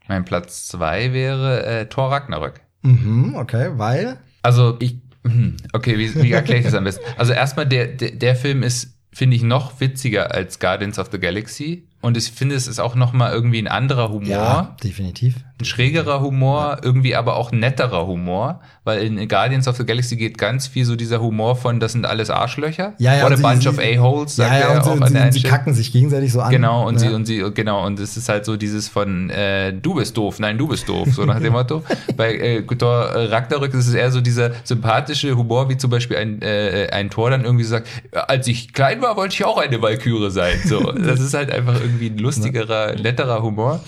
Mein 0.08 0.26
Platz 0.26 0.68
zwei 0.68 1.14
wäre 1.14 1.66
äh, 1.66 1.86
Thor 1.86 2.12
Ragnarök. 2.12 2.62
Mhm, 2.82 3.36
okay, 3.36 3.72
weil? 3.76 4.18
Also 4.42 4.76
ich, 4.80 4.98
hm, 5.24 5.56
okay, 5.72 5.98
wie, 5.98 6.14
wie 6.22 6.32
erkläre 6.32 6.60
ich 6.60 6.66
das 6.66 6.74
am 6.74 6.84
besten? 6.84 7.04
Also 7.18 7.32
erstmal, 7.32 7.66
der, 7.66 7.88
der, 7.88 8.12
der 8.12 8.36
Film 8.36 8.64
ist, 8.64 8.98
finde 9.14 9.38
ich, 9.38 9.44
noch 9.44 9.80
witziger 9.80 10.32
als 10.32 10.60
Guardians 10.60 11.00
of 11.00 11.10
the 11.12 11.20
Galaxy. 11.20 11.88
Und 12.02 12.18
ich 12.18 12.32
finde, 12.32 12.56
es 12.56 12.68
ist 12.68 12.80
auch 12.80 12.96
noch 12.96 13.14
mal 13.14 13.32
irgendwie 13.32 13.60
ein 13.60 13.70
anderer 13.70 14.10
Humor. 14.10 14.76
definitiv. 14.84 15.36
Ein 15.62 15.66
schrägerer 15.66 16.20
Humor, 16.22 16.78
irgendwie 16.82 17.16
aber 17.16 17.36
auch 17.36 17.52
netterer 17.52 18.08
Humor, 18.08 18.60
weil 18.84 19.04
in 19.04 19.28
Guardians 19.28 19.68
of 19.68 19.78
the 19.78 19.86
Galaxy 19.86 20.16
geht 20.16 20.38
ganz 20.40 20.66
viel 20.68 20.84
so 20.84 20.96
dieser 20.96 21.22
Humor 21.22 21.56
von, 21.56 21.80
das 21.80 21.92
sind 21.92 22.06
alles 22.08 22.32
Arschlöcher. 22.32 22.94
Ja, 22.98 23.16
ja, 23.16 23.24
What 23.24 23.34
a 23.34 23.38
sie- 23.38 23.44
bunch 23.44 23.62
sie- 23.62 23.70
of 23.70 23.78
A-Holes, 23.80 24.36
sagt 24.36 24.52
Ja, 24.52 24.60
ja, 24.60 24.66
er 24.66 24.72
und 24.74 24.80
auch 24.82 24.96
sie, 24.98 25.04
an 25.04 25.14
der 25.14 25.32
sie, 25.32 25.40
sie 25.40 25.48
kacken 25.48 25.74
sich 25.76 25.92
gegenseitig 25.94 26.32
so 26.34 26.42
an. 26.42 26.50
Genau, 26.52 26.88
und 26.88 26.96
ja. 26.96 27.00
sie, 27.10 27.14
und 27.16 27.26
sie, 27.26 27.44
genau, 27.54 27.86
und 27.86 28.00
es 28.00 28.18
ist 28.18 28.30
halt 28.30 28.46
so 28.46 28.58
dieses 28.58 28.88
von, 28.90 29.30
äh, 29.30 29.72
du 29.74 29.94
bist 29.94 30.18
doof, 30.18 30.40
nein, 30.40 30.58
du 30.58 30.68
bist 30.68 30.90
doof, 30.90 31.08
so 31.12 31.24
nach 31.26 31.40
dem 31.40 31.54
Motto. 31.54 31.84
Bei 32.18 32.34
äh, 32.36 32.64
Thor 32.64 33.10
äh, 33.12 33.26
Ragnarök 33.26 33.74
ist 33.76 33.88
es 33.88 33.94
eher 33.94 34.12
so 34.12 34.22
dieser 34.22 34.52
sympathische 34.64 35.36
Humor, 35.38 35.70
wie 35.70 35.78
zum 35.78 35.92
Beispiel 35.92 36.18
ein, 36.18 36.42
äh, 36.42 36.88
ein 36.92 37.12
Tor 37.12 37.30
dann 37.30 37.46
irgendwie 37.46 37.64
sagt, 37.64 37.88
als 38.12 38.48
ich 38.48 38.74
klein 38.74 39.02
war, 39.04 39.16
wollte 39.18 39.36
ich 39.36 39.46
auch 39.46 39.58
eine 39.60 39.82
Walküre 39.82 40.32
sein. 40.32 40.56
So, 40.66 40.92
das 40.92 41.20
ist 41.20 41.36
halt 41.36 41.52
einfach 41.52 41.80
irgendwie 41.80 42.08
ein 42.08 42.18
lustigerer, 42.18 42.96
netterer 42.96 43.44
Humor. 43.44 43.80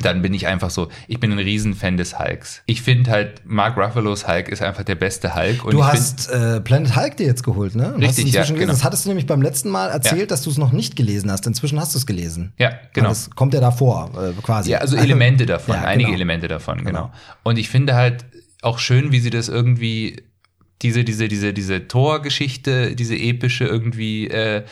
Dann 0.00 0.22
bin 0.22 0.32
ich 0.34 0.46
einfach 0.46 0.70
so, 0.70 0.88
ich 1.08 1.18
bin 1.18 1.32
ein 1.32 1.38
Riesenfan 1.38 1.96
des 1.96 2.18
Hulks. 2.18 2.62
Ich 2.66 2.82
finde 2.82 3.10
halt, 3.10 3.42
Mark 3.44 3.76
Ruffalos 3.76 4.28
Hulk 4.28 4.48
ist 4.48 4.62
einfach 4.62 4.84
der 4.84 4.94
beste 4.94 5.34
Hulk. 5.34 5.64
Und 5.64 5.72
Du 5.74 5.84
hast 5.84 6.28
äh, 6.30 6.60
Planet 6.60 6.94
Hulk 6.96 7.16
dir 7.16 7.26
jetzt 7.26 7.42
geholt, 7.42 7.74
ne? 7.74 7.94
Und 7.94 8.06
hast 8.06 8.18
Richtig, 8.18 8.34
ja, 8.34 8.44
genau. 8.44 8.66
Das 8.66 8.84
hattest 8.84 9.04
du 9.04 9.08
nämlich 9.10 9.26
beim 9.26 9.42
letzten 9.42 9.70
Mal 9.70 9.88
erzählt, 9.88 10.20
Ja. 10.20 10.26
dass 10.26 10.42
du 10.42 10.50
es 10.50 10.58
noch 10.58 10.72
nicht 10.72 10.94
gelesen 10.96 11.30
hast. 11.30 11.46
Inzwischen 11.46 11.80
hast 11.80 11.94
du 11.94 11.98
es 11.98 12.06
gelesen. 12.06 12.52
Ja, 12.58 12.72
genau. 12.92 13.08
Das 13.08 13.30
kommt 13.30 13.54
ja 13.54 13.60
davor, 13.60 14.10
äh, 14.16 14.40
quasi. 14.42 14.70
Ja, 14.70 14.78
also 14.78 14.96
Elemente 14.96 15.46
davon, 15.46 15.74
Ja, 15.74 15.82
einige 15.82 16.06
genau. 16.06 16.14
Elemente 16.16 16.48
davon, 16.48 16.78
genau. 16.78 16.88
Genau. 16.88 17.12
Und 17.42 17.58
ich 17.58 17.68
finde 17.68 17.94
halt 17.94 18.24
auch 18.62 18.78
schön, 18.78 19.12
wie 19.12 19.20
sie 19.20 19.30
das 19.30 19.48
irgendwie, 19.48 20.22
diese, 20.82 21.04
diese, 21.04 21.28
diese, 21.28 21.52
diese 21.52 21.88
Tor-Geschichte, 21.88 22.94
diese 22.94 23.16
epische 23.16 23.64
irgendwie 23.64 24.28
äh, 24.28 24.62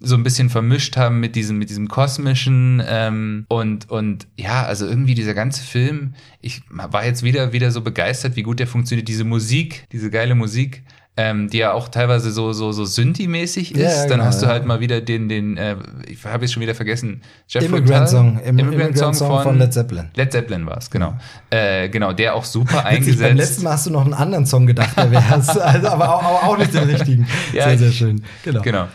so 0.00 0.16
ein 0.16 0.22
bisschen 0.22 0.48
vermischt 0.48 0.96
haben 0.96 1.20
mit 1.20 1.36
diesem, 1.36 1.58
mit 1.58 1.68
diesem 1.68 1.88
kosmischen 1.88 2.82
ähm, 2.86 3.44
und, 3.48 3.90
und 3.90 4.26
ja, 4.36 4.64
also 4.64 4.86
irgendwie 4.86 5.14
dieser 5.14 5.34
ganze 5.34 5.62
Film, 5.62 6.14
ich 6.40 6.62
war 6.70 7.04
jetzt 7.04 7.22
wieder, 7.22 7.52
wieder 7.52 7.70
so 7.70 7.82
begeistert, 7.82 8.34
wie 8.34 8.42
gut 8.42 8.60
der 8.60 8.66
funktioniert, 8.66 9.08
diese 9.08 9.24
Musik, 9.24 9.86
diese 9.92 10.10
geile 10.10 10.34
Musik. 10.34 10.82
Ähm, 11.16 11.50
die 11.50 11.58
ja 11.58 11.72
auch 11.72 11.88
teilweise 11.88 12.30
so 12.30 12.52
so 12.52 12.70
so 12.70 12.84
Synthi-mäßig 12.84 13.72
ist, 13.72 13.78
Ja, 13.78 13.88
ja, 13.90 14.00
dann 14.02 14.10
genau, 14.10 14.24
hast 14.24 14.40
du 14.40 14.46
ja. 14.46 14.52
halt 14.52 14.64
mal 14.64 14.78
wieder 14.78 15.00
den 15.00 15.28
den 15.28 15.56
äh, 15.56 15.76
ich 16.08 16.24
habe 16.24 16.44
jetzt 16.44 16.52
schon 16.52 16.62
wieder 16.62 16.74
vergessen 16.74 17.20
Jeff 17.48 17.64
Immigrant 17.64 18.08
Song, 18.08 18.38
Im, 18.38 18.58
Immigrant, 18.58 18.74
Immigrant 18.74 19.16
Song, 19.16 19.28
Song 19.28 19.42
von, 19.42 19.58
Led 19.58 19.72
Zeppelin. 19.72 20.08
Led 20.14 20.30
Zeppelin 20.30 20.64
war 20.66 20.78
es, 20.78 20.88
genau. 20.88 21.18
Äh, 21.50 21.88
genau, 21.88 22.12
der 22.12 22.36
auch 22.36 22.44
super 22.44 22.84
Witzig, 22.88 22.88
beim 22.88 22.94
letzten 22.96 23.24
eingesetzt. 23.26 23.62
Mal 23.64 23.72
hast 23.72 23.86
du 23.86 23.90
noch 23.90 24.04
einen 24.04 24.14
anderen 24.14 24.46
Song 24.46 24.66
gedacht, 24.68 24.96
der 24.96 25.10
wäre 25.10 25.24
also, 25.34 25.60
aber, 25.60 26.14
auch, 26.14 26.22
aber 26.22 26.48
auch 26.48 26.56
nicht 26.56 26.72
den 26.72 26.84
richtigen. 26.84 27.26
Ja, 27.52 27.64
sehr, 27.64 27.78
sehr 27.78 27.92
schön. 27.92 28.22
Genau. 28.44 28.62
Genau. 28.62 28.86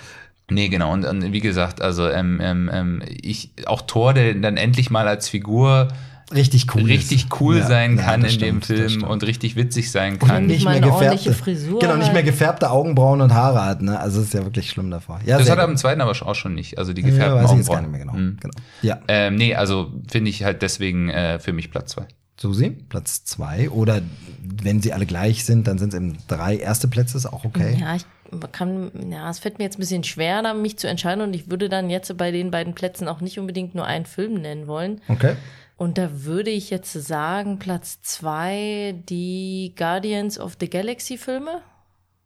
Nee, 0.49 0.69
genau. 0.69 0.93
Und, 0.93 1.05
und 1.05 1.31
wie 1.33 1.39
gesagt, 1.39 1.81
also 1.81 2.07
ähm, 2.07 2.39
ähm, 2.41 2.69
ähm, 2.71 3.01
ich 3.07 3.51
auch 3.65 3.81
Thor, 3.81 4.13
der 4.13 4.33
dann 4.35 4.57
endlich 4.57 4.89
mal 4.89 5.07
als 5.07 5.27
Figur 5.29 5.87
Richtig 6.33 6.73
cool. 6.73 6.81
richtig 6.83 7.27
cool 7.39 7.57
Ja, 7.59 7.67
sein 7.67 7.97
ja, 7.97 8.03
kann 8.03 8.21
in 8.21 8.39
dem 8.39 8.61
stimmt, 8.61 8.69
das 8.69 8.93
Film 8.93 9.03
und 9.03 9.23
richtig 9.23 9.55
witzig 9.55 9.91
sein 9.91 10.13
Und 10.13 10.27
kann. 10.27 10.47
nicht 10.47 10.65
mal 10.65 10.75
eine 10.75 10.91
ordentliche 10.91 11.33
Frisur 11.33 11.79
Genau, 11.79 11.97
nicht 11.97 12.07
mehr 12.07 12.15
halt. 12.15 12.25
gefärbte 12.25 12.71
Augenbrauen 12.71 13.21
und 13.21 13.31
Haare 13.33 13.63
hat, 13.63 13.83
ne? 13.83 13.99
Also 13.99 14.21
ist 14.21 14.33
ja 14.33 14.43
wirklich 14.43 14.69
schlimm 14.71 14.89
davor. 14.89 15.19
Ja, 15.23 15.37
Das 15.37 15.49
hat 15.51 15.59
er 15.59 15.65
im 15.65 15.77
zweiten 15.77 16.01
aber 16.01 16.11
auch 16.11 16.35
schon 16.35 16.55
nicht. 16.55 16.79
Also 16.79 16.93
die 16.93 17.01
ja, 17.03 17.09
gefärbten 17.09 17.45
ich 17.45 17.51
jetzt 17.51 17.67
gar 17.69 17.77
Augenbrauen. 17.77 17.81
nicht 17.83 17.91
mehr 17.91 17.99
genau. 17.99 18.13
Mhm. 18.13 18.37
genau. 18.41 18.55
Ja. 18.81 18.99
Ähm, 19.07 19.35
nee, 19.35 19.53
also 19.53 19.91
finde 20.09 20.31
ich 20.31 20.43
halt 20.43 20.63
deswegen 20.63 21.09
äh, 21.09 21.37
für 21.37 21.53
mich 21.53 21.69
Platz 21.69 21.91
zwei. 21.91 22.07
Susi, 22.37 22.71
Platz 22.71 23.23
zwei. 23.25 23.69
Oder 23.69 24.01
wenn 24.41 24.81
sie 24.81 24.93
alle 24.93 25.05
gleich 25.05 25.45
sind, 25.45 25.67
dann 25.67 25.77
sind 25.77 25.89
es 25.89 25.95
eben 25.95 26.17
drei 26.27 26.57
erste 26.57 26.87
Plätze, 26.87 27.17
ist 27.17 27.27
auch 27.27 27.45
okay. 27.45 27.77
Ja, 27.79 27.95
ich 27.95 28.05
kann, 28.51 28.91
ja, 29.11 29.29
es 29.29 29.39
fällt 29.39 29.57
mir 29.57 29.65
jetzt 29.65 29.77
ein 29.77 29.81
bisschen 29.81 30.03
schwer, 30.03 30.41
da 30.41 30.53
mich 30.53 30.77
zu 30.77 30.87
entscheiden 30.87 31.21
und 31.23 31.33
ich 31.33 31.49
würde 31.49 31.69
dann 31.69 31.89
jetzt 31.89 32.15
bei 32.17 32.31
den 32.31 32.51
beiden 32.51 32.73
Plätzen 32.73 33.07
auch 33.07 33.21
nicht 33.21 33.39
unbedingt 33.39 33.75
nur 33.75 33.85
einen 33.85 34.05
Film 34.05 34.35
nennen 34.35 34.67
wollen. 34.67 35.01
Okay. 35.07 35.35
Und 35.77 35.97
da 35.97 36.23
würde 36.23 36.51
ich 36.51 36.69
jetzt 36.69 36.93
sagen, 36.93 37.59
Platz 37.59 38.01
zwei, 38.01 38.95
die 39.09 39.73
Guardians 39.77 40.39
of 40.39 40.55
the 40.59 40.69
Galaxy 40.69 41.17
Filme, 41.17 41.61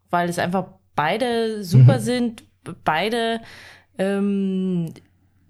weil 0.10 0.30
es 0.30 0.38
einfach 0.38 0.68
beide 0.96 1.64
super 1.64 2.00
sind, 2.00 2.44
beide 2.84 3.42
ähm, 3.98 4.94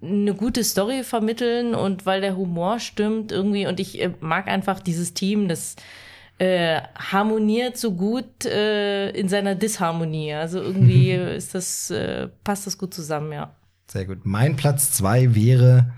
eine 0.02 0.34
gute 0.34 0.64
Story 0.64 1.02
vermitteln 1.02 1.74
und 1.74 2.06
weil 2.06 2.20
der 2.20 2.36
Humor 2.36 2.80
stimmt 2.80 3.32
irgendwie 3.32 3.66
und 3.66 3.80
ich 3.80 4.00
äh, 4.00 4.12
mag 4.20 4.48
einfach 4.48 4.80
dieses 4.80 5.12
Team, 5.12 5.48
das 5.48 5.76
äh, 6.40 6.80
harmoniert 6.94 7.76
so 7.76 7.92
gut 7.92 8.46
äh, 8.46 9.10
in 9.10 9.28
seiner 9.28 9.54
Disharmonie. 9.54 10.32
Also 10.32 10.60
irgendwie 10.60 11.12
ist 11.36 11.54
das, 11.54 11.90
äh, 11.90 12.28
passt 12.42 12.66
das 12.66 12.78
gut 12.78 12.94
zusammen, 12.94 13.32
ja. 13.32 13.54
Sehr 13.88 14.06
gut. 14.06 14.20
Mein 14.24 14.56
Platz 14.56 14.92
zwei 14.92 15.34
wäre 15.34 15.92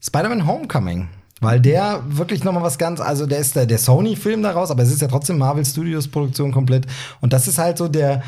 Spider-Man 0.00 0.46
Homecoming. 0.46 1.08
Weil 1.42 1.60
der 1.60 2.02
wirklich 2.06 2.44
nochmal 2.44 2.62
was 2.62 2.78
ganz, 2.78 2.98
also 2.98 3.26
der 3.26 3.40
ist 3.40 3.56
der, 3.56 3.66
der 3.66 3.76
Sony-Film 3.76 4.42
daraus, 4.42 4.70
aber 4.70 4.82
es 4.82 4.90
ist 4.90 5.02
ja 5.02 5.08
trotzdem 5.08 5.36
Marvel 5.36 5.66
Studios 5.66 6.08
Produktion 6.08 6.50
komplett. 6.50 6.86
Und 7.20 7.34
das 7.34 7.46
ist 7.46 7.58
halt 7.58 7.76
so 7.76 7.88
der, 7.88 8.22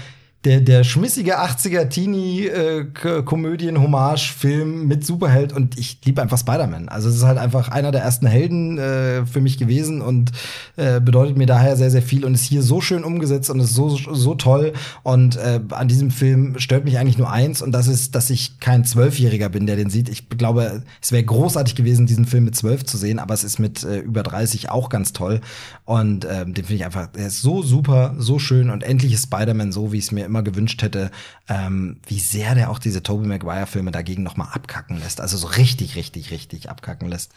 der, 0.44 0.60
der 0.60 0.84
schmissige 0.84 1.40
80er 1.40 1.88
Teenie-Komödien-Hommage-Film 1.88 4.86
mit 4.86 5.04
Superheld 5.04 5.52
und 5.52 5.76
ich 5.76 5.98
liebe 6.04 6.22
einfach 6.22 6.38
Spider-Man. 6.38 6.88
Also 6.88 7.08
es 7.08 7.16
ist 7.16 7.24
halt 7.24 7.38
einfach 7.38 7.70
einer 7.70 7.90
der 7.90 8.02
ersten 8.02 8.28
Helden 8.28 8.78
äh, 8.78 9.26
für 9.26 9.40
mich 9.40 9.58
gewesen 9.58 10.00
und 10.00 10.30
äh, 10.76 11.00
bedeutet 11.00 11.36
mir 11.36 11.46
daher 11.46 11.76
sehr, 11.76 11.90
sehr 11.90 12.02
viel 12.02 12.24
und 12.24 12.34
ist 12.34 12.44
hier 12.44 12.62
so 12.62 12.80
schön 12.80 13.02
umgesetzt 13.02 13.50
und 13.50 13.58
ist 13.58 13.74
so, 13.74 13.88
so 13.88 14.36
toll. 14.36 14.74
Und 15.02 15.36
äh, 15.38 15.58
an 15.70 15.88
diesem 15.88 16.12
Film 16.12 16.56
stört 16.60 16.84
mich 16.84 16.98
eigentlich 16.98 17.18
nur 17.18 17.32
eins 17.32 17.60
und 17.60 17.72
das 17.72 17.88
ist, 17.88 18.14
dass 18.14 18.30
ich 18.30 18.60
kein 18.60 18.84
Zwölfjähriger 18.84 19.48
bin, 19.48 19.66
der 19.66 19.74
den 19.74 19.90
sieht. 19.90 20.08
Ich 20.08 20.28
glaube, 20.28 20.84
es 21.02 21.10
wäre 21.10 21.24
großartig 21.24 21.74
gewesen, 21.74 22.06
diesen 22.06 22.26
Film 22.26 22.44
mit 22.44 22.54
zwölf 22.54 22.84
zu 22.84 22.96
sehen, 22.96 23.18
aber 23.18 23.34
es 23.34 23.42
ist 23.42 23.58
mit 23.58 23.82
äh, 23.82 23.98
über 23.98 24.22
30 24.22 24.70
auch 24.70 24.88
ganz 24.88 25.12
toll. 25.12 25.40
Und 25.84 26.24
äh, 26.24 26.44
den 26.44 26.54
finde 26.54 26.74
ich 26.74 26.84
einfach, 26.84 27.08
er 27.16 27.26
ist 27.26 27.42
so 27.42 27.60
super, 27.62 28.14
so 28.18 28.38
schön 28.38 28.70
und 28.70 28.84
endlich 28.84 29.12
ist 29.12 29.24
Spider-Man 29.24 29.72
so, 29.72 29.92
wie 29.92 29.98
es 29.98 30.12
mir 30.12 30.27
immer 30.28 30.42
gewünscht 30.42 30.82
hätte, 30.82 31.10
ähm, 31.48 31.98
wie 32.06 32.20
sehr 32.20 32.54
der 32.54 32.70
auch 32.70 32.78
diese 32.78 33.02
Tobey 33.02 33.26
Maguire-Filme 33.26 33.90
dagegen 33.90 34.22
noch 34.22 34.36
mal 34.36 34.48
abkacken 34.52 34.98
lässt. 35.00 35.20
Also 35.20 35.36
so 35.36 35.48
richtig, 35.48 35.96
richtig, 35.96 36.30
richtig 36.30 36.70
abkacken 36.70 37.08
lässt. 37.08 37.32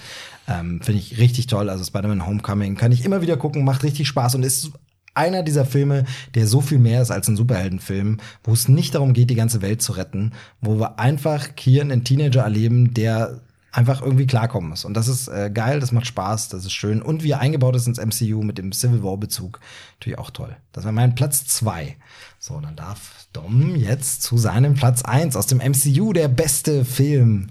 Ähm, 0.47 0.81
Finde 0.81 0.99
ich 0.99 1.17
richtig 1.17 1.47
toll. 1.47 1.69
Also 1.69 1.83
Spider-Man 1.83 2.25
Homecoming 2.25 2.75
kann 2.75 2.91
ich 2.91 3.03
immer 3.03 3.21
wieder 3.21 3.37
gucken, 3.37 3.63
macht 3.63 3.83
richtig 3.83 4.07
Spaß 4.07 4.35
und 4.35 4.43
ist 4.43 4.71
einer 5.13 5.43
dieser 5.43 5.65
Filme, 5.65 6.05
der 6.35 6.47
so 6.47 6.61
viel 6.61 6.79
mehr 6.79 7.01
ist 7.01 7.11
als 7.11 7.27
ein 7.27 7.35
Superheldenfilm, 7.35 8.19
wo 8.43 8.53
es 8.53 8.67
nicht 8.67 8.95
darum 8.95 9.13
geht, 9.13 9.29
die 9.29 9.35
ganze 9.35 9.61
Welt 9.61 9.81
zu 9.81 9.93
retten, 9.93 10.31
wo 10.61 10.79
wir 10.79 10.99
einfach 10.99 11.49
hier 11.57 11.81
einen 11.81 12.03
Teenager 12.03 12.43
erleben, 12.43 12.93
der 12.93 13.41
einfach 13.71 14.01
irgendwie 14.01 14.27
klarkommen 14.27 14.69
muss. 14.69 14.85
Und 14.85 14.95
das 14.95 15.07
ist 15.07 15.27
äh, 15.27 15.49
geil, 15.53 15.79
das 15.79 15.91
macht 15.91 16.05
Spaß, 16.07 16.49
das 16.49 16.65
ist 16.65 16.73
schön. 16.73 17.01
Und 17.01 17.23
wie 17.23 17.31
er 17.31 17.39
eingebaut 17.39 17.75
ist 17.75 17.87
ins 17.87 17.99
MCU 17.99 18.43
mit 18.43 18.57
dem 18.57 18.73
Civil 18.73 19.03
War-Bezug, 19.03 19.59
natürlich 19.99 20.19
auch 20.19 20.29
toll. 20.29 20.55
Das 20.73 20.83
war 20.83 20.91
mein 20.91 21.15
Platz 21.15 21.45
zwei. 21.45 21.95
So, 22.39 22.59
dann 22.59 22.75
darf 22.75 23.27
Dom 23.33 23.75
jetzt 23.75 24.23
zu 24.23 24.37
seinem 24.37 24.73
Platz 24.73 25.03
eins 25.03 25.35
aus 25.35 25.47
dem 25.47 25.59
MCU, 25.59 26.11
der 26.11 26.27
beste 26.27 26.83
Film. 26.83 27.49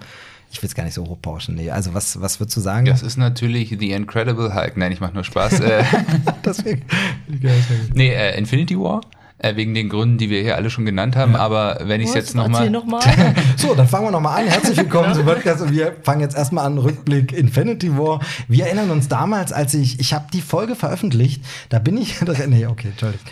Ich 0.53 0.61
will 0.61 0.69
es 0.69 0.75
gar 0.75 0.85
nicht 0.85 0.95
so 0.95 1.07
hochpauschen. 1.07 1.55
Nee, 1.55 1.71
also 1.71 1.95
was, 1.95 2.21
was 2.21 2.41
würdest 2.41 2.57
du 2.57 2.61
sagen? 2.61 2.87
Das 2.87 3.03
ist 3.03 3.17
natürlich 3.17 3.77
The 3.79 3.93
Incredible 3.93 4.53
Hulk. 4.55 4.77
Nein, 4.77 4.91
ich 4.93 5.01
mach 5.01 5.13
nur 5.13 5.25
Spaß. 5.25 5.61
Äh, 5.61 5.85
Deswegen. 6.45 6.83
nee, 7.95 8.09
äh, 8.11 8.37
Infinity 8.37 8.77
War. 8.79 9.01
Äh, 9.43 9.57
wegen 9.57 9.73
den 9.73 9.89
Gründen, 9.89 10.19
die 10.19 10.29
wir 10.29 10.43
hier 10.43 10.57
alle 10.57 10.69
schon 10.69 10.85
genannt 10.85 11.17
haben. 11.17 11.35
Aber 11.35 11.79
wenn 11.85 12.03
ich 12.03 12.09
es 12.09 12.15
jetzt 12.15 12.35
nochmal. 12.35 12.69
Noch 12.69 12.85
mal. 12.85 13.01
So, 13.57 13.75
dann 13.75 13.89
fangen 13.89 14.07
wir 14.07 14.11
nochmal 14.11 14.43
an. 14.43 14.49
Herzlich 14.49 14.77
willkommen 14.77 15.15
zum 15.15 15.25
Podcast. 15.25 15.63
Und 15.63 15.73
wir 15.73 15.97
fangen 16.03 16.21
jetzt 16.21 16.37
erstmal 16.37 16.67
an, 16.67 16.77
Rückblick 16.77 17.33
Infinity 17.33 17.97
War. 17.97 18.21
Wir 18.49 18.67
erinnern 18.67 18.91
uns 18.91 19.09
damals, 19.09 19.51
als 19.53 19.73
ich, 19.73 19.99
ich 19.99 20.13
habe 20.13 20.27
die 20.33 20.43
Folge 20.43 20.75
veröffentlicht, 20.77 21.43
da 21.71 21.79
bin 21.79 21.97
ich, 21.97 22.21
nee, 22.49 22.67
okay, 22.67 22.89
Entschuldigung. 22.91 23.27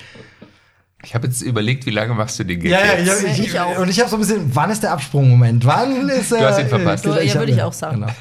Ich 1.05 1.15
habe 1.15 1.27
jetzt 1.27 1.43
überlegt, 1.43 1.85
wie 1.85 1.91
lange 1.91 2.15
machst 2.15 2.39
du 2.39 2.45
den 2.45 2.61
Gag 2.61 2.71
Ja, 2.71 2.79
ja, 2.79 2.95
ich, 3.03 3.11
hab, 3.11 3.23
ich, 3.23 3.39
Ich 3.41 3.61
auch. 3.61 3.79
und 3.79 3.89
ich 3.91 4.01
habe 4.01 4.09
so 4.09 4.17
ein 4.17 4.21
bisschen, 4.21 4.51
wann 4.55 4.71
ist 4.71 4.83
der 4.83 4.93
Absprungmoment? 4.93 5.65
Wann 5.67 6.09
ist 6.09 6.33
er? 6.33 6.39
Du 6.41 6.45
hast 6.47 6.59
ihn 6.59 6.69
verpasst. 6.69 7.05
Äh, 7.05 7.27
Ja, 7.27 7.35
würde 7.35 7.53
ich 7.53 7.63
auch 7.63 7.73
sagen. 7.73 8.01
Genau. 8.01 8.13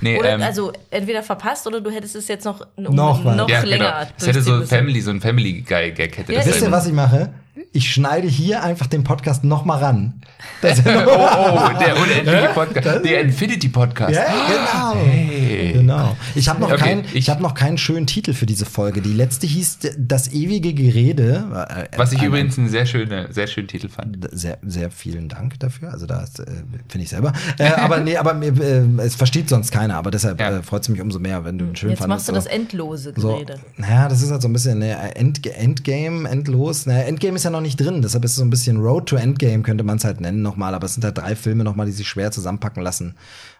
Nee, 0.00 0.18
Oder, 0.18 0.30
ähm, 0.30 0.42
also 0.42 0.72
entweder 0.90 1.22
verpasst 1.22 1.66
oder 1.66 1.80
du 1.80 1.90
hättest 1.90 2.16
es 2.16 2.28
jetzt 2.28 2.44
noch, 2.44 2.66
um, 2.76 2.94
Noch 2.94 3.24
noch, 3.24 3.48
ja, 3.48 3.62
länger 3.62 3.84
genau. 3.84 4.12
Es 4.18 4.26
hätte 4.26 4.42
so 4.42 4.54
ein. 4.54 4.66
Family, 4.66 5.00
so 5.00 5.10
ein 5.10 5.20
Family 5.20 5.62
Guy 5.62 5.92
Gag 5.92 6.18
hätte 6.18 6.32
Ja, 6.32 6.38
das 6.38 6.48
Wisst 6.48 6.62
ihr, 6.62 6.72
was 6.72 6.86
ich 6.86 6.92
mache? 6.92 7.32
Ich 7.72 7.92
schneide 7.92 8.26
hier 8.28 8.62
einfach 8.62 8.86
den 8.86 9.04
Podcast 9.04 9.44
noch 9.44 9.64
mal 9.64 9.78
ran. 9.78 10.20
Das 10.60 10.78
oh, 10.86 10.88
oh, 10.88 11.68
der 11.78 11.96
unendliche 11.96 12.50
Podcast. 12.54 13.04
Der 13.04 13.20
Infinity 13.20 13.68
Podcast. 13.68 14.14
Ja, 14.14 14.24
genau. 14.24 15.04
Hey. 15.04 15.72
Genau. 15.96 16.16
Ich 16.34 16.48
habe 16.48 16.60
noch, 16.60 16.70
Okay, 16.72 16.78
keinen- 16.82 17.04
ich 17.06 17.14
ich- 17.14 17.30
hab 17.30 17.40
noch 17.40 17.54
keinen 17.54 17.78
schönen 17.78 18.06
Titel 18.06 18.32
für 18.34 18.46
diese 18.46 18.64
Folge. 18.66 19.00
Die 19.02 19.12
letzte 19.12 19.46
hieß 19.46 19.78
Das 19.98 20.32
ewige 20.32 20.74
Gerede. 20.74 21.66
Äh, 21.68 21.98
Was 21.98 22.12
ich 22.12 22.20
ein- 22.20 22.26
übrigens 22.26 22.58
einen 22.58 22.68
sehr 22.68 22.86
schönen, 22.86 23.32
sehr 23.32 23.46
schönen 23.46 23.68
Titel 23.68 23.88
fand. 23.88 24.18
Sehr, 24.32 24.58
sehr 24.62 24.90
vielen 24.90 25.28
Dank 25.28 25.58
dafür. 25.60 25.92
Also 25.92 26.06
das 26.06 26.38
äh, 26.38 26.44
finde 26.88 27.04
ich 27.04 27.08
selber. 27.08 27.32
Äh, 27.58 27.68
aber 27.72 28.00
nee, 28.00 28.16
aber 28.16 28.40
äh, 28.42 28.82
es 28.98 29.14
versteht 29.14 29.48
sonst 29.48 29.70
keiner. 29.72 29.96
Aber 29.96 30.10
deshalb 30.10 30.40
Ja. 30.40 30.58
äh, 30.58 30.62
freut 30.62 30.82
es 30.82 30.88
mich 30.88 31.00
umso 31.00 31.18
mehr, 31.18 31.44
wenn 31.44 31.58
du 31.58 31.64
ihn 31.66 31.76
schön 31.76 31.90
Jetzt 31.90 32.00
fandest. 32.00 32.08
machst 32.18 32.28
du 32.28 32.32
das 32.32 32.44
So- 32.44 32.50
endlose 32.50 33.12
so, 33.16 33.28
Gerede. 33.34 33.58
naja, 33.76 34.08
das 34.08 34.22
ist 34.22 34.30
halt 34.30 34.42
so 34.42 34.48
ein 34.48 34.52
bisschen 34.52 34.78
ne, 34.78 35.14
End, 35.16 35.46
Endgame, 35.46 36.28
endlos. 36.28 36.86
Naja, 36.86 37.02
Endgame 37.04 37.36
ist 37.36 37.44
ja 37.44 37.50
noch 37.50 37.60
nicht 37.60 37.78
drin, 37.80 38.02
deshalb 38.02 38.24
ist 38.24 38.32
es 38.32 38.36
so 38.36 38.42
ein 38.44 38.50
bisschen 38.50 38.78
Road 38.78 39.06
to 39.08 39.16
Endgame, 39.16 39.62
könnte 39.62 39.84
man 39.84 39.96
es 39.96 40.04
halt 40.04 40.20
nennen 40.20 40.42
nochmal. 40.42 40.74
Aber 40.74 40.86
es 40.86 40.94
sind 40.94 41.04
halt 41.04 41.18
drei 41.18 41.34
Filme 41.36 41.64
nochmal, 41.64 41.86
die 41.86 41.92
sich 41.92 42.08
schwer 42.08 42.30
zusammenpacken 42.30 42.82
lassen. 42.82 43.14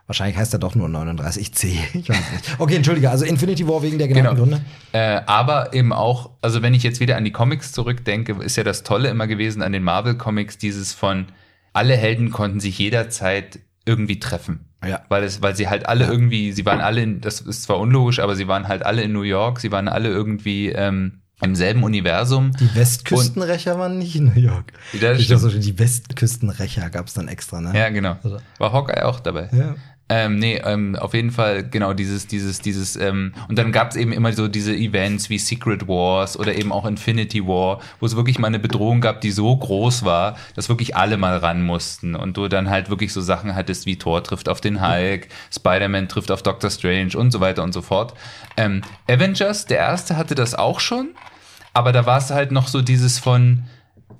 Wahrscheinlich 0.07 0.36
heißt 0.36 0.52
er 0.52 0.58
doch 0.58 0.74
nur 0.74 0.89
39C. 0.89 1.78
Ich 1.94 2.08
weiß 2.08 2.16
nicht. 2.33 2.57
Okay, 2.58 2.76
entschuldige, 2.76 3.10
also 3.10 3.24
Infinity 3.24 3.66
War 3.66 3.83
wegen 3.83 3.99
der 3.99 4.08
genannten 4.08 4.34
Genau. 4.36 4.57
Gründe. 4.57 4.65
Äh, 4.92 5.23
aber 5.26 5.73
eben 5.73 5.92
auch, 5.92 6.31
also 6.42 6.60
wenn 6.62 6.74
ich 6.74 6.83
jetzt 6.83 7.00
wieder 7.00 7.16
an 7.16 7.24
die 7.24 7.33
Comics 7.33 7.73
zurückdenke, 7.73 8.34
ist 8.42 8.57
ja 8.57 8.65
das 8.65 8.83
Tolle 8.83 9.08
immer 9.08 9.26
gewesen 9.26 9.62
an 9.62 9.73
den 9.73 9.83
Marvel 9.83 10.16
Comics, 10.16 10.58
dieses 10.58 10.92
von 10.92 11.26
alle 11.73 11.97
Helden 11.97 12.31
konnten 12.31 12.60
sich 12.60 12.78
jederzeit 12.78 13.58
irgendwie 13.86 14.18
treffen. 14.20 14.66
Ja. 14.86 15.00
Weil 15.08 15.24
es, 15.24 15.41
weil 15.42 15.57
sie 15.57 15.68
halt 15.68 15.86
alle 15.89 16.07
irgendwie, 16.07 16.52
sie 16.52 16.66
waren 16.66 16.81
alle, 16.81 17.02
in, 17.02 17.20
das 17.20 17.41
ist 17.41 17.62
zwar 17.62 17.78
unlogisch, 17.78 18.18
aber 18.20 18.36
sie 18.36 18.47
waren 18.49 18.68
halt 18.68 18.84
alle 18.84 19.02
in 19.02 19.12
New 19.12 19.23
York, 19.23 19.60
sie 19.60 19.73
waren 19.73 19.89
alle 19.89 20.08
irgendwie 20.10 20.68
ähm, 20.68 21.20
im 21.42 21.55
selben 21.55 21.83
Universum. 21.83 22.52
Die 22.60 22.74
Westküstenrächer 22.74 23.78
waren 23.78 23.99
nicht 23.99 24.15
in 24.16 24.26
New 24.26 24.41
York. 24.41 24.73
Das 25.00 25.18
ich 25.18 25.28
so, 25.28 25.49
die 25.50 25.78
Westküstenrächer 25.78 26.91
gab 26.91 27.07
es 27.08 27.15
dann 27.15 27.28
extra, 27.28 27.60
ne? 27.60 27.73
Ja, 27.76 27.89
genau. 27.89 28.16
Also- 28.23 28.39
War 28.58 28.73
Hawkeye 28.73 29.02
auch 29.05 29.20
dabei. 29.20 29.49
Ja. 29.52 29.74
Ähm, 30.10 30.39
nee, 30.39 30.60
ähm, 30.62 30.97
auf 30.97 31.15
jeden 31.15 31.31
Fall, 31.31 31.66
genau, 31.66 31.94
dieses, 31.94 32.26
dieses, 32.26 32.60
dieses, 32.60 32.94
ähm, 32.97 33.33
und 33.49 33.57
dann 33.57 33.73
gab 33.73 33.91
es 33.91 33.97
eben 33.97 34.12
immer 34.12 34.34
so 34.34 34.49
diese 34.49 34.76
Events 34.76 35.31
wie 35.31 35.39
Secret 35.39 35.89
Wars 35.89 36.39
oder 36.39 36.55
eben 36.55 36.73
auch 36.73 36.84
Infinity 36.84 37.47
War, 37.47 37.81
wo 38.00 38.07
es 38.07 38.15
wirklich 38.15 38.39
mal 38.39 38.49
eine 38.49 38.58
Bedrohung 38.58 39.00
gab, 39.00 39.23
die 39.23 39.31
so 39.31 39.57
groß 39.57 40.05
war, 40.05 40.36
dass 40.57 40.68
wirklich 40.68 40.94
alle 40.94 41.16
mal 41.16 41.39
ran 41.39 41.62
mussten. 41.62 42.15
Und 42.15 42.36
du 42.36 42.49
dann 42.49 42.68
halt 42.68 42.91
wirklich 42.91 43.15
so 43.15 43.23
Sachen 43.23 43.55
hattest 43.55 43.86
wie 43.86 43.97
Thor 43.97 44.23
trifft 44.23 44.50
auf 44.50 44.60
den 44.60 44.86
Hulk, 44.86 45.28
Spider-Man 45.50 46.08
trifft 46.10 46.31
auf 46.31 46.42
Doctor 46.42 46.68
Strange 46.68 47.16
und 47.16 47.31
so 47.31 47.41
weiter 47.41 47.62
und 47.62 47.73
so 47.73 47.81
fort. 47.81 48.12
Ähm, 48.58 48.83
Avengers, 49.08 49.65
der 49.65 49.78
erste, 49.78 50.18
hatte 50.18 50.34
das 50.34 50.55
auch 50.55 50.81
schon, 50.81 51.15
aber 51.73 51.92
da 51.92 52.05
war 52.05 52.18
es 52.18 52.31
halt 52.31 52.52
noch 52.52 52.68
so 52.68 52.83
dieses 52.83 53.18
von, 53.18 53.65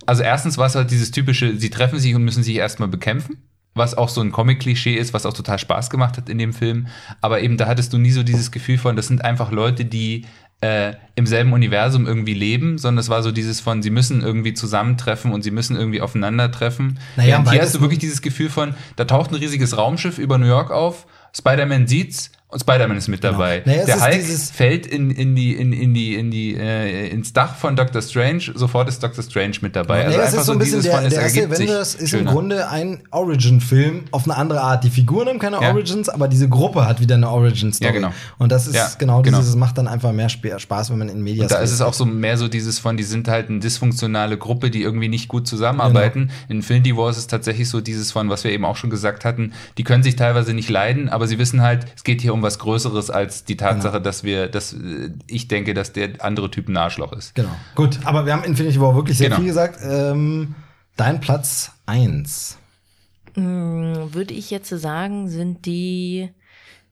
also 0.07 0.23
erstens 0.23 0.57
war 0.57 0.67
es 0.67 0.77
halt 0.77 0.91
dieses 0.91 1.11
typische, 1.11 1.59
sie 1.59 1.69
treffen 1.69 1.99
sich 1.99 2.15
und 2.15 2.25
müssen 2.25 2.43
sich 2.43 2.57
erstmal 2.57 2.89
bekämpfen, 2.89 3.37
was 3.75 3.97
auch 3.97 4.09
so 4.09 4.21
ein 4.21 4.33
Comic-Klischee 4.33 4.95
ist, 4.95 5.13
was 5.13 5.27
auch 5.27 5.33
total 5.33 5.59
Spaß 5.59 5.91
gemacht 5.91 6.17
hat 6.17 6.29
in 6.29 6.39
dem 6.39 6.53
Film. 6.53 6.87
Aber 7.21 7.41
eben 7.41 7.57
da 7.57 7.67
hattest 7.67 7.93
du 7.93 7.99
nie 7.99 8.13
so 8.13 8.23
dieses 8.23 8.51
Gefühl 8.51 8.79
von, 8.79 8.97
das 8.97 9.09
sind 9.09 9.25
einfach 9.25 9.51
Leute, 9.51 9.85
die 9.85 10.27
äh, 10.61 10.95
im 11.15 11.27
selben 11.27 11.53
Universum 11.53 12.07
irgendwie 12.07 12.35
leben, 12.35 12.79
sondern 12.79 13.01
es 13.01 13.09
war 13.09 13.23
so 13.23 13.33
dieses 13.33 13.61
von, 13.61 13.83
sie 13.83 13.91
müssen 13.91 14.23
irgendwie 14.23 14.55
zusammentreffen 14.55 15.33
und 15.33 15.43
sie 15.43 15.51
müssen 15.51 15.77
irgendwie 15.77 16.01
aufeinandertreffen. 16.01 16.99
Naja, 17.17 17.45
hier 17.51 17.61
hast 17.61 17.75
du 17.75 17.81
wirklich 17.81 17.99
dieses 17.99 18.23
Gefühl 18.23 18.49
von, 18.49 18.75
da 18.97 19.05
taucht 19.05 19.31
ein 19.31 19.37
riesiges 19.37 19.77
Raumschiff 19.77 20.19
über 20.19 20.39
New 20.39 20.47
York 20.47 20.71
auf, 20.71 21.07
Spider-Man 21.37 21.87
sieht's 21.87 22.31
und 22.55 22.61
Spider-Man 22.61 22.97
ist 22.97 23.09
mit 23.09 23.25
dabei. 23.25 23.63
Naja, 23.65 23.81
es 23.81 23.87
Der 23.87 24.01
Hulk 24.01 24.23
fällt 24.55 24.87
in, 24.87 25.11
in 25.11 25.35
die, 25.35 25.55
in, 25.55 25.73
in 25.73 25.93
die, 25.93 26.15
in 26.15 26.31
die, 26.31 26.55
äh, 26.55 27.09
ins 27.09 27.33
Dach 27.33 27.57
von 27.57 27.75
Doctor 27.75 28.01
Strange, 28.01 28.43
sofort 28.55 28.89
ist 28.89 29.03
Doctor 29.03 29.25
Strange 29.25 29.57
mit 29.61 29.75
dabei. 29.75 30.07
Nee, 30.07 30.15
es 30.15 30.35
ist 30.35 30.47
so 30.47 30.53
ein 30.53 30.59
bisschen, 30.61 30.81
der, 30.83 30.93
von, 31.01 31.11
der 31.11 31.21
erste 31.21 31.47
Avengers 31.47 31.95
ist 31.97 32.01
im 32.01 32.07
schöner. 32.21 32.31
Grunde 32.31 32.69
ein 32.69 33.03
Origin-Film 33.11 34.05
auf 34.13 34.25
eine 34.25 34.37
andere 34.37 34.61
Art. 34.61 34.85
Die 34.85 34.91
Figuren 34.91 35.27
haben 35.29 35.39
keine 35.41 35.61
Ja. 35.61 35.71
Origins, 35.73 36.09
aber 36.09 36.29
diese 36.29 36.49
Gruppe 36.49 36.87
hat 36.87 37.01
wieder 37.01 37.17
eine 37.17 37.29
Origin-Story. 37.29 37.89
Ja, 37.89 37.93
genau. 37.93 38.13
Und 38.39 38.53
das 38.53 38.69
ist 38.69 38.77
Ja, 38.77 38.89
genau 38.99 39.23
genau. 39.23 39.39
dieses, 39.39 39.51
es 39.51 39.57
macht 39.57 39.77
dann 39.77 39.89
einfach 39.89 40.13
mehr 40.13 40.27
Sp- 40.31 40.55
Spaß, 40.57 40.91
wenn 40.91 40.99
man 40.99 41.09
in 41.09 41.23
Medias 41.23 41.51
Und 41.51 41.59
da 41.59 41.63
ist 41.63 41.73
es 41.73 41.81
auch 41.81 41.93
so 41.95 42.05
mehr 42.05 42.39
so 42.39 42.47
dieses 42.47 42.79
von, 42.79 42.97
die 42.97 43.03
sind 43.03 43.27
halt 43.27 43.49
eine 43.51 43.59
dysfunktionale 43.59 44.39
Gruppe, 44.39 44.71
die 44.71 44.83
irgendwie 44.83 45.09
nicht 45.09 45.27
gut 45.27 45.49
zusammenarbeiten. 45.49 46.21
Genau. 46.29 46.33
In 46.49 46.57
Infinity 46.59 46.97
War 46.97 47.11
ist 47.11 47.17
es 47.17 47.27
tatsächlich 47.27 47.69
so 47.69 47.81
dieses 47.81 48.13
von, 48.13 48.31
was 48.31 48.45
wir 48.45 48.53
eben 48.53 48.65
auch 48.65 48.77
schon 48.77 48.91
gesagt 48.91 49.25
hatten, 49.25 49.53
die 49.77 49.83
können 49.83 50.05
sich 50.05 50.15
teilweise 50.15 50.55
nicht 50.55 50.71
leiden, 50.71 51.09
aber 51.09 51.27
sie 51.27 51.39
wissen 51.39 51.63
halt, 51.63 51.87
es 51.97 52.05
geht 52.05 52.21
hier 52.21 52.33
um 52.33 52.44
was 52.45 52.61
Größeres 52.61 53.11
als 53.11 53.45
die 53.45 53.57
Tatsache, 53.57 53.95
Genau. 53.95 54.05
dass 54.05 54.23
wir, 54.23 54.47
dass 54.49 54.73
äh, 54.73 55.11
ich 55.27 55.49
denke, 55.49 55.75
dass 55.75 55.93
der 55.93 56.25
andere 56.25 56.51
Typ 56.51 56.69
ein 56.69 56.77
Arschloch 56.77 57.13
ist. 57.13 57.35
Genau. 57.35 57.51
Gut, 57.75 57.99
aber 58.05 58.25
wir 58.27 58.33
haben 58.33 58.45
Infinity 58.45 58.81
War 58.81 58.95
wirklich 58.95 59.19
sehr 59.19 59.29
Genau. 59.31 59.41
viel 59.41 59.49
gesagt. 59.49 59.81
Ähm, 59.83 60.55
dein 60.97 61.21
Platz 61.21 61.73
eins. 61.87 62.59
Würde 63.35 64.33
ich 64.33 64.51
jetzt 64.53 64.69
sagen, 64.71 65.29
sind 65.29 65.67
die 65.67 66.31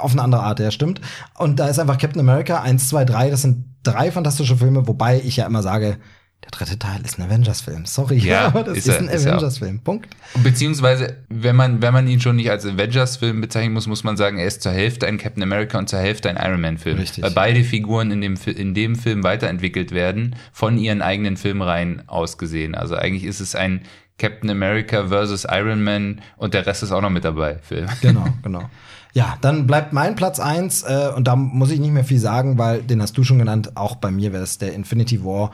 auf 0.00 0.12
eine 0.12 0.22
andere 0.22 0.42
Art, 0.42 0.60
ja, 0.60 0.70
stimmt. 0.70 1.00
Und 1.36 1.58
da 1.58 1.66
ist 1.68 1.78
einfach 1.80 1.98
Captain 1.98 2.20
America 2.20 2.60
1, 2.60 2.88
2, 2.88 3.04
3, 3.04 3.30
das 3.30 3.42
sind 3.42 3.64
drei 3.82 4.12
fantastische 4.12 4.56
Filme, 4.56 4.86
wobei 4.86 5.20
ich 5.20 5.36
ja 5.36 5.46
immer 5.46 5.62
sage, 5.62 5.96
der 6.44 6.50
dritte 6.50 6.78
Teil 6.78 7.00
ist 7.04 7.18
ein 7.18 7.22
Avengers-Film. 7.26 7.86
Sorry, 7.86 8.18
Ja, 8.18 8.46
aber 8.46 8.62
das 8.62 8.78
ist 8.78 8.86
ist, 8.86 8.94
er- 8.94 9.00
ein 9.00 9.08
er. 9.08 9.20
Avengers-Film. 9.32 9.80
Punkt. 9.80 10.08
Beziehungsweise, 10.42 11.16
wenn 11.28 11.56
man, 11.56 11.80
wenn 11.82 11.92
man 11.92 12.06
ihn 12.06 12.20
schon 12.20 12.36
nicht 12.36 12.50
als 12.50 12.64
Avengers-Film 12.66 13.40
bezeichnen 13.40 13.72
muss, 13.72 13.86
muss 13.86 14.04
man 14.04 14.16
sagen, 14.16 14.38
er 14.38 14.46
ist 14.46 14.62
zur 14.62 14.72
Hälfte 14.72 15.06
ein 15.06 15.18
Captain 15.18 15.42
America 15.42 15.78
und 15.78 15.88
zur 15.88 15.98
Hälfte 15.98 16.28
ein 16.30 16.36
Iron 16.36 16.60
Man-Film. 16.60 16.98
Richtig. 16.98 17.24
Weil 17.24 17.30
beide 17.32 17.64
Figuren 17.64 18.10
in 18.10 18.20
dem, 18.20 18.34
in 18.46 18.74
dem 18.74 18.94
Film 18.96 19.24
weiterentwickelt 19.24 19.92
werden, 19.92 20.36
von 20.52 20.78
ihren 20.78 21.02
eigenen 21.02 21.36
Filmreihen 21.36 22.08
aus 22.08 22.38
gesehen. 22.38 22.74
Also 22.74 22.94
eigentlich 22.94 23.24
ist 23.24 23.40
es 23.40 23.54
ein 23.54 23.82
Captain 24.18 24.48
America 24.50 25.08
versus 25.08 25.44
Iron 25.50 25.82
Man 25.82 26.20
und 26.36 26.54
der 26.54 26.66
Rest 26.66 26.82
ist 26.84 26.92
auch 26.92 27.00
noch 27.00 27.10
mit 27.10 27.24
dabei, 27.24 27.58
Film. 27.62 27.88
Genau, 28.00 28.26
genau. 28.42 28.70
Ja, 29.12 29.38
dann 29.40 29.66
bleibt 29.66 29.92
mein 29.92 30.14
Platz 30.16 30.38
eins 30.40 30.82
äh, 30.82 31.10
und 31.16 31.26
da 31.28 31.36
muss 31.36 31.70
ich 31.70 31.78
nicht 31.80 31.92
mehr 31.92 32.04
viel 32.04 32.18
sagen, 32.18 32.58
weil 32.58 32.82
den 32.82 33.00
hast 33.00 33.16
du 33.16 33.22
schon 33.24 33.38
genannt. 33.38 33.72
Auch 33.76 33.96
bei 33.96 34.10
mir 34.10 34.32
wäre 34.32 34.42
es 34.42 34.58
der 34.58 34.72
Infinity 34.74 35.24
War. 35.24 35.52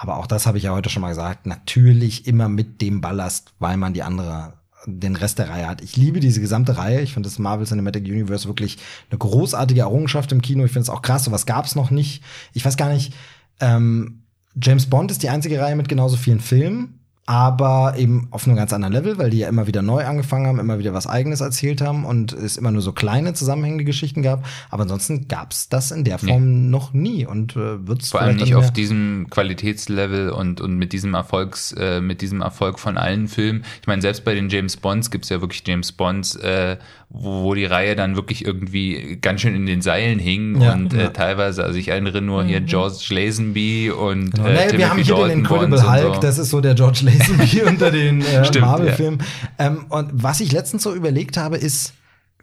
Aber 0.00 0.16
auch 0.16 0.28
das 0.28 0.46
habe 0.46 0.58
ich 0.58 0.64
ja 0.64 0.72
heute 0.72 0.90
schon 0.90 1.02
mal 1.02 1.08
gesagt. 1.08 1.44
Natürlich 1.46 2.28
immer 2.28 2.48
mit 2.48 2.80
dem 2.80 3.00
Ballast, 3.00 3.52
weil 3.58 3.76
man 3.76 3.94
die 3.94 4.04
andere, 4.04 4.54
den 4.86 5.16
Rest 5.16 5.40
der 5.40 5.50
Reihe 5.50 5.66
hat. 5.66 5.82
Ich 5.82 5.96
liebe 5.96 6.20
diese 6.20 6.40
gesamte 6.40 6.78
Reihe. 6.78 7.00
Ich 7.00 7.14
finde 7.14 7.28
das 7.28 7.40
Marvel 7.40 7.66
Cinematic 7.66 8.04
Universe 8.04 8.46
wirklich 8.46 8.78
eine 9.10 9.18
großartige 9.18 9.80
Errungenschaft 9.80 10.30
im 10.30 10.40
Kino. 10.40 10.64
Ich 10.64 10.70
finde 10.70 10.84
es 10.84 10.88
auch 10.88 11.02
krass. 11.02 11.24
Sowas 11.24 11.46
gab 11.46 11.64
es 11.64 11.74
noch 11.74 11.90
nicht. 11.90 12.22
Ich 12.52 12.64
weiß 12.64 12.76
gar 12.76 12.90
nicht. 12.90 13.12
Ähm, 13.58 14.22
James 14.54 14.86
Bond 14.86 15.10
ist 15.10 15.24
die 15.24 15.30
einzige 15.30 15.60
Reihe 15.60 15.74
mit 15.74 15.88
genauso 15.88 16.16
vielen 16.16 16.40
Filmen 16.40 16.97
aber 17.28 17.92
eben 17.98 18.26
auf 18.30 18.46
einem 18.46 18.56
ganz 18.56 18.72
anderen 18.72 18.94
Level, 18.94 19.18
weil 19.18 19.28
die 19.28 19.40
ja 19.40 19.50
immer 19.50 19.66
wieder 19.66 19.82
neu 19.82 20.02
angefangen 20.06 20.46
haben, 20.46 20.58
immer 20.58 20.78
wieder 20.78 20.94
was 20.94 21.06
Eigenes 21.06 21.42
erzählt 21.42 21.82
haben 21.82 22.06
und 22.06 22.32
es 22.32 22.56
immer 22.56 22.70
nur 22.70 22.80
so 22.80 22.92
kleine 22.92 23.34
zusammenhängende 23.34 23.84
Geschichten 23.84 24.22
gab. 24.22 24.46
Aber 24.70 24.84
ansonsten 24.84 25.28
gab's 25.28 25.68
das 25.68 25.90
in 25.90 26.04
der 26.04 26.18
Form 26.18 26.70
noch 26.70 26.94
nie 26.94 27.26
und 27.26 27.54
äh, 27.54 27.86
wird 27.86 28.00
es 28.00 28.08
Vor 28.08 28.22
allem 28.22 28.36
nicht 28.36 28.54
auf 28.54 28.72
diesem 28.72 29.26
Qualitätslevel 29.28 30.30
und, 30.30 30.62
und 30.62 30.78
mit 30.78 30.94
diesem 30.94 31.12
Erfolgs, 31.12 31.72
äh, 31.72 32.00
mit 32.00 32.22
diesem 32.22 32.40
Erfolg 32.40 32.78
von 32.78 32.96
allen 32.96 33.28
Filmen. 33.28 33.62
Ich 33.82 33.86
meine, 33.86 34.00
selbst 34.00 34.24
bei 34.24 34.34
den 34.34 34.48
James 34.48 34.78
Bonds 34.78 35.10
gibt's 35.10 35.28
ja 35.28 35.42
wirklich 35.42 35.62
James 35.66 35.92
Bonds, 35.92 36.34
äh, 36.36 36.78
wo, 37.10 37.44
wo 37.44 37.54
die 37.54 37.64
Reihe 37.64 37.96
dann 37.96 38.16
wirklich 38.16 38.44
irgendwie 38.44 39.18
ganz 39.20 39.40
schön 39.40 39.54
in 39.54 39.64
den 39.66 39.80
Seilen 39.80 40.18
hing 40.18 40.60
Ja, 40.60 40.74
und 40.74 40.92
ja. 40.92 41.06
äh, 41.06 41.12
teilweise, 41.12 41.64
also 41.64 41.78
ich 41.78 41.88
erinnere 41.88 42.20
nur 42.20 42.44
hier 42.44 42.60
George 42.60 43.02
Lazenby 43.10 43.90
und 43.90 44.32
Genau. 44.34 44.46
äh, 44.46 44.52
Nee, 44.52 44.58
Timothy 44.58 44.78
wir 44.78 44.90
haben 44.90 44.96
hier 44.98 45.04
den 45.04 45.16
Dalton 45.16 45.38
Incredible 45.38 45.68
Bonds 45.68 45.84
und 45.84 45.92
Hulk, 45.92 46.14
so. 46.16 46.20
das 46.20 46.38
ist 46.38 46.50
so 46.50 46.60
der 46.60 46.74
George 46.74 47.00
Lazenby 47.04 47.62
unter 47.66 47.90
den 47.90 48.20
äh, 48.22 48.58
Marvel-Filmen. 48.60 49.22
Ähm, 49.58 49.86
und 49.88 50.10
was 50.12 50.40
ich 50.40 50.52
letztens 50.52 50.82
so 50.82 50.94
überlegt 50.94 51.36
habe, 51.36 51.56
ist, 51.56 51.94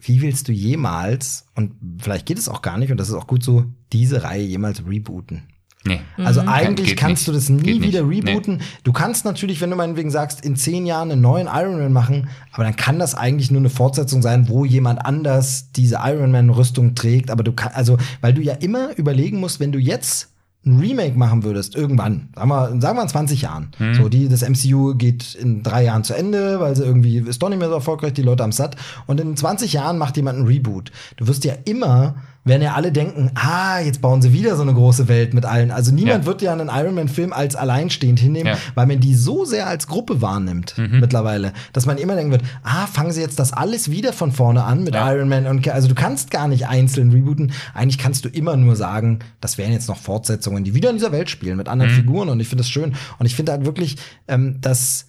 wie 0.01 0.21
willst 0.21 0.47
du 0.47 0.51
jemals, 0.51 1.45
und 1.55 1.73
vielleicht 1.99 2.25
geht 2.25 2.37
es 2.37 2.49
auch 2.49 2.61
gar 2.61 2.77
nicht, 2.77 2.91
und 2.91 2.97
das 2.99 3.09
ist 3.09 3.15
auch 3.15 3.27
gut 3.27 3.43
so, 3.43 3.65
diese 3.93 4.23
Reihe 4.23 4.43
jemals 4.43 4.83
rebooten? 4.87 5.43
Nee. 5.85 5.99
Also 6.17 6.41
Kann- 6.41 6.49
eigentlich 6.49 6.87
geht 6.89 6.97
kannst 6.97 7.21
nicht. 7.21 7.27
du 7.27 7.31
das 7.33 7.49
nie 7.49 7.61
Geht 7.63 7.79
nicht. 7.81 7.87
wieder 7.93 8.07
rebooten. 8.07 8.61
Du 8.83 8.91
kannst 8.93 9.25
natürlich, 9.25 9.61
wenn 9.61 9.69
du 9.69 9.75
meinetwegen 9.75 10.11
sagst, 10.11 10.43
in 10.43 10.55
zehn 10.55 10.85
Jahren 10.85 11.11
einen 11.11 11.21
neuen 11.21 11.47
Iron 11.47 11.79
Man 11.79 11.93
machen, 11.93 12.29
aber 12.51 12.63
dann 12.63 12.75
kann 12.75 12.99
das 12.99 13.15
eigentlich 13.15 13.51
nur 13.51 13.61
eine 13.61 13.69
Fortsetzung 13.69 14.21
sein, 14.21 14.49
wo 14.49 14.65
jemand 14.65 15.05
anders 15.05 15.71
diese 15.75 15.99
Iron 16.03 16.31
Man-Rüstung 16.31 16.95
trägt. 16.95 17.29
Aber 17.31 17.43
du 17.43 17.51
kannst, 17.53 17.75
also, 17.77 17.97
weil 18.21 18.33
du 18.33 18.41
ja 18.41 18.53
immer 18.53 18.95
überlegen 18.97 19.39
musst, 19.39 19.59
wenn 19.59 19.71
du 19.71 19.79
jetzt 19.79 20.29
ein 20.67 20.79
Remake 20.79 21.15
machen 21.15 21.43
würdest, 21.43 21.75
irgendwann, 21.75 22.29
sagen 22.35 22.49
wir, 22.49 22.81
sagen 22.81 22.97
wir 22.97 23.03
in 23.03 23.07
20 23.09 23.41
Jahren. 23.43 23.67
Mhm. 23.77 23.93
So, 23.93 24.09
die, 24.09 24.27
das 24.27 24.41
MCU 24.41 24.95
geht 24.95 25.35
in 25.35 25.61
drei 25.61 25.83
Jahren 25.83 26.03
zu 26.03 26.15
Ende, 26.15 26.59
weil 26.59 26.75
sie 26.75 26.83
irgendwie 26.83 27.19
ist 27.19 27.43
doch 27.43 27.49
nicht 27.49 27.59
mehr 27.59 27.67
so 27.67 27.75
erfolgreich, 27.75 28.13
die 28.13 28.23
Leute 28.23 28.41
haben 28.41 28.51
satt. 28.51 28.75
Und 29.05 29.19
in 29.21 29.37
20 29.37 29.73
Jahren 29.73 29.99
macht 29.99 30.17
jemand 30.17 30.39
einen 30.39 30.47
Reboot. 30.47 30.91
Du 31.17 31.27
wirst 31.27 31.45
ja 31.45 31.53
immer, 31.65 32.15
werden 32.47 32.61
ja 32.61 32.73
alle 32.75 32.91
denken, 32.91 33.31
ah, 33.33 33.79
jetzt 33.79 34.01
bauen 34.01 34.21
sie 34.21 34.31
wieder 34.31 34.55
so 34.55 34.61
eine 34.61 34.73
große 34.73 35.07
Welt 35.07 35.33
mit 35.33 35.45
allen. 35.45 35.71
Also 35.71 35.91
niemand 35.91 36.23
Ja. 36.23 36.25
wird 36.27 36.41
ja 36.43 36.53
einen 36.53 36.69
Iron 36.71 36.93
Man-Film 36.93 37.33
als 37.33 37.55
alleinstehend 37.55 38.19
hinnehmen, 38.19 38.53
Ja. 38.53 38.57
weil 38.75 38.85
man 38.85 38.99
die 38.99 39.15
so 39.15 39.45
sehr 39.45 39.65
als 39.67 39.87
Gruppe 39.87 40.21
wahrnimmt 40.21 40.75
mittlerweile, 40.77 41.53
dass 41.73 41.87
man 41.87 41.97
immer 41.97 42.15
denken 42.15 42.31
wird, 42.31 42.43
ah, 42.63 42.85
fangen 42.85 43.11
sie 43.11 43.21
jetzt 43.21 43.39
das 43.39 43.51
alles 43.51 43.89
wieder 43.89 44.13
von 44.13 44.31
vorne 44.31 44.63
an 44.63 44.83
mit 44.83 44.93
Ja. 44.93 45.11
Iron 45.11 45.27
Man 45.27 45.47
und 45.47 45.67
also 45.67 45.87
du 45.87 45.95
kannst 45.95 46.29
gar 46.29 46.47
nicht 46.47 46.67
einzeln 46.67 47.11
rebooten. 47.11 47.51
Eigentlich 47.73 47.97
kannst 47.97 48.25
du 48.25 48.29
immer 48.29 48.55
nur 48.57 48.75
sagen, 48.75 49.19
das 49.41 49.57
wären 49.57 49.71
jetzt 49.71 49.87
noch 49.89 49.97
Fortsetzungen, 49.97 50.63
die 50.63 50.75
wieder 50.75 50.91
in 50.91 50.97
dieser 50.97 51.11
Welt 51.11 51.31
spielen 51.31 51.57
mit 51.57 51.67
anderen 51.67 51.91
Figuren 51.91 52.29
und 52.29 52.39
ich 52.39 52.47
finde 52.47 52.61
das 52.61 52.69
schön 52.69 52.93
und 53.17 53.25
ich 53.25 53.35
finde 53.35 53.53
halt 53.53 53.65
wirklich, 53.65 53.97
ähm, 54.27 54.61
dass 54.61 55.07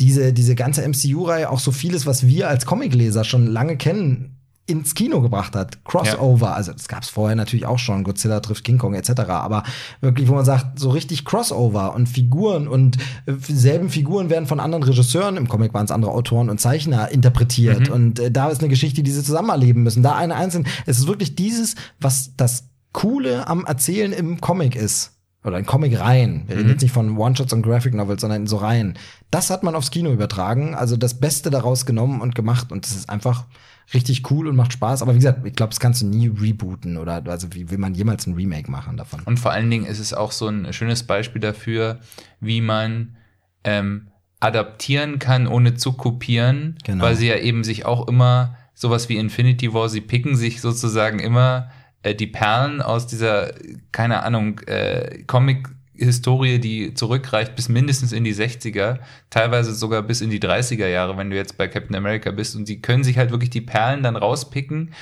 diese, 0.00 0.32
diese 0.32 0.54
ganze 0.54 0.82
MCU-Reihe 0.82 1.50
auch 1.50 1.58
so 1.60 1.70
vieles, 1.72 2.06
was 2.06 2.26
wir 2.26 2.48
als 2.48 2.66
Comicleser 2.66 3.24
schon 3.24 3.46
lange 3.46 3.76
kennen, 3.76 4.34
ins 4.68 4.94
Kino 4.94 5.22
gebracht 5.22 5.56
hat. 5.56 5.82
Crossover, 5.84 6.54
also 6.54 6.72
das 6.72 6.88
gab 6.88 7.02
es 7.02 7.08
vorher 7.08 7.34
natürlich 7.34 7.64
auch 7.64 7.78
schon, 7.78 8.04
Godzilla 8.04 8.40
trifft 8.40 8.64
King 8.64 8.76
Kong 8.76 8.94
etc. 8.94 9.20
Aber 9.28 9.62
wirklich, 10.00 10.28
wo 10.28 10.34
man 10.34 10.44
sagt, 10.44 10.78
so 10.78 10.90
richtig 10.90 11.24
Crossover 11.24 11.94
und 11.94 12.06
Figuren 12.06 12.68
und 12.68 12.98
äh, 13.26 13.32
selben 13.40 13.88
Figuren 13.88 14.28
werden 14.28 14.46
von 14.46 14.60
anderen 14.60 14.84
Regisseuren, 14.84 15.38
im 15.38 15.48
Comic 15.48 15.72
waren 15.72 15.86
es 15.86 15.90
andere 15.90 16.12
Autoren 16.12 16.50
und 16.50 16.60
Zeichner 16.60 17.10
interpretiert. 17.10 17.88
Und 17.88 18.20
äh, 18.20 18.30
da 18.30 18.50
ist 18.50 18.60
eine 18.60 18.68
Geschichte, 18.68 19.02
die 19.02 19.10
sie 19.10 19.22
zusammen 19.22 19.48
erleben 19.48 19.82
müssen. 19.82 20.02
Da 20.02 20.16
eine 20.16 20.36
einzelne. 20.36 20.66
Es 20.84 20.98
ist 20.98 21.06
wirklich 21.06 21.34
dieses, 21.34 21.74
was 21.98 22.32
das 22.36 22.64
Coole 22.92 23.48
am 23.48 23.64
Erzählen 23.64 24.12
im 24.12 24.40
Comic 24.40 24.76
ist 24.76 25.12
oder 25.44 25.58
in 25.58 25.64
Comic-Reihen. 25.66 26.44
Wir 26.46 26.56
reden 26.58 26.68
jetzt 26.68 26.82
nicht 26.82 26.92
von 26.92 27.16
One-Shots 27.16 27.52
und 27.52 27.62
Graphic 27.62 27.94
Novels, 27.94 28.20
sondern 28.20 28.42
in 28.42 28.46
so 28.46 28.56
Reihen. 28.56 28.98
Das 29.30 29.50
hat 29.50 29.62
man 29.62 29.74
aufs 29.74 29.90
Kino 29.90 30.12
übertragen, 30.12 30.74
also 30.74 30.96
das 30.96 31.14
Beste 31.14 31.48
daraus 31.50 31.86
genommen 31.86 32.20
und 32.20 32.34
gemacht 32.34 32.70
und 32.70 32.84
das 32.84 32.94
ist 32.94 33.08
einfach 33.08 33.46
richtig 33.94 34.30
cool 34.30 34.48
und 34.48 34.56
macht 34.56 34.72
Spaß. 34.72 35.02
Aber 35.02 35.12
wie 35.14 35.18
gesagt, 35.18 35.46
ich 35.46 35.54
glaube, 35.54 35.70
das 35.70 35.80
kannst 35.80 36.02
du 36.02 36.06
nie 36.06 36.28
rebooten 36.28 36.96
oder 36.96 37.22
also 37.26 37.48
wie 37.54 37.70
will 37.70 37.78
man 37.78 37.94
jemals 37.94 38.26
ein 38.26 38.34
Remake 38.34 38.70
machen 38.70 38.96
davon? 38.96 39.20
Und 39.24 39.38
vor 39.38 39.50
allen 39.52 39.70
Dingen 39.70 39.86
ist 39.86 39.98
es 39.98 40.12
auch 40.14 40.32
so 40.32 40.48
ein 40.48 40.72
schönes 40.72 41.02
Beispiel 41.04 41.40
dafür, 41.40 42.00
wie 42.40 42.60
man 42.60 43.16
ähm, 43.64 44.08
adaptieren 44.40 45.18
kann, 45.18 45.46
ohne 45.46 45.74
zu 45.74 45.92
kopieren, 45.92 46.76
Genau. 46.84 47.04
weil 47.04 47.16
sie 47.16 47.26
ja 47.28 47.36
eben 47.36 47.64
sich 47.64 47.84
auch 47.86 48.06
immer 48.08 48.56
sowas 48.74 49.08
wie 49.08 49.16
Infinity 49.16 49.72
War, 49.74 49.88
sie 49.88 50.00
picken 50.00 50.36
sich 50.36 50.60
sozusagen 50.60 51.18
immer 51.18 51.70
äh, 52.02 52.14
die 52.14 52.28
Perlen 52.28 52.80
aus 52.80 53.06
dieser, 53.08 53.52
keine 53.90 54.22
Ahnung, 54.22 54.60
äh, 54.60 55.24
Comic 55.26 55.68
Historie, 55.98 56.58
die 56.58 56.94
zurückreicht 56.94 57.56
bis 57.56 57.68
mindestens 57.68 58.12
in 58.12 58.24
die 58.24 58.34
60er, 58.34 58.98
teilweise 59.30 59.74
sogar 59.74 60.02
bis 60.02 60.20
in 60.20 60.30
die 60.30 60.40
30er 60.40 60.86
Jahre, 60.86 61.16
wenn 61.16 61.30
du 61.30 61.36
jetzt 61.36 61.58
bei 61.58 61.68
Captain 61.68 61.96
America 61.96 62.30
bist. 62.30 62.56
Und 62.56 62.66
sie 62.66 62.80
können 62.80 63.04
sich 63.04 63.18
halt 63.18 63.30
wirklich 63.30 63.50
die 63.50 63.60
Perlen 63.60 64.02
dann 64.02 64.16
rauspicken, 64.16 64.92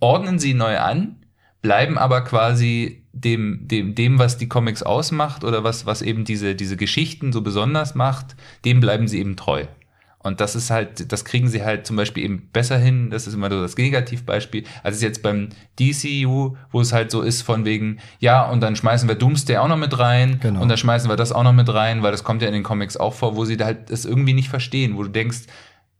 ordnen 0.00 0.38
sie 0.38 0.54
neu 0.54 0.78
an, 0.78 1.16
bleiben 1.62 1.96
aber 1.96 2.22
quasi 2.22 3.04
dem, 3.12 3.60
dem, 3.62 3.94
dem, 3.94 4.18
was 4.18 4.36
die 4.36 4.48
Comics 4.48 4.82
ausmacht 4.82 5.44
oder 5.44 5.64
was, 5.64 5.86
was 5.86 6.02
eben 6.02 6.24
diese, 6.24 6.54
diese 6.54 6.76
Geschichten 6.76 7.32
so 7.32 7.40
besonders 7.40 7.94
macht, 7.94 8.36
dem 8.64 8.80
bleiben 8.80 9.08
sie 9.08 9.18
eben 9.18 9.36
treu. 9.36 9.64
Und 10.24 10.40
das 10.40 10.56
ist 10.56 10.70
halt, 10.70 11.12
das 11.12 11.26
kriegen 11.26 11.48
sie 11.48 11.62
halt 11.62 11.86
zum 11.86 11.96
Beispiel 11.96 12.24
eben 12.24 12.48
besser 12.50 12.78
hin. 12.78 13.10
Das 13.10 13.26
ist 13.26 13.34
immer 13.34 13.50
so 13.50 13.60
das 13.60 13.76
Negativbeispiel. 13.76 14.64
Also 14.82 15.04
jetzt 15.04 15.22
beim 15.22 15.50
DCU, 15.78 16.56
wo 16.72 16.80
es 16.80 16.94
halt 16.94 17.10
so 17.10 17.20
ist 17.20 17.42
von 17.42 17.66
wegen, 17.66 17.98
ja, 18.20 18.48
und 18.48 18.62
dann 18.62 18.74
schmeißen 18.74 19.06
wir 19.06 19.16
Doomsday 19.16 19.58
auch 19.58 19.68
noch 19.68 19.76
mit 19.76 19.98
rein. 19.98 20.40
Genau. 20.40 20.62
Und 20.62 20.70
dann 20.70 20.78
schmeißen 20.78 21.10
wir 21.10 21.16
das 21.16 21.30
auch 21.30 21.42
noch 21.42 21.52
mit 21.52 21.72
rein, 21.72 22.02
weil 22.02 22.10
das 22.10 22.24
kommt 22.24 22.40
ja 22.40 22.48
in 22.48 22.54
den 22.54 22.62
Comics 22.62 22.96
auch 22.96 23.12
vor, 23.12 23.36
wo 23.36 23.44
sie 23.44 23.58
da 23.58 23.66
halt 23.66 23.90
das 23.90 24.06
irgendwie 24.06 24.32
nicht 24.32 24.48
verstehen, 24.48 24.96
wo 24.96 25.02
du 25.02 25.10
denkst, 25.10 25.40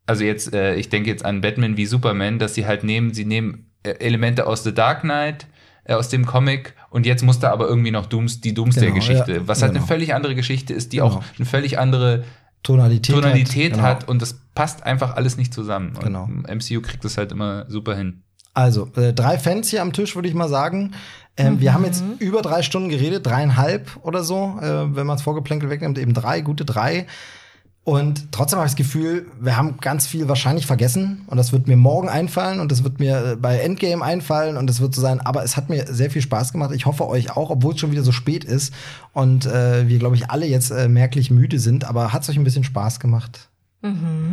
also 0.06 0.24
jetzt, 0.24 0.54
äh, 0.54 0.74
ich 0.76 0.88
denke 0.88 1.10
jetzt 1.10 1.24
an 1.24 1.42
Batman 1.42 1.76
wie 1.76 1.84
Superman, 1.84 2.38
dass 2.38 2.54
sie 2.54 2.66
halt 2.66 2.82
nehmen, 2.82 3.12
sie 3.12 3.26
nehmen 3.26 3.66
äh, 3.82 3.90
Elemente 3.90 4.46
aus 4.46 4.64
The 4.64 4.72
Dark 4.72 5.02
Knight, 5.02 5.46
äh, 5.84 5.92
aus 5.92 6.08
dem 6.08 6.24
Comic 6.24 6.72
und 6.88 7.04
jetzt 7.04 7.22
muss 7.22 7.40
da 7.40 7.50
aber 7.50 7.68
irgendwie 7.68 7.90
noch 7.90 8.06
Dooms, 8.06 8.40
die 8.40 8.54
Doomsday-Geschichte, 8.54 9.24
Genau, 9.26 9.40
ja, 9.40 9.48
was 9.48 9.60
halt 9.60 9.72
genau. 9.72 9.82
eine 9.82 9.86
völlig 9.86 10.14
andere 10.14 10.34
Geschichte 10.34 10.72
ist, 10.72 10.94
die 10.94 10.98
Genau. 10.98 11.08
auch 11.08 11.22
eine 11.36 11.44
völlig 11.44 11.78
andere 11.78 12.24
Tonalität, 12.64 13.14
Tonalität 13.14 13.72
genau. 13.74 13.84
hat 13.84 14.08
und 14.08 14.20
das 14.20 14.40
passt 14.54 14.82
einfach 14.82 15.14
alles 15.14 15.36
nicht 15.36 15.54
zusammen. 15.54 15.94
Und 15.96 16.02
Genau. 16.04 16.26
MCU 16.26 16.80
kriegt 16.80 17.04
das 17.04 17.16
halt 17.16 17.30
immer 17.30 17.66
super 17.68 17.94
hin. 17.94 18.22
Also, 18.54 18.88
äh, 18.96 19.12
drei 19.12 19.38
Fans 19.38 19.68
hier 19.68 19.82
am 19.82 19.92
Tisch, 19.92 20.14
würde 20.14 20.28
ich 20.28 20.34
mal 20.34 20.48
sagen. 20.48 20.94
Ähm, 21.36 21.60
Wir 21.60 21.74
haben 21.74 21.84
jetzt 21.84 22.04
über 22.20 22.40
drei 22.42 22.62
Stunden 22.62 22.88
geredet, 22.88 23.26
dreieinhalb 23.26 23.98
oder 24.02 24.22
so, 24.22 24.58
äh, 24.60 24.96
wenn 24.96 25.06
man 25.06 25.16
es 25.16 25.22
vorgeplänkelt 25.22 25.70
wegnimmt, 25.70 25.98
eben 25.98 26.14
drei, 26.14 26.40
gute 26.40 26.64
drei. 26.64 27.06
Und 27.84 28.32
trotzdem 28.32 28.58
habe 28.58 28.66
ich 28.66 28.72
das 28.72 28.78
Gefühl, 28.78 29.26
wir 29.38 29.58
haben 29.58 29.76
ganz 29.78 30.06
viel 30.06 30.26
wahrscheinlich 30.26 30.64
vergessen 30.64 31.22
und 31.26 31.36
das 31.36 31.52
wird 31.52 31.68
mir 31.68 31.76
morgen 31.76 32.08
einfallen 32.08 32.60
und 32.60 32.72
das 32.72 32.82
wird 32.82 32.98
mir 32.98 33.32
äh, 33.32 33.36
bei 33.36 33.58
Endgame 33.58 34.02
einfallen 34.02 34.56
und 34.56 34.66
das 34.68 34.80
wird 34.80 34.94
so 34.94 35.02
sein. 35.02 35.20
Aber 35.20 35.44
es 35.44 35.58
hat 35.58 35.68
mir 35.68 35.86
sehr 35.92 36.10
viel 36.10 36.22
Spaß 36.22 36.52
gemacht. 36.52 36.72
Ich 36.74 36.86
hoffe 36.86 37.06
euch 37.06 37.36
auch, 37.36 37.50
obwohl 37.50 37.74
es 37.74 37.80
schon 37.80 37.90
wieder 37.90 38.02
so 38.02 38.12
spät 38.12 38.42
ist 38.42 38.72
und 39.12 39.44
äh, 39.44 39.86
wir, 39.86 39.98
glaube 39.98 40.16
ich, 40.16 40.30
alle 40.30 40.46
jetzt 40.46 40.70
äh, 40.70 40.88
merklich 40.88 41.30
müde 41.30 41.58
sind. 41.58 41.84
Aber 41.84 42.14
hat 42.14 42.22
es 42.22 42.30
euch 42.30 42.38
ein 42.38 42.44
bisschen 42.44 42.64
Spaß 42.64 43.00
gemacht? 43.00 43.50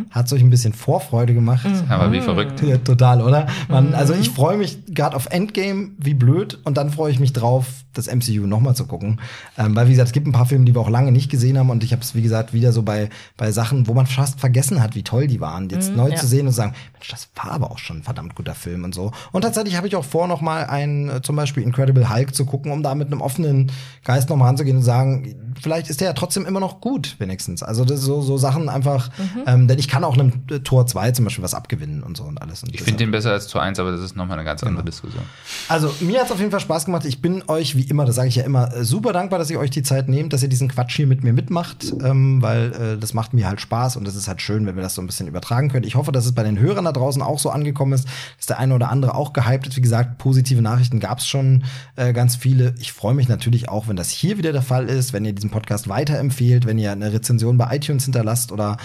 Hat 0.10 0.26
es 0.28 0.34
euch 0.34 0.42
ein 0.42 0.50
bisschen 0.50 0.74
Vorfreude 0.74 1.34
gemacht? 1.34 1.66
Aber 1.90 2.12
wie 2.12 2.22
verrückt. 2.22 2.62
Ja, 2.64 2.78
total, 2.78 3.22
oder? 3.22 3.48
Man, 3.68 3.94
Also 3.94 4.14
ich 4.14 4.30
freue 4.30 4.58
mich 4.58 4.86
gerade 4.88 5.16
auf 5.16 5.28
Endgame, 5.28 5.92
wie 5.98 6.14
blöd, 6.14 6.60
und 6.64 6.78
dann 6.78 6.90
freue 6.90 7.12
ich 7.12 7.20
mich 7.20 7.34
drauf, 7.34 7.68
das 7.94 8.08
MCU 8.08 8.48
nochmal 8.48 8.76
zu 8.76 8.86
gucken. 8.86 9.20
Ähm, 9.58 9.76
weil, 9.76 9.88
wie 9.88 9.92
gesagt, 9.92 10.08
es 10.08 10.14
gibt 10.14 10.28
ein 10.28 10.32
paar 10.32 10.46
Filme, 10.46 10.66
die 10.66 10.74
wir 10.74 10.82
auch 10.82 10.90
lange 10.90 11.12
nicht 11.12 11.30
gesehen 11.30 11.58
haben, 11.58 11.70
und 11.70 11.84
ich 11.84 11.92
habe 11.92 12.02
es, 12.02 12.16
wie 12.16 12.22
gesagt, 12.22 12.54
wieder 12.54 12.72
so 12.72 12.84
bei, 12.84 13.10
bei 13.36 13.52
Sachen, 13.52 13.88
wo 13.88 13.94
man 13.94 14.08
fast 14.08 14.40
vergessen 14.40 14.82
hat, 14.82 14.96
wie 14.96 15.04
toll 15.04 15.28
die 15.28 15.42
waren, 15.42 15.70
jetzt 15.70 15.96
neu 15.96 16.10
ja. 16.10 16.16
zu 16.16 16.28
sehen 16.28 16.48
und 16.48 16.54
zu 16.54 16.58
sagen, 16.58 16.74
Mensch, 16.94 17.10
das 17.10 17.30
war 17.36 17.52
aber 17.52 17.72
auch 17.72 17.78
schon 17.78 17.98
ein 17.98 18.04
verdammt 18.04 18.36
guter 18.36 18.56
Film 18.56 18.84
und 18.84 18.96
so. 18.96 19.12
Und 19.32 19.42
tatsächlich 19.42 19.76
habe 19.76 19.88
ich 19.88 19.96
auch 19.96 20.06
vor, 20.06 20.28
noch 20.28 20.42
mal 20.42 20.66
einen, 20.66 21.10
äh, 21.10 21.22
zum 21.22 21.36
Beispiel 21.36 21.64
Incredible 21.64 22.10
Hulk 22.10 22.34
zu 22.34 22.46
gucken, 22.46 22.72
um 22.72 22.84
da 22.84 22.96
mit 22.96 23.08
einem 23.08 23.22
offenen 23.22 23.72
Geist 24.06 24.30
nochmal 24.30 24.48
ranzugehen 24.48 24.78
und 24.78 24.84
sagen, 24.84 25.36
vielleicht 25.62 25.90
ist 25.90 26.00
der 26.00 26.08
ja 26.10 26.14
trotzdem 26.14 26.46
immer 26.46 26.60
noch 26.60 26.80
gut, 26.82 27.16
wenigstens. 27.20 27.64
Also 27.64 27.84
das 27.84 28.00
ist 28.00 28.06
so, 28.06 28.22
so 28.22 28.38
Sachen 28.38 28.70
einfach, 28.70 29.10
ähm, 29.46 29.68
denn 29.68 29.80
ich 29.80 29.88
kann 29.88 30.04
auch 30.04 30.14
einem 30.16 30.34
äh, 30.50 30.60
Tor 30.60 30.88
2 30.88 31.12
zum 31.12 31.26
Beispiel 31.26 31.44
was 31.44 31.54
abgewinnen 31.54 32.04
und 32.04 32.18
so 32.18 32.24
und 32.24 32.42
alles. 32.42 32.64
Und 32.64 32.74
Ich 32.74 32.82
finde 32.82 32.98
den 33.00 33.12
besser 33.12 33.32
als 33.32 33.48
Tor 33.48 33.62
1, 33.62 33.80
aber 33.80 33.92
das 33.92 34.02
ist 34.02 34.16
nochmal 34.16 34.38
eine 34.38 34.46
ganz 34.46 34.62
Genau. 34.62 34.72
andere 34.72 34.86
Diskussion. 34.86 35.24
also 35.68 35.94
mir 36.02 36.20
hat 36.20 36.28
es 36.28 36.32
auf 36.32 36.40
jeden 36.40 36.52
Fall 36.52 36.60
Spaß 36.60 36.86
gemacht. 36.86 37.06
Ich 37.06 37.22
bin 37.22 37.44
euch 37.48 37.76
wie 37.76 37.84
immer, 37.84 38.06
das 38.06 38.16
sage 38.16 38.28
ich 38.30 38.36
ja 38.36 38.44
immer, 38.44 38.74
äh, 38.76 38.84
super 38.84 39.14
dankbar, 39.14 39.40
dass 39.40 39.50
ihr 39.50 39.60
euch 39.60 39.70
die 39.72 39.84
Zeit 39.84 40.08
nehmt, 40.10 40.34
dass 40.34 40.44
ihr 40.44 40.50
diesen 40.50 40.68
Quatsch 40.68 40.96
hier 40.96 41.08
mit 41.08 41.24
mir 41.24 41.34
mitmacht, 41.34 41.94
ähm, 42.04 42.42
weil 42.42 42.72
äh, 42.74 42.98
das 42.98 43.14
macht 43.14 43.34
mir 43.34 43.48
halt 43.48 43.62
Spaß 43.62 43.96
und 43.98 44.08
es 44.08 44.16
ist 44.16 44.28
halt 44.28 44.42
schön, 44.42 44.66
wenn 44.66 44.76
wir 44.76 44.84
das 44.84 44.96
so 44.96 45.02
ein 45.02 45.08
bisschen 45.08 45.28
übertragen 45.28 45.70
können. 45.70 45.86
Ich 45.86 45.96
hoffe, 45.96 46.12
dass 46.12 46.26
es 46.26 46.34
bei 46.34 46.44
den 46.44 46.60
Hörern 46.60 46.86
da 46.86 46.92
draußen 46.92 47.22
auch 47.22 47.40
so 47.40 47.50
angekommen 47.50 47.94
ist, 47.94 48.08
dass 48.38 48.48
der 48.48 48.60
eine 48.60 48.76
oder 48.76 48.90
andere 48.90 49.16
auch 49.16 49.34
gehypt 49.34 49.68
ist. 49.68 49.78
Wie 49.78 49.82
gesagt, 49.82 50.18
positive 50.18 50.62
Nachrichten 50.62 51.00
gab 51.00 51.20
es 51.20 51.28
schon 51.28 51.64
äh, 51.96 52.14
ganz 52.14 52.36
viele. 52.36 52.76
Ich 52.80 52.92
freue 52.94 53.14
mich 53.14 53.28
natürlich 53.28 53.70
auch, 53.70 53.88
wenn 53.88 53.96
das 53.96 54.10
hier 54.10 54.38
wieder 54.38 54.52
der 54.52 54.62
Fall 54.62 54.88
ist, 54.88 55.14
wenn 55.14 55.26
ihr 55.26 55.34
diesen 55.34 55.50
Podcast 55.50 55.88
weiterempfehlt, 55.88 56.66
wenn 56.66 56.78
ihr 56.78 56.92
eine 56.92 57.12
Rezension 57.14 57.58
bei 57.58 57.76
iTunes 57.76 58.04
hinterlasst 58.06 58.52
oder 58.52 58.78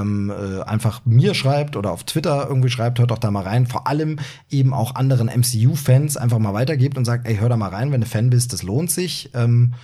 ähm, 0.00 0.30
äh, 0.30 0.62
einfach 0.62 1.02
mir 1.04 1.34
schreibt 1.34 1.76
oder 1.76 1.92
auf 1.92 2.04
Twitter 2.04 2.46
irgendwie 2.48 2.70
schreibt, 2.70 2.98
hört 2.98 3.10
doch 3.10 3.18
da 3.18 3.30
mal 3.30 3.42
rein. 3.42 3.66
Vor 3.66 3.86
allem 3.86 4.18
eben 4.50 4.74
auch 4.74 4.94
anderen 4.94 5.28
MCU-Fans 5.28 6.16
einfach 6.16 6.38
mal 6.38 6.54
weitergebt 6.54 6.96
und 6.96 7.04
sagt, 7.04 7.26
ey, 7.26 7.36
hör 7.36 7.48
da 7.48 7.56
mal 7.56 7.70
rein, 7.70 7.92
wenn 7.92 8.00
du 8.00 8.06
Fan 8.06 8.30
bist, 8.30 8.52
das 8.52 8.62
lohnt 8.62 8.90
sich. 8.90 9.30
Ähm, 9.34 9.74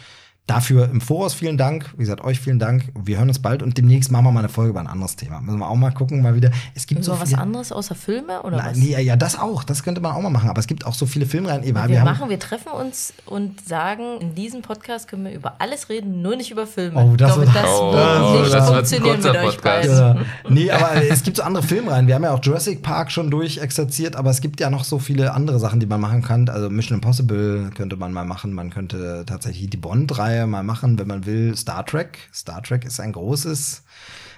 dafür 0.46 0.90
im 0.90 1.00
Voraus 1.00 1.32
vielen 1.32 1.56
Dank. 1.56 1.90
Wie 1.96 2.02
gesagt, 2.02 2.22
euch 2.22 2.38
vielen 2.38 2.58
Dank. 2.58 2.92
Wir 2.94 3.16
hören 3.18 3.28
uns 3.28 3.38
bald 3.38 3.62
und 3.62 3.78
demnächst 3.78 4.10
machen 4.12 4.26
wir 4.26 4.30
mal 4.30 4.40
eine 4.40 4.50
Folge 4.50 4.70
über 4.70 4.80
ein 4.80 4.86
anderes 4.86 5.16
Thema. 5.16 5.40
Müssen 5.40 5.58
wir 5.58 5.68
auch 5.68 5.74
mal 5.74 5.90
gucken, 5.90 6.20
mal 6.20 6.34
wieder. 6.36 6.50
Es 6.74 6.86
gibt 6.86 7.02
So 7.02 7.14
so 7.14 7.20
was 7.20 7.30
viele. 7.30 7.40
anderes 7.40 7.72
außer 7.72 7.94
Filme 7.94 8.42
oder 8.42 8.58
Nein, 8.58 8.70
was? 8.72 8.76
nee, 8.76 9.00
ja, 9.00 9.16
das 9.16 9.38
auch. 9.38 9.64
Das 9.64 9.82
könnte 9.82 10.02
man 10.02 10.12
auch 10.12 10.20
mal 10.20 10.28
machen. 10.28 10.50
Aber 10.50 10.60
es 10.60 10.66
gibt 10.66 10.84
auch 10.84 10.92
so 10.92 11.06
viele 11.06 11.24
Filmreihen. 11.24 11.64
Eva, 11.64 11.88
wir, 11.88 12.00
haben, 12.00 12.04
machen, 12.06 12.28
wir 12.28 12.38
treffen 12.38 12.72
uns 12.72 13.14
und 13.24 13.66
sagen, 13.66 14.20
in 14.20 14.34
diesem 14.34 14.60
Podcast 14.60 15.08
können 15.08 15.24
wir 15.24 15.32
über 15.32 15.54
alles 15.60 15.88
reden, 15.88 16.20
nur 16.20 16.36
nicht 16.36 16.50
über 16.50 16.66
Filme. 16.66 17.00
Oh, 17.02 17.16
das 17.16 17.30
ich 17.30 17.34
glaube, 17.36 17.52
das 17.54 17.64
Oh, 17.66 17.92
wird 17.94 18.42
nicht 18.42 18.54
das 18.54 18.68
funktionieren 18.68 19.22
mit 19.22 19.36
euch 19.36 19.60
beiden. 19.62 19.90
Ja. 19.96 20.16
nee, 20.50 20.70
aber 20.70 20.90
es 21.08 21.22
gibt 21.22 21.38
so 21.38 21.42
andere 21.42 21.62
Filmreihen. 21.62 22.06
Wir 22.06 22.16
haben 22.16 22.22
ja 22.24 22.32
auch 22.34 22.42
Jurassic 22.44 22.82
Park 22.82 23.10
schon 23.10 23.30
durchexerziert, 23.30 24.14
aber 24.14 24.28
es 24.28 24.42
gibt 24.42 24.60
ja 24.60 24.68
noch 24.68 24.84
so 24.84 24.98
viele 24.98 25.32
andere 25.32 25.58
Sachen, 25.58 25.80
die 25.80 25.86
man 25.86 26.00
machen 26.02 26.20
kann. 26.20 26.50
Also 26.50 26.68
Mission 26.68 26.96
Impossible 26.98 27.70
könnte 27.74 27.96
man 27.96 28.12
mal 28.12 28.26
machen. 28.26 28.52
Man 28.52 28.68
könnte 28.68 29.24
tatsächlich 29.26 29.70
die 29.70 29.76
Bond-Reihe 29.78 30.33
mal 30.46 30.62
machen, 30.62 30.98
wenn 30.98 31.08
man 31.08 31.26
will. 31.26 31.56
Star 31.56 31.84
Trek. 31.84 32.18
Star 32.32 32.62
Trek 32.62 32.84
ist 32.84 33.00
ein 33.00 33.12
großes. 33.12 33.82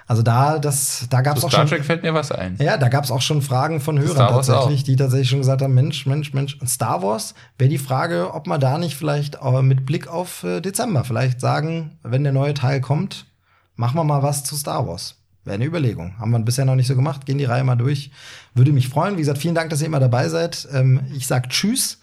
Also 0.09 0.23
da, 0.23 0.59
das, 0.59 1.07
da 1.11 1.21
gab 1.21 1.37
es 1.37 1.45
auch 1.45 1.49
Star 1.49 1.63
schon. 1.63 1.79
Trek 1.79 1.85
fällt 1.85 2.03
mir 2.03 2.15
was 2.15 2.31
ein. 2.31 2.57
Ja, 2.61 2.77
da 2.77 2.89
gab 2.89 3.05
es 3.05 3.11
auch 3.11 3.23
schon 3.23 3.43
Fragen 3.43 3.81
von 3.81 3.99
Hörern 3.99 4.15
Star 4.15 4.31
tatsächlich, 4.31 4.81
auch. 4.81 4.85
die 4.85 4.97
tatsächlich 4.97 5.31
schon 5.31 5.41
gesagt 5.41 5.63
haben, 5.63 5.75
Mensch, 5.75 6.07
Mensch, 6.07 6.33
Mensch. 6.33 6.57
Und 6.61 6.69
Star 6.69 7.03
Wars 7.03 7.35
wäre 7.59 7.71
die 7.71 7.79
Frage, 7.79 8.33
ob 8.33 8.47
man 8.47 8.61
da 8.61 8.79
nicht 8.79 8.97
vielleicht 8.97 9.39
äh, 9.43 9.63
mit 9.63 9.85
Blick 9.85 10.07
auf 10.07 10.45
äh, 10.45 10.61
Dezember 10.61 11.03
vielleicht 11.03 11.41
sagen, 11.41 11.99
wenn 12.05 12.23
der 12.23 12.33
neue 12.33 12.55
Teil 12.55 12.81
kommt, 12.81 13.27
machen 13.75 13.97
wir 13.97 14.05
mal 14.05 14.23
was 14.23 14.45
zu 14.45 14.55
Star 14.57 14.87
Wars. 14.87 15.17
Wäre 15.45 15.55
eine 15.55 15.65
Überlegung. 15.65 16.19
Haben 16.19 16.33
wir 16.33 16.39
bisher 16.41 16.65
noch 16.65 16.75
nicht 16.75 16.89
so 16.89 16.97
gemacht. 16.97 17.25
Gehen 17.25 17.39
die 17.39 17.45
Reihe 17.45 17.63
mal 17.63 17.77
durch. 17.77 18.11
Würde 18.55 18.73
mich 18.73 18.89
freuen. 18.89 19.15
Wie 19.15 19.21
gesagt, 19.21 19.39
vielen 19.39 19.55
Dank, 19.55 19.71
dass 19.71 19.81
ihr 19.81 19.87
immer 19.87 20.01
dabei 20.01 20.29
seid. 20.29 20.69
Ähm, 20.73 21.01
ich 21.15 21.27
sag 21.27 21.51
Tschüss. 21.51 22.01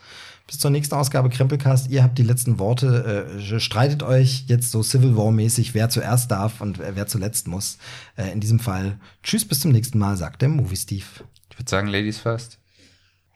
Bis 0.48 0.60
zur 0.60 0.72
nächsten 0.72 0.96
Ausgabe 0.96 1.30
Krempelcast. 1.30 1.90
Ihr 1.90 2.04
habt 2.04 2.18
die 2.18 2.24
letzten 2.24 2.60
Worte. 2.60 3.38
Äh, 3.40 3.60
streitet 3.60 4.04
euch 4.04 4.46
jetzt 4.48 4.72
so 4.72 4.84
Civil 4.84 5.16
War-mäßig, 5.16 5.74
wer 5.74 5.90
zuerst 5.90 6.32
darf 6.32 6.60
und 6.60 6.80
wer 6.80 7.08
zuletzt 7.08 7.48
muss. 7.48 7.78
Äh, 8.18 8.32
in 8.32 8.40
diesem 8.40 8.60
Fall 8.60 9.00
Tschüss, 9.24 9.48
bis 9.48 9.62
zum 9.62 9.72
nächsten 9.72 10.00
Mal, 10.00 10.18
sagt 10.18 10.42
der 10.42 10.50
Movie 10.50 10.76
Steve. 10.76 11.06
Ich 11.50 11.58
würde 11.58 11.70
sagen, 11.70 11.88
Ladies 11.88 12.20
first. 12.20 12.60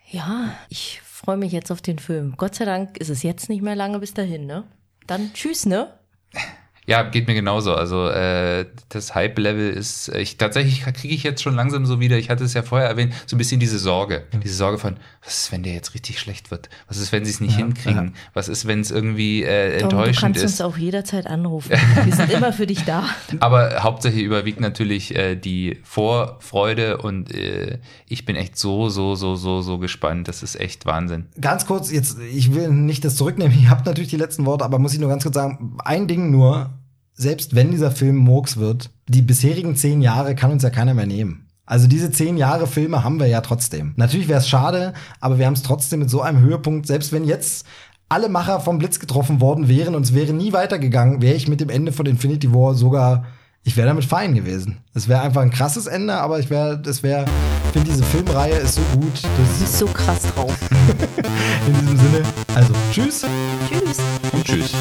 Ja, 0.10 0.54
ich 0.70 1.02
freue 1.04 1.38
mich 1.38 1.52
jetzt 1.52 1.72
auf 1.72 1.82
den 1.82 2.00
Film. 2.00 2.36
Gott 2.38 2.56
sei 2.56 2.66
Dank 2.66 2.98
ist 2.98 3.10
es 3.10 3.24
jetzt 3.24 3.50
nicht 3.50 3.62
mehr 3.62 3.76
lange 3.76 4.00
bis 4.00 4.14
dahin, 4.14 4.46
ne? 4.46 4.66
Dann 5.06 5.34
tschüss, 5.34 5.66
ne? 5.66 5.94
Ja, 6.88 7.04
geht 7.04 7.28
mir 7.28 7.34
genauso. 7.34 7.76
Also 7.76 8.08
äh, 8.08 8.66
das 8.88 9.14
Hype-Level 9.14 9.72
ist, 9.72 10.08
äh, 10.08 10.22
ich 10.22 10.38
tatsächlich 10.38 10.82
kriege 10.94 11.14
ich 11.14 11.22
jetzt 11.22 11.44
schon 11.44 11.54
langsam 11.54 11.86
so 11.86 12.00
wieder, 12.00 12.18
ich 12.18 12.30
hatte 12.30 12.46
es 12.46 12.54
ja 12.54 12.64
vorher 12.64 12.88
erwähnt, 12.88 13.14
so 13.26 13.36
ein 13.36 13.38
bisschen 13.38 13.60
diese 13.60 13.78
Sorge. 13.78 14.24
Diese 14.42 14.56
Sorge 14.56 14.78
von, 14.78 14.96
was 15.22 15.44
ist, 15.44 15.52
wenn 15.52 15.64
der 15.64 15.74
jetzt 15.74 15.94
richtig 15.94 16.18
schlecht 16.18 16.50
wird? 16.50 16.70
Was 16.88 16.98
ist, 16.98 17.12
wenn 17.12 17.26
sie 17.26 17.32
es 17.32 17.42
nicht 17.42 17.58
hinkriegen? 17.58 18.14
Was 18.34 18.48
ist, 18.48 18.68
wenn 18.68 18.80
es 18.80 18.92
irgendwie 18.92 19.44
äh, 19.44 19.80
Tom, 19.80 19.90
du 19.90 19.98
enttäuschend 19.98 20.22
kannst 20.22 20.44
uns 20.44 20.54
ist? 20.54 20.62
auch 20.62 20.78
jederzeit 20.78 21.28
anrufen. 21.28 21.72
Wir 22.06 22.16
sind 22.16 22.32
immer 22.32 22.54
für 22.54 22.66
dich 22.66 22.86
da. 22.86 23.04
Aber 23.42 23.84
hauptsächlich 23.84 24.24
überwiegt 24.24 24.62
natürlich 24.62 25.14
äh, 25.14 25.36
die 25.36 25.80
Vorfreude 25.84 27.00
und 27.00 27.34
äh, 27.34 27.80
ich 28.08 28.24
bin 28.24 28.38
echt 28.38 28.58
so, 28.58 28.88
so, 28.88 29.16
so, 29.16 29.36
so, 29.36 29.62
so 29.62 29.78
gespannt. 29.78 30.30
Das 30.30 30.42
ist 30.42 30.58
echt 30.58 30.86
Wahnsinn. 30.86 31.26
Ganz 31.42 31.66
kurz, 31.66 31.92
jetzt, 31.92 32.18
ich 32.34 32.56
will 32.56 32.70
nicht 32.70 33.04
das 33.04 33.18
zurücknehmen, 33.18 33.60
ihr 33.62 33.70
habt 33.70 33.86
natürlich 33.86 34.10
die 34.10 34.16
letzten 34.16 34.46
Worte, 34.46 34.64
aber 34.64 34.80
muss 34.80 34.94
ich 34.94 35.00
nur 35.00 35.10
ganz 35.10 35.24
kurz 35.24 35.36
sagen, 35.36 35.78
ein 35.84 36.08
Ding 36.08 36.32
nur, 36.32 36.77
selbst 37.18 37.56
wenn 37.56 37.72
dieser 37.72 37.92
Film 37.92 38.16
Murks 38.16 38.58
wird, 38.58 38.92
die 39.10 39.24
bisherigen 39.24 39.76
zehn 39.76 40.02
Jahre 40.02 40.36
kann 40.36 40.52
uns 40.52 40.64
ja 40.64 40.70
keiner 40.70 40.94
mehr 40.94 41.08
nehmen. 41.08 41.48
Also 41.66 41.88
diese 41.88 42.12
zehn 42.12 42.38
Jahre 42.38 42.66
Filme 42.66 43.04
haben 43.04 43.20
wir 43.20 43.28
ja 43.28 43.42
trotzdem. 43.42 43.94
Natürlich 43.98 44.30
wäre 44.30 44.40
es 44.40 44.48
schade, 44.48 44.94
aber 45.20 45.38
wir 45.38 45.48
haben 45.48 45.54
es 45.54 45.64
trotzdem 45.64 46.00
mit 46.00 46.10
so 46.10 46.22
einem 46.22 46.40
Höhepunkt, 46.40 46.88
selbst 46.88 47.12
wenn 47.12 47.26
jetzt 47.26 47.66
alle 48.08 48.30
Macher 48.30 48.62
vom 48.62 48.78
Blitz 48.78 49.00
getroffen 49.00 49.42
worden 49.42 49.68
wären 49.68 49.94
und 49.96 50.04
es 50.04 50.14
wäre 50.14 50.32
nie 50.32 50.54
weitergegangen, 50.54 51.22
wäre 51.22 51.36
ich 51.36 51.50
mit 51.50 51.60
dem 51.60 51.70
Ende 51.70 51.92
von 51.92 52.06
Infinity 52.06 52.54
War 52.54 52.74
sogar, 52.74 53.26
ich 53.64 53.76
wäre 53.76 53.88
damit 53.88 54.06
fein 54.06 54.34
gewesen. 54.34 54.78
Es 54.94 55.10
wäre 55.10 55.22
einfach 55.22 55.42
ein 55.42 55.52
krasses 55.52 55.88
Ende, 55.88 56.14
aber 56.14 56.40
ich 56.40 56.50
wäre, 56.50 56.80
das 56.80 57.04
wäre, 57.04 57.26
ich 57.66 57.72
finde 57.74 57.92
diese 57.92 58.04
Filmreihe 58.04 58.56
ist 58.56 58.76
so 58.76 58.82
gut. 58.94 59.14
Das 59.16 59.24
Du 59.24 59.60
bist 59.60 59.78
so 59.78 59.86
krass 59.88 60.22
drauf. 60.34 60.56
in 61.68 61.74
diesem 61.74 61.98
Sinne, 61.98 62.24
also 62.56 62.74
tschüss. 62.92 63.26
Tschüss. 63.70 63.98
Und 64.32 64.44
tschüss. 64.46 64.72